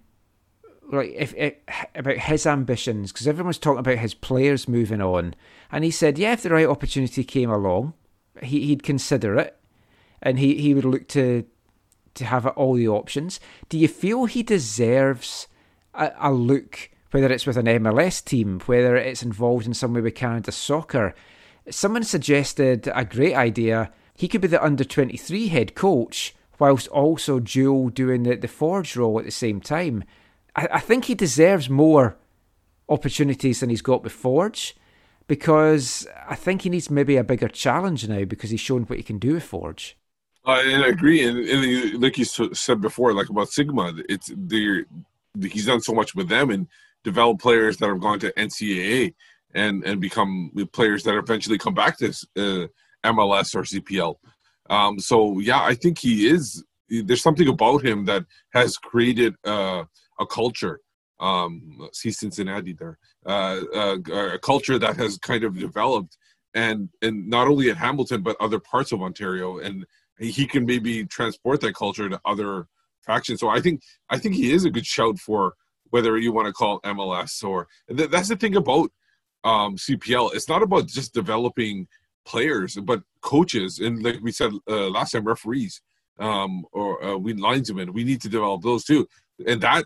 like 0.93 1.13
if, 1.17 1.33
if 1.37 1.55
about 1.95 2.17
his 2.19 2.47
ambitions 2.47 3.13
because 3.13 3.29
everyone's 3.29 3.59
talking 3.59 3.79
about 3.79 3.99
his 3.99 4.15
players 4.15 4.69
moving 4.69 5.01
on, 5.01 5.35
and 5.71 5.85
he 5.85 5.91
said, 5.91 6.19
yeah, 6.19 6.33
if 6.33 6.43
the 6.43 6.51
right 6.51 6.67
opportunity 6.67 7.23
came 7.23 7.51
along, 7.51 7.95
he, 8.43 8.67
he'd 8.67 8.83
consider 8.83 9.37
it, 9.37 9.57
and 10.21 10.39
he, 10.39 10.57
he 10.57 10.75
would 10.75 10.85
look 10.85 11.07
to 11.09 11.45
to 12.21 12.27
have 12.27 12.47
all 12.47 12.75
the 12.75 12.89
options. 12.89 13.41
Do 13.69 13.77
you 13.77 13.89
feel 13.89 14.25
he 14.25 14.43
deserves 14.43 15.49
a, 15.95 16.13
a 16.19 16.33
look, 16.33 16.91
whether 17.11 17.31
it's 17.33 17.47
with 17.47 17.57
an 17.57 17.67
MLS 17.67 18.25
team, 18.25 18.61
whether 18.67 18.97
it's 18.97 19.23
involved 19.23 19.67
in 19.67 19.75
some 19.75 19.95
way 19.95 20.01
with 20.01 20.15
Canada 20.15 20.53
Soccer? 20.53 21.15
Someone 21.69 22.05
suggested 22.05 22.89
a 22.95 23.05
great 23.05 23.35
idea. 23.35 23.93
He 24.15 24.29
could 24.29 24.41
be 24.41 24.49
the 24.49 24.63
under 24.63 24.85
twenty 24.85 25.17
three 25.17 25.49
head 25.49 25.75
coach 25.75 26.35
whilst 26.59 26.89
also 26.89 27.41
dual 27.41 27.89
doing 27.89 28.23
the, 28.23 28.37
the 28.37 28.49
forge 28.49 28.97
role 28.97 29.19
at 29.19 29.25
the 29.25 29.31
same 29.31 29.61
time. 29.61 30.05
I, 30.55 30.69
I 30.73 30.81
think 30.81 31.07
he 31.07 31.15
deserves 31.15 31.69
more 31.69 32.17
opportunities 32.89 33.61
than 33.61 33.71
he's 33.71 33.83
got 33.83 34.03
with 34.03 34.13
Forge 34.13 34.77
because 35.27 36.07
I 36.29 36.35
think 36.35 36.63
he 36.63 36.71
needs 36.71 36.91
maybe 36.91 37.17
a 37.17 37.25
bigger 37.25 37.49
challenge 37.49 38.07
now 38.09 38.25
because 38.25 38.51
he's 38.51 38.61
shown 38.61 38.83
what 38.83 38.99
he 38.99 39.05
can 39.05 39.19
do 39.19 39.35
with 39.35 39.45
Forge. 39.45 39.97
And 40.47 40.83
I 40.83 40.89
agree, 40.89 41.23
and, 41.27 41.39
and 41.39 42.03
like 42.03 42.17
you 42.17 42.25
said 42.25 42.81
before, 42.81 43.13
like 43.13 43.29
about 43.29 43.51
Sigma, 43.51 43.93
it's 44.09 44.33
they're 44.35 44.85
he's 45.43 45.67
done 45.67 45.81
so 45.81 45.93
much 45.93 46.15
with 46.15 46.29
them 46.29 46.51
and 46.51 46.67
developed 47.05 47.41
players 47.41 47.77
that 47.77 47.89
have 47.89 48.01
gone 48.01 48.19
to 48.21 48.33
NCAA 48.33 49.15
and 49.55 49.85
and 49.85 50.01
become 50.01 50.51
players 50.73 51.03
that 51.05 51.17
eventually 51.17 51.59
come 51.59 51.75
back 51.75 51.99
to 51.99 52.09
uh, 52.09 52.67
MLS 53.05 53.55
or 53.55 53.63
CPL. 53.63 54.17
Um, 54.69 54.99
so 54.99 55.39
yeah, 55.41 55.63
I 55.63 55.75
think 55.75 55.99
he 55.99 56.29
is. 56.29 56.65
There's 56.89 57.23
something 57.23 57.49
about 57.49 57.85
him 57.85 58.05
that 58.07 58.25
has 58.53 58.77
created 58.77 59.35
uh, 59.45 59.85
a 60.19 60.27
culture. 60.27 60.81
Um, 61.21 61.89
see 61.93 62.11
Cincinnati 62.13 62.73
there, 62.73 62.99
uh, 63.27 63.61
uh, 63.75 63.99
a 64.09 64.39
culture 64.39 64.79
that 64.79 64.97
has 64.97 65.19
kind 65.19 65.45
of 65.45 65.59
developed, 65.59 66.17
and 66.55 66.89
and 67.03 67.29
not 67.29 67.47
only 67.47 67.71
at 67.71 67.77
Hamilton 67.77 68.23
but 68.23 68.37
other 68.41 68.59
parts 68.59 68.91
of 68.91 69.03
Ontario, 69.03 69.59
and 69.59 69.85
he 70.21 70.47
can 70.47 70.67
maybe 70.67 71.05
transport 71.07 71.61
that 71.63 71.75
culture 71.75 72.09
to 72.09 72.21
other 72.25 72.67
factions. 73.05 73.41
So 73.41 73.49
I 73.49 73.61
think 73.61 73.83
I 74.09 74.19
think 74.19 74.35
he 74.35 74.53
is 74.53 74.65
a 74.65 74.71
good 74.71 74.87
shout 74.87 75.19
for 75.19 75.55
whether 75.91 76.17
you 76.19 76.33
want 76.33 76.47
to 76.47 76.53
call 76.53 76.81
MLS 76.83 77.43
or 77.43 77.67
th- 77.89 78.11
that's 78.11 78.29
the 78.29 78.37
thing 78.37 78.57
about 78.57 78.91
um, 79.45 79.77
CPL. 79.77 80.35
It's 80.35 80.49
not 80.49 80.63
about 80.63 80.87
just 80.87 81.15
developing 81.15 81.89
players, 82.25 82.77
but 82.77 83.03
coaches 83.23 83.79
and 83.79 84.03
like 84.03 84.21
we 84.23 84.33
said 84.33 84.53
uh, 84.69 84.89
last 84.89 85.13
time, 85.13 85.25
referees 85.25 85.81
um, 86.19 86.65
or 86.73 87.03
uh, 87.03 87.17
we 87.17 87.33
linesmen. 87.33 87.93
We 87.93 88.05
need 88.05 88.21
to 88.23 88.29
develop 88.29 88.63
those 88.63 88.85
too, 88.85 89.09
and 89.47 89.61
that 89.63 89.85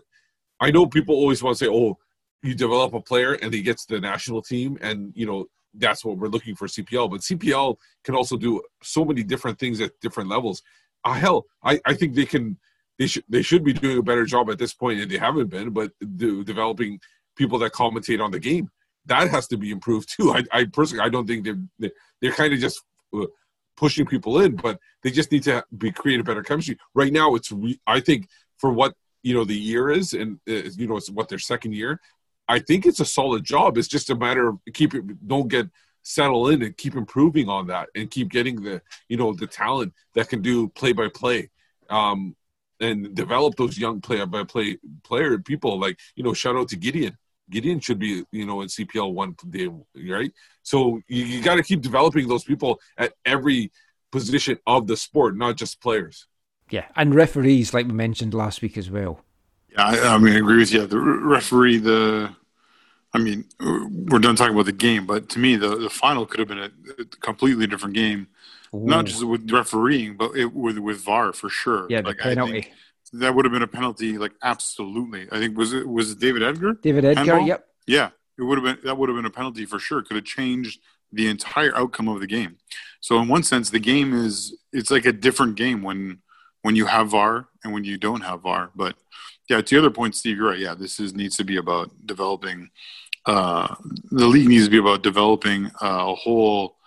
I 0.59 0.71
know 0.71 0.85
people 0.85 1.15
always 1.15 1.41
want 1.41 1.57
to 1.57 1.65
say, 1.65 1.71
"Oh, 1.71 1.97
you 2.43 2.53
develop 2.53 2.93
a 2.93 3.01
player 3.01 3.33
and 3.33 3.53
he 3.53 3.61
gets 3.61 3.85
the 3.85 3.99
national 3.99 4.41
team," 4.41 4.77
and 4.81 5.13
you 5.15 5.25
know 5.25 5.47
that's 5.77 6.03
what 6.05 6.17
we're 6.17 6.27
looking 6.27 6.55
for 6.55 6.67
CPL. 6.67 7.09
But 7.09 7.21
CPL 7.21 7.77
can 8.03 8.15
also 8.15 8.37
do 8.37 8.61
so 8.81 9.05
many 9.05 9.23
different 9.23 9.59
things 9.59 9.81
at 9.81 9.91
different 10.01 10.29
levels. 10.29 10.61
Uh, 11.03 11.13
hell, 11.13 11.45
I, 11.63 11.79
I 11.85 11.93
think 11.93 12.15
they 12.15 12.25
can 12.25 12.57
they 12.97 13.07
should 13.07 13.23
they 13.29 13.41
should 13.41 13.63
be 13.63 13.73
doing 13.73 13.97
a 13.97 14.03
better 14.03 14.25
job 14.25 14.49
at 14.49 14.57
this 14.57 14.73
point, 14.73 14.99
and 14.99 15.11
they 15.11 15.17
haven't 15.17 15.47
been. 15.47 15.71
But 15.71 15.91
do, 16.15 16.43
developing 16.43 16.99
people 17.35 17.59
that 17.59 17.73
commentate 17.73 18.23
on 18.23 18.31
the 18.31 18.39
game 18.39 18.69
that 19.05 19.29
has 19.29 19.47
to 19.47 19.57
be 19.57 19.71
improved 19.71 20.13
too. 20.15 20.31
I, 20.31 20.43
I 20.51 20.65
personally 20.65 21.03
I 21.03 21.09
don't 21.09 21.27
think 21.27 21.43
they're 21.43 21.61
they're, 21.79 21.91
they're 22.21 22.31
kind 22.31 22.53
of 22.53 22.59
just 22.59 22.81
uh, 23.13 23.25
pushing 23.77 24.05
people 24.05 24.39
in, 24.41 24.55
but 24.55 24.79
they 25.03 25.11
just 25.11 25.31
need 25.31 25.43
to 25.43 25.63
be 25.77 25.91
create 25.91 26.19
a 26.19 26.23
better 26.23 26.43
chemistry. 26.43 26.77
Right 26.93 27.13
now, 27.13 27.35
it's 27.35 27.51
re, 27.51 27.79
I 27.87 27.99
think 27.99 28.27
for 28.57 28.71
what 28.71 28.95
you 29.23 29.33
know 29.33 29.43
the 29.43 29.55
year 29.55 29.89
is, 29.89 30.13
and 30.13 30.39
uh, 30.49 30.69
you 30.77 30.87
know 30.87 30.97
it's 30.97 31.09
what 31.09 31.29
their 31.29 31.39
second 31.39 31.73
year. 31.73 31.99
I 32.47 32.59
think 32.59 32.85
it's 32.85 32.99
a 32.99 33.05
solid 33.05 33.43
job. 33.43 33.77
It's 33.77 33.87
just 33.87 34.09
a 34.09 34.15
matter 34.15 34.47
of 34.47 34.59
keep 34.73 34.93
it. 34.93 35.27
Don't 35.27 35.47
get 35.47 35.67
settle 36.03 36.49
in 36.49 36.61
and 36.61 36.77
keep 36.77 36.95
improving 36.95 37.49
on 37.49 37.67
that 37.67 37.89
and 37.95 38.11
keep 38.11 38.29
getting 38.29 38.61
the 38.61 38.81
you 39.09 39.17
know 39.17 39.33
the 39.33 39.47
talent 39.47 39.91
that 40.13 40.29
can 40.29 40.41
do 40.41 40.67
play 40.69 40.93
by 40.93 41.07
play 41.09 41.49
and 42.79 43.15
develop 43.15 43.55
those 43.55 43.77
young 43.77 43.99
play 43.99 44.23
by 44.25 44.43
play 44.43 44.77
player 45.03 45.39
people 45.39 45.79
like 45.79 45.97
you 46.15 46.23
know 46.23 46.33
shout 46.33 46.55
out 46.55 46.67
to 46.67 46.75
gideon 46.75 47.17
gideon 47.49 47.79
should 47.79 47.97
be 47.97 48.23
you 48.31 48.45
know 48.45 48.61
in 48.61 48.67
cpl 48.67 49.11
one 49.13 49.35
day 49.49 49.67
right 50.11 50.31
so 50.61 51.01
you, 51.07 51.25
you 51.25 51.41
got 51.41 51.55
to 51.55 51.63
keep 51.63 51.81
developing 51.81 52.27
those 52.27 52.43
people 52.43 52.79
at 52.99 53.13
every 53.25 53.71
position 54.11 54.59
of 54.67 54.85
the 54.85 54.95
sport 54.95 55.35
not 55.35 55.55
just 55.55 55.81
players 55.81 56.27
Yeah, 56.71 56.85
and 56.95 57.13
referees, 57.13 57.73
like 57.73 57.85
we 57.85 57.93
mentioned 57.93 58.33
last 58.33 58.61
week 58.61 58.77
as 58.77 58.89
well. 58.89 59.23
Yeah, 59.77 59.85
I, 59.85 60.15
I 60.15 60.17
mean, 60.17 60.33
I 60.33 60.37
agree 60.37 60.57
with 60.57 60.71
you. 60.71 60.85
The 60.85 60.97
referee, 60.97 61.77
the, 61.77 62.35
I 63.13 63.17
mean, 63.17 63.45
we're 63.59 64.19
done 64.19 64.35
talking 64.35 64.53
about 64.53 64.65
the 64.65 64.71
game, 64.71 65.05
but 65.05 65.29
to 65.29 65.39
me, 65.39 65.55
the, 65.55 65.75
the 65.75 65.89
final 65.89 66.25
could 66.25 66.39
have 66.39 66.47
been 66.47 66.59
a, 66.59 66.71
a 66.99 67.05
completely 67.21 67.67
different 67.67 67.95
game, 67.95 68.27
not 68.73 69.05
just 69.05 69.23
with 69.23 69.49
refereeing, 69.51 70.17
but 70.17 70.35
it, 70.35 70.53
with 70.53 70.77
with 70.79 70.97
VAR 71.01 71.31
for 71.33 71.49
sure. 71.49 71.87
Yeah, 71.89 72.01
like, 72.01 72.17
penalty. 72.17 72.71
that 73.13 73.33
would 73.33 73.45
have 73.45 73.53
been 73.53 73.61
a 73.61 73.67
penalty, 73.67 74.17
like 74.17 74.33
absolutely. 74.43 75.27
I 75.31 75.39
think 75.39 75.57
was 75.57 75.71
it 75.71 75.87
was 75.87 76.11
it 76.11 76.19
David 76.19 76.43
Edgar? 76.43 76.73
David 76.73 77.05
Edgar, 77.05 77.23
Handball? 77.23 77.47
yep. 77.47 77.67
Yeah, 77.87 78.09
it 78.37 78.43
would 78.43 78.57
have 78.57 78.65
been 78.65 78.85
that 78.85 78.97
would 78.97 79.07
have 79.07 79.15
been 79.17 79.25
a 79.25 79.29
penalty 79.29 79.65
for 79.65 79.79
sure. 79.79 80.01
Could 80.01 80.17
have 80.17 80.25
changed 80.25 80.81
the 81.13 81.27
entire 81.27 81.75
outcome 81.75 82.09
of 82.09 82.19
the 82.19 82.27
game. 82.27 82.57
So 82.99 83.19
in 83.19 83.27
one 83.27 83.43
sense, 83.43 83.69
the 83.69 83.79
game 83.79 84.13
is 84.13 84.57
it's 84.73 84.91
like 84.91 85.05
a 85.05 85.13
different 85.13 85.55
game 85.55 85.81
when 85.81 86.19
when 86.61 86.75
you 86.75 86.87
have 86.87 87.09
VAR 87.09 87.47
and 87.63 87.73
when 87.73 87.83
you 87.83 87.97
don't 87.97 88.21
have 88.21 88.41
VAR. 88.41 88.71
But 88.75 88.95
yeah, 89.49 89.61
to 89.61 89.75
your 89.75 89.83
other 89.83 89.93
point, 89.93 90.15
Steve, 90.15 90.37
you're 90.37 90.49
right. 90.49 90.59
Yeah, 90.59 90.73
this 90.73 90.99
is 90.99 91.13
needs 91.13 91.35
to 91.37 91.43
be 91.43 91.57
about 91.57 91.91
developing. 92.05 92.69
Uh, 93.25 93.75
the 94.11 94.27
league 94.27 94.47
needs 94.47 94.65
to 94.65 94.71
be 94.71 94.77
about 94.77 95.03
developing 95.03 95.67
uh, 95.81 96.05
a 96.09 96.15
whole. 96.15 96.77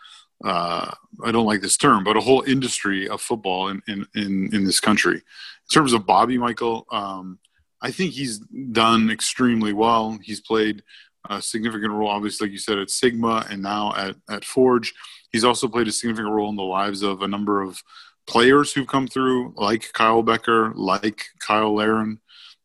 Uh, 0.44 0.90
I 1.24 1.32
don't 1.32 1.46
like 1.46 1.60
this 1.60 1.76
term, 1.76 2.04
but 2.04 2.16
a 2.16 2.20
whole 2.20 2.42
industry 2.42 3.08
of 3.08 3.20
football 3.20 3.68
in 3.68 3.82
in 3.88 4.06
in, 4.14 4.54
in 4.54 4.64
this 4.64 4.80
country. 4.80 5.16
In 5.16 5.72
terms 5.72 5.92
of 5.92 6.06
Bobby 6.06 6.38
Michael, 6.38 6.86
um, 6.90 7.38
I 7.80 7.90
think 7.90 8.12
he's 8.12 8.38
done 8.38 9.10
extremely 9.10 9.72
well. 9.72 10.18
He's 10.22 10.40
played 10.40 10.82
a 11.28 11.42
significant 11.42 11.92
role, 11.92 12.08
obviously, 12.08 12.46
like 12.46 12.52
you 12.52 12.58
said, 12.58 12.78
at 12.78 12.90
Sigma 12.90 13.46
and 13.50 13.62
now 13.62 13.92
at, 13.96 14.16
at 14.30 14.44
Forge. 14.44 14.94
He's 15.30 15.44
also 15.44 15.68
played 15.68 15.88
a 15.88 15.92
significant 15.92 16.32
role 16.32 16.48
in 16.48 16.56
the 16.56 16.62
lives 16.62 17.02
of 17.02 17.22
a 17.22 17.28
number 17.28 17.62
of 17.62 17.82
players 18.26 18.72
who've 18.72 18.86
come 18.86 19.06
through, 19.06 19.54
like 19.56 19.92
Kyle 19.92 20.22
Bekker, 20.22 20.72
like 20.74 21.26
Kyle 21.40 21.74
Laren. 21.74 22.20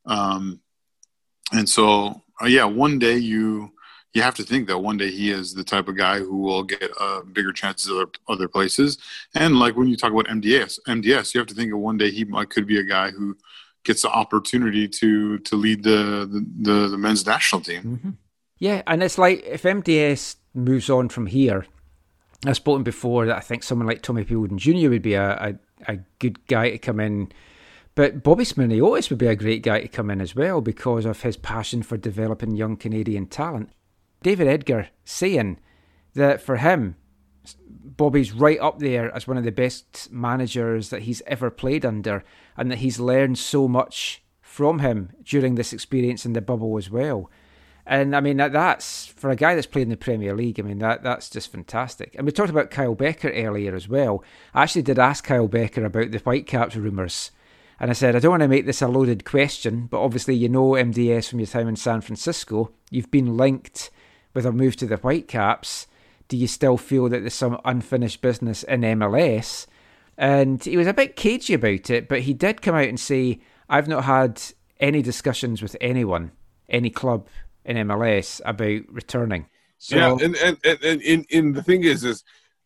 Um, 0.05 0.61
and 1.51 1.67
so, 1.67 2.21
uh, 2.41 2.47
yeah, 2.47 2.65
one 2.65 2.99
day 2.99 3.17
you 3.17 3.71
you 4.13 4.21
have 4.21 4.35
to 4.35 4.43
think 4.43 4.67
that 4.67 4.77
one 4.77 4.97
day 4.97 5.09
he 5.09 5.31
is 5.31 5.53
the 5.53 5.63
type 5.63 5.87
of 5.87 5.97
guy 5.97 6.19
who 6.19 6.37
will 6.37 6.63
get 6.63 6.91
uh, 6.99 7.21
bigger 7.21 7.51
chances 7.51 7.91
other, 7.91 8.05
other 8.27 8.47
places. 8.47 8.99
And 9.33 9.57
like 9.57 9.75
when 9.75 9.87
you 9.87 9.97
talk 9.97 10.11
about 10.11 10.27
MDS, 10.27 10.79
MDS, 10.87 11.33
you 11.33 11.39
have 11.39 11.47
to 11.47 11.55
think 11.55 11.71
that 11.71 11.77
one 11.77 11.97
day 11.97 12.11
he 12.11 12.23
might 12.23 12.51
could 12.51 12.67
be 12.67 12.79
a 12.79 12.83
guy 12.83 13.09
who 13.09 13.35
gets 13.83 14.03
the 14.03 14.09
opportunity 14.09 14.87
to 14.87 15.39
to 15.39 15.55
lead 15.55 15.83
the 15.83 16.29
the, 16.61 16.89
the, 16.89 16.97
men's 16.97 17.25
national 17.25 17.61
team. 17.61 18.17
Yeah, 18.59 18.81
and 18.87 19.03
it's 19.03 19.17
like 19.17 19.43
if 19.45 19.63
MDS 19.63 20.35
moves 20.53 20.89
on 20.89 21.09
from 21.09 21.25
here, 21.25 21.65
I've 22.45 22.55
spoken 22.55 22.83
before 22.83 23.25
that 23.25 23.37
I 23.37 23.41
think 23.41 23.63
someone 23.63 23.87
like 23.87 24.01
Tommy 24.01 24.23
Peelden 24.23 24.57
Jr. 24.57 24.89
would 24.89 25.01
be 25.01 25.15
a, 25.15 25.57
a, 25.87 25.93
a 25.93 25.97
good 26.19 26.45
guy 26.47 26.69
to 26.69 26.77
come 26.77 26.99
in. 26.99 27.31
But 27.95 28.23
Bobby 28.23 28.43
Smyrniotis 28.43 29.09
would 29.09 29.19
be 29.19 29.27
a 29.27 29.35
great 29.35 29.61
guy 29.61 29.81
to 29.81 29.87
come 29.87 30.09
in 30.09 30.19
as 30.19 30.35
well 30.35 30.61
because 30.61 31.05
of 31.05 31.21
his 31.21 31.37
passion 31.37 31.83
for 31.83 31.97
developing 31.97 32.55
young 32.55 32.75
Canadian 32.75 33.27
talent. 33.27 33.69
David 34.23 34.47
Edgar 34.47 34.89
saying 35.05 35.59
that 36.15 36.41
for 36.41 36.57
him, 36.57 36.95
Bobby's 37.83 38.31
right 38.31 38.59
up 38.59 38.79
there 38.79 39.13
as 39.15 39.27
one 39.27 39.37
of 39.37 39.43
the 39.43 39.51
best 39.51 40.11
managers 40.11 40.89
that 40.89 41.03
he's 41.03 41.21
ever 41.27 41.51
played 41.51 41.85
under, 41.85 42.23
and 42.57 42.71
that 42.71 42.79
he's 42.79 42.99
learned 42.99 43.37
so 43.37 43.67
much 43.67 44.23
from 44.41 44.79
him 44.79 45.11
during 45.23 45.55
this 45.55 45.73
experience 45.73 46.25
in 46.25 46.33
the 46.33 46.41
bubble 46.41 46.77
as 46.77 46.89
well. 46.89 47.29
And 47.85 48.15
I 48.15 48.21
mean 48.21 48.37
that 48.37 48.53
that's 48.53 49.07
for 49.07 49.29
a 49.29 49.35
guy 49.35 49.55
that's 49.55 49.67
played 49.67 49.83
in 49.83 49.89
the 49.89 49.97
Premier 49.97 50.35
League. 50.35 50.59
I 50.59 50.63
mean 50.63 50.79
that 50.79 51.03
that's 51.03 51.29
just 51.29 51.51
fantastic. 51.51 52.15
And 52.15 52.25
we 52.25 52.31
talked 52.31 52.49
about 52.49 52.71
Kyle 52.71 52.95
Bekker 52.95 53.31
earlier 53.45 53.75
as 53.75 53.89
well. 53.89 54.23
I 54.53 54.63
actually 54.63 54.83
did 54.83 54.99
ask 54.99 55.23
Kyle 55.23 55.49
Bekker 55.49 55.85
about 55.85 56.11
the 56.11 56.19
Whitecaps 56.19 56.75
rumours, 56.75 57.31
and 57.83 57.89
I 57.89 57.93
said 57.95 58.15
I 58.15 58.19
don't 58.19 58.31
want 58.31 58.43
to 58.43 58.47
make 58.47 58.65
this 58.65 58.81
a 58.81 58.87
loaded 58.87 59.25
question, 59.25 59.87
but 59.87 60.01
obviously 60.01 60.35
you 60.35 60.47
know 60.47 60.69
MDS 60.69 61.27
from 61.27 61.41
your 61.41 61.47
time 61.47 61.67
in 61.67 61.75
San 61.75 61.99
Francisco. 61.99 62.71
You've 62.89 63.11
been 63.11 63.35
linked 63.35 63.91
with 64.33 64.45
a 64.45 64.53
move 64.53 64.77
to 64.77 64.85
the 64.85 64.95
Whitecaps. 64.95 65.87
Do 66.29 66.37
you 66.37 66.47
still 66.47 66.77
feel 66.77 67.09
that 67.09 67.19
there's 67.19 67.33
some 67.33 67.59
unfinished 67.65 68.21
business 68.21 68.63
in 68.63 68.83
MLS? 68.83 69.67
And 70.17 70.63
he 70.63 70.77
was 70.77 70.87
a 70.87 70.93
bit 70.93 71.17
cagey 71.17 71.55
about 71.55 71.89
it, 71.89 72.07
but 72.07 72.21
he 72.21 72.33
did 72.33 72.61
come 72.61 72.73
out 72.73 72.87
and 72.87 72.97
say, 72.97 73.41
I've 73.67 73.89
not 73.89 74.05
had 74.05 74.41
any 74.79 75.01
discussions 75.01 75.61
with 75.61 75.75
anyone, 75.81 76.31
any 76.69 76.89
club 76.89 77.27
in 77.65 77.75
MLS 77.75 78.39
about 78.45 78.87
returning. 78.93 79.47
So, 79.77 79.97
yeah, 79.97 80.25
and 80.25 80.37
and 80.37 80.57
and, 80.63 81.01
and, 81.01 81.25
and, 81.29 81.53
the 81.53 81.61
thing 81.61 81.83
is, 81.83 82.05
is 82.05 82.23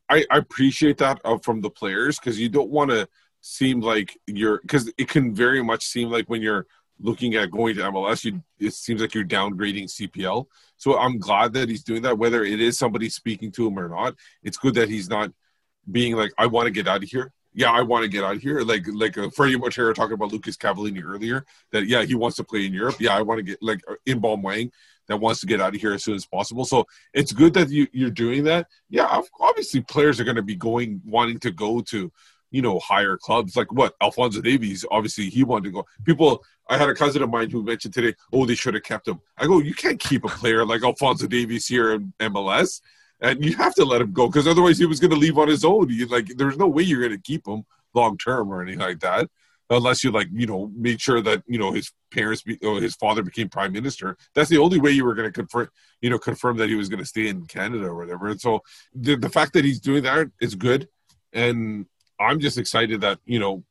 I, 0.10 0.26
I 0.30 0.38
appreciate 0.38 1.00
that 1.00 1.20
uh, 1.26 1.40
from 1.40 1.62
the 1.62 1.72
players 1.72 2.20
because 2.20 2.40
you 2.40 2.50
don't 2.50 2.70
want 2.70 2.92
to 2.92 3.10
seem 3.48 3.82
like 3.82 4.18
you're 4.28 4.60
because 4.62 4.92
it 4.98 5.08
can 5.08 5.34
very 5.34 5.64
much 5.64 5.86
seem 5.86 6.10
like 6.10 6.28
when 6.28 6.42
you're 6.42 6.68
looking 7.00 7.36
at 7.36 7.52
going 7.52 7.76
to 7.76 7.82
MLS, 7.82 8.26
you 8.26 8.42
it 8.60 8.74
seems 8.74 9.02
like 9.02 9.14
you're 9.14 9.24
downgrading 9.24 9.86
CPL. 9.86 10.46
So 10.78 10.98
I'm 10.98 11.18
glad 11.18 11.54
that 11.54 11.70
he's 11.70 11.84
doing 11.84 12.02
that, 12.04 12.18
whether 12.18 12.44
it 12.44 12.60
is 12.60 12.78
somebody 12.78 13.10
speaking 13.10 13.52
to 13.54 13.68
him 13.68 13.80
or 13.80 13.90
not. 13.90 14.16
It's 14.44 14.58
good 14.58 14.76
that 14.76 14.90
he's 14.90 15.10
not 15.10 15.32
being 15.90 16.16
like, 16.16 16.34
I 16.38 16.48
want 16.48 16.66
to 16.68 16.72
get 16.72 16.88
out 16.88 17.04
of 17.04 17.10
here. 17.10 17.32
Yeah, 17.54 17.72
I 17.72 17.82
want 17.82 18.04
to 18.04 18.10
get 18.10 18.24
out 18.24 18.36
of 18.36 18.42
here. 18.42 18.62
Like 18.62 18.86
like 18.88 19.18
uh, 19.18 19.30
Fredy 19.30 19.60
Montero 19.60 19.94
talking 19.94 20.14
about 20.14 20.32
Lucas 20.32 20.58
Cavallini 20.58 21.04
earlier. 21.04 21.46
That 21.72 21.88
yeah, 21.88 22.04
he 22.04 22.16
wants 22.16 22.38
to 22.38 22.44
play 22.44 22.66
in 22.66 22.74
Europe. 22.74 22.98
Yeah, 23.00 23.18
I 23.18 23.22
want 23.22 23.40
to 23.40 23.44
get 23.44 23.58
like 23.62 23.82
uh, 23.90 23.96
in 24.06 24.22
Wang 24.22 24.72
that 25.08 25.18
wants 25.18 25.40
to 25.40 25.48
get 25.48 25.62
out 25.62 25.74
of 25.74 25.82
here 25.82 25.94
as 25.94 26.04
soon 26.04 26.16
as 26.16 26.26
possible. 26.26 26.66
So 26.66 26.86
it's 27.14 27.32
good 27.32 27.54
that 27.54 27.70
you 27.70 27.88
you're 27.94 28.12
doing 28.12 28.44
that. 28.44 28.68
Yeah, 28.90 29.22
obviously 29.40 29.82
players 29.82 30.20
are 30.20 30.24
going 30.24 30.36
to 30.36 30.44
be 30.44 30.56
going 30.56 31.02
wanting 31.06 31.40
to 31.40 31.52
go 31.52 31.82
to 31.82 32.12
you 32.52 32.62
know 32.62 32.80
higher 32.80 33.18
clubs 33.18 33.56
like 33.56 33.72
what 33.72 33.96
Alphonso 34.02 34.42
Davies. 34.42 34.86
Obviously, 34.92 35.30
he 35.30 35.44
wanted 35.44 35.66
to 35.66 35.72
go. 35.72 35.86
People. 36.06 36.44
I 36.70 36.78
had 36.78 36.90
a 36.90 36.96
cousin 36.96 37.24
of 37.24 37.30
mine 37.30 37.50
who 37.50 37.64
mentioned 37.64 37.94
today, 37.94 38.14
oh, 38.34 38.46
they 38.46 38.54
should 38.54 38.74
have 38.74 38.84
kept 38.84 39.08
him. 39.08 39.22
I 39.38 39.46
go, 39.46 39.60
you 39.60 39.74
can't 39.74 39.98
keep 40.02 40.26
a 40.26 40.28
player 40.28 40.66
like 40.66 40.84
Alphonso 40.84 41.26
Davies 41.26 41.66
here 41.66 41.94
in 41.94 42.14
MLS 42.20 42.82
and 43.20 43.44
you 43.44 43.56
have 43.56 43.74
to 43.76 43.86
let 43.86 44.02
him 44.02 44.12
go 44.12 44.28
because 44.28 44.48
otherwise 44.48 44.78
he 44.78 44.86
was 44.86 45.00
going 45.00 45.12
to 45.12 45.18
leave 45.18 45.38
on 45.38 45.48
his 45.48 45.66
own. 45.66 45.90
You, 45.90 46.06
like, 46.08 46.28
there's 46.36 46.58
no 46.58 46.68
way 46.68 46.84
you're 46.84 47.02
going 47.02 47.12
to 47.12 47.22
keep 47.22 47.48
him 47.48 47.66
long 47.94 48.18
term 48.18 48.52
or 48.52 48.62
anything 48.62 48.80
like 48.80 49.00
that, 49.00 49.30
unless 49.70 50.04
you 50.04 50.12
like, 50.12 50.28
you 50.32 50.46
know, 50.46 50.72
make 50.76 51.00
sure 51.00 51.22
that 51.22 51.44
you 51.48 51.58
know 51.58 51.72
his 51.72 51.92
parents, 52.12 52.44
be, 52.44 52.58
or 52.62 52.80
his 52.80 52.96
father 52.96 53.24
became 53.24 53.50
prime 53.50 53.74
minister. 53.74 54.18
That's 54.36 54.50
the 54.50 54.60
only 54.60 54.80
way 54.80 54.92
you 54.92 55.06
were 55.06 55.16
going 55.16 55.28
to 55.28 55.34
confirm, 55.34 55.70
you 56.02 56.10
know, 56.10 56.20
confirm 56.20 56.58
that 56.58 56.70
he 56.70 56.76
was 56.76 56.90
going 56.90 57.00
to 57.00 57.06
stay 57.06 57.28
in 57.28 57.46
Canada 57.48 57.86
or 57.86 57.96
whatever. 57.96 58.28
And 58.28 58.40
so 58.40 58.62
the 58.94 59.16
the 59.16 59.30
fact 59.30 59.54
that 59.54 59.66
he's 59.66 59.80
doing 59.80 60.04
that 60.04 60.28
is 60.40 60.56
good, 60.56 60.88
and 61.34 61.88
I'm 62.20 62.40
just 62.40 62.58
excited 62.58 63.02
that 63.02 63.20
you 63.26 63.40
know. 63.40 63.64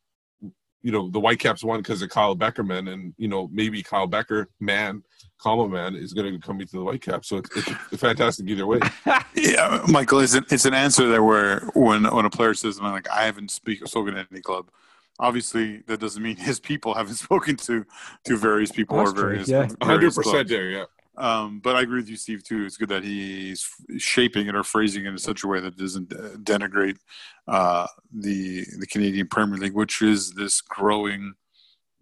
You 0.83 0.93
know 0.93 1.11
the 1.11 1.19
Whitecaps 1.19 1.65
won 1.65 1.81
because 1.81 2.01
of 2.03 2.11
Kyle 2.11 2.37
Beckerman, 2.37 2.93
and 2.93 3.13
you 3.17 3.27
know 3.27 3.49
maybe 3.53 3.83
Kyle 3.83 4.07
Bekker, 4.07 4.47
man, 4.61 5.03
comma 5.37 5.69
man, 5.69 5.97
is 5.97 6.13
going 6.13 6.33
to 6.33 6.39
come 6.39 6.61
into 6.61 6.77
the 6.77 6.85
Whitecaps. 6.85 7.29
So 7.29 7.39
it's, 7.39 7.49
it's 7.91 8.01
fantastic 8.01 8.47
either 8.47 8.69
way. 8.69 8.79
yeah, 9.35 9.83
Michael, 9.89 10.21
it's 10.21 10.35
an, 10.35 10.45
it's 10.49 10.65
an 10.65 10.75
answer 10.75 11.09
there 11.09 11.25
where 11.25 11.69
when 11.75 12.05
when 12.05 12.25
a 12.25 12.31
player 12.31 12.55
says, 12.55 12.81
"Man, 12.81 12.93
like 12.93 13.11
I 13.11 13.25
haven't 13.25 13.51
speak, 13.51 13.85
spoken 13.89 14.15
to 14.15 14.29
any 14.31 14.41
club," 14.41 14.71
Obviously, 15.19 15.79
that 15.87 16.01
doesn't 16.01 16.23
mean 16.23 16.37
his 16.51 16.61
people 16.61 16.95
haven't 16.95 17.15
spoken 17.15 17.57
to 17.57 17.85
to 18.25 18.37
various 18.37 18.71
people 18.71 18.97
oh, 18.97 19.01
That's 19.01 19.13
or 19.13 19.15
true, 19.15 19.29
various. 19.31 19.49
yeah. 19.49 19.67
100% 19.67 20.49
there, 20.49 20.71
yeah. 20.71 20.85
Um, 21.19 21.61
but 21.61 21.77
I 21.77 21.83
agree 21.83 22.01
with 22.01 22.11
you, 22.11 22.17
Steve. 22.17 22.45
Too. 22.45 22.65
It's 22.65 22.77
good 22.77 22.91
that 22.91 23.05
he's 23.05 23.67
shaping 23.99 24.49
it 24.49 24.55
or 24.55 24.63
phrasing 24.63 25.07
it 25.07 25.09
in 25.09 25.19
such 25.19 25.45
a 25.45 25.47
way 25.47 25.61
that 25.61 25.77
doesn't 25.77 26.13
uh, 26.13 26.37
denigrate 26.43 26.99
uh, 27.49 27.87
the 28.13 28.65
the 28.79 28.87
Canadian 28.87 29.29
Premier 29.29 29.59
League, 29.59 29.75
which 29.75 30.03
is 30.03 30.35
this 30.35 30.61
growing 30.61 31.35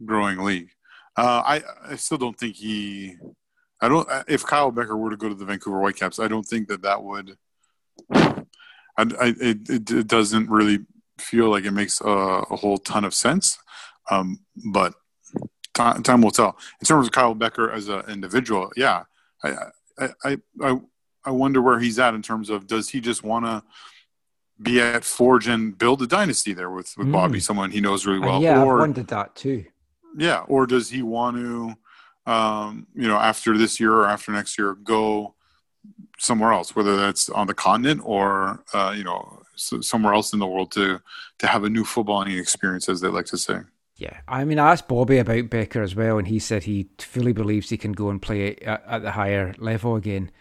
growing 0.04 0.38
league. 0.38 0.70
Uh, 1.16 1.42
I 1.46 1.62
I 1.90 1.96
still 1.96 2.18
don't 2.18 2.38
think 2.38 2.56
he. 2.56 3.14
I 3.80 3.88
don't. 3.88 4.08
If 4.26 4.44
Kyle 4.44 4.72
Bekker 4.72 4.98
were 4.98 5.10
to 5.10 5.16
go 5.16 5.28
to 5.28 5.34
the 5.34 5.44
Vancouver 5.44 5.80
Whitecaps, 5.80 6.18
I 6.18 6.28
don't 6.28 6.46
think 6.46 6.68
that 6.68 6.82
that 6.82 7.02
would. 7.02 7.36
I, 8.12 8.34
I 8.98 9.34
it, 9.40 9.68
it, 9.68 9.90
it 9.90 10.06
doesn't 10.08 10.50
really 10.50 10.80
feel 11.18 11.50
like 11.50 11.64
it 11.64 11.70
makes 11.70 12.00
a, 12.00 12.08
a 12.08 12.56
whole 12.56 12.78
ton 12.78 13.04
of 13.04 13.14
sense, 13.14 13.58
um, 14.10 14.40
but 14.72 14.94
time, 15.74 16.02
time 16.02 16.22
will 16.22 16.30
tell. 16.30 16.56
In 16.80 16.86
terms 16.86 17.06
of 17.06 17.12
Kyle 17.12 17.34
Bekker 17.34 17.72
as 17.72 17.88
an 17.88 18.02
individual, 18.08 18.70
yeah, 18.76 19.04
I, 19.42 19.50
I, 19.98 20.08
I, 20.24 20.38
I, 20.62 20.80
I 21.24 21.30
wonder 21.30 21.60
where 21.60 21.78
he's 21.78 21.98
at 21.98 22.14
in 22.14 22.22
terms 22.22 22.50
of 22.50 22.66
does 22.66 22.88
he 22.90 23.00
just 23.00 23.22
want 23.22 23.44
to 23.44 23.62
be 24.60 24.80
at 24.80 25.04
Forge 25.04 25.48
and 25.48 25.76
build 25.76 26.00
a 26.02 26.06
dynasty 26.06 26.52
there 26.54 26.70
with, 26.70 26.94
with 26.96 27.08
Mm. 27.08 27.12
Bobby, 27.12 27.40
someone 27.40 27.70
he 27.70 27.80
knows 27.80 28.06
really 28.06 28.20
well, 28.20 28.40
yeah, 28.40 28.62
or 28.62 28.74
I've 28.74 28.80
wondered 28.80 29.08
that 29.08 29.34
too. 29.34 29.64
yeah, 30.16 30.40
or 30.46 30.66
does 30.66 30.88
he 30.90 31.02
want 31.02 31.36
to, 31.36 32.32
um, 32.32 32.86
you 32.94 33.08
know, 33.08 33.16
after 33.16 33.58
this 33.58 33.80
year 33.80 33.92
or 33.92 34.06
after 34.06 34.32
next 34.32 34.56
year, 34.58 34.74
go 34.74 35.34
somewhere 36.18 36.52
else, 36.52 36.74
whether 36.76 36.96
that's 36.96 37.28
on 37.28 37.46
the 37.48 37.54
continent 37.54 38.00
or 38.04 38.62
uh, 38.72 38.94
you 38.96 39.04
know 39.04 39.42
s- 39.54 39.74
somewhere 39.86 40.14
else 40.14 40.32
in 40.32 40.38
the 40.38 40.46
world 40.46 40.70
to 40.72 41.00
to 41.38 41.46
have 41.46 41.64
a 41.64 41.68
new 41.68 41.82
footballing 41.84 42.38
experience, 42.40 42.88
as 42.88 43.00
they 43.00 43.08
like 43.08 43.26
to 43.26 43.36
say. 43.36 43.58
Yeah, 43.96 44.20
I 44.26 44.44
mean, 44.44 44.58
I 44.58 44.72
asked 44.72 44.88
Bobby 44.88 45.18
about 45.18 45.50
Bekker 45.50 45.82
as 45.82 45.94
well, 45.94 46.18
and 46.18 46.26
he 46.26 46.40
said 46.40 46.64
he 46.64 46.88
fully 46.98 47.32
believes 47.32 47.70
he 47.70 47.76
can 47.76 47.92
go 47.92 48.10
and 48.10 48.20
play 48.20 48.56
at, 48.56 48.82
at 48.86 49.02
the 49.02 49.12
higher 49.12 49.54
level 49.58 49.94
again. 49.94 50.32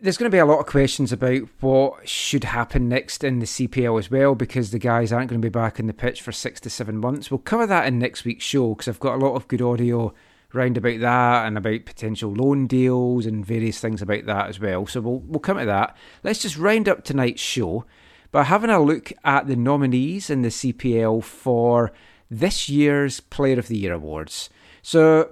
There's 0.00 0.16
going 0.16 0.30
to 0.30 0.34
be 0.34 0.40
a 0.40 0.46
lot 0.46 0.60
of 0.60 0.66
questions 0.66 1.12
about 1.12 1.48
what 1.60 2.08
should 2.08 2.44
happen 2.44 2.88
next 2.88 3.24
in 3.24 3.40
the 3.40 3.46
CPL 3.46 3.98
as 3.98 4.10
well, 4.10 4.36
because 4.36 4.70
the 4.70 4.78
guys 4.78 5.12
aren't 5.12 5.30
going 5.30 5.40
to 5.40 5.44
be 5.44 5.50
back 5.50 5.80
in 5.80 5.88
the 5.88 5.92
pitch 5.92 6.22
for 6.22 6.30
six 6.30 6.60
to 6.60 6.70
seven 6.70 6.98
months. 6.98 7.30
We'll 7.30 7.38
cover 7.38 7.66
that 7.66 7.86
in 7.86 7.98
next 7.98 8.24
week's 8.24 8.44
show 8.44 8.74
because 8.74 8.86
I've 8.86 9.00
got 9.00 9.16
a 9.16 9.24
lot 9.24 9.34
of 9.34 9.48
good 9.48 9.62
audio 9.62 10.14
round 10.52 10.76
about 10.76 11.00
that 11.00 11.46
and 11.46 11.58
about 11.58 11.84
potential 11.84 12.32
loan 12.32 12.68
deals 12.68 13.26
and 13.26 13.44
various 13.44 13.80
things 13.80 14.00
about 14.00 14.26
that 14.26 14.48
as 14.48 14.60
well. 14.60 14.86
So 14.86 15.00
we'll 15.00 15.20
we'll 15.20 15.40
come 15.40 15.58
to 15.58 15.64
that. 15.64 15.96
Let's 16.22 16.42
just 16.42 16.56
round 16.56 16.88
up 16.88 17.02
tonight's 17.02 17.42
show 17.42 17.84
by 18.30 18.44
having 18.44 18.70
a 18.70 18.80
look 18.80 19.12
at 19.24 19.46
the 19.46 19.56
nominees 19.56 20.30
in 20.30 20.42
the 20.42 20.48
CPL 20.48 21.24
for 21.24 21.92
this 22.30 22.68
year's 22.68 23.20
Player 23.20 23.58
of 23.58 23.68
the 23.68 23.76
Year 23.76 23.92
awards. 23.92 24.50
So 24.82 25.30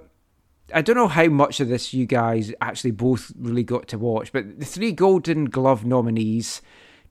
I 0.73 0.81
don't 0.81 0.95
know 0.95 1.07
how 1.07 1.27
much 1.27 1.59
of 1.59 1.67
this 1.67 1.93
you 1.93 2.05
guys 2.05 2.53
actually 2.61 2.91
both 2.91 3.31
really 3.37 3.63
got 3.63 3.87
to 3.89 3.97
watch, 3.97 4.31
but 4.31 4.59
the 4.59 4.65
three 4.65 4.91
Golden 4.91 5.45
Glove 5.45 5.85
nominees 5.85 6.61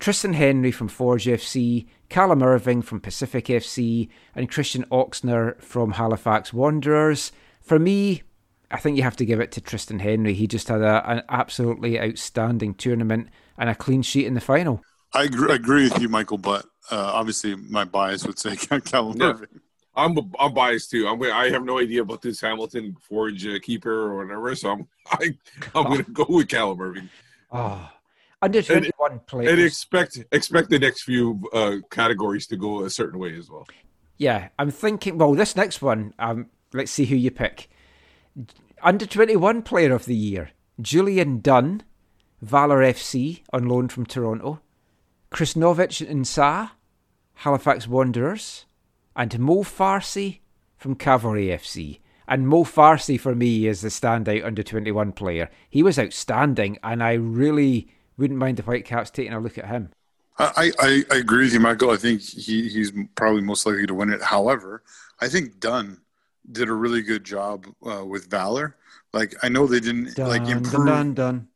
Triston 0.01 0.35
Henry 0.35 0.73
from 0.73 0.89
Forge 0.89 1.27
FC, 1.27 1.87
Callum 2.09 2.43
Irving 2.43 2.83
from 2.83 2.99
Pacific 3.01 3.45
FC, 3.45 4.09
and 4.35 4.51
Christian 4.51 4.85
Oxner 4.91 5.63
from 5.63 5.93
Halifax 5.93 6.53
Wanderers. 6.53 7.31
For 7.61 7.79
me, 7.79 8.23
I 8.73 8.79
think 8.79 8.97
you 8.97 9.05
have 9.05 9.17
to 9.19 9.25
give 9.25 9.39
it 9.39 9.53
to 9.53 9.61
Triston 9.61 10.01
Henry. 10.01 10.35
He 10.35 10.49
just 10.49 10.67
had 10.67 10.81
a, 10.81 11.09
an 11.09 11.23
absolutely 11.29 12.01
outstanding 12.01 12.75
tournament 12.75 13.29
and 13.57 13.71
a 13.71 13.77
clean 13.77 14.03
sheet 14.03 14.27
in 14.27 14.35
the 14.35 14.41
final. 14.41 14.83
I 15.13 15.25
agree, 15.25 15.53
I 15.53 15.55
agree 15.55 15.85
with 15.85 16.01
you, 16.01 16.09
Michael, 16.09 16.39
but 16.39 16.67
uh, 16.91 17.13
obviously 17.15 17.55
my 17.55 17.85
bias 17.85 18.27
would 18.27 18.41
say 18.41 18.57
Callum 18.81 19.21
Yeah. 19.21 19.27
Irving. 19.29 19.61
I'm 19.95 20.17
I'm 20.39 20.55
biased 20.55 20.91
too. 20.91 21.07
I'm 21.07 21.23
I 21.23 21.51
have 21.51 21.65
no 21.65 21.79
idea 21.79 22.03
about 22.03 22.23
this 22.23 22.41
Hamilton 22.41 22.97
Forge 23.01 23.47
uh, 23.47 23.59
keeper 23.63 23.93
or 23.93 24.25
whatever, 24.25 24.55
so 24.55 24.71
I'm 24.71 24.89
I, 25.11 25.37
I'm 25.75 25.85
going 25.85 26.05
to 26.05 26.11
go 26.11 26.27
with 26.29 26.49
Callum 26.49 26.81
Irving. 26.81 27.09
Oh, 27.51 27.91
under 28.41 28.63
21 28.63 29.13
and, 29.13 29.27
players. 29.27 29.53
and 29.53 29.61
expect 29.61 30.19
expect 30.33 30.71
the 30.71 30.79
next 30.79 31.03
few 31.03 31.49
uh, 31.53 31.77
categories 31.91 32.47
to 32.49 32.57
go 32.57 32.85
a 32.85 32.91
certain 32.91 33.19
way 33.19 33.37
as 33.37 33.51
well. 33.51 33.67
Yeah, 34.17 34.49
I'm 34.59 34.71
thinking. 34.71 35.19
Well, 35.19 35.35
this 35.35 35.57
next 35.57 35.83
one, 35.83 36.15
um, 36.19 36.47
let's 36.73 36.91
see 36.91 37.05
who 37.05 37.17
you 37.17 37.31
pick. 37.31 37.69
Under 38.83 39.07
21 39.07 39.63
Player 39.63 39.93
of 39.93 40.07
the 40.07 40.17
Year 40.17 40.51
Julian 40.81 41.41
Dunn, 41.41 41.83
Valor 42.41 42.79
FC 42.79 43.43
on 43.53 43.69
loan 43.69 43.89
from 43.89 44.07
Toronto, 44.07 44.61
Chrisnovic 45.31 46.07
N'sa, 46.09 46.71
Halifax 47.35 47.87
Wanderers, 47.87 48.67
and 49.17 49.39
Mo 49.39 49.63
Farsi 49.63 50.41
from 50.77 50.95
Cavalry 50.95 51.47
FC. 51.47 52.01
And 52.29 52.49
Mo 52.49 52.65
Farsi 52.65 53.19
for 53.19 53.35
me 53.35 53.67
is 53.67 53.81
the 53.81 53.89
standout 53.89 54.45
under 54.45 54.63
21 54.63 55.13
player. 55.13 55.51
He 55.69 55.83
was 55.83 55.99
outstanding, 55.99 56.79
and 56.83 57.03
I 57.03 57.15
really 57.15 57.89
wouldn't 58.17 58.39
mind 58.39 58.57
the 58.57 58.63
Whitecaps 58.63 59.11
taking 59.11 59.33
a 59.33 59.41
look 59.41 59.59
at 59.59 59.67
him. 59.67 59.91
I, 60.39 60.73
I, 60.79 61.05
I 61.11 61.17
agree 61.17 61.45
with 61.45 61.53
you, 61.53 61.61
Michael. 61.61 61.91
I 61.91 61.97
think 61.97 62.21
he, 62.23 62.69
he's 62.69 62.93
probably 63.15 63.43
most 63.43 63.67
likely 63.67 63.87
to 63.87 63.95
win 63.95 64.11
it. 64.11 64.23
However, 64.23 64.83
I 65.21 65.29
think 65.29 65.61
Dunn 65.61 66.01
did 66.51 66.69
a 66.69 66.73
really 66.73 67.03
good 67.03 67.25
job 67.25 67.67
uh, 67.87 68.05
with 68.05 68.31
Valor. 68.31 68.77
Like 69.13 69.35
I 69.43 69.49
know 69.49 69.67
they 69.67 69.81
didn't 69.81 70.17
like 70.19 70.49
improve. 70.49 70.87
dun, 70.87 70.87
dun, 70.87 71.15
dun. 71.15 71.49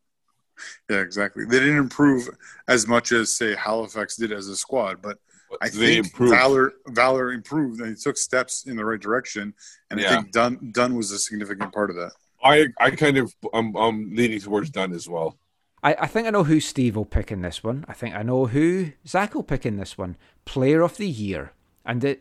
Yeah, 0.89 1.01
exactly. 1.01 1.45
They 1.45 1.59
didn't 1.59 1.77
improve 1.77 2.29
as 2.67 2.87
much 2.87 3.11
as 3.11 3.31
say 3.31 3.55
Halifax 3.55 4.15
did 4.15 4.31
as 4.31 4.47
a 4.47 4.55
squad, 4.55 5.01
but 5.01 5.19
I 5.61 5.69
They 5.69 5.95
think 5.95 6.05
improved. 6.07 6.33
Valor 6.33 6.73
Valor 6.87 7.31
improved 7.31 7.79
and 7.79 7.89
he 7.89 7.95
took 7.95 8.17
steps 8.17 8.65
in 8.65 8.75
the 8.75 8.85
right 8.85 8.99
direction. 8.99 9.53
And 9.89 9.99
I 9.99 10.09
think 10.09 10.31
Dunn 10.31 10.71
Dunn 10.71 10.95
was 10.95 11.11
a 11.11 11.19
significant 11.19 11.73
part 11.73 11.89
of 11.89 11.95
that. 11.95 12.11
I 12.43 12.67
I 12.79 12.91
kind 12.91 13.17
of 13.17 13.33
I'm, 13.53 13.75
I'm 13.75 14.13
leaning 14.15 14.39
towards 14.39 14.69
Dunn 14.69 14.93
as 14.93 15.07
well. 15.07 15.37
I, 15.83 15.95
I 16.01 16.07
think 16.07 16.27
I 16.27 16.31
know 16.31 16.43
who 16.43 16.59
Steve 16.59 16.95
will 16.95 17.05
pick 17.05 17.31
in 17.31 17.41
this 17.41 17.63
one. 17.63 17.85
I 17.87 17.93
think 17.93 18.15
I 18.15 18.23
know 18.23 18.47
who 18.47 18.91
Zach 19.07 19.35
will 19.35 19.43
pick 19.43 19.65
in 19.65 19.77
this 19.77 19.97
one. 19.97 20.17
Player 20.45 20.81
of 20.81 20.97
the 20.97 21.07
Year. 21.07 21.53
And 21.85 22.01
the, 22.01 22.19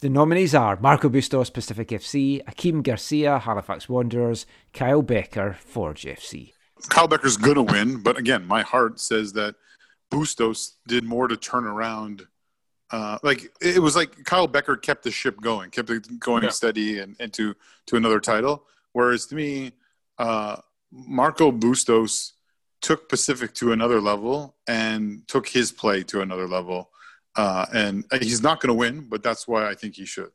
the 0.00 0.10
nominees 0.10 0.54
are 0.54 0.78
Marco 0.78 1.08
Bustos, 1.08 1.48
Pacific 1.48 1.88
FC, 1.88 2.44
Akeem 2.44 2.82
Garcia, 2.82 3.38
Halifax 3.38 3.88
Wanderers, 3.88 4.44
Kyle 4.74 5.02
Bekker, 5.02 5.56
Forge 5.56 6.04
FC. 6.04 6.52
Kyle 6.88 7.08
Bekker's 7.08 7.38
gonna 7.38 7.62
win, 7.62 8.02
but 8.02 8.18
again, 8.18 8.44
my 8.46 8.62
heart 8.62 9.00
says 9.00 9.32
that 9.32 9.54
Bustos 10.10 10.76
did 10.86 11.04
more 11.04 11.28
to 11.28 11.36
turn 11.36 11.64
around. 11.64 12.26
Uh, 12.90 13.18
like 13.22 13.52
it 13.60 13.80
was 13.80 13.96
like 13.96 14.24
Kyle 14.24 14.46
Bekker 14.48 14.80
kept 14.80 15.02
the 15.02 15.10
ship 15.10 15.40
going, 15.40 15.70
kept 15.70 15.90
it 15.90 16.20
going 16.20 16.44
Yeah. 16.44 16.50
steady 16.50 16.98
and, 17.00 17.16
into 17.20 17.54
to 17.86 17.96
another 17.96 18.20
title. 18.20 18.64
Whereas 18.92 19.26
to 19.26 19.34
me, 19.34 19.72
uh, 20.18 20.56
Marco 20.92 21.50
Bustos 21.50 22.32
took 22.80 23.08
Pacific 23.08 23.54
to 23.54 23.72
another 23.72 24.00
level 24.00 24.56
and 24.68 25.26
took 25.26 25.48
his 25.48 25.72
play 25.72 26.02
to 26.04 26.20
another 26.20 26.46
level. 26.46 26.90
Uh, 27.34 27.66
and 27.74 28.04
he's 28.20 28.42
not 28.42 28.60
going 28.60 28.68
to 28.68 28.74
win, 28.74 29.06
but 29.08 29.22
that's 29.22 29.46
why 29.48 29.68
I 29.68 29.74
think 29.74 29.96
he 29.96 30.06
should. 30.06 30.30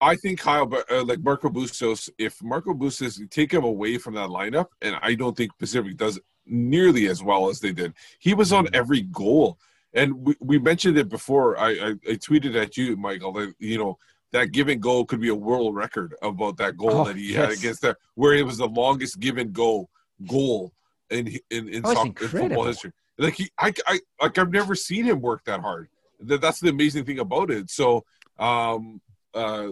I 0.00 0.14
think 0.16 0.38
Kyle, 0.40 0.70
uh, 0.90 1.04
like 1.04 1.20
Marco 1.20 1.48
Bustos, 1.48 2.08
if 2.18 2.42
Marco 2.42 2.72
Bustos 2.74 3.20
take 3.30 3.52
him 3.52 3.64
away 3.64 3.98
from 3.98 4.14
that 4.14 4.28
lineup, 4.28 4.66
and 4.82 4.96
I 5.02 5.14
don't 5.14 5.36
think 5.36 5.52
Pacific 5.58 5.96
does 5.96 6.18
nearly 6.46 7.08
as 7.08 7.22
well 7.22 7.48
as 7.48 7.60
they 7.60 7.72
did. 7.72 7.94
He 8.18 8.32
was 8.34 8.52
on 8.52 8.68
every 8.72 9.02
goal, 9.02 9.58
and 9.96 10.14
we, 10.24 10.36
we 10.40 10.58
mentioned 10.58 10.98
it 10.98 11.08
before. 11.08 11.58
I, 11.58 11.70
I, 11.70 11.88
I 11.88 12.14
tweeted 12.14 12.54
at 12.54 12.76
you, 12.76 12.96
Michael, 12.96 13.32
that 13.32 13.54
you 13.58 13.78
know 13.78 13.98
that 14.32 14.52
given 14.52 14.78
goal 14.78 15.04
could 15.06 15.20
be 15.20 15.30
a 15.30 15.34
world 15.34 15.74
record 15.74 16.14
about 16.22 16.58
that 16.58 16.76
goal 16.76 16.90
Oh, 16.90 17.04
that 17.04 17.16
he 17.16 17.32
had 17.32 17.50
against 17.50 17.80
that, 17.82 17.96
where 18.14 18.34
it 18.34 18.44
was 18.44 18.58
the 18.58 18.68
longest 18.68 19.18
given 19.18 19.50
go 19.50 19.88
goal 20.28 20.72
in 21.10 21.28
in 21.50 21.68
in, 21.68 21.82
Oh, 21.84 21.94
soccer, 21.94 22.24
in 22.24 22.30
football 22.30 22.64
history. 22.64 22.92
Like 23.18 23.34
he, 23.34 23.50
I, 23.58 23.72
I, 23.86 24.00
like 24.20 24.36
I've 24.36 24.52
never 24.52 24.74
seen 24.74 25.06
him 25.06 25.20
work 25.22 25.44
that 25.46 25.60
hard. 25.60 25.88
That, 26.20 26.42
that's 26.42 26.60
the 26.60 26.68
amazing 26.68 27.06
thing 27.06 27.18
about 27.18 27.50
it. 27.50 27.70
So, 27.70 28.04
um, 28.38 29.00
uh, 29.32 29.68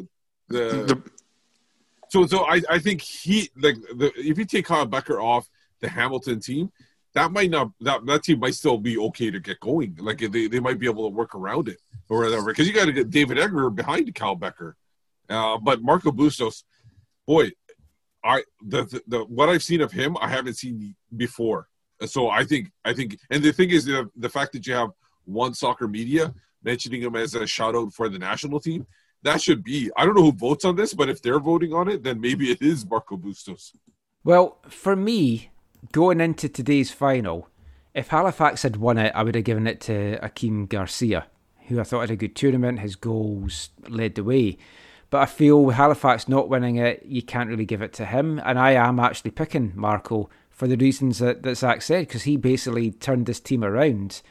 the, 0.49 1.03
so 2.09 2.27
so 2.27 2.45
I, 2.47 2.63
I 2.71 2.79
think 2.79 3.03
he 3.03 3.51
like 3.57 3.77
the 3.97 4.11
if 4.17 4.39
you 4.39 4.47
take 4.47 4.65
Kyle 4.65 4.87
Bekker 4.87 5.23
off 5.23 5.49
the 5.81 5.89
Hamilton 5.89 6.41
team, 6.41 6.73
that 7.15 7.33
might 7.33 7.51
not 7.51 7.71
that 7.81 8.05
that 8.07 8.25
team 8.25 8.41
might 8.41 8.55
still 8.55 8.79
be 8.79 8.99
okay 8.99 9.31
to 9.31 9.41
get 9.41 9.61
going. 9.61 9.97
Like 10.01 10.19
they, 10.19 10.49
they 10.49 10.61
might 10.61 10.79
be 10.79 10.87
able 10.87 11.09
to 11.09 11.15
work 11.15 11.35
around 11.35 11.69
it 11.69 11.81
or 12.09 12.23
whatever 12.23 12.47
because 12.47 12.67
you 12.67 12.75
got 12.75 12.87
to 12.87 12.93
get 12.93 13.11
David 13.11 13.39
Edgar 13.39 13.71
behind 13.71 14.15
Kyle 14.15 14.37
Bekker. 14.37 14.75
Uh, 15.29 15.57
but 15.59 15.81
Marco 15.81 16.11
Bustos, 16.11 16.65
boy, 17.27 17.51
I 18.25 18.43
the, 18.67 18.85
the 18.85 19.03
the 19.07 19.25
what 19.25 19.49
I've 19.49 19.63
seen 19.63 19.81
of 19.81 19.93
him, 19.93 20.17
I 20.21 20.29
haven't 20.29 20.55
seen 20.55 20.95
before. 21.17 21.69
So 22.05 22.29
I 22.29 22.45
think 22.45 22.71
I 22.85 22.93
think, 22.93 23.17
and 23.31 23.43
the 23.43 23.53
thing 23.53 23.71
is 23.71 23.85
the 23.85 24.11
the 24.17 24.29
fact 24.29 24.53
that 24.53 24.67
you 24.67 24.75
have 24.75 24.91
one 25.25 25.55
soccer 25.55 25.87
media 25.87 26.35
mentioning 26.63 27.03
him 27.03 27.15
as 27.15 27.35
a 27.35 27.47
shout 27.47 27.77
out 27.77 27.93
for 27.93 28.09
the 28.09 28.19
national 28.19 28.59
team. 28.59 28.87
That 29.23 29.41
should 29.41 29.63
be. 29.63 29.91
I 29.97 30.05
don't 30.05 30.15
know 30.15 30.23
who 30.23 30.33
votes 30.33 30.65
on 30.65 30.77
this, 30.77 30.93
but 30.93 31.09
if 31.09 31.23
they're 31.23 31.41
voting 31.41 31.73
on 31.73 31.89
it, 31.89 32.03
then 32.03 32.21
maybe 32.21 32.51
it 32.51 32.61
is 32.61 32.85
Marco 32.85 33.17
Bustos. 33.17 33.73
Well, 34.23 34.59
for 34.69 34.97
me, 34.97 35.51
going 35.93 36.21
into 36.21 36.49
today's 36.49 36.91
final, 36.91 37.49
if 37.95 38.09
Halifax 38.09 38.63
had 38.63 38.77
won 38.77 38.99
it, 38.99 39.13
I 39.15 39.23
would 39.23 39.35
have 39.35 39.45
given 39.45 39.67
it 39.67 39.81
to 39.83 40.19
Akeem 40.21 40.69
Garcia. 40.69 41.27
who 41.69 41.81
I 41.81 41.85
thought 41.85 42.01
had 42.01 42.11
a 42.11 42.17
good 42.17 42.37
tournament. 42.37 42.81
His 42.81 42.97
goals 42.97 43.71
led 43.89 44.15
the 44.15 44.25
way. 44.25 44.59
But 45.11 45.23
I 45.23 45.27
feel 45.27 45.65
with 45.65 45.77
Halifax 45.77 46.29
not 46.29 46.49
winning 46.49 46.77
it, 46.77 47.05
you 47.07 47.23
can't 47.23 47.49
really 47.49 47.65
give 47.65 47.83
it 47.83 47.93
to 47.95 48.05
him. 48.05 48.41
And 48.45 48.59
I 48.59 48.73
am 48.73 48.99
actually 48.99 49.31
picking 49.31 49.73
Marco 49.75 50.29
for 50.51 50.67
the 50.67 50.77
reasons 50.77 51.19
that, 51.19 51.43
that 51.43 51.57
Zach 51.57 51.83
said, 51.83 52.09
because 52.09 52.25
he 52.25 52.37
basically 52.37 52.91
turned 52.91 53.27
this 53.27 53.41
team 53.41 53.65
around. 53.65 54.23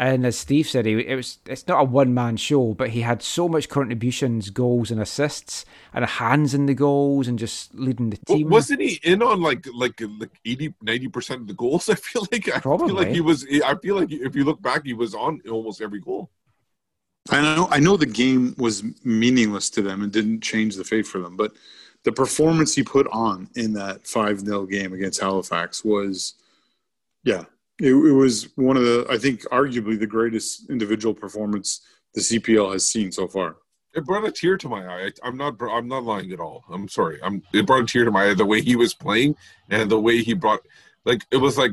And 0.00 0.24
as 0.24 0.38
Steve 0.38 0.68
said, 0.68 0.86
he, 0.86 0.92
it 1.00 1.16
was 1.16 1.38
it's 1.44 1.66
not 1.66 1.80
a 1.80 1.84
one 1.84 2.14
man 2.14 2.36
show, 2.36 2.72
but 2.72 2.90
he 2.90 3.00
had 3.00 3.20
so 3.20 3.48
much 3.48 3.68
contributions, 3.68 4.48
goals 4.48 4.92
and 4.92 5.00
assists, 5.00 5.64
and 5.92 6.04
hands 6.04 6.54
in 6.54 6.66
the 6.66 6.74
goals, 6.74 7.26
and 7.26 7.36
just 7.36 7.74
leading 7.74 8.10
the 8.10 8.16
team. 8.18 8.24
Well, 8.28 8.36
team. 8.38 8.48
wasn't 8.48 8.80
he 8.82 9.00
in 9.02 9.22
on 9.22 9.42
like 9.42 9.66
like 9.74 10.00
like 10.00 10.40
80 10.44 10.74
90 10.80 11.08
percent 11.08 11.40
of 11.40 11.46
the 11.48 11.54
goals? 11.54 11.88
I 11.88 11.96
feel 11.96 12.22
like 12.30 12.48
I 12.48 12.60
feel 12.60 12.94
like 12.94 13.08
he 13.08 13.20
was. 13.20 13.44
I 13.64 13.74
feel 13.74 13.96
like 13.96 14.12
if 14.12 14.36
you 14.36 14.44
look 14.44 14.62
back, 14.62 14.84
he 14.84 14.94
was 14.94 15.16
on 15.16 15.42
almost 15.50 15.82
every 15.82 15.98
goal. 15.98 16.30
I 17.30 17.40
know 17.40 17.66
I 17.68 17.80
know 17.80 17.96
the 17.96 18.06
game 18.06 18.54
was 18.56 18.84
meaningless 19.02 19.68
to 19.70 19.82
them 19.82 20.04
and 20.04 20.12
didn't 20.12 20.42
change 20.42 20.76
the 20.76 20.84
fate 20.84 21.08
for 21.08 21.18
them, 21.18 21.36
but 21.36 21.54
the 22.04 22.12
performance 22.12 22.72
he 22.72 22.84
put 22.84 23.08
on 23.08 23.50
in 23.56 23.72
that 23.72 24.06
5 24.06 24.40
0 24.40 24.66
game 24.66 24.92
against 24.92 25.20
Halifax 25.20 25.84
was, 25.84 26.34
yeah, 27.24 27.46
it, 27.80 27.92
it 27.92 28.12
was 28.12 28.48
one 28.56 28.76
of 28.76 28.82
the, 28.82 29.06
I 29.08 29.18
think, 29.18 29.42
arguably 29.50 29.98
the 29.98 30.06
greatest 30.06 30.68
individual 30.70 31.14
performance 31.14 31.80
the 32.14 32.20
CPL 32.20 32.72
has 32.72 32.86
seen 32.86 33.12
so 33.12 33.28
far. 33.28 33.56
It 33.94 34.04
brought 34.04 34.26
a 34.26 34.32
tear 34.32 34.56
to 34.56 34.68
my 34.68 34.86
eye. 34.86 35.06
I, 35.06 35.12
I'm 35.28 35.36
not. 35.36 35.56
I'm 35.62 35.88
not 35.88 36.04
lying 36.04 36.32
at 36.32 36.40
all. 36.40 36.64
I'm 36.70 36.88
sorry. 36.88 37.18
I'm. 37.22 37.42
It 37.52 37.66
brought 37.66 37.82
a 37.82 37.86
tear 37.86 38.04
to 38.04 38.10
my 38.10 38.30
eye 38.30 38.34
the 38.34 38.44
way 38.44 38.60
he 38.60 38.76
was 38.76 38.94
playing 38.94 39.34
and 39.70 39.90
the 39.90 39.98
way 39.98 40.22
he 40.22 40.34
brought. 40.34 40.60
Like 41.04 41.22
it 41.30 41.38
was 41.38 41.56
like 41.56 41.72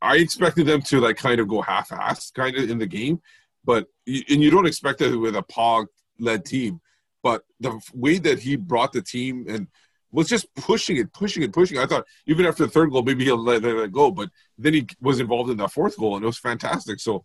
I 0.00 0.16
expected 0.16 0.66
them 0.66 0.82
to 0.82 1.00
like 1.00 1.16
kind 1.16 1.40
of 1.40 1.48
go 1.48 1.62
half-assed 1.62 2.34
kind 2.34 2.56
of 2.56 2.70
in 2.70 2.78
the 2.78 2.86
game, 2.86 3.20
but 3.64 3.86
and 4.06 4.42
you 4.42 4.50
don't 4.50 4.66
expect 4.66 5.00
it 5.02 5.14
with 5.14 5.36
a 5.36 5.42
Pog 5.42 5.86
led 6.18 6.44
team. 6.44 6.80
But 7.22 7.42
the 7.60 7.80
way 7.94 8.18
that 8.18 8.40
he 8.40 8.56
brought 8.56 8.92
the 8.92 9.02
team 9.02 9.44
and 9.48 9.68
was 10.12 10.28
just 10.28 10.54
pushing 10.54 10.98
it, 10.98 11.12
pushing 11.12 11.42
it, 11.42 11.52
pushing. 11.52 11.78
I 11.78 11.86
thought 11.86 12.06
even 12.26 12.46
after 12.46 12.64
the 12.64 12.70
third 12.70 12.90
goal, 12.90 13.02
maybe 13.02 13.24
he'll 13.24 13.42
let, 13.42 13.62
let 13.62 13.76
it 13.76 13.92
go, 13.92 14.10
but 14.10 14.30
then 14.58 14.74
he 14.74 14.86
was 15.00 15.18
involved 15.18 15.50
in 15.50 15.56
that 15.56 15.72
fourth 15.72 15.96
goal, 15.96 16.16
and 16.16 16.22
it 16.22 16.26
was 16.26 16.38
fantastic. 16.38 17.00
So 17.00 17.24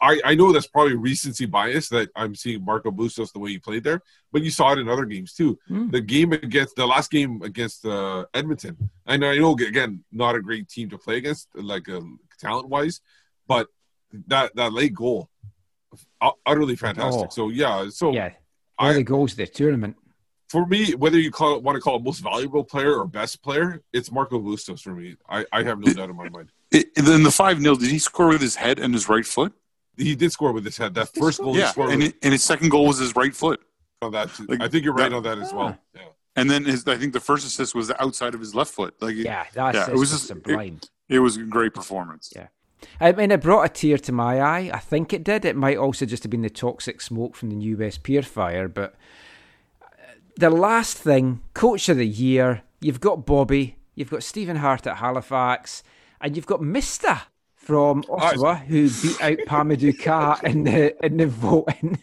I, 0.00 0.20
I 0.24 0.34
know 0.34 0.52
that's 0.52 0.66
probably 0.66 0.94
recency 0.94 1.44
bias 1.44 1.88
that 1.88 2.08
I'm 2.14 2.34
seeing 2.34 2.64
Marco 2.64 2.90
Bustos 2.90 3.32
the 3.32 3.38
way 3.38 3.50
he 3.50 3.58
played 3.58 3.84
there, 3.84 4.00
but 4.32 4.42
you 4.42 4.50
saw 4.50 4.72
it 4.72 4.78
in 4.78 4.88
other 4.88 5.04
games 5.04 5.34
too. 5.34 5.58
The 5.68 6.00
game 6.00 6.32
against 6.32 6.76
the 6.76 6.86
last 6.86 7.10
game 7.10 7.42
against 7.42 7.84
uh, 7.84 8.24
Edmonton, 8.32 8.90
and 9.06 9.24
I 9.24 9.36
know 9.38 9.52
again 9.54 10.04
not 10.12 10.36
a 10.36 10.40
great 10.40 10.68
team 10.68 10.88
to 10.90 10.98
play 10.98 11.16
against, 11.18 11.48
like 11.54 11.88
uh, 11.88 12.00
talent 12.38 12.68
wise, 12.68 13.00
but 13.46 13.66
that 14.28 14.54
that 14.56 14.72
late 14.72 14.94
goal, 14.94 15.28
utterly 16.46 16.76
fantastic. 16.76 17.26
Oh. 17.26 17.30
So 17.30 17.48
yeah, 17.48 17.88
so 17.90 18.12
yeah, 18.12 18.30
of 18.78 18.94
the 18.94 19.02
goals 19.02 19.32
of 19.32 19.38
the 19.38 19.46
tournament. 19.46 19.96
For 20.52 20.66
me, 20.66 20.92
whether 20.94 21.18
you 21.18 21.30
call 21.30 21.56
it 21.56 21.62
want 21.62 21.76
to 21.76 21.80
call 21.80 21.96
it 21.96 22.02
most 22.04 22.20
valuable 22.20 22.62
player 22.62 22.94
or 23.00 23.06
best 23.06 23.42
player, 23.42 23.82
it's 23.92 24.12
Marco 24.12 24.38
Bustos 24.38 24.82
for 24.82 24.94
me. 24.94 25.16
I, 25.28 25.44
I 25.50 25.62
have 25.64 25.78
no 25.80 25.92
doubt 25.92 26.10
in 26.10 26.16
my 26.16 26.28
mind. 26.28 26.52
It, 26.70 26.94
then 26.94 27.22
the 27.22 27.30
5 27.30 27.60
0, 27.60 27.74
did 27.76 27.90
he 27.90 27.98
score 27.98 28.28
with 28.28 28.40
his 28.42 28.54
head 28.54 28.78
and 28.78 28.92
his 28.94 29.08
right 29.08 29.24
foot? 29.26 29.52
He 29.96 30.14
did 30.14 30.30
score 30.30 30.52
with 30.52 30.64
his 30.64 30.76
head. 30.76 30.94
That 30.94 31.08
first 31.14 31.40
goal 31.40 31.54
he 31.54 31.60
Yeah, 31.60 31.70
scored 31.70 31.90
and, 31.90 32.02
with- 32.02 32.08
it, 32.12 32.16
and 32.22 32.32
his 32.32 32.44
second 32.44 32.68
goal 32.68 32.86
was 32.86 32.98
his 32.98 33.16
right 33.16 33.34
foot. 33.34 33.60
on 34.02 34.12
that. 34.12 34.28
Too. 34.34 34.46
I 34.60 34.68
think 34.68 34.84
you're 34.84 34.94
right 34.94 35.12
on 35.12 35.22
that 35.22 35.38
as 35.38 35.52
well. 35.52 35.76
Ah. 35.76 35.78
Yeah. 35.94 36.00
And 36.36 36.50
then 36.50 36.64
his, 36.64 36.86
I 36.88 36.96
think 36.96 37.12
the 37.12 37.20
first 37.20 37.46
assist 37.46 37.74
was 37.74 37.88
the 37.88 38.02
outside 38.02 38.34
of 38.34 38.40
his 38.40 38.54
left 38.54 38.72
foot. 38.72 38.94
Like, 39.00 39.16
Yeah, 39.16 39.44
that 39.54 39.74
yeah, 39.74 39.80
assist 39.82 39.88
it 39.88 39.92
was 39.92 40.00
was 40.00 40.10
just 40.10 40.26
sublime. 40.28 40.80
It, 41.08 41.16
it 41.16 41.18
was 41.20 41.36
a 41.36 41.42
great 41.42 41.72
performance. 41.74 42.32
Yeah. 42.34 42.48
I 43.00 43.12
mean, 43.12 43.30
it 43.30 43.40
brought 43.42 43.62
a 43.64 43.68
tear 43.68 43.96
to 43.98 44.12
my 44.12 44.40
eye. 44.40 44.70
I 44.72 44.78
think 44.78 45.12
it 45.12 45.22
did. 45.24 45.44
It 45.44 45.56
might 45.56 45.76
also 45.76 46.04
just 46.04 46.22
have 46.24 46.30
been 46.30 46.42
the 46.42 46.50
toxic 46.50 47.00
smoke 47.00 47.36
from 47.36 47.50
the 47.50 47.56
New 47.56 47.76
West 47.76 48.02
Pier 48.02 48.22
fire. 48.22 48.66
But 48.66 48.94
the 50.36 50.50
last 50.50 50.96
thing, 50.98 51.40
Coach 51.54 51.88
of 51.88 51.96
the 51.96 52.06
Year, 52.06 52.62
you've 52.80 53.00
got 53.00 53.26
Bobby, 53.26 53.76
you've 53.94 54.10
got 54.10 54.22
Stephen 54.22 54.56
Hart 54.56 54.86
at 54.86 54.96
Halifax, 54.98 55.82
and 56.20 56.36
you've 56.36 56.46
got 56.46 56.62
Mista 56.62 57.22
from 57.54 58.04
Ottawa 58.10 58.56
who 58.56 58.90
beat 58.90 59.22
out 59.22 59.38
Pa-Modou 59.46 60.42
in 60.44 60.64
the 60.64 61.04
in 61.06 61.16
the 61.18 61.26
voting. 61.26 61.98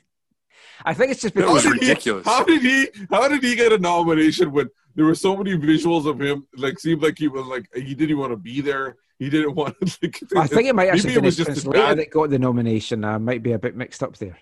I 0.85 0.93
think 0.93 1.11
it's 1.11 1.21
just 1.21 1.33
because 1.33 1.63
How 1.65 1.71
did 1.73 1.81
he- 1.81 1.87
How 2.25 2.43
did 2.43 2.61
he? 2.61 2.87
How 3.09 3.27
did 3.27 3.43
he 3.43 3.55
get 3.55 3.73
a 3.73 3.77
nomination 3.77 4.51
when 4.53 4.69
there 4.95 5.05
were 5.05 5.15
so 5.15 5.35
many 5.35 5.57
visuals 5.57 6.05
of 6.05 6.21
him? 6.21 6.47
Like, 6.55 6.79
seemed 6.79 7.01
like 7.03 7.17
he 7.17 7.27
was 7.27 7.45
like 7.47 7.65
he 7.75 7.93
didn't 7.95 8.17
want 8.17 8.31
to 8.31 8.37
be 8.37 8.61
there. 8.61 8.95
He 9.17 9.29
didn't 9.29 9.55
want 9.55 9.75
to. 9.79 9.97
Like, 10.01 10.21
I 10.37 10.47
think 10.47 10.69
it 10.69 10.75
might 10.75 10.85
maybe 10.85 10.95
actually 10.97 11.11
it 11.11 11.15
been 11.15 11.25
was 11.25 11.35
just 11.37 11.49
as 11.49 11.63
translator 11.63 11.95
that 11.95 12.11
got 12.11 12.29
the 12.29 12.39
nomination. 12.39 13.03
I 13.03 13.17
might 13.17 13.43
be 13.43 13.51
a 13.51 13.59
bit 13.59 13.75
mixed 13.75 14.01
up 14.01 14.15
there. 14.17 14.37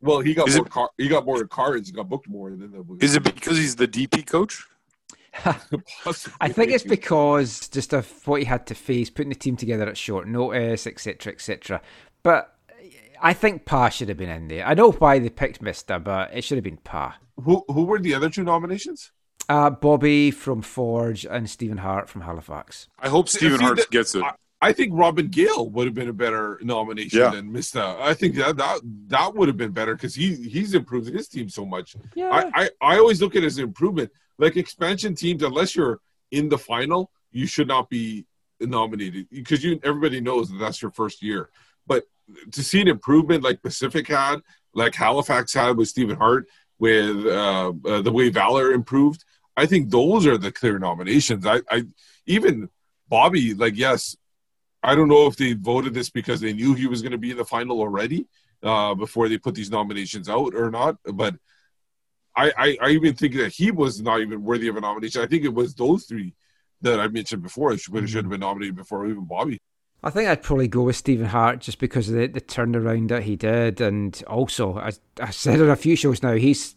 Well, 0.00 0.20
he 0.20 0.34
got 0.34 0.48
Is 0.48 0.56
more. 0.56 0.66
it- 0.66 0.70
car, 0.72 0.90
he 0.98 1.08
got 1.08 1.24
more 1.24 1.44
cards. 1.46 1.88
He 1.88 1.94
Got 1.94 2.08
booked 2.08 2.28
more 2.28 2.50
than 2.50 2.70
the. 2.70 3.04
Is 3.04 3.16
it 3.16 3.22
because 3.22 3.56
he's 3.56 3.76
the 3.76 3.88
DP 3.88 4.26
coach? 4.26 4.64
I 6.40 6.48
think 6.48 6.72
it's 6.72 6.84
because 6.84 7.68
just 7.68 7.92
of 7.92 8.10
what 8.26 8.40
he 8.40 8.46
had 8.46 8.66
to 8.68 8.74
face, 8.74 9.10
putting 9.10 9.28
the 9.30 9.34
team 9.34 9.56
together 9.56 9.88
at 9.88 9.96
short 9.96 10.26
notice, 10.26 10.86
etc., 10.86 11.32
etc. 11.32 11.80
But 12.22 12.54
I 13.20 13.32
think 13.32 13.64
Pa 13.64 13.88
should 13.88 14.08
have 14.08 14.18
been 14.18 14.30
in 14.30 14.48
there. 14.48 14.66
I 14.66 14.74
know 14.74 14.92
why 14.92 15.18
they 15.18 15.28
picked 15.30 15.60
Mista, 15.62 15.98
but 15.98 16.30
it 16.34 16.42
should 16.44 16.56
have 16.56 16.64
been 16.64 16.78
Pa. 16.78 17.18
Who 17.42 17.64
who 17.68 17.84
were 17.84 17.98
the 17.98 18.14
other 18.14 18.30
two 18.30 18.44
nominations? 18.44 19.12
Uh, 19.48 19.70
Bobby 19.70 20.30
from 20.30 20.60
Forge 20.62 21.24
and 21.24 21.48
Stephen 21.48 21.78
Hart 21.78 22.08
from 22.08 22.22
Halifax. 22.22 22.88
I 22.98 23.08
hope 23.08 23.28
Stephen 23.28 23.60
Hart 23.60 23.80
gets 23.90 24.14
it. 24.14 24.24
I, 24.24 24.32
I 24.68 24.72
think 24.76 24.90
Robin 25.04 25.28
Gill 25.38 25.62
would 25.74 25.86
have 25.88 25.94
been 26.00 26.08
a 26.16 26.18
better 26.24 26.44
nomination 26.72 27.20
Yeah. 27.20 27.30
than 27.34 27.44
Mista. 27.56 27.84
I 28.10 28.12
think 28.18 28.32
that 28.40 28.56
that, 28.62 28.76
that 29.14 29.28
would 29.34 29.48
have 29.52 29.60
been 29.64 29.74
better 29.80 29.94
because 29.96 30.14
he 30.22 30.28
he's 30.54 30.72
improved 30.80 31.08
his 31.18 31.28
team 31.34 31.48
so 31.58 31.64
much. 31.74 31.88
Yeah. 32.20 32.30
I, 32.38 32.42
I 32.60 32.64
I 32.92 32.98
always 33.02 33.18
look 33.22 33.34
at 33.36 33.42
it 33.42 33.46
as 33.52 33.58
an 33.58 33.64
improvement. 33.72 34.10
Like 34.44 34.54
expansion 34.64 35.12
teams, 35.22 35.42
unless 35.50 35.70
you're 35.76 35.96
in 36.38 36.44
the 36.54 36.60
final, 36.72 37.00
you 37.38 37.46
should 37.52 37.68
not 37.74 37.84
be 37.96 38.04
nominated 38.78 39.22
because 39.40 39.60
you 39.64 39.70
everybody 39.90 40.20
knows 40.28 40.44
that 40.50 40.58
that's 40.64 40.80
your 40.82 40.90
first 41.00 41.18
year. 41.28 41.42
But 41.90 42.02
to 42.56 42.60
see 42.68 42.80
an 42.84 42.88
improvement 42.96 43.40
like 43.48 43.58
Pacific 43.68 44.04
had, 44.08 44.36
like 44.82 44.94
Halifax 45.04 45.44
had 45.60 45.72
with 45.78 45.88
Stephen 45.94 46.16
Hart, 46.24 46.44
with 46.84 47.16
uh, 47.26 47.72
uh, 47.90 48.02
the 48.06 48.12
way 48.18 48.26
Valor 48.40 48.72
improved, 48.80 49.20
I 49.56 49.64
think 49.70 49.82
those 49.98 50.22
are 50.30 50.38
the 50.44 50.52
clear 50.60 50.76
nominations. 50.88 51.42
I, 51.54 51.58
I 51.70 51.78
even 52.34 52.54
Bobby, 53.08 53.54
like 53.54 53.76
yes, 53.86 54.16
I 54.86 54.94
don't 54.94 55.08
know 55.08 55.26
if 55.26 55.36
they 55.36 55.52
voted 55.52 55.92
this 55.92 56.10
because 56.10 56.40
they 56.40 56.52
knew 56.52 56.74
he 56.74 56.86
was 56.86 57.02
going 57.02 57.12
to 57.12 57.18
be 57.18 57.32
in 57.32 57.36
the 57.36 57.44
final 57.44 57.80
already 57.80 58.26
uh, 58.62 58.94
before 58.94 59.28
they 59.28 59.36
put 59.36 59.54
these 59.54 59.70
nominations 59.70 60.28
out 60.28 60.54
or 60.54 60.70
not, 60.70 60.96
but. 61.12 61.34
I, 62.38 62.52
I, 62.58 62.78
I 62.82 62.88
even 62.90 63.14
think 63.14 63.34
that 63.36 63.52
he 63.52 63.70
was 63.70 64.02
not 64.02 64.20
even 64.20 64.42
worthy 64.42 64.68
of 64.68 64.76
a 64.76 64.80
nomination. 64.82 65.22
I 65.22 65.26
think 65.26 65.44
it 65.44 65.54
was 65.54 65.74
those 65.74 66.04
three 66.04 66.34
that 66.82 67.00
I 67.00 67.08
mentioned 67.08 67.42
before 67.42 67.72
that 67.72 67.80
should, 67.80 67.94
should 68.10 68.24
have 68.24 68.30
been 68.30 68.40
nominated 68.40 68.76
before 68.76 69.06
even 69.06 69.24
Bobby. 69.24 69.58
I 70.02 70.10
think 70.10 70.28
I'd 70.28 70.42
probably 70.42 70.68
go 70.68 70.82
with 70.82 70.96
Stephen 70.96 71.26
Hart 71.26 71.60
just 71.60 71.78
because 71.78 72.08
of 72.08 72.14
the, 72.14 72.26
the 72.26 72.40
turnaround 72.40 73.08
that 73.08 73.22
he 73.22 73.36
did. 73.36 73.80
And 73.80 74.22
also, 74.26 74.78
as 74.78 75.00
I 75.20 75.30
said 75.30 75.60
on 75.60 75.70
a 75.70 75.76
few 75.76 75.96
shows 75.96 76.22
now, 76.22 76.34
he's 76.34 76.76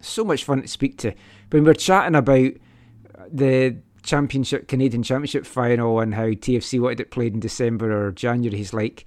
so 0.00 0.24
much 0.24 0.44
fun 0.44 0.62
to 0.62 0.68
speak 0.68 0.98
to. 0.98 1.14
When 1.50 1.64
we're 1.64 1.74
chatting 1.74 2.16
about 2.16 2.52
the 3.32 3.76
championship, 4.06 4.68
Canadian 4.68 5.02
Championship 5.02 5.44
final 5.44 6.00
and 6.00 6.14
how 6.14 6.28
TFC 6.28 6.80
wanted 6.80 7.00
it 7.00 7.10
played 7.10 7.34
in 7.34 7.40
December 7.40 8.06
or 8.06 8.12
January, 8.12 8.56
he's 8.56 8.72
like, 8.72 9.04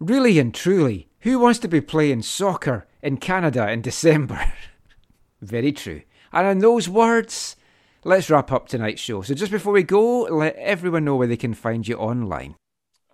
really 0.00 0.38
and 0.38 0.54
truly, 0.54 1.08
who 1.20 1.38
wants 1.38 1.58
to 1.60 1.68
be 1.68 1.80
playing 1.80 2.22
soccer 2.22 2.86
in 3.02 3.18
Canada 3.18 3.70
in 3.70 3.82
December? 3.82 4.52
Very 5.40 5.72
true. 5.72 6.02
And 6.32 6.46
in 6.46 6.58
those 6.58 6.88
words, 6.88 7.56
let's 8.04 8.30
wrap 8.30 8.50
up 8.50 8.68
tonight's 8.68 9.00
show. 9.00 9.22
So 9.22 9.34
just 9.34 9.52
before 9.52 9.72
we 9.72 9.82
go, 9.82 10.22
let 10.22 10.56
everyone 10.56 11.04
know 11.04 11.16
where 11.16 11.26
they 11.26 11.36
can 11.36 11.54
find 11.54 11.86
you 11.86 11.96
online. 11.96 12.56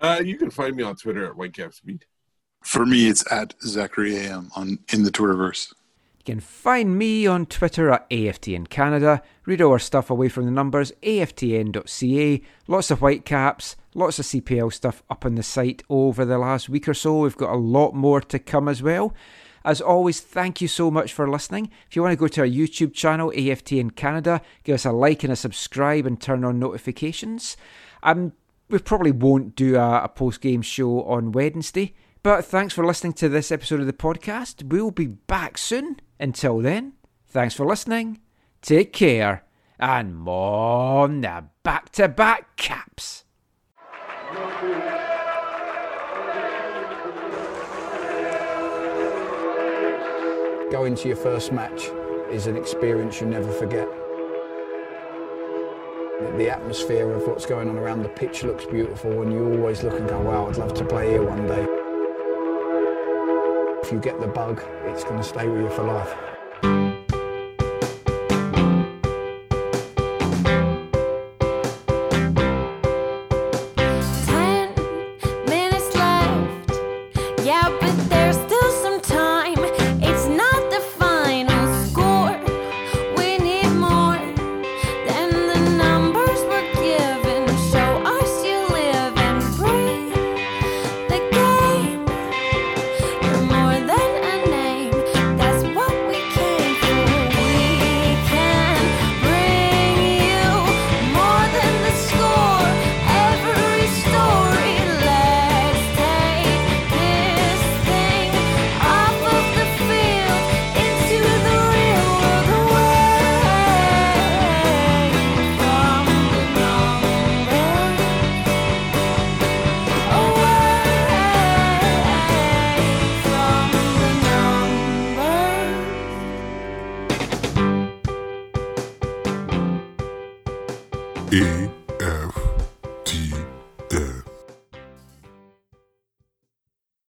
Uh, 0.00 0.20
you 0.24 0.36
can 0.36 0.50
find 0.50 0.76
me 0.76 0.82
on 0.82 0.96
Twitter 0.96 1.26
at 1.26 1.36
Whitecap 1.36 1.74
Speed. 1.74 2.04
For 2.62 2.84
me, 2.84 3.08
it's 3.08 3.24
at 3.32 3.54
Zachary 3.62 4.16
AM 4.16 4.50
on 4.56 4.78
in 4.92 5.04
the 5.04 5.10
Twitterverse. 5.10 5.72
You 6.26 6.34
can 6.34 6.40
find 6.40 6.98
me 6.98 7.24
on 7.28 7.46
Twitter 7.46 7.88
at 7.88 8.10
AFTN 8.10 8.68
Canada. 8.68 9.22
Read 9.44 9.62
our 9.62 9.78
stuff 9.78 10.10
away 10.10 10.28
from 10.28 10.44
the 10.44 10.50
numbers, 10.50 10.90
aftn.ca. 11.04 12.42
Lots 12.66 12.90
of 12.90 12.98
whitecaps, 12.98 13.76
lots 13.94 14.18
of 14.18 14.24
CPL 14.24 14.72
stuff 14.72 15.04
up 15.08 15.24
on 15.24 15.36
the 15.36 15.44
site 15.44 15.84
over 15.88 16.24
the 16.24 16.38
last 16.38 16.68
week 16.68 16.88
or 16.88 16.94
so. 16.94 17.20
We've 17.20 17.36
got 17.36 17.54
a 17.54 17.56
lot 17.56 17.94
more 17.94 18.20
to 18.22 18.40
come 18.40 18.68
as 18.68 18.82
well. 18.82 19.14
As 19.64 19.80
always, 19.80 20.20
thank 20.20 20.60
you 20.60 20.66
so 20.66 20.90
much 20.90 21.12
for 21.12 21.30
listening. 21.30 21.70
If 21.88 21.94
you 21.94 22.02
want 22.02 22.10
to 22.14 22.16
go 22.16 22.26
to 22.26 22.40
our 22.40 22.46
YouTube 22.48 22.92
channel, 22.92 23.30
AFTN 23.30 23.94
Canada, 23.94 24.42
give 24.64 24.74
us 24.74 24.84
a 24.84 24.90
like 24.90 25.22
and 25.22 25.32
a 25.32 25.36
subscribe 25.36 26.06
and 26.06 26.20
turn 26.20 26.44
on 26.44 26.58
notifications. 26.58 27.56
Um, 28.02 28.32
we 28.68 28.80
probably 28.80 29.12
won't 29.12 29.54
do 29.54 29.76
a, 29.76 30.02
a 30.02 30.08
post 30.08 30.40
game 30.40 30.62
show 30.62 31.04
on 31.04 31.30
Wednesday. 31.30 31.94
But 32.26 32.44
thanks 32.44 32.74
for 32.74 32.84
listening 32.84 33.12
to 33.12 33.28
this 33.28 33.52
episode 33.52 33.78
of 33.78 33.86
the 33.86 33.92
podcast. 33.92 34.64
We'll 34.64 34.90
be 34.90 35.06
back 35.06 35.56
soon. 35.56 36.00
Until 36.18 36.58
then, 36.58 36.94
thanks 37.28 37.54
for 37.54 37.64
listening. 37.64 38.18
Take 38.62 38.92
care. 38.92 39.44
And 39.78 40.16
more 40.16 41.06
the 41.06 41.44
back 41.62 41.90
to 41.92 42.08
back 42.08 42.56
caps. 42.56 43.22
Going 50.72 50.96
to 50.96 51.06
your 51.06 51.16
first 51.16 51.52
match 51.52 51.90
is 52.32 52.48
an 52.48 52.56
experience 52.56 53.20
you 53.20 53.28
never 53.28 53.52
forget. 53.52 53.86
The 56.38 56.50
atmosphere 56.50 57.08
of 57.12 57.24
what's 57.28 57.46
going 57.46 57.68
on 57.68 57.76
around 57.76 58.02
the 58.02 58.08
pitch 58.08 58.42
looks 58.42 58.64
beautiful, 58.64 59.22
and 59.22 59.32
you 59.32 59.44
always 59.44 59.84
look 59.84 59.94
and 59.94 60.08
go, 60.08 60.20
wow, 60.22 60.48
I'd 60.48 60.56
love 60.56 60.74
to 60.74 60.84
play 60.84 61.10
here 61.10 61.22
one 61.22 61.46
day. 61.46 61.85
If 63.86 63.92
you 63.92 64.00
get 64.00 64.20
the 64.20 64.26
bug, 64.26 64.60
it's 64.86 65.04
going 65.04 65.18
to 65.18 65.22
stay 65.22 65.46
with 65.46 65.60
you 65.60 65.70
for 65.70 65.84
life. 65.84 66.35